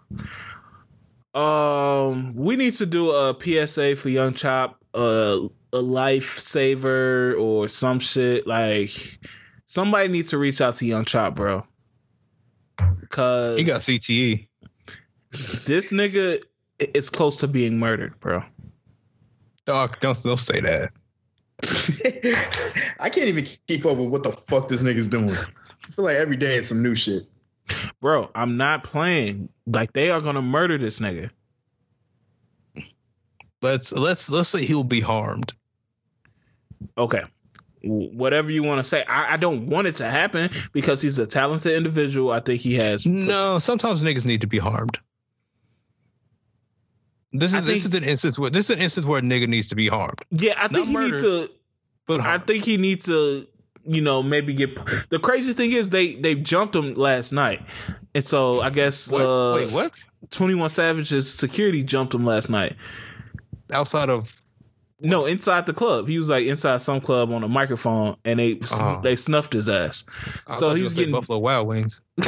Um, 1.34 2.34
we 2.36 2.56
need 2.56 2.74
to 2.74 2.86
do 2.86 3.10
a 3.10 3.36
PSA 3.38 3.96
for 3.96 4.08
Young 4.08 4.34
Chop, 4.34 4.78
uh, 4.94 5.38
a 5.72 5.78
lifesaver 5.78 7.38
or 7.40 7.68
some 7.68 7.98
shit. 7.98 8.46
Like 8.46 9.18
somebody 9.66 10.08
needs 10.08 10.30
to 10.30 10.38
reach 10.38 10.60
out 10.60 10.76
to 10.76 10.86
Young 10.86 11.04
Chop, 11.04 11.34
bro. 11.34 11.66
Cause 13.08 13.58
He 13.58 13.64
got. 13.64 13.80
CTE. 13.80 14.46
this 15.30 15.92
nigga 15.92 16.42
is 16.78 17.10
close 17.10 17.40
to 17.40 17.48
being 17.48 17.78
murdered, 17.78 18.18
bro. 18.20 18.44
Dog, 19.66 19.98
don't 20.00 20.20
don't 20.22 20.40
say 20.40 20.60
that. 20.60 20.92
I 22.98 23.08
can't 23.10 23.28
even 23.28 23.46
keep 23.68 23.86
up 23.86 23.96
with 23.96 24.08
what 24.08 24.22
the 24.22 24.32
fuck 24.48 24.68
this 24.68 24.82
nigga's 24.82 25.08
doing. 25.08 25.36
I 25.36 25.92
feel 25.92 26.04
like 26.04 26.16
every 26.16 26.36
day 26.36 26.56
is 26.56 26.68
some 26.68 26.82
new 26.82 26.94
shit. 26.94 27.26
Bro, 28.00 28.30
I'm 28.34 28.56
not 28.56 28.82
playing. 28.84 29.48
Like 29.66 29.92
they 29.92 30.10
are 30.10 30.20
gonna 30.20 30.42
murder 30.42 30.78
this 30.78 30.98
nigga. 30.98 31.30
Let's 33.60 33.92
let's 33.92 34.28
let's 34.28 34.48
say 34.48 34.64
he'll 34.64 34.82
be 34.82 35.00
harmed. 35.00 35.52
Okay. 36.98 37.22
Whatever 37.84 38.50
you 38.50 38.62
want 38.62 38.80
to 38.80 38.84
say. 38.84 39.04
I, 39.04 39.34
I 39.34 39.36
don't 39.36 39.66
want 39.66 39.88
it 39.88 39.96
to 39.96 40.08
happen 40.08 40.50
because 40.72 41.02
he's 41.02 41.18
a 41.18 41.26
talented 41.26 41.72
individual. 41.72 42.30
I 42.30 42.40
think 42.40 42.60
he 42.60 42.74
has 42.74 43.06
No, 43.06 43.58
sometimes 43.58 44.02
niggas 44.02 44.26
need 44.26 44.40
to 44.42 44.46
be 44.46 44.58
harmed. 44.58 44.98
This 47.32 47.54
is 47.54 47.64
this 47.66 47.84
is 47.86 47.94
an 47.94 48.04
instance 48.04 48.38
where 48.38 48.50
this 48.50 48.68
is 48.68 48.76
an 48.76 48.82
instance 48.82 49.06
where 49.06 49.18
a 49.18 49.22
nigga 49.22 49.48
needs 49.48 49.68
to 49.68 49.74
be 49.74 49.88
harmed. 49.88 50.20
Yeah, 50.30 50.54
I 50.56 50.68
think 50.68 50.88
Not 50.88 51.04
he 51.04 51.10
needs 51.10 51.22
to 51.22 51.48
But 52.06 52.20
I 52.20 52.38
think 52.38 52.64
he 52.64 52.76
needs 52.76 53.06
to, 53.06 53.46
you 53.86 54.00
know, 54.02 54.22
maybe 54.22 54.52
get. 54.52 54.78
The 55.08 55.18
crazy 55.18 55.52
thing 55.54 55.72
is 55.72 55.88
they 55.88 56.14
they 56.16 56.34
jumped 56.34 56.74
him 56.76 56.94
last 56.94 57.32
night, 57.32 57.62
and 58.14 58.24
so 58.24 58.60
I 58.60 58.70
guess 58.70 59.10
Wait, 59.10 59.22
uh, 59.22 59.54
wait, 59.56 59.72
what? 59.72 59.92
Twenty 60.30 60.54
One 60.54 60.68
Savage's 60.68 61.32
security 61.32 61.82
jumped 61.82 62.14
him 62.14 62.24
last 62.24 62.50
night. 62.50 62.74
Outside 63.72 64.10
of 64.10 64.32
No, 65.00 65.24
inside 65.24 65.64
the 65.66 65.72
club. 65.72 66.08
He 66.08 66.18
was 66.18 66.28
like 66.28 66.46
inside 66.46 66.82
some 66.82 67.00
club 67.00 67.32
on 67.32 67.42
a 67.42 67.48
microphone, 67.48 68.16
and 68.26 68.38
they 68.38 68.60
Oh. 68.72 69.00
they 69.02 69.16
snuffed 69.16 69.54
his 69.54 69.68
ass. 69.70 70.04
I 70.46 70.54
So 70.56 70.74
he 70.74 70.82
was 70.82 70.92
getting 70.92 71.12
Buffalo 71.12 71.38
Wild 71.38 71.66
Wings. 71.66 72.00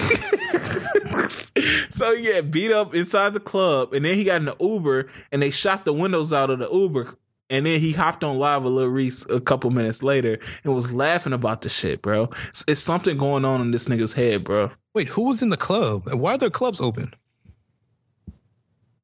so 1.90 2.14
he 2.16 2.28
yeah, 2.32 2.40
beat 2.40 2.72
up 2.72 2.94
inside 2.94 3.32
the 3.34 3.40
club, 3.40 3.94
and 3.94 4.04
then 4.04 4.14
he 4.16 4.24
got 4.24 4.36
in 4.40 4.46
the 4.46 4.56
Uber, 4.60 5.08
and 5.32 5.40
they 5.42 5.50
shot 5.50 5.84
the 5.84 5.92
windows 5.92 6.32
out 6.32 6.50
of 6.50 6.58
the 6.58 6.68
Uber, 6.70 7.14
and 7.50 7.66
then 7.66 7.80
he 7.80 7.92
hopped 7.92 8.24
on 8.24 8.38
live 8.38 8.64
with 8.64 8.72
Lil 8.72 8.88
Reese 8.88 9.28
a 9.30 9.40
couple 9.40 9.70
minutes 9.70 10.02
later 10.02 10.38
and 10.64 10.74
was 10.74 10.92
laughing 10.92 11.32
about 11.32 11.60
the 11.60 11.68
shit, 11.68 12.02
bro. 12.02 12.28
It's, 12.48 12.64
it's 12.66 12.80
something 12.80 13.16
going 13.18 13.44
on 13.44 13.60
in 13.60 13.70
this 13.70 13.86
nigga's 13.88 14.14
head, 14.14 14.44
bro. 14.44 14.70
Wait, 14.94 15.08
who 15.08 15.24
was 15.28 15.42
in 15.42 15.50
the 15.50 15.56
club? 15.56 16.06
And 16.08 16.20
why 16.20 16.34
are 16.34 16.38
their 16.38 16.50
clubs 16.50 16.80
open? 16.80 17.12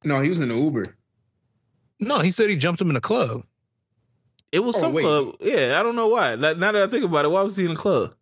No, 0.05 0.21
he 0.21 0.31
was 0.31 0.41
in 0.41 0.49
the 0.49 0.55
Uber. 0.57 0.97
No, 2.01 2.21
he 2.21 2.31
said 2.31 2.49
he 2.49 2.57
jumped 2.57 2.81
him 2.81 2.89
in 2.89 2.95
the 2.95 3.01
club. 3.01 3.45
It 4.53 4.61
was 4.61 4.77
Oh, 4.77 4.81
some 4.81 4.93
wait. 4.95 5.03
club. 5.03 5.37
Yeah, 5.41 5.79
I 5.79 5.83
don't 5.83 5.95
know 5.97 6.09
why. 6.09 6.35
Like, 6.35 6.57
now 6.59 6.73
that 6.73 6.83
I 6.83 6.87
think 6.87 7.05
about 7.05 7.25
it, 7.25 7.29
why 7.29 7.43
was 7.43 7.57
he 7.57 7.65
in 7.65 7.71
the 7.75 7.77
club? 7.77 8.15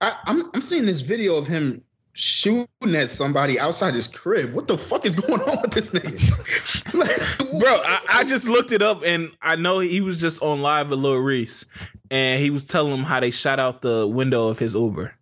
I, 0.00 0.16
I'm 0.24 0.50
I'm 0.52 0.60
seeing 0.60 0.84
this 0.84 1.00
video 1.00 1.36
of 1.36 1.46
him 1.46 1.82
shooting 2.14 2.68
at 2.94 3.10
somebody 3.10 3.58
outside 3.58 3.94
his 3.94 4.06
crib. 4.06 4.52
What 4.52 4.68
the 4.68 4.76
fuck 4.76 5.06
is 5.06 5.16
going 5.16 5.40
on 5.40 5.62
with 5.62 5.72
this 5.72 5.90
nigga? 5.90 6.94
like, 6.94 7.60
Bro, 7.60 7.80
I, 7.84 8.00
I 8.08 8.24
just 8.24 8.48
looked 8.48 8.72
it 8.72 8.82
up 8.82 9.02
and 9.04 9.30
I 9.40 9.56
know 9.56 9.78
he 9.78 10.00
was 10.00 10.20
just 10.20 10.42
on 10.42 10.62
live 10.62 10.90
with 10.90 10.98
Lil 10.98 11.16
Reese 11.16 11.64
and 12.10 12.40
he 12.40 12.50
was 12.50 12.64
telling 12.64 12.92
him 12.92 13.04
how 13.04 13.20
they 13.20 13.30
shot 13.30 13.58
out 13.58 13.82
the 13.82 14.06
window 14.06 14.48
of 14.48 14.58
his 14.58 14.74
Uber. 14.74 15.14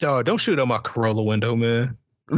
Dog, 0.00 0.24
don't 0.24 0.38
shoot 0.38 0.58
out 0.58 0.66
my 0.66 0.78
Corolla 0.78 1.22
window, 1.22 1.54
man. 1.54 1.96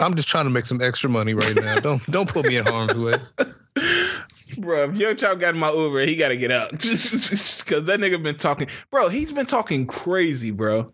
I'm 0.00 0.14
just 0.14 0.28
trying 0.28 0.44
to 0.44 0.50
make 0.50 0.66
some 0.66 0.82
extra 0.82 1.08
money 1.08 1.34
right 1.34 1.54
now. 1.54 1.80
don't 1.80 2.04
don't 2.10 2.28
put 2.28 2.46
me 2.46 2.56
in 2.56 2.66
harm's 2.66 2.94
way. 2.94 3.14
Bro, 4.58 4.90
if 4.90 4.96
Young 4.96 5.16
Chop 5.16 5.38
got 5.38 5.54
in 5.54 5.60
my 5.60 5.70
Uber, 5.72 6.00
he 6.06 6.16
got 6.16 6.28
to 6.28 6.36
get 6.36 6.50
out. 6.50 6.70
Because 6.72 7.84
that 7.86 8.00
nigga 8.00 8.20
been 8.22 8.36
talking. 8.36 8.68
Bro, 8.90 9.10
he's 9.10 9.30
been 9.32 9.46
talking 9.46 9.86
crazy, 9.86 10.50
bro. 10.50 10.92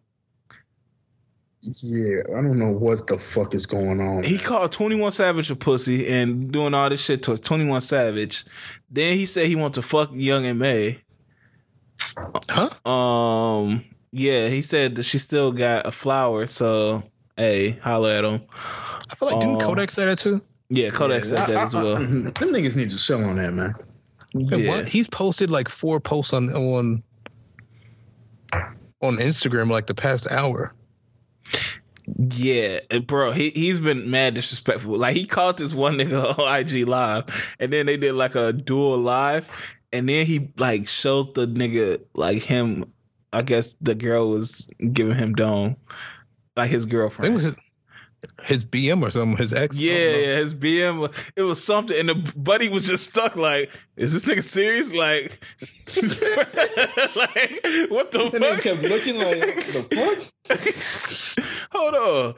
yeah, 1.62 2.20
I 2.28 2.42
don't 2.42 2.58
know 2.58 2.72
what 2.72 3.06
the 3.06 3.18
fuck 3.18 3.54
is 3.54 3.66
going 3.66 4.00
on. 4.00 4.22
He 4.24 4.38
called 4.38 4.72
21 4.72 5.12
Savage 5.12 5.50
a 5.50 5.56
pussy 5.56 6.06
and 6.06 6.52
doing 6.52 6.74
all 6.74 6.88
this 6.90 7.02
shit 7.04 7.22
to 7.24 7.38
21 7.38 7.80
Savage. 7.80 8.44
Then 8.90 9.16
he 9.16 9.26
said 9.26 9.46
he 9.46 9.56
want 9.56 9.74
to 9.74 9.82
fuck 9.82 10.10
Young 10.12 10.44
and 10.44 10.58
May. 10.58 11.02
Huh? 12.50 12.88
Um, 12.88 13.84
yeah, 14.12 14.48
he 14.48 14.62
said 14.62 14.94
that 14.96 15.04
she 15.04 15.18
still 15.18 15.50
got 15.52 15.86
a 15.86 15.90
flower, 15.92 16.46
so 16.46 17.02
hey, 17.36 17.72
holla 17.82 18.18
at 18.18 18.24
him. 18.24 18.42
I 18.52 19.14
feel 19.14 19.28
like 19.30 19.40
didn't 19.40 19.62
Oh. 19.62 19.66
Kodak 19.66 19.90
say 19.90 20.04
that 20.04 20.18
too? 20.18 20.40
Yeah, 20.68 20.90
Kodak 20.90 21.22
Yeah, 21.24 21.28
said 21.28 21.38
I- 21.38 21.46
that 21.46 21.56
I- 21.56 21.62
as 21.62 21.74
I- 21.74 21.82
well. 21.82 21.96
them 21.96 22.24
niggas 22.32 22.76
need 22.76 22.90
to 22.90 22.98
sell 22.98 23.22
on 23.24 23.36
that, 23.36 23.52
man. 23.52 23.74
Man, 24.34 24.60
Yeah. 24.60 24.68
what? 24.68 24.88
He's 24.88 25.08
posted 25.08 25.50
like 25.50 25.68
four 25.68 26.00
posts 26.00 26.32
on 26.32 26.50
on 26.52 27.02
on 29.02 29.16
Instagram 29.18 29.70
like 29.70 29.86
the 29.86 29.94
past 29.94 30.26
hour. 30.30 30.74
Yeah, 32.18 32.80
eh, 32.90 33.00
bro, 33.00 33.32
he 33.32 33.50
he's 33.50 33.80
been 33.80 34.10
mad 34.10 34.34
disrespectful. 34.34 34.96
Like 34.98 35.16
he 35.16 35.26
called 35.26 35.58
this 35.58 35.74
one 35.74 35.96
nigga 35.96 36.38
on 36.38 36.60
IG 36.60 36.86
live, 36.86 37.24
and 37.58 37.72
then 37.72 37.86
they 37.86 37.96
did 37.96 38.14
like 38.14 38.34
a 38.36 38.52
dual 38.52 38.98
live, 38.98 39.48
and 39.92 40.08
then 40.08 40.24
he 40.26 40.50
like 40.56 40.86
showed 40.88 41.34
the 41.34 41.46
nigga 41.46 42.02
like 42.14 42.42
him. 42.42 42.92
I 43.32 43.42
guess 43.42 43.74
the 43.80 43.94
girl 43.94 44.30
was 44.30 44.70
giving 44.92 45.16
him 45.16 45.34
dome, 45.34 45.76
like 46.56 46.70
his 46.70 46.84
I 46.84 46.86
think 46.86 46.92
it 46.92 46.96
girlfriend. 46.96 47.34
was 47.34 47.44
his, 48.40 48.48
his 48.48 48.64
BM 48.64 49.02
or 49.02 49.10
something, 49.10 49.36
his 49.36 49.52
ex. 49.52 49.78
Yeah, 49.78 49.92
yeah, 49.92 50.36
his 50.36 50.54
BM. 50.54 51.12
It 51.36 51.42
was 51.42 51.62
something, 51.62 51.98
and 51.98 52.08
the 52.08 52.32
buddy 52.36 52.68
was 52.68 52.86
just 52.86 53.10
stuck. 53.10 53.36
Like, 53.36 53.70
is 53.96 54.12
this 54.12 54.24
nigga 54.24 54.42
serious? 54.42 54.92
Like, 54.92 55.40
like 57.16 57.90
what 57.90 58.12
the 58.12 58.18
fuck? 58.18 58.34
And 58.34 58.44
they 58.44 58.54
fuck? 58.54 58.62
kept 58.62 58.82
looking 58.82 59.18
like 59.18 59.40
the 59.40 60.30
fuck. 60.48 61.70
Hold 61.72 61.94
on. 61.94 62.34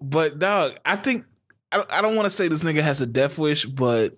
But 0.00 0.38
dog, 0.38 0.78
I 0.84 0.96
think 0.96 1.24
I, 1.70 1.84
I 1.88 2.00
don't 2.02 2.16
want 2.16 2.26
to 2.26 2.30
say 2.30 2.48
this 2.48 2.64
nigga 2.64 2.82
has 2.82 3.00
a 3.00 3.06
death 3.06 3.38
wish, 3.38 3.64
but 3.64 4.16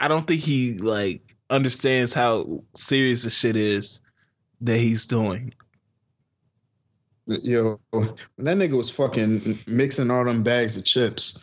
I 0.00 0.08
don't 0.08 0.26
think 0.26 0.42
he 0.42 0.74
like 0.74 1.22
understands 1.50 2.14
how 2.14 2.64
serious 2.76 3.24
the 3.24 3.30
shit 3.30 3.56
is 3.56 4.00
that 4.60 4.78
he's 4.78 5.06
doing. 5.06 5.54
Yo, 7.28 7.78
when 7.90 8.16
that 8.38 8.56
nigga 8.56 8.76
was 8.76 8.88
fucking 8.88 9.58
mixing 9.66 10.10
all 10.10 10.24
them 10.24 10.42
bags 10.42 10.78
of 10.78 10.84
chips, 10.84 11.38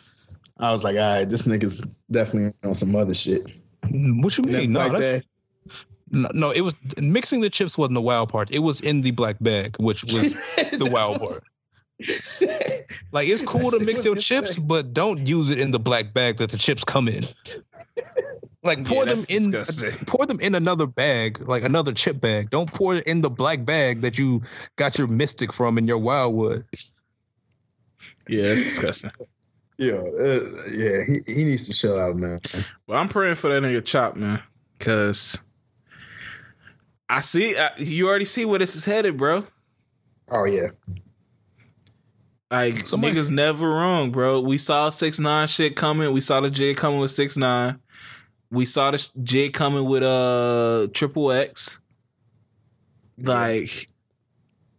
I 0.58 0.72
was 0.72 0.82
like, 0.82 0.96
all 0.96 1.18
right, 1.18 1.28
this 1.28 1.44
nigga's 1.44 1.80
definitely 2.10 2.54
on 2.68 2.74
some 2.74 2.96
other 2.96 3.14
shit. 3.14 3.42
What 3.88 4.36
you 4.36 4.44
mean? 4.44 4.72
No, 4.72 4.90
bag. 4.90 5.24
no, 6.10 6.28
no, 6.34 6.50
it 6.50 6.62
was 6.62 6.74
mixing 7.00 7.40
the 7.40 7.50
chips 7.50 7.78
wasn't 7.78 7.94
the 7.94 8.00
wild 8.00 8.30
part. 8.30 8.50
It 8.50 8.58
was 8.60 8.80
in 8.80 9.02
the 9.02 9.12
black 9.12 9.36
bag, 9.40 9.76
which 9.78 10.02
was 10.02 10.12
the 10.72 10.88
wild 10.90 11.20
part. 11.20 11.44
Like 13.12 13.28
it's 13.28 13.42
cool 13.42 13.70
to 13.70 13.78
mix 13.84 14.04
your 14.04 14.16
chips, 14.16 14.58
but 14.58 14.92
don't 14.92 15.26
use 15.26 15.52
it 15.52 15.60
in 15.60 15.70
the 15.70 15.78
black 15.78 16.12
bag 16.12 16.38
that 16.38 16.50
the 16.50 16.58
chips 16.58 16.82
come 16.82 17.06
in. 17.06 17.22
Like 18.66 18.84
pour 18.84 19.04
Yeah, 19.06 19.14
them 19.14 19.24
in 19.28 19.50
disgusting. 19.50 19.92
pour 20.06 20.26
them 20.26 20.40
in 20.40 20.54
another 20.54 20.86
bag, 20.86 21.40
like 21.48 21.62
another 21.64 21.92
chip 21.92 22.20
bag. 22.20 22.50
Don't 22.50 22.72
pour 22.72 22.96
it 22.96 23.06
in 23.06 23.22
the 23.22 23.30
black 23.30 23.64
bag 23.64 24.02
that 24.02 24.18
you 24.18 24.42
got 24.76 24.98
your 24.98 25.06
mystic 25.06 25.52
from 25.52 25.78
in 25.78 25.86
your 25.86 25.98
wildwood. 25.98 26.64
Yeah, 28.28 28.42
it's 28.44 28.62
disgusting. 28.62 29.12
yeah, 29.78 29.92
uh, 29.94 30.40
yeah, 30.72 30.98
he, 31.06 31.20
he 31.32 31.44
needs 31.44 31.66
to 31.68 31.72
chill 31.72 31.98
out, 31.98 32.16
man. 32.16 32.38
But 32.86 32.94
I'm 32.96 33.08
praying 33.08 33.36
for 33.36 33.48
that 33.48 33.62
nigga 33.62 33.84
Chop, 33.84 34.16
man, 34.16 34.42
because 34.78 35.38
I 37.08 37.20
see 37.20 37.56
I, 37.56 37.70
you 37.78 38.08
already 38.08 38.24
see 38.24 38.44
where 38.44 38.58
this 38.58 38.74
is 38.74 38.84
headed, 38.84 39.16
bro. 39.16 39.46
Oh 40.30 40.44
yeah, 40.44 40.70
Like 42.50 42.84
Somebody- 42.86 43.14
niggas 43.14 43.30
never 43.30 43.68
wrong, 43.68 44.10
bro. 44.10 44.40
We 44.40 44.58
saw 44.58 44.90
six 44.90 45.20
nine 45.20 45.46
shit 45.46 45.76
coming. 45.76 46.12
We 46.12 46.20
saw 46.20 46.40
the 46.40 46.50
jig 46.50 46.76
coming 46.76 46.98
with 46.98 47.12
six 47.12 47.36
nine. 47.36 47.78
We 48.56 48.64
saw 48.64 48.90
the 48.90 48.96
sh- 48.96 49.10
jig 49.22 49.52
coming 49.52 49.84
with 49.84 50.02
uh 50.02 50.88
triple 50.94 51.30
X. 51.30 51.78
Like 53.18 53.88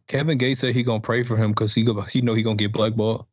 Kevin 0.08 0.40
Gates 0.40 0.62
said 0.62 0.74
he 0.74 0.82
gonna 0.82 1.00
pray 1.00 1.22
for 1.22 1.38
him 1.38 1.52
because 1.52 1.76
he 1.76 1.84
go, 1.84 2.02
he 2.02 2.22
know 2.22 2.34
he 2.34 2.42
gonna 2.42 2.56
get 2.56 2.74
blackballed. 2.74 3.28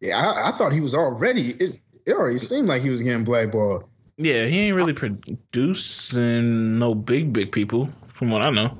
Yeah, 0.00 0.16
I, 0.18 0.48
I 0.48 0.52
thought 0.52 0.72
he 0.72 0.80
was 0.80 0.94
already. 0.94 1.50
It, 1.50 1.80
it 2.06 2.12
already 2.12 2.38
seemed 2.38 2.66
like 2.66 2.80
he 2.80 2.88
was 2.88 3.02
getting 3.02 3.24
blackballed. 3.24 3.84
Yeah, 4.16 4.46
he 4.46 4.60
ain't 4.60 4.76
really 4.76 4.94
producing 4.94 6.78
no 6.78 6.94
big 6.94 7.34
big 7.34 7.52
people, 7.52 7.90
from 8.14 8.30
what 8.30 8.46
I 8.46 8.50
know. 8.50 8.74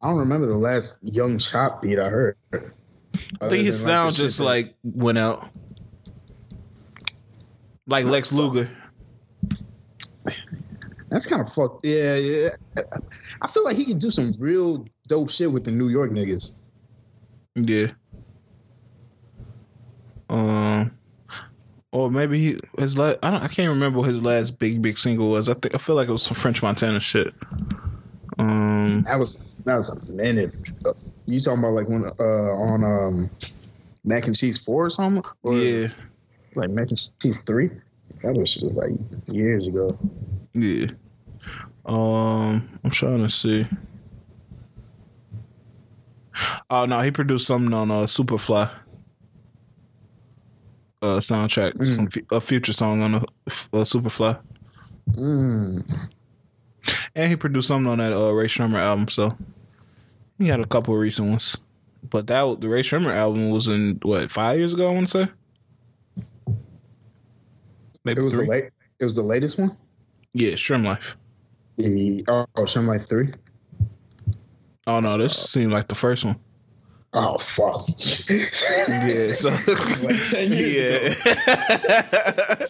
I 0.00 0.08
don't 0.08 0.18
remember 0.18 0.46
the 0.46 0.56
last 0.56 0.96
Young 1.02 1.38
Chop 1.38 1.82
beat 1.82 1.98
I 1.98 2.08
heard. 2.08 2.36
I 2.54 3.48
think 3.50 3.66
his 3.66 3.82
sound 3.82 4.14
just 4.14 4.40
like 4.40 4.74
went 4.82 5.18
out, 5.18 5.50
like 7.90 8.06
Lex 8.06 8.32
Luger. 8.32 8.70
That's 11.10 11.26
kind 11.26 11.42
of 11.42 11.52
fucked. 11.52 11.84
Yeah, 11.84 12.16
yeah. 12.16 12.48
I 13.42 13.48
feel 13.48 13.64
like 13.64 13.76
he 13.76 13.84
can 13.84 13.98
do 13.98 14.10
some 14.10 14.32
real 14.38 14.86
dope 15.08 15.30
shit 15.30 15.50
with 15.50 15.64
the 15.64 15.72
New 15.72 15.88
York 15.88 16.12
niggas. 16.12 16.52
Yeah. 17.56 17.88
Um, 20.28 20.92
or 21.90 22.10
maybe 22.10 22.38
he 22.38 22.60
his 22.78 22.96
last. 22.96 23.18
I 23.22 23.32
don't. 23.32 23.42
I 23.42 23.48
can't 23.48 23.68
remember 23.68 23.98
what 23.98 24.08
his 24.08 24.22
last 24.22 24.58
big 24.60 24.80
big 24.80 24.96
single 24.96 25.30
was. 25.30 25.48
I 25.48 25.54
think 25.54 25.74
I 25.74 25.78
feel 25.78 25.96
like 25.96 26.08
it 26.08 26.12
was 26.12 26.22
some 26.22 26.36
French 26.36 26.62
Montana 26.62 27.00
shit. 27.00 27.34
Um, 28.38 29.02
that 29.02 29.18
was 29.18 29.36
that 29.64 29.74
was 29.74 29.90
a 29.90 30.12
minute. 30.12 30.54
You 31.26 31.40
talking 31.40 31.58
about 31.58 31.72
like 31.72 31.88
when 31.88 32.04
uh 32.04 32.22
on 32.22 32.84
um 32.84 33.30
mac 34.04 34.28
and 34.28 34.36
cheese 34.36 34.58
four 34.58 34.86
or 34.86 34.90
something? 34.90 35.24
Or 35.42 35.54
yeah, 35.54 35.88
like 36.54 36.70
mac 36.70 36.88
and 36.90 37.08
cheese 37.20 37.38
three. 37.46 37.70
That 38.22 38.34
was 38.34 38.58
like 38.62 38.92
years 39.26 39.66
ago. 39.66 39.88
Yeah. 40.52 40.86
Um, 41.86 42.78
I'm 42.84 42.90
trying 42.90 43.22
to 43.22 43.30
see. 43.30 43.66
Oh 46.68 46.86
no, 46.86 47.00
he 47.00 47.10
produced 47.10 47.46
something 47.46 47.72
on 47.72 47.90
uh 47.90 48.04
Superfly 48.04 48.70
uh 51.02 51.18
soundtrack, 51.18 51.72
mm. 51.74 51.96
some, 51.96 52.08
a 52.30 52.40
future 52.40 52.72
song 52.72 53.02
on 53.02 53.14
a, 53.14 53.18
uh, 53.18 53.84
Superfly. 53.84 54.40
Mm. 55.12 56.08
And 57.14 57.30
he 57.30 57.36
produced 57.36 57.68
something 57.68 57.90
on 57.90 57.98
that 57.98 58.12
uh, 58.12 58.32
Rae 58.32 58.46
Sremmurd 58.46 58.80
album, 58.80 59.08
so 59.08 59.36
he 60.38 60.48
had 60.48 60.60
a 60.60 60.66
couple 60.66 60.94
of 60.94 61.00
recent 61.00 61.28
ones. 61.28 61.56
But 62.08 62.26
that 62.28 62.60
the 62.60 62.68
Rae 62.68 62.82
Sremmurd 62.82 63.14
album 63.14 63.50
was 63.50 63.68
in 63.68 63.98
what 64.02 64.30
five 64.30 64.58
years 64.58 64.74
ago? 64.74 64.88
I 64.88 64.94
want 64.94 65.08
to 65.08 65.26
say. 65.26 65.32
Maybe 68.04 68.20
it 68.20 68.24
was 68.24 68.34
three. 68.34 68.44
the 68.44 68.50
late. 68.50 68.64
It 68.98 69.04
was 69.04 69.16
the 69.16 69.22
latest 69.22 69.58
one. 69.58 69.76
Yeah, 70.32 70.52
SremmLife. 70.52 71.14
The, 71.76 72.24
oh, 72.28 72.46
oh, 72.56 72.62
SremmLife 72.62 73.08
three. 73.08 73.28
Oh 74.86 75.00
no, 75.00 75.18
this 75.18 75.32
uh, 75.32 75.46
seemed 75.46 75.72
like 75.72 75.88
the 75.88 75.94
first 75.94 76.24
one. 76.24 76.36
Oh 77.12 77.38
fuck. 77.38 77.88
yeah, 77.88 79.32
so 79.32 79.50
like 80.02 80.30
ten 80.30 80.52
years 80.52 81.16
yeah. 81.24 82.66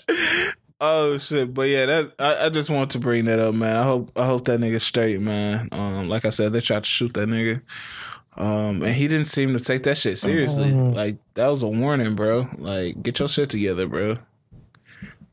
oh 0.80 1.18
shit, 1.18 1.52
but 1.52 1.68
yeah, 1.68 1.86
that 1.86 2.12
I, 2.18 2.46
I, 2.46 2.48
just 2.48 2.70
want 2.70 2.92
to 2.92 2.98
bring 2.98 3.26
that 3.26 3.38
up, 3.38 3.54
man. 3.54 3.76
I 3.76 3.82
hope 3.82 4.12
I 4.16 4.26
hope 4.26 4.46
that 4.46 4.60
nigga 4.60 4.80
straight, 4.80 5.20
man. 5.20 5.68
Um, 5.72 6.08
like 6.08 6.24
I 6.24 6.30
said, 6.30 6.52
they 6.52 6.60
tried 6.60 6.84
to 6.84 6.88
shoot 6.88 7.12
that 7.14 7.28
nigga. 7.28 7.60
Um, 8.36 8.82
and 8.82 8.94
he 8.94 9.08
didn't 9.08 9.26
seem 9.26 9.52
to 9.56 9.62
take 9.62 9.82
that 9.82 9.98
shit 9.98 10.18
seriously. 10.18 10.72
Uh-huh. 10.72 10.90
Like 10.90 11.18
that 11.34 11.48
was 11.48 11.62
a 11.62 11.68
warning, 11.68 12.14
bro. 12.14 12.48
Like 12.56 13.02
get 13.02 13.18
your 13.18 13.28
shit 13.28 13.50
together, 13.50 13.86
bro. 13.86 14.16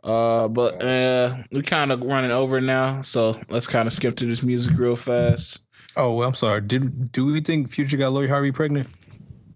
Uh, 0.07 0.47
but 0.47 0.81
uh, 0.81 1.35
we 1.51 1.61
kind 1.61 1.91
of 1.91 2.01
running 2.01 2.31
over 2.31 2.61
now, 2.61 3.01
so 3.01 3.37
let's 3.49 3.67
kind 3.67 3.87
of 3.87 3.93
skip 3.93 4.15
to 4.15 4.25
this 4.25 4.41
music 4.41 4.77
real 4.77 4.95
fast. 4.95 5.65
Oh, 5.97 6.15
well, 6.15 6.29
I'm 6.29 6.33
sorry. 6.33 6.61
Did 6.61 7.11
do 7.11 7.25
we 7.25 7.41
think 7.41 7.69
Future 7.69 7.97
got 7.97 8.13
Lori 8.13 8.29
Harvey 8.29 8.53
pregnant? 8.53 8.87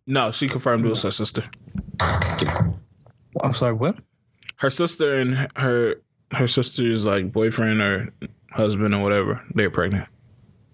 No, 0.08 0.32
she 0.32 0.50
confirmed 0.50 0.86
it 0.86 0.90
was 0.90 1.04
her 1.04 1.12
sister. 1.12 1.46
I'm 2.02 3.54
sorry, 3.54 3.74
what? 3.74 4.00
Her 4.58 4.70
sister 4.70 5.16
and 5.16 5.48
her 5.56 6.02
her 6.34 6.48
sister's 6.50 7.06
like 7.06 7.32
boyfriend 7.32 7.80
or 7.82 8.14
husband 8.52 8.94
or 8.94 9.02
whatever, 9.02 9.42
they're 9.56 9.72
pregnant. 9.72 10.10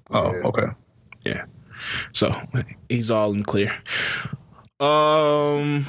Oh, 0.10 0.34
okay. 0.46 0.68
Yeah. 1.24 1.46
So 2.14 2.36
he's 2.90 3.12
all 3.12 3.32
in 3.32 3.44
clear. 3.44 3.78
Um 4.80 5.86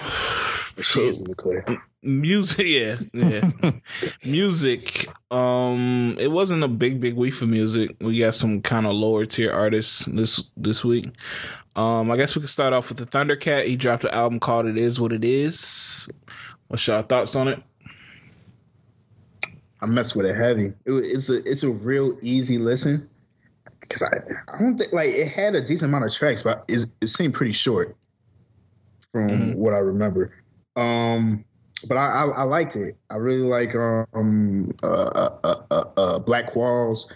she 0.83 1.01
is 1.01 1.23
in 1.23 1.29
the 1.29 1.35
clear 1.35 1.65
music 2.09 2.67
yeah 2.67 2.97
yeah. 3.13 3.51
Music 4.25 5.09
um 5.31 6.17
it 6.19 6.29
wasn't 6.29 6.63
a 6.63 6.69
big 6.69 7.01
big 7.01 7.15
week 7.15 7.35
for 7.35 7.47
music. 7.47 7.95
We 8.01 8.19
got 8.19 8.35
some 8.35 8.63
kind 8.63 8.87
of 8.87 8.95
lower 8.95 9.27
tier 9.27 9.53
artists 9.53 10.07
this 10.07 10.51
this 10.57 10.85
week. 10.85 11.11
Um 11.77 12.11
i 12.11 12.17
guess 12.17 12.35
we 12.35 12.41
could 12.41 12.51
start 12.51 12.73
off 12.73 12.89
with 12.89 12.99
the 12.99 13.07
thundercat. 13.07 13.67
He 13.67 13.77
dropped 13.77 14.05
an 14.05 14.11
album 14.11 14.41
called 14.41 14.67
it 14.67 14.79
is 14.79 14.99
what 14.99 15.13
it 15.13 15.25
is. 15.25 16.11
What's 16.69 16.87
your 16.87 17.03
thoughts 17.03 17.37
on 17.37 17.49
it? 17.49 17.63
I 19.81 19.87
mess 19.87 20.15
with 20.17 20.27
it 20.27 20.35
heavy. 20.35 20.73
It, 20.87 20.93
it's 20.93 21.29
a 21.29 21.37
it's 21.39 21.63
a 21.63 21.71
real 21.71 22.19
easy 22.23 22.59
listen 22.59 23.09
because 23.81 24.03
i 24.03 24.09
i 24.53 24.59
don't 24.59 24.77
think 24.77 24.93
like 24.93 25.09
it 25.09 25.29
had 25.29 25.55
a 25.55 25.65
decent 25.65 25.89
amount 25.89 26.05
of 26.05 26.13
tracks 26.13 26.43
but 26.43 26.65
it, 26.69 26.87
it 27.01 27.07
seemed 27.07 27.33
pretty 27.33 27.53
short 27.53 27.97
from 29.13 29.31
mm-hmm. 29.31 29.59
what 29.59 29.75
i 29.75 29.79
remember. 29.79 30.33
Um 30.77 31.45
but 31.87 31.97
I, 31.97 32.07
I, 32.07 32.25
I, 32.29 32.43
liked 32.43 32.77
it. 32.77 32.97
I 33.11 33.17
really 33.17 33.43
like 33.43 33.75
um 33.75 34.75
uh, 34.83 34.87
uh, 34.87 35.39
uh, 35.45 35.55
uh, 35.71 35.85
uh 35.97 36.19
Black 36.19 36.53
Qualls. 36.53 37.07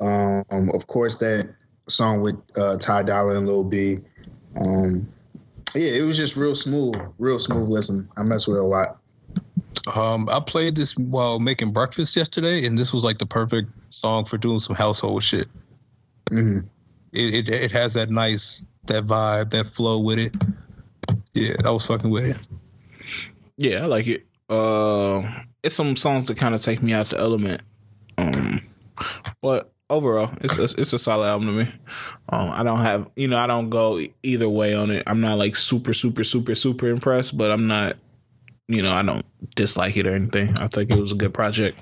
Um, 0.00 0.70
of 0.74 0.86
course 0.88 1.18
that 1.20 1.54
song 1.88 2.20
with 2.20 2.36
uh, 2.56 2.76
Ty 2.78 3.04
Dolla 3.04 3.36
and 3.36 3.46
Lil 3.46 3.64
B. 3.64 4.00
Um, 4.56 5.08
yeah, 5.74 5.92
it 5.92 6.02
was 6.02 6.16
just 6.16 6.36
real 6.36 6.54
smooth, 6.54 6.96
real 7.18 7.38
smooth 7.38 7.68
listen. 7.68 8.08
I 8.16 8.22
mess 8.22 8.46
with 8.46 8.56
it 8.56 8.60
a 8.60 8.64
lot. 8.64 8.98
Um, 9.96 10.28
I 10.28 10.40
played 10.40 10.76
this 10.76 10.96
while 10.96 11.38
making 11.38 11.72
breakfast 11.72 12.14
yesterday, 12.14 12.66
and 12.66 12.78
this 12.78 12.92
was 12.92 13.04
like 13.04 13.18
the 13.18 13.26
perfect 13.26 13.70
song 13.90 14.24
for 14.24 14.38
doing 14.38 14.60
some 14.60 14.76
household 14.76 15.22
shit. 15.22 15.46
Mm-hmm. 16.30 16.66
It, 17.12 17.48
it 17.48 17.54
it 17.54 17.72
has 17.72 17.94
that 17.94 18.10
nice 18.10 18.66
that 18.86 19.06
vibe, 19.06 19.50
that 19.52 19.66
flow 19.66 19.98
with 19.98 20.18
it. 20.18 20.36
Yeah, 21.34 21.54
I 21.64 21.70
was 21.70 21.86
fucking 21.86 22.10
with 22.10 22.24
it. 22.24 23.32
Yeah, 23.56 23.82
I 23.82 23.86
like 23.86 24.06
it. 24.06 24.26
Uh, 24.48 25.22
it's 25.62 25.74
some 25.74 25.96
songs 25.96 26.26
that 26.28 26.36
kind 26.36 26.54
of 26.54 26.62
take 26.62 26.82
me 26.82 26.92
out 26.92 27.06
the 27.08 27.18
element. 27.18 27.62
Um, 28.18 28.60
but 29.40 29.72
overall, 29.88 30.30
it's 30.40 30.58
a, 30.58 30.64
it's 30.64 30.92
a 30.92 30.98
solid 30.98 31.26
album 31.26 31.48
to 31.48 31.64
me. 31.64 31.72
Um, 32.28 32.50
I 32.50 32.62
don't 32.62 32.80
have 32.80 33.10
you 33.16 33.28
know 33.28 33.38
I 33.38 33.46
don't 33.46 33.70
go 33.70 34.00
either 34.22 34.48
way 34.48 34.74
on 34.74 34.90
it. 34.90 35.04
I'm 35.06 35.20
not 35.20 35.38
like 35.38 35.56
super 35.56 35.92
super 35.92 36.24
super 36.24 36.54
super 36.54 36.88
impressed, 36.88 37.36
but 37.36 37.50
I'm 37.50 37.66
not 37.66 37.96
you 38.68 38.82
know 38.82 38.92
I 38.92 39.02
don't 39.02 39.24
dislike 39.54 39.96
it 39.96 40.06
or 40.06 40.14
anything. 40.14 40.58
I 40.58 40.68
think 40.68 40.90
it 40.92 40.98
was 40.98 41.12
a 41.12 41.16
good 41.16 41.34
project. 41.34 41.78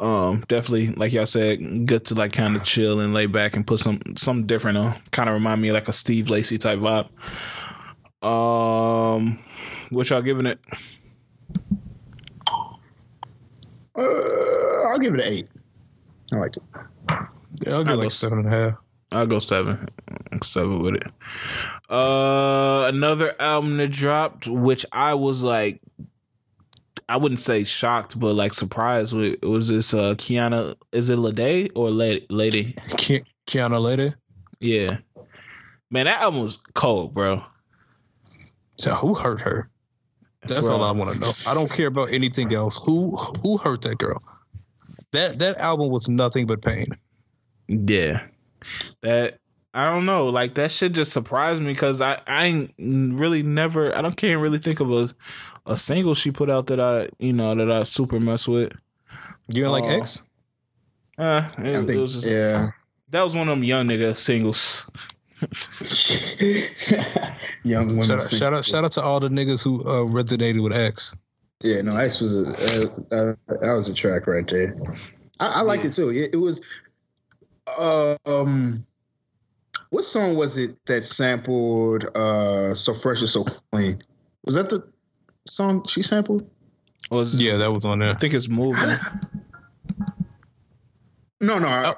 Um, 0.00 0.44
definitely, 0.46 0.92
like 0.92 1.12
y'all 1.12 1.26
said, 1.26 1.86
good 1.86 2.04
to 2.06 2.14
like 2.14 2.32
kind 2.32 2.54
of 2.54 2.62
chill 2.62 3.00
and 3.00 3.12
lay 3.12 3.26
back 3.26 3.56
and 3.56 3.66
put 3.66 3.80
some 3.80 4.00
something 4.16 4.46
different 4.46 4.78
on. 4.78 5.00
Kind 5.10 5.28
of 5.28 5.34
remind 5.34 5.60
me 5.60 5.68
of 5.68 5.74
like 5.74 5.88
a 5.88 5.92
Steve 5.92 6.30
Lacy 6.30 6.56
type 6.56 6.78
vibe. 6.78 7.08
Um, 8.22 9.38
what 9.90 10.10
y'all 10.10 10.22
giving 10.22 10.46
it? 10.46 10.58
Uh, 13.96 14.02
I'll 14.88 14.98
give 14.98 15.14
it 15.14 15.20
an 15.20 15.32
eight. 15.32 15.48
I 16.32 16.36
liked 16.36 16.56
it. 16.56 16.62
Yeah, 17.66 17.74
I'll 17.74 17.84
give 17.84 17.92
I'll 17.92 17.98
like 17.98 18.12
seven 18.12 18.38
and 18.40 18.46
a 18.46 18.50
half. 18.50 18.74
I'll 19.10 19.26
go 19.26 19.38
seven. 19.38 19.88
Seven 20.42 20.82
with 20.82 20.96
it. 20.96 21.04
Uh, 21.88 22.84
another 22.88 23.34
album 23.40 23.76
that 23.78 23.88
dropped, 23.88 24.46
which 24.46 24.84
I 24.92 25.14
was 25.14 25.42
like, 25.42 25.80
I 27.08 27.16
wouldn't 27.16 27.40
say 27.40 27.64
shocked, 27.64 28.18
but 28.18 28.34
like 28.34 28.52
surprised 28.52 29.14
with. 29.16 29.42
Was 29.42 29.68
this 29.68 29.94
uh 29.94 30.14
Kiana? 30.14 30.76
Is 30.92 31.08
it 31.08 31.16
Lede 31.16 31.70
or 31.74 31.90
Lady? 31.90 32.26
Lady? 32.28 32.74
Kiana 33.46 33.80
Lady. 33.80 34.12
Yeah, 34.60 34.98
man, 35.90 36.04
that 36.04 36.20
album 36.20 36.42
was 36.42 36.58
cold, 36.74 37.14
bro. 37.14 37.42
So 38.78 38.92
who 38.92 39.14
hurt 39.14 39.40
her? 39.40 39.68
That's 40.42 40.66
bro. 40.66 40.76
all 40.76 40.84
I 40.84 40.92
want 40.92 41.12
to 41.12 41.18
know. 41.18 41.32
I 41.48 41.54
don't 41.54 41.70
care 41.70 41.88
about 41.88 42.12
anything 42.12 42.54
else. 42.54 42.78
Who 42.84 43.16
who 43.42 43.58
hurt 43.58 43.82
that 43.82 43.98
girl? 43.98 44.22
That 45.12 45.38
that 45.40 45.58
album 45.58 45.90
was 45.90 46.08
nothing 46.08 46.46
but 46.46 46.62
pain. 46.62 46.86
Yeah, 47.66 48.22
that 49.02 49.38
I 49.74 49.86
don't 49.86 50.06
know. 50.06 50.26
Like 50.26 50.54
that 50.54 50.70
shit 50.70 50.92
just 50.92 51.12
surprised 51.12 51.62
me 51.62 51.72
because 51.72 52.00
I 52.00 52.20
I 52.26 52.68
really 52.78 53.42
never 53.42 53.96
I 53.96 54.00
don't 54.00 54.16
can't 54.16 54.40
really 54.40 54.58
think 54.58 54.80
of 54.80 54.90
a 54.92 55.10
a 55.66 55.76
single 55.76 56.14
she 56.14 56.30
put 56.30 56.48
out 56.48 56.68
that 56.68 56.80
I 56.80 57.08
you 57.18 57.32
know 57.32 57.54
that 57.54 57.70
I 57.70 57.82
super 57.82 58.20
mess 58.20 58.46
with. 58.46 58.72
You 59.48 59.66
uh, 59.66 59.70
like 59.70 59.84
X? 59.84 60.22
Uh, 61.18 61.48
it, 61.58 61.72
think, 61.72 61.90
it 61.90 61.96
was 61.96 62.14
just, 62.14 62.26
yeah. 62.26 62.70
That 63.10 63.24
was 63.24 63.34
one 63.34 63.48
of 63.48 63.56
them 63.56 63.64
young 63.64 63.86
nigga 63.86 64.16
singles. 64.16 64.88
Young 67.62 67.96
women. 67.96 68.02
Shout 68.02 68.20
out, 68.20 68.30
shout 68.30 68.54
out, 68.54 68.64
shout 68.64 68.84
out, 68.84 68.92
to 68.92 69.02
all 69.02 69.20
the 69.20 69.28
niggas 69.28 69.62
who 69.62 69.82
uh, 69.82 70.04
resonated 70.04 70.62
with 70.62 70.72
X. 70.72 71.14
Yeah, 71.62 71.82
no, 71.82 71.96
X 71.96 72.20
was 72.20 72.34
a 72.34 72.48
uh, 72.48 72.86
uh, 73.14 73.34
that 73.60 73.74
was 73.74 73.88
a 73.88 73.94
track 73.94 74.26
right 74.26 74.46
there. 74.46 74.74
I, 75.40 75.46
I 75.46 75.60
liked 75.62 75.84
yeah. 75.84 75.90
it 75.90 75.94
too. 75.94 76.10
It, 76.10 76.34
it 76.34 76.38
was, 76.38 76.60
uh, 77.66 78.16
um, 78.26 78.86
what 79.90 80.04
song 80.04 80.36
was 80.36 80.56
it 80.56 80.76
that 80.86 81.02
sampled 81.02 82.04
uh 82.16 82.74
"So 82.74 82.94
Fresh 82.94 83.20
and 83.20 83.28
So 83.28 83.44
Clean"? 83.44 84.00
Was 84.44 84.54
that 84.54 84.70
the 84.70 84.86
song 85.46 85.84
she 85.86 86.02
sampled? 86.02 86.48
Was 87.10 87.40
Yeah, 87.40 87.56
that 87.56 87.72
was 87.72 87.84
on 87.84 88.00
there. 88.00 88.10
I 88.10 88.14
think 88.14 88.34
it's 88.34 88.48
moving. 88.48 88.96
No, 91.40 91.58
no, 91.58 91.68
I, 91.68 91.94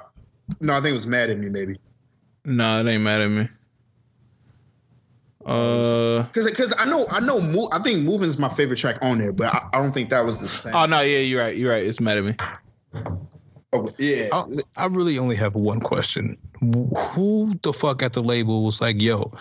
no. 0.59 0.73
I 0.73 0.77
think 0.77 0.91
it 0.91 0.93
was 0.93 1.07
mad 1.07 1.29
at 1.29 1.37
me, 1.37 1.49
maybe. 1.49 1.77
No, 2.45 2.79
it 2.79 2.87
ain't 2.89 3.03
mad 3.03 3.21
at 3.21 3.27
me. 3.29 3.47
Uh 5.45 6.23
Because 6.23 6.45
because 6.45 6.73
I 6.77 6.85
know 6.85 7.07
I 7.09 7.19
know 7.19 7.41
Mo- 7.41 7.69
I 7.71 7.79
think 7.79 8.03
"Moving" 8.03 8.29
is 8.29 8.37
my 8.37 8.49
favorite 8.49 8.77
track 8.77 8.97
on 9.01 9.17
there, 9.17 9.31
but 9.31 9.47
I, 9.53 9.69
I 9.73 9.77
don't 9.81 9.91
think 9.91 10.09
that 10.09 10.23
was 10.23 10.39
the 10.39 10.47
same. 10.47 10.75
oh 10.75 10.85
no, 10.85 11.01
yeah, 11.01 11.17
you're 11.19 11.41
right. 11.41 11.55
You're 11.55 11.71
right. 11.71 11.83
It's 11.83 11.99
mad 11.99 12.17
at 12.17 12.23
me. 12.23 12.35
Oh, 13.73 13.89
yeah, 13.97 14.27
I, 14.33 14.43
I 14.75 14.85
really 14.87 15.17
only 15.17 15.35
have 15.37 15.55
one 15.55 15.79
question. 15.79 16.35
Who 16.59 17.57
the 17.63 17.71
fuck 17.73 18.03
at 18.03 18.11
the 18.13 18.21
label 18.21 18.65
was 18.65 18.81
like, 18.81 19.01
yo, 19.01 19.31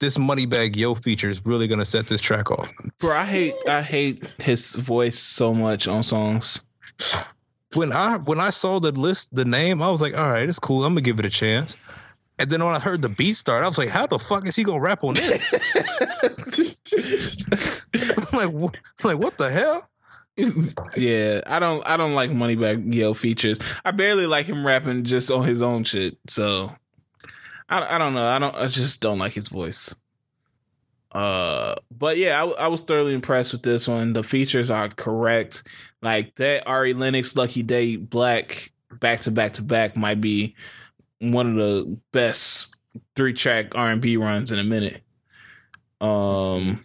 this 0.00 0.18
Moneybagg 0.18 0.74
Yo 0.76 0.94
feature 0.96 1.30
is 1.30 1.46
really 1.46 1.68
gonna 1.68 1.84
set 1.84 2.06
this 2.08 2.20
track 2.20 2.50
off? 2.50 2.68
Bro, 2.98 3.16
I 3.16 3.24
hate 3.24 3.54
I 3.68 3.80
hate 3.82 4.28
his 4.38 4.72
voice 4.72 5.18
so 5.18 5.54
much 5.54 5.86
on 5.88 6.02
songs. 6.02 6.60
When 7.74 7.92
I 7.92 8.18
when 8.18 8.40
I 8.40 8.50
saw 8.50 8.78
the 8.80 8.92
list, 8.92 9.34
the 9.34 9.44
name, 9.44 9.80
I 9.80 9.88
was 9.88 10.00
like, 10.02 10.14
all 10.18 10.30
right, 10.30 10.48
it's 10.48 10.58
cool. 10.58 10.84
I'm 10.84 10.92
gonna 10.92 11.00
give 11.02 11.18
it 11.18 11.24
a 11.24 11.30
chance. 11.30 11.76
And 12.38 12.50
then 12.50 12.62
when 12.62 12.74
I 12.74 12.78
heard 12.78 13.00
the 13.00 13.08
beat 13.08 13.34
start, 13.34 13.64
I 13.64 13.68
was 13.68 13.78
like, 13.78 13.88
how 13.88 14.06
the 14.06 14.18
fuck 14.18 14.46
is 14.46 14.54
he 14.54 14.64
gonna 14.64 14.80
rap 14.80 15.04
on 15.04 15.14
this? 15.14 15.42
I'm 18.32 18.38
like, 18.38 18.50
what, 18.50 18.76
I'm 19.02 19.10
like, 19.10 19.18
what 19.18 19.38
the 19.38 19.50
hell? 19.50 19.88
yeah, 20.96 21.40
I 21.46 21.58
don't 21.58 21.86
I 21.86 21.96
don't 21.96 22.14
like 22.14 22.30
Moneybagg 22.30 22.92
Yo 22.92 23.14
features. 23.14 23.58
I 23.84 23.90
barely 23.90 24.26
like 24.26 24.46
him 24.46 24.66
rapping 24.66 25.04
just 25.04 25.30
on 25.30 25.46
his 25.46 25.62
own 25.62 25.84
shit. 25.84 26.18
So 26.28 26.72
I 27.68 27.94
I 27.94 27.98
don't 27.98 28.12
know. 28.12 28.28
I 28.28 28.38
don't 28.38 28.54
I 28.54 28.66
just 28.66 29.00
don't 29.00 29.18
like 29.18 29.32
his 29.32 29.48
voice. 29.48 29.94
Uh, 31.12 31.76
but 31.90 32.18
yeah, 32.18 32.42
I, 32.42 32.64
I 32.64 32.66
was 32.66 32.82
thoroughly 32.82 33.14
impressed 33.14 33.52
with 33.52 33.62
this 33.62 33.88
one. 33.88 34.12
The 34.12 34.22
features 34.22 34.68
are 34.68 34.90
correct. 34.90 35.62
Like 36.02 36.34
that 36.36 36.66
Ari 36.66 36.92
Lennox, 36.92 37.34
Lucky 37.36 37.62
Daye, 37.62 37.96
Black, 37.96 38.72
back 39.00 39.22
to 39.22 39.30
back 39.30 39.54
to 39.54 39.62
back 39.62 39.96
might 39.96 40.20
be 40.20 40.54
one 41.20 41.50
of 41.50 41.56
the 41.56 41.98
best 42.12 42.74
three 43.14 43.32
track 43.32 43.74
R 43.74 43.90
and 43.90 44.00
B 44.00 44.16
runs 44.16 44.52
in 44.52 44.58
a 44.58 44.64
minute. 44.64 45.02
Um, 46.00 46.84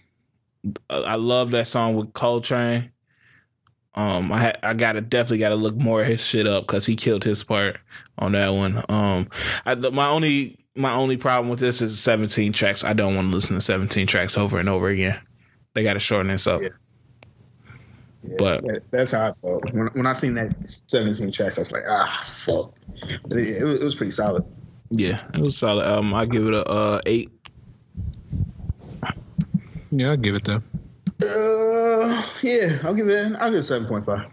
I 0.90 1.16
love 1.16 1.51
that 1.51 1.68
song 1.68 1.95
with 1.95 2.14
Coltrane. 2.14 2.92
Um, 3.93 4.32
I 4.32 4.40
ha- 4.40 4.60
I 4.64 4.74
gotta 4.74 5.01
definitely 5.01 5.40
gotta 5.40 5.56
look 5.56 5.76
more 5.76 6.01
at 6.01 6.08
his 6.08 6.26
shit 6.26 6.48
up 6.48 6.66
because 6.66 6.85
he 6.85 6.95
killed 6.95 7.24
his 7.24 7.43
part 7.43 7.77
on 8.18 8.32
that 8.34 8.50
one. 8.50 8.84
Um, 8.88 9.27
I, 9.66 9.76
my 9.76 10.08
only 10.08 10.58
my 10.76 10.93
only 10.93 11.18
problem 11.18 11.50
with 11.50 11.60
this 11.60 11.82
is 11.82 12.00
17 12.00 12.53
tracks. 12.53 12.85
I 12.85 12.93
don't 12.93 13.16
want 13.16 13.30
to 13.30 13.35
listen 13.35 13.58
to 13.58 13.61
17 13.61 14.08
tracks 14.08 14.38
over 14.38 14.60
and 14.60 14.69
over 14.69 14.88
again. 14.88 15.19
They 15.74 15.84
gotta 15.84 16.00
shorten 16.00 16.32
this 16.32 16.48
up. 16.48 16.61
Yeah. 16.61 16.69
Yeah, 18.24 18.35
but- 18.38 18.64
that- 18.67 18.83
that's 18.91 19.11
how 19.11 19.30
I 19.30 19.33
felt 19.41 19.66
when 19.74 19.90
when 19.93 20.06
I 20.08 20.14
seen 20.14 20.33
that 20.35 20.56
17 20.88 21.32
tracks. 21.32 21.58
I 21.58 21.61
was 21.61 21.72
like, 21.72 21.83
ah, 21.90 22.27
fuck. 22.45 22.74
But 23.27 23.38
it, 23.40 23.61
it, 23.61 23.64
was, 23.64 23.80
it 23.82 23.83
was 23.83 23.95
pretty 23.95 24.11
solid. 24.11 24.43
Yeah, 24.91 25.22
it 25.33 25.38
was 25.40 25.48
a 25.56 25.58
solid 25.58 25.85
album. 25.85 26.14
I 26.14 26.25
give 26.25 26.45
it 26.48 26.53
a 26.53 26.64
uh, 26.67 27.01
eight. 27.06 27.32
Yeah, 29.91 30.11
I'll 30.11 30.17
give 30.17 30.35
it 30.35 30.43
that. 30.45 30.61
Uh, 31.24 32.24
yeah, 32.41 32.80
I'll 32.83 32.93
give 32.93 33.08
it. 33.09 33.33
I'll 33.40 33.50
give 33.51 33.59
it 33.59 33.64
7.5. 33.64 34.32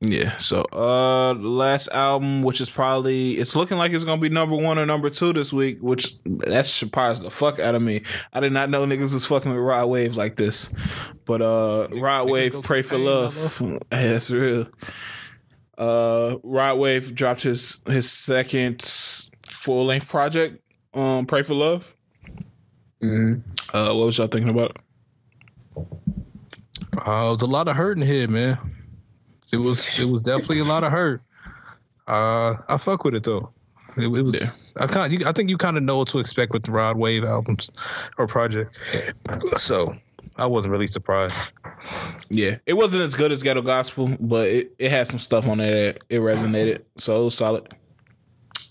Yeah. 0.00 0.36
So 0.38 0.64
uh 0.72 1.34
last 1.34 1.88
album, 1.88 2.42
which 2.42 2.60
is 2.60 2.70
probably 2.70 3.32
it's 3.38 3.56
looking 3.56 3.78
like 3.78 3.92
it's 3.92 4.04
gonna 4.04 4.20
be 4.20 4.28
number 4.28 4.54
one 4.54 4.78
or 4.78 4.86
number 4.86 5.10
two 5.10 5.32
this 5.32 5.52
week, 5.52 5.78
which 5.80 6.22
that 6.24 6.66
surprised 6.66 7.24
the 7.24 7.30
fuck 7.30 7.58
out 7.58 7.74
of 7.74 7.82
me. 7.82 8.02
I 8.32 8.38
did 8.40 8.52
not 8.52 8.70
know 8.70 8.86
niggas 8.86 9.12
was 9.12 9.26
fucking 9.26 9.50
with 9.50 9.60
Rod 9.60 9.86
Wave 9.86 10.16
like 10.16 10.36
this. 10.36 10.72
But 11.24 11.42
uh 11.42 11.88
Rod 11.90 12.30
Wave, 12.30 12.62
Pray 12.62 12.82
for 12.82 12.90
cocaine, 12.90 13.06
Love. 13.06 13.60
Yeah, 13.60 13.78
That's 14.12 14.30
real. 14.30 14.68
Uh 15.76 16.36
Rod 16.44 16.78
Wave 16.78 17.14
dropped 17.16 17.42
his 17.42 17.82
his 17.88 18.08
second 18.08 18.80
full 19.42 19.84
length 19.86 20.08
project, 20.08 20.62
um, 20.94 21.26
Pray 21.26 21.42
for 21.42 21.54
Love. 21.54 21.96
Mm-hmm. 23.02 23.40
Uh 23.76 23.94
what 23.94 24.06
was 24.06 24.18
y'all 24.18 24.28
thinking 24.28 24.50
about? 24.50 24.76
Uh, 25.76 27.28
it 27.28 27.32
was 27.32 27.42
a 27.42 27.46
lot 27.46 27.68
of 27.68 27.76
hurt 27.76 27.96
in 27.96 28.04
here, 28.04 28.28
man. 28.28 28.58
It 29.52 29.58
was 29.58 29.98
it 29.98 30.08
was 30.08 30.22
definitely 30.22 30.60
a 30.60 30.64
lot 30.64 30.84
of 30.84 30.92
hurt. 30.92 31.22
Uh, 32.06 32.56
I 32.68 32.76
fuck 32.78 33.04
with 33.04 33.14
it 33.14 33.24
though. 33.24 33.50
It, 33.96 34.04
it 34.04 34.08
was 34.24 34.72
I 34.78 34.86
kind 34.86 35.24
I 35.24 35.32
think 35.32 35.50
you 35.50 35.56
kind 35.58 35.76
of 35.76 35.82
know 35.82 35.98
what 35.98 36.08
to 36.08 36.18
expect 36.18 36.52
with 36.52 36.64
the 36.64 36.72
Rod 36.72 36.96
Wave 36.96 37.24
albums 37.24 37.70
or 38.16 38.26
project. 38.26 38.76
So 39.58 39.94
I 40.36 40.46
wasn't 40.46 40.72
really 40.72 40.86
surprised. 40.86 41.50
Yeah. 42.28 42.56
It 42.66 42.74
wasn't 42.74 43.02
as 43.02 43.14
good 43.14 43.32
as 43.32 43.42
Ghetto 43.42 43.62
Gospel, 43.62 44.16
but 44.20 44.48
it, 44.48 44.74
it 44.78 44.90
had 44.90 45.06
some 45.08 45.18
stuff 45.18 45.48
on 45.48 45.58
there 45.58 45.92
that 45.92 46.02
it 46.08 46.20
resonated. 46.20 46.82
So 46.96 47.22
it 47.22 47.24
was 47.24 47.34
solid. 47.34 47.74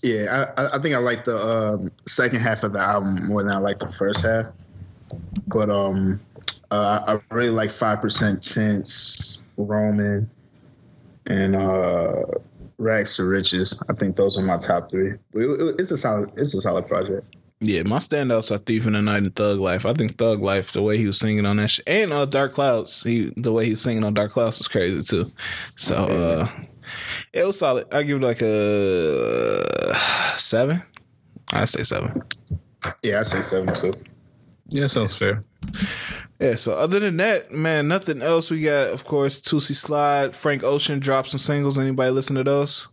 Yeah, 0.02 0.52
I, 0.56 0.62
I- 0.62 0.76
I 0.76 0.82
think 0.82 0.94
I 0.94 0.98
like 0.98 1.24
the 1.24 1.36
um, 1.36 1.90
second 2.06 2.40
half 2.40 2.62
of 2.62 2.72
the 2.72 2.78
album 2.80 3.26
more 3.28 3.42
than 3.42 3.52
I 3.52 3.58
like 3.58 3.80
the 3.80 3.92
first 3.98 4.22
half. 4.22 4.46
But 5.46 5.68
um, 5.70 6.20
uh, 6.70 7.18
I 7.30 7.34
really 7.34 7.50
like 7.50 7.70
Five 7.72 8.00
Percent 8.00 8.42
Tense, 8.42 9.38
Roman, 9.56 10.30
and 11.28 11.54
uh, 11.56 12.22
Rags 12.78 13.16
to 13.16 13.24
Riches. 13.24 13.78
I 13.88 13.92
think 13.92 14.16
those 14.16 14.36
are 14.38 14.42
my 14.42 14.56
top 14.58 14.90
three. 14.90 15.12
But 15.32 15.40
it- 15.42 15.60
it- 15.60 15.80
it's 15.80 15.90
a 15.90 15.98
solid, 15.98 16.30
it's 16.36 16.54
a 16.54 16.60
solid 16.60 16.86
project. 16.88 17.36
Yeah, 17.60 17.82
my 17.82 17.98
standouts 17.98 18.52
are 18.54 18.58
Thief 18.58 18.86
in 18.86 18.92
the 18.92 19.02
Night 19.02 19.22
and 19.24 19.34
Thug 19.34 19.58
Life. 19.58 19.84
I 19.84 19.92
think 19.92 20.16
Thug 20.16 20.40
Life, 20.40 20.70
the 20.70 20.80
way 20.82 20.96
he 20.96 21.06
was 21.08 21.18
singing 21.18 21.44
on 21.44 21.56
that 21.56 21.70
shit, 21.70 21.88
and 21.88 22.12
uh, 22.12 22.24
Dark 22.24 22.52
Clouds, 22.52 23.02
he 23.02 23.32
the 23.36 23.52
way 23.52 23.64
he 23.64 23.70
was 23.70 23.80
singing 23.80 24.04
on 24.04 24.14
Dark 24.14 24.30
Clouds 24.30 24.58
was 24.58 24.68
crazy 24.68 25.02
too. 25.02 25.32
So 25.74 25.96
uh, 26.04 26.48
it 27.32 27.44
was 27.44 27.58
solid. 27.58 27.92
I 27.92 28.04
give 28.04 28.22
it 28.22 28.24
like 28.24 28.42
a 28.42 29.94
seven. 30.36 30.82
I 31.52 31.64
say 31.64 31.82
seven. 31.82 32.22
Yeah, 33.02 33.18
I 33.18 33.22
say 33.22 33.42
seven 33.42 33.74
too. 33.74 33.94
Yeah, 34.68 34.86
sounds 34.86 35.18
fair. 35.18 35.42
Yeah. 36.40 36.56
So 36.56 36.74
other 36.74 37.00
than 37.00 37.16
that, 37.18 37.50
man, 37.52 37.88
nothing 37.88 38.22
else. 38.22 38.50
We 38.50 38.62
got, 38.62 38.88
of 38.90 39.04
course, 39.04 39.40
Toosie 39.40 39.74
Slide, 39.74 40.36
Frank 40.36 40.62
Ocean 40.62 40.98
dropped 41.00 41.30
some 41.30 41.38
singles. 41.38 41.78
Anybody 41.78 42.10
listen 42.12 42.36
to 42.36 42.44
those? 42.44 42.88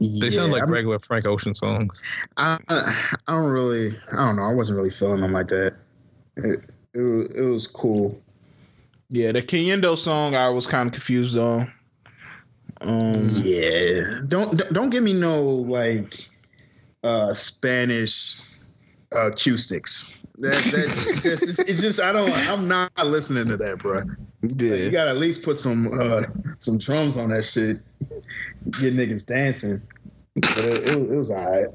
They 0.00 0.30
sound 0.30 0.52
like 0.52 0.62
I'm- 0.62 0.70
regular 0.72 0.98
Frank 0.98 1.24
Ocean 1.26 1.54
songs. 1.54 1.90
I, 2.36 2.58
I 2.68 3.06
I 3.26 3.32
don't 3.32 3.50
really 3.50 3.96
I 4.12 4.16
don't 4.16 4.36
know 4.36 4.42
I 4.42 4.52
wasn't 4.52 4.76
really 4.76 4.90
feeling 4.90 5.20
them 5.22 5.32
like 5.32 5.48
that. 5.48 5.74
It 6.36 6.60
it, 6.92 7.00
was- 7.00 7.34
it 7.34 7.42
was 7.42 7.66
cool. 7.66 8.20
Yeah, 9.08 9.32
the 9.32 9.42
Cayendo 9.42 9.98
song 9.98 10.34
I 10.34 10.48
was 10.50 10.66
kind 10.66 10.86
of 10.88 10.92
confused 10.92 11.38
on. 11.38 11.72
Um, 12.82 13.12
Yeah, 13.42 14.20
don't 14.28 14.56
don't- 14.56 14.72
don't 14.74 14.90
give 14.90 15.02
me 15.02 15.14
no 15.14 15.42
like 15.42 16.28
uh 17.02 17.32
Spanish 17.32 18.38
uh 19.14 19.28
acoustics. 19.28 20.12
That 20.38 20.64
that 20.64 21.20
just 21.22 21.42
it's, 21.44 21.58
it's 21.60 21.80
just 21.80 22.00
I 22.00 22.10
don't 22.12 22.30
I'm 22.48 22.66
not 22.66 22.90
listening 23.06 23.46
to 23.48 23.56
that, 23.58 23.78
bro. 23.78 24.02
yeah. 24.42 24.74
You 24.74 24.90
gotta 24.90 25.10
at 25.10 25.16
least 25.16 25.44
put 25.44 25.56
some 25.56 25.88
uh 26.00 26.22
some 26.58 26.78
drums 26.78 27.16
on 27.16 27.30
that 27.30 27.44
shit. 27.44 27.78
Get 28.72 28.94
niggas 28.94 29.26
dancing. 29.26 29.80
But 30.34 30.58
it, 30.58 30.88
it, 30.88 30.98
was- 31.00 31.10
it 31.12 31.16
was 31.16 31.30
alright. 31.30 31.68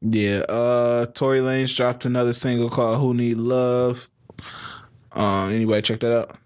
Yeah, 0.00 0.38
uh 0.48 1.06
Tory 1.06 1.40
Lanez 1.40 1.74
dropped 1.76 2.04
another 2.06 2.32
single 2.32 2.70
called 2.70 3.00
Who 3.00 3.12
Need 3.14 3.36
Love. 3.36 4.08
Um 5.12 5.50
anybody 5.52 5.82
check 5.82 6.00
that 6.00 6.12
out? 6.12 6.36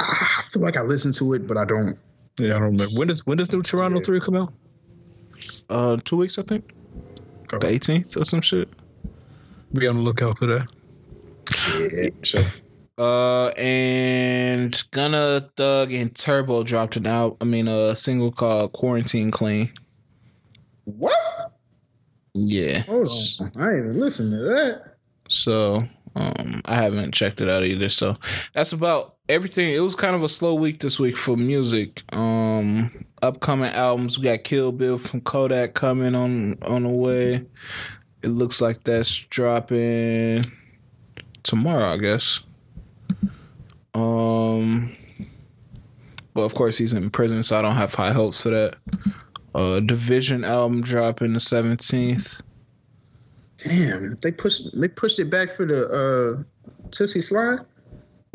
I 0.00 0.42
feel 0.52 0.62
like 0.62 0.76
I 0.76 0.82
listened 0.82 1.14
to 1.14 1.32
it, 1.34 1.46
but 1.46 1.56
I 1.56 1.64
don't. 1.64 1.96
Yeah, 2.38 2.56
I 2.56 2.58
don't 2.58 2.62
remember. 2.78 2.98
When 2.98 3.08
does 3.08 3.26
when 3.26 3.38
does 3.38 3.52
New 3.52 3.62
Toronto 3.62 3.98
Yeah. 3.98 4.04
Three 4.04 4.20
come 4.20 4.36
out? 4.36 4.52
Uh 5.68 5.96
2 6.04 6.16
weeks 6.16 6.38
I 6.38 6.42
think. 6.42 6.72
The 7.50 7.58
18th 7.58 8.20
or 8.20 8.24
some 8.24 8.40
shit. 8.40 8.68
Be 9.72 9.86
on 9.86 9.96
the 9.96 10.02
lookout 10.02 10.38
for 10.38 10.46
that. 10.46 10.68
Yeah, 11.92 12.08
sure. 12.22 12.52
Uh 12.98 13.48
and 13.58 14.82
Gunna 14.90 15.50
Thug 15.56 15.92
and 15.92 16.14
Turbo 16.14 16.62
dropped 16.62 16.96
an 16.96 17.06
out 17.06 17.36
I 17.40 17.44
mean 17.44 17.68
a 17.68 17.94
single 17.94 18.32
called 18.32 18.72
Quarantine 18.72 19.30
Clean. 19.30 19.70
What? 20.84 21.52
Yeah. 22.34 22.80
Hold 22.84 23.08
on. 23.08 23.52
I 23.56 23.70
ain't 23.70 23.78
even 23.80 24.00
listened 24.00 24.32
to 24.32 24.38
that. 24.38 24.96
So 25.28 25.86
um 26.14 26.62
I 26.64 26.74
haven't 26.76 27.12
checked 27.12 27.40
it 27.40 27.50
out 27.50 27.64
either. 27.64 27.90
So 27.90 28.16
that's 28.54 28.72
about 28.72 29.16
everything. 29.28 29.74
It 29.74 29.80
was 29.80 29.94
kind 29.94 30.16
of 30.16 30.22
a 30.24 30.28
slow 30.28 30.54
week 30.54 30.80
this 30.80 30.98
week 30.98 31.16
for 31.16 31.36
music. 31.36 32.02
Um 32.14 33.05
upcoming 33.22 33.70
albums, 33.70 34.18
we 34.18 34.24
got 34.24 34.44
Kill 34.44 34.72
Bill 34.72 34.98
from 34.98 35.20
Kodak 35.20 35.74
coming 35.74 36.14
on 36.14 36.58
on 36.62 36.82
the 36.82 36.88
way. 36.88 37.44
It 38.22 38.28
looks 38.28 38.60
like 38.60 38.84
that's 38.84 39.14
dropping 39.14 40.50
tomorrow, 41.42 41.92
I 41.92 41.96
guess. 41.98 42.40
Um 43.94 44.96
but 46.34 46.42
of 46.42 46.54
course 46.54 46.76
he's 46.76 46.92
in 46.92 47.10
prison, 47.10 47.42
so 47.42 47.58
I 47.58 47.62
don't 47.62 47.76
have 47.76 47.94
high 47.94 48.12
hopes 48.12 48.42
for 48.42 48.50
that. 48.50 48.76
Uh 49.54 49.80
Division 49.80 50.44
album 50.44 50.82
dropping 50.82 51.32
the 51.32 51.40
seventeenth. 51.40 52.42
Damn, 53.58 54.16
they 54.22 54.32
pushed 54.32 54.78
they 54.78 54.88
pushed 54.88 55.18
it 55.18 55.30
back 55.30 55.56
for 55.56 55.66
the 55.66 55.86
uh 55.86 56.42
Toosie 56.90 57.22
Slide? 57.22 57.60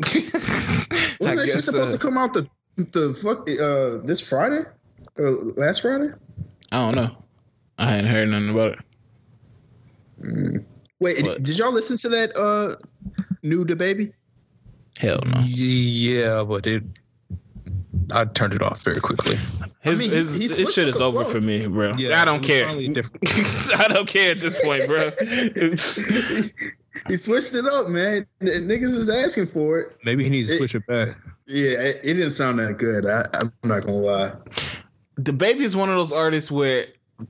Wasn't 0.00 1.22
I 1.22 1.34
that 1.36 1.48
shit 1.52 1.64
supposed 1.64 1.94
uh, 1.94 1.98
to 1.98 2.02
come 2.02 2.18
out 2.18 2.34
the 2.34 2.48
the 2.90 3.14
fuck 3.22 3.48
uh 3.48 4.04
this 4.06 4.20
Friday? 4.20 4.64
Uh, 5.18 5.30
last 5.56 5.82
Friday? 5.82 6.10
I 6.72 6.78
don't 6.90 6.96
know. 6.96 7.16
I 7.78 7.92
hadn't 7.92 8.10
heard 8.10 8.28
nothing 8.30 8.48
about 8.50 8.72
it. 8.72 10.64
Wait, 11.00 11.22
What? 11.26 11.42
did 11.42 11.58
y'all 11.58 11.72
listen 11.72 11.96
to 11.98 12.08
that 12.10 12.36
uh 12.36 12.76
new 13.42 13.64
DaBaby? 13.64 14.12
Hell 14.98 15.20
no. 15.26 15.42
Yeah, 15.44 16.44
but 16.44 16.66
it. 16.66 16.84
I 18.10 18.24
turned 18.26 18.54
it 18.54 18.62
off 18.62 18.82
very 18.82 19.00
quickly. 19.00 19.38
His, 19.80 19.98
mean, 19.98 20.10
he- 20.10 20.16
his, 20.16 20.34
he 20.36 20.48
his 20.48 20.72
shit 20.72 20.88
up 20.88 20.94
is 20.94 21.00
over 21.00 21.22
flow. 21.24 21.32
for 21.32 21.40
me, 21.40 21.66
bro. 21.66 21.92
Yeah, 21.96 22.20
I 22.20 22.24
don't 22.24 22.42
care. 22.42 22.68
I 22.68 23.88
don't 23.88 24.06
care 24.08 24.32
at 24.32 24.38
this 24.38 24.56
point, 24.64 24.86
bro. 24.86 25.10
He 27.08 27.16
switched 27.16 27.54
it 27.54 27.64
up, 27.64 27.88
man. 27.88 28.26
N- 28.42 28.68
niggas 28.68 28.94
was 28.94 29.08
asking 29.08 29.46
for 29.46 29.78
it. 29.80 29.96
Maybe 30.04 30.24
he 30.24 30.30
needs 30.30 30.50
to 30.50 30.54
It- 30.54 30.58
switch 30.58 30.74
it 30.74 30.86
back. 30.86 31.16
Yeah, 31.52 31.80
it, 31.80 31.96
it 32.02 32.14
didn't 32.14 32.30
sound 32.30 32.58
that 32.60 32.78
good. 32.78 33.04
I, 33.06 33.24
I'm 33.34 33.52
not 33.62 33.82
gonna 33.84 33.98
lie. 33.98 34.32
DaBaby 35.20 35.60
is 35.60 35.76
one 35.76 35.90
of 35.90 35.96
those 35.96 36.10
artists 36.12 36.50
where, 36.50 36.86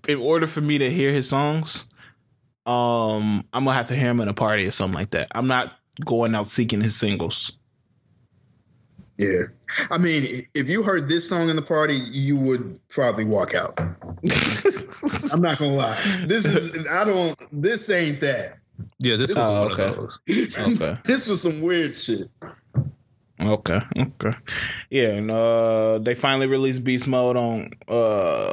in 0.06 0.18
order 0.18 0.46
for 0.46 0.60
me 0.60 0.78
to 0.78 0.88
hear 0.90 1.10
his 1.10 1.28
songs, 1.28 1.90
um, 2.64 3.44
I'm 3.52 3.64
gonna 3.64 3.74
have 3.74 3.88
to 3.88 3.96
hear 3.96 4.10
him 4.10 4.20
at 4.20 4.28
a 4.28 4.34
party 4.34 4.64
or 4.64 4.70
something 4.70 4.94
like 4.94 5.10
that. 5.10 5.26
I'm 5.34 5.48
not 5.48 5.72
going 6.04 6.36
out 6.36 6.46
seeking 6.46 6.80
his 6.80 6.94
singles. 6.96 7.58
Yeah, 9.18 9.42
I 9.90 9.98
mean, 9.98 10.46
if 10.54 10.68
you 10.68 10.84
heard 10.84 11.08
this 11.08 11.28
song 11.28 11.48
in 11.50 11.56
the 11.56 11.62
party, 11.62 11.94
you 11.96 12.36
would 12.36 12.78
probably 12.88 13.24
walk 13.24 13.54
out. 13.54 13.74
I'm 15.32 15.40
not 15.42 15.58
gonna 15.58 15.74
lie. 15.74 16.00
This 16.26 16.44
is 16.44 16.86
I 16.86 17.02
don't. 17.02 17.36
This 17.50 17.90
ain't 17.90 18.20
that. 18.20 18.58
Yeah, 19.00 19.16
this 19.16 19.30
was 19.30 19.38
Oh, 19.38 19.62
one 19.64 19.72
okay. 19.72 19.84
of 19.88 19.96
those. 19.96 20.20
Okay. 20.58 20.96
this 21.04 21.28
was 21.28 21.42
some 21.42 21.60
weird 21.60 21.92
shit. 21.92 22.28
Okay, 23.42 23.80
okay, 23.96 24.36
yeah, 24.90 25.08
and 25.08 25.30
uh, 25.30 25.98
they 25.98 26.14
finally 26.14 26.46
released 26.46 26.84
Beast 26.84 27.08
Mode 27.08 27.36
on 27.36 27.70
uh 27.88 28.52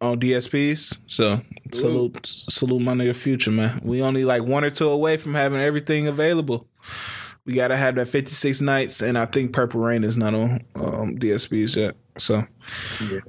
on 0.00 0.18
DSPs. 0.20 0.98
So 1.06 1.40
salute, 1.72 2.26
salute 2.26 2.80
my 2.82 2.92
nigga 2.92 3.14
Future 3.16 3.50
man. 3.50 3.80
We 3.84 4.02
only 4.02 4.24
like 4.24 4.42
one 4.42 4.64
or 4.64 4.70
two 4.70 4.88
away 4.88 5.16
from 5.16 5.34
having 5.34 5.60
everything 5.60 6.08
available. 6.08 6.68
We 7.46 7.54
gotta 7.54 7.76
have 7.76 7.94
that 7.96 8.08
fifty 8.08 8.32
six 8.32 8.60
nights, 8.60 9.00
and 9.02 9.16
I 9.16 9.26
think 9.26 9.52
Purple 9.52 9.80
Reign 9.80 10.04
is 10.04 10.16
not 10.16 10.34
on 10.34 10.60
um, 10.74 11.16
DSPs 11.18 11.76
yet. 11.76 11.96
So, 12.18 12.44
Yeah. 13.00 13.20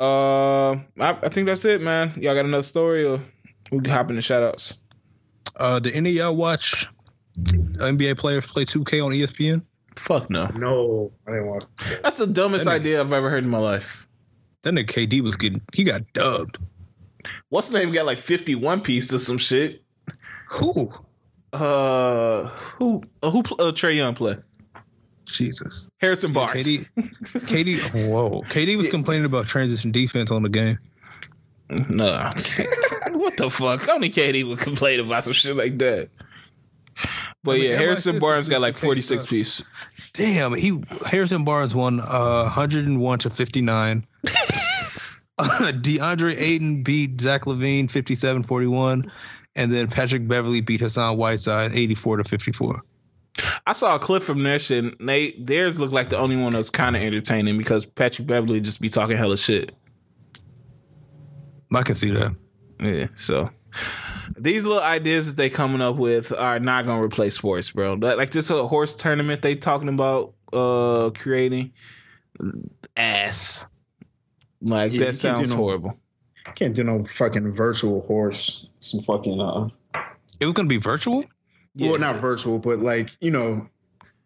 uh, 0.00 0.72
I, 0.98 1.18
I 1.22 1.28
think 1.28 1.46
that's 1.46 1.64
it, 1.64 1.80
man. 1.80 2.12
Y'all 2.16 2.34
got 2.34 2.44
another 2.44 2.62
story, 2.62 3.04
or 3.06 3.20
we 3.70 3.80
can 3.80 3.92
hop 3.92 4.10
into 4.10 4.22
shout 4.22 4.42
outs. 4.42 4.82
Uh, 5.56 5.78
did 5.78 5.94
any 5.94 6.10
of 6.10 6.16
y'all 6.16 6.36
watch 6.36 6.88
NBA 7.38 8.18
players 8.18 8.46
play 8.46 8.64
2K 8.64 9.04
on 9.04 9.12
ESPN? 9.12 9.62
Fuck 9.96 10.30
no. 10.30 10.46
No, 10.56 11.12
I 11.26 11.32
didn't 11.32 11.46
want. 11.46 11.66
That's 12.02 12.16
the 12.16 12.26
dumbest 12.26 12.64
That 12.64 12.72
idea 12.72 13.00
I've 13.00 13.12
ever 13.12 13.30
heard 13.30 13.44
in 13.44 13.50
my 13.50 13.58
life. 13.58 14.06
That 14.62 14.74
nigga 14.74 14.86
KD 14.86 15.20
was 15.20 15.36
getting, 15.36 15.60
he 15.72 15.84
got 15.84 16.10
dubbed. 16.12 16.58
What's 17.48 17.68
the 17.68 17.78
name? 17.78 17.92
Got 17.92 18.06
like 18.06 18.18
51 18.18 18.80
piece 18.80 19.12
or 19.12 19.18
some 19.18 19.38
shit. 19.38 19.82
Who? 20.50 20.92
Uh, 21.52 22.48
who 22.78 23.02
uh, 23.22 23.30
who 23.30 23.42
pl- 23.42 23.60
uh, 23.60 23.72
Trae 23.72 23.96
Young 23.96 24.14
play? 24.14 24.36
Jesus. 25.24 25.88
Harrison 26.00 26.32
Barnes. 26.32 26.66
KD, 26.66 26.90
KD, 26.96 28.10
whoa. 28.10 28.42
KD 28.42 28.76
was 28.76 28.88
complaining 28.88 29.24
about 29.24 29.46
transition 29.46 29.90
defense 29.90 30.30
on 30.30 30.42
the 30.42 30.48
game. 30.48 30.78
No. 31.70 32.28
what 33.12 33.36
the 33.36 33.48
fuck? 33.50 33.88
Only 33.88 34.10
KD 34.10 34.46
would 34.48 34.58
complain 34.58 35.00
about 35.00 35.24
some 35.24 35.32
shit 35.32 35.56
like 35.56 35.78
that. 35.78 36.10
But 37.44 37.56
I 37.56 37.58
mean, 37.58 37.70
yeah, 37.70 37.76
Harrison 37.76 38.18
Barnes 38.18 38.48
got 38.48 38.62
like 38.62 38.74
46 38.74 39.22
stuff. 39.22 39.30
piece. 39.30 39.62
Damn, 40.14 40.54
he 40.54 40.82
Harrison 41.06 41.44
Barnes 41.44 41.74
won 41.74 42.00
uh, 42.00 42.44
101 42.44 43.18
to 43.20 43.30
59. 43.30 44.06
DeAndre 45.38 46.36
Ayton 46.38 46.82
beat 46.82 47.20
Zach 47.20 47.42
LaVine 47.42 47.90
57 47.90 48.44
41. 48.44 49.10
And 49.56 49.72
then 49.72 49.88
Patrick 49.88 50.26
Beverley 50.26 50.60
beat 50.60 50.80
Hassan 50.80 51.16
Whiteside 51.16 51.72
84 51.74 52.18
to 52.18 52.24
54. 52.24 52.82
I 53.66 53.72
saw 53.72 53.96
a 53.96 53.98
clip 53.98 54.22
from 54.22 54.42
their 54.42 54.58
shit. 54.58 54.84
And 54.84 55.08
they 55.08 55.32
theirs 55.32 55.78
looked 55.78 55.92
like 55.92 56.08
the 56.08 56.18
only 56.18 56.36
one 56.36 56.52
that 56.52 56.58
was 56.58 56.70
kind 56.70 56.96
of 56.96 57.02
entertaining 57.02 57.58
because 57.58 57.84
Patrick 57.84 58.26
Beverley 58.26 58.60
just 58.60 58.80
be 58.80 58.88
talking 58.88 59.16
hella 59.16 59.36
shit. 59.36 59.72
I 61.74 61.82
can 61.82 61.94
see 61.94 62.10
that. 62.10 62.34
Yeah, 62.80 63.06
so 63.16 63.50
these 64.36 64.64
little 64.66 64.82
ideas 64.82 65.28
that 65.28 65.36
they 65.36 65.50
coming 65.50 65.80
up 65.80 65.96
with 65.96 66.32
are 66.32 66.58
not 66.58 66.86
gonna 66.86 67.02
replace 67.02 67.34
sports, 67.36 67.70
bro. 67.70 67.94
Like 67.94 68.30
this 68.30 68.48
whole 68.48 68.68
horse 68.68 68.94
tournament 68.94 69.42
they 69.42 69.54
talking 69.56 69.88
about 69.88 70.34
uh 70.52 71.10
creating 71.10 71.72
ass. 72.96 73.66
Like 74.60 74.92
Yeah, 74.92 75.06
that 75.06 75.16
sounds 75.16 75.50
no- 75.50 75.56
horrible. 75.56 75.98
Can't 76.56 76.74
do 76.74 76.84
no 76.84 77.04
fucking 77.06 77.52
virtual 77.54 78.02
horse. 78.02 78.66
Some 78.80 79.00
fucking 79.02 79.40
uh. 79.40 79.68
It 80.40 80.44
was 80.44 80.52
going 80.54 80.68
to 80.68 80.72
be 80.72 80.76
virtual? 80.76 81.24
Yeah. 81.74 81.90
Well, 81.90 81.98
not 81.98 82.16
virtual, 82.20 82.58
but 82.58 82.80
like 82.80 83.10
you 83.20 83.30
know, 83.30 83.66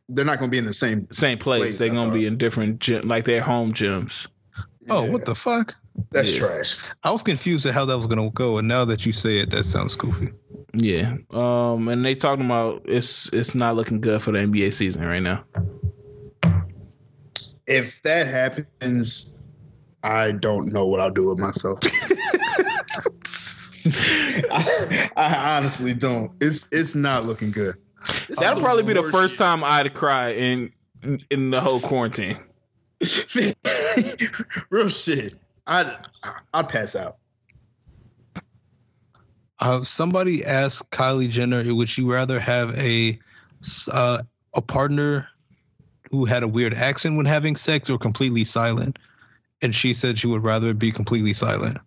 they're 0.08 0.24
not 0.24 0.38
gonna 0.38 0.50
be 0.50 0.58
in 0.58 0.64
the 0.66 0.72
same. 0.74 1.06
Same 1.12 1.38
place. 1.38 1.60
place, 1.62 1.78
They're 1.78 1.88
I 1.90 1.92
gonna 1.92 2.10
thought. 2.10 2.14
be 2.14 2.26
in 2.26 2.36
different 2.36 2.80
gym, 2.80 3.06
like 3.08 3.24
their 3.24 3.40
home 3.40 3.72
gyms. 3.72 4.26
Oh, 4.90 5.04
Yeah, 5.04 5.10
what 5.10 5.24
the 5.24 5.34
fuck? 5.34 5.74
That's 6.10 6.30
Yeah. 6.32 6.38
trash. 6.38 6.76
I 7.04 7.10
was 7.10 7.22
confused 7.22 7.66
at 7.66 7.74
how 7.74 7.84
that 7.84 7.96
was 7.96 8.06
going 8.06 8.18
to 8.22 8.30
go. 8.30 8.58
And 8.58 8.66
now 8.68 8.84
that 8.86 9.04
you 9.06 9.12
say 9.12 9.38
it, 9.38 9.50
that 9.50 9.64
sounds 9.64 9.96
goofy. 9.96 10.30
Yeah. 10.74 11.16
Um, 11.30 11.88
and 11.88 12.04
they 12.04 12.14
talking 12.14 12.44
about 12.44 12.82
it's 12.84 13.32
it's 13.32 13.54
not 13.54 13.76
looking 13.76 14.00
good 14.00 14.22
for 14.22 14.32
the 14.32 14.38
NBA 14.38 14.72
season 14.72 15.02
right 15.04 15.22
now. 15.22 15.44
If 17.66 18.00
that 18.02 18.26
happens, 18.26 19.34
I 20.02 20.32
don't 20.32 20.72
know 20.72 20.86
what 20.86 21.00
I'll 21.00 21.10
do 21.10 21.28
with 21.28 21.38
myself. 21.38 21.78
I, 24.50 25.10
I 25.16 25.56
honestly 25.56 25.94
don't. 25.94 26.32
It's 26.40 26.68
it's 26.72 26.94
not 26.94 27.24
looking 27.26 27.50
good. 27.50 27.76
This 28.28 28.40
That'll 28.40 28.62
probably 28.62 28.82
be 28.84 28.92
the 28.94 29.02
worst 29.02 29.12
first 29.14 29.38
time 29.38 29.64
I'd 29.64 29.92
cry 29.94 30.30
in 30.30 30.72
in 31.30 31.50
the 31.50 31.60
whole 31.60 31.80
quarantine. 31.80 32.38
Real 34.70 34.88
shit. 34.88 35.36
I'd 35.68 35.94
I'd 36.54 36.68
pass 36.68 36.96
out. 36.96 37.18
Uh, 39.60 39.84
somebody 39.84 40.44
asked 40.44 40.90
Kylie 40.90 41.28
Jenner, 41.28 41.62
would 41.74 41.96
you 41.96 42.10
rather 42.10 42.40
have 42.40 42.76
a 42.78 43.18
uh, 43.92 44.22
a 44.54 44.62
partner 44.62 45.28
who 46.10 46.24
had 46.24 46.42
a 46.42 46.48
weird 46.48 46.74
accent 46.74 47.16
when 47.16 47.26
having 47.26 47.54
sex 47.54 47.90
or 47.90 47.98
completely 47.98 48.44
silent? 48.44 48.98
And 49.60 49.74
she 49.74 49.92
said 49.92 50.18
she 50.18 50.28
would 50.28 50.44
rather 50.44 50.72
be 50.72 50.92
completely 50.92 51.34
silent. 51.34 51.78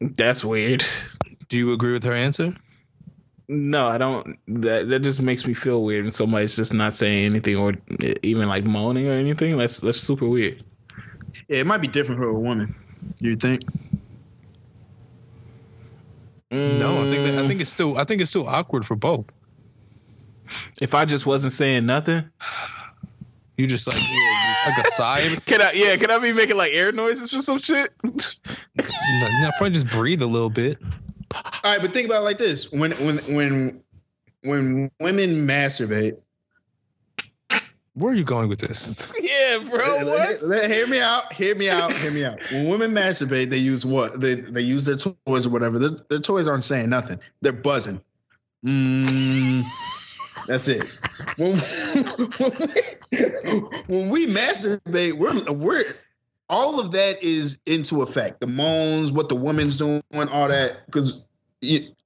That's 0.00 0.44
weird. 0.44 0.84
Do 1.48 1.56
you 1.56 1.72
agree 1.72 1.92
with 1.92 2.04
her 2.04 2.12
answer? 2.12 2.54
No, 3.48 3.86
I 3.86 3.98
don't. 3.98 4.38
That 4.48 4.88
that 4.88 5.00
just 5.00 5.20
makes 5.20 5.46
me 5.46 5.54
feel 5.54 5.82
weird, 5.82 6.04
and 6.04 6.14
somebody's 6.14 6.56
just 6.56 6.74
not 6.74 6.96
saying 6.96 7.24
anything 7.24 7.56
or 7.56 7.74
even 8.22 8.48
like 8.48 8.64
moaning 8.64 9.08
or 9.08 9.12
anything. 9.12 9.56
That's 9.56 9.78
that's 9.78 10.00
super 10.00 10.28
weird. 10.28 10.62
Yeah, 11.50 11.58
it 11.58 11.66
might 11.66 11.78
be 11.78 11.88
different 11.88 12.20
for 12.20 12.28
a 12.28 12.32
woman. 12.32 12.76
You 13.18 13.34
think? 13.34 13.64
No, 16.52 17.02
I 17.02 17.08
think 17.10 17.24
that, 17.24 17.34
I 17.34 17.46
think 17.46 17.58
mm. 17.58 17.62
it's 17.62 17.70
still 17.70 17.98
I 17.98 18.04
think 18.04 18.22
it's 18.22 18.30
still 18.30 18.46
awkward 18.46 18.86
for 18.86 18.94
both. 18.94 19.26
if 20.80 20.94
I 20.94 21.04
just 21.04 21.26
wasn't 21.26 21.52
saying 21.52 21.86
nothing, 21.86 22.30
You 23.56 23.66
just 23.66 23.88
like 23.88 23.96
like 24.66 24.86
a 24.86 24.90
side. 24.92 25.44
can 25.46 25.60
I? 25.60 25.72
Yeah, 25.74 25.96
can 25.96 26.12
I 26.12 26.18
be 26.18 26.32
making 26.32 26.56
like 26.56 26.70
air 26.72 26.92
noises 26.92 27.34
or 27.34 27.42
some 27.42 27.58
shit? 27.58 27.90
No, 28.04 28.12
no, 29.42 29.50
probably 29.58 29.70
just 29.70 29.88
breathe 29.90 30.22
a 30.22 30.26
little 30.26 30.50
bit. 30.50 30.78
All 31.34 31.42
right, 31.64 31.80
but 31.80 31.92
think 31.92 32.06
about 32.06 32.20
it 32.20 32.24
like 32.24 32.38
this: 32.38 32.70
when 32.70 32.92
when 32.92 33.18
when 33.34 33.82
when 34.44 34.90
women 35.00 35.46
masturbate, 35.48 36.20
Where 37.94 38.12
are 38.12 38.16
you 38.16 38.24
going 38.24 38.48
with 38.48 38.60
this? 38.60 39.12
yeah, 39.20 39.58
bro. 39.68 39.78
let- 39.78 40.06
What? 40.06 40.42
let- 40.42 40.70
hear 40.70 40.86
me 40.86 41.00
out. 41.00 41.32
Hear 41.32 41.54
me 41.56 41.68
out. 41.68 41.92
Hear 41.92 42.10
me 42.12 42.24
out. 42.24 42.38
When 42.52 42.68
women 42.70 42.92
masturbate, 42.92 43.50
they 43.50 43.56
use 43.58 43.84
what? 43.84 44.20
They 44.20 44.36
they 44.36 44.62
use 44.62 44.84
their 44.84 44.96
toys 44.96 45.46
or 45.46 45.50
whatever. 45.50 45.78
Their, 45.78 45.90
their 46.08 46.18
toys 46.20 46.46
aren't 46.48 46.64
saying 46.64 46.88
nothing. 46.88 47.18
They're 47.40 47.52
buzzing. 47.52 48.00
Mm, 48.64 49.62
that's 50.46 50.68
it. 50.68 50.84
When, 51.36 51.56
when 53.88 54.08
we 54.10 54.26
masturbate, 54.26 55.18
we're 55.18 55.52
we're 55.52 55.82
all 56.48 56.78
of 56.80 56.92
that 56.92 57.22
is 57.22 57.58
into 57.66 58.02
effect. 58.02 58.40
The 58.40 58.46
moans, 58.46 59.12
what 59.12 59.28
the 59.28 59.36
woman's 59.36 59.76
doing, 59.76 60.02
all 60.14 60.48
that, 60.48 60.86
because 60.86 61.26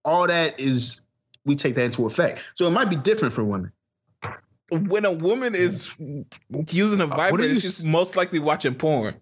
all 0.04 0.26
that 0.26 0.58
is 0.60 1.02
we 1.44 1.54
take 1.56 1.74
that 1.74 1.84
into 1.84 2.06
effect. 2.06 2.40
So 2.54 2.66
it 2.66 2.70
might 2.70 2.88
be 2.90 2.96
different 2.96 3.34
for 3.34 3.44
women. 3.44 3.72
When 4.70 5.04
a 5.04 5.12
woman 5.12 5.54
is 5.54 5.90
using 6.70 7.00
a 7.00 7.04
Uh, 7.04 7.08
what 7.08 7.18
are 7.18 7.30
vibrator, 7.30 7.54
you 7.54 7.60
she's 7.60 7.80
s- 7.80 7.84
most 7.84 8.16
likely 8.16 8.38
watching 8.38 8.74
porn. 8.74 9.14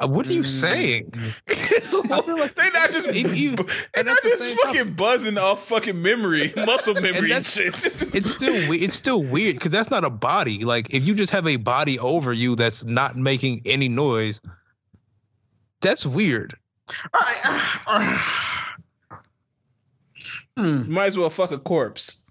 What 0.00 0.26
are 0.26 0.32
you 0.32 0.42
saying? 0.42 1.12
they're 1.46 2.72
not 2.72 2.90
just 2.90 3.10
He- 3.12 3.22
he- 3.28 3.48
they 3.54 3.64
and 3.94 4.06
not 4.06 4.16
at 4.18 4.22
the 4.22 4.28
just 4.30 4.42
same 4.42 4.56
fucking 4.58 4.92
buzzing 4.94 5.38
off 5.38 5.66
fucking 5.68 6.00
memory, 6.00 6.52
muscle 6.66 6.94
memory 6.94 7.30
and, 7.32 7.44
that's- 7.44 7.52
shit. 7.54 7.74
It's 8.14 8.30
still 8.30 8.54
it's 8.72 8.94
still 8.94 9.22
weird 9.22 9.56
because 9.56 9.70
that's 9.72 9.90
not 9.90 10.04
a 10.04 10.10
body. 10.10 10.64
Like 10.64 10.92
if 10.94 11.06
you 11.06 11.14
just 11.14 11.32
have 11.32 11.46
a 11.46 11.56
body 11.56 11.98
over 11.98 12.32
you 12.32 12.56
that's 12.56 12.84
not 12.84 13.16
making 13.16 13.62
any 13.66 13.88
noise, 13.88 14.40
that's 15.80 16.04
weird. 16.06 16.54
All 17.14 17.20
right. 17.22 17.76
all 17.86 17.98
right. 17.98 18.20
Hmm. 20.56 20.92
Might 20.92 21.06
as 21.06 21.18
well 21.18 21.30
fuck 21.30 21.50
a 21.52 21.58
corpse. 21.58 22.23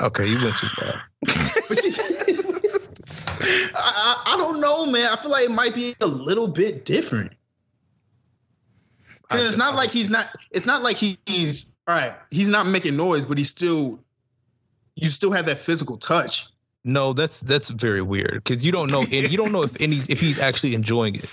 Okay, 0.00 0.26
you 0.26 0.42
went 0.42 0.56
too 0.56 0.68
far. 0.68 1.02
I, 3.42 3.74
I, 3.74 4.22
I 4.26 4.36
don't 4.36 4.60
know, 4.60 4.86
man. 4.86 5.12
I 5.12 5.16
feel 5.16 5.30
like 5.30 5.44
it 5.44 5.50
might 5.50 5.74
be 5.74 5.94
a 6.00 6.06
little 6.06 6.48
bit 6.48 6.84
different. 6.84 7.32
Because 9.22 9.46
it's 9.46 9.56
not 9.56 9.74
like 9.74 9.90
he's 9.90 10.10
not. 10.10 10.34
It's 10.50 10.66
not 10.66 10.82
like 10.82 10.96
he, 10.96 11.18
he's 11.26 11.74
all 11.86 11.94
right. 11.94 12.14
He's 12.30 12.48
not 12.48 12.66
making 12.66 12.96
noise, 12.96 13.24
but 13.24 13.38
he's 13.38 13.50
still. 13.50 14.00
You 14.96 15.08
still 15.08 15.32
have 15.32 15.46
that 15.46 15.58
physical 15.58 15.96
touch. 15.96 16.46
No, 16.84 17.12
that's 17.12 17.40
that's 17.40 17.68
very 17.68 18.02
weird 18.02 18.42
because 18.42 18.64
you 18.64 18.72
don't 18.72 18.90
know 18.90 19.02
and 19.02 19.30
you 19.30 19.36
don't 19.36 19.52
know 19.52 19.62
if 19.62 19.80
any 19.80 19.96
if 20.08 20.18
he's 20.18 20.38
actually 20.38 20.74
enjoying 20.74 21.16
it. 21.16 21.28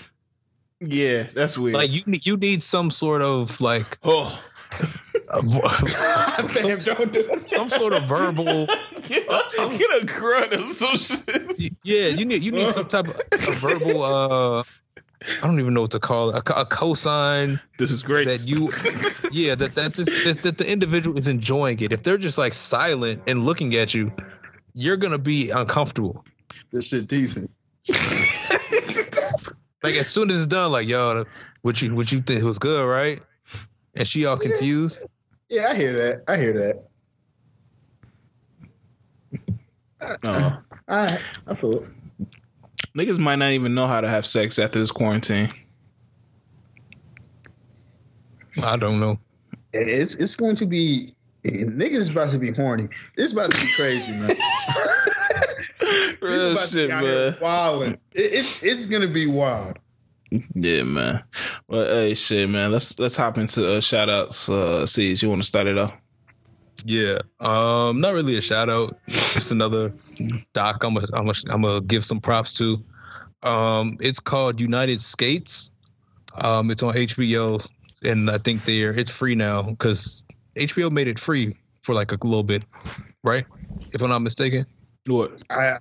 Yeah, 0.79 1.27
that's 1.33 1.57
weird. 1.57 1.75
Like 1.75 1.91
you 1.91 2.01
need 2.05 2.25
you 2.25 2.37
need 2.37 2.61
some 2.61 2.91
sort 2.91 3.21
of 3.21 3.59
like 3.61 3.97
oh, 4.03 4.41
Damn, 5.31 6.77
don't 6.79 7.11
do 7.13 7.19
it. 7.31 7.49
some 7.49 7.69
sort 7.69 7.93
of 7.93 8.03
verbal 8.03 8.65
get 9.07 9.25
a, 9.27 9.77
get 9.77 10.01
a 10.01 10.05
grunt 10.05 10.53
or 10.53 10.61
some 10.67 10.97
shit. 10.97 11.73
yeah 11.83 12.07
you 12.07 12.25
need 12.25 12.43
you 12.43 12.51
need 12.51 12.73
some 12.73 12.85
type 12.87 13.07
of 13.07 13.19
a 13.33 13.51
verbal 13.59 14.03
uh 14.03 14.63
I 15.43 15.47
don't 15.47 15.59
even 15.59 15.73
know 15.73 15.81
what 15.81 15.91
to 15.91 15.99
call 15.99 16.29
it 16.29 16.35
a, 16.37 16.41
co- 16.41 16.61
a 16.61 16.65
cosign 16.65 17.59
This 17.77 17.91
is 17.91 18.03
great. 18.03 18.27
that 18.27 18.45
you 18.47 18.69
yeah 19.31 19.55
that 19.55 19.75
that, 19.75 19.93
this, 19.93 20.05
that 20.25 20.43
that 20.43 20.57
the 20.57 20.69
individual 20.71 21.17
is 21.17 21.27
enjoying 21.27 21.79
it 21.81 21.91
if 21.91 22.03
they're 22.03 22.17
just 22.17 22.37
like 22.37 22.53
silent 22.53 23.21
and 23.27 23.45
looking 23.45 23.75
at 23.75 23.93
you 23.93 24.11
you're 24.73 24.97
gonna 24.97 25.17
be 25.17 25.49
uncomfortable 25.49 26.23
This 26.71 26.89
shit 26.89 27.07
decent. 27.07 27.49
like 29.83 29.95
as 29.95 30.07
soon 30.07 30.29
as 30.29 30.37
it's 30.37 30.45
done 30.45 30.71
like 30.71 30.87
yo 30.87 31.25
what 31.61 31.81
you 31.81 31.93
what 31.95 32.11
you 32.11 32.21
think 32.21 32.43
was 32.43 32.59
good 32.59 32.85
right 32.85 33.21
and 33.97 34.07
she 34.07 34.25
all 34.25 34.37
confused 34.37 34.99
Yeah, 35.49 35.67
I 35.69 35.75
hear 35.75 35.97
that. 35.97 36.23
I 36.27 36.37
hear 36.37 36.53
that. 36.53 36.83
Oh. 40.23 40.57
All 40.89 40.97
right, 40.97 41.19
I 41.47 41.55
feel 41.55 41.77
it. 41.79 41.83
Niggas 42.95 43.19
might 43.19 43.35
not 43.37 43.51
even 43.51 43.73
know 43.75 43.87
how 43.87 44.01
to 44.01 44.07
have 44.07 44.25
sex 44.25 44.57
after 44.59 44.79
this 44.79 44.91
quarantine. 44.91 45.51
I 48.63 48.75
don't 48.77 48.99
know 48.99 49.19
It's 49.73 50.15
it's 50.15 50.35
going 50.35 50.55
to 50.55 50.65
be 50.65 51.13
niggas 51.45 51.95
is 51.95 52.09
about 52.09 52.29
to 52.31 52.39
be 52.39 52.51
horny. 52.51 52.89
It's 53.15 53.31
about 53.33 53.51
to 53.51 53.61
be 53.61 53.71
crazy, 53.75 54.11
man. 54.11 54.31
Real 56.21 56.55
shit, 56.57 56.87
be 56.87 56.91
out 56.91 57.03
here 57.03 57.31
man. 57.31 57.37
wilding. 57.41 57.93
It, 58.13 58.33
it's 58.33 58.63
it's 58.63 58.85
gonna 58.87 59.07
be 59.07 59.27
wild. 59.27 59.77
Yeah, 60.29 60.83
man. 60.83 61.23
Well, 61.67 61.85
hey, 61.85 62.13
shit, 62.13 62.49
man. 62.49 62.71
Let's 62.71 62.99
let's 62.99 63.15
hop 63.15 63.37
into 63.37 63.75
uh, 63.75 63.81
shout 63.81 64.09
outs. 64.09 64.49
Uh, 64.49 64.85
Seeds, 64.85 65.21
you 65.21 65.29
want 65.29 65.41
to 65.41 65.47
start 65.47 65.67
it 65.67 65.77
off? 65.77 65.93
Yeah, 66.83 67.19
um, 67.39 68.01
not 68.01 68.13
really 68.13 68.37
a 68.37 68.41
shout 68.41 68.69
out. 68.69 68.97
Just 69.07 69.51
another 69.51 69.93
doc. 70.53 70.83
I'm 70.83 70.93
gonna 70.93 71.07
I'm 71.13 71.25
gonna 71.25 71.39
I'm 71.49 71.61
gonna 71.61 71.81
give 71.81 72.05
some 72.05 72.19
props 72.19 72.53
to. 72.53 72.83
Um, 73.43 73.97
it's 73.99 74.19
called 74.19 74.59
United 74.59 75.01
Skates. 75.01 75.71
Um, 76.41 76.69
it's 76.69 76.83
on 76.83 76.93
HBO, 76.93 77.65
and 78.03 78.29
I 78.29 78.37
think 78.37 78.65
they're 78.65 78.93
it's 78.93 79.11
free 79.11 79.35
now 79.35 79.61
because 79.61 80.21
HBO 80.55 80.91
made 80.91 81.07
it 81.07 81.19
free 81.19 81.55
for 81.83 81.95
like 81.95 82.11
a 82.11 82.17
little 82.21 82.43
bit, 82.43 82.65
right? 83.23 83.45
If 83.93 84.01
I'm 84.01 84.09
not 84.09 84.19
mistaken. 84.19 84.65
What? 85.05 85.41
I 85.49 85.77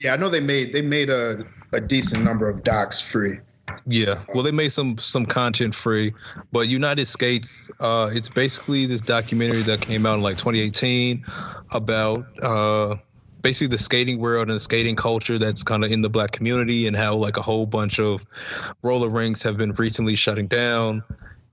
yeah, 0.00 0.14
I 0.14 0.16
know 0.16 0.28
they 0.28 0.40
made 0.40 0.72
they 0.72 0.82
made 0.82 1.10
a, 1.10 1.44
a 1.74 1.80
decent 1.80 2.24
number 2.24 2.48
of 2.48 2.62
docs 2.62 3.00
free. 3.00 3.40
Yeah. 3.86 4.22
Well, 4.34 4.42
they 4.42 4.52
made 4.52 4.70
some 4.70 4.98
some 4.98 5.26
content 5.26 5.74
free, 5.74 6.14
but 6.52 6.68
United 6.68 7.06
Skates, 7.06 7.70
uh, 7.80 8.10
it's 8.12 8.28
basically 8.28 8.86
this 8.86 9.00
documentary 9.00 9.62
that 9.62 9.80
came 9.80 10.06
out 10.06 10.14
in 10.14 10.22
like 10.22 10.36
2018 10.36 11.24
about 11.72 12.26
uh, 12.42 12.96
basically 13.42 13.68
the 13.68 13.82
skating 13.82 14.18
world 14.18 14.48
and 14.48 14.56
the 14.56 14.60
skating 14.60 14.96
culture 14.96 15.38
that's 15.38 15.62
kind 15.62 15.84
of 15.84 15.90
in 15.90 16.02
the 16.02 16.10
black 16.10 16.32
community 16.32 16.86
and 16.86 16.96
how 16.96 17.14
like 17.16 17.36
a 17.36 17.42
whole 17.42 17.66
bunch 17.66 17.98
of 17.98 18.24
roller 18.82 19.08
rinks 19.08 19.42
have 19.42 19.56
been 19.56 19.72
recently 19.72 20.16
shutting 20.16 20.46
down 20.46 21.02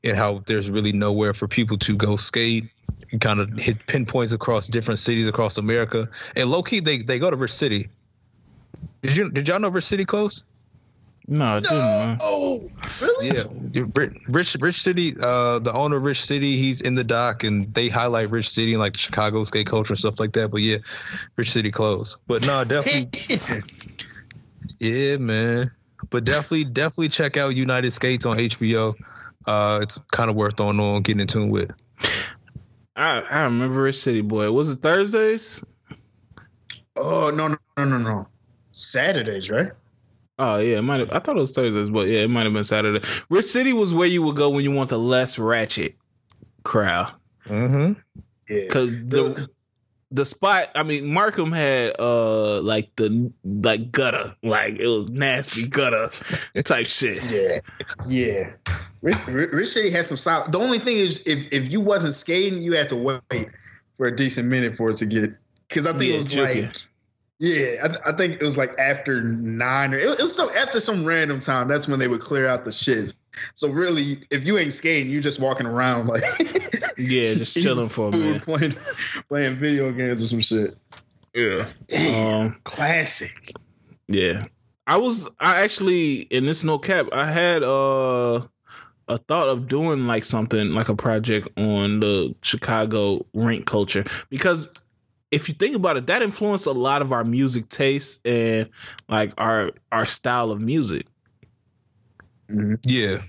and 0.04 0.16
how 0.16 0.44
there's 0.46 0.70
really 0.70 0.92
nowhere 0.92 1.34
for 1.34 1.48
people 1.48 1.78
to 1.78 1.96
go 1.96 2.16
skate 2.16 2.70
and 3.12 3.20
kind 3.22 3.40
of 3.40 3.52
hit 3.58 3.86
pinpoints 3.88 4.32
across 4.32 4.68
different 4.68 5.00
cities 5.00 5.28
across 5.28 5.58
America. 5.58 6.08
And 6.36 6.50
low 6.50 6.64
key, 6.64 6.80
they 6.80 7.00
they 7.00 7.20
go 7.20 7.32
to 7.32 7.38
Rich 7.38 7.54
City. 7.54 7.90
Did 9.02 9.18
you 9.18 9.30
did 9.30 9.48
y'all 9.48 9.60
know 9.60 9.70
Rich 9.70 9.86
City 9.86 10.06
closed? 10.06 10.44
No, 11.28 11.46
I 11.56 11.60
didn't. 11.60 12.20
Oh, 12.22 12.70
really? 13.02 13.28
Yeah, 13.28 13.44
dude, 13.72 13.98
Rich 14.28 14.58
Rich 14.60 14.82
City, 14.82 15.14
uh, 15.20 15.58
the 15.60 15.74
owner 15.74 15.98
of 15.98 16.04
Rich 16.04 16.24
City, 16.26 16.58
he's 16.58 16.82
in 16.82 16.94
the 16.94 17.04
dock, 17.04 17.44
and 17.44 17.74
they 17.74 17.90
highlight 17.90 18.30
Rich 18.30 18.50
City 18.50 18.74
and 18.74 18.80
like 18.80 18.96
Chicago 18.96 19.44
skate 19.44 19.66
culture 19.66 19.94
and 19.94 20.00
stuff 20.00 20.20
like 20.20 20.34
that. 20.34 20.52
But 20.52 20.62
yeah, 20.62 20.78
Rich 21.36 21.52
City 21.52 21.72
closed. 21.72 22.18
But 22.28 22.46
no, 22.46 22.64
definitely, 22.66 23.64
yeah, 24.78 25.18
man. 25.18 25.72
But 26.12 26.26
definitely, 26.26 26.66
definitely 26.66 27.10
check 27.10 27.38
out 27.38 27.56
United 27.56 27.92
Skates 27.92 28.28
on 28.28 28.38
HBO. 28.38 28.94
Uh, 29.48 29.80
it's 29.82 30.00
kind 30.12 30.30
of 30.30 30.36
worth 30.36 30.60
on 30.60 30.80
on 30.80 31.02
getting 31.02 31.22
in 31.22 31.28
tune 31.28 31.50
with. 31.50 31.72
I 32.96 33.22
I 33.22 33.44
remember 33.46 33.82
Rich 33.82 34.00
City 34.00 34.22
Boy. 34.22 34.52
Was 34.52 34.70
it 34.72 34.82
Thursdays? 34.82 35.66
oh 36.98 37.32
no 37.34 37.48
no 37.48 37.58
no 37.78 37.86
no 37.86 37.98
no. 37.98 38.28
Saturdays, 38.74 39.50
right? 39.50 39.72
Oh 40.38 40.58
yeah, 40.58 40.80
it 40.80 40.82
might 40.82 41.00
have. 41.00 41.12
I 41.12 41.20
thought 41.20 41.38
it 41.38 41.42
was 41.42 41.54
Thursdays, 41.54 41.90
but 41.90 42.08
yeah, 42.08 42.22
it 42.22 42.30
might 42.30 42.44
have 42.44 42.54
been 42.54 42.64
Saturday. 42.66 43.06
Rich 43.30 43.46
City 43.46 43.72
was 43.74 43.94
where 43.94 44.08
you 44.08 44.22
would 44.24 44.36
go 44.36 44.50
when 44.50 44.64
you 44.64 44.72
want 44.72 44.90
the 44.90 45.00
less 45.00 45.40
ratchet 45.40 45.96
crowd, 46.64 47.14
Mm-hmm. 47.48 47.94
Yeah. 48.50 48.64
because 48.68 48.90
the 48.92 49.50
the 50.12 50.26
spot. 50.26 50.70
I 50.76 50.84
mean, 50.84 51.08
Markham 51.08 51.52
had 51.52 51.94
uh 52.00 52.62
like 52.62 52.92
the 52.96 53.32
like 53.44 53.92
gutter, 53.92 54.36
like 54.44 54.78
it 54.80 54.88
was 54.88 55.10
nasty 55.10 55.68
gutter 55.68 56.10
type 56.64 56.86
shit. 56.88 57.24
Yeah, 57.24 57.60
yeah. 58.08 58.52
Rich, 59.02 59.18
Rich 59.28 59.50
Rich 59.52 59.70
City 59.70 59.90
has 59.92 60.08
some 60.08 60.18
solid. 60.18 60.52
The 60.52 60.60
only 60.60 60.80
thing 60.80 60.98
is, 60.98 61.26
if 61.26 61.48
if 61.54 61.70
you 61.72 61.80
wasn't 61.82 62.14
skating, 62.14 62.62
you 62.62 62.74
had 62.74 62.90
to 62.90 62.96
wait 62.98 63.22
for 63.98 64.08
a 64.08 64.16
decent 64.16 64.48
minute 64.50 64.76
for 64.76 64.90
it 64.92 64.98
to 64.98 65.06
get. 65.06 65.32
Because 65.70 65.88
I 65.88 65.92
think 65.92 66.04
Yeah, 66.04 66.14
it 66.14 66.18
was 66.18 66.28
juky. 66.30 66.64
like, 66.66 66.76
yeah, 67.40 67.78
I, 67.84 67.88
th- 67.88 68.00
I 68.06 68.12
think 68.14 68.36
it 68.36 68.44
was 68.44 68.58
like 68.58 68.78
after 68.80 69.22
nine 69.22 69.94
or 69.94 69.98
it, 69.98 70.08
was- 70.08 70.20
it 70.20 70.24
was 70.24 70.36
so 70.36 70.54
after 70.56 70.80
some 70.80 71.04
random 71.06 71.40
time. 71.40 71.68
That's 71.68 71.88
when 71.88 72.00
they 72.00 72.08
would 72.08 72.22
clear 72.22 72.48
out 72.48 72.66
the 72.66 72.72
shits. 72.72 73.14
So 73.54 73.70
really, 73.70 74.22
if 74.32 74.46
you 74.46 74.58
ain't 74.58 74.72
skating, 74.74 75.12
you're 75.12 75.22
just 75.22 75.40
walking 75.42 75.66
around 75.68 76.08
like 76.08 76.24
Yeah, 76.98 77.34
just 77.34 77.54
chilling 77.62 77.90
for 77.90 78.08
a 78.10 78.12
food, 78.14 78.22
minute. 78.24 78.42
playing 78.44 78.76
playing 79.28 79.58
video 79.58 79.92
games 79.92 80.22
or 80.22 80.28
some 80.28 80.42
shit. 80.42 80.78
Yeah. 81.34 81.66
Damn, 81.88 82.46
Um. 82.48 82.58
classic. 82.64 83.52
Yeah. 84.08 84.46
I 84.88 84.98
was 84.98 85.28
I 85.40 85.62
actually 85.64 86.22
in 86.22 86.46
this 86.46 86.64
no 86.64 86.78
cap, 86.80 87.08
I 87.12 87.26
had 87.32 87.64
uh 87.64 88.42
a 89.08 89.18
thought 89.18 89.50
of 89.50 89.68
doing 89.68 90.08
like 90.08 90.24
something 90.26 90.72
like 90.72 90.88
a 90.90 90.96
project 90.96 91.48
on 91.58 92.00
the 92.00 92.34
Chicago 92.42 93.26
rink 93.34 93.66
culture 93.66 94.04
because 94.30 94.70
if 95.36 95.50
you 95.50 95.54
think 95.54 95.76
about 95.76 95.98
it, 95.98 96.08
that 96.08 96.22
influenced 96.22 96.66
a 96.66 96.72
lot 96.72 97.02
of 97.02 97.12
our 97.12 97.26
music 97.26 97.68
taste 97.68 98.26
and 98.26 98.70
like 99.10 99.34
our 99.38 99.72
our 99.92 100.06
style 100.06 100.50
of 100.50 100.62
music. 100.62 101.06
Yeah, 102.84 103.22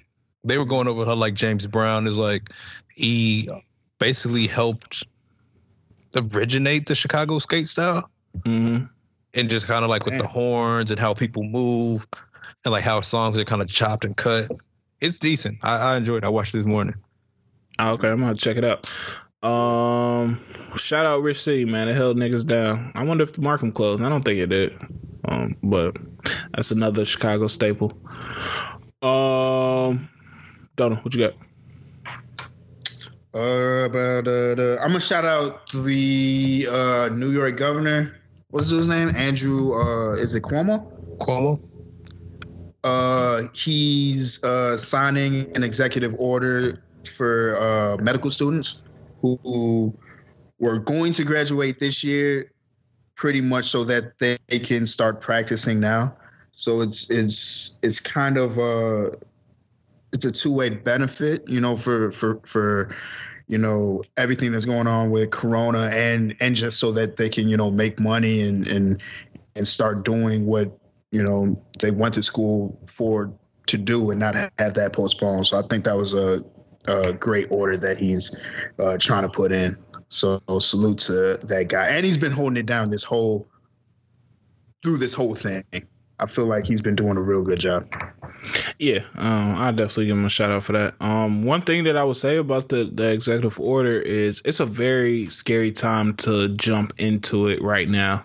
they 0.45 0.57
were 0.57 0.65
going 0.65 0.87
over 0.87 1.05
her 1.05 1.17
like 1.17 1.35
James 1.35 1.67
Brown 1.67 2.07
is 2.07 2.17
like 2.17 2.51
he 2.95 3.51
basically 3.99 4.47
helped 4.47 5.05
originate 6.15 6.87
the 6.87 6.95
Chicago 6.95 7.41
skate 7.41 7.69
style. 7.69 8.09
hmm 8.45 8.85
and 9.35 9.51
just 9.51 9.67
kind 9.67 9.85
of 9.85 9.91
like 9.91 10.07
with 10.07 10.17
the 10.17 10.27
horns 10.27 10.91
and 10.91 10.99
how 10.99 11.13
people 11.13 11.43
move 11.45 12.07
and 12.65 12.73
like 12.73 12.83
how 12.83 13.03
songs 13.03 13.37
are 13.37 13.45
kind 13.45 13.61
of 13.61 13.69
chopped 13.69 14.03
and 14.03 14.17
cut. 14.17 14.51
It's 15.03 15.19
decent. 15.19 15.59
I, 15.63 15.93
I 15.93 15.97
enjoyed 15.99 16.25
it. 16.25 16.27
I 16.27 16.31
watched 16.31 16.55
it 16.55 16.59
this 16.59 16.67
morning. 16.67 16.95
Okay, 17.79 18.09
I'm 18.09 18.21
gonna 18.21 18.35
check 18.35 18.57
it 18.57 18.65
out. 18.65 18.89
Um, 19.47 20.41
shout 20.77 21.07
out 21.07 21.23
Rich 21.23 21.41
City, 21.41 21.65
man. 21.65 21.89
It 21.89 21.95
held 21.95 22.17
niggas 22.17 22.45
down. 22.45 22.91
I 22.97 23.05
wonder 23.05 23.23
if 23.23 23.33
the 23.33 23.43
Markham 23.43 23.71
closed. 23.71 24.03
I 24.03 24.09
don't 24.09 24.25
think 24.25 24.41
it 24.41 24.49
did. 24.49 24.73
Um, 25.25 25.57
but 25.63 25.97
that's 26.53 26.73
another 26.73 27.05
Chicago 27.05 27.47
staple. 27.47 27.93
Um, 29.03 30.09
Donald, 30.75 31.05
what 31.05 31.15
you 31.15 31.29
got? 31.29 31.35
Uh, 33.33 33.89
but 33.89 34.27
uh, 34.27 34.55
the, 34.55 34.79
I'm 34.81 34.89
gonna 34.89 35.01
shout 35.01 35.25
out 35.25 35.71
the 35.71 36.67
uh, 36.69 37.09
New 37.13 37.31
York 37.31 37.57
governor. 37.57 38.17
What's 38.51 38.71
his 38.71 38.89
name? 38.89 39.11
Andrew. 39.15 39.75
Uh, 39.75 40.15
is 40.15 40.35
it 40.35 40.43
Cuomo? 40.43 41.19
Cuomo? 41.19 41.61
Uh, 42.83 43.43
he's 43.55 44.43
uh, 44.43 44.77
signing 44.77 45.55
an 45.55 45.63
executive 45.63 46.15
order 46.19 46.83
for 47.05 47.57
uh, 47.61 48.03
medical 48.03 48.31
students 48.31 48.79
who, 49.21 49.97
were 50.59 50.79
going 50.79 51.13
to 51.13 51.25
graduate 51.25 51.79
this 51.79 52.03
year, 52.03 52.51
pretty 53.15 53.41
much 53.41 53.67
so 53.67 53.85
that 53.85 54.19
they 54.19 54.39
can 54.59 54.87
start 54.87 55.21
practicing 55.21 55.81
now. 55.81 56.17
So 56.53 56.81
it's 56.81 57.11
it's 57.11 57.79
it's 57.83 58.01
kind 58.01 58.39
of 58.39 58.57
a 58.57 59.13
it's 60.13 60.25
a 60.25 60.33
two 60.33 60.53
way 60.53 60.71
benefit, 60.71 61.47
you 61.49 61.61
know, 61.61 61.77
for 61.77 62.11
for 62.11 62.41
for 62.47 62.97
you 63.49 63.59
know 63.59 64.03
everything 64.17 64.53
that's 64.53 64.65
going 64.65 64.87
on 64.87 65.11
with 65.11 65.31
Corona 65.31 65.91
and 65.93 66.35
and 66.41 66.57
just 66.57 66.81
so 66.81 66.93
that 66.93 67.17
they 67.17 67.29
can 67.29 67.49
you 67.49 67.57
know 67.57 67.71
make 67.71 68.01
money 68.01 68.41
and 68.41 68.67
and 68.67 69.03
and 69.55 69.69
start 69.69 70.05
doing 70.05 70.47
what 70.47 70.79
you 71.11 71.23
know 71.23 71.63
they 71.79 71.91
went 71.91 72.15
to 72.15 72.23
school 72.23 72.81
for 72.87 73.33
to 73.67 73.77
do 73.77 74.11
and 74.11 74.21
not 74.21 74.35
have 74.35 74.75
that 74.75 74.93
postponed. 74.93 75.47
So 75.47 75.59
I 75.59 75.63
think 75.63 75.85
that 75.85 75.97
was 75.97 76.15
a, 76.15 76.43
a 76.89 77.13
great 77.13 77.47
order 77.51 77.77
that 77.77 77.99
he's 77.99 78.37
uh, 78.81 78.97
trying 78.99 79.23
to 79.23 79.29
put 79.29 79.53
in. 79.53 79.77
So 80.09 80.41
salute 80.61 80.99
to 80.99 81.39
that 81.43 81.67
guy, 81.69 81.89
and 81.89 82.05
he's 82.05 82.19
been 82.19 82.33
holding 82.33 82.57
it 82.57 82.67
down 82.67 82.91
this 82.91 83.03
whole 83.03 83.47
through 84.83 84.99
this 84.99 85.15
whole 85.15 85.35
thing. 85.35 85.65
I 86.19 86.27
feel 86.27 86.47
like 86.47 86.65
he's 86.65 86.81
been 86.81 86.95
doing 86.95 87.17
a 87.17 87.21
real 87.21 87.43
good 87.43 87.59
job. 87.59 87.89
Yeah, 88.79 89.01
um, 89.17 89.57
I 89.57 89.71
definitely 89.73 90.07
give 90.07 90.17
him 90.17 90.25
a 90.25 90.31
shout 90.31 90.51
out 90.51 90.63
for 90.63 90.73
that. 90.73 90.95
Um, 91.01 91.43
one 91.43 91.63
thing 91.63 91.85
that 91.85 91.97
I 91.97 92.05
would 92.05 92.17
say 92.17 92.37
about 92.37 92.69
the 92.69 92.85
the 92.85 93.11
executive 93.11 93.59
order 93.59 94.01
is 94.01 94.41
it's 94.45 94.61
a 94.61 94.67
very 94.67 95.29
scary 95.31 95.73
time 95.73 96.15
to 96.19 96.49
jump 96.49 96.93
into 96.99 97.49
it 97.49 97.61
right 97.61 97.89
now. 97.89 98.25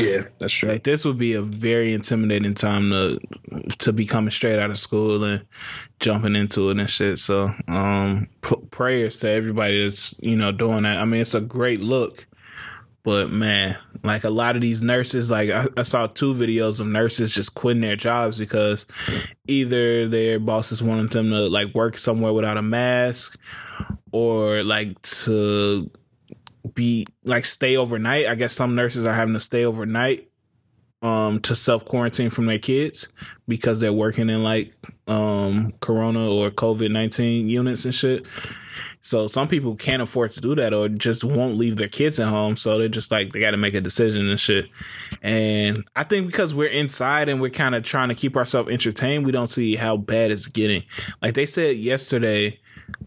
Yeah, 0.00 0.22
that's 0.38 0.52
true. 0.52 0.68
Like 0.68 0.84
this 0.84 1.04
would 1.04 1.18
be 1.18 1.34
a 1.34 1.42
very 1.42 1.92
intimidating 1.92 2.54
time 2.54 2.90
to 2.90 3.20
to 3.78 3.92
be 3.92 4.06
coming 4.06 4.30
straight 4.30 4.58
out 4.58 4.70
of 4.70 4.78
school 4.78 5.22
and 5.24 5.46
jumping 5.98 6.36
into 6.36 6.70
it 6.70 6.78
and 6.78 6.90
shit. 6.90 7.18
So, 7.18 7.54
um, 7.68 8.28
p- 8.42 8.56
prayers 8.70 9.18
to 9.18 9.28
everybody 9.28 9.82
that's 9.82 10.16
you 10.20 10.36
know 10.36 10.52
doing 10.52 10.82
that. 10.82 10.98
I 10.98 11.04
mean, 11.04 11.20
it's 11.20 11.34
a 11.34 11.40
great 11.40 11.80
look, 11.80 12.26
but 13.02 13.30
man, 13.30 13.78
like 14.02 14.24
a 14.24 14.30
lot 14.30 14.56
of 14.56 14.62
these 14.62 14.82
nurses, 14.82 15.30
like 15.30 15.50
I, 15.50 15.66
I 15.76 15.82
saw 15.82 16.06
two 16.06 16.34
videos 16.34 16.80
of 16.80 16.86
nurses 16.86 17.34
just 17.34 17.54
quitting 17.54 17.82
their 17.82 17.96
jobs 17.96 18.38
because 18.38 18.86
either 19.46 20.08
their 20.08 20.38
bosses 20.38 20.82
wanted 20.82 21.10
them 21.10 21.30
to 21.30 21.48
like 21.48 21.74
work 21.74 21.98
somewhere 21.98 22.32
without 22.32 22.56
a 22.56 22.62
mask 22.62 23.38
or 24.12 24.62
like 24.62 25.00
to 25.02 25.90
be 26.74 27.06
like 27.24 27.44
stay 27.44 27.76
overnight. 27.76 28.26
I 28.26 28.34
guess 28.34 28.52
some 28.52 28.74
nurses 28.74 29.04
are 29.04 29.14
having 29.14 29.34
to 29.34 29.40
stay 29.40 29.64
overnight 29.64 30.30
um 31.02 31.40
to 31.40 31.56
self 31.56 31.84
quarantine 31.84 32.28
from 32.28 32.46
their 32.46 32.58
kids 32.58 33.08
because 33.48 33.80
they're 33.80 33.92
working 33.92 34.28
in 34.28 34.42
like 34.42 34.72
um 35.06 35.72
corona 35.80 36.30
or 36.30 36.50
COVID-19 36.50 37.48
units 37.48 37.84
and 37.84 37.94
shit. 37.94 38.26
So 39.02 39.26
some 39.26 39.48
people 39.48 39.76
can't 39.76 40.02
afford 40.02 40.32
to 40.32 40.40
do 40.40 40.54
that 40.56 40.74
or 40.74 40.88
just 40.88 41.24
won't 41.24 41.56
leave 41.56 41.76
their 41.76 41.88
kids 41.88 42.20
at 42.20 42.28
home. 42.28 42.58
So 42.58 42.76
they're 42.76 42.88
just 42.88 43.10
like 43.10 43.32
they 43.32 43.40
got 43.40 43.52
to 43.52 43.56
make 43.56 43.72
a 43.72 43.80
decision 43.80 44.28
and 44.28 44.38
shit. 44.38 44.66
And 45.22 45.84
I 45.96 46.04
think 46.04 46.26
because 46.26 46.54
we're 46.54 46.68
inside 46.68 47.30
and 47.30 47.40
we're 47.40 47.50
kind 47.50 47.74
of 47.74 47.82
trying 47.82 48.10
to 48.10 48.14
keep 48.14 48.36
ourselves 48.36 48.70
entertained, 48.70 49.24
we 49.24 49.32
don't 49.32 49.46
see 49.46 49.76
how 49.76 49.96
bad 49.96 50.30
it's 50.30 50.46
getting. 50.46 50.82
Like 51.22 51.32
they 51.34 51.46
said 51.46 51.78
yesterday, 51.78 52.60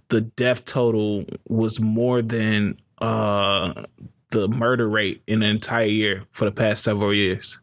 the 0.09 0.21
death 0.21 0.65
total 0.65 1.25
was 1.47 1.79
more 1.79 2.21
than 2.23 2.77
uh 2.99 3.83
the 4.29 4.47
murder 4.47 4.89
rate 4.89 5.21
in 5.27 5.43
an 5.43 5.49
entire 5.49 5.85
year 5.85 6.23
for 6.31 6.45
the 6.45 6.51
past 6.51 6.83
several 6.83 7.13
years. 7.13 7.59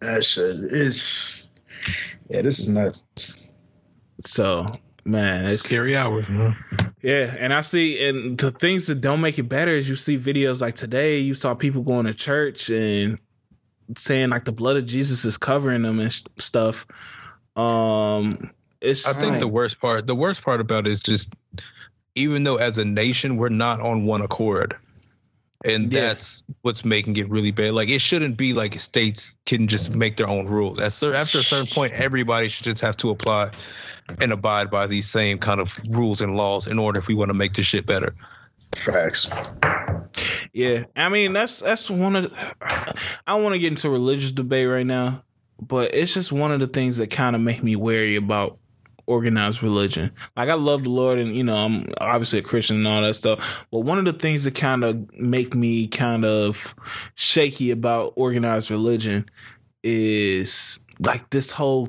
That 0.00 0.22
shit 0.24 0.56
is 0.56 1.46
yeah, 2.28 2.42
this 2.42 2.58
is 2.58 2.68
nuts. 2.68 3.46
So 4.20 4.66
man, 5.04 5.46
it's 5.46 5.60
Scary 5.60 5.96
hours, 5.96 6.28
man. 6.28 6.56
Yeah, 7.02 7.34
and 7.38 7.54
I 7.54 7.60
see, 7.60 8.08
and 8.08 8.36
the 8.36 8.50
things 8.50 8.86
that 8.88 9.00
don't 9.00 9.20
make 9.20 9.38
it 9.38 9.44
better 9.44 9.70
is 9.70 9.88
you 9.88 9.94
see 9.94 10.18
videos 10.18 10.60
like 10.60 10.74
today. 10.74 11.18
You 11.18 11.34
saw 11.34 11.54
people 11.54 11.82
going 11.82 12.06
to 12.06 12.14
church 12.14 12.68
and 12.68 13.18
saying 13.96 14.30
like 14.30 14.44
the 14.44 14.52
blood 14.52 14.76
of 14.76 14.86
Jesus 14.86 15.24
is 15.24 15.38
covering 15.38 15.82
them 15.82 16.00
and 16.00 16.12
sh- 16.12 16.24
stuff. 16.38 16.86
Um, 17.54 18.38
it's 18.80 19.06
I 19.06 19.12
think 19.12 19.32
like- 19.32 19.40
the 19.40 19.48
worst 19.48 19.80
part, 19.80 20.06
the 20.06 20.16
worst 20.16 20.42
part 20.42 20.60
about 20.60 20.86
it 20.86 20.90
is 20.92 21.00
just, 21.00 21.32
even 22.16 22.44
though 22.44 22.56
as 22.56 22.78
a 22.78 22.84
nation 22.84 23.36
we're 23.36 23.48
not 23.48 23.80
on 23.80 24.04
one 24.04 24.20
accord, 24.22 24.74
and 25.64 25.92
Yeah. 25.92 26.00
that's 26.00 26.42
what's 26.62 26.84
making 26.84 27.16
it 27.16 27.28
really 27.30 27.50
bad. 27.50 27.72
Like 27.72 27.88
it 27.88 28.00
shouldn't 28.00 28.36
be 28.36 28.52
like 28.52 28.78
states 28.80 29.32
can 29.46 29.68
just 29.68 29.94
make 29.94 30.16
their 30.16 30.28
own 30.28 30.46
rules. 30.46 30.80
At 30.80 30.92
cer- 30.92 31.14
after 31.14 31.38
a 31.38 31.42
certain 31.42 31.66
point, 31.66 31.92
everybody 31.94 32.48
should 32.48 32.64
just 32.64 32.80
have 32.82 32.96
to 32.98 33.10
apply 33.10 33.50
and 34.20 34.32
abide 34.32 34.70
by 34.70 34.86
these 34.86 35.08
same 35.08 35.38
kind 35.38 35.60
of 35.60 35.72
rules 35.90 36.20
and 36.20 36.36
laws 36.36 36.66
in 36.66 36.78
order 36.78 36.98
if 36.98 37.06
we 37.08 37.14
want 37.14 37.28
to 37.30 37.34
make 37.34 37.54
this 37.54 37.66
shit 37.66 37.86
better. 37.86 38.14
Facts. 38.74 39.28
Yeah, 40.52 40.84
I 40.94 41.08
mean 41.08 41.32
that's 41.32 41.60
that's 41.60 41.90
one 41.90 42.16
of. 42.16 42.24
The, 42.30 42.54
I 43.26 43.32
don't 43.34 43.42
want 43.42 43.54
to 43.54 43.58
get 43.58 43.68
into 43.68 43.90
religious 43.90 44.30
debate 44.32 44.68
right 44.68 44.86
now, 44.86 45.22
but 45.60 45.94
it's 45.94 46.14
just 46.14 46.32
one 46.32 46.52
of 46.52 46.60
the 46.60 46.66
things 46.66 46.96
that 46.98 47.10
kind 47.10 47.34
of 47.36 47.42
make 47.42 47.62
me 47.62 47.76
wary 47.76 48.16
about 48.16 48.58
organized 49.06 49.62
religion. 49.62 50.10
Like 50.36 50.48
I 50.48 50.54
love 50.54 50.84
the 50.84 50.90
Lord, 50.90 51.18
and 51.18 51.34
you 51.34 51.44
know 51.44 51.56
I'm 51.56 51.86
obviously 52.00 52.38
a 52.38 52.42
Christian 52.42 52.76
and 52.76 52.88
all 52.88 53.02
that 53.02 53.14
stuff. 53.14 53.66
But 53.70 53.80
one 53.80 53.98
of 53.98 54.04
the 54.04 54.12
things 54.12 54.44
that 54.44 54.54
kind 54.54 54.84
of 54.84 55.12
make 55.18 55.54
me 55.54 55.86
kind 55.86 56.24
of 56.24 56.74
shaky 57.14 57.70
about 57.70 58.12
organized 58.16 58.70
religion 58.70 59.28
is 59.82 60.84
like 60.98 61.30
this 61.30 61.52
whole 61.52 61.88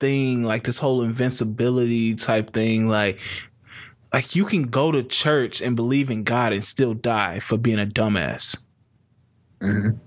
thing, 0.00 0.42
like 0.42 0.64
this 0.64 0.78
whole 0.78 1.02
invincibility 1.02 2.14
type 2.14 2.50
thing, 2.52 2.88
like 2.88 3.20
like 4.12 4.36
you 4.36 4.44
can 4.44 4.64
go 4.64 4.92
to 4.92 5.02
church 5.02 5.60
and 5.60 5.74
believe 5.74 6.08
in 6.08 6.22
God 6.22 6.52
and 6.52 6.64
still 6.64 6.94
die 6.94 7.40
for 7.40 7.58
being 7.58 7.80
a 7.80 7.86
dumbass. 7.86 8.64
Mhm. 9.60 9.98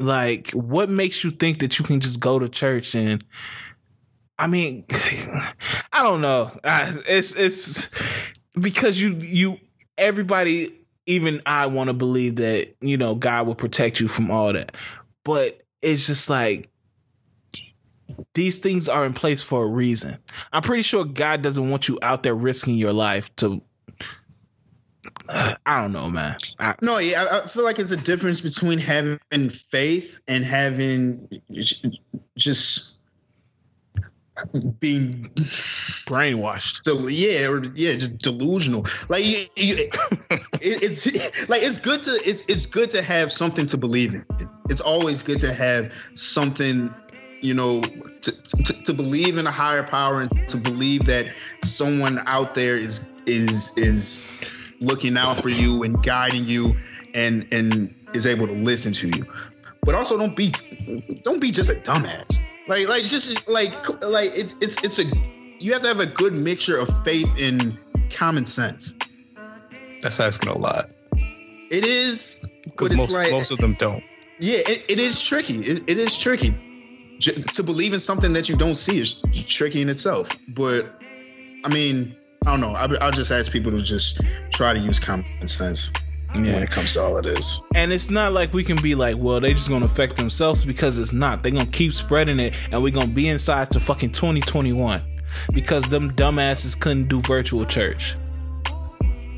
Like, 0.00 0.50
what 0.52 0.88
makes 0.88 1.22
you 1.22 1.30
think 1.30 1.60
that 1.60 1.78
you 1.78 1.84
can 1.84 2.00
just 2.00 2.18
go 2.18 2.38
to 2.38 2.48
church 2.48 2.94
and? 2.94 3.22
I 4.42 4.48
mean, 4.48 4.84
I 5.92 6.02
don't 6.02 6.20
know. 6.20 6.50
It's 6.64 7.36
it's 7.36 7.92
because 8.58 9.00
you 9.00 9.14
you 9.14 9.58
everybody 9.96 10.74
even 11.06 11.42
I 11.46 11.66
want 11.66 11.88
to 11.88 11.94
believe 11.94 12.36
that 12.36 12.74
you 12.80 12.96
know 12.96 13.14
God 13.14 13.46
will 13.46 13.54
protect 13.54 14.00
you 14.00 14.08
from 14.08 14.32
all 14.32 14.52
that, 14.52 14.74
but 15.22 15.62
it's 15.80 16.08
just 16.08 16.28
like 16.28 16.68
these 18.34 18.58
things 18.58 18.88
are 18.88 19.06
in 19.06 19.12
place 19.12 19.44
for 19.44 19.62
a 19.62 19.68
reason. 19.68 20.18
I'm 20.52 20.62
pretty 20.62 20.82
sure 20.82 21.04
God 21.04 21.42
doesn't 21.42 21.70
want 21.70 21.86
you 21.86 22.00
out 22.02 22.24
there 22.24 22.34
risking 22.34 22.74
your 22.74 22.92
life 22.92 23.34
to. 23.36 23.62
I 25.28 25.80
don't 25.80 25.92
know, 25.92 26.10
man. 26.10 26.36
I, 26.58 26.74
No, 26.82 26.98
yeah, 26.98 27.28
I 27.30 27.46
feel 27.46 27.62
like 27.62 27.78
it's 27.78 27.92
a 27.92 27.96
difference 27.96 28.40
between 28.40 28.80
having 28.80 29.20
faith 29.70 30.18
and 30.26 30.44
having 30.44 31.28
just 32.36 32.91
being 34.80 35.24
brainwashed. 36.06 36.84
so 36.84 37.06
yeah, 37.06 37.48
or 37.48 37.62
yeah, 37.74 37.92
just 37.92 38.18
delusional. 38.18 38.86
Like 39.08 39.24
you, 39.24 39.46
you, 39.56 39.76
it, 39.78 39.90
it's 40.60 41.06
like 41.48 41.62
it's 41.62 41.80
good 41.80 42.02
to 42.04 42.12
it's 42.12 42.42
it's 42.48 42.66
good 42.66 42.90
to 42.90 43.02
have 43.02 43.30
something 43.30 43.66
to 43.66 43.76
believe 43.76 44.14
in. 44.14 44.24
It's 44.70 44.80
always 44.80 45.22
good 45.22 45.40
to 45.40 45.52
have 45.52 45.92
something, 46.14 46.92
you 47.40 47.54
know, 47.54 47.82
to, 47.82 48.42
to, 48.42 48.82
to 48.84 48.94
believe 48.94 49.36
in 49.36 49.46
a 49.46 49.52
higher 49.52 49.82
power 49.82 50.22
and 50.22 50.48
to 50.48 50.56
believe 50.56 51.04
that 51.06 51.26
someone 51.64 52.20
out 52.26 52.54
there 52.54 52.76
is 52.76 53.06
is 53.26 53.76
is 53.76 54.42
looking 54.80 55.16
out 55.16 55.36
for 55.36 55.48
you 55.50 55.82
and 55.82 56.02
guiding 56.02 56.44
you 56.46 56.76
and 57.14 57.52
and 57.52 57.94
is 58.14 58.26
able 58.26 58.46
to 58.46 58.54
listen 58.54 58.92
to 58.94 59.08
you. 59.08 59.26
But 59.82 59.94
also 59.94 60.16
don't 60.16 60.36
be 60.36 60.52
don't 61.22 61.40
be 61.40 61.50
just 61.50 61.70
a 61.70 61.74
dumbass. 61.74 62.42
Like 62.72 62.88
like 62.88 63.04
just 63.04 63.46
like 63.48 64.02
like 64.02 64.32
it's 64.34 64.54
it's 64.62 64.82
it's 64.82 64.98
a 64.98 65.04
you 65.58 65.72
have 65.74 65.82
to 65.82 65.88
have 65.88 66.00
a 66.00 66.06
good 66.06 66.32
mixture 66.32 66.78
of 66.78 66.88
faith 67.04 67.28
and 67.38 67.78
common 68.10 68.46
sense. 68.46 68.94
That's 70.00 70.18
asking 70.18 70.48
a 70.48 70.56
lot 70.58 70.88
It 71.70 71.84
is, 71.84 72.36
but 72.78 72.94
most 72.94 73.12
like 73.12 73.30
most 73.30 73.50
of 73.50 73.58
them 73.58 73.76
don't. 73.78 74.02
yeah, 74.40 74.60
it, 74.66 74.84
it 74.88 74.98
is 74.98 75.20
tricky. 75.20 75.58
It, 75.58 75.82
it 75.86 75.98
is 75.98 76.16
tricky. 76.16 76.56
J- 77.18 77.42
to 77.42 77.62
believe 77.62 77.92
in 77.92 78.00
something 78.00 78.32
that 78.32 78.48
you 78.48 78.56
don't 78.56 78.74
see 78.74 79.00
is 79.00 79.20
tricky 79.46 79.82
in 79.82 79.90
itself. 79.90 80.30
But 80.48 80.86
I 81.64 81.68
mean, 81.68 82.16
I 82.46 82.52
don't 82.52 82.60
know. 82.60 82.72
I, 82.74 82.88
I'll 83.02 83.12
just 83.12 83.30
ask 83.30 83.52
people 83.52 83.70
to 83.72 83.82
just 83.82 84.18
try 84.50 84.72
to 84.72 84.80
use 84.80 84.98
common 84.98 85.26
sense 85.46 85.92
when 86.34 86.44
Yeah. 86.44 86.58
it 86.60 86.70
comes 86.70 86.94
to 86.94 87.02
all 87.02 87.16
of 87.18 87.24
this. 87.24 87.60
And 87.74 87.92
it's 87.92 88.10
not 88.10 88.32
like 88.32 88.52
we 88.52 88.64
can 88.64 88.80
be 88.82 88.94
like, 88.94 89.16
well, 89.18 89.40
they 89.40 89.52
just 89.54 89.68
gonna 89.68 89.84
affect 89.84 90.16
themselves 90.16 90.64
because 90.64 90.98
it's 90.98 91.12
not. 91.12 91.42
They're 91.42 91.52
gonna 91.52 91.66
keep 91.66 91.94
spreading 91.94 92.40
it 92.40 92.54
and 92.70 92.82
we're 92.82 92.92
gonna 92.92 93.06
be 93.06 93.28
inside 93.28 93.70
to 93.72 93.80
fucking 93.80 94.12
2021 94.12 95.00
because 95.52 95.84
them 95.84 96.12
dumbasses 96.12 96.78
couldn't 96.78 97.08
do 97.08 97.20
virtual 97.20 97.64
church. 97.66 98.14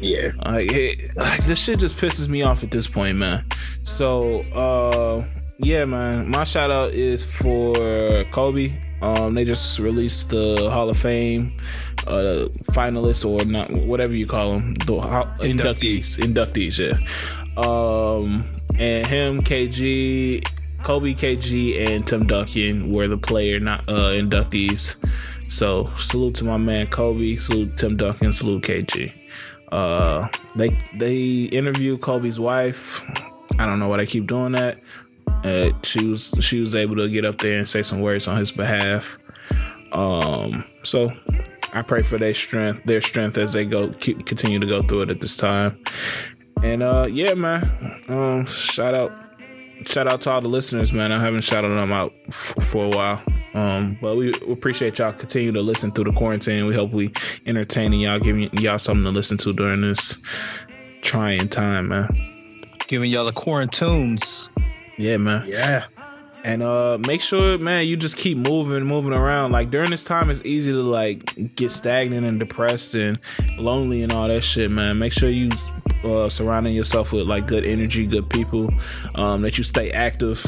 Yeah. 0.00 0.28
Like, 0.44 0.70
it, 0.73 1.16
like 1.16 1.44
this 1.47 1.58
shit 1.58 1.78
just 1.78 1.97
pisses 1.97 2.28
me 2.28 2.42
off 2.42 2.62
at 2.62 2.70
this 2.70 2.86
point, 2.86 3.16
man. 3.16 3.44
So, 3.84 4.40
uh, 4.52 5.24
yeah, 5.58 5.84
man. 5.84 6.31
My 6.31 6.44
shout 6.44 6.70
out 6.70 6.92
is 6.92 7.24
for 7.24 8.24
Kobe. 8.32 8.74
Um, 9.00 9.34
they 9.34 9.44
just 9.44 9.78
released 9.78 10.31
the 10.31 10.68
Hall 10.70 10.89
of 10.90 10.97
Fame 10.97 11.56
uh, 12.07 12.49
finalists 12.73 13.24
or 13.24 13.44
not, 13.44 13.70
whatever 13.70 14.15
you 14.15 14.26
call 14.26 14.52
them, 14.52 14.74
the 14.74 14.92
inductees, 15.41 16.18
inductees, 16.18 16.78
yeah. 16.78 16.99
Um, 17.57 18.44
and 18.78 19.07
him, 19.07 19.42
KG, 19.42 20.44
Kobe, 20.83 21.15
KG, 21.15 21.89
and 21.89 22.07
Tim 22.07 22.26
Duncan 22.26 22.92
were 22.92 23.08
the 23.08 23.18
player, 23.18 23.60
not 23.60 23.89
uh, 23.89 24.10
inductees. 24.10 24.97
So 25.49 25.91
salute 25.99 26.36
to 26.36 26.44
my 26.44 26.57
man 26.57 26.89
Kobe, 26.89 27.36
salute 27.36 27.76
Tim 27.76 27.97
Duncan, 27.97 28.33
salute 28.33 28.62
KG. 28.62 29.12
Uh, 29.70 30.28
they 30.57 30.76
they 30.94 31.44
interviewed 31.44 32.00
Kobe's 32.00 32.41
wife. 32.41 33.02
I 33.58 33.66
don't 33.66 33.78
know 33.78 33.89
why 33.89 33.99
they 33.99 34.07
keep 34.07 34.26
doing 34.26 34.52
that. 34.52 34.78
Uh, 35.44 35.70
she 35.83 36.07
was 36.07 36.34
she 36.41 36.60
was 36.60 36.74
able 36.74 36.97
to 36.97 37.08
get 37.08 37.24
up 37.24 37.39
there 37.39 37.58
and 37.58 37.68
say 37.68 37.83
some 37.83 38.00
words 38.00 38.26
on 38.26 38.36
his 38.36 38.50
behalf. 38.50 39.18
Um, 39.92 40.65
so 40.83 41.12
I 41.75 41.83
pray 41.83 42.03
for 42.03 42.19
their 42.19 42.35
strength, 42.35 42.85
their 42.85 43.01
strength 43.01 43.36
as 43.36 43.53
they 43.53 43.65
go 43.65 43.91
keep 43.91 44.27
continue 44.27 44.59
to 44.61 44.67
go 44.67 44.83
through 44.83 45.03
it 45.03 45.11
at 45.11 45.20
this 45.20 45.36
time. 45.36 45.78
And 46.62 46.83
uh, 46.83 47.09
yeah, 47.11 47.35
man. 47.35 48.03
Um, 48.09 48.47
shout 48.47 48.94
out, 48.94 49.12
shout 49.85 50.11
out 50.11 50.20
to 50.23 50.31
all 50.31 50.41
the 50.41 50.49
listeners, 50.49 50.93
man. 50.93 51.12
I 51.12 51.20
haven't 51.20 51.43
shouted 51.43 51.69
them 51.69 51.93
out 51.93 52.12
f- 52.28 52.55
for 52.61 52.86
a 52.86 52.89
while. 52.89 53.23
Um, 53.55 53.99
but 54.01 54.17
we 54.17 54.33
appreciate 54.51 54.99
y'all 54.99 55.12
continue 55.12 55.53
to 55.53 55.62
listen 55.62 55.91
through 55.93 56.05
the 56.05 56.12
quarantine. 56.12 56.67
We 56.67 56.75
hope 56.75 56.91
we 56.91 57.12
entertaining 57.47 58.01
y'all, 58.01 58.19
giving 58.19 58.51
y'all 58.59 58.78
something 58.78 59.05
to 59.05 59.11
listen 59.11 59.36
to 59.39 59.53
during 59.53 59.83
this 59.83 60.17
trying 61.03 61.49
time, 61.49 61.89
man. 61.89 62.09
Giving 62.89 63.11
y'all 63.11 63.25
the 63.25 63.33
quarantunes. 63.33 64.49
Yeah, 64.97 65.17
man. 65.19 65.44
Yeah. 65.47 65.86
And 66.44 66.62
uh 66.62 66.98
make 67.06 67.23
sure, 67.23 67.56
man, 67.56 67.86
you 67.86 67.97
just 67.97 68.18
keep 68.18 68.36
moving, 68.36 68.84
moving 68.84 69.14
around. 69.14 69.52
Like 69.52 69.70
during 69.70 69.90
this 69.90 70.05
time 70.05 70.28
it's 70.28 70.44
easy 70.44 70.73
to 70.73 70.82
like 70.82 71.55
get 71.56 71.73
stagnant 71.73 72.26
and 72.26 72.39
depressed 72.39 72.94
and 72.94 73.18
lonely 73.56 74.02
and 74.02 74.12
all 74.12 74.28
that 74.28 74.42
shit, 74.42 74.70
man. 74.70 74.98
Make 74.98 75.14
sure 75.14 75.31
you 75.31 75.48
uh 76.05 76.28
surrounding 76.28 76.74
yourself 76.74 77.12
with 77.12 77.26
like 77.26 77.47
good 77.47 77.64
energy, 77.64 78.06
good 78.06 78.28
people, 78.28 78.68
um, 79.14 79.40
that 79.40 79.56
you 79.56 79.64
stay 79.64 79.90
active. 79.90 80.44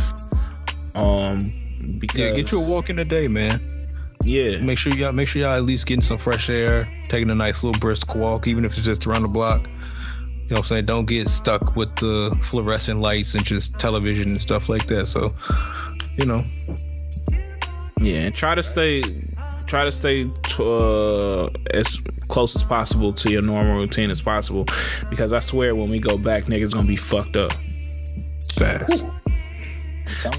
Um 0.95 1.99
because 1.99 2.21
Yeah, 2.21 2.33
get 2.33 2.53
you 2.53 2.63
a 2.63 2.69
walk 2.69 2.91
in 2.91 2.97
the 2.97 3.05
day, 3.05 3.27
man. 3.27 3.59
Yeah. 4.23 4.59
Make 4.59 4.77
sure 4.77 4.93
y'all 4.93 5.13
make 5.13 5.29
sure 5.29 5.41
y'all 5.41 5.55
at 5.55 5.65
least 5.65 5.87
getting 5.87 6.03
some 6.03 6.19
fresh 6.19 6.51
air, 6.51 6.87
taking 7.09 7.31
a 7.31 7.35
nice 7.35 7.65
little 7.65 7.81
brisk 7.81 8.15
walk, 8.15 8.47
even 8.47 8.67
if 8.67 8.77
it's 8.77 8.85
just 8.85 9.07
around 9.07 9.23
the 9.23 9.29
block. 9.29 9.67
You 9.67 10.51
know 10.55 10.61
what 10.61 10.67
I'm 10.67 10.67
saying? 10.67 10.85
Don't 10.87 11.07
get 11.07 11.29
stuck 11.29 11.75
with 11.75 11.95
the 11.97 12.37
fluorescent 12.41 13.01
lights 13.01 13.35
and 13.35 13.45
just 13.45 13.77
television 13.81 14.29
and 14.31 14.41
stuff 14.41 14.69
like 14.69 14.87
that. 14.87 15.07
So, 15.07 15.35
you 16.19 16.27
know. 16.27 16.45
Yeah, 18.01 18.21
and 18.21 18.35
try 18.35 18.55
to 18.55 18.63
stay 18.63 19.03
try 19.67 19.85
to 19.85 19.91
stay 19.91 20.31
uh, 20.61 21.47
as 21.73 21.99
close 22.29 22.55
as 22.55 22.63
possible 22.63 23.13
to 23.13 23.31
your 23.33 23.43
normal 23.43 23.77
routine 23.79 24.11
as 24.11 24.21
possible 24.23 24.65
because 25.11 25.33
I 25.33 25.41
swear 25.41 25.75
when 25.75 25.91
we 25.91 25.99
go 25.99 26.17
back 26.17 26.45
niggas 26.45 26.73
gonna 26.75 26.87
be 26.87 26.97
fucked 26.97 27.37
up. 27.37 27.53
Fast. 28.57 29.05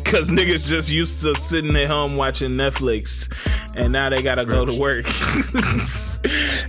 Cause 0.05 0.31
niggas 0.31 0.65
just 0.67 0.89
used 0.89 1.21
to 1.23 1.35
sitting 1.35 1.75
at 1.75 1.87
home 1.89 2.15
watching 2.15 2.51
Netflix, 2.51 3.29
and 3.75 3.91
now 3.91 4.09
they 4.09 4.21
gotta 4.21 4.45
go 4.45 4.65
to 4.65 4.79
work. 4.79 5.05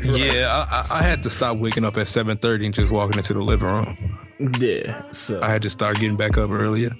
Yeah, 0.02 0.66
I, 0.70 0.86
I 0.90 0.98
I 0.98 1.02
had 1.02 1.22
to 1.24 1.30
stop 1.30 1.58
waking 1.58 1.84
up 1.84 1.96
at 1.96 2.06
7:30 2.06 2.66
and 2.66 2.74
just 2.74 2.90
walking 2.92 3.18
into 3.18 3.34
the 3.34 3.40
living 3.40 3.68
room. 3.68 4.18
yeah. 4.58 5.02
So 5.10 5.40
I 5.42 5.48
had 5.48 5.62
to 5.62 5.70
start 5.70 5.98
getting 5.98 6.16
back 6.16 6.38
up 6.38 6.50
earlier. 6.50 6.90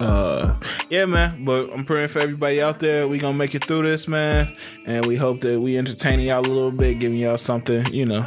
Uh 0.00 0.54
yeah 0.88 1.04
man 1.04 1.44
but 1.44 1.70
i'm 1.72 1.84
praying 1.84 2.08
for 2.08 2.20
everybody 2.20 2.60
out 2.62 2.78
there 2.78 3.06
we 3.06 3.18
gonna 3.18 3.36
make 3.36 3.54
it 3.54 3.62
through 3.64 3.82
this 3.82 4.08
man 4.08 4.54
and 4.86 5.04
we 5.06 5.14
hope 5.16 5.40
that 5.42 5.60
we 5.60 5.76
entertaining 5.76 6.26
y'all 6.26 6.40
a 6.40 6.42
little 6.42 6.70
bit 6.72 6.98
giving 6.98 7.18
y'all 7.18 7.36
something 7.38 7.84
you 7.92 8.06
know 8.06 8.26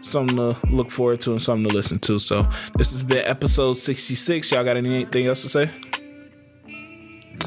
something 0.00 0.36
to 0.36 0.56
look 0.70 0.90
forward 0.90 1.20
to 1.20 1.32
and 1.32 1.42
something 1.42 1.68
to 1.68 1.74
listen 1.74 1.98
to 1.98 2.18
so 2.18 2.48
this 2.76 2.92
has 2.92 3.02
been 3.02 3.24
episode 3.26 3.74
66 3.74 4.50
y'all 4.52 4.64
got 4.64 4.76
anything 4.76 5.26
else 5.26 5.42
to 5.42 5.48
say 5.48 5.70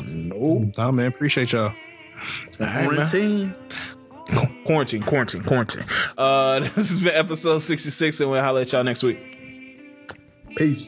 No. 0.01 0.69
Nah, 0.77 0.92
man, 0.92 1.06
appreciate 1.08 1.53
y'all. 1.53 1.74
man. 2.59 2.85
Quarantine. 2.85 3.56
quarantine 4.66 5.03
quarantine 5.03 5.43
quarantine 5.43 5.84
uh 6.17 6.59
this 6.75 6.90
has 6.90 7.00
been 7.01 7.14
episode 7.16 7.59
66 7.59 8.19
and 8.22 8.32
we'll 8.32 8.42
holler 8.42 8.61
at 8.61 8.72
y'all 8.72 8.84
next 8.84 9.03
week 9.03 9.19
Peace. 10.58 10.88